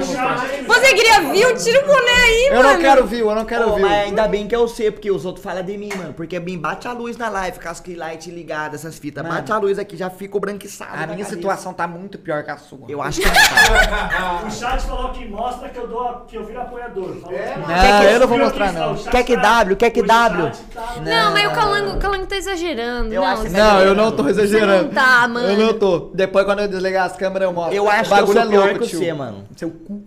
não. 0.60 0.74
Você 0.74 0.94
queria 0.94 1.20
ver? 1.20 1.55
Tira 1.56 1.85
o 1.85 1.86
boné 1.86 2.10
aí, 2.12 2.47
Eu 2.51 2.56
mano. 2.56 2.69
não 2.74 2.78
quero 2.81 3.06
ver, 3.06 3.20
eu 3.20 3.35
não 3.35 3.44
quero 3.47 3.74
ver. 3.74 3.81
mas 3.82 3.93
ainda 3.93 4.28
bem 4.28 4.47
que 4.47 4.55
eu 4.55 4.69
sei, 4.69 4.90
porque 4.90 5.10
os 5.10 5.24
outros 5.24 5.43
falam 5.43 5.62
de 5.62 5.77
mim, 5.78 5.89
mano. 5.97 6.12
Porque 6.12 6.39
bem 6.39 6.59
bate 6.59 6.86
a 6.86 6.93
luz 6.93 7.16
na 7.16 7.28
live, 7.31 7.59
com 7.59 7.69
as 7.69 7.82
light 7.97 8.31
ligadas, 8.31 8.81
essas 8.85 8.98
fitas. 8.98 9.23
Mano. 9.24 9.35
Bate 9.36 9.51
a 9.52 9.56
luz 9.59 9.78
aqui, 9.78 9.97
já 9.97 10.10
fica 10.10 10.36
o 10.36 10.40
branquiçado. 10.40 10.93
A 10.93 10.97
minha 10.98 11.09
cabeça. 11.09 11.31
situação 11.31 11.73
tá 11.73 11.86
muito 11.89 12.19
pior 12.19 12.43
que 12.44 12.51
a 12.51 12.59
sua. 12.59 12.86
Eu 12.89 13.01
acho 13.01 13.20
que 13.23 13.27
não 13.27 13.35
tá. 13.35 14.43
O 14.47 14.51
chat 14.51 14.81
falou 14.86 15.10
que 15.10 15.26
mostra 15.28 15.68
que 15.68 15.78
eu, 15.78 15.86
dou, 15.86 16.24
que 16.28 16.36
eu 16.36 16.44
viro 16.44 16.60
apoiador. 16.60 17.16
É, 17.30 17.56
mano. 17.56 17.66
Não, 17.68 18.00
que- 18.00 18.06
eu 18.14 18.20
não 18.20 18.26
vou 18.28 18.38
mostrar, 18.38 18.72
não. 18.72 18.94
Quer 18.96 19.22
que 19.24 19.36
tá- 19.36 19.42
W? 19.64 19.76
Quer 19.76 19.90
que 19.90 20.02
W? 20.02 20.50
tá- 20.74 20.96
Não, 21.02 21.32
mas 21.32 21.46
o 21.46 21.54
Calango, 21.54 21.96
o 21.96 21.98
Calango 21.98 22.26
tá 22.26 22.36
exagerando. 22.36 23.12
Eu 23.12 23.20
não, 23.20 23.28
acho 23.28 23.42
que 23.42 23.50
você- 23.50 23.56
Não, 23.59 23.80
eu 23.80 23.94
não 23.94 24.12
tô 24.12 24.22
Você 24.22 24.30
exagerando. 24.42 24.84
não 24.84 24.90
tá, 24.94 25.28
mano. 25.28 25.48
Eu 25.48 25.56
não 25.66 25.78
tô. 25.78 26.10
Depois, 26.14 26.44
quando 26.44 26.60
eu 26.60 26.68
desligar 26.68 27.06
as 27.06 27.16
câmeras, 27.16 27.48
eu 27.48 27.52
mostro. 27.54 27.74
Eu 27.74 27.88
acho 27.88 28.00
o 28.00 28.04
que 28.04 28.10
eu 28.12 28.16
bagulho 28.16 28.32
sou 28.32 28.42
é 28.42 28.46
pior 28.50 28.64
louco, 28.66 28.80
que 28.80 28.88
tio. 28.88 28.98
você, 28.98 29.12
mano. 29.12 29.44
Seu 29.56 29.70
cu. 29.70 30.02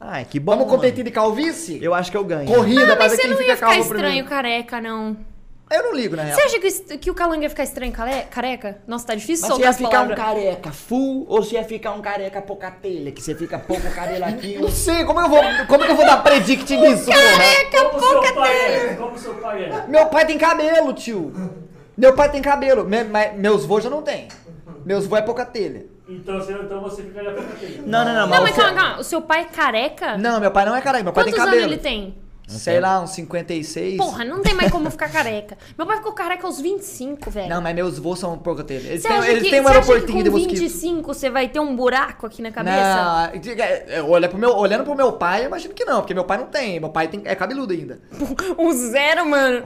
Ai, 0.00 0.24
que 0.28 0.38
bom. 0.38 0.52
Vamos 0.52 0.66
mano. 0.66 0.76
competir 0.76 1.02
de 1.04 1.10
calvície? 1.10 1.82
Eu 1.82 1.94
acho 1.94 2.10
que 2.10 2.16
eu 2.16 2.24
ganho. 2.24 2.46
Corrida 2.46 2.92
Ah, 2.92 2.96
pra 2.96 3.08
mas 3.08 3.12
você 3.20 3.26
não 3.28 3.40
ia 3.42 3.56
ficar 3.56 3.78
estranho 3.78 4.24
careca, 4.24 4.80
não. 4.80 5.16
Eu 5.68 5.82
não 5.82 5.94
ligo, 5.94 6.14
na 6.14 6.22
real. 6.22 6.36
Você 6.38 6.42
acha 6.44 6.58
que, 6.60 6.66
isso- 6.68 6.84
que 6.98 7.10
o 7.10 7.14
Calango 7.14 7.42
ia 7.42 7.50
ficar 7.50 7.64
estranho 7.64 7.92
careca? 8.30 8.78
Nossa, 8.86 9.06
tá 9.08 9.14
difícil 9.16 9.48
Mas 9.48 9.56
você 9.58 9.64
soltar 9.64 9.66
ia 9.66 9.86
ficar 9.86 10.02
um 10.02 10.14
careca 10.14 10.70
full 10.70 11.26
ou 11.28 11.42
você 11.42 11.56
ia 11.56 11.64
ficar 11.64 11.90
um 11.92 12.00
careca 12.00 12.40
pouca 12.40 12.70
telha? 12.70 13.10
Que 13.10 13.20
você 13.20 13.34
fica 13.34 13.58
pouco 13.58 13.82
cabelo 13.92 14.24
aqui. 14.26 14.58
Não 14.62 14.68
sei, 14.70 15.04
como 15.04 15.20
eu 15.20 15.28
vou, 15.28 15.40
como 15.66 15.84
que 15.84 15.90
eu 15.90 15.96
vou 15.96 16.06
dar 16.06 16.22
predict 16.22 16.76
nisso, 16.76 17.06
porra? 17.06 17.18
Careca, 17.18 17.84
Como 17.90 18.00
seu 18.00 18.12
pouca 18.12 18.32
pai 18.34 18.54
telha. 18.54 18.90
é? 18.90 18.94
Como 18.94 19.18
seu 19.18 19.34
pai 19.34 19.64
é? 19.64 19.84
Meu 19.88 20.06
pai 20.06 20.24
tem 20.26 20.38
cabelo, 20.38 20.92
tio. 20.92 21.32
Meu 21.98 22.14
pai 22.14 22.30
tem 22.30 22.40
cabelo. 22.42 22.84
Me- 22.84 23.02
mas 23.04 23.34
meus 23.36 23.64
vô 23.64 23.80
já 23.80 23.90
não 23.90 24.02
tem. 24.02 24.28
Meus 24.84 25.04
vô 25.06 25.16
é 25.16 25.22
pouca 25.22 25.44
telha. 25.44 25.86
Então 26.08 26.38
você, 26.38 26.52
então 26.52 26.80
você 26.80 27.02
ficaria 27.02 27.32
pra 27.32 27.42
ele. 27.60 27.82
Não, 27.84 28.04
não, 28.04 28.14
não. 28.14 28.20
Não, 28.20 28.28
mas 28.28 28.40
mas 28.42 28.54
você- 28.54 28.60
calma, 28.62 28.80
calma. 28.80 29.00
O 29.00 29.02
seu 29.04 29.20
pai 29.20 29.40
é 29.40 29.44
careca? 29.46 30.16
Não, 30.16 30.38
meu 30.38 30.52
pai 30.52 30.64
não 30.64 30.76
é 30.76 30.80
careca, 30.80 31.02
meu 31.02 31.12
pai 31.12 31.24
Quantos 31.24 31.34
tem 31.34 31.42
anos 31.42 31.54
cabelo. 31.56 31.72
ele 31.72 31.82
tem? 31.82 32.25
Sei 32.46 32.78
lá, 32.80 33.00
uns 33.00 33.10
56. 33.10 33.96
Porra, 33.96 34.24
não 34.24 34.40
tem 34.40 34.54
mais 34.54 34.70
como 34.70 34.88
ficar 34.90 35.08
careca. 35.08 35.58
Meu 35.76 35.86
pai 35.86 35.96
ficou 35.96 36.12
careca 36.12 36.46
aos 36.46 36.60
25, 36.60 37.30
velho. 37.30 37.48
Não, 37.48 37.60
mas 37.60 37.74
meus 37.74 37.98
vô 37.98 38.14
são 38.14 38.38
telha. 38.66 38.88
Eles 38.88 39.02
têm, 39.02 39.16
eles 39.24 39.42
que, 39.42 39.50
têm 39.50 39.60
um 39.60 39.68
aeroportinho 39.68 40.22
de 40.22 40.30
com 40.30 40.36
mosquito. 40.38 40.60
25 40.60 41.14
você 41.14 41.28
vai 41.28 41.48
ter 41.48 41.58
um 41.58 41.74
buraco 41.74 42.26
aqui 42.26 42.40
na 42.42 42.52
cabeça? 42.52 43.30
Não, 43.34 43.62
é, 43.62 44.02
olha 44.02 44.28
pro 44.28 44.38
meu, 44.38 44.56
olhando 44.56 44.84
pro 44.84 44.94
meu 44.94 45.12
pai, 45.12 45.42
eu 45.42 45.46
imagino 45.46 45.74
que 45.74 45.84
não, 45.84 46.00
porque 46.00 46.14
meu 46.14 46.24
pai 46.24 46.38
não 46.38 46.46
tem. 46.46 46.78
Meu 46.78 46.90
pai 46.90 47.08
tem, 47.08 47.22
é 47.24 47.34
cabeludo 47.34 47.72
ainda. 47.72 48.00
O 48.56 48.72
zero, 48.90 49.26
mano. 49.26 49.62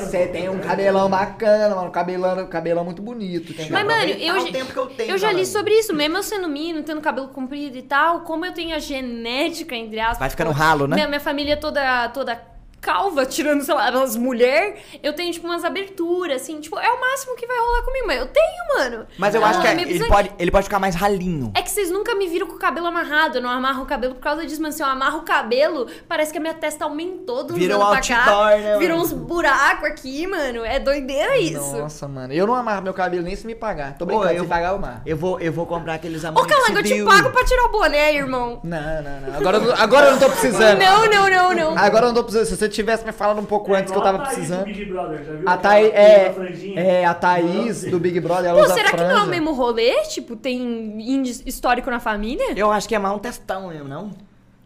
Você 0.00 0.26
tem 0.26 0.48
um 0.48 0.58
cabelão 0.58 1.08
bacana, 1.08 1.74
mano. 1.76 1.90
Cabelão, 1.90 2.46
cabelão 2.46 2.84
muito 2.84 3.02
bonito. 3.02 3.54
Tem 3.54 3.70
Mas, 3.70 3.86
mano, 3.86 4.10
eu, 4.10 4.36
o 4.36 4.46
já- 4.46 4.52
tempo 4.52 4.72
que 4.72 4.78
eu 4.78 4.86
tenho, 4.86 5.10
eu 5.12 5.18
já 5.18 5.32
li 5.32 5.46
sobre 5.46 5.74
isso. 5.74 5.94
Mesmo 5.94 6.16
eu 6.16 6.22
sendo 6.22 6.48
menino, 6.48 6.82
tendo 6.82 7.00
cabelo 7.00 7.28
comprido 7.28 7.76
e 7.76 7.82
tal, 7.82 8.20
como 8.22 8.44
eu 8.44 8.52
tenho 8.52 8.74
a 8.74 8.78
genética, 8.78 9.74
entre 9.76 10.00
aspas. 10.00 10.18
Vai 10.18 10.30
ficando 10.30 10.50
ralo, 10.50 10.86
né? 10.86 10.96
Minha, 10.96 11.08
minha 11.08 11.20
família 11.20 11.52
é 11.52 11.56
toda, 11.56 11.99
toda 12.08 12.40
calva, 12.80 13.26
tirando, 13.26 13.62
sei 13.62 13.74
lá, 13.74 13.88
as 13.88 14.16
mulheres, 14.16 14.80
eu 15.02 15.12
tenho, 15.12 15.32
tipo, 15.32 15.46
umas 15.46 15.64
aberturas, 15.64 16.42
assim. 16.42 16.60
Tipo, 16.60 16.78
é 16.78 16.90
o 16.90 17.00
máximo 17.00 17.36
que 17.36 17.46
vai 17.46 17.58
rolar 17.58 17.82
comigo. 17.82 18.06
Mas 18.06 18.18
eu 18.20 18.26
tenho, 18.26 18.78
mano. 18.78 19.06
Mas 19.18 19.34
eu 19.34 19.44
Ah, 19.44 19.48
acho 19.50 19.60
que 19.60 19.66
é- 19.66 19.80
ele 19.82 20.06
pode, 20.08 20.32
ele 20.38 20.50
pode 20.50 20.64
ficar 20.64 20.78
mais 20.78 20.94
ralinho. 20.94 21.52
É 21.54 21.62
que 21.62 21.70
vocês 21.70 21.90
nunca 21.90 22.14
me 22.14 22.26
viram 22.26 22.46
com 22.46 22.54
o 22.54 22.58
cabelo 22.58 22.86
amarrado. 22.86 23.36
Eu 23.38 23.42
não 23.42 23.50
amarro 23.50 23.82
o 23.82 23.86
cabelo 23.86 24.14
por 24.14 24.20
causa 24.22 24.44
disso, 24.46 24.62
mas 24.62 24.74
se 24.74 24.82
eu 24.82 24.86
amarro 24.86 25.18
o 25.18 25.22
cabelo, 25.22 25.86
parece 26.08 26.32
que 26.32 26.38
a 26.38 26.40
minha 26.40 26.54
testa 26.54 26.84
aumentou 26.84 27.44
uns 27.44 27.52
Vira 27.52 27.76
um 27.78 27.82
outdoor, 27.82 28.58
né, 28.58 28.78
Virou 28.78 28.96
mano? 28.98 29.02
uns 29.08 29.12
buracos 29.12 29.84
aqui, 29.88 30.26
mano. 30.26 30.64
É 30.64 30.78
doideira 30.78 31.36
isso. 31.38 31.76
Nossa, 31.76 32.08
mano. 32.08 32.32
Eu 32.32 32.46
não 32.46 32.54
amarro 32.54 32.82
meu 32.82 32.94
cabelo 32.94 33.22
nem 33.22 33.36
se 33.36 33.46
me 33.46 33.54
pagar. 33.54 33.96
Tô 33.98 34.04
Ô, 34.04 34.06
brincando, 34.06 34.32
eu- 34.32 34.42
se 34.44 34.48
pagar 34.48 34.70
eu 34.70 34.76
amarro. 34.76 35.02
Eu 35.04 35.16
vou, 35.16 35.38
eu 35.40 35.52
vou 35.52 35.66
comprar 35.66 35.94
aqueles 35.94 36.24
Ô, 36.24 36.28
amantes. 36.28 36.50
Calango, 36.56 36.78
eu 36.78 36.82
te 36.82 37.04
pago 37.04 37.30
pra 37.30 37.44
tirar 37.44 37.64
o 37.64 37.68
boné, 37.72 38.14
irmão. 38.14 38.60
Não, 38.64 39.02
não, 39.02 39.20
não. 39.20 39.36
Agora, 39.36 39.56
eu 39.58 39.60
não- 39.62 39.74
agora 39.74 40.06
eu 40.06 40.12
não 40.12 40.18
tô 40.18 40.30
precisando. 40.30 40.78
Não, 40.78 41.06
não, 41.10 41.28
não, 41.30 41.54
não. 41.54 41.78
Agora 41.78 42.06
eu 42.06 42.08
não 42.08 42.14
tô 42.14 42.22
precisando. 42.24 42.46
Se 42.46 42.56
você 42.56 42.68
tivesse 42.70 43.04
me 43.04 43.12
falado 43.12 43.40
um 43.40 43.44
pouco 43.44 43.74
antes 43.74 43.92
que 43.92 43.98
eu 43.98 44.02
tava 44.02 44.18
a 44.18 44.20
Thaís 44.22 44.30
do 44.30 44.34
precisando. 44.36 44.64
Big 44.64 44.84
Brother, 44.86 45.24
já 45.24 45.32
viu? 45.32 45.48
A 45.48 45.56
menina 45.56 46.80
é, 46.80 47.02
é, 47.02 47.04
a 47.04 47.14
Thaís 47.14 47.84
do 47.84 47.98
Big 47.98 48.20
Brother, 48.20 48.50
ela 48.50 48.58
Pô, 48.58 48.64
usa 48.64 48.74
será 48.74 48.90
que 48.90 48.96
não 48.96 49.04
é 49.04 49.08
franja. 49.10 49.24
o 49.24 49.28
mesmo 49.28 49.52
rolê? 49.52 50.02
Tipo, 50.04 50.36
tem 50.36 50.60
índice 51.00 51.42
histórico 51.46 51.90
na 51.90 52.00
família? 52.00 52.52
Eu 52.56 52.70
acho 52.70 52.88
que 52.88 52.94
é 52.94 52.98
mais 52.98 53.14
um 53.14 53.18
testão 53.18 53.68
mesmo, 53.68 53.88
não? 53.88 54.10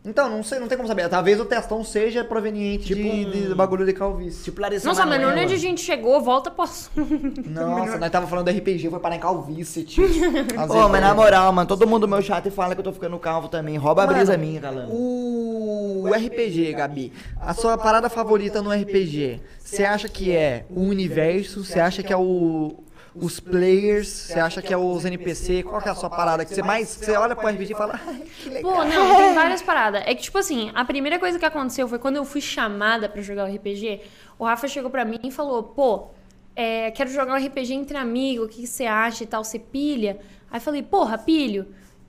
Então, 0.06 0.28
não 0.28 0.43
sei, 0.43 0.59
não 0.59 0.68
tem 0.68 0.76
como 0.76 0.86
saber. 0.86 1.09
Talvez 1.09 1.40
o 1.40 1.47
testão 1.47 1.82
seja 1.82 2.22
proveniente 2.22 2.89
Tipo 2.89 3.01
de, 3.02 3.09
um- 3.09 3.31
de 3.48 3.55
bagulho 3.55 3.86
de 3.86 3.93
calvície. 3.94 4.44
Tipo 4.44 4.60
Larissa 4.60 4.86
Nossa, 4.86 5.06
mano, 5.06 5.22
Manoela. 5.24 5.43
onde 5.44 5.55
a 5.55 5.56
gente 5.56 5.81
chegou, 5.81 6.20
volta 6.20 6.51
pro 6.51 6.66
Nossa, 7.47 7.98
nós 7.98 8.10
tava 8.10 8.26
falando 8.26 8.52
do 8.52 8.59
RPG, 8.59 8.90
foi 8.90 9.01
parar 9.01 9.16
em 9.16 9.20
calvície, 9.20 9.82
tio. 9.82 10.05
Ô, 10.68 10.89
mas 10.90 11.01
na 11.01 11.14
moral, 11.14 11.51
mano, 11.52 11.66
todo 11.66 11.86
mundo 11.86 12.02
do 12.02 12.09
meu 12.09 12.20
chat 12.20 12.51
fala 12.51 12.74
que 12.74 12.81
eu 12.81 12.85
tô 12.85 12.93
ficando 12.93 13.18
calvo 13.18 13.48
também. 13.48 13.78
Rouba 13.78 14.02
a 14.02 14.06
Mano, 14.06 14.18
brisa 14.18 14.36
minha, 14.36 14.60
Calango. 14.60 14.93
O 14.94 16.10
RPG, 16.12 16.74
Gabi, 16.74 17.10
a 17.40 17.55
sua 17.55 17.78
parada 17.78 18.10
favorita 18.10 18.60
no 18.60 18.70
RPG, 18.70 19.40
você 19.59 19.85
acha 19.85 20.06
que 20.06 20.31
é 20.32 20.66
o 20.68 20.82
universo? 20.82 21.64
Você 21.64 21.81
acha 21.81 22.02
que 22.02 22.12
é 22.12 22.16
o 22.16 22.74
os 23.15 23.39
players? 23.39 24.09
Você 24.09 24.41
acha 24.41 24.61
que 24.61 24.73
é 24.73 24.77
os 24.77 25.05
NPC? 25.05 25.62
Qual 25.62 25.81
que 25.81 25.89
é 25.89 25.93
a 25.93 25.95
sua 25.95 26.11
parada 26.11 26.45
que 26.45 26.55
você 26.55 26.62
mais, 26.62 26.89
você 26.89 27.16
olha 27.16 27.36
pro 27.36 27.49
RPG 27.49 27.73
e 27.73 27.77
fala, 27.77 28.01
ai, 28.07 28.23
que 28.43 28.49
legal. 28.49 28.73
Pô, 28.73 28.85
não, 28.85 29.16
tem 29.16 29.35
várias 29.35 29.62
paradas. 29.62 30.03
É 30.05 30.15
que, 30.15 30.23
tipo 30.23 30.39
assim, 30.39 30.70
a 30.74 30.85
primeira 30.85 31.19
coisa 31.19 31.39
que 31.39 31.45
aconteceu 31.45 31.86
foi 31.86 31.99
quando 31.99 32.16
eu 32.16 32.24
fui 32.24 32.41
chamada 32.41 33.09
pra 33.09 33.23
jogar 33.23 33.49
o 33.49 33.55
RPG, 33.55 34.01
o 34.39 34.45
Rafa 34.45 34.66
chegou 34.66 34.91
pra 34.91 35.05
mim 35.05 35.20
e 35.23 35.31
falou, 35.31 35.62
pô, 35.62 36.09
é, 36.57 36.91
quero 36.91 37.11
jogar 37.11 37.35
um 37.35 37.47
RPG 37.47 37.74
entre 37.74 37.97
amigos, 37.97 38.47
o 38.47 38.49
que, 38.49 38.62
que 38.62 38.66
você 38.66 38.86
acha 38.86 39.24
e 39.24 39.27
tal, 39.27 39.45
você 39.45 39.59
pilha? 39.59 40.19
Aí 40.51 40.61
falei, 40.61 40.82
porra, 40.82 41.19
pilho. 41.19 41.66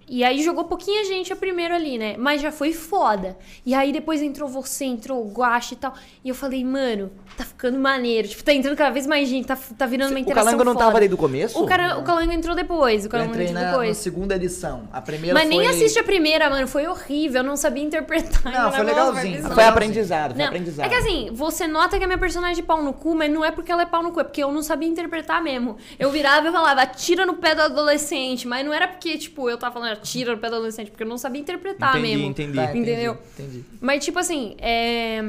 E 0.07 0.23
aí 0.23 0.43
jogou 0.43 0.65
pouquinha 0.65 1.03
gente 1.05 1.33
a 1.33 1.35
primeiro 1.35 1.73
ali, 1.73 1.97
né? 1.97 2.15
Mas 2.17 2.41
já 2.41 2.51
foi 2.51 2.73
foda. 2.73 3.35
E 3.65 3.73
aí 3.73 3.91
depois 3.91 4.21
entrou 4.21 4.47
você, 4.47 4.85
entrou 4.85 5.25
o 5.25 5.31
Guache 5.31 5.73
e 5.73 5.77
tal. 5.77 5.93
E 6.23 6.29
eu 6.29 6.35
falei, 6.35 6.63
mano, 6.63 7.11
tá 7.35 7.43
ficando 7.43 7.79
maneiro. 7.79 8.27
Tipo, 8.27 8.43
tá 8.43 8.53
entrando 8.53 8.77
cada 8.77 8.91
vez 8.91 9.07
mais 9.07 9.27
gente, 9.27 9.47
tá, 9.47 9.57
tá 9.77 9.85
virando 9.85 10.11
uma 10.11 10.17
O 10.17 10.21
interação 10.21 10.45
Calango 10.45 10.63
não 10.63 10.73
foda. 10.73 10.85
tava 10.85 10.99
desde 10.99 11.15
o 11.15 11.17
começo? 11.17 11.61
O, 11.61 11.65
cara, 11.65 11.97
o 11.97 12.03
Calango 12.03 12.31
entrou 12.31 12.55
depois. 12.55 13.03
O 13.03 13.07
Eu 13.07 13.11
Calango 13.11 13.31
entrei 13.31 13.47
entrou 13.47 13.59
na, 13.61 13.65
na 13.65 13.71
depois. 13.77 13.97
segunda 13.97 14.35
edição. 14.35 14.87
A 14.93 15.01
primeira 15.01 15.33
Mas 15.33 15.49
nem 15.49 15.59
foi... 15.59 15.67
assiste 15.69 15.97
a 15.97 16.03
primeira, 16.03 16.49
mano. 16.51 16.67
Foi 16.67 16.85
horrível. 16.87 17.39
Eu 17.39 17.43
não 17.43 17.57
sabia 17.57 17.83
interpretar. 17.83 18.53
Não, 18.53 18.71
foi 18.71 18.79
na 18.83 18.91
legalzinho. 18.91 19.43
Foi 19.53 19.63
aprendizado, 19.63 20.31
foi 20.33 20.39
Não, 20.39 20.45
aprendizado. 20.47 20.85
é 20.85 20.89
que 20.89 20.95
assim, 20.95 21.29
você 21.33 21.65
nota 21.67 21.97
que 21.97 22.03
a 22.03 22.07
minha 22.07 22.19
personagem 22.19 22.61
é 22.63 22.65
pau 22.65 22.83
no 22.83 22.93
cu, 22.93 23.15
mas 23.15 23.31
não 23.31 23.43
é 23.43 23.49
porque 23.51 23.71
ela 23.71 23.81
é 23.81 23.85
pau 23.85 24.03
no 24.03 24.11
cu, 24.11 24.19
é 24.19 24.23
porque 24.23 24.43
eu 24.43 24.51
não 24.51 24.61
sabia 24.61 24.87
interpretar 24.87 25.41
mesmo. 25.41 25.77
Eu 25.97 26.11
virava 26.11 26.47
e 26.47 26.51
falava, 26.51 26.81
atira 26.83 27.25
no 27.25 27.33
pé 27.35 27.55
do 27.55 27.61
adolescente, 27.63 28.47
mas 28.47 28.63
não 28.65 28.73
era 28.73 28.87
porque, 28.87 29.17
tipo, 29.17 29.49
eu 29.49 29.57
tava 29.57 29.73
falando, 29.73 29.94
atira 29.95 30.33
no 30.33 30.37
pé 30.39 30.49
do 30.49 30.55
adolescente, 30.55 30.91
porque 30.91 31.03
eu 31.03 31.07
não 31.07 31.17
sabia 31.17 31.41
interpretar 31.41 31.97
Entendi, 31.97 32.15
mesmo. 32.15 32.29
entendi. 32.31 32.53
Tá, 32.55 32.63
entendi, 32.65 32.91
Entendeu? 32.91 33.17
Entendi. 33.37 33.65
Mas, 33.81 34.03
tipo 34.05 34.19
assim, 34.19 34.55
é. 34.59 35.23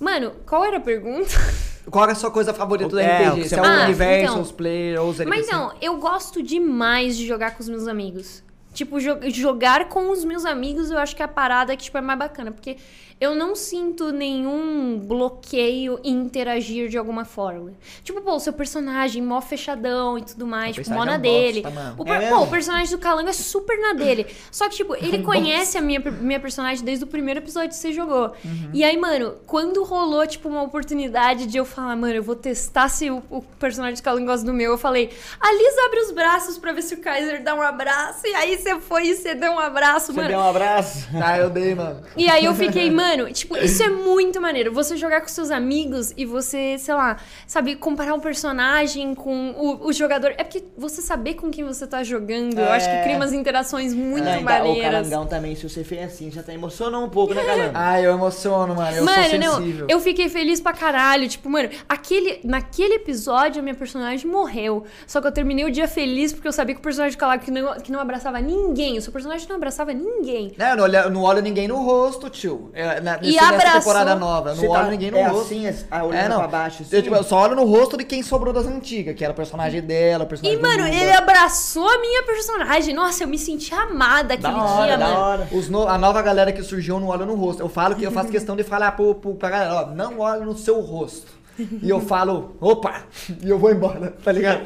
Mano, 0.00 0.32
qual 0.46 0.64
era 0.64 0.76
a 0.78 0.80
pergunta? 0.80 1.30
Qual 1.88 2.08
é 2.08 2.10
a 2.10 2.14
sua 2.16 2.32
coisa 2.32 2.52
favorita 2.52 2.88
do 2.90 2.98
É, 2.98 3.28
o 3.28 3.30
RPG? 3.34 3.42
que 3.42 3.48
Se 3.48 3.54
é 3.54 3.62
o 3.62 3.64
Ah, 3.64 3.84
universo, 3.84 4.32
então. 4.32 4.42
os 4.42 4.50
players, 4.50 5.00
os 5.00 5.20
NPC? 5.20 5.24
Mas 5.40 5.48
não, 5.48 5.72
eu 5.80 5.96
gosto 5.98 6.42
demais 6.42 7.16
de 7.16 7.24
jogar 7.24 7.52
com 7.54 7.60
os 7.62 7.68
meus 7.68 7.86
amigos. 7.86 8.42
Tipo, 8.74 8.98
jo- 9.00 9.20
jogar 9.30 9.88
com 9.88 10.10
os 10.10 10.24
meus 10.24 10.44
amigos 10.44 10.90
eu 10.90 10.98
acho 10.98 11.14
que 11.14 11.22
é 11.22 11.24
a 11.24 11.28
parada 11.28 11.76
que 11.76 11.84
tipo, 11.84 11.96
é 11.96 12.00
mais 12.00 12.18
bacana. 12.18 12.50
Porque 12.50 12.76
eu 13.20 13.34
não 13.34 13.54
sinto 13.56 14.12
nenhum 14.12 14.98
bloqueio 14.98 15.98
em 16.04 16.14
interagir 16.14 16.88
de 16.88 16.98
alguma 16.98 17.24
forma. 17.24 17.72
Tipo, 18.04 18.20
pô, 18.20 18.34
o 18.36 18.40
seu 18.40 18.52
personagem 18.52 19.22
mó 19.22 19.40
fechadão 19.40 20.18
e 20.18 20.22
tudo 20.22 20.46
mais, 20.46 20.76
O 20.76 20.82
tipo, 20.82 20.94
mó 20.94 21.04
na 21.04 21.14
é 21.14 21.18
um 21.18 21.20
dele. 21.20 21.62
bosta, 21.62 21.80
mano. 21.80 21.96
O, 21.98 22.12
É 22.12 22.28
pô, 22.28 22.42
o 22.42 22.46
personagem 22.46 22.90
do 22.94 22.98
Calango 23.00 23.28
é 23.28 23.32
super 23.32 23.78
na 23.80 23.92
dele. 23.94 24.26
Só 24.50 24.68
que, 24.68 24.76
tipo, 24.76 24.94
ele 24.94 25.18
conhece 25.24 25.78
a 25.78 25.80
minha, 25.80 26.00
minha 26.00 26.38
personagem 26.40 26.84
desde 26.84 27.04
o 27.04 27.06
primeiro 27.06 27.40
episódio 27.40 27.70
que 27.70 27.76
você 27.76 27.92
jogou. 27.92 28.32
Uhum. 28.44 28.70
E 28.74 28.84
aí, 28.84 28.96
mano, 28.96 29.36
quando 29.46 29.82
rolou, 29.84 30.26
tipo, 30.26 30.48
uma 30.48 30.62
oportunidade 30.62 31.46
de 31.46 31.56
eu 31.56 31.64
falar, 31.64 31.96
mano, 31.96 32.14
eu 32.14 32.22
vou 32.22 32.36
testar 32.36 32.88
se 32.88 33.10
o, 33.10 33.22
o 33.30 33.40
personagem 33.58 33.96
do 33.96 34.02
Calango 34.02 34.26
gosta 34.26 34.44
do 34.44 34.52
meu, 34.52 34.72
eu 34.72 34.78
falei, 34.78 35.10
a 35.40 35.52
Liz 35.52 35.78
abre 35.86 36.00
os 36.00 36.10
braços 36.12 36.58
pra 36.58 36.72
ver 36.72 36.82
se 36.82 36.94
o 36.94 37.00
Kaiser 37.00 37.42
dá 37.42 37.54
um 37.54 37.62
abraço. 37.62 38.26
E 38.26 38.34
aí 38.34 38.58
você 38.58 38.78
foi 38.80 39.06
e 39.08 39.14
você 39.16 39.34
deu 39.34 39.52
um 39.52 39.58
abraço, 39.58 40.06
Você 40.06 40.12
mano. 40.12 40.28
deu 40.28 40.38
um 40.38 40.48
abraço? 40.48 41.06
Ah, 41.26 41.38
eu 41.38 41.50
dei, 41.50 41.74
mano. 41.74 42.02
E 42.16 42.28
aí 42.28 42.44
eu 42.44 42.54
fiquei, 42.54 42.90
mano, 42.90 43.05
tipo, 43.32 43.56
isso 43.56 43.82
é 43.82 43.88
muito 43.88 44.40
maneiro. 44.40 44.72
Você 44.72 44.96
jogar 44.96 45.20
com 45.20 45.28
seus 45.28 45.50
amigos 45.50 46.12
e 46.16 46.24
você, 46.24 46.76
sei 46.78 46.94
lá, 46.94 47.16
sabe, 47.46 47.76
comparar 47.76 48.14
um 48.14 48.20
personagem 48.20 49.14
com 49.14 49.50
o, 49.52 49.86
o 49.88 49.92
jogador. 49.92 50.32
É 50.36 50.44
porque 50.44 50.62
você 50.76 51.00
saber 51.02 51.34
com 51.34 51.50
quem 51.50 51.64
você 51.64 51.86
tá 51.86 52.02
jogando, 52.02 52.58
eu 52.58 52.68
acho 52.70 52.88
que 52.88 52.94
É. 52.96 53.02
cria 53.02 53.16
umas 53.16 53.32
interações 53.32 53.92
muito 53.94 54.24
Não, 54.24 54.32
ainda- 54.32 54.40
o 54.64 54.66
maneiras. 54.68 55.08
Calangão 55.08 55.26
também, 55.26 55.54
se 55.54 55.68
você 55.68 55.84
fez 55.84 56.04
assim, 56.04 56.30
já 56.30 56.42
tá 56.42 56.52
emocionando 56.52 57.04
um 57.06 57.10
pouco, 57.10 57.34
né, 57.34 57.44
Calango? 57.44 57.70
Ah, 57.74 58.00
eu 58.00 58.12
emociono, 58.12 58.74
mano. 58.74 58.96
Eu 58.96 59.04
mano, 59.04 59.28
sou 59.30 59.38
não, 59.38 59.56
sensível. 59.58 59.86
eu 59.88 60.00
fiquei 60.00 60.28
feliz 60.28 60.60
pra 60.60 60.72
caralho. 60.72 61.28
Tipo, 61.28 61.48
mano, 61.48 61.68
aquele, 61.88 62.40
naquele 62.44 62.94
episódio 62.94 63.60
a 63.60 63.62
minha 63.62 63.74
personagem 63.74 64.30
morreu. 64.30 64.84
Só 65.06 65.20
que 65.20 65.26
eu 65.26 65.32
terminei 65.32 65.64
o 65.64 65.70
dia 65.70 65.88
feliz 65.88 66.32
porque 66.32 66.48
eu 66.48 66.52
sabia 66.52 66.74
que 66.74 66.80
o 66.80 66.82
personagem 66.82 67.16
do 67.18 67.38
que 67.44 67.50
não, 67.50 67.74
que 67.80 67.92
não 67.92 68.00
abraçava 68.00 68.40
ninguém. 68.40 68.98
O 68.98 69.02
seu 69.02 69.12
personagem 69.12 69.48
não 69.48 69.56
abraçava 69.56 69.92
ninguém. 69.92 70.52
Né, 70.56 70.72
eu 70.72 70.76
não 70.76 70.84
olho, 70.84 71.10
não 71.10 71.22
olho 71.22 71.42
ninguém 71.42 71.68
no 71.68 71.76
rosto, 71.82 72.28
tio. 72.30 72.70
É, 72.74 72.95
na, 73.00 73.16
E 73.16 73.20
nesse- 73.22 73.34
nessa 73.36 73.48
abraçou. 73.48 73.80
temporada 73.80 74.14
nova. 74.14 74.50
Eu 74.50 74.56
não 74.56 74.72
tá- 74.72 74.80
olho 74.80 74.90
ninguém 74.90 75.10
no 75.10 75.18
é 75.18 75.26
rosto. 75.26 75.44
assim, 75.54 75.86
a- 75.90 76.04
olhando 76.04 76.34
pra 76.36 76.48
baixo, 76.48 76.82
assim? 76.82 76.96
Eu, 76.96 77.02
tipo, 77.02 77.14
eu 77.14 77.22
só 77.22 77.40
olho 77.42 77.56
no 77.56 77.64
rosto 77.64 77.96
de 77.96 78.04
quem 78.04 78.22
sobrou 78.22 78.52
das 78.52 78.66
antigas, 78.66 79.14
que 79.14 79.24
era 79.24 79.32
o 79.32 79.36
personagem 79.36 79.80
dela, 79.82 80.24
o 80.24 80.26
E, 80.26 80.28
personagem 80.28 80.58
do 80.60 80.62
mano, 80.68 80.82
Lula. 80.84 80.94
ele 80.94 81.12
abraçou 81.12 81.88
a 81.88 81.98
minha 82.00 82.22
personagem. 82.24 82.94
Nossa, 82.94 83.24
eu 83.24 83.28
me 83.28 83.38
senti 83.38 83.74
amada 83.74 84.34
aquele 84.34 84.52
Da 84.52 84.64
hora, 84.64 84.86
dia, 84.86 84.98
da 84.98 85.06
mano. 85.08 85.20
hora. 85.20 85.48
Os 85.52 85.68
no- 85.68 85.86
a 85.88 85.98
nova 85.98 86.22
galera 86.22 86.52
que 86.52 86.62
surgiu 86.62 86.98
não 87.00 87.08
olha 87.08 87.24
no 87.26 87.34
rosto. 87.34 87.60
Eu 87.62 87.68
falo 87.68 87.94
que 87.94 88.04
eu 88.04 88.12
faço 88.12 88.28
questão 88.30 88.56
de 88.56 88.64
falar 88.64 88.92
pro, 88.92 89.14
pro, 89.14 89.34
pra 89.34 89.50
galera, 89.50 89.74
ó, 89.74 89.86
não 89.86 90.20
olha 90.20 90.44
no 90.44 90.56
seu 90.56 90.80
rosto. 90.80 91.35
E 91.82 91.88
eu 91.88 92.00
falo, 92.00 92.56
opa! 92.60 93.06
E 93.42 93.48
eu 93.48 93.58
vou 93.58 93.70
embora, 93.70 94.10
tá 94.22 94.32
ligado? 94.32 94.62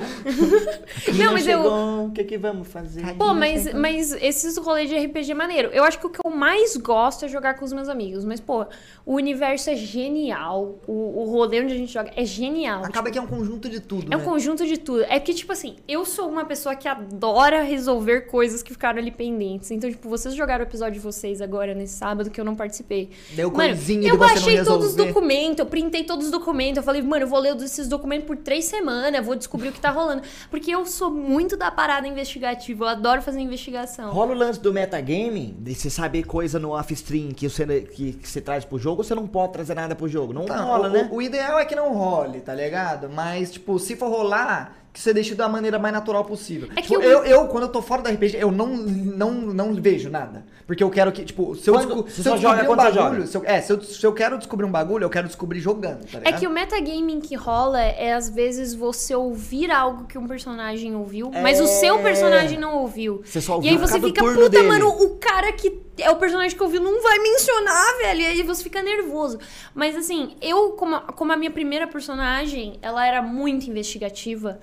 Não, 1.17 1.33
mas 1.33 1.47
eu. 1.47 1.63
chegou, 1.63 2.07
o 2.07 2.11
que 2.11 2.25
que 2.25 2.39
vamos 2.39 2.69
fazer? 2.69 3.15
Pô, 3.15 3.33
mas, 3.33 3.73
mas 3.73 4.13
esses 4.13 4.57
rolês 4.57 4.89
de 4.89 4.97
RPG 4.97 5.31
é 5.31 5.35
maneiro. 5.35 5.69
Eu 5.73 5.85
acho 5.85 5.99
que 5.99 6.07
o 6.07 6.11
que 6.11 6.21
eu 6.25 6.31
mais 6.31 6.77
gosto 6.77 7.25
é 7.25 7.29
jogar 7.29 7.55
com 7.55 7.65
os 7.65 7.73
meus 7.73 7.89
amigos. 7.89 8.25
Mas, 8.25 8.41
pô, 8.41 8.67
o 9.07 9.15
universo 9.15 9.71
é 9.71 9.77
genial. 9.77 10.81
O, 10.87 11.23
o 11.23 11.31
rolê 11.31 11.61
onde 11.61 11.75
a 11.75 11.77
gente 11.77 11.93
joga 11.93 12.11
é 12.17 12.25
genial. 12.25 12.85
Acaba 12.85 13.11
que 13.11 13.19
é 13.19 13.23
um 13.23 13.27
conjunto 13.27 13.69
de 13.69 13.81
tudo, 13.81 14.13
É 14.13 14.17
um 14.17 14.21
né? 14.21 14.25
conjunto 14.25 14.67
de 14.67 14.77
tudo. 14.77 15.05
É 15.05 15.21
que, 15.21 15.33
tipo 15.33 15.53
assim, 15.53 15.77
eu 15.87 16.05
sou 16.05 16.29
uma 16.29 16.45
pessoa 16.45 16.75
que 16.75 16.89
adora 16.89 17.63
resolver 17.63 18.23
coisas 18.23 18.63
que 18.63 18.73
ficaram 18.73 18.99
ali 18.99 19.11
pendentes. 19.11 19.71
Então, 19.71 19.91
tipo, 19.91 20.09
vocês 20.09 20.35
jogaram 20.35 20.65
o 20.65 20.69
episódio 20.69 20.95
de 20.95 21.01
vocês 21.01 21.41
agora, 21.41 21.75
nesse 21.75 21.95
sábado, 21.95 22.31
que 22.31 22.41
eu 22.41 22.45
não 22.45 22.55
participei. 22.55 23.11
Deu 23.31 23.51
Mano, 23.51 23.75
eu 24.03 24.17
baixei 24.17 24.63
todos 24.65 24.89
os 24.89 24.95
documentos, 24.95 25.59
eu 25.59 25.67
printei 25.67 26.05
todos 26.05 26.27
os 26.27 26.33
documentos. 26.33 26.80
Eu 26.81 26.85
falei, 26.85 27.03
mano, 27.03 27.25
eu 27.25 27.29
vou 27.29 27.39
ler 27.39 27.55
esses 27.57 27.87
documentos 27.89 28.27
por 28.27 28.37
três 28.37 28.65
semanas, 28.65 29.25
vou 29.25 29.37
descobrir 29.37 29.69
o 29.69 29.73
que 29.73 29.81
tá 29.81 29.91
rolando. 29.91 30.23
Porque 30.51 30.71
eu 30.71 30.85
sou 30.87 31.11
muito 31.11 31.57
da 31.57 31.71
parada 31.71 32.09
investigativa, 32.09 32.85
eu 32.85 32.89
adoro 32.89 33.23
fazer 33.23 33.41
investigação. 33.41 34.11
Rola 34.13 34.33
o 34.33 34.35
lance 34.35 34.59
do 34.61 34.73
metagame, 34.73 35.55
de 35.59 35.75
você 35.75 35.91
saber 35.91 36.25
coisa 36.25 36.59
no 36.59 36.71
off-stream 36.71 37.31
que 37.33 37.49
você, 37.49 37.83
que, 37.83 38.13
que 38.15 38.29
você 38.29 38.41
traz 38.41 38.65
pro 38.65 38.79
jogo, 38.79 38.99
ou 39.01 39.05
você 39.05 39.15
não 39.15 39.27
pode 39.27 39.53
trazer 39.53 39.75
nada 39.75 39.95
pro 39.95 40.09
jogo? 40.09 40.33
Não 40.33 40.45
Tá, 40.47 40.57
rola, 40.63 40.89
o, 40.89 40.91
né? 40.91 41.09
o- 41.11 41.17
o 41.17 41.23
ideal 41.23 41.59
é 41.59 41.65
que 41.65 41.75
não 41.77 41.93
role, 41.93 42.41
tá 42.41 42.55
ligado? 42.55 43.09
Mas, 43.11 43.51
tipo, 43.53 43.79
se 43.79 43.95
for 43.97 44.09
rolar, 44.11 44.77
que 44.93 45.01
você 45.01 45.15
deixe 45.15 45.35
da 45.35 45.49
maneira 45.49 45.79
mais 45.79 45.95
natural 45.95 46.25
possível. 46.25 46.69
É 46.75 46.83
que 46.83 46.89
Tipo, 46.89 47.01
eu- 47.01 47.23
eu, 47.23 47.25
eu, 47.25 47.47
quando 47.49 47.65
eu 47.65 47.69
tô 47.69 47.81
fora 47.81 48.03
da 48.03 48.11
RPG, 48.11 48.37
eu 48.39 48.51
não, 48.51 48.67
não, 48.67 49.31
não 49.33 49.75
vejo 49.75 50.11
nada. 50.11 50.45
Porque 50.67 50.83
eu 50.85 50.91
quero 50.91 51.11
que, 51.13 51.25
tipo, 51.25 51.55
se 51.57 51.69
eu, 51.69 51.75
Quando- 51.75 52.09
se 52.09 52.29
eu 52.29 52.35
descobrir 52.37 52.69
um 52.69 52.77
bagulho, 52.77 53.27
se 53.27 53.37
eu, 53.37 53.43
é, 53.45 53.61
se 53.61 53.73
eu, 53.73 53.81
se 53.83 54.05
eu 54.07 54.13
quero 54.13 54.39
descobrir 54.39 54.65
um 54.67 54.71
bagulho, 54.71 55.05
eu 55.05 55.11
quero 55.11 55.27
descobrir 55.27 55.59
jogando, 55.61 56.05
tá 56.07 56.21
É 56.25 56.33
que 56.33 56.47
o 56.47 56.51
metagaming 56.51 57.21
que 57.21 57.35
rola 57.35 57.81
é, 57.81 58.13
às 58.13 58.29
vezes, 58.29 58.75
você 58.75 59.15
ouvir 59.15 59.71
algo 59.71 60.05
que 60.07 60.17
um 60.19 60.27
personagem 60.29 60.95
ouviu, 60.95 61.31
mas 61.31 61.61
o 61.61 61.67
seu 61.67 61.99
É. 61.99 62.03
personagem 62.03 62.59
não 62.59 62.75
ouviu. 62.79 63.21
Você 63.25 63.41
só 63.41 63.53
E 63.55 63.57
ouviu 63.57 63.71
aí 63.73 63.79
por 63.79 63.89
você 63.89 64.01
fica, 64.01 64.23
puta, 64.25 64.49
dele." 64.49 64.69
mano, 64.69 64.89
o 64.89 65.17
cara 65.19 65.53
que 65.53 65.71
é 66.03 66.11
o 66.11 66.17
personagem 66.17 66.57
que 66.57 66.63
ouviu 66.63 66.81
não 66.81 67.03
vai 67.03 67.19
mencionar, 67.19 67.99
velho. 67.99 68.21
E 68.21 68.27
aí 68.27 68.43
você 68.43 68.63
fica 68.63 68.83
nervoso. 68.83 69.39
Mas 69.75 69.97
assim, 69.97 70.37
eu, 70.41 70.71
como 70.73 71.01
como 71.13 71.33
a 71.33 71.37
minha 71.37 71.51
primeira 71.51 71.87
personagem, 71.87 72.79
ela 72.83 73.07
era 73.07 73.23
muito 73.23 73.69
investigativa. 73.69 74.61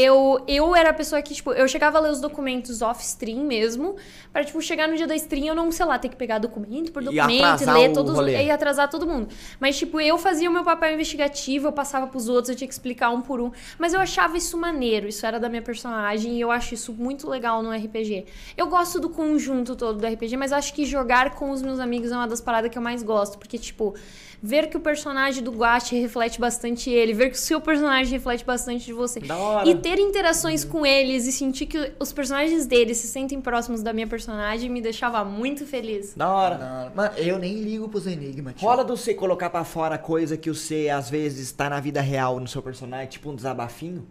Eu, 0.00 0.44
eu 0.46 0.76
era 0.76 0.90
a 0.90 0.92
pessoa 0.92 1.20
que, 1.20 1.34
tipo, 1.34 1.52
eu 1.52 1.66
chegava 1.66 1.98
a 1.98 2.00
ler 2.00 2.12
os 2.12 2.20
documentos 2.20 2.82
off-stream 2.82 3.44
mesmo, 3.44 3.96
pra, 4.32 4.44
tipo, 4.44 4.62
chegar 4.62 4.86
no 4.86 4.94
dia 4.94 5.08
da 5.08 5.16
stream 5.16 5.46
eu 5.46 5.56
não, 5.56 5.72
sei 5.72 5.84
lá, 5.84 5.98
ter 5.98 6.08
que 6.08 6.14
pegar 6.14 6.38
documento 6.38 6.92
por 6.92 7.02
documento, 7.02 7.62
e 7.62 7.66
ler 7.66 7.92
todos 7.92 8.14
rolê. 8.14 8.44
e 8.44 8.48
atrasar 8.48 8.88
todo 8.88 9.04
mundo. 9.04 9.28
Mas, 9.58 9.76
tipo, 9.76 10.00
eu 10.00 10.16
fazia 10.16 10.48
o 10.48 10.52
meu 10.52 10.62
papel 10.62 10.94
investigativo, 10.94 11.66
eu 11.66 11.72
passava 11.72 12.06
pros 12.06 12.28
outros, 12.28 12.50
eu 12.50 12.54
tinha 12.54 12.68
que 12.68 12.74
explicar 12.74 13.10
um 13.10 13.20
por 13.20 13.40
um. 13.40 13.50
Mas 13.76 13.92
eu 13.92 13.98
achava 13.98 14.36
isso 14.36 14.56
maneiro, 14.56 15.08
isso 15.08 15.26
era 15.26 15.40
da 15.40 15.48
minha 15.48 15.62
personagem 15.62 16.36
e 16.36 16.40
eu 16.40 16.52
acho 16.52 16.74
isso 16.74 16.92
muito 16.92 17.28
legal 17.28 17.60
no 17.60 17.72
RPG. 17.72 18.26
Eu 18.56 18.68
gosto 18.68 19.00
do 19.00 19.08
conjunto 19.08 19.74
todo 19.74 19.98
do 19.98 20.06
RPG, 20.06 20.36
mas 20.36 20.52
acho 20.52 20.72
que 20.74 20.84
jogar 20.84 21.34
com 21.34 21.50
os 21.50 21.60
meus 21.60 21.80
amigos 21.80 22.12
é 22.12 22.14
uma 22.14 22.28
das 22.28 22.40
paradas 22.40 22.70
que 22.70 22.78
eu 22.78 22.82
mais 22.82 23.02
gosto. 23.02 23.36
Porque, 23.36 23.58
tipo, 23.58 23.96
ver 24.42 24.68
que 24.68 24.76
o 24.76 24.80
personagem 24.80 25.42
do 25.42 25.50
Guache 25.50 25.98
reflete 25.98 26.40
bastante 26.40 26.88
ele, 26.90 27.12
ver 27.12 27.30
que 27.30 27.36
o 27.36 27.38
seu 27.40 27.60
personagem 27.60 28.12
reflete 28.12 28.44
bastante 28.44 28.84
de 28.86 28.92
você. 28.92 29.18
Da 29.20 29.36
hora. 29.36 29.68
E 29.68 29.74
ter 29.74 29.98
interações 29.98 30.64
com 30.64 30.86
eles 30.86 31.26
e 31.26 31.32
sentir 31.32 31.66
que 31.66 31.92
os 31.98 32.12
personagens 32.12 32.64
deles 32.66 32.98
se 32.98 33.08
sentem 33.08 33.40
próximos 33.40 33.82
da 33.82 33.92
minha 33.92 34.06
personagem 34.06 34.70
me 34.70 34.80
deixava 34.80 35.24
muito 35.24 35.66
feliz. 35.66 36.14
Da 36.14 36.28
hora. 36.32 36.58
Não, 36.58 36.94
mano, 36.94 37.16
eu 37.18 37.38
nem 37.38 37.54
ligo 37.62 37.88
pros 37.88 38.06
enigmas, 38.06 38.54
tio. 38.54 38.68
Rola 38.68 38.84
do 38.84 38.96
você 38.96 39.12
colocar 39.14 39.50
pra 39.50 39.64
fora 39.64 39.98
coisa 39.98 40.36
que 40.36 40.48
você, 40.48 40.88
às 40.88 41.10
vezes, 41.10 41.50
tá 41.50 41.68
na 41.68 41.80
vida 41.80 42.00
real 42.00 42.38
no 42.38 42.46
seu 42.46 42.62
personagem, 42.62 43.08
tipo 43.08 43.30
um 43.30 43.34
desabafinho? 43.34 44.06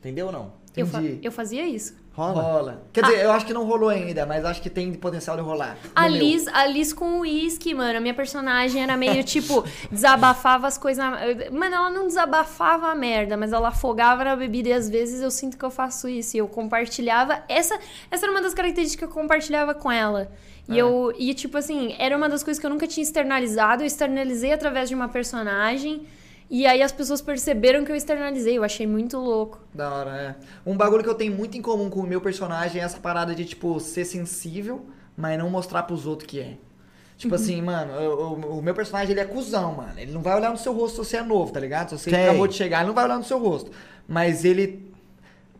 Entendeu 0.00 0.26
ou 0.26 0.32
não? 0.32 0.52
Eu, 0.76 0.86
fa- 0.86 1.00
Entendi. 1.02 1.18
eu 1.22 1.32
fazia 1.32 1.66
isso. 1.66 1.96
Rola? 2.18 2.42
Rola. 2.42 2.82
Quer 2.92 3.02
dizer, 3.04 3.24
eu 3.24 3.30
acho 3.30 3.46
que 3.46 3.52
não 3.54 3.64
rolou 3.64 3.88
ainda, 3.88 4.26
mas 4.26 4.44
acho 4.44 4.60
que 4.60 4.68
tem 4.68 4.92
potencial 4.92 5.36
de 5.36 5.42
rolar. 5.42 5.76
A 5.94 6.08
meu. 6.08 6.18
Liz, 6.18 6.48
a 6.48 6.66
Liz 6.66 6.92
com 6.92 7.18
o 7.18 7.20
uísque, 7.20 7.72
mano. 7.72 7.96
A 7.98 8.00
minha 8.00 8.12
personagem 8.14 8.82
era 8.82 8.96
meio 8.96 9.22
tipo, 9.22 9.64
desabafava 9.90 10.66
as 10.66 10.76
coisas. 10.76 10.98
na- 11.04 11.18
Mano, 11.52 11.74
ela 11.76 11.90
não 11.90 12.06
desabafava 12.08 12.88
a 12.88 12.94
merda, 12.94 13.36
mas 13.36 13.52
ela 13.52 13.68
afogava 13.68 14.24
na 14.24 14.34
bebida 14.34 14.68
e 14.70 14.72
às 14.72 14.90
vezes 14.90 15.22
eu 15.22 15.30
sinto 15.30 15.56
que 15.56 15.64
eu 15.64 15.70
faço 15.70 16.08
isso. 16.08 16.36
E 16.36 16.40
eu 16.40 16.48
compartilhava. 16.48 17.42
Essa, 17.48 17.78
essa 18.10 18.24
era 18.26 18.32
uma 18.32 18.42
das 18.42 18.52
características 18.52 19.08
que 19.08 19.16
eu 19.16 19.22
compartilhava 19.22 19.72
com 19.74 19.90
ela. 19.92 20.30
E 20.68 20.76
É. 20.76 20.82
eu. 20.82 21.14
E, 21.16 21.32
tipo 21.34 21.56
assim, 21.56 21.94
era 21.98 22.16
uma 22.16 22.28
das 22.28 22.42
coisas 22.42 22.60
que 22.60 22.66
eu 22.66 22.70
nunca 22.70 22.86
tinha 22.88 23.02
externalizado. 23.04 23.82
Eu 23.82 23.86
externalizei 23.86 24.52
através 24.52 24.88
de 24.88 24.94
uma 24.94 25.08
personagem. 25.08 26.06
E 26.50 26.66
aí 26.66 26.82
as 26.82 26.92
pessoas 26.92 27.20
perceberam 27.20 27.84
que 27.84 27.92
eu 27.92 27.96
externalizei. 27.96 28.56
Eu 28.56 28.64
achei 28.64 28.86
muito 28.86 29.18
louco. 29.18 29.60
Da 29.74 29.92
hora, 29.92 30.16
é. 30.16 30.34
Um 30.70 30.76
bagulho 30.76 31.02
que 31.02 31.08
eu 31.08 31.14
tenho 31.14 31.34
muito 31.36 31.58
em 31.58 31.62
comum 31.62 31.90
com 31.90 32.00
o 32.00 32.06
meu 32.06 32.20
personagem 32.20 32.80
é 32.80 32.84
essa 32.84 32.98
parada 32.98 33.34
de, 33.34 33.44
tipo, 33.44 33.78
ser 33.80 34.04
sensível, 34.04 34.86
mas 35.16 35.38
não 35.38 35.50
mostrar 35.50 35.82
pros 35.82 36.06
outros 36.06 36.28
que 36.28 36.40
é. 36.40 36.56
Tipo 37.18 37.34
assim, 37.34 37.60
mano, 37.60 37.92
o, 37.94 38.32
o- 38.54 38.58
o 38.58 38.62
meu 38.62 38.72
personagem 38.74 39.10
ele 39.10 39.20
é 39.20 39.24
cuzão, 39.24 39.74
mano. 39.74 39.92
Ele 39.98 40.12
não 40.12 40.22
vai 40.22 40.36
olhar 40.36 40.50
no 40.50 40.56
seu 40.56 40.72
rosto 40.72 41.02
se 41.04 41.10
você 41.10 41.16
é 41.18 41.22
novo, 41.22 41.52
tá 41.52 41.58
ligado? 41.60 41.90
Se 41.90 41.98
você 41.98 42.10
Sei. 42.10 42.24
acabou 42.28 42.46
de 42.46 42.54
chegar, 42.54 42.78
ele 42.78 42.86
não 42.88 42.94
vai 42.94 43.04
olhar 43.04 43.18
no 43.18 43.24
seu 43.24 43.38
rosto. 43.38 43.70
Mas 44.06 44.44
ele. 44.44 44.88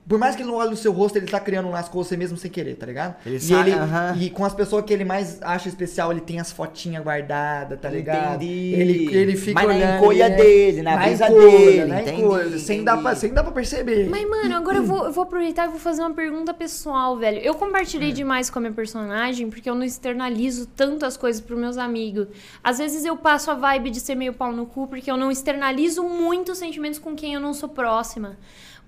Por 0.08 0.18
mais 0.18 0.34
que 0.34 0.40
ele 0.42 0.48
não 0.50 0.56
olhe 0.56 0.70
no 0.70 0.76
seu 0.76 0.90
rosto, 0.90 1.16
ele 1.16 1.26
tá 1.26 1.38
criando 1.38 1.68
um 1.68 1.70
laço 1.70 1.90
com 1.90 2.02
você 2.02 2.16
mesmo 2.16 2.38
sem 2.38 2.50
querer, 2.50 2.76
tá 2.76 2.86
ligado? 2.86 3.16
Ele 3.26 3.36
e, 3.36 3.40
sabe, 3.40 3.70
ele, 3.70 3.78
aham. 3.78 4.16
e 4.18 4.30
com 4.30 4.44
as 4.44 4.54
pessoas 4.54 4.82
que 4.84 4.92
ele 4.92 5.04
mais 5.04 5.38
acha 5.42 5.68
especial, 5.68 6.10
ele 6.10 6.22
tem 6.22 6.40
as 6.40 6.50
fotinhas 6.50 7.04
guardadas, 7.04 7.78
tá 7.78 7.90
ligado? 7.90 8.42
Entendi. 8.42 8.74
Ele, 8.74 9.14
ele 9.14 9.36
fica 9.36 9.52
Mas 9.52 9.68
na 9.68 9.74
olhando. 9.74 9.96
encolha 9.98 10.24
é, 10.24 10.30
dele, 10.30 10.82
na 10.82 10.96
brisa 10.96 11.26
encolha, 11.28 11.50
dele, 11.50 11.84
Na 11.84 12.00
entendi, 12.00 12.22
encolha, 12.22 12.58
sem 12.58 12.82
dar, 12.82 12.96
pra, 12.96 13.14
sem 13.14 13.34
dar 13.34 13.42
pra 13.42 13.52
perceber. 13.52 14.08
Mas, 14.08 14.26
mano, 14.26 14.56
agora 14.56 14.78
eu 14.78 14.84
vou, 14.84 15.04
eu 15.04 15.12
vou 15.12 15.24
aproveitar 15.24 15.66
e 15.66 15.68
vou 15.68 15.78
fazer 15.78 16.00
uma 16.00 16.14
pergunta 16.14 16.54
pessoal, 16.54 17.18
velho. 17.18 17.38
Eu 17.40 17.54
compartilhei 17.54 18.10
demais 18.10 18.48
com 18.48 18.58
a 18.58 18.62
minha 18.62 18.72
personagem 18.72 19.50
porque 19.50 19.68
eu 19.68 19.74
não 19.74 19.84
externalizo 19.84 20.66
tanto 20.74 21.04
as 21.04 21.18
coisas 21.18 21.42
pros 21.42 21.58
meus 21.58 21.76
amigos. 21.76 22.28
Às 22.64 22.78
vezes 22.78 23.04
eu 23.04 23.16
passo 23.16 23.50
a 23.50 23.54
vibe 23.54 23.90
de 23.90 24.00
ser 24.00 24.14
meio 24.14 24.32
pau 24.32 24.52
no 24.52 24.64
cu 24.64 24.86
porque 24.86 25.10
eu 25.10 25.18
não 25.18 25.30
externalizo 25.30 26.02
muito 26.02 26.52
os 26.52 26.58
sentimentos 26.58 26.98
com 26.98 27.14
quem 27.14 27.34
eu 27.34 27.40
não 27.40 27.52
sou 27.52 27.68
próxima. 27.68 28.38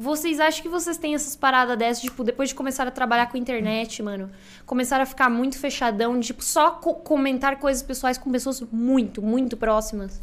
Vocês 0.03 0.41
acham 0.41 0.63
que 0.63 0.69
vocês 0.71 0.97
têm 0.97 1.15
essas 1.15 1.37
paradas 1.37 1.77
dessas, 1.77 2.03
tipo, 2.03 2.25
depois 2.25 2.49
de 2.49 2.55
começar 2.55 2.89
a 2.89 2.91
trabalhar 2.91 3.27
com 3.27 3.37
internet, 3.37 4.03
mano? 4.03 4.31
Começaram 4.65 5.03
a 5.03 5.07
ficar 5.07 5.29
muito 5.29 5.59
fechadão, 5.59 6.19
de, 6.19 6.29
tipo, 6.29 6.43
só 6.43 6.71
co- 6.71 6.95
comentar 6.95 7.59
coisas 7.59 7.83
pessoais 7.83 8.17
com 8.17 8.33
pessoas 8.33 8.63
muito, 8.73 9.21
muito 9.21 9.59
próximas. 9.59 10.19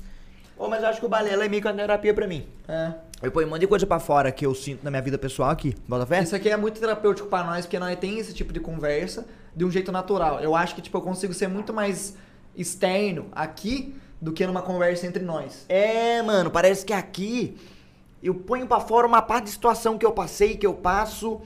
Ô, 0.58 0.68
mas 0.68 0.82
eu 0.82 0.90
acho 0.90 1.00
que 1.00 1.06
o 1.06 1.10
balela 1.10 1.46
é 1.46 1.48
meio 1.48 1.62
que 1.62 1.68
uma 1.68 1.76
terapia 1.76 2.12
pra 2.12 2.26
mim. 2.26 2.48
É. 2.68 2.92
Eu 3.22 3.32
ponho 3.32 3.46
um 3.46 3.52
monte 3.52 3.60
de 3.62 3.68
coisa 3.68 3.86
pra 3.86 4.00
fora 4.00 4.32
que 4.32 4.44
eu 4.44 4.56
sinto 4.56 4.84
na 4.84 4.90
minha 4.90 5.02
vida 5.04 5.16
pessoal 5.16 5.52
aqui. 5.52 5.76
Bota 5.88 6.08
fé? 6.08 6.24
Isso 6.24 6.36
aqui 6.36 6.50
é 6.50 6.58
muito 6.58 6.80
terapêutico 6.80 7.30
pra 7.30 7.44
nós, 7.44 7.68
porque 7.68 7.78
nós 7.78 7.96
tem 8.00 8.18
esse 8.18 8.34
tipo 8.34 8.52
de 8.52 8.60
conversa 8.60 9.28
de 9.56 9.64
um 9.64 9.70
jeito 9.70 9.92
natural. 9.92 10.40
Eu 10.40 10.56
acho 10.56 10.74
que, 10.74 10.82
tipo, 10.82 10.98
eu 10.98 11.02
consigo 11.04 11.36
ser 11.36 11.48
muito 11.48 11.72
mais 11.72 12.16
externo 12.56 13.28
aqui 13.32 13.96
do 14.20 14.34
que 14.34 14.48
numa 14.48 14.64
conversa 14.64 15.06
entre 15.06 15.22
nós. 15.24 15.66
É, 15.70 16.20
mano, 16.24 16.50
parece 16.50 16.84
que 16.84 16.94
aqui 16.94 17.56
eu 18.22 18.34
ponho 18.34 18.68
pra 18.68 18.80
fora 18.80 19.06
uma 19.08 19.22
parte 19.22 19.46
de 19.46 19.52
situação 19.52 19.98
que 19.98 20.06
eu 20.06 20.12
passei, 20.12 20.58
que 20.58 20.66
eu 20.66 20.74
passo, 20.74 21.42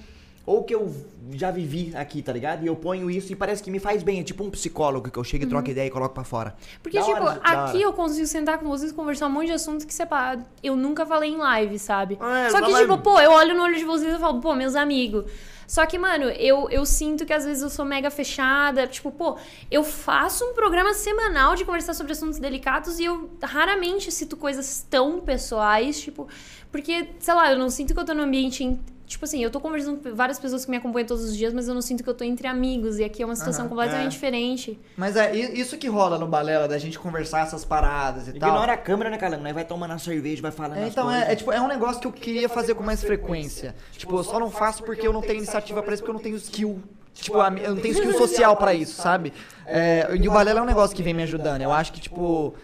ou 0.46 0.64
que 0.64 0.74
eu 0.74 0.94
já 1.34 1.52
vivi 1.52 1.94
aqui, 1.96 2.22
tá 2.22 2.34
ligado? 2.34 2.64
E 2.64 2.68
eu 2.68 2.76
ponho 2.76 3.10
isso 3.12 3.32
e 3.32 3.36
parece 3.36 3.62
que 3.62 3.70
me 3.70 3.80
faz 3.80 4.02
bem. 4.02 4.20
É 4.20 4.24
tipo 4.24 4.44
um 4.44 4.50
psicólogo 4.50 5.10
que 5.12 5.18
eu 5.18 5.24
chego 5.24 5.44
e 5.44 5.48
troco 5.48 5.70
ideia 5.70 5.88
e 5.88 5.92
coloco 5.92 6.14
pra 6.14 6.24
fora. 6.24 6.56
Porque, 6.82 6.98
Da 6.98 7.06
tipo, 7.06 7.22
hora, 7.24 7.40
aqui 7.44 7.82
eu 7.82 7.94
consigo 7.94 8.26
sentar 8.26 8.58
com 8.58 8.68
vocês 8.68 8.92
e 8.92 8.94
conversar 8.94 9.28
um 9.28 9.32
monte 9.32 9.48
de 9.48 9.54
assuntos 9.54 9.86
que, 9.86 9.94
separa, 9.94 10.46
eu 10.64 10.76
nunca 10.76 11.06
falei 11.06 11.32
em 11.32 11.38
live, 11.38 11.78
sabe? 11.78 12.18
É, 12.20 12.50
Só 12.50 12.60
que, 12.62 12.72
live. 12.72 12.90
tipo, 12.90 13.02
pô, 13.04 13.20
eu 13.20 13.32
olho 13.32 13.56
no 13.56 13.64
olho 13.64 13.78
de 13.78 13.86
vocês 13.86 14.14
e 14.16 14.18
falo, 14.18 14.42
pô, 14.42 14.56
meus 14.56 14.76
amigos. 14.76 15.26
Só 15.68 15.86
que, 15.86 15.98
mano, 15.98 16.26
eu, 16.26 16.70
eu 16.70 16.86
sinto 16.86 17.26
que 17.26 17.32
às 17.32 17.46
vezes 17.46 17.64
eu 17.64 17.70
sou 17.70 17.86
mega 17.86 18.12
fechada. 18.12 18.86
Tipo, 18.88 19.10
pô, 19.10 19.38
eu 19.70 19.86
faço 19.86 20.44
um 20.44 20.54
programa 20.54 20.94
semanal 20.94 21.56
de 21.56 21.64
conversar 21.64 21.94
sobre 21.94 22.12
assuntos 22.12 22.40
delicados 22.40 23.00
e 23.00 23.06
eu 23.06 23.30
raramente 23.42 24.12
cito 24.12 24.36
coisas 24.36 24.86
tão 24.90 25.22
pessoais, 25.22 26.02
tipo, 26.02 26.28
porque, 26.72 27.10
sei 27.20 27.34
lá, 27.34 27.52
eu 27.52 27.60
não 27.60 27.70
sinto 27.70 27.94
que 27.94 28.00
eu 28.00 28.06
tô 28.06 28.14
no 28.14 28.24
ambiente. 28.24 28.64
em- 28.64 28.80
Tipo 29.06 29.26
assim, 29.26 29.44
eu 29.44 29.52
tô 29.52 29.60
conversando 29.60 29.98
com 30.02 30.16
várias 30.16 30.40
pessoas 30.40 30.64
que 30.64 30.72
me 30.72 30.78
acompanham 30.78 31.06
todos 31.06 31.26
os 31.26 31.36
dias, 31.36 31.54
mas 31.54 31.68
eu 31.68 31.74
não 31.74 31.82
sinto 31.82 32.02
que 32.02 32.10
eu 32.10 32.14
tô 32.14 32.24
entre 32.24 32.48
amigos. 32.48 32.98
E 32.98 33.04
aqui 33.04 33.22
é 33.22 33.26
uma 33.26 33.36
situação 33.36 33.64
Aham, 33.66 33.70
completamente 33.70 34.06
é. 34.06 34.10
diferente. 34.10 34.80
Mas 34.96 35.18
é 35.18 35.36
isso 35.36 35.78
que 35.78 35.90
rola 35.90 36.18
no 36.18 36.26
Balela, 36.26 36.66
da 36.66 36.78
gente 36.78 36.98
conversar 36.98 37.42
essas 37.42 37.66
paradas 37.66 38.30
e 38.30 38.34
tal. 38.40 38.48
Ignora 38.52 38.72
a 38.72 38.78
câmera, 38.78 39.10
né, 39.10 39.18
Calango? 39.18 39.44
Nós 39.44 39.54
vai 39.54 39.66
tomando 39.66 39.92
a 39.92 39.98
cerveja, 39.98 40.42
vai 40.42 40.52
falando 40.52 40.78
É, 40.78 40.88
então, 40.88 41.12
é, 41.12 41.34
é, 41.34 41.36
tipo, 41.36 41.52
é 41.52 41.60
um 41.60 41.68
negócio 41.68 42.00
que 42.00 42.08
eu 42.08 42.12
queria 42.14 42.48
fazer 42.48 42.74
com 42.74 42.84
mais 42.84 43.04
frequência. 43.04 43.76
Tipo, 43.98 44.16
eu 44.16 44.24
só 44.24 44.40
não 44.40 44.50
faço 44.50 44.82
porque 44.82 45.06
eu 45.06 45.12
não 45.12 45.20
tenho 45.22 45.40
iniciativa 45.40 45.84
pra 45.84 45.94
isso, 45.94 46.04
porque 46.04 46.12
eu 46.12 46.16
não 46.16 46.22
tenho 46.22 46.38
skill. 46.38 46.82
Tipo, 47.14 47.38
eu 47.38 47.76
não 47.76 47.82
tenho 47.82 47.92
skill 47.94 48.14
social 48.14 48.56
pra 48.56 48.74
isso, 48.74 48.96
sabe? 49.02 49.34
É, 49.66 50.08
e 50.16 50.26
o 50.26 50.32
Balela 50.32 50.62
é 50.62 50.64
um 50.64 50.66
negócio 50.66 50.96
que 50.96 51.04
vem 51.04 51.14
me 51.14 51.24
ajudando. 51.24 51.62
Eu 51.62 51.74
acho 51.74 51.92
que, 51.92 52.00
tipo. 52.00 52.56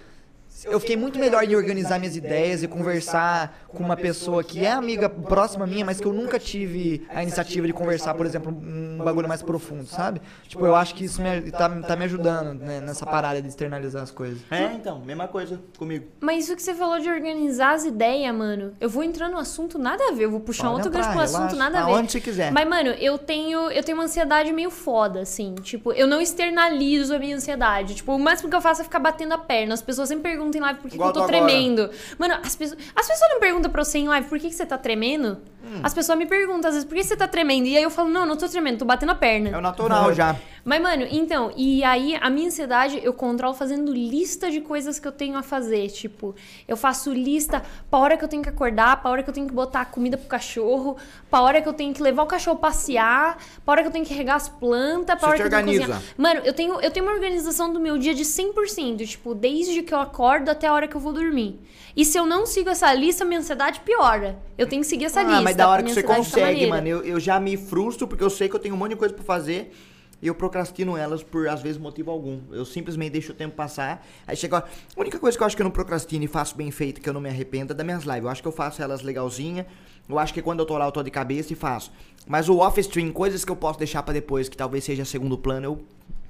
Eu 0.66 0.80
fiquei 0.80 0.98
muito 0.98 1.20
melhor 1.20 1.44
em 1.44 1.56
organizar 1.56 2.00
minhas 2.00 2.16
ideias 2.16 2.64
e 2.64 2.68
conversar 2.68 3.66
com 3.68 3.84
uma 3.84 3.96
pessoa 3.96 4.44
que 4.44 4.66
é 4.66 4.72
amiga 4.72 5.08
próxima 5.10 5.68
minha, 5.68 5.86
mas 5.86 6.00
que 6.00 6.06
eu 6.06 6.14
nunca 6.14 6.40
tive 6.40 7.06
a 7.10 7.22
iniciativa 7.22 7.68
de 7.68 7.74
conversar, 7.74 8.14
por 8.16 8.26
exemplo, 8.26 8.52
um 8.52 8.98
bagulho 9.04 9.28
mais 9.28 9.42
profundo, 9.42 9.86
sabe? 9.86 10.22
Tipo, 10.48 10.66
eu 10.66 10.76
acho 10.76 10.96
que 10.96 11.06
isso 11.06 11.22
me, 11.22 11.52
tá, 11.52 11.70
tá 11.70 11.96
me 11.96 12.06
ajudando 12.06 12.56
né, 12.56 12.80
nessa 12.80 13.06
parada 13.06 13.42
de 13.42 13.48
externalizar 13.48 14.02
as 14.02 14.12
coisas. 14.12 14.40
É, 14.50 14.74
então, 14.74 15.00
mesma 15.00 15.28
coisa 15.28 15.62
comigo. 15.78 16.08
Mas 16.20 16.46
isso 16.46 16.56
que 16.56 16.62
você 16.64 16.74
falou 16.74 17.00
de 17.00 17.10
organizar 17.10 17.76
as 17.76 17.86
ideias, 17.86 18.34
mano, 18.34 18.74
eu 18.80 18.90
vou 18.90 19.04
entrar 19.04 19.30
no 19.30 19.38
assunto 19.38 19.78
nada 19.78 20.10
a 20.10 20.12
ver, 20.12 20.26
eu 20.26 20.32
vou 20.32 20.40
puxar 20.40 20.64
Pode 20.64 20.76
outro 20.76 20.90
entrar, 20.90 21.02
gancho 21.02 21.14
pro 21.14 21.24
assunto 21.24 21.56
relaxa. 21.56 21.56
nada 21.56 21.80
a 21.80 21.86
ver. 21.86 21.92
Aonde 21.92 22.12
você 22.12 22.20
quiser. 22.20 22.52
Mas, 22.52 22.68
mano, 22.68 22.90
eu 22.90 23.18
tenho, 23.18 23.70
eu 23.70 23.84
tenho 23.84 23.98
uma 23.98 24.06
ansiedade 24.06 24.52
meio 24.52 24.72
foda, 24.72 25.22
assim. 25.22 25.54
Tipo, 25.56 25.92
eu 25.94 26.08
não 26.08 26.20
externalizo 26.20 27.14
a 27.14 27.20
minha 27.20 27.36
ansiedade. 27.36 27.96
Tipo, 27.96 28.14
o 28.14 28.20
máximo 28.20 28.50
que 28.50 28.56
eu 28.56 28.62
faço 28.62 28.82
é 28.82 28.84
ficar 28.84 29.00
batendo 29.00 29.34
a 29.34 29.38
perna. 29.38 29.74
As 29.74 29.82
pessoas 29.82 30.10
sempre 30.10 30.32
perguntam 30.32 30.47
em 30.56 30.60
live 30.60 30.80
por 30.80 30.90
que, 30.90 30.98
que 30.98 31.04
eu 31.04 31.12
tô 31.12 31.24
agora. 31.24 31.28
tremendo. 31.28 31.90
Mano, 32.18 32.36
as 32.44 32.56
pessoas, 32.56 32.80
as 32.96 33.08
pessoas 33.08 33.32
não 33.32 33.40
perguntam 33.40 33.72
pra 33.72 33.84
você 33.84 33.98
em 33.98 34.08
live 34.08 34.28
por 34.28 34.40
que, 34.40 34.50
que 34.50 34.56
você 34.56 34.66
tá 34.66 34.78
tremendo. 34.78 35.38
Hum. 35.68 35.80
As 35.84 35.94
pessoas 35.94 36.18
me 36.18 36.26
perguntam, 36.26 36.70
às 36.70 36.76
vezes, 36.76 36.88
por 36.88 36.96
que 36.96 37.04
você 37.04 37.16
tá 37.16 37.28
tremendo? 37.28 37.68
E 37.68 37.76
aí 37.76 37.84
eu 37.84 37.90
falo, 37.90 38.10
não, 38.10 38.26
não 38.26 38.38
tô 38.38 38.48
tremendo, 38.48 38.80
tô 38.80 38.86
batendo 38.86 39.12
a 39.12 39.16
perna. 39.16 39.50
É 39.50 39.58
o 39.58 39.62
natural 39.62 40.14
já. 40.14 40.36
Mas, 40.64 40.82
mano, 40.82 41.08
então, 41.10 41.52
e 41.56 41.84
aí 41.84 42.16
a 42.20 42.30
minha 42.30 42.48
ansiedade 42.48 43.00
eu 43.02 43.14
controlo 43.14 43.54
fazendo 43.54 43.92
lista 43.94 44.52
de 44.52 44.60
coisas 44.60 45.00
que 45.00 45.08
eu 45.08 45.12
tenho 45.14 45.38
a 45.38 45.44
fazer. 45.44 45.88
Tipo, 45.90 46.36
eu 46.68 46.76
faço 46.76 47.14
lista 47.14 47.64
pra 47.90 48.00
hora 48.00 48.18
que 48.18 48.24
eu 48.24 48.28
tenho 48.28 48.44
que 48.44 48.50
acordar, 48.50 49.02
pra 49.02 49.10
hora 49.12 49.24
que 49.24 49.30
eu 49.30 49.34
tenho 49.34 49.48
que 49.48 49.54
botar 49.54 49.86
comida 49.86 50.18
pro 50.18 50.28
cachorro, 50.28 50.98
pra 51.30 51.42
hora 51.42 51.62
que 51.62 51.70
eu 51.70 51.74
tenho 51.74 51.94
que 51.94 52.02
levar 52.02 52.24
o 52.24 52.26
cachorro 52.26 52.58
passear, 52.58 53.38
pra 53.66 53.72
hora 53.74 53.82
que 53.82 53.88
eu 53.88 53.94
tenho 53.94 54.06
que 54.06 54.14
regar 54.14 54.36
as 54.36 54.50
plantas, 54.50 55.18
pra 55.18 55.20
Você 55.20 55.26
hora 55.26 55.38
que 55.38 55.44
eu 55.44 55.50
tenho 55.50 55.64
que 55.64 55.70
organiza. 55.70 55.94
cozinhar. 55.94 56.16
Mano, 56.18 56.42
eu 56.46 56.54
tenho, 56.54 56.82
eu 56.82 56.92
tenho 56.92 57.06
uma 57.06 57.14
organização 57.14 57.72
do 57.72 57.80
meu 57.80 57.98
dia 57.98 58.14
de 58.14 58.24
100%, 58.26 59.06
tipo, 59.08 59.34
desde 59.34 59.82
que 59.84 59.94
eu 59.94 60.00
acordo 60.00 60.50
até 60.50 60.68
a 60.68 60.74
hora 60.74 60.88
que 60.88 60.96
eu 60.96 61.02
vou 61.02 61.14
dormir. 61.14 61.60
E 61.96 62.06
se 62.06 62.16
eu 62.16 62.28
não 62.28 62.46
sigo 62.46 62.70
essa 62.70 62.94
lista, 62.94 63.26
minha 63.26 63.40
ansiedade 63.40 63.80
piora. 63.80 64.38
Eu 64.56 64.68
tenho 64.68 64.82
que 64.84 64.88
seguir 64.88 65.06
essa 65.06 65.22
lista. 65.24 65.38
Ah, 65.38 65.42
mas 65.42 65.56
da 65.58 65.70
hora 65.70 65.84
que 65.84 65.94
você 65.94 66.04
consegue, 66.04 66.68
mano. 66.68 66.88
Eu, 66.88 67.04
eu 67.04 67.20
já 67.20 67.40
me 67.40 67.58
frustro 67.58 68.08
porque 68.08 68.24
eu 68.24 68.30
sei 68.30 68.48
que 68.50 68.56
eu 68.56 68.60
tenho 68.60 68.76
um 68.76 68.78
monte 68.78 68.92
de 68.92 68.96
coisa 68.98 69.14
pra 69.14 69.24
fazer 69.24 69.74
e 70.22 70.28
eu 70.28 70.34
procrastino 70.34 70.98
elas 70.98 71.22
por, 71.22 71.48
às 71.48 71.62
vezes, 71.62 71.78
motivo 71.78 72.10
algum. 72.12 72.40
Eu 72.52 72.66
simplesmente 72.66 73.12
deixo 73.12 73.32
o 73.32 73.36
tempo 73.36 73.56
passar. 73.56 74.06
Aí 74.26 74.36
chega. 74.36 74.58
A 74.60 74.66
única 75.00 75.20
coisa 75.20 75.38
que 75.38 75.44
eu 75.44 75.48
acho 75.48 75.56
que 75.56 75.62
eu 75.62 75.66
não 75.66 75.72
procrastino 75.72 76.24
e 76.24 76.28
faço 76.28 76.56
bem 76.56 76.72
feito, 76.72 77.00
que 77.02 77.08
eu 77.10 77.14
não 77.14 77.22
me 77.22 77.30
arrependo, 77.30 77.74
é 77.74 77.76
das 77.76 77.86
minhas 77.86 78.04
lives. 78.04 78.24
Eu 78.24 78.30
acho 78.30 78.42
que 78.42 78.48
eu 78.48 78.52
faço 78.52 78.82
elas 78.82 79.02
legalzinha. 79.02 79.66
Eu 80.10 80.18
acho 80.18 80.34
que 80.34 80.42
quando 80.42 80.60
eu 80.62 80.66
tô 80.66 80.78
lá, 80.78 80.86
eu 80.86 80.92
tô 80.92 81.04
de 81.04 81.12
cabeça 81.12 81.52
e 81.54 81.56
faço. 81.56 81.92
Mas 82.26 82.48
o 82.50 82.58
off-stream, 82.60 83.12
coisas 83.12 83.44
que 83.46 83.52
eu 83.52 83.56
posso 83.56 83.78
deixar 83.78 84.02
pra 84.04 84.14
depois, 84.14 84.48
que 84.50 84.56
talvez 84.58 84.84
seja 84.84 85.04
segundo 85.06 85.38
plano, 85.38 85.66
eu. 85.66 85.80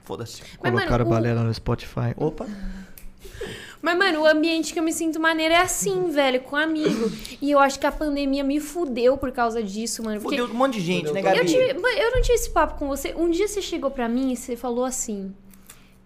Foda-se. 0.04 0.42
Mano, 0.64 0.78
o- 1.06 1.06
Balela 1.06 1.44
no 1.44 1.54
Spotify. 1.54 2.14
Opa! 2.18 2.46
Mas, 3.82 3.98
mano, 3.98 4.22
o 4.22 4.26
ambiente 4.26 4.74
que 4.74 4.80
eu 4.80 4.84
me 4.84 4.92
sinto 4.92 5.20
maneiro 5.20 5.54
é 5.54 5.58
assim, 5.62 6.10
velho, 6.10 6.42
com 6.42 6.56
amigo. 6.56 7.12
E 7.42 7.52
eu 7.52 7.60
acho 7.60 7.80
que 7.80 7.86
a 7.86 7.92
pandemia 7.92 8.44
me 8.44 8.60
fudeu 8.60 9.18
por 9.18 9.32
causa 9.32 9.62
disso, 9.62 10.04
mano. 10.04 10.20
Porque 10.22 10.38
Fudeu 10.38 10.54
um 10.54 10.58
monte 10.58 10.74
de 10.74 10.82
gente, 10.82 11.08
Fudeu 11.08 11.14
né, 11.14 11.22
Gabi? 11.22 11.38
eu, 11.40 11.46
tive, 11.46 11.64
eu 11.72 12.12
não 12.12 12.22
tive 12.22 12.34
esse 12.34 12.50
papo 12.50 12.78
com 12.80 12.88
você. 12.88 13.14
Um 13.16 13.30
dia 13.30 13.48
você 13.48 13.62
chegou 13.62 13.92
pra 13.92 14.10
mim 14.10 14.32
e 14.34 14.36
você 14.38 14.56
falou 14.56 14.84
assim. 14.84 15.34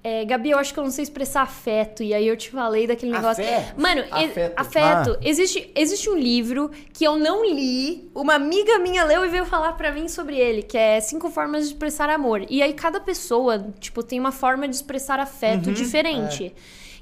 É, 0.03 0.26
Gabi, 0.26 0.49
eu 0.49 0.57
acho 0.57 0.73
que 0.73 0.80
eu 0.80 0.84
não 0.84 0.89
sei 0.89 1.03
expressar 1.03 1.43
afeto. 1.43 2.02
E 2.02 2.11
aí 2.11 2.27
eu 2.27 2.35
te 2.35 2.49
falei 2.49 2.88
daquele 2.88 3.11
negócio. 3.11 3.43
Afeto? 3.43 3.80
Mano, 3.80 4.03
Afeto. 4.10 4.53
afeto. 4.60 5.11
Ah. 5.11 5.19
Existe, 5.22 5.72
existe 5.76 6.10
um 6.10 6.15
livro 6.18 6.72
que 6.91 7.03
eu 7.06 7.18
não 7.18 7.45
li. 7.45 8.10
Uma 8.15 8.34
amiga 8.34 8.80
minha 8.80 9.03
leu 9.03 9.23
e 9.23 9.30
veio 9.30 9.45
falar 9.45 9.73
pra 9.73 9.91
mim 9.91 10.07
sobre 10.07 10.38
ele, 10.39 10.64
que 10.64 10.76
é 10.76 10.99
Cinco 10.99 11.30
Formas 11.30 11.65
de 11.68 11.73
Expressar 11.73 12.10
Amor. 12.10 12.43
E 12.49 12.64
aí 12.64 12.73
cada 12.73 12.99
pessoa, 12.99 13.64
tipo, 13.80 14.02
tem 14.02 14.19
uma 14.19 14.31
forma 14.31 14.68
de 14.68 14.76
expressar 14.76 15.19
afeto 15.19 15.68
Uhum. 15.68 15.73
diferente. 15.73 16.52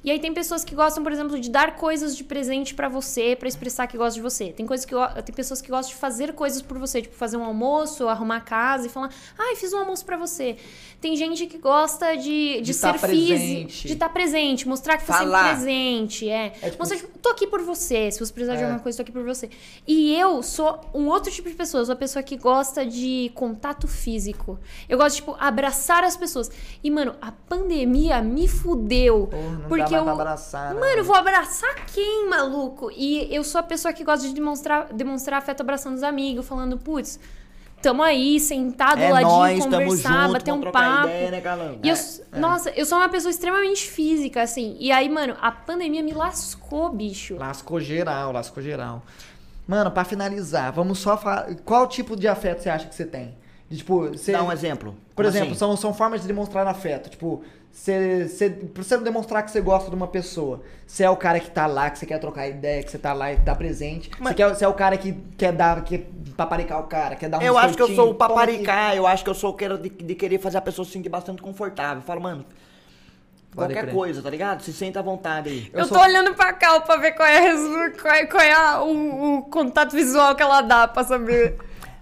E 0.03 0.09
aí 0.09 0.19
tem 0.19 0.33
pessoas 0.33 0.63
que 0.63 0.73
gostam, 0.73 1.03
por 1.03 1.11
exemplo, 1.11 1.39
de 1.39 1.49
dar 1.49 1.75
coisas 1.75 2.15
de 2.15 2.23
presente 2.23 2.73
pra 2.73 2.87
você, 2.87 3.35
pra 3.35 3.47
expressar 3.49 3.85
que 3.87 3.97
gosta 3.97 4.15
de 4.15 4.21
você. 4.21 4.51
Tem 4.53 4.65
coisas 4.65 4.85
que 4.85 4.93
tem 5.25 5.35
pessoas 5.35 5.61
que 5.61 5.69
gostam 5.69 5.93
de 5.93 5.99
fazer 5.99 6.33
coisas 6.33 6.61
por 6.61 6.77
você, 6.77 7.01
tipo 7.01 7.15
fazer 7.15 7.35
um 7.37 7.43
almoço, 7.43 8.07
arrumar 8.07 8.37
a 8.37 8.41
casa 8.41 8.87
e 8.87 8.89
falar: 8.89 9.09
"Ai, 9.37 9.55
fiz 9.55 9.73
um 9.73 9.79
almoço 9.79 10.05
pra 10.05 10.15
você". 10.17 10.55
Tem 11.01 11.15
gente 11.15 11.47
que 11.47 11.57
gosta 11.57 12.15
de, 12.15 12.55
de, 12.55 12.61
De 12.61 12.73
ser 12.73 12.93
tá 12.99 13.07
físico, 13.07 13.87
de 13.87 13.93
estar 13.93 14.09
presente, 14.09 14.67
mostrar 14.67 14.97
que 14.97 15.05
tá 15.05 15.13
Falar. 15.13 15.43
sempre 15.43 15.55
presente, 15.55 16.29
é. 16.29 16.53
É 16.61 16.69
tipo- 16.69 16.77
Mostrar, 16.79 16.97
tipo, 16.97 17.17
tô 17.19 17.29
aqui 17.29 17.47
por 17.47 17.61
você, 17.61 18.11
se 18.11 18.19
você 18.19 18.33
precisar 18.33 18.55
de 18.55 18.61
É. 18.61 18.65
alguma 18.65 18.81
coisa, 18.81 18.97
tô 18.97 19.01
aqui 19.03 19.11
por 19.11 19.23
você. 19.23 19.49
E 19.87 20.13
eu 20.15 20.43
sou 20.43 20.79
um 20.93 21.07
outro 21.07 21.31
tipo 21.31 21.47
de 21.49 21.55
pessoa, 21.55 21.85
sou 21.85 21.93
a 21.93 21.95
pessoa 21.95 22.21
que 22.21 22.35
gosta 22.35 22.85
de 22.85 23.31
contato 23.33 23.87
físico. 23.87 24.59
Eu 24.89 24.97
gosto, 24.97 25.15
tipo, 25.17 25.35
abraçar 25.39 26.03
as 26.03 26.17
pessoas. 26.17 26.51
E, 26.83 26.91
mano, 26.91 27.15
a 27.21 27.31
pandemia 27.31 28.21
me 28.21 28.47
fudeu. 28.47 29.27
Porra, 29.27 29.65
porque 29.69 29.88
mais 29.91 30.07
eu. 30.07 30.13
abraçar, 30.13 30.73
né? 30.73 30.79
Mano, 30.79 30.97
eu 30.97 31.03
vou 31.03 31.15
abraçar 31.15 31.75
quem, 31.93 32.27
maluco? 32.29 32.91
E 32.95 33.33
eu 33.33 33.43
sou 33.43 33.59
a 33.59 33.63
pessoa 33.63 33.93
que 33.93 34.03
gosta 34.03 34.27
de 34.27 34.33
demonstrar, 34.33 34.87
demonstrar 34.93 35.39
afeto 35.39 35.61
abraçando 35.61 35.95
os 35.95 36.03
amigos, 36.03 36.45
falando, 36.47 36.77
putz, 36.77 37.19
tamo 37.81 38.03
aí, 38.03 38.39
sentado, 38.39 38.99
É 39.01 39.11
ladinho, 39.11 39.69
tamo 39.69 39.83
conversar, 39.85 40.21
junto, 40.23 40.33
bater 40.33 40.51
um 40.53 40.61
papo. 40.71 41.07
ideia, 41.07 41.31
né? 41.31 41.41
E 41.81 41.89
eu, 41.89 41.95
É. 41.95 42.39
nossa, 42.39 42.69
eu 42.71 42.85
sou 42.85 42.97
uma 42.97 43.09
pessoa 43.09 43.29
extremamente 43.31 43.89
física, 43.89 44.41
assim. 44.41 44.75
E 44.79 44.91
aí, 44.91 45.07
mano, 45.09 45.35
a 45.41 45.51
pandemia 45.51 46.03
me 46.03 46.13
lascou, 46.13 46.89
bicho. 46.89 47.35
Lascou 47.37 47.79
geral, 47.79 48.31
lascou 48.31 48.61
geral. 48.61 49.01
Mano, 49.67 49.91
pra 49.91 50.03
finalizar, 50.03 50.71
vamos 50.73 50.99
só 50.99 51.15
falar. 51.15 51.47
Qual 51.63 51.87
tipo 51.87 52.15
de 52.15 52.27
afeto 52.27 52.63
você 52.63 52.69
acha 52.69 52.87
que 52.87 52.95
você 52.95 53.05
tem? 53.05 53.37
De, 53.69 53.77
tipo, 53.77 54.07
você... 54.09 54.31
Dá 54.31 54.41
um 54.41 54.51
exemplo. 54.51 54.95
Por 55.15 55.23
Como 55.23 55.27
exemplo, 55.27 55.49
assim? 55.51 55.59
são, 55.59 55.77
são 55.77 55.93
formas 55.93 56.21
de 56.21 56.27
demonstrar 56.27 56.65
afeto. 56.65 57.07
Tipo, 57.07 57.43
você, 57.71 58.27
você, 58.27 58.49
pra 58.49 58.83
você 58.83 58.97
demonstrar 58.97 59.43
que 59.43 59.51
você 59.51 59.61
gosta 59.61 59.89
de 59.89 59.95
uma 59.95 60.07
pessoa, 60.07 60.61
você 60.85 61.03
é 61.03 61.09
o 61.09 61.15
cara 61.15 61.39
que 61.39 61.49
tá 61.49 61.65
lá, 61.65 61.89
que 61.89 61.99
você 61.99 62.05
quer 62.05 62.19
trocar 62.19 62.47
ideia, 62.47 62.83
que 62.83 62.91
você 62.91 62.97
tá 62.97 63.13
lá 63.13 63.31
e 63.31 63.37
tá 63.37 63.55
presente. 63.55 64.09
Você, 64.19 64.33
quer, 64.33 64.49
você 64.49 64.65
é 64.65 64.67
o 64.67 64.73
cara 64.73 64.97
que 64.97 65.13
quer 65.37 65.53
dar, 65.53 65.83
quer 65.83 66.05
paparicar 66.35 66.79
o 66.79 66.83
cara, 66.83 67.15
quer 67.15 67.29
dar 67.29 67.37
um 67.39 67.41
Eu 67.41 67.57
acho 67.57 67.75
que 67.75 67.81
eu 67.81 67.95
sou 67.95 68.11
o 68.11 68.15
paparicar, 68.15 68.95
eu 68.95 69.05
acho 69.07 69.23
que 69.23 69.29
eu 69.29 69.35
sou 69.35 69.51
o 69.51 69.53
que 69.53 69.67
de, 69.77 69.89
de 69.89 70.15
querer 70.15 70.39
fazer 70.39 70.57
a 70.57 70.61
pessoa 70.61 70.85
se 70.85 70.91
sentir 70.91 71.09
bastante 71.09 71.41
confortável. 71.41 71.97
Eu 71.97 72.01
falo, 72.05 72.19
mano, 72.21 72.45
Pode 73.51 73.73
qualquer 73.73 73.83
crer. 73.83 73.93
coisa, 73.95 74.21
tá 74.21 74.29
ligado? 74.29 74.61
Se 74.61 74.71
senta 74.73 74.99
à 74.99 75.03
vontade 75.03 75.49
aí. 75.49 75.69
Eu, 75.73 75.85
sou- 75.85 75.97
tô 75.97 76.03
olhando 76.03 76.33
pra 76.35 76.53
Cal 76.53 76.81
pra 76.81 76.97
ver 76.97 77.13
qual 77.13 77.27
é, 77.27 77.89
qual 77.91 78.13
é, 78.13 78.25
qual 78.25 78.41
é 78.43 78.51
a- 78.53 78.81
o, 78.83 79.37
o 79.37 79.41
contato 79.43 79.95
visual 79.95 80.35
que 80.35 80.43
ela 80.43 80.61
dá 80.61 80.87
pra 80.87 81.03
saber. 81.03 81.57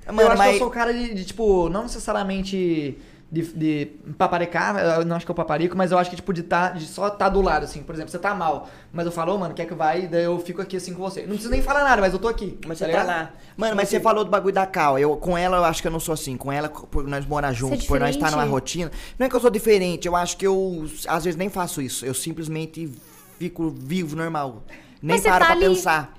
Mano, 0.07 0.21
eu 0.21 0.27
acho 0.29 0.37
mas- 0.37 0.47
que 0.49 0.55
eu 0.55 0.59
sou 0.59 0.67
o 0.67 0.71
cara 0.71 0.93
de, 0.93 1.13
de, 1.13 1.25
tipo, 1.25 1.69
não 1.69 1.83
necessariamente 1.83 2.97
de, 3.29 3.41
de 3.41 3.85
paparicar, 4.17 4.77
eu 4.77 5.05
não 5.05 5.15
acho 5.15 5.25
que 5.25 5.31
eu 5.31 5.35
paparico, 5.35 5.75
mas 5.75 5.91
eu 5.91 5.97
acho 5.97 6.09
que, 6.09 6.15
tipo, 6.15 6.31
de, 6.31 6.43
tá, 6.43 6.69
de 6.69 6.85
só 6.85 7.09
tá 7.09 7.27
do 7.27 7.41
lado, 7.41 7.63
assim. 7.65 7.83
Por 7.83 7.93
exemplo, 7.93 8.09
você 8.09 8.17
tá 8.17 8.33
mal, 8.33 8.69
mas 8.91 9.05
eu 9.05 9.11
falo, 9.11 9.35
ô, 9.35 9.37
mano, 9.37 9.53
quer 9.53 9.65
que 9.65 9.73
vai? 9.73 10.07
Daí 10.07 10.23
eu 10.23 10.39
fico 10.39 10.61
aqui 10.61 10.77
assim 10.77 10.93
com 10.93 11.01
você. 11.01 11.21
Não 11.21 11.29
preciso 11.29 11.49
nem 11.49 11.61
falar 11.61 11.83
nada, 11.83 12.01
mas 12.01 12.13
eu 12.13 12.19
tô 12.19 12.27
aqui. 12.29 12.57
Mas 12.65 12.77
você 12.77 12.85
tá 12.85 12.91
ligado? 12.91 13.07
lá. 13.07 13.33
Mano, 13.57 13.75
mas 13.75 13.89
você 13.89 13.99
falou 13.99 14.23
do 14.23 14.31
bagulho 14.31 14.53
da 14.53 14.65
Cal. 14.65 14.97
Eu, 14.97 15.17
com 15.17 15.37
ela, 15.37 15.57
eu 15.57 15.65
acho 15.65 15.81
que 15.81 15.87
eu 15.87 15.91
não 15.91 15.99
sou 15.99 16.13
assim. 16.13 16.37
Com 16.37 16.51
ela, 16.51 16.69
por 16.69 17.05
nós 17.05 17.25
morar 17.25 17.51
juntos, 17.51 17.85
por 17.85 17.99
nós 17.99 18.11
estar 18.15 18.31
numa 18.31 18.43
diferente? 18.43 18.51
rotina. 18.51 18.91
Não 19.19 19.25
é 19.25 19.29
que 19.29 19.35
eu 19.35 19.39
sou 19.41 19.49
diferente, 19.49 20.07
eu 20.07 20.15
acho 20.15 20.37
que 20.37 20.47
eu, 20.47 20.85
às 21.07 21.25
vezes, 21.25 21.37
nem 21.37 21.49
faço 21.49 21.81
isso. 21.81 22.05
Eu 22.05 22.13
simplesmente 22.13 22.89
fico 23.37 23.69
vivo, 23.69 24.15
normal. 24.15 24.63
Nem 25.01 25.17
Mas 25.17 25.23
paro 25.23 25.39
tá 25.39 25.45
pra 25.47 25.55
ali. 25.55 25.65
pensar. 25.65 26.16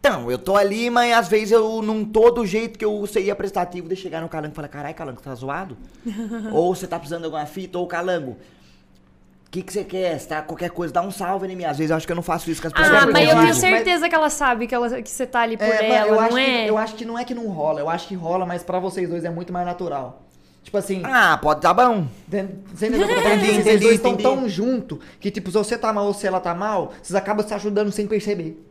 Então, 0.00 0.30
eu 0.30 0.38
tô 0.38 0.56
ali, 0.56 0.88
mas 0.90 1.12
às 1.12 1.28
vezes 1.28 1.50
eu 1.50 1.82
não 1.82 2.04
tô 2.04 2.30
do 2.30 2.46
jeito 2.46 2.78
que 2.78 2.84
eu 2.84 3.04
seria 3.06 3.34
prestativo 3.34 3.88
de 3.88 3.96
chegar 3.96 4.20
no 4.20 4.28
calango 4.28 4.52
e 4.52 4.54
falar, 4.54 4.68
carai, 4.68 4.94
calango, 4.94 5.20
tá 5.20 5.34
zoado? 5.34 5.76
ou 6.52 6.74
você 6.74 6.86
tá 6.86 6.96
precisando 6.98 7.20
de 7.22 7.26
alguma 7.26 7.44
fita, 7.46 7.78
ou 7.78 7.86
calango. 7.86 8.32
O 8.32 9.50
que 9.50 9.62
que 9.62 9.72
você 9.72 9.82
quer? 9.82 10.18
Você 10.18 10.28
tá 10.28 10.42
qualquer 10.42 10.70
coisa, 10.70 10.92
dá 10.92 11.02
um 11.02 11.10
salve 11.10 11.50
em 11.50 11.56
mim. 11.56 11.64
Às 11.64 11.78
vezes 11.78 11.90
eu 11.90 11.96
acho 11.96 12.06
que 12.06 12.12
eu 12.12 12.16
não 12.16 12.22
faço 12.22 12.50
isso 12.50 12.60
com 12.60 12.68
as 12.68 12.72
pessoas. 12.74 13.02
Ah, 13.02 13.06
mas 13.06 13.28
eu 13.28 13.34
tenho 13.40 13.54
certeza 13.54 14.08
que 14.08 14.14
ela 14.14 14.28
sabe 14.30 14.66
que, 14.66 14.74
ela, 14.74 15.02
que 15.02 15.08
você 15.10 15.26
tá 15.26 15.40
ali 15.40 15.56
por 15.56 15.64
É, 15.66 15.86
ela, 15.96 16.06
eu, 16.08 16.14
não 16.14 16.20
acho 16.20 16.38
é? 16.38 16.44
que, 16.64 16.68
eu 16.70 16.78
acho 16.78 16.94
que 16.94 17.04
não 17.04 17.18
é 17.18 17.24
que 17.24 17.34
não 17.34 17.48
rola, 17.48 17.80
eu 17.80 17.88
acho 17.88 18.06
que 18.08 18.14
rola, 18.14 18.44
mas 18.44 18.62
pra 18.62 18.78
vocês 18.78 19.08
dois 19.08 19.24
é 19.24 19.30
muito 19.30 19.50
mais 19.52 19.66
natural. 19.66 20.22
Tipo 20.62 20.76
assim, 20.76 21.00
Ah, 21.02 21.38
pode 21.40 21.62
tá 21.62 21.72
bom. 21.72 22.06
Você 22.28 22.88
entendeu 22.88 23.08
falando? 23.08 23.26
Entendi, 23.36 23.46
Vocês 23.46 23.58
entendi, 23.60 23.78
dois 23.84 23.94
estão 23.94 24.12
entendi. 24.12 24.22
tão 24.28 24.48
junto 24.48 25.00
que, 25.18 25.30
tipo, 25.30 25.50
se 25.50 25.56
você 25.56 25.78
tá 25.78 25.92
mal 25.94 26.06
ou 26.06 26.12
se 26.12 26.26
ela 26.26 26.40
tá 26.40 26.54
mal, 26.54 26.92
vocês 27.02 27.14
acabam 27.16 27.46
se 27.46 27.54
ajudando 27.54 27.90
sem 27.90 28.06
perceber. 28.06 28.62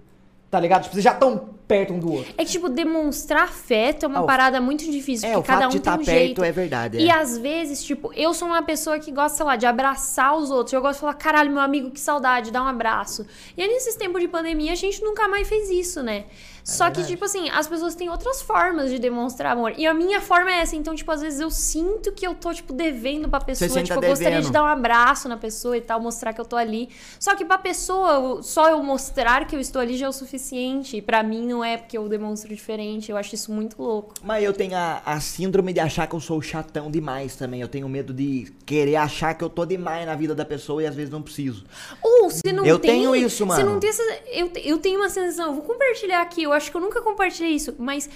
Tá 0.50 0.60
ligado? 0.60 0.84
Tipo, 0.84 0.96
vocês 0.96 1.04
já 1.04 1.12
estão 1.14 1.50
perto 1.68 1.94
um 1.94 2.00
do 2.00 2.12
outro. 2.14 2.34
É 2.38 2.46
que, 2.46 2.52
tipo, 2.52 2.70
demonstrar 2.70 3.44
afeto 3.44 4.04
é 4.06 4.08
uma 4.08 4.20
Ah, 4.22 4.24
parada 4.24 4.62
muito 4.62 4.90
difícil, 4.90 5.28
É, 5.28 5.34
porque 5.34 5.44
o 5.52 5.54
cada 5.54 5.62
fato 5.64 5.74
um 5.74 5.76
de 5.78 5.82
tem 5.84 5.94
estar 5.94 6.02
um 6.02 6.06
perto 6.06 6.18
jeito. 6.26 6.44
é 6.44 6.52
verdade. 6.52 6.98
E 6.98 7.10
é. 7.10 7.14
às 7.14 7.38
vezes, 7.38 7.84
tipo, 7.84 8.12
eu 8.16 8.34
sou 8.34 8.48
uma 8.48 8.62
pessoa 8.64 8.98
que 9.00 9.12
gosta, 9.12 9.38
sei 9.38 9.46
lá, 9.46 9.56
de 9.56 9.66
abraçar 9.66 10.36
os 10.38 10.50
outros. 10.50 10.72
Eu 10.74 10.82
gosto 10.82 10.96
de 10.96 11.02
falar, 11.02 11.14
caralho, 11.16 11.52
meu 11.52 11.60
amigo, 11.62 11.92
que 11.92 12.00
saudade, 12.00 12.52
dá 12.52 12.64
um 12.64 12.68
abraço. 12.68 13.26
E 13.58 13.62
aí, 13.62 13.68
nesses 13.68 13.96
tempos 13.96 14.22
de 14.22 14.28
pandemia, 14.28 14.72
a 14.72 14.76
gente 14.76 15.04
nunca 15.04 15.28
mais 15.28 15.48
fez 15.48 15.70
isso, 15.70 16.02
né? 16.02 16.26
É 16.26 16.70
Só 16.70 16.90
que, 16.92 17.06
tipo 17.06 17.24
assim, 17.24 17.50
as 17.50 17.66
pessoas 17.66 17.96
têm 17.96 18.10
outras 18.10 18.42
formas 18.42 18.90
de 18.92 19.00
demonstrar 19.00 19.54
amor. 19.54 19.74
E 19.78 19.88
a 19.88 19.94
minha 19.94 20.20
forma 20.20 20.52
é 20.52 20.60
essa. 20.60 20.76
Então, 20.76 20.94
tipo, 20.94 21.10
às 21.10 21.22
vezes 21.22 21.40
eu 21.40 21.50
sinto 21.50 22.12
que 22.12 22.28
eu 22.28 22.36
tô, 22.36 22.54
tipo, 22.54 22.74
devendo 22.74 23.30
pra 23.30 23.40
pessoa. 23.40 23.70
Tipo, 23.70 23.94
eu 24.04 24.10
gostaria 24.10 24.30
devendo. 24.32 24.46
de 24.48 24.52
dar 24.52 24.64
um 24.64 24.68
abraço 24.68 25.30
na 25.30 25.38
pessoa 25.38 25.78
e 25.78 25.82
tal, 25.82 26.02
mostrar 26.02 26.34
que 26.34 26.42
eu 26.42 26.46
tô 26.46 26.58
ali. 26.58 26.90
Só 27.20 27.36
que 27.36 27.46
pra 27.46 27.58
pessoa, 27.58 28.42
só 28.44 28.70
eu 28.70 28.84
mostrar 28.84 29.46
que 29.48 29.56
eu 29.56 29.60
estou 29.62 29.82
ali 29.82 29.96
já 29.96 30.08
é 30.08 30.10
o 30.10 30.14
suficiente. 30.14 30.98
E 30.98 31.02
pra 31.02 31.24
mim 31.24 31.48
não 31.48 31.57
é 31.64 31.78
porque 31.78 31.98
eu 31.98 32.08
demonstro 32.10 32.50
diferente. 32.54 33.12
Eu 33.12 33.18
acho 33.18 33.34
isso 33.36 33.52
muito 33.52 33.82
louco. 33.82 34.14
Mas 34.24 34.44
eu 34.44 34.54
tenho 34.54 34.76
a, 34.76 35.02
a 35.06 35.20
síndrome 35.20 35.74
de 35.74 35.80
achar 35.80 36.08
que 36.08 36.16
eu 36.16 36.20
sou 36.20 36.42
chatão 36.42 36.90
demais 36.92 37.36
também. 37.36 37.62
Eu 37.62 37.68
tenho 37.68 37.88
medo 37.90 38.14
de 38.14 38.52
querer 38.66 38.96
achar 38.96 39.34
que 39.34 39.44
eu 39.44 39.50
tô 39.50 39.66
demais 39.66 40.06
na 40.06 40.16
vida 40.16 40.34
da 40.36 40.46
pessoa 40.46 40.82
e 40.84 40.88
às 40.88 40.96
vezes 40.96 41.12
não 41.12 41.22
preciso. 41.22 41.64
Ou 42.02 42.30
se 42.30 42.52
não 42.54 42.66
Eu 42.66 42.80
tem. 42.80 42.92
tenho 42.92 43.16
isso, 43.16 43.46
mano. 43.46 43.66
não 43.66 43.80
tem 43.80 43.90
essa. 43.90 44.04
Eu, 44.32 44.52
eu 44.64 44.78
tenho 44.78 45.00
uma 45.00 45.10
sensação, 45.10 45.48
eu 45.48 45.54
vou 45.54 45.64
compartilhar 45.64 46.22
aqui, 46.22 46.44
eu 46.44 46.54
acho 46.54 46.70
que 46.72 46.78
eu 46.78 46.82
nunca 46.82 47.02
compartilhei 47.02 47.52
isso, 47.52 47.76
mas 47.78 48.10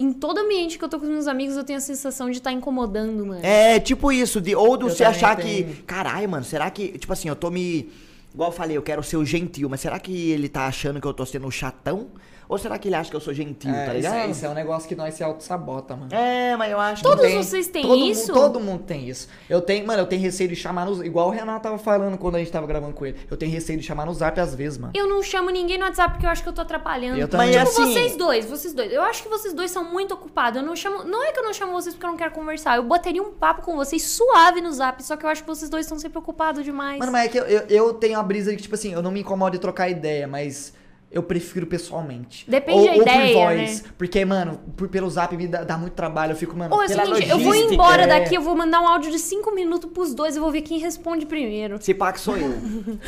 em 0.00 0.12
todo 0.12 0.38
ambiente 0.38 0.78
que 0.78 0.84
eu 0.84 0.88
tô 0.88 0.98
com 0.98 1.04
os 1.06 1.10
meus 1.10 1.26
amigos, 1.26 1.56
eu 1.56 1.64
tenho 1.64 1.76
a 1.78 1.80
sensação 1.82 2.30
de 2.30 2.38
estar 2.38 2.52
incomodando, 2.52 3.26
mano. 3.26 3.40
É 3.44 3.80
tipo 3.80 4.12
isso, 4.12 4.40
de, 4.40 4.54
ou 4.54 4.76
de 4.76 4.84
Eu 4.84 4.90
você 4.90 5.02
achar 5.04 5.36
tenho. 5.36 5.66
que. 5.66 5.82
Caralho, 5.82 6.28
mano, 6.28 6.44
será 6.44 6.70
que. 6.70 6.96
Tipo 6.98 7.12
assim, 7.12 7.28
eu 7.28 7.34
tô 7.36 7.50
me. 7.50 7.90
Igual 8.32 8.50
eu 8.50 8.54
falei, 8.56 8.76
eu 8.76 8.82
quero 8.82 9.02
ser 9.02 9.16
o 9.16 9.24
gentil, 9.24 9.68
mas 9.68 9.80
será 9.80 9.98
que 9.98 10.30
ele 10.30 10.48
tá 10.48 10.66
achando 10.66 11.00
que 11.00 11.06
eu 11.06 11.12
tô 11.14 11.26
sendo 11.26 11.46
o 11.48 11.50
chatão? 11.50 12.08
Ou 12.48 12.56
será 12.56 12.78
que 12.78 12.88
ele 12.88 12.94
acha 12.94 13.10
que 13.10 13.16
eu 13.16 13.20
sou 13.20 13.34
gentil, 13.34 13.70
tá 13.70 13.84
isso, 13.86 13.92
ligado? 13.96 14.14
é, 14.16 14.26
isso 14.28 14.46
é 14.46 14.48
um 14.48 14.54
negócio 14.54 14.88
que 14.88 14.94
nós 14.96 15.12
se 15.12 15.22
auto-sabota, 15.22 15.94
mano. 15.94 16.08
É, 16.14 16.56
mas 16.56 16.70
eu 16.72 16.80
acho 16.80 17.02
Todos 17.02 17.20
que. 17.20 17.26
Tem- 17.30 17.42
vocês 17.42 17.68
têm 17.68 17.82
todo 17.82 17.96
isso? 17.96 18.32
todo 18.32 18.58
mundo 18.58 18.84
tem 18.84 19.06
isso. 19.06 19.28
Eu 19.50 19.60
tenho, 19.60 19.86
mano, 19.86 20.00
eu 20.00 20.06
tenho 20.06 20.22
receio 20.22 20.48
de 20.48 20.56
chamar 20.56 20.86
no 20.86 21.04
Igual 21.04 21.28
o 21.28 21.30
Renato 21.30 21.62
tava 21.64 21.76
falando 21.76 22.16
quando 22.16 22.36
a 22.36 22.38
gente 22.38 22.50
tava 22.50 22.66
gravando 22.66 22.94
com 22.94 23.04
ele. 23.04 23.18
Eu 23.30 23.36
tenho 23.36 23.52
receio 23.52 23.78
de 23.78 23.84
chamar 23.84 24.06
no 24.06 24.14
zap 24.14 24.40
às 24.40 24.54
vezes, 24.54 24.78
mano. 24.78 24.92
Eu 24.96 25.06
não 25.06 25.22
chamo 25.22 25.50
ninguém 25.50 25.76
no 25.76 25.84
WhatsApp 25.84 26.12
porque 26.14 26.24
eu 26.26 26.30
acho 26.30 26.42
que 26.42 26.48
eu 26.48 26.52
tô 26.54 26.62
atrapalhando. 26.62 27.18
Eu 27.18 27.28
também. 27.28 27.50
Tipo, 27.50 27.64
Mas 27.64 27.70
assim- 27.78 27.92
vocês 27.92 28.16
dois, 28.16 28.46
vocês 28.46 28.72
dois. 28.72 28.92
Eu 28.92 29.02
acho 29.02 29.22
que 29.22 29.28
vocês 29.28 29.52
dois 29.52 29.70
são 29.70 29.84
muito 29.84 30.14
ocupados. 30.14 30.60
Eu 30.60 30.66
não 30.66 30.74
chamo. 30.74 31.04
Não 31.04 31.22
é 31.24 31.32
que 31.32 31.38
eu 31.38 31.44
não 31.44 31.52
chamo 31.52 31.72
vocês 31.72 31.94
porque 31.94 32.06
eu 32.06 32.10
não 32.10 32.16
quero 32.16 32.30
conversar. 32.32 32.76
Eu 32.76 32.82
bateria 32.82 33.22
um 33.22 33.30
papo 33.32 33.60
com 33.60 33.76
vocês 33.76 34.02
suave 34.02 34.62
no 34.62 34.72
zap. 34.72 35.02
Só 35.02 35.16
que 35.16 35.26
eu 35.26 35.28
acho 35.28 35.42
que 35.42 35.48
vocês 35.48 35.70
dois 35.70 35.84
estão 35.84 35.98
sempre 35.98 36.18
ocupados 36.18 36.64
demais. 36.64 36.98
Mano, 36.98 37.12
mas 37.12 37.26
é 37.26 37.28
que 37.28 37.38
eu, 37.38 37.44
eu, 37.44 37.60
eu 37.68 37.92
tenho 37.94 38.18
a 38.18 38.22
brisa 38.22 38.50
de 38.50 38.56
que, 38.56 38.62
tipo 38.62 38.74
assim, 38.74 38.94
eu 38.94 39.02
não 39.02 39.10
me 39.10 39.20
incomodo 39.20 39.52
de 39.52 39.58
trocar 39.58 39.88
ideia, 39.90 40.26
mas 40.26 40.72
eu 41.10 41.22
prefiro 41.22 41.66
pessoalmente. 41.66 42.44
Depende 42.50 42.78
ou, 42.80 42.86
da 42.86 42.92
ou 42.92 43.02
ideia, 43.02 43.32
por 43.34 43.42
voz. 43.56 43.82
né? 43.82 43.88
Porque, 43.96 44.24
mano, 44.24 44.60
por, 44.76 44.88
pelo 44.88 45.08
zap 45.08 45.34
me 45.36 45.46
dá, 45.46 45.64
dá 45.64 45.78
muito 45.78 45.94
trabalho. 45.94 46.32
Eu 46.32 46.36
fico, 46.36 46.56
mano. 46.56 46.74
Ou 46.74 46.82
é 46.82 46.86
o 46.86 46.88
pela 46.88 47.14
seguinte, 47.16 47.30
eu 47.30 47.38
vou 47.38 47.54
embora 47.54 48.02
é. 48.02 48.06
daqui, 48.06 48.34
eu 48.34 48.42
vou 48.42 48.54
mandar 48.54 48.80
um 48.80 48.86
áudio 48.88 49.10
de 49.10 49.18
5 49.18 49.54
minutos 49.54 49.90
pros 49.90 50.12
dois 50.14 50.36
e 50.36 50.40
vou 50.40 50.50
ver 50.50 50.62
quem 50.62 50.78
responde 50.78 51.24
primeiro. 51.26 51.80
Se 51.80 51.94
pá 51.94 52.12
que 52.12 52.20
sou 52.20 52.36
eu. 52.36 52.52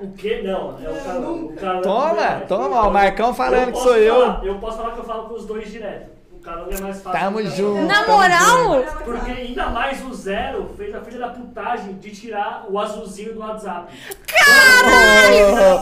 O 0.00 0.10
quê? 0.12 0.42
Não, 0.44 0.76
é 0.84 0.88
o 0.90 1.04
cara. 1.04 1.20
O 1.30 1.52
cara 1.54 1.80
Toma, 1.80 2.40
toma, 2.48 2.84
ó, 2.84 2.88
o 2.88 2.92
Marcão 2.92 3.32
falando 3.32 3.66
que 3.66 3.72
posso 3.72 3.84
sou 3.84 3.96
eu. 3.96 4.14
falar- 4.14 4.44
Eu 4.44 4.58
posso 4.58 4.76
falar 4.78 4.90
que 4.94 4.98
eu 5.00 5.04
falo 5.04 5.28
com 5.28 5.34
os 5.34 5.46
dois 5.46 5.70
direto. 5.70 6.10
O 6.32 6.38
cara 6.42 6.66
é 6.68 6.80
mais 6.80 7.00
fácil. 7.00 7.20
Tamo 7.20 7.38
que- 7.38 7.50
junto. 7.50 7.82
Na 7.86 8.04
moral, 8.04 8.82
Porque 9.04 9.30
ainda 9.30 9.68
mais 9.70 10.04
o 10.04 10.12
Zero 10.12 10.70
fez 10.76 10.92
a 10.92 11.00
filha 11.00 11.20
da 11.20 11.28
putagem 11.28 11.94
de 11.94 12.10
tirar 12.10 12.66
o 12.68 12.76
azulzinho 12.80 13.32
do 13.34 13.38
WhatsApp. 13.40 13.92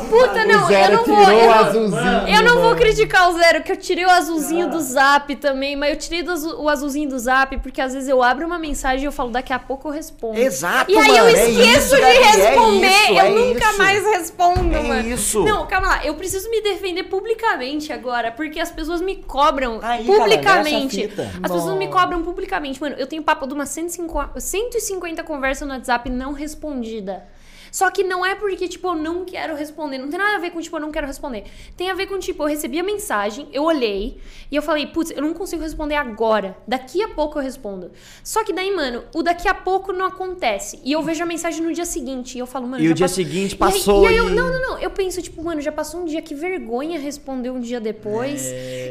Puta, 0.08 0.44
não, 0.44 0.64
o 0.64 0.66
Zero 0.68 0.92
eu 0.92 0.96
não 0.98 1.04
tirou 1.04 1.24
vou. 1.24 1.30
Eu 1.32 1.38
o 1.44 1.46
não, 1.46 1.54
azulzinho. 1.54 2.28
eu 2.28 2.42
não 2.42 2.60
vou 2.62 2.74
criticar 2.76 3.28
o 3.30 3.38
Zero, 3.38 3.62
que 3.62 3.72
eu 3.72 3.76
tirei 3.76 4.04
o 4.04 4.10
azulzinho 4.10 4.70
do 4.70 4.80
zap 4.80 5.34
também, 5.36 5.76
mas 5.76 5.90
eu 5.90 5.96
tirei 5.96 6.22
do 6.22 6.32
o 6.62 6.68
azulzinho 6.68 7.08
do 7.08 7.18
zap 7.18 7.56
porque 7.58 7.80
às 7.80 7.92
vezes 7.94 8.08
eu 8.08 8.22
abro 8.22 8.46
uma 8.46 8.58
mensagem 8.58 9.02
e 9.02 9.04
eu 9.06 9.12
falo, 9.12 9.30
daqui 9.30 9.52
a 9.52 9.58
pouco 9.58 9.88
eu 9.88 9.92
respondo. 9.92 10.38
Exato, 10.38 10.90
E 10.90 10.96
aí 10.96 11.08
mano, 11.08 11.18
eu 11.18 11.26
é 11.26 11.32
esqueço 11.50 11.78
isso, 11.78 11.96
de 11.96 12.02
é 12.02 12.20
responder, 12.20 12.86
isso, 12.86 13.12
eu 13.12 13.18
é 13.18 13.28
nunca 13.30 13.68
isso. 13.68 13.78
mais 13.78 14.04
respondo, 14.04 14.74
É 14.74 14.82
mano. 14.82 15.08
isso. 15.08 15.42
Não, 15.44 15.66
calma 15.66 15.88
lá, 15.88 16.04
eu 16.06 16.14
preciso 16.14 16.48
me 16.50 16.60
defender 16.62 17.04
publicamente 17.04 17.92
agora, 17.92 18.30
porque 18.32 18.60
as 18.60 18.70
pessoas 18.70 19.00
me 19.00 19.16
cobram 19.16 19.78
Aí, 19.82 20.04
cara, 20.06 20.18
publicamente. 20.18 21.02
fita. 21.08 21.30
As 21.42 21.50
pessoas 21.50 21.76
me 21.76 21.88
cobram 21.88 22.22
publicamente. 22.22 22.80
Mano, 22.80 22.96
eu 22.98 23.06
tenho 23.06 23.22
papo 23.22 23.46
de 23.46 23.54
umas 23.54 23.68
150, 23.70 24.38
150 24.40 25.22
conversas 25.22 25.66
no 25.66 25.74
WhatsApp 25.74 26.08
não 26.10 26.32
respondida. 26.32 27.24
Só 27.72 27.90
que 27.90 28.02
não 28.02 28.24
é 28.24 28.34
porque, 28.34 28.68
tipo, 28.68 28.88
eu 28.88 28.94
não 28.96 29.24
quero 29.24 29.54
responder. 29.54 29.98
Não 29.98 30.08
tem 30.08 30.18
nada 30.18 30.36
a 30.36 30.38
ver 30.38 30.50
com, 30.50 30.60
tipo, 30.60 30.76
eu 30.76 30.80
não 30.80 30.90
quero 30.90 31.06
responder. 31.06 31.44
Tem 31.76 31.90
a 31.90 31.94
ver 31.94 32.06
com, 32.06 32.18
tipo, 32.18 32.42
eu 32.42 32.46
recebi 32.48 32.78
a 32.78 32.82
mensagem, 32.82 33.48
eu 33.52 33.62
olhei 33.64 34.18
e 34.50 34.56
eu 34.56 34.62
falei, 34.62 34.86
putz, 34.86 35.10
eu 35.10 35.22
não 35.22 35.32
consigo 35.34 35.62
responder 35.62 35.94
agora. 35.94 36.56
Daqui 36.66 37.02
a 37.02 37.08
pouco 37.08 37.38
eu 37.38 37.42
respondo. 37.42 37.90
Só 38.24 38.42
que 38.44 38.52
daí, 38.52 38.74
mano, 38.74 39.04
o 39.14 39.22
daqui 39.22 39.46
a 39.48 39.54
pouco 39.54 39.92
não 39.92 40.06
acontece. 40.06 40.80
E 40.84 40.92
eu 40.92 41.02
vejo 41.02 41.22
a 41.22 41.26
mensagem 41.26 41.62
no 41.64 41.72
dia 41.72 41.84
seguinte. 41.84 42.36
E 42.36 42.40
eu 42.40 42.46
falo, 42.46 42.66
mano, 42.66 42.82
E 42.82 42.88
o 42.88 42.94
dia 42.94 43.04
passou- 43.04 43.16
seguinte 43.24 43.52
E 43.52 43.54
aí- 43.54 43.58
passou 43.58 44.04
E 44.04 44.06
aí, 44.08 44.16
eu, 44.16 44.30
não, 44.30 44.50
não, 44.50 44.60
não. 44.60 44.78
Eu 44.78 44.90
penso, 44.90 45.20
tipo, 45.22 45.42
mano, 45.42 45.60
já 45.60 45.70
passou 45.72 46.00
um 46.00 46.04
dia, 46.04 46.20
que 46.22 46.34
vergonha 46.34 46.98
responder 46.98 47.50
um 47.50 47.60
dia 47.60 47.80
depois. 47.80 48.44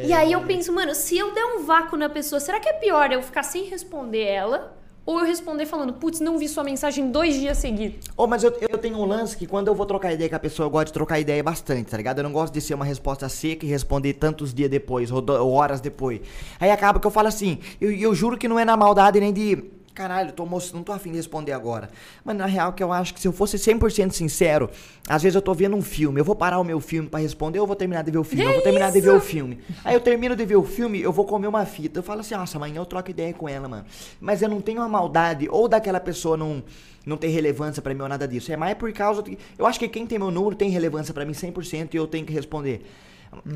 E 0.06 0.14
aí 0.14 0.32
eu 0.32 0.42
penso, 0.42 0.72
mano, 0.72 0.96
se 0.96 1.18
eu 1.18 1.34
der 1.34 1.46
um 1.46 1.64
vácuo 1.64 1.98
na 1.98 2.10
pessoa, 2.10 2.40
será 2.40 2.60
que 2.60 2.70
é 2.70 2.74
pior 2.74 3.12
eu 3.12 3.22
ficar 3.22 3.44
sem 3.44 3.64
responder 3.66 4.24
ela? 4.24 4.78
Ou 5.10 5.19
eu 5.22 5.26
responder 5.26 5.65
falando, 5.65 5.94
putz, 5.94 6.19
não 6.19 6.38
vi 6.38 6.48
sua 6.48 6.64
mensagem 6.64 7.10
dois 7.10 7.34
dias 7.34 7.57
seguidos? 7.57 8.06
Ô, 8.15 8.27
mas 8.27 8.44
eu, 8.44 8.53
eu 8.69 8.77
tenho 8.77 8.95
um 8.95 9.06
lance 9.06 9.36
que 9.36 9.48
quando 9.48 9.68
eu 9.68 9.73
vou 9.73 9.84
trocar 9.88 10.14
ideia 10.14 10.30
com 10.30 10.36
a 10.36 10.40
pessoa, 10.40 10.68
eu 10.68 10.69
gosto 10.69 10.86
de 10.90 10.94
trocar 10.94 11.19
ideia 11.19 11.41
bastante, 11.41 11.90
tá 11.90 11.98
ligado? 11.98 12.19
Eu 12.19 12.23
não 12.26 12.31
gosto 12.31 12.53
de 12.53 12.61
ser 12.61 12.76
uma 12.76 12.86
resposta 12.86 13.27
seca 13.27 13.65
e 13.65 13.69
responder 13.69 14.14
tantos 14.14 14.53
dias 14.53 14.69
depois, 14.69 15.10
ou, 15.11 15.19
do- 15.19 15.34
ou 15.34 15.52
horas 15.53 15.81
depois. 15.81 16.22
Aí 16.60 16.69
acaba 16.69 16.99
que 16.99 17.07
eu 17.07 17.10
falo 17.10 17.27
assim, 17.27 17.57
eu, 17.81 17.91
eu 17.91 18.14
juro 18.14 18.38
que 18.38 18.48
não 18.48 18.60
é 18.60 18.64
na 18.64 18.77
maldade 18.77 19.19
nem 19.19 19.34
de. 19.34 19.64
Caralho, 20.00 20.32
tô 20.32 20.46
moço, 20.46 20.74
não 20.74 20.82
tô 20.82 20.94
afim 20.94 21.12
de 21.12 21.18
responder 21.18 21.52
agora. 21.52 21.90
Mas 22.24 22.34
na 22.38 22.46
real 22.46 22.72
que 22.72 22.82
eu 22.82 22.94
acho 22.94 23.14
que 23.14 23.20
se 23.20 23.28
eu 23.28 23.34
fosse 23.34 23.58
100% 23.58 24.12
sincero, 24.12 24.70
às 25.10 25.22
vezes 25.22 25.36
eu 25.36 25.42
tô 25.42 25.54
vendo 25.54 25.76
um 25.76 25.82
filme, 25.82 26.22
eu 26.22 26.24
vou 26.24 26.38
parar 26.38 26.58
o 26.58 26.64
meu 26.64 26.80
filme 26.80 27.10
pra 27.10 27.20
responder 27.20 27.60
ou 27.60 27.64
eu 27.64 27.68
vou 27.68 27.76
terminar 27.76 28.02
de 28.02 28.10
ver 28.10 28.18
o 28.18 28.24
filme? 28.24 28.46
eu 28.46 28.54
vou 28.54 28.62
terminar 28.62 28.94
de 28.94 29.02
ver 29.02 29.10
o 29.10 29.20
filme. 29.20 29.60
Aí 29.84 29.94
eu 29.94 30.00
termino 30.00 30.38
de 30.38 30.46
ver 30.46 30.56
o 30.56 30.64
filme, 30.64 31.02
eu 31.02 31.12
vou 31.12 31.26
comer 31.26 31.48
uma 31.48 31.66
fita. 31.66 32.00
Eu 32.00 32.04
falo 32.04 32.22
assim, 32.22 32.34
nossa, 32.34 32.56
amanhã 32.56 32.78
eu 32.78 32.86
troco 32.86 33.12
ideia 33.12 33.34
com 33.34 33.50
ela, 33.50 33.68
mano. 33.68 33.84
Mas 34.22 34.42
eu 34.42 34.48
não 34.48 34.62
tenho 34.62 34.80
uma 34.80 34.88
maldade 34.88 35.50
ou 35.50 35.68
daquela 35.68 36.00
pessoa 36.00 36.38
não 36.38 36.64
não 37.06 37.18
tem 37.18 37.30
relevância 37.30 37.82
pra 37.82 37.94
mim 37.94 38.02
ou 38.02 38.08
nada 38.08 38.26
disso. 38.26 38.54
É 38.54 38.56
mais 38.56 38.78
por 38.78 38.94
causa 38.94 39.22
de, 39.22 39.38
eu 39.58 39.66
acho 39.66 39.80
que 39.80 39.90
quem 39.90 40.08
tem 40.08 40.18
meu 40.18 40.32
número 40.32 40.56
tem 40.56 40.70
relevância 40.70 41.14
pra 41.14 41.26
mim 41.26 41.34
100% 41.34 41.94
e 41.94 41.98
eu 41.98 42.08
tenho 42.08 42.26
que 42.26 42.32
responder. 42.32 42.86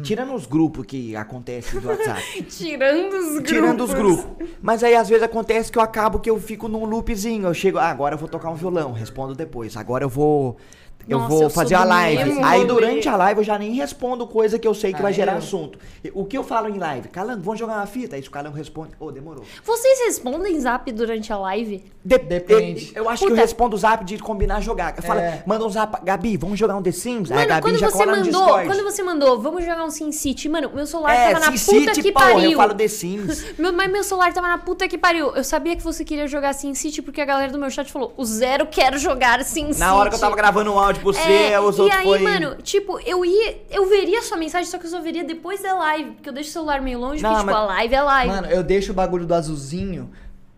Tirando 0.03 0.33
os 0.33 0.45
grupos 0.45 0.85
que 0.85 1.15
acontecem 1.15 1.79
do 1.79 1.87
WhatsApp. 1.87 2.43
Tirando 2.49 3.13
os 3.13 3.29
grupos. 3.33 3.49
Tirando 3.49 3.83
os 3.83 3.93
grupos. 3.93 4.47
Mas 4.61 4.83
aí 4.83 4.95
às 4.95 5.09
vezes 5.09 5.23
acontece 5.23 5.71
que 5.71 5.77
eu 5.77 5.81
acabo 5.81 6.19
que 6.19 6.29
eu 6.29 6.39
fico 6.39 6.67
num 6.67 6.85
loopzinho. 6.85 7.47
Eu 7.47 7.53
chego, 7.53 7.77
ah, 7.77 7.87
agora 7.87 8.15
eu 8.15 8.19
vou 8.19 8.27
tocar 8.27 8.49
um 8.49 8.55
violão, 8.55 8.91
respondo 8.91 9.33
depois. 9.35 9.75
Agora 9.75 10.03
eu 10.03 10.09
vou. 10.09 10.57
Eu 11.07 11.17
Nossa, 11.19 11.29
vou 11.33 11.43
eu 11.43 11.49
fazer 11.49 11.75
a 11.75 11.83
live. 11.83 12.23
mesmo 12.25 12.45
Aí 12.45 12.65
durante 12.65 13.09
a 13.09 13.15
live 13.17 13.41
eu 13.41 13.43
já 13.43 13.59
nem 13.59 13.73
respondo 13.73 14.25
coisa 14.25 14.57
que 14.57 14.67
eu 14.67 14.73
sei 14.73 14.93
que 14.93 15.01
vai 15.01 15.11
Ah, 15.11 15.15
gerar 15.15 15.31
eu? 15.33 15.37
assunto. 15.39 15.77
O 16.13 16.23
que 16.23 16.37
eu 16.37 16.43
falo 16.43 16.69
em 16.69 16.77
live? 16.77 17.09
Calango, 17.09 17.41
vamos 17.41 17.59
jogar 17.59 17.75
uma 17.75 17.85
fita? 17.85 18.15
Aí 18.15 18.21
o 18.21 18.31
Calango 18.31 18.55
responde, 18.55 18.91
ô, 18.99 19.11
demorou. 19.11 19.43
Vocês 19.65 19.99
respondem 20.05 20.57
zap 20.59 20.89
durante 20.91 21.31
a 21.33 21.37
live? 21.37 21.83
De- 22.05 22.17
Depende. 22.17 22.91
Eu, 22.95 23.03
eu 23.03 23.09
acho 23.09 23.19
que 23.19 23.25
eu 23.25 23.29
Puta. 23.31 23.41
respondo 23.41 23.75
o 23.75 23.79
zap 23.79 24.03
de 24.05 24.17
combinar 24.17 24.61
jogar. 24.61 24.95
Fala, 25.01 25.21
É. 25.21 25.43
manda 25.45 25.65
um 25.65 25.69
zap, 25.69 26.03
Gabi, 26.05 26.37
vamos 26.37 26.57
jogar 26.57 26.75
um 26.77 26.81
The 26.81 26.91
Sims? 26.91 27.31
aí 27.31 27.37
a 27.37 27.39
Mano, 27.41 27.49
Gabi 27.49 27.61
quando 27.63 27.77
já 27.79 27.89
você 27.89 28.05
mandou, 28.05 28.47
quando 28.47 28.83
você 28.83 29.03
mandou, 29.03 29.41
vamos 29.41 29.65
jogar 29.65 29.83
um 29.85 29.89
Sin 29.91 30.11
City, 30.11 30.47
mano, 30.47 30.71
meu 30.73 30.85
celular 30.87 31.13
É, 31.13 31.33
tava 31.33 31.45
na 31.51 31.57
Sin 31.57 31.79
puta 31.79 31.93
City, 31.95 32.01
que 32.01 32.11
porra, 32.13 32.31
pariu. 32.33 32.51
eu 32.51 32.57
falo 32.57 32.73
The 32.73 32.87
Sims. 32.87 33.45
Meu, 33.59 33.73
mas 33.73 33.91
meu 33.91 34.03
celular 34.03 34.33
tava 34.33 34.47
na 34.47 34.57
puta 34.57 34.87
que 34.87 34.97
pariu. 34.97 35.35
Eu 35.35 35.43
sabia 35.43 35.75
que 35.75 35.83
você 35.83 36.03
queria 36.05 36.27
jogar 36.27 36.53
Sin 36.53 36.73
City 36.73 37.01
porque 37.01 37.19
a 37.21 37.25
galera 37.25 37.51
do 37.51 37.59
meu 37.59 37.69
chat 37.69 37.91
falou: 37.91 38.13
o 38.17 38.25
Zero 38.25 38.65
quer 38.67 38.97
jogar 38.97 39.43
Sin 39.43 39.67
City. 39.67 39.79
Na 39.79 39.95
hora 39.95 40.09
que 40.09 40.15
eu 40.15 40.19
tava 40.19 40.35
gravando 40.35 40.71
um 40.71 40.79
áudio 40.79 40.92
pra 40.95 41.03
você, 41.03 41.21
É, 41.51 41.59
os 41.59 41.77
e 41.77 41.81
outros 41.81 41.99
aí, 41.99 42.05
foi... 42.05 42.19
mano, 42.19 42.55
tipo, 42.61 42.99
eu 43.01 43.23
ia. 43.25 43.57
Eu 43.71 43.87
veria 43.89 44.21
sua 44.21 44.37
mensagem, 44.37 44.65
só 44.69 44.77
que 44.77 44.85
eu 44.85 44.89
só 44.89 45.01
veria 45.01 45.23
depois 45.23 45.61
da 45.61 45.73
live. 45.75 46.11
Porque 46.11 46.29
eu 46.29 46.33
deixo 46.33 46.49
o 46.49 46.53
celular 46.53 46.81
meio 46.81 46.99
longe, 46.99 47.21
Não, 47.21 47.29
porque, 47.31 47.45
tipo, 47.45 47.51
mas- 47.59 47.61
a 47.63 47.73
live 47.73 47.95
é 47.95 48.01
live. 48.01 48.33
Mano, 48.33 48.47
eu 48.47 48.63
deixo 48.63 48.91
o 48.91 48.95
bagulho 48.95 49.25
do 49.25 49.33
azulzinho 49.33 50.09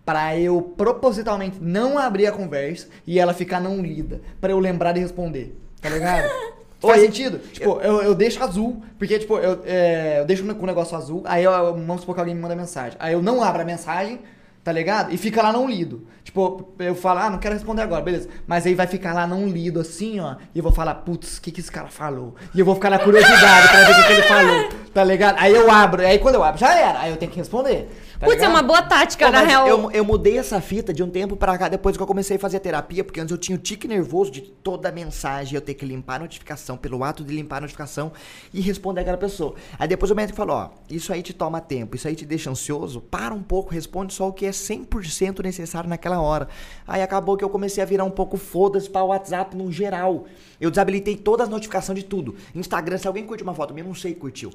pra 0.06 0.38
eu 0.38 0.62
propositalmente 0.78 1.58
não 1.60 1.98
abrir 1.98 2.28
a 2.28 2.32
conversa 2.32 2.88
e 3.08 3.20
ela 3.20 3.34
ficar 3.34 3.60
não 3.60 3.82
lida. 3.82 4.22
Pra 4.40 4.52
eu 4.52 4.60
lembrar 4.60 4.92
de 4.92 5.00
responder. 5.00 5.56
Tá 5.82 5.90
ligado? 5.90 6.30
Faz 6.80 7.00
Oi. 7.02 7.06
sentido? 7.08 7.40
Tipo, 7.52 7.80
eu, 7.82 8.02
eu 8.04 8.14
deixo 8.14 8.44
azul, 8.44 8.84
porque, 9.00 9.18
tipo, 9.18 9.38
eu, 9.40 9.62
é, 9.66 10.20
eu 10.20 10.26
deixo 10.26 10.44
com 10.54 10.64
o 10.64 10.66
negócio 10.68 10.96
azul, 10.96 11.24
aí 11.26 11.44
eu, 11.44 11.52
eu- 11.52 11.74
vamos 11.74 12.02
supor 12.02 12.14
que 12.14 12.22
alguém 12.22 12.36
me 12.36 12.42
manda 12.42 12.56
mensagem. 12.56 12.96
Aí 13.00 13.14
eu 13.14 13.22
não 13.24 13.42
abro 13.42 13.62
a 13.62 13.66
mensagem, 13.66 14.20
tá 14.66 14.72
ligado? 14.72 15.14
E 15.14 15.18
fica 15.18 15.44
lá 15.44 15.54
não 15.54 15.70
lido. 15.70 16.08
Tipo, 16.24 16.74
eu 16.80 16.96
falo, 16.96 17.20
ah, 17.20 17.30
não 17.30 17.38
quero 17.38 17.54
responder 17.54 17.84
agora, 17.84 18.02
beleza. 18.02 18.28
Mas 18.48 18.66
aí 18.66 18.74
vai 18.74 18.88
ficar 18.88 19.14
lá 19.14 19.28
não 19.28 19.48
lido 19.48 19.80
assim, 19.80 20.20
ó. 20.20 20.38
E 20.56 20.58
eu 20.58 20.64
vou 20.64 20.72
falar, 20.72 20.96
putz, 20.96 21.38
o 21.38 21.42
que, 21.42 21.52
que 21.52 21.60
esse 21.60 21.72
cara 21.72 21.88
falou? 21.88 22.34
E 22.52 22.60
eu 22.60 22.66
vou 22.66 22.74
ficar 22.74 22.90
na 22.90 22.98
curiosidade 22.98 23.68
pra 23.68 23.84
ver 23.84 23.92
o 23.92 23.96
que, 23.96 24.04
que 24.08 24.14
ele 24.14 24.22
falou, 24.24 24.70
tá 24.92 25.04
ligado? 25.04 25.36
Aí 25.38 25.54
eu 25.54 25.70
abro, 25.70 26.02
aí 26.02 26.18
quando 26.18 26.34
eu 26.34 26.44
abro, 26.44 26.60
já 26.60 26.74
era. 26.74 27.00
Aí 27.00 27.12
eu 27.12 27.18
tenho 27.18 27.32
que 27.32 27.38
responder. 27.38 27.88
Tá 28.20 28.28
Putz, 28.28 28.38
é 28.38 28.46
ligado? 28.46 28.52
uma 28.52 28.64
boa 28.64 28.82
tática, 28.82 29.26
Pô, 29.26 29.32
na 29.32 29.42
real. 29.42 29.68
Eu, 29.68 29.92
eu 29.92 30.06
mudei 30.06 30.38
essa 30.38 30.62
fita 30.62 30.94
de 30.94 31.04
um 31.04 31.10
tempo 31.10 31.36
pra 31.36 31.58
cá, 31.58 31.68
depois 31.68 31.98
que 31.98 32.02
eu 32.04 32.08
comecei 32.08 32.38
a 32.38 32.40
fazer 32.40 32.60
terapia, 32.60 33.04
porque 33.04 33.20
antes 33.20 33.32
eu 33.32 33.38
tinha 33.38 33.58
o 33.58 33.60
tique 33.60 33.88
nervoso 33.88 34.32
de 34.32 34.42
toda 34.42 34.90
mensagem 34.92 35.56
eu 35.56 35.62
ter 35.62 35.74
que 35.74 35.86
limpar 35.86 36.16
a 36.16 36.20
notificação, 36.20 36.78
pelo 36.78 37.04
ato 37.04 37.24
de 37.26 37.36
limpar 37.36 37.58
a 37.58 37.62
notificação 37.62 38.14
e 38.54 38.62
responder 38.62 39.02
aquela 39.02 39.18
pessoa. 39.18 39.56
Aí 39.78 39.88
depois 39.88 40.12
o 40.12 40.16
médico 40.16 40.38
falou, 40.38 40.56
ó, 40.56 40.70
isso 40.90 41.12
aí 41.12 41.22
te 41.22 41.34
toma 41.34 41.60
tempo, 41.60 41.96
isso 41.96 42.08
aí 42.08 42.16
te 42.16 42.26
deixa 42.26 42.50
ansioso, 42.50 43.02
para 43.02 43.34
um 43.34 43.44
pouco, 43.44 43.74
responde 43.74 44.14
só 44.14 44.30
o 44.30 44.34
que 44.34 44.46
é 44.46 44.52
100% 44.52 45.44
necessário 45.44 45.90
naquela 45.90 46.22
hora. 46.22 46.48
Aí 46.88 47.02
acabou 47.02 47.36
que 47.36 47.44
eu 47.44 47.50
comecei 47.50 47.84
a 47.84 47.86
virar 47.86 48.06
um 48.06 48.12
pouco 48.12 48.38
foda-se 48.38 48.90
pra 48.90 49.04
WhatsApp 49.04 49.56
no 49.58 49.72
geral. 49.72 50.26
Eu 50.60 50.70
desabilitei 50.70 51.18
todas 51.18 51.48
as 51.48 51.52
notificações 51.52 52.00
de 52.00 52.06
tudo. 52.06 52.36
Instagram, 52.54 52.98
se 52.98 53.08
alguém 53.08 53.26
curte 53.26 53.44
uma 53.44 53.54
foto 53.54 53.74
minha, 53.74 53.84
eu 53.84 53.90
não 53.90 53.96
sei 53.96 54.14
que 54.14 54.22
curtiu. 54.22 54.52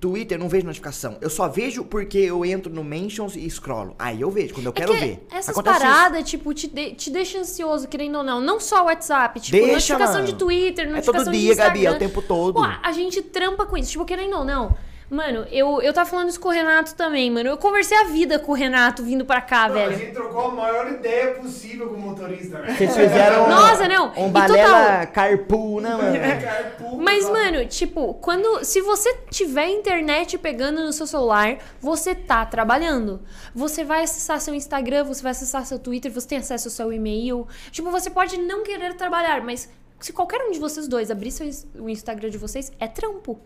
Twitter, 0.00 0.36
não 0.38 0.48
vejo 0.48 0.66
notificação. 0.66 1.16
Eu 1.20 1.30
só 1.30 1.48
vejo 1.48 1.84
porque 1.84 2.18
eu 2.18 2.44
entro 2.44 2.72
no 2.72 2.82
Mentions 3.04 3.36
e 3.36 3.48
scrollo. 3.50 3.94
Aí 3.98 4.20
eu 4.20 4.30
vejo, 4.30 4.54
quando 4.54 4.66
eu 4.66 4.72
É 4.72 4.74
quero 4.74 4.92
que 4.94 5.00
ver. 5.00 5.26
Essas 5.30 5.50
Acontece 5.50 5.76
isso. 5.76 5.86
paradas, 5.86 6.28
tipo, 6.30 6.54
te, 6.54 6.66
de- 6.68 6.94
te 6.94 7.10
deixa 7.10 7.38
ansioso, 7.38 7.86
querendo 7.86 8.16
ou 8.18 8.24
não. 8.24 8.40
Não 8.40 8.58
só 8.58 8.82
o 8.82 8.86
WhatsApp, 8.86 9.38
tipo, 9.40 9.56
Deixa, 9.56 9.72
notificação 9.74 10.14
mano. 10.22 10.26
de 10.26 10.34
Twitter, 10.34 10.86
É 10.86 10.90
notificação 10.90 11.24
todo 11.24 11.32
de 11.32 11.38
dia, 11.40 11.50
Instagram. 11.52 11.72
Gabi, 11.74 11.86
é 11.86 11.90
o 11.90 11.98
tempo 11.98 12.22
todo. 12.22 12.54
Pô, 12.54 12.62
a 12.82 12.92
gente 12.92 13.20
trampa 13.22 13.66
com 13.66 13.76
isso. 13.76 13.90
Tipo, 13.92 14.04
querendo 14.04 14.36
ou 14.36 14.44
não. 14.44 14.74
Mano, 15.14 15.46
eu, 15.52 15.80
eu 15.80 15.92
tava 15.92 16.10
falando 16.10 16.28
isso 16.28 16.40
com 16.40 16.48
o 16.48 16.50
Renato 16.50 16.92
também, 16.96 17.30
mano. 17.30 17.48
Eu 17.48 17.56
conversei 17.56 17.96
a 17.96 18.04
vida 18.04 18.36
com 18.36 18.50
o 18.50 18.54
Renato 18.54 19.04
vindo 19.04 19.24
pra 19.24 19.40
cá, 19.40 19.68
Não, 19.68 19.76
a 19.76 19.86
velho. 19.86 19.96
gente 19.98 20.12
trocou 20.12 20.46
a 20.46 20.48
maior 20.48 20.90
ideia 20.90 21.34
possível 21.34 21.88
com 21.88 21.94
o 21.94 22.00
motorista, 22.00 22.60
velho. 22.60 22.76
Vocês 22.76 22.96
fizeram 22.96 23.46
Nossa, 23.48 23.86
não. 23.86 24.12
um 24.16 24.28
balela 24.28 25.06
carpool, 25.06 25.80
né, 25.80 25.90
mano? 25.94 26.18
Carpool, 26.42 27.00
Mas, 27.00 27.24
total. 27.26 27.42
mano, 27.44 27.66
tipo, 27.66 28.14
quando. 28.14 28.64
Se 28.64 28.80
você 28.80 29.14
tiver 29.30 29.68
internet 29.68 30.36
pegando 30.36 30.80
no 30.84 30.92
seu 30.92 31.06
celular, 31.06 31.58
você 31.80 32.12
tá 32.12 32.44
trabalhando. 32.44 33.20
Você 33.54 33.84
vai 33.84 34.02
acessar 34.02 34.40
seu 34.40 34.52
Instagram, 34.52 35.04
você 35.04 35.22
vai 35.22 35.30
acessar 35.30 35.64
seu 35.64 35.78
Twitter, 35.78 36.10
você 36.10 36.26
tem 36.26 36.38
acesso 36.38 36.66
ao 36.66 36.72
seu 36.72 36.92
e-mail. 36.92 37.46
Tipo, 37.70 37.88
você 37.92 38.10
pode 38.10 38.36
não 38.36 38.64
querer 38.64 38.94
trabalhar, 38.94 39.42
mas 39.44 39.68
se 40.00 40.12
qualquer 40.12 40.40
um 40.42 40.50
de 40.50 40.58
vocês 40.58 40.88
dois 40.88 41.08
abrir 41.08 41.30
seu, 41.30 41.48
o 41.78 41.88
Instagram 41.88 42.30
de 42.30 42.36
vocês, 42.38 42.72
é 42.80 42.88
trampo. 42.88 43.38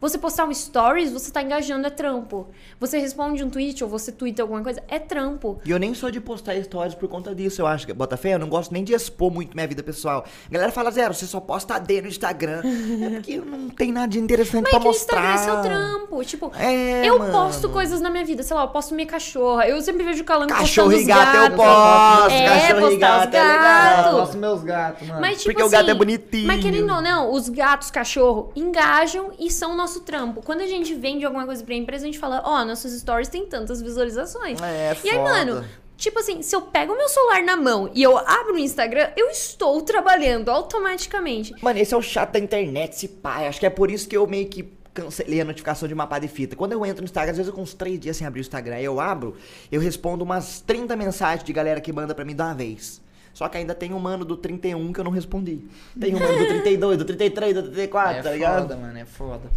Você 0.00 0.18
postar 0.18 0.44
um 0.46 0.52
stories, 0.54 1.12
você 1.12 1.30
tá 1.30 1.42
engajando, 1.42 1.86
é 1.86 1.90
trampo. 1.90 2.48
Você 2.80 2.98
responde 2.98 3.44
um 3.44 3.50
tweet 3.50 3.82
ou 3.84 3.88
você 3.90 4.10
twitta 4.10 4.42
alguma 4.42 4.62
coisa, 4.62 4.82
é 4.88 4.98
trampo. 4.98 5.60
E 5.64 5.70
eu 5.70 5.78
nem 5.78 5.94
sou 5.94 6.10
de 6.10 6.20
postar 6.20 6.60
stories 6.62 6.94
por 6.94 7.08
conta 7.08 7.34
disso, 7.34 7.62
eu 7.62 7.66
acho. 7.66 7.86
que 7.86 7.92
Botafé, 7.92 8.34
eu 8.34 8.38
não 8.38 8.48
gosto 8.48 8.72
nem 8.72 8.82
de 8.82 8.92
expor 8.94 9.30
muito 9.30 9.54
minha 9.54 9.66
vida 9.66 9.82
pessoal. 9.82 10.24
A 10.48 10.52
galera 10.52 10.72
fala, 10.72 10.90
Zero, 10.90 11.14
você 11.14 11.26
só 11.26 11.40
posta 11.40 11.74
AD 11.74 12.02
no 12.02 12.08
Instagram. 12.08 12.62
é 12.64 13.10
porque 13.10 13.36
não 13.38 13.68
tem 13.70 13.92
nada 13.92 14.08
de 14.08 14.18
interessante 14.18 14.62
Mas 14.64 14.70
pra 14.70 14.78
é 14.78 14.80
que 14.80 14.86
no 14.88 14.90
Instagram 14.94 15.28
mostrar. 15.28 15.34
é 15.34 15.38
seu 15.38 15.62
trampo. 15.62 16.24
Tipo, 16.24 16.52
É, 16.58 17.06
eu 17.08 17.18
mano. 17.18 17.32
posto 17.32 17.68
coisas 17.68 18.00
na 18.00 18.10
minha 18.10 18.24
vida. 18.24 18.42
Sei 18.42 18.56
lá, 18.56 18.62
eu 18.64 18.68
posto 18.68 18.94
minha 18.94 19.06
cachorra. 19.06 19.68
Eu 19.68 19.80
sempre 19.82 20.04
vejo 20.04 20.22
o 20.22 20.24
Calango 20.24 20.52
Cachorro 20.52 20.90
postando 20.90 21.10
e 21.10 21.12
os 21.12 21.18
gato 21.24 21.36
eu 21.36 21.56
posto. 21.56 22.32
É, 22.32 22.46
cachorro 22.46 22.90
e 22.92 22.96
gato 22.96 23.34
é 23.34 23.40
Eu 23.40 23.44
legal. 23.46 24.12
gosto 24.12 24.32
dos 24.32 24.40
meus 24.40 24.62
gatos, 24.62 25.08
mano. 25.08 25.20
Mas, 25.20 25.38
tipo 25.38 25.44
Porque 25.50 25.62
o 25.62 25.66
assim, 25.66 25.76
gato 25.76 25.90
é 25.90 25.94
bonitinho. 25.94 26.46
Mas 26.46 26.60
querendo 26.62 26.92
ou 26.92 27.00
não, 27.02 27.32
os 27.32 27.48
gatos, 27.48 27.90
cachorro, 27.90 28.50
engajam 28.56 29.30
e 29.38 29.50
são 29.50 29.76
nosso 29.82 30.00
trampo. 30.00 30.42
Quando 30.42 30.60
a 30.60 30.66
gente 30.66 30.94
vende 30.94 31.24
alguma 31.24 31.44
coisa 31.44 31.62
pra 31.64 31.74
empresa, 31.74 32.04
a 32.04 32.06
gente 32.06 32.18
fala, 32.18 32.42
ó, 32.44 32.64
nossos 32.64 32.92
stories 32.92 33.28
têm 33.28 33.46
tantas 33.46 33.82
visualizações. 33.82 34.60
É, 34.62 34.96
e 35.04 35.10
aí, 35.10 35.16
foda. 35.16 35.30
mano, 35.30 35.64
tipo 35.96 36.18
assim, 36.18 36.40
se 36.42 36.54
eu 36.54 36.62
pego 36.62 36.92
o 36.92 36.96
meu 36.96 37.08
celular 37.08 37.42
na 37.42 37.56
mão 37.56 37.90
e 37.94 38.02
eu 38.02 38.16
abro 38.16 38.54
o 38.54 38.58
Instagram, 38.58 39.10
eu 39.16 39.28
estou 39.28 39.82
trabalhando 39.82 40.50
automaticamente. 40.50 41.54
Mano, 41.60 41.78
esse 41.78 41.92
é 41.92 41.96
o 41.96 42.02
chato 42.02 42.32
da 42.32 42.38
internet, 42.38 42.92
esse 42.92 43.08
pai. 43.08 43.46
Acho 43.46 43.60
que 43.60 43.66
é 43.66 43.70
por 43.70 43.90
isso 43.90 44.08
que 44.08 44.16
eu 44.16 44.26
meio 44.26 44.48
que 44.48 44.72
cancelei 44.94 45.40
a 45.40 45.44
notificação 45.44 45.88
de 45.88 45.94
mapa 45.94 46.18
de 46.18 46.28
fita. 46.28 46.54
Quando 46.54 46.72
eu 46.72 46.84
entro 46.84 47.02
no 47.02 47.06
Instagram, 47.06 47.30
às 47.30 47.36
vezes 47.36 47.48
eu 47.48 47.54
com 47.54 47.62
uns 47.62 47.74
três 47.74 47.98
dias 47.98 48.16
sem 48.16 48.26
abrir 48.26 48.40
o 48.40 48.42
Instagram, 48.42 48.76
aí 48.76 48.84
eu 48.84 49.00
abro, 49.00 49.36
eu 49.70 49.80
respondo 49.80 50.22
umas 50.22 50.60
30 50.60 50.94
mensagens 50.96 51.44
de 51.44 51.52
galera 51.52 51.80
que 51.80 51.92
manda 51.92 52.14
pra 52.14 52.24
mim 52.24 52.34
de 52.34 52.42
uma 52.42 52.54
vez. 52.54 53.00
Só 53.32 53.48
que 53.48 53.56
ainda 53.56 53.74
tem 53.74 53.92
um 53.94 53.98
mano 53.98 54.24
do 54.24 54.36
31 54.36 54.92
que 54.92 55.00
eu 55.00 55.04
não 55.04 55.10
respondi. 55.10 55.64
Tem 55.98 56.14
um 56.14 56.18
mano 56.18 56.38
do 56.38 56.46
32, 56.46 56.98
do 56.98 57.04
33, 57.04 57.54
do 57.54 57.62
34, 57.62 58.18
é 58.18 58.22
tá 58.22 58.30
ligado? 58.30 58.62
foda, 58.62 58.76
mano, 58.76 58.98
é 58.98 59.04
foda. 59.04 59.50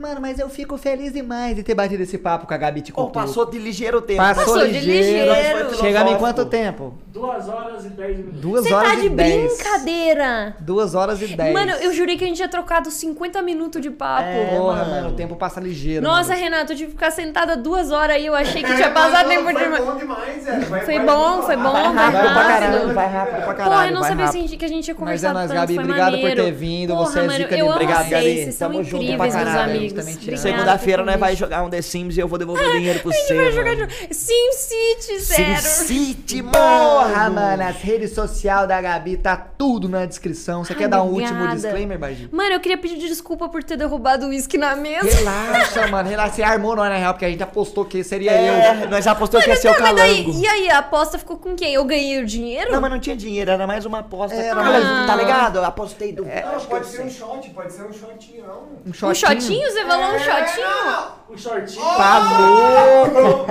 Mano, 0.00 0.18
mas 0.18 0.38
eu 0.38 0.48
fico 0.48 0.78
feliz 0.78 1.12
demais 1.12 1.54
de 1.54 1.62
ter 1.62 1.74
batido 1.74 2.02
esse 2.02 2.16
papo 2.16 2.46
com 2.46 2.54
a 2.54 2.56
Gabi 2.56 2.80
te 2.80 2.90
Pô, 2.90 3.04
contou. 3.04 3.20
passou 3.22 3.44
de 3.44 3.58
ligeiro 3.58 3.98
o 3.98 4.00
tempo. 4.00 4.18
Passou, 4.22 4.44
Passou 4.54 4.66
de 4.66 4.80
ligeiro. 4.80 5.30
Chegamos 5.78 6.12
em 6.12 6.16
quanto 6.16 6.46
tempo? 6.46 6.94
Duas 7.08 7.46
horas 7.48 7.84
e 7.84 7.88
dez 7.90 8.16
minutos. 8.16 8.40
Duas 8.40 8.64
Você 8.64 8.72
horas 8.72 8.92
tá 8.92 8.98
e 8.98 9.00
de 9.02 9.08
dez. 9.10 9.52
brincadeira. 9.58 10.56
Duas 10.60 10.94
horas 10.94 11.20
e 11.20 11.26
dez. 11.26 11.52
Mano, 11.52 11.72
eu 11.72 11.92
jurei 11.92 12.16
que 12.16 12.24
a 12.24 12.26
gente 12.26 12.36
tinha 12.36 12.48
trocado 12.48 12.90
50 12.90 13.42
minutos 13.42 13.82
de 13.82 13.90
papo. 13.90 14.22
É, 14.28 14.56
Porra, 14.56 14.76
mano. 14.84 14.90
mano, 14.90 15.08
o 15.10 15.12
tempo 15.12 15.36
passa 15.36 15.60
ligeiro. 15.60 16.02
Nossa, 16.02 16.30
mano. 16.30 16.40
Renato, 16.44 16.72
eu 16.72 16.76
tive 16.76 16.86
que 16.92 16.96
ficar 16.96 17.10
sentada 17.10 17.54
duas 17.56 17.90
horas 17.92 18.16
aí, 18.16 18.24
eu 18.24 18.34
achei 18.34 18.62
que 18.62 18.72
É, 18.72 18.76
tinha 18.76 18.90
passado 18.90 19.28
tempo. 19.28 19.44
Foi 19.52 19.80
bom 19.84 19.96
demais, 19.96 20.48
é. 20.48 20.58
Vai- 20.60 20.80
Foi 20.86 20.96
vai 20.96 21.06
bom, 21.06 21.42
foi 21.42 21.56
bom, 21.56 21.62
rápido. 21.72 21.94
vai 21.94 22.10
Vai 22.12 22.22
pra 22.22 22.30
rápido. 22.32 22.48
caralho, 22.70 22.94
vai 22.94 23.06
rápido 23.08 23.34
pra 23.44 23.54
caralho. 23.54 23.70
Porra, 23.70 23.86
eu 23.88 23.92
não 23.92 24.00
vai 24.00 24.08
sabia 24.10 24.24
rápido. 24.26 24.44
assim, 24.46 24.56
que 24.56 24.64
a 24.64 24.68
gente 24.68 24.84
tinha 24.84 24.96
Mas 24.98 25.24
é 25.24 25.32
nóis, 25.32 25.48
tanto, 25.48 25.58
Gabi, 25.60 25.78
obrigado 25.78 26.18
por 26.18 26.30
ter 26.34 26.52
vindo, 26.52 26.96
você 26.96 27.18
é 27.18 27.22
mano, 27.22 27.32
zica 27.38 27.50
eu 27.54 27.56
de 27.56 27.60
amo 27.62 27.70
Obrigado, 27.72 27.98
vocês, 27.98 28.10
Gabi. 28.10 28.34
vocês 28.42 28.54
são 28.54 28.70
Tamo 28.70 28.84
junto 28.84 29.02
incríveis, 29.04 29.34
meus 29.34 29.48
amigos. 29.48 29.89
Gente 29.94 30.16
também 30.16 30.36
Segunda-feira 30.36 31.04
nós 31.04 31.18
vai 31.18 31.30
convite. 31.30 31.38
jogar 31.40 31.62
um 31.62 31.70
The 31.70 31.82
Sims 31.82 32.16
e 32.16 32.20
eu 32.20 32.28
vou 32.28 32.38
devolver 32.38 32.66
o 32.68 32.72
dinheiro 32.72 33.00
pro 33.00 33.12
você. 33.12 33.34
vai 33.34 33.52
jogar 33.52 33.88
Sim 34.10 34.52
City, 34.52 35.20
Sim 35.20 35.34
zero. 35.34 35.60
City, 35.62 36.42
mano. 36.42 36.52
Porra, 36.54 37.30
mano, 37.30 37.62
as 37.62 37.76
redes 37.76 38.12
sociais 38.12 38.68
da 38.68 38.80
Gabi 38.80 39.16
tá 39.16 39.36
tudo 39.36 39.88
na 39.88 40.06
descrição. 40.06 40.64
Você 40.64 40.72
Ai, 40.72 40.78
quer 40.78 40.88
dar 40.88 41.02
um 41.02 41.08
último 41.10 41.46
disclaimer, 41.48 41.98
Bagi? 41.98 42.28
Mano, 42.32 42.52
eu 42.54 42.60
queria 42.60 42.78
pedir 42.78 42.96
desculpa 42.98 43.48
por 43.48 43.62
ter 43.64 43.76
derrubado 43.76 44.26
o 44.26 44.28
uísque 44.30 44.56
na 44.58 44.74
mesa. 44.76 45.08
Relaxa, 45.08 45.86
mano, 45.88 46.08
relaxa. 46.08 46.34
Você 46.34 46.42
armou 46.42 46.76
nós, 46.76 46.88
na 46.88 46.96
real, 46.96 47.12
porque 47.14 47.24
a 47.24 47.30
gente 47.30 47.42
apostou 47.42 47.84
que 47.84 48.02
seria 48.04 48.32
É, 48.32 48.84
eu. 48.84 48.88
nós 48.90 49.04
já 49.04 49.12
apostou 49.12 49.40
que 49.40 49.48
ia 49.48 49.56
ser 49.56 49.70
o 49.70 49.74
Tá, 49.74 49.80
mas 49.82 49.96
daí, 49.96 50.24
calango. 50.24 50.40
e 50.42 50.46
aí, 50.46 50.70
a 50.70 50.78
aposta 50.78 51.18
ficou 51.18 51.36
com 51.36 51.54
quem? 51.54 51.74
Eu 51.74 51.84
ganhei 51.84 52.20
o 52.22 52.26
dinheiro? 52.26 52.70
Não, 52.72 52.80
mas 52.80 52.90
não 52.90 53.00
tinha 53.00 53.16
dinheiro, 53.16 53.50
era 53.50 53.66
mais 53.66 53.84
uma 53.84 54.00
aposta. 54.00 54.36
É, 54.36 54.50
Tá- 54.54 54.62
mas- 54.62 55.06
Tá 55.06 55.16
ligado? 55.16 55.56
Eu 55.56 55.64
apostei 55.64 56.12
do. 56.12 56.24
Não, 56.24 56.60
pode 56.66 56.86
ser 56.86 57.02
um 57.02 57.10
shot, 57.10 57.50
pode 57.50 57.72
ser 57.72 57.82
um 57.82 57.92
shotinho, 57.92 58.44
não. 58.46 58.60
Um 58.86 58.90
um 58.90 58.92
shotinho. 58.92 59.40
shotinho? 59.40 59.66
Você 59.80 59.86
falou 59.86 60.06
um 60.10 60.14
É, 60.14 60.18
shotinho? 60.18 60.66
não. 60.66 61.20
O 61.30 61.38
shortinho. 61.38 61.84
Tá 61.96 62.18
louco! 62.18 63.46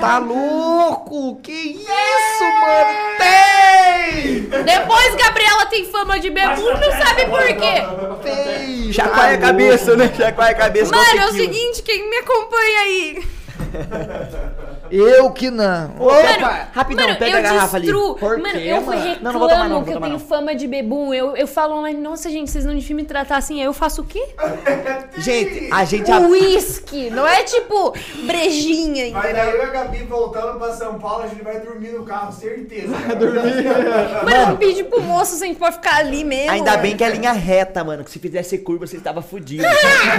Tá 0.00 0.18
louco? 0.18 1.40
Que 1.42 1.52
isso, 1.52 2.44
mano? 2.60 3.18
Tem! 3.18 4.40
Depois 4.64 5.14
Gabriela 5.16 5.66
tem 5.66 5.84
fama 5.86 6.20
de 6.20 6.30
bebum, 6.30 6.62
não 6.64 6.92
sabe 6.92 7.26
por 7.26 7.42
quê. 7.46 7.82
Tem! 8.22 8.92
Chacoalha 8.92 9.34
a 9.34 9.38
Tá 9.38 9.46
cabeça, 9.46 9.96
né? 9.96 10.12
Chacoalha 10.16 10.52
a 10.52 10.54
cabeça. 10.54 10.94
Mano, 10.94 11.20
é 11.20 11.26
o 11.26 11.32
seguinte, 11.32 11.82
quem 11.82 12.08
me 12.08 12.16
acompanha 12.18 12.80
aí? 12.80 13.26
Eu 14.90 15.30
que 15.32 15.50
não. 15.50 15.94
Opa! 15.98 16.68
Rapidão, 16.72 17.06
mano, 17.06 17.18
pega 17.18 17.38
a 17.38 17.40
garrafa 17.40 17.76
ali. 17.76 17.88
Por 17.92 18.38
Mano, 18.38 18.58
quê, 18.58 18.64
eu 18.66 18.80
mano? 18.82 19.00
reclamo 19.00 19.22
Não, 19.22 19.32
não 19.32 19.40
vou 19.40 19.48
tomar 19.48 19.68
não, 19.68 19.76
vou 19.76 19.84
que 19.84 19.92
eu 19.92 20.00
tenho 20.00 20.12
não. 20.12 20.20
fama 20.20 20.54
de 20.54 20.66
bebum. 20.66 21.12
Eu, 21.12 21.36
eu 21.36 21.46
falo 21.46 21.76
online, 21.76 22.00
nossa, 22.00 22.30
gente, 22.30 22.50
vocês 22.50 22.64
não 22.64 22.74
deviam 22.74 22.96
me 22.96 23.04
tratar 23.04 23.36
assim. 23.36 23.60
Aí 23.60 23.66
eu 23.66 23.72
faço 23.72 24.02
o 24.02 24.04
quê? 24.04 24.24
Gente, 25.18 25.72
a 25.72 25.84
gente... 25.84 26.10
Uísque. 26.10 27.10
Não 27.10 27.26
é 27.26 27.42
tipo 27.42 27.92
brejinha, 28.24 29.10
Vai 29.12 29.30
entendeu? 29.32 29.44
daí 29.46 29.50
eu 29.50 29.58
e 29.58 29.62
a 29.62 29.66
Gabi 29.70 30.02
voltando 30.04 30.58
pra 30.58 30.72
São 30.72 30.98
Paulo, 30.98 31.24
a 31.24 31.26
gente 31.26 31.42
vai 31.42 31.58
dormir 31.60 31.88
no 31.88 32.04
carro, 32.04 32.32
certeza. 32.32 32.88
Vai 32.94 33.16
dormir. 33.16 33.64
Mano, 34.24 34.52
eu 34.52 34.56
pedi 34.56 34.84
pro 34.84 35.00
moço 35.02 35.36
se 35.36 35.44
a 35.44 35.46
gente 35.46 35.58
pode 35.58 35.76
ficar 35.76 35.96
ali 35.96 36.24
mesmo. 36.24 36.52
Ainda 36.52 36.72
mano. 36.72 36.82
bem 36.82 36.96
que 36.96 37.02
é 37.02 37.10
linha 37.10 37.32
reta, 37.32 37.82
mano. 37.82 38.04
Que 38.04 38.10
se 38.10 38.18
fizesse 38.18 38.58
curva, 38.58 38.86
você 38.86 38.98
tava 38.98 39.22
fudido. 39.22 39.64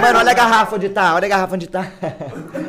mano, 0.00 0.18
olha 0.18 0.30
a 0.30 0.34
garrafa 0.34 0.76
onde 0.76 0.88
tá. 0.88 1.14
Olha 1.14 1.26
a 1.26 1.28
garrafa 1.28 1.54
onde 1.54 1.66
tá. 1.68 1.86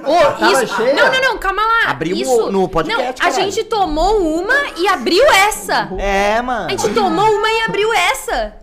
Ô, 0.05 0.31
Tava 0.39 0.63
isso... 0.63 0.75
cheia? 0.75 0.93
Não, 0.93 1.11
não, 1.11 1.21
não, 1.21 1.37
calma 1.37 1.61
lá. 1.61 1.90
Abriu 1.91 2.15
isso... 2.15 2.51
no- 2.51 2.67
podcast, 2.67 3.01
Não, 3.03 3.09
a 3.09 3.13
caralho. 3.13 3.51
gente 3.51 3.63
tomou 3.65 4.17
uma 4.21 4.69
e 4.77 4.87
abriu 4.87 5.23
essa. 5.31 5.89
é, 5.99 6.41
mano. 6.41 6.67
A 6.67 6.69
gente 6.71 6.89
tomou 6.93 7.25
uma 7.29 7.51
e 7.51 7.61
abriu 7.61 7.93
essa. 7.93 8.53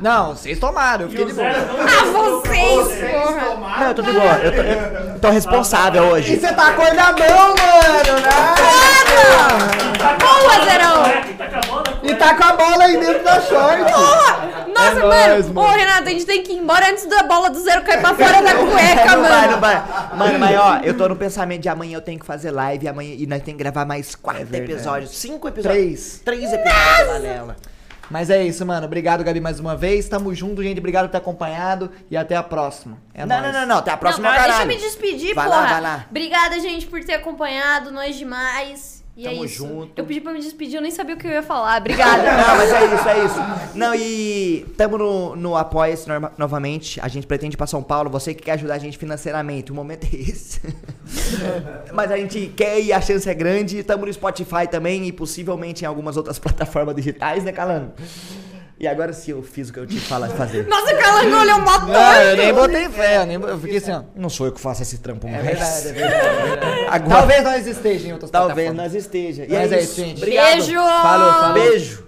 Não, 0.00 0.34
vocês 0.34 0.58
tomaram, 0.58 1.02
eu 1.04 1.08
E 1.08 1.10
fiquei 1.10 1.26
de 1.26 1.32
boa. 1.34 1.46
Ah, 1.48 2.04
vocês, 2.06 2.74
Vocês 2.74 3.12
porra. 3.12 3.40
tomaram. 3.40 3.80
Não, 3.80 3.88
eu 3.88 3.94
tô 3.94 4.02
de 4.02 4.12
boa. 4.12 4.32
Eu 4.38 4.52
tô, 4.52 4.62
eu 4.62 5.18
tô 5.20 5.30
responsável 5.30 6.04
E 6.04 6.10
hoje. 6.10 6.36
você 6.40 6.52
tá 6.54 6.72
com 6.72 6.82
a 6.82 6.92
na 6.94 7.12
mão, 7.12 7.18
mano, 7.18 8.20
né? 8.20 8.30
Boa, 10.18 10.64
Zerão. 10.64 11.02
Tá 11.36 11.46
com 11.48 11.56
a 11.56 11.60
bola 11.62 11.84
com 12.00 12.06
E 12.06 12.14
tá 12.14 12.34
com 12.34 12.44
a 12.44 12.52
bola 12.56 12.84
aí 12.84 12.96
dentro 12.98 13.22
da 13.24 13.40
short. 13.40 13.80
Nossa, 13.82 14.90
É 14.90 14.94
mano. 14.94 15.08
nóis, 15.08 15.48
Ô, 15.48 15.52
mano. 15.52 15.68
Renato, 15.76 16.02
a 16.08 16.10
gente 16.10 16.24
tem 16.26 16.42
que 16.42 16.52
ir 16.52 16.56
embora 16.56 16.90
antes 16.90 17.06
da 17.06 17.22
bola 17.22 17.50
do 17.50 17.60
zero 17.62 17.82
cair 17.82 18.00
pra 18.00 18.14
fora 18.14 18.40
da 18.42 18.54
cueca, 18.56 19.16
não 19.16 19.22
vai, 19.22 19.30
mano. 19.40 19.52
não 19.52 19.60
vai. 19.60 19.82
Mano, 20.16 20.38
mas 20.38 20.58
ó, 20.58 20.78
eu 20.82 20.96
tô 20.96 21.08
no 21.08 21.16
pensamento 21.16 21.60
de 21.62 21.68
amanhã 21.68 21.96
eu 21.96 22.00
tenho 22.00 22.18
que 22.18 22.24
fazer 22.26 22.50
live 22.50 22.88
amanhã, 22.88 23.14
e 23.18 23.26
nós 23.26 23.42
temos 23.42 23.58
que 23.58 23.62
gravar 23.64 23.84
mais 23.84 24.14
quatro 24.14 24.46
verdade. 24.46 24.72
episódios. 24.72 25.10
Cinco 25.18 25.48
episódios. 25.48 25.82
Três. 25.82 26.20
Três 26.24 26.52
episódios 26.52 27.08
da 27.08 27.18
Lela. 27.18 27.56
Mas 28.10 28.28
é 28.28 28.44
isso, 28.44 28.66
mano. 28.66 28.86
Obrigado, 28.86 29.22
Gabi, 29.22 29.40
mais 29.40 29.60
uma 29.60 29.76
vez. 29.76 30.08
Tamo 30.08 30.34
junto, 30.34 30.62
gente. 30.62 30.78
Obrigado 30.78 31.06
por 31.06 31.12
ter 31.12 31.18
acompanhado. 31.18 31.90
E 32.10 32.16
até 32.16 32.34
a 32.36 32.42
próxima. 32.42 32.98
É 33.14 33.24
não, 33.24 33.40
nóis. 33.40 33.52
não, 33.52 33.60
não, 33.60 33.66
não. 33.68 33.76
Até 33.78 33.92
a 33.92 33.96
próxima, 33.96 34.28
não, 34.28 34.34
caralho. 34.36 34.52
deixa 34.52 34.62
eu 34.64 34.66
me 34.68 34.76
despedir, 34.76 35.34
Vai 35.34 35.46
porra. 35.46 35.60
lá, 35.60 35.66
vai 35.68 35.80
lá. 35.80 36.06
Obrigada, 36.10 36.58
gente, 36.58 36.86
por 36.86 37.02
ter 37.04 37.14
acompanhado. 37.14 37.92
Nós 37.92 38.16
demais. 38.16 38.99
E 39.20 39.24
Tamo 39.24 39.44
é 39.44 39.48
junto. 39.48 39.92
Eu 40.00 40.06
pedi 40.06 40.18
pra 40.18 40.32
me 40.32 40.40
despedir, 40.40 40.76
eu 40.76 40.80
nem 40.80 40.90
sabia 40.90 41.14
o 41.14 41.18
que 41.18 41.26
eu 41.26 41.30
ia 41.30 41.42
falar. 41.42 41.78
Obrigada. 41.78 42.22
Não, 42.40 42.56
mas 42.56 42.72
é 42.72 42.84
isso, 42.86 43.08
é 43.08 43.24
isso. 43.26 43.76
Não, 43.76 43.94
e 43.94 44.64
tamo 44.78 44.96
no, 44.96 45.36
no 45.36 45.56
Apoia-se 45.58 46.08
norma- 46.08 46.32
novamente. 46.38 46.98
A 47.02 47.08
gente 47.08 47.26
pretende 47.26 47.54
ir 47.54 47.58
pra 47.58 47.66
São 47.66 47.82
Paulo. 47.82 48.08
Você 48.08 48.32
que 48.32 48.42
quer 48.42 48.52
ajudar 48.52 48.76
a 48.76 48.78
gente 48.78 48.96
financeiramente, 48.96 49.70
o 49.70 49.74
momento 49.74 50.06
é 50.10 50.16
esse. 50.16 50.60
mas 51.92 52.10
a 52.10 52.16
gente 52.16 52.50
quer 52.56 52.80
e 52.80 52.94
a 52.94 53.00
chance 53.02 53.28
é 53.28 53.34
grande. 53.34 53.82
Tamo 53.82 54.06
no 54.06 54.12
Spotify 54.12 54.66
também 54.70 55.06
e 55.06 55.12
possivelmente 55.12 55.84
em 55.84 55.86
algumas 55.86 56.16
outras 56.16 56.38
plataformas 56.40 56.96
digitais, 56.96 57.44
né, 57.44 57.52
Calango? 57.52 57.92
E 58.80 58.88
agora 58.88 59.12
sim 59.12 59.32
eu 59.32 59.42
fiz 59.42 59.68
o 59.68 59.74
que 59.74 59.78
eu 59.78 59.86
te 59.86 60.00
falo 60.00 60.26
fazer. 60.30 60.66
Nossa, 60.66 60.94
Calango 60.94 61.36
olhou 61.36 61.60
mó 61.60 61.78
Não, 61.80 62.14
eu 62.22 62.36
nem 62.36 62.50
botei 62.54 62.88
fé. 62.88 63.18
Eu, 63.18 63.26
nem... 63.26 63.38
eu 63.38 63.58
fiquei 63.60 63.76
assim, 63.76 63.92
ó. 63.92 64.02
Não 64.16 64.30
sou 64.30 64.46
eu 64.46 64.52
que 64.52 64.60
faço 64.60 64.80
esse 64.82 64.96
trampo, 64.98 65.26
É 65.28 65.32
mas- 65.32 65.42
verdade, 65.44 65.88
é 65.88 65.92
verdade. 65.92 66.26
É 66.26 66.46
verdade. 66.48 66.86
Agora, 66.88 67.16
Talvez 67.18 67.44
nós 67.44 67.66
estejamos 67.66 68.04
em 68.08 68.12
outras 68.14 68.30
talvez 68.30 68.54
plataformas. 68.70 68.92
nós 68.94 68.94
esteja. 69.04 69.44
E 69.44 69.52
Mas 69.52 69.70
é 69.70 69.74
é 69.76 69.82
isso, 69.82 69.92
isso, 69.92 70.00
gente. 70.00 70.16
Obrigado. 70.16 70.52
Beijo. 70.54 70.72
Falou, 70.74 71.32
falou. 71.34 71.52
Beijo. 71.52 72.04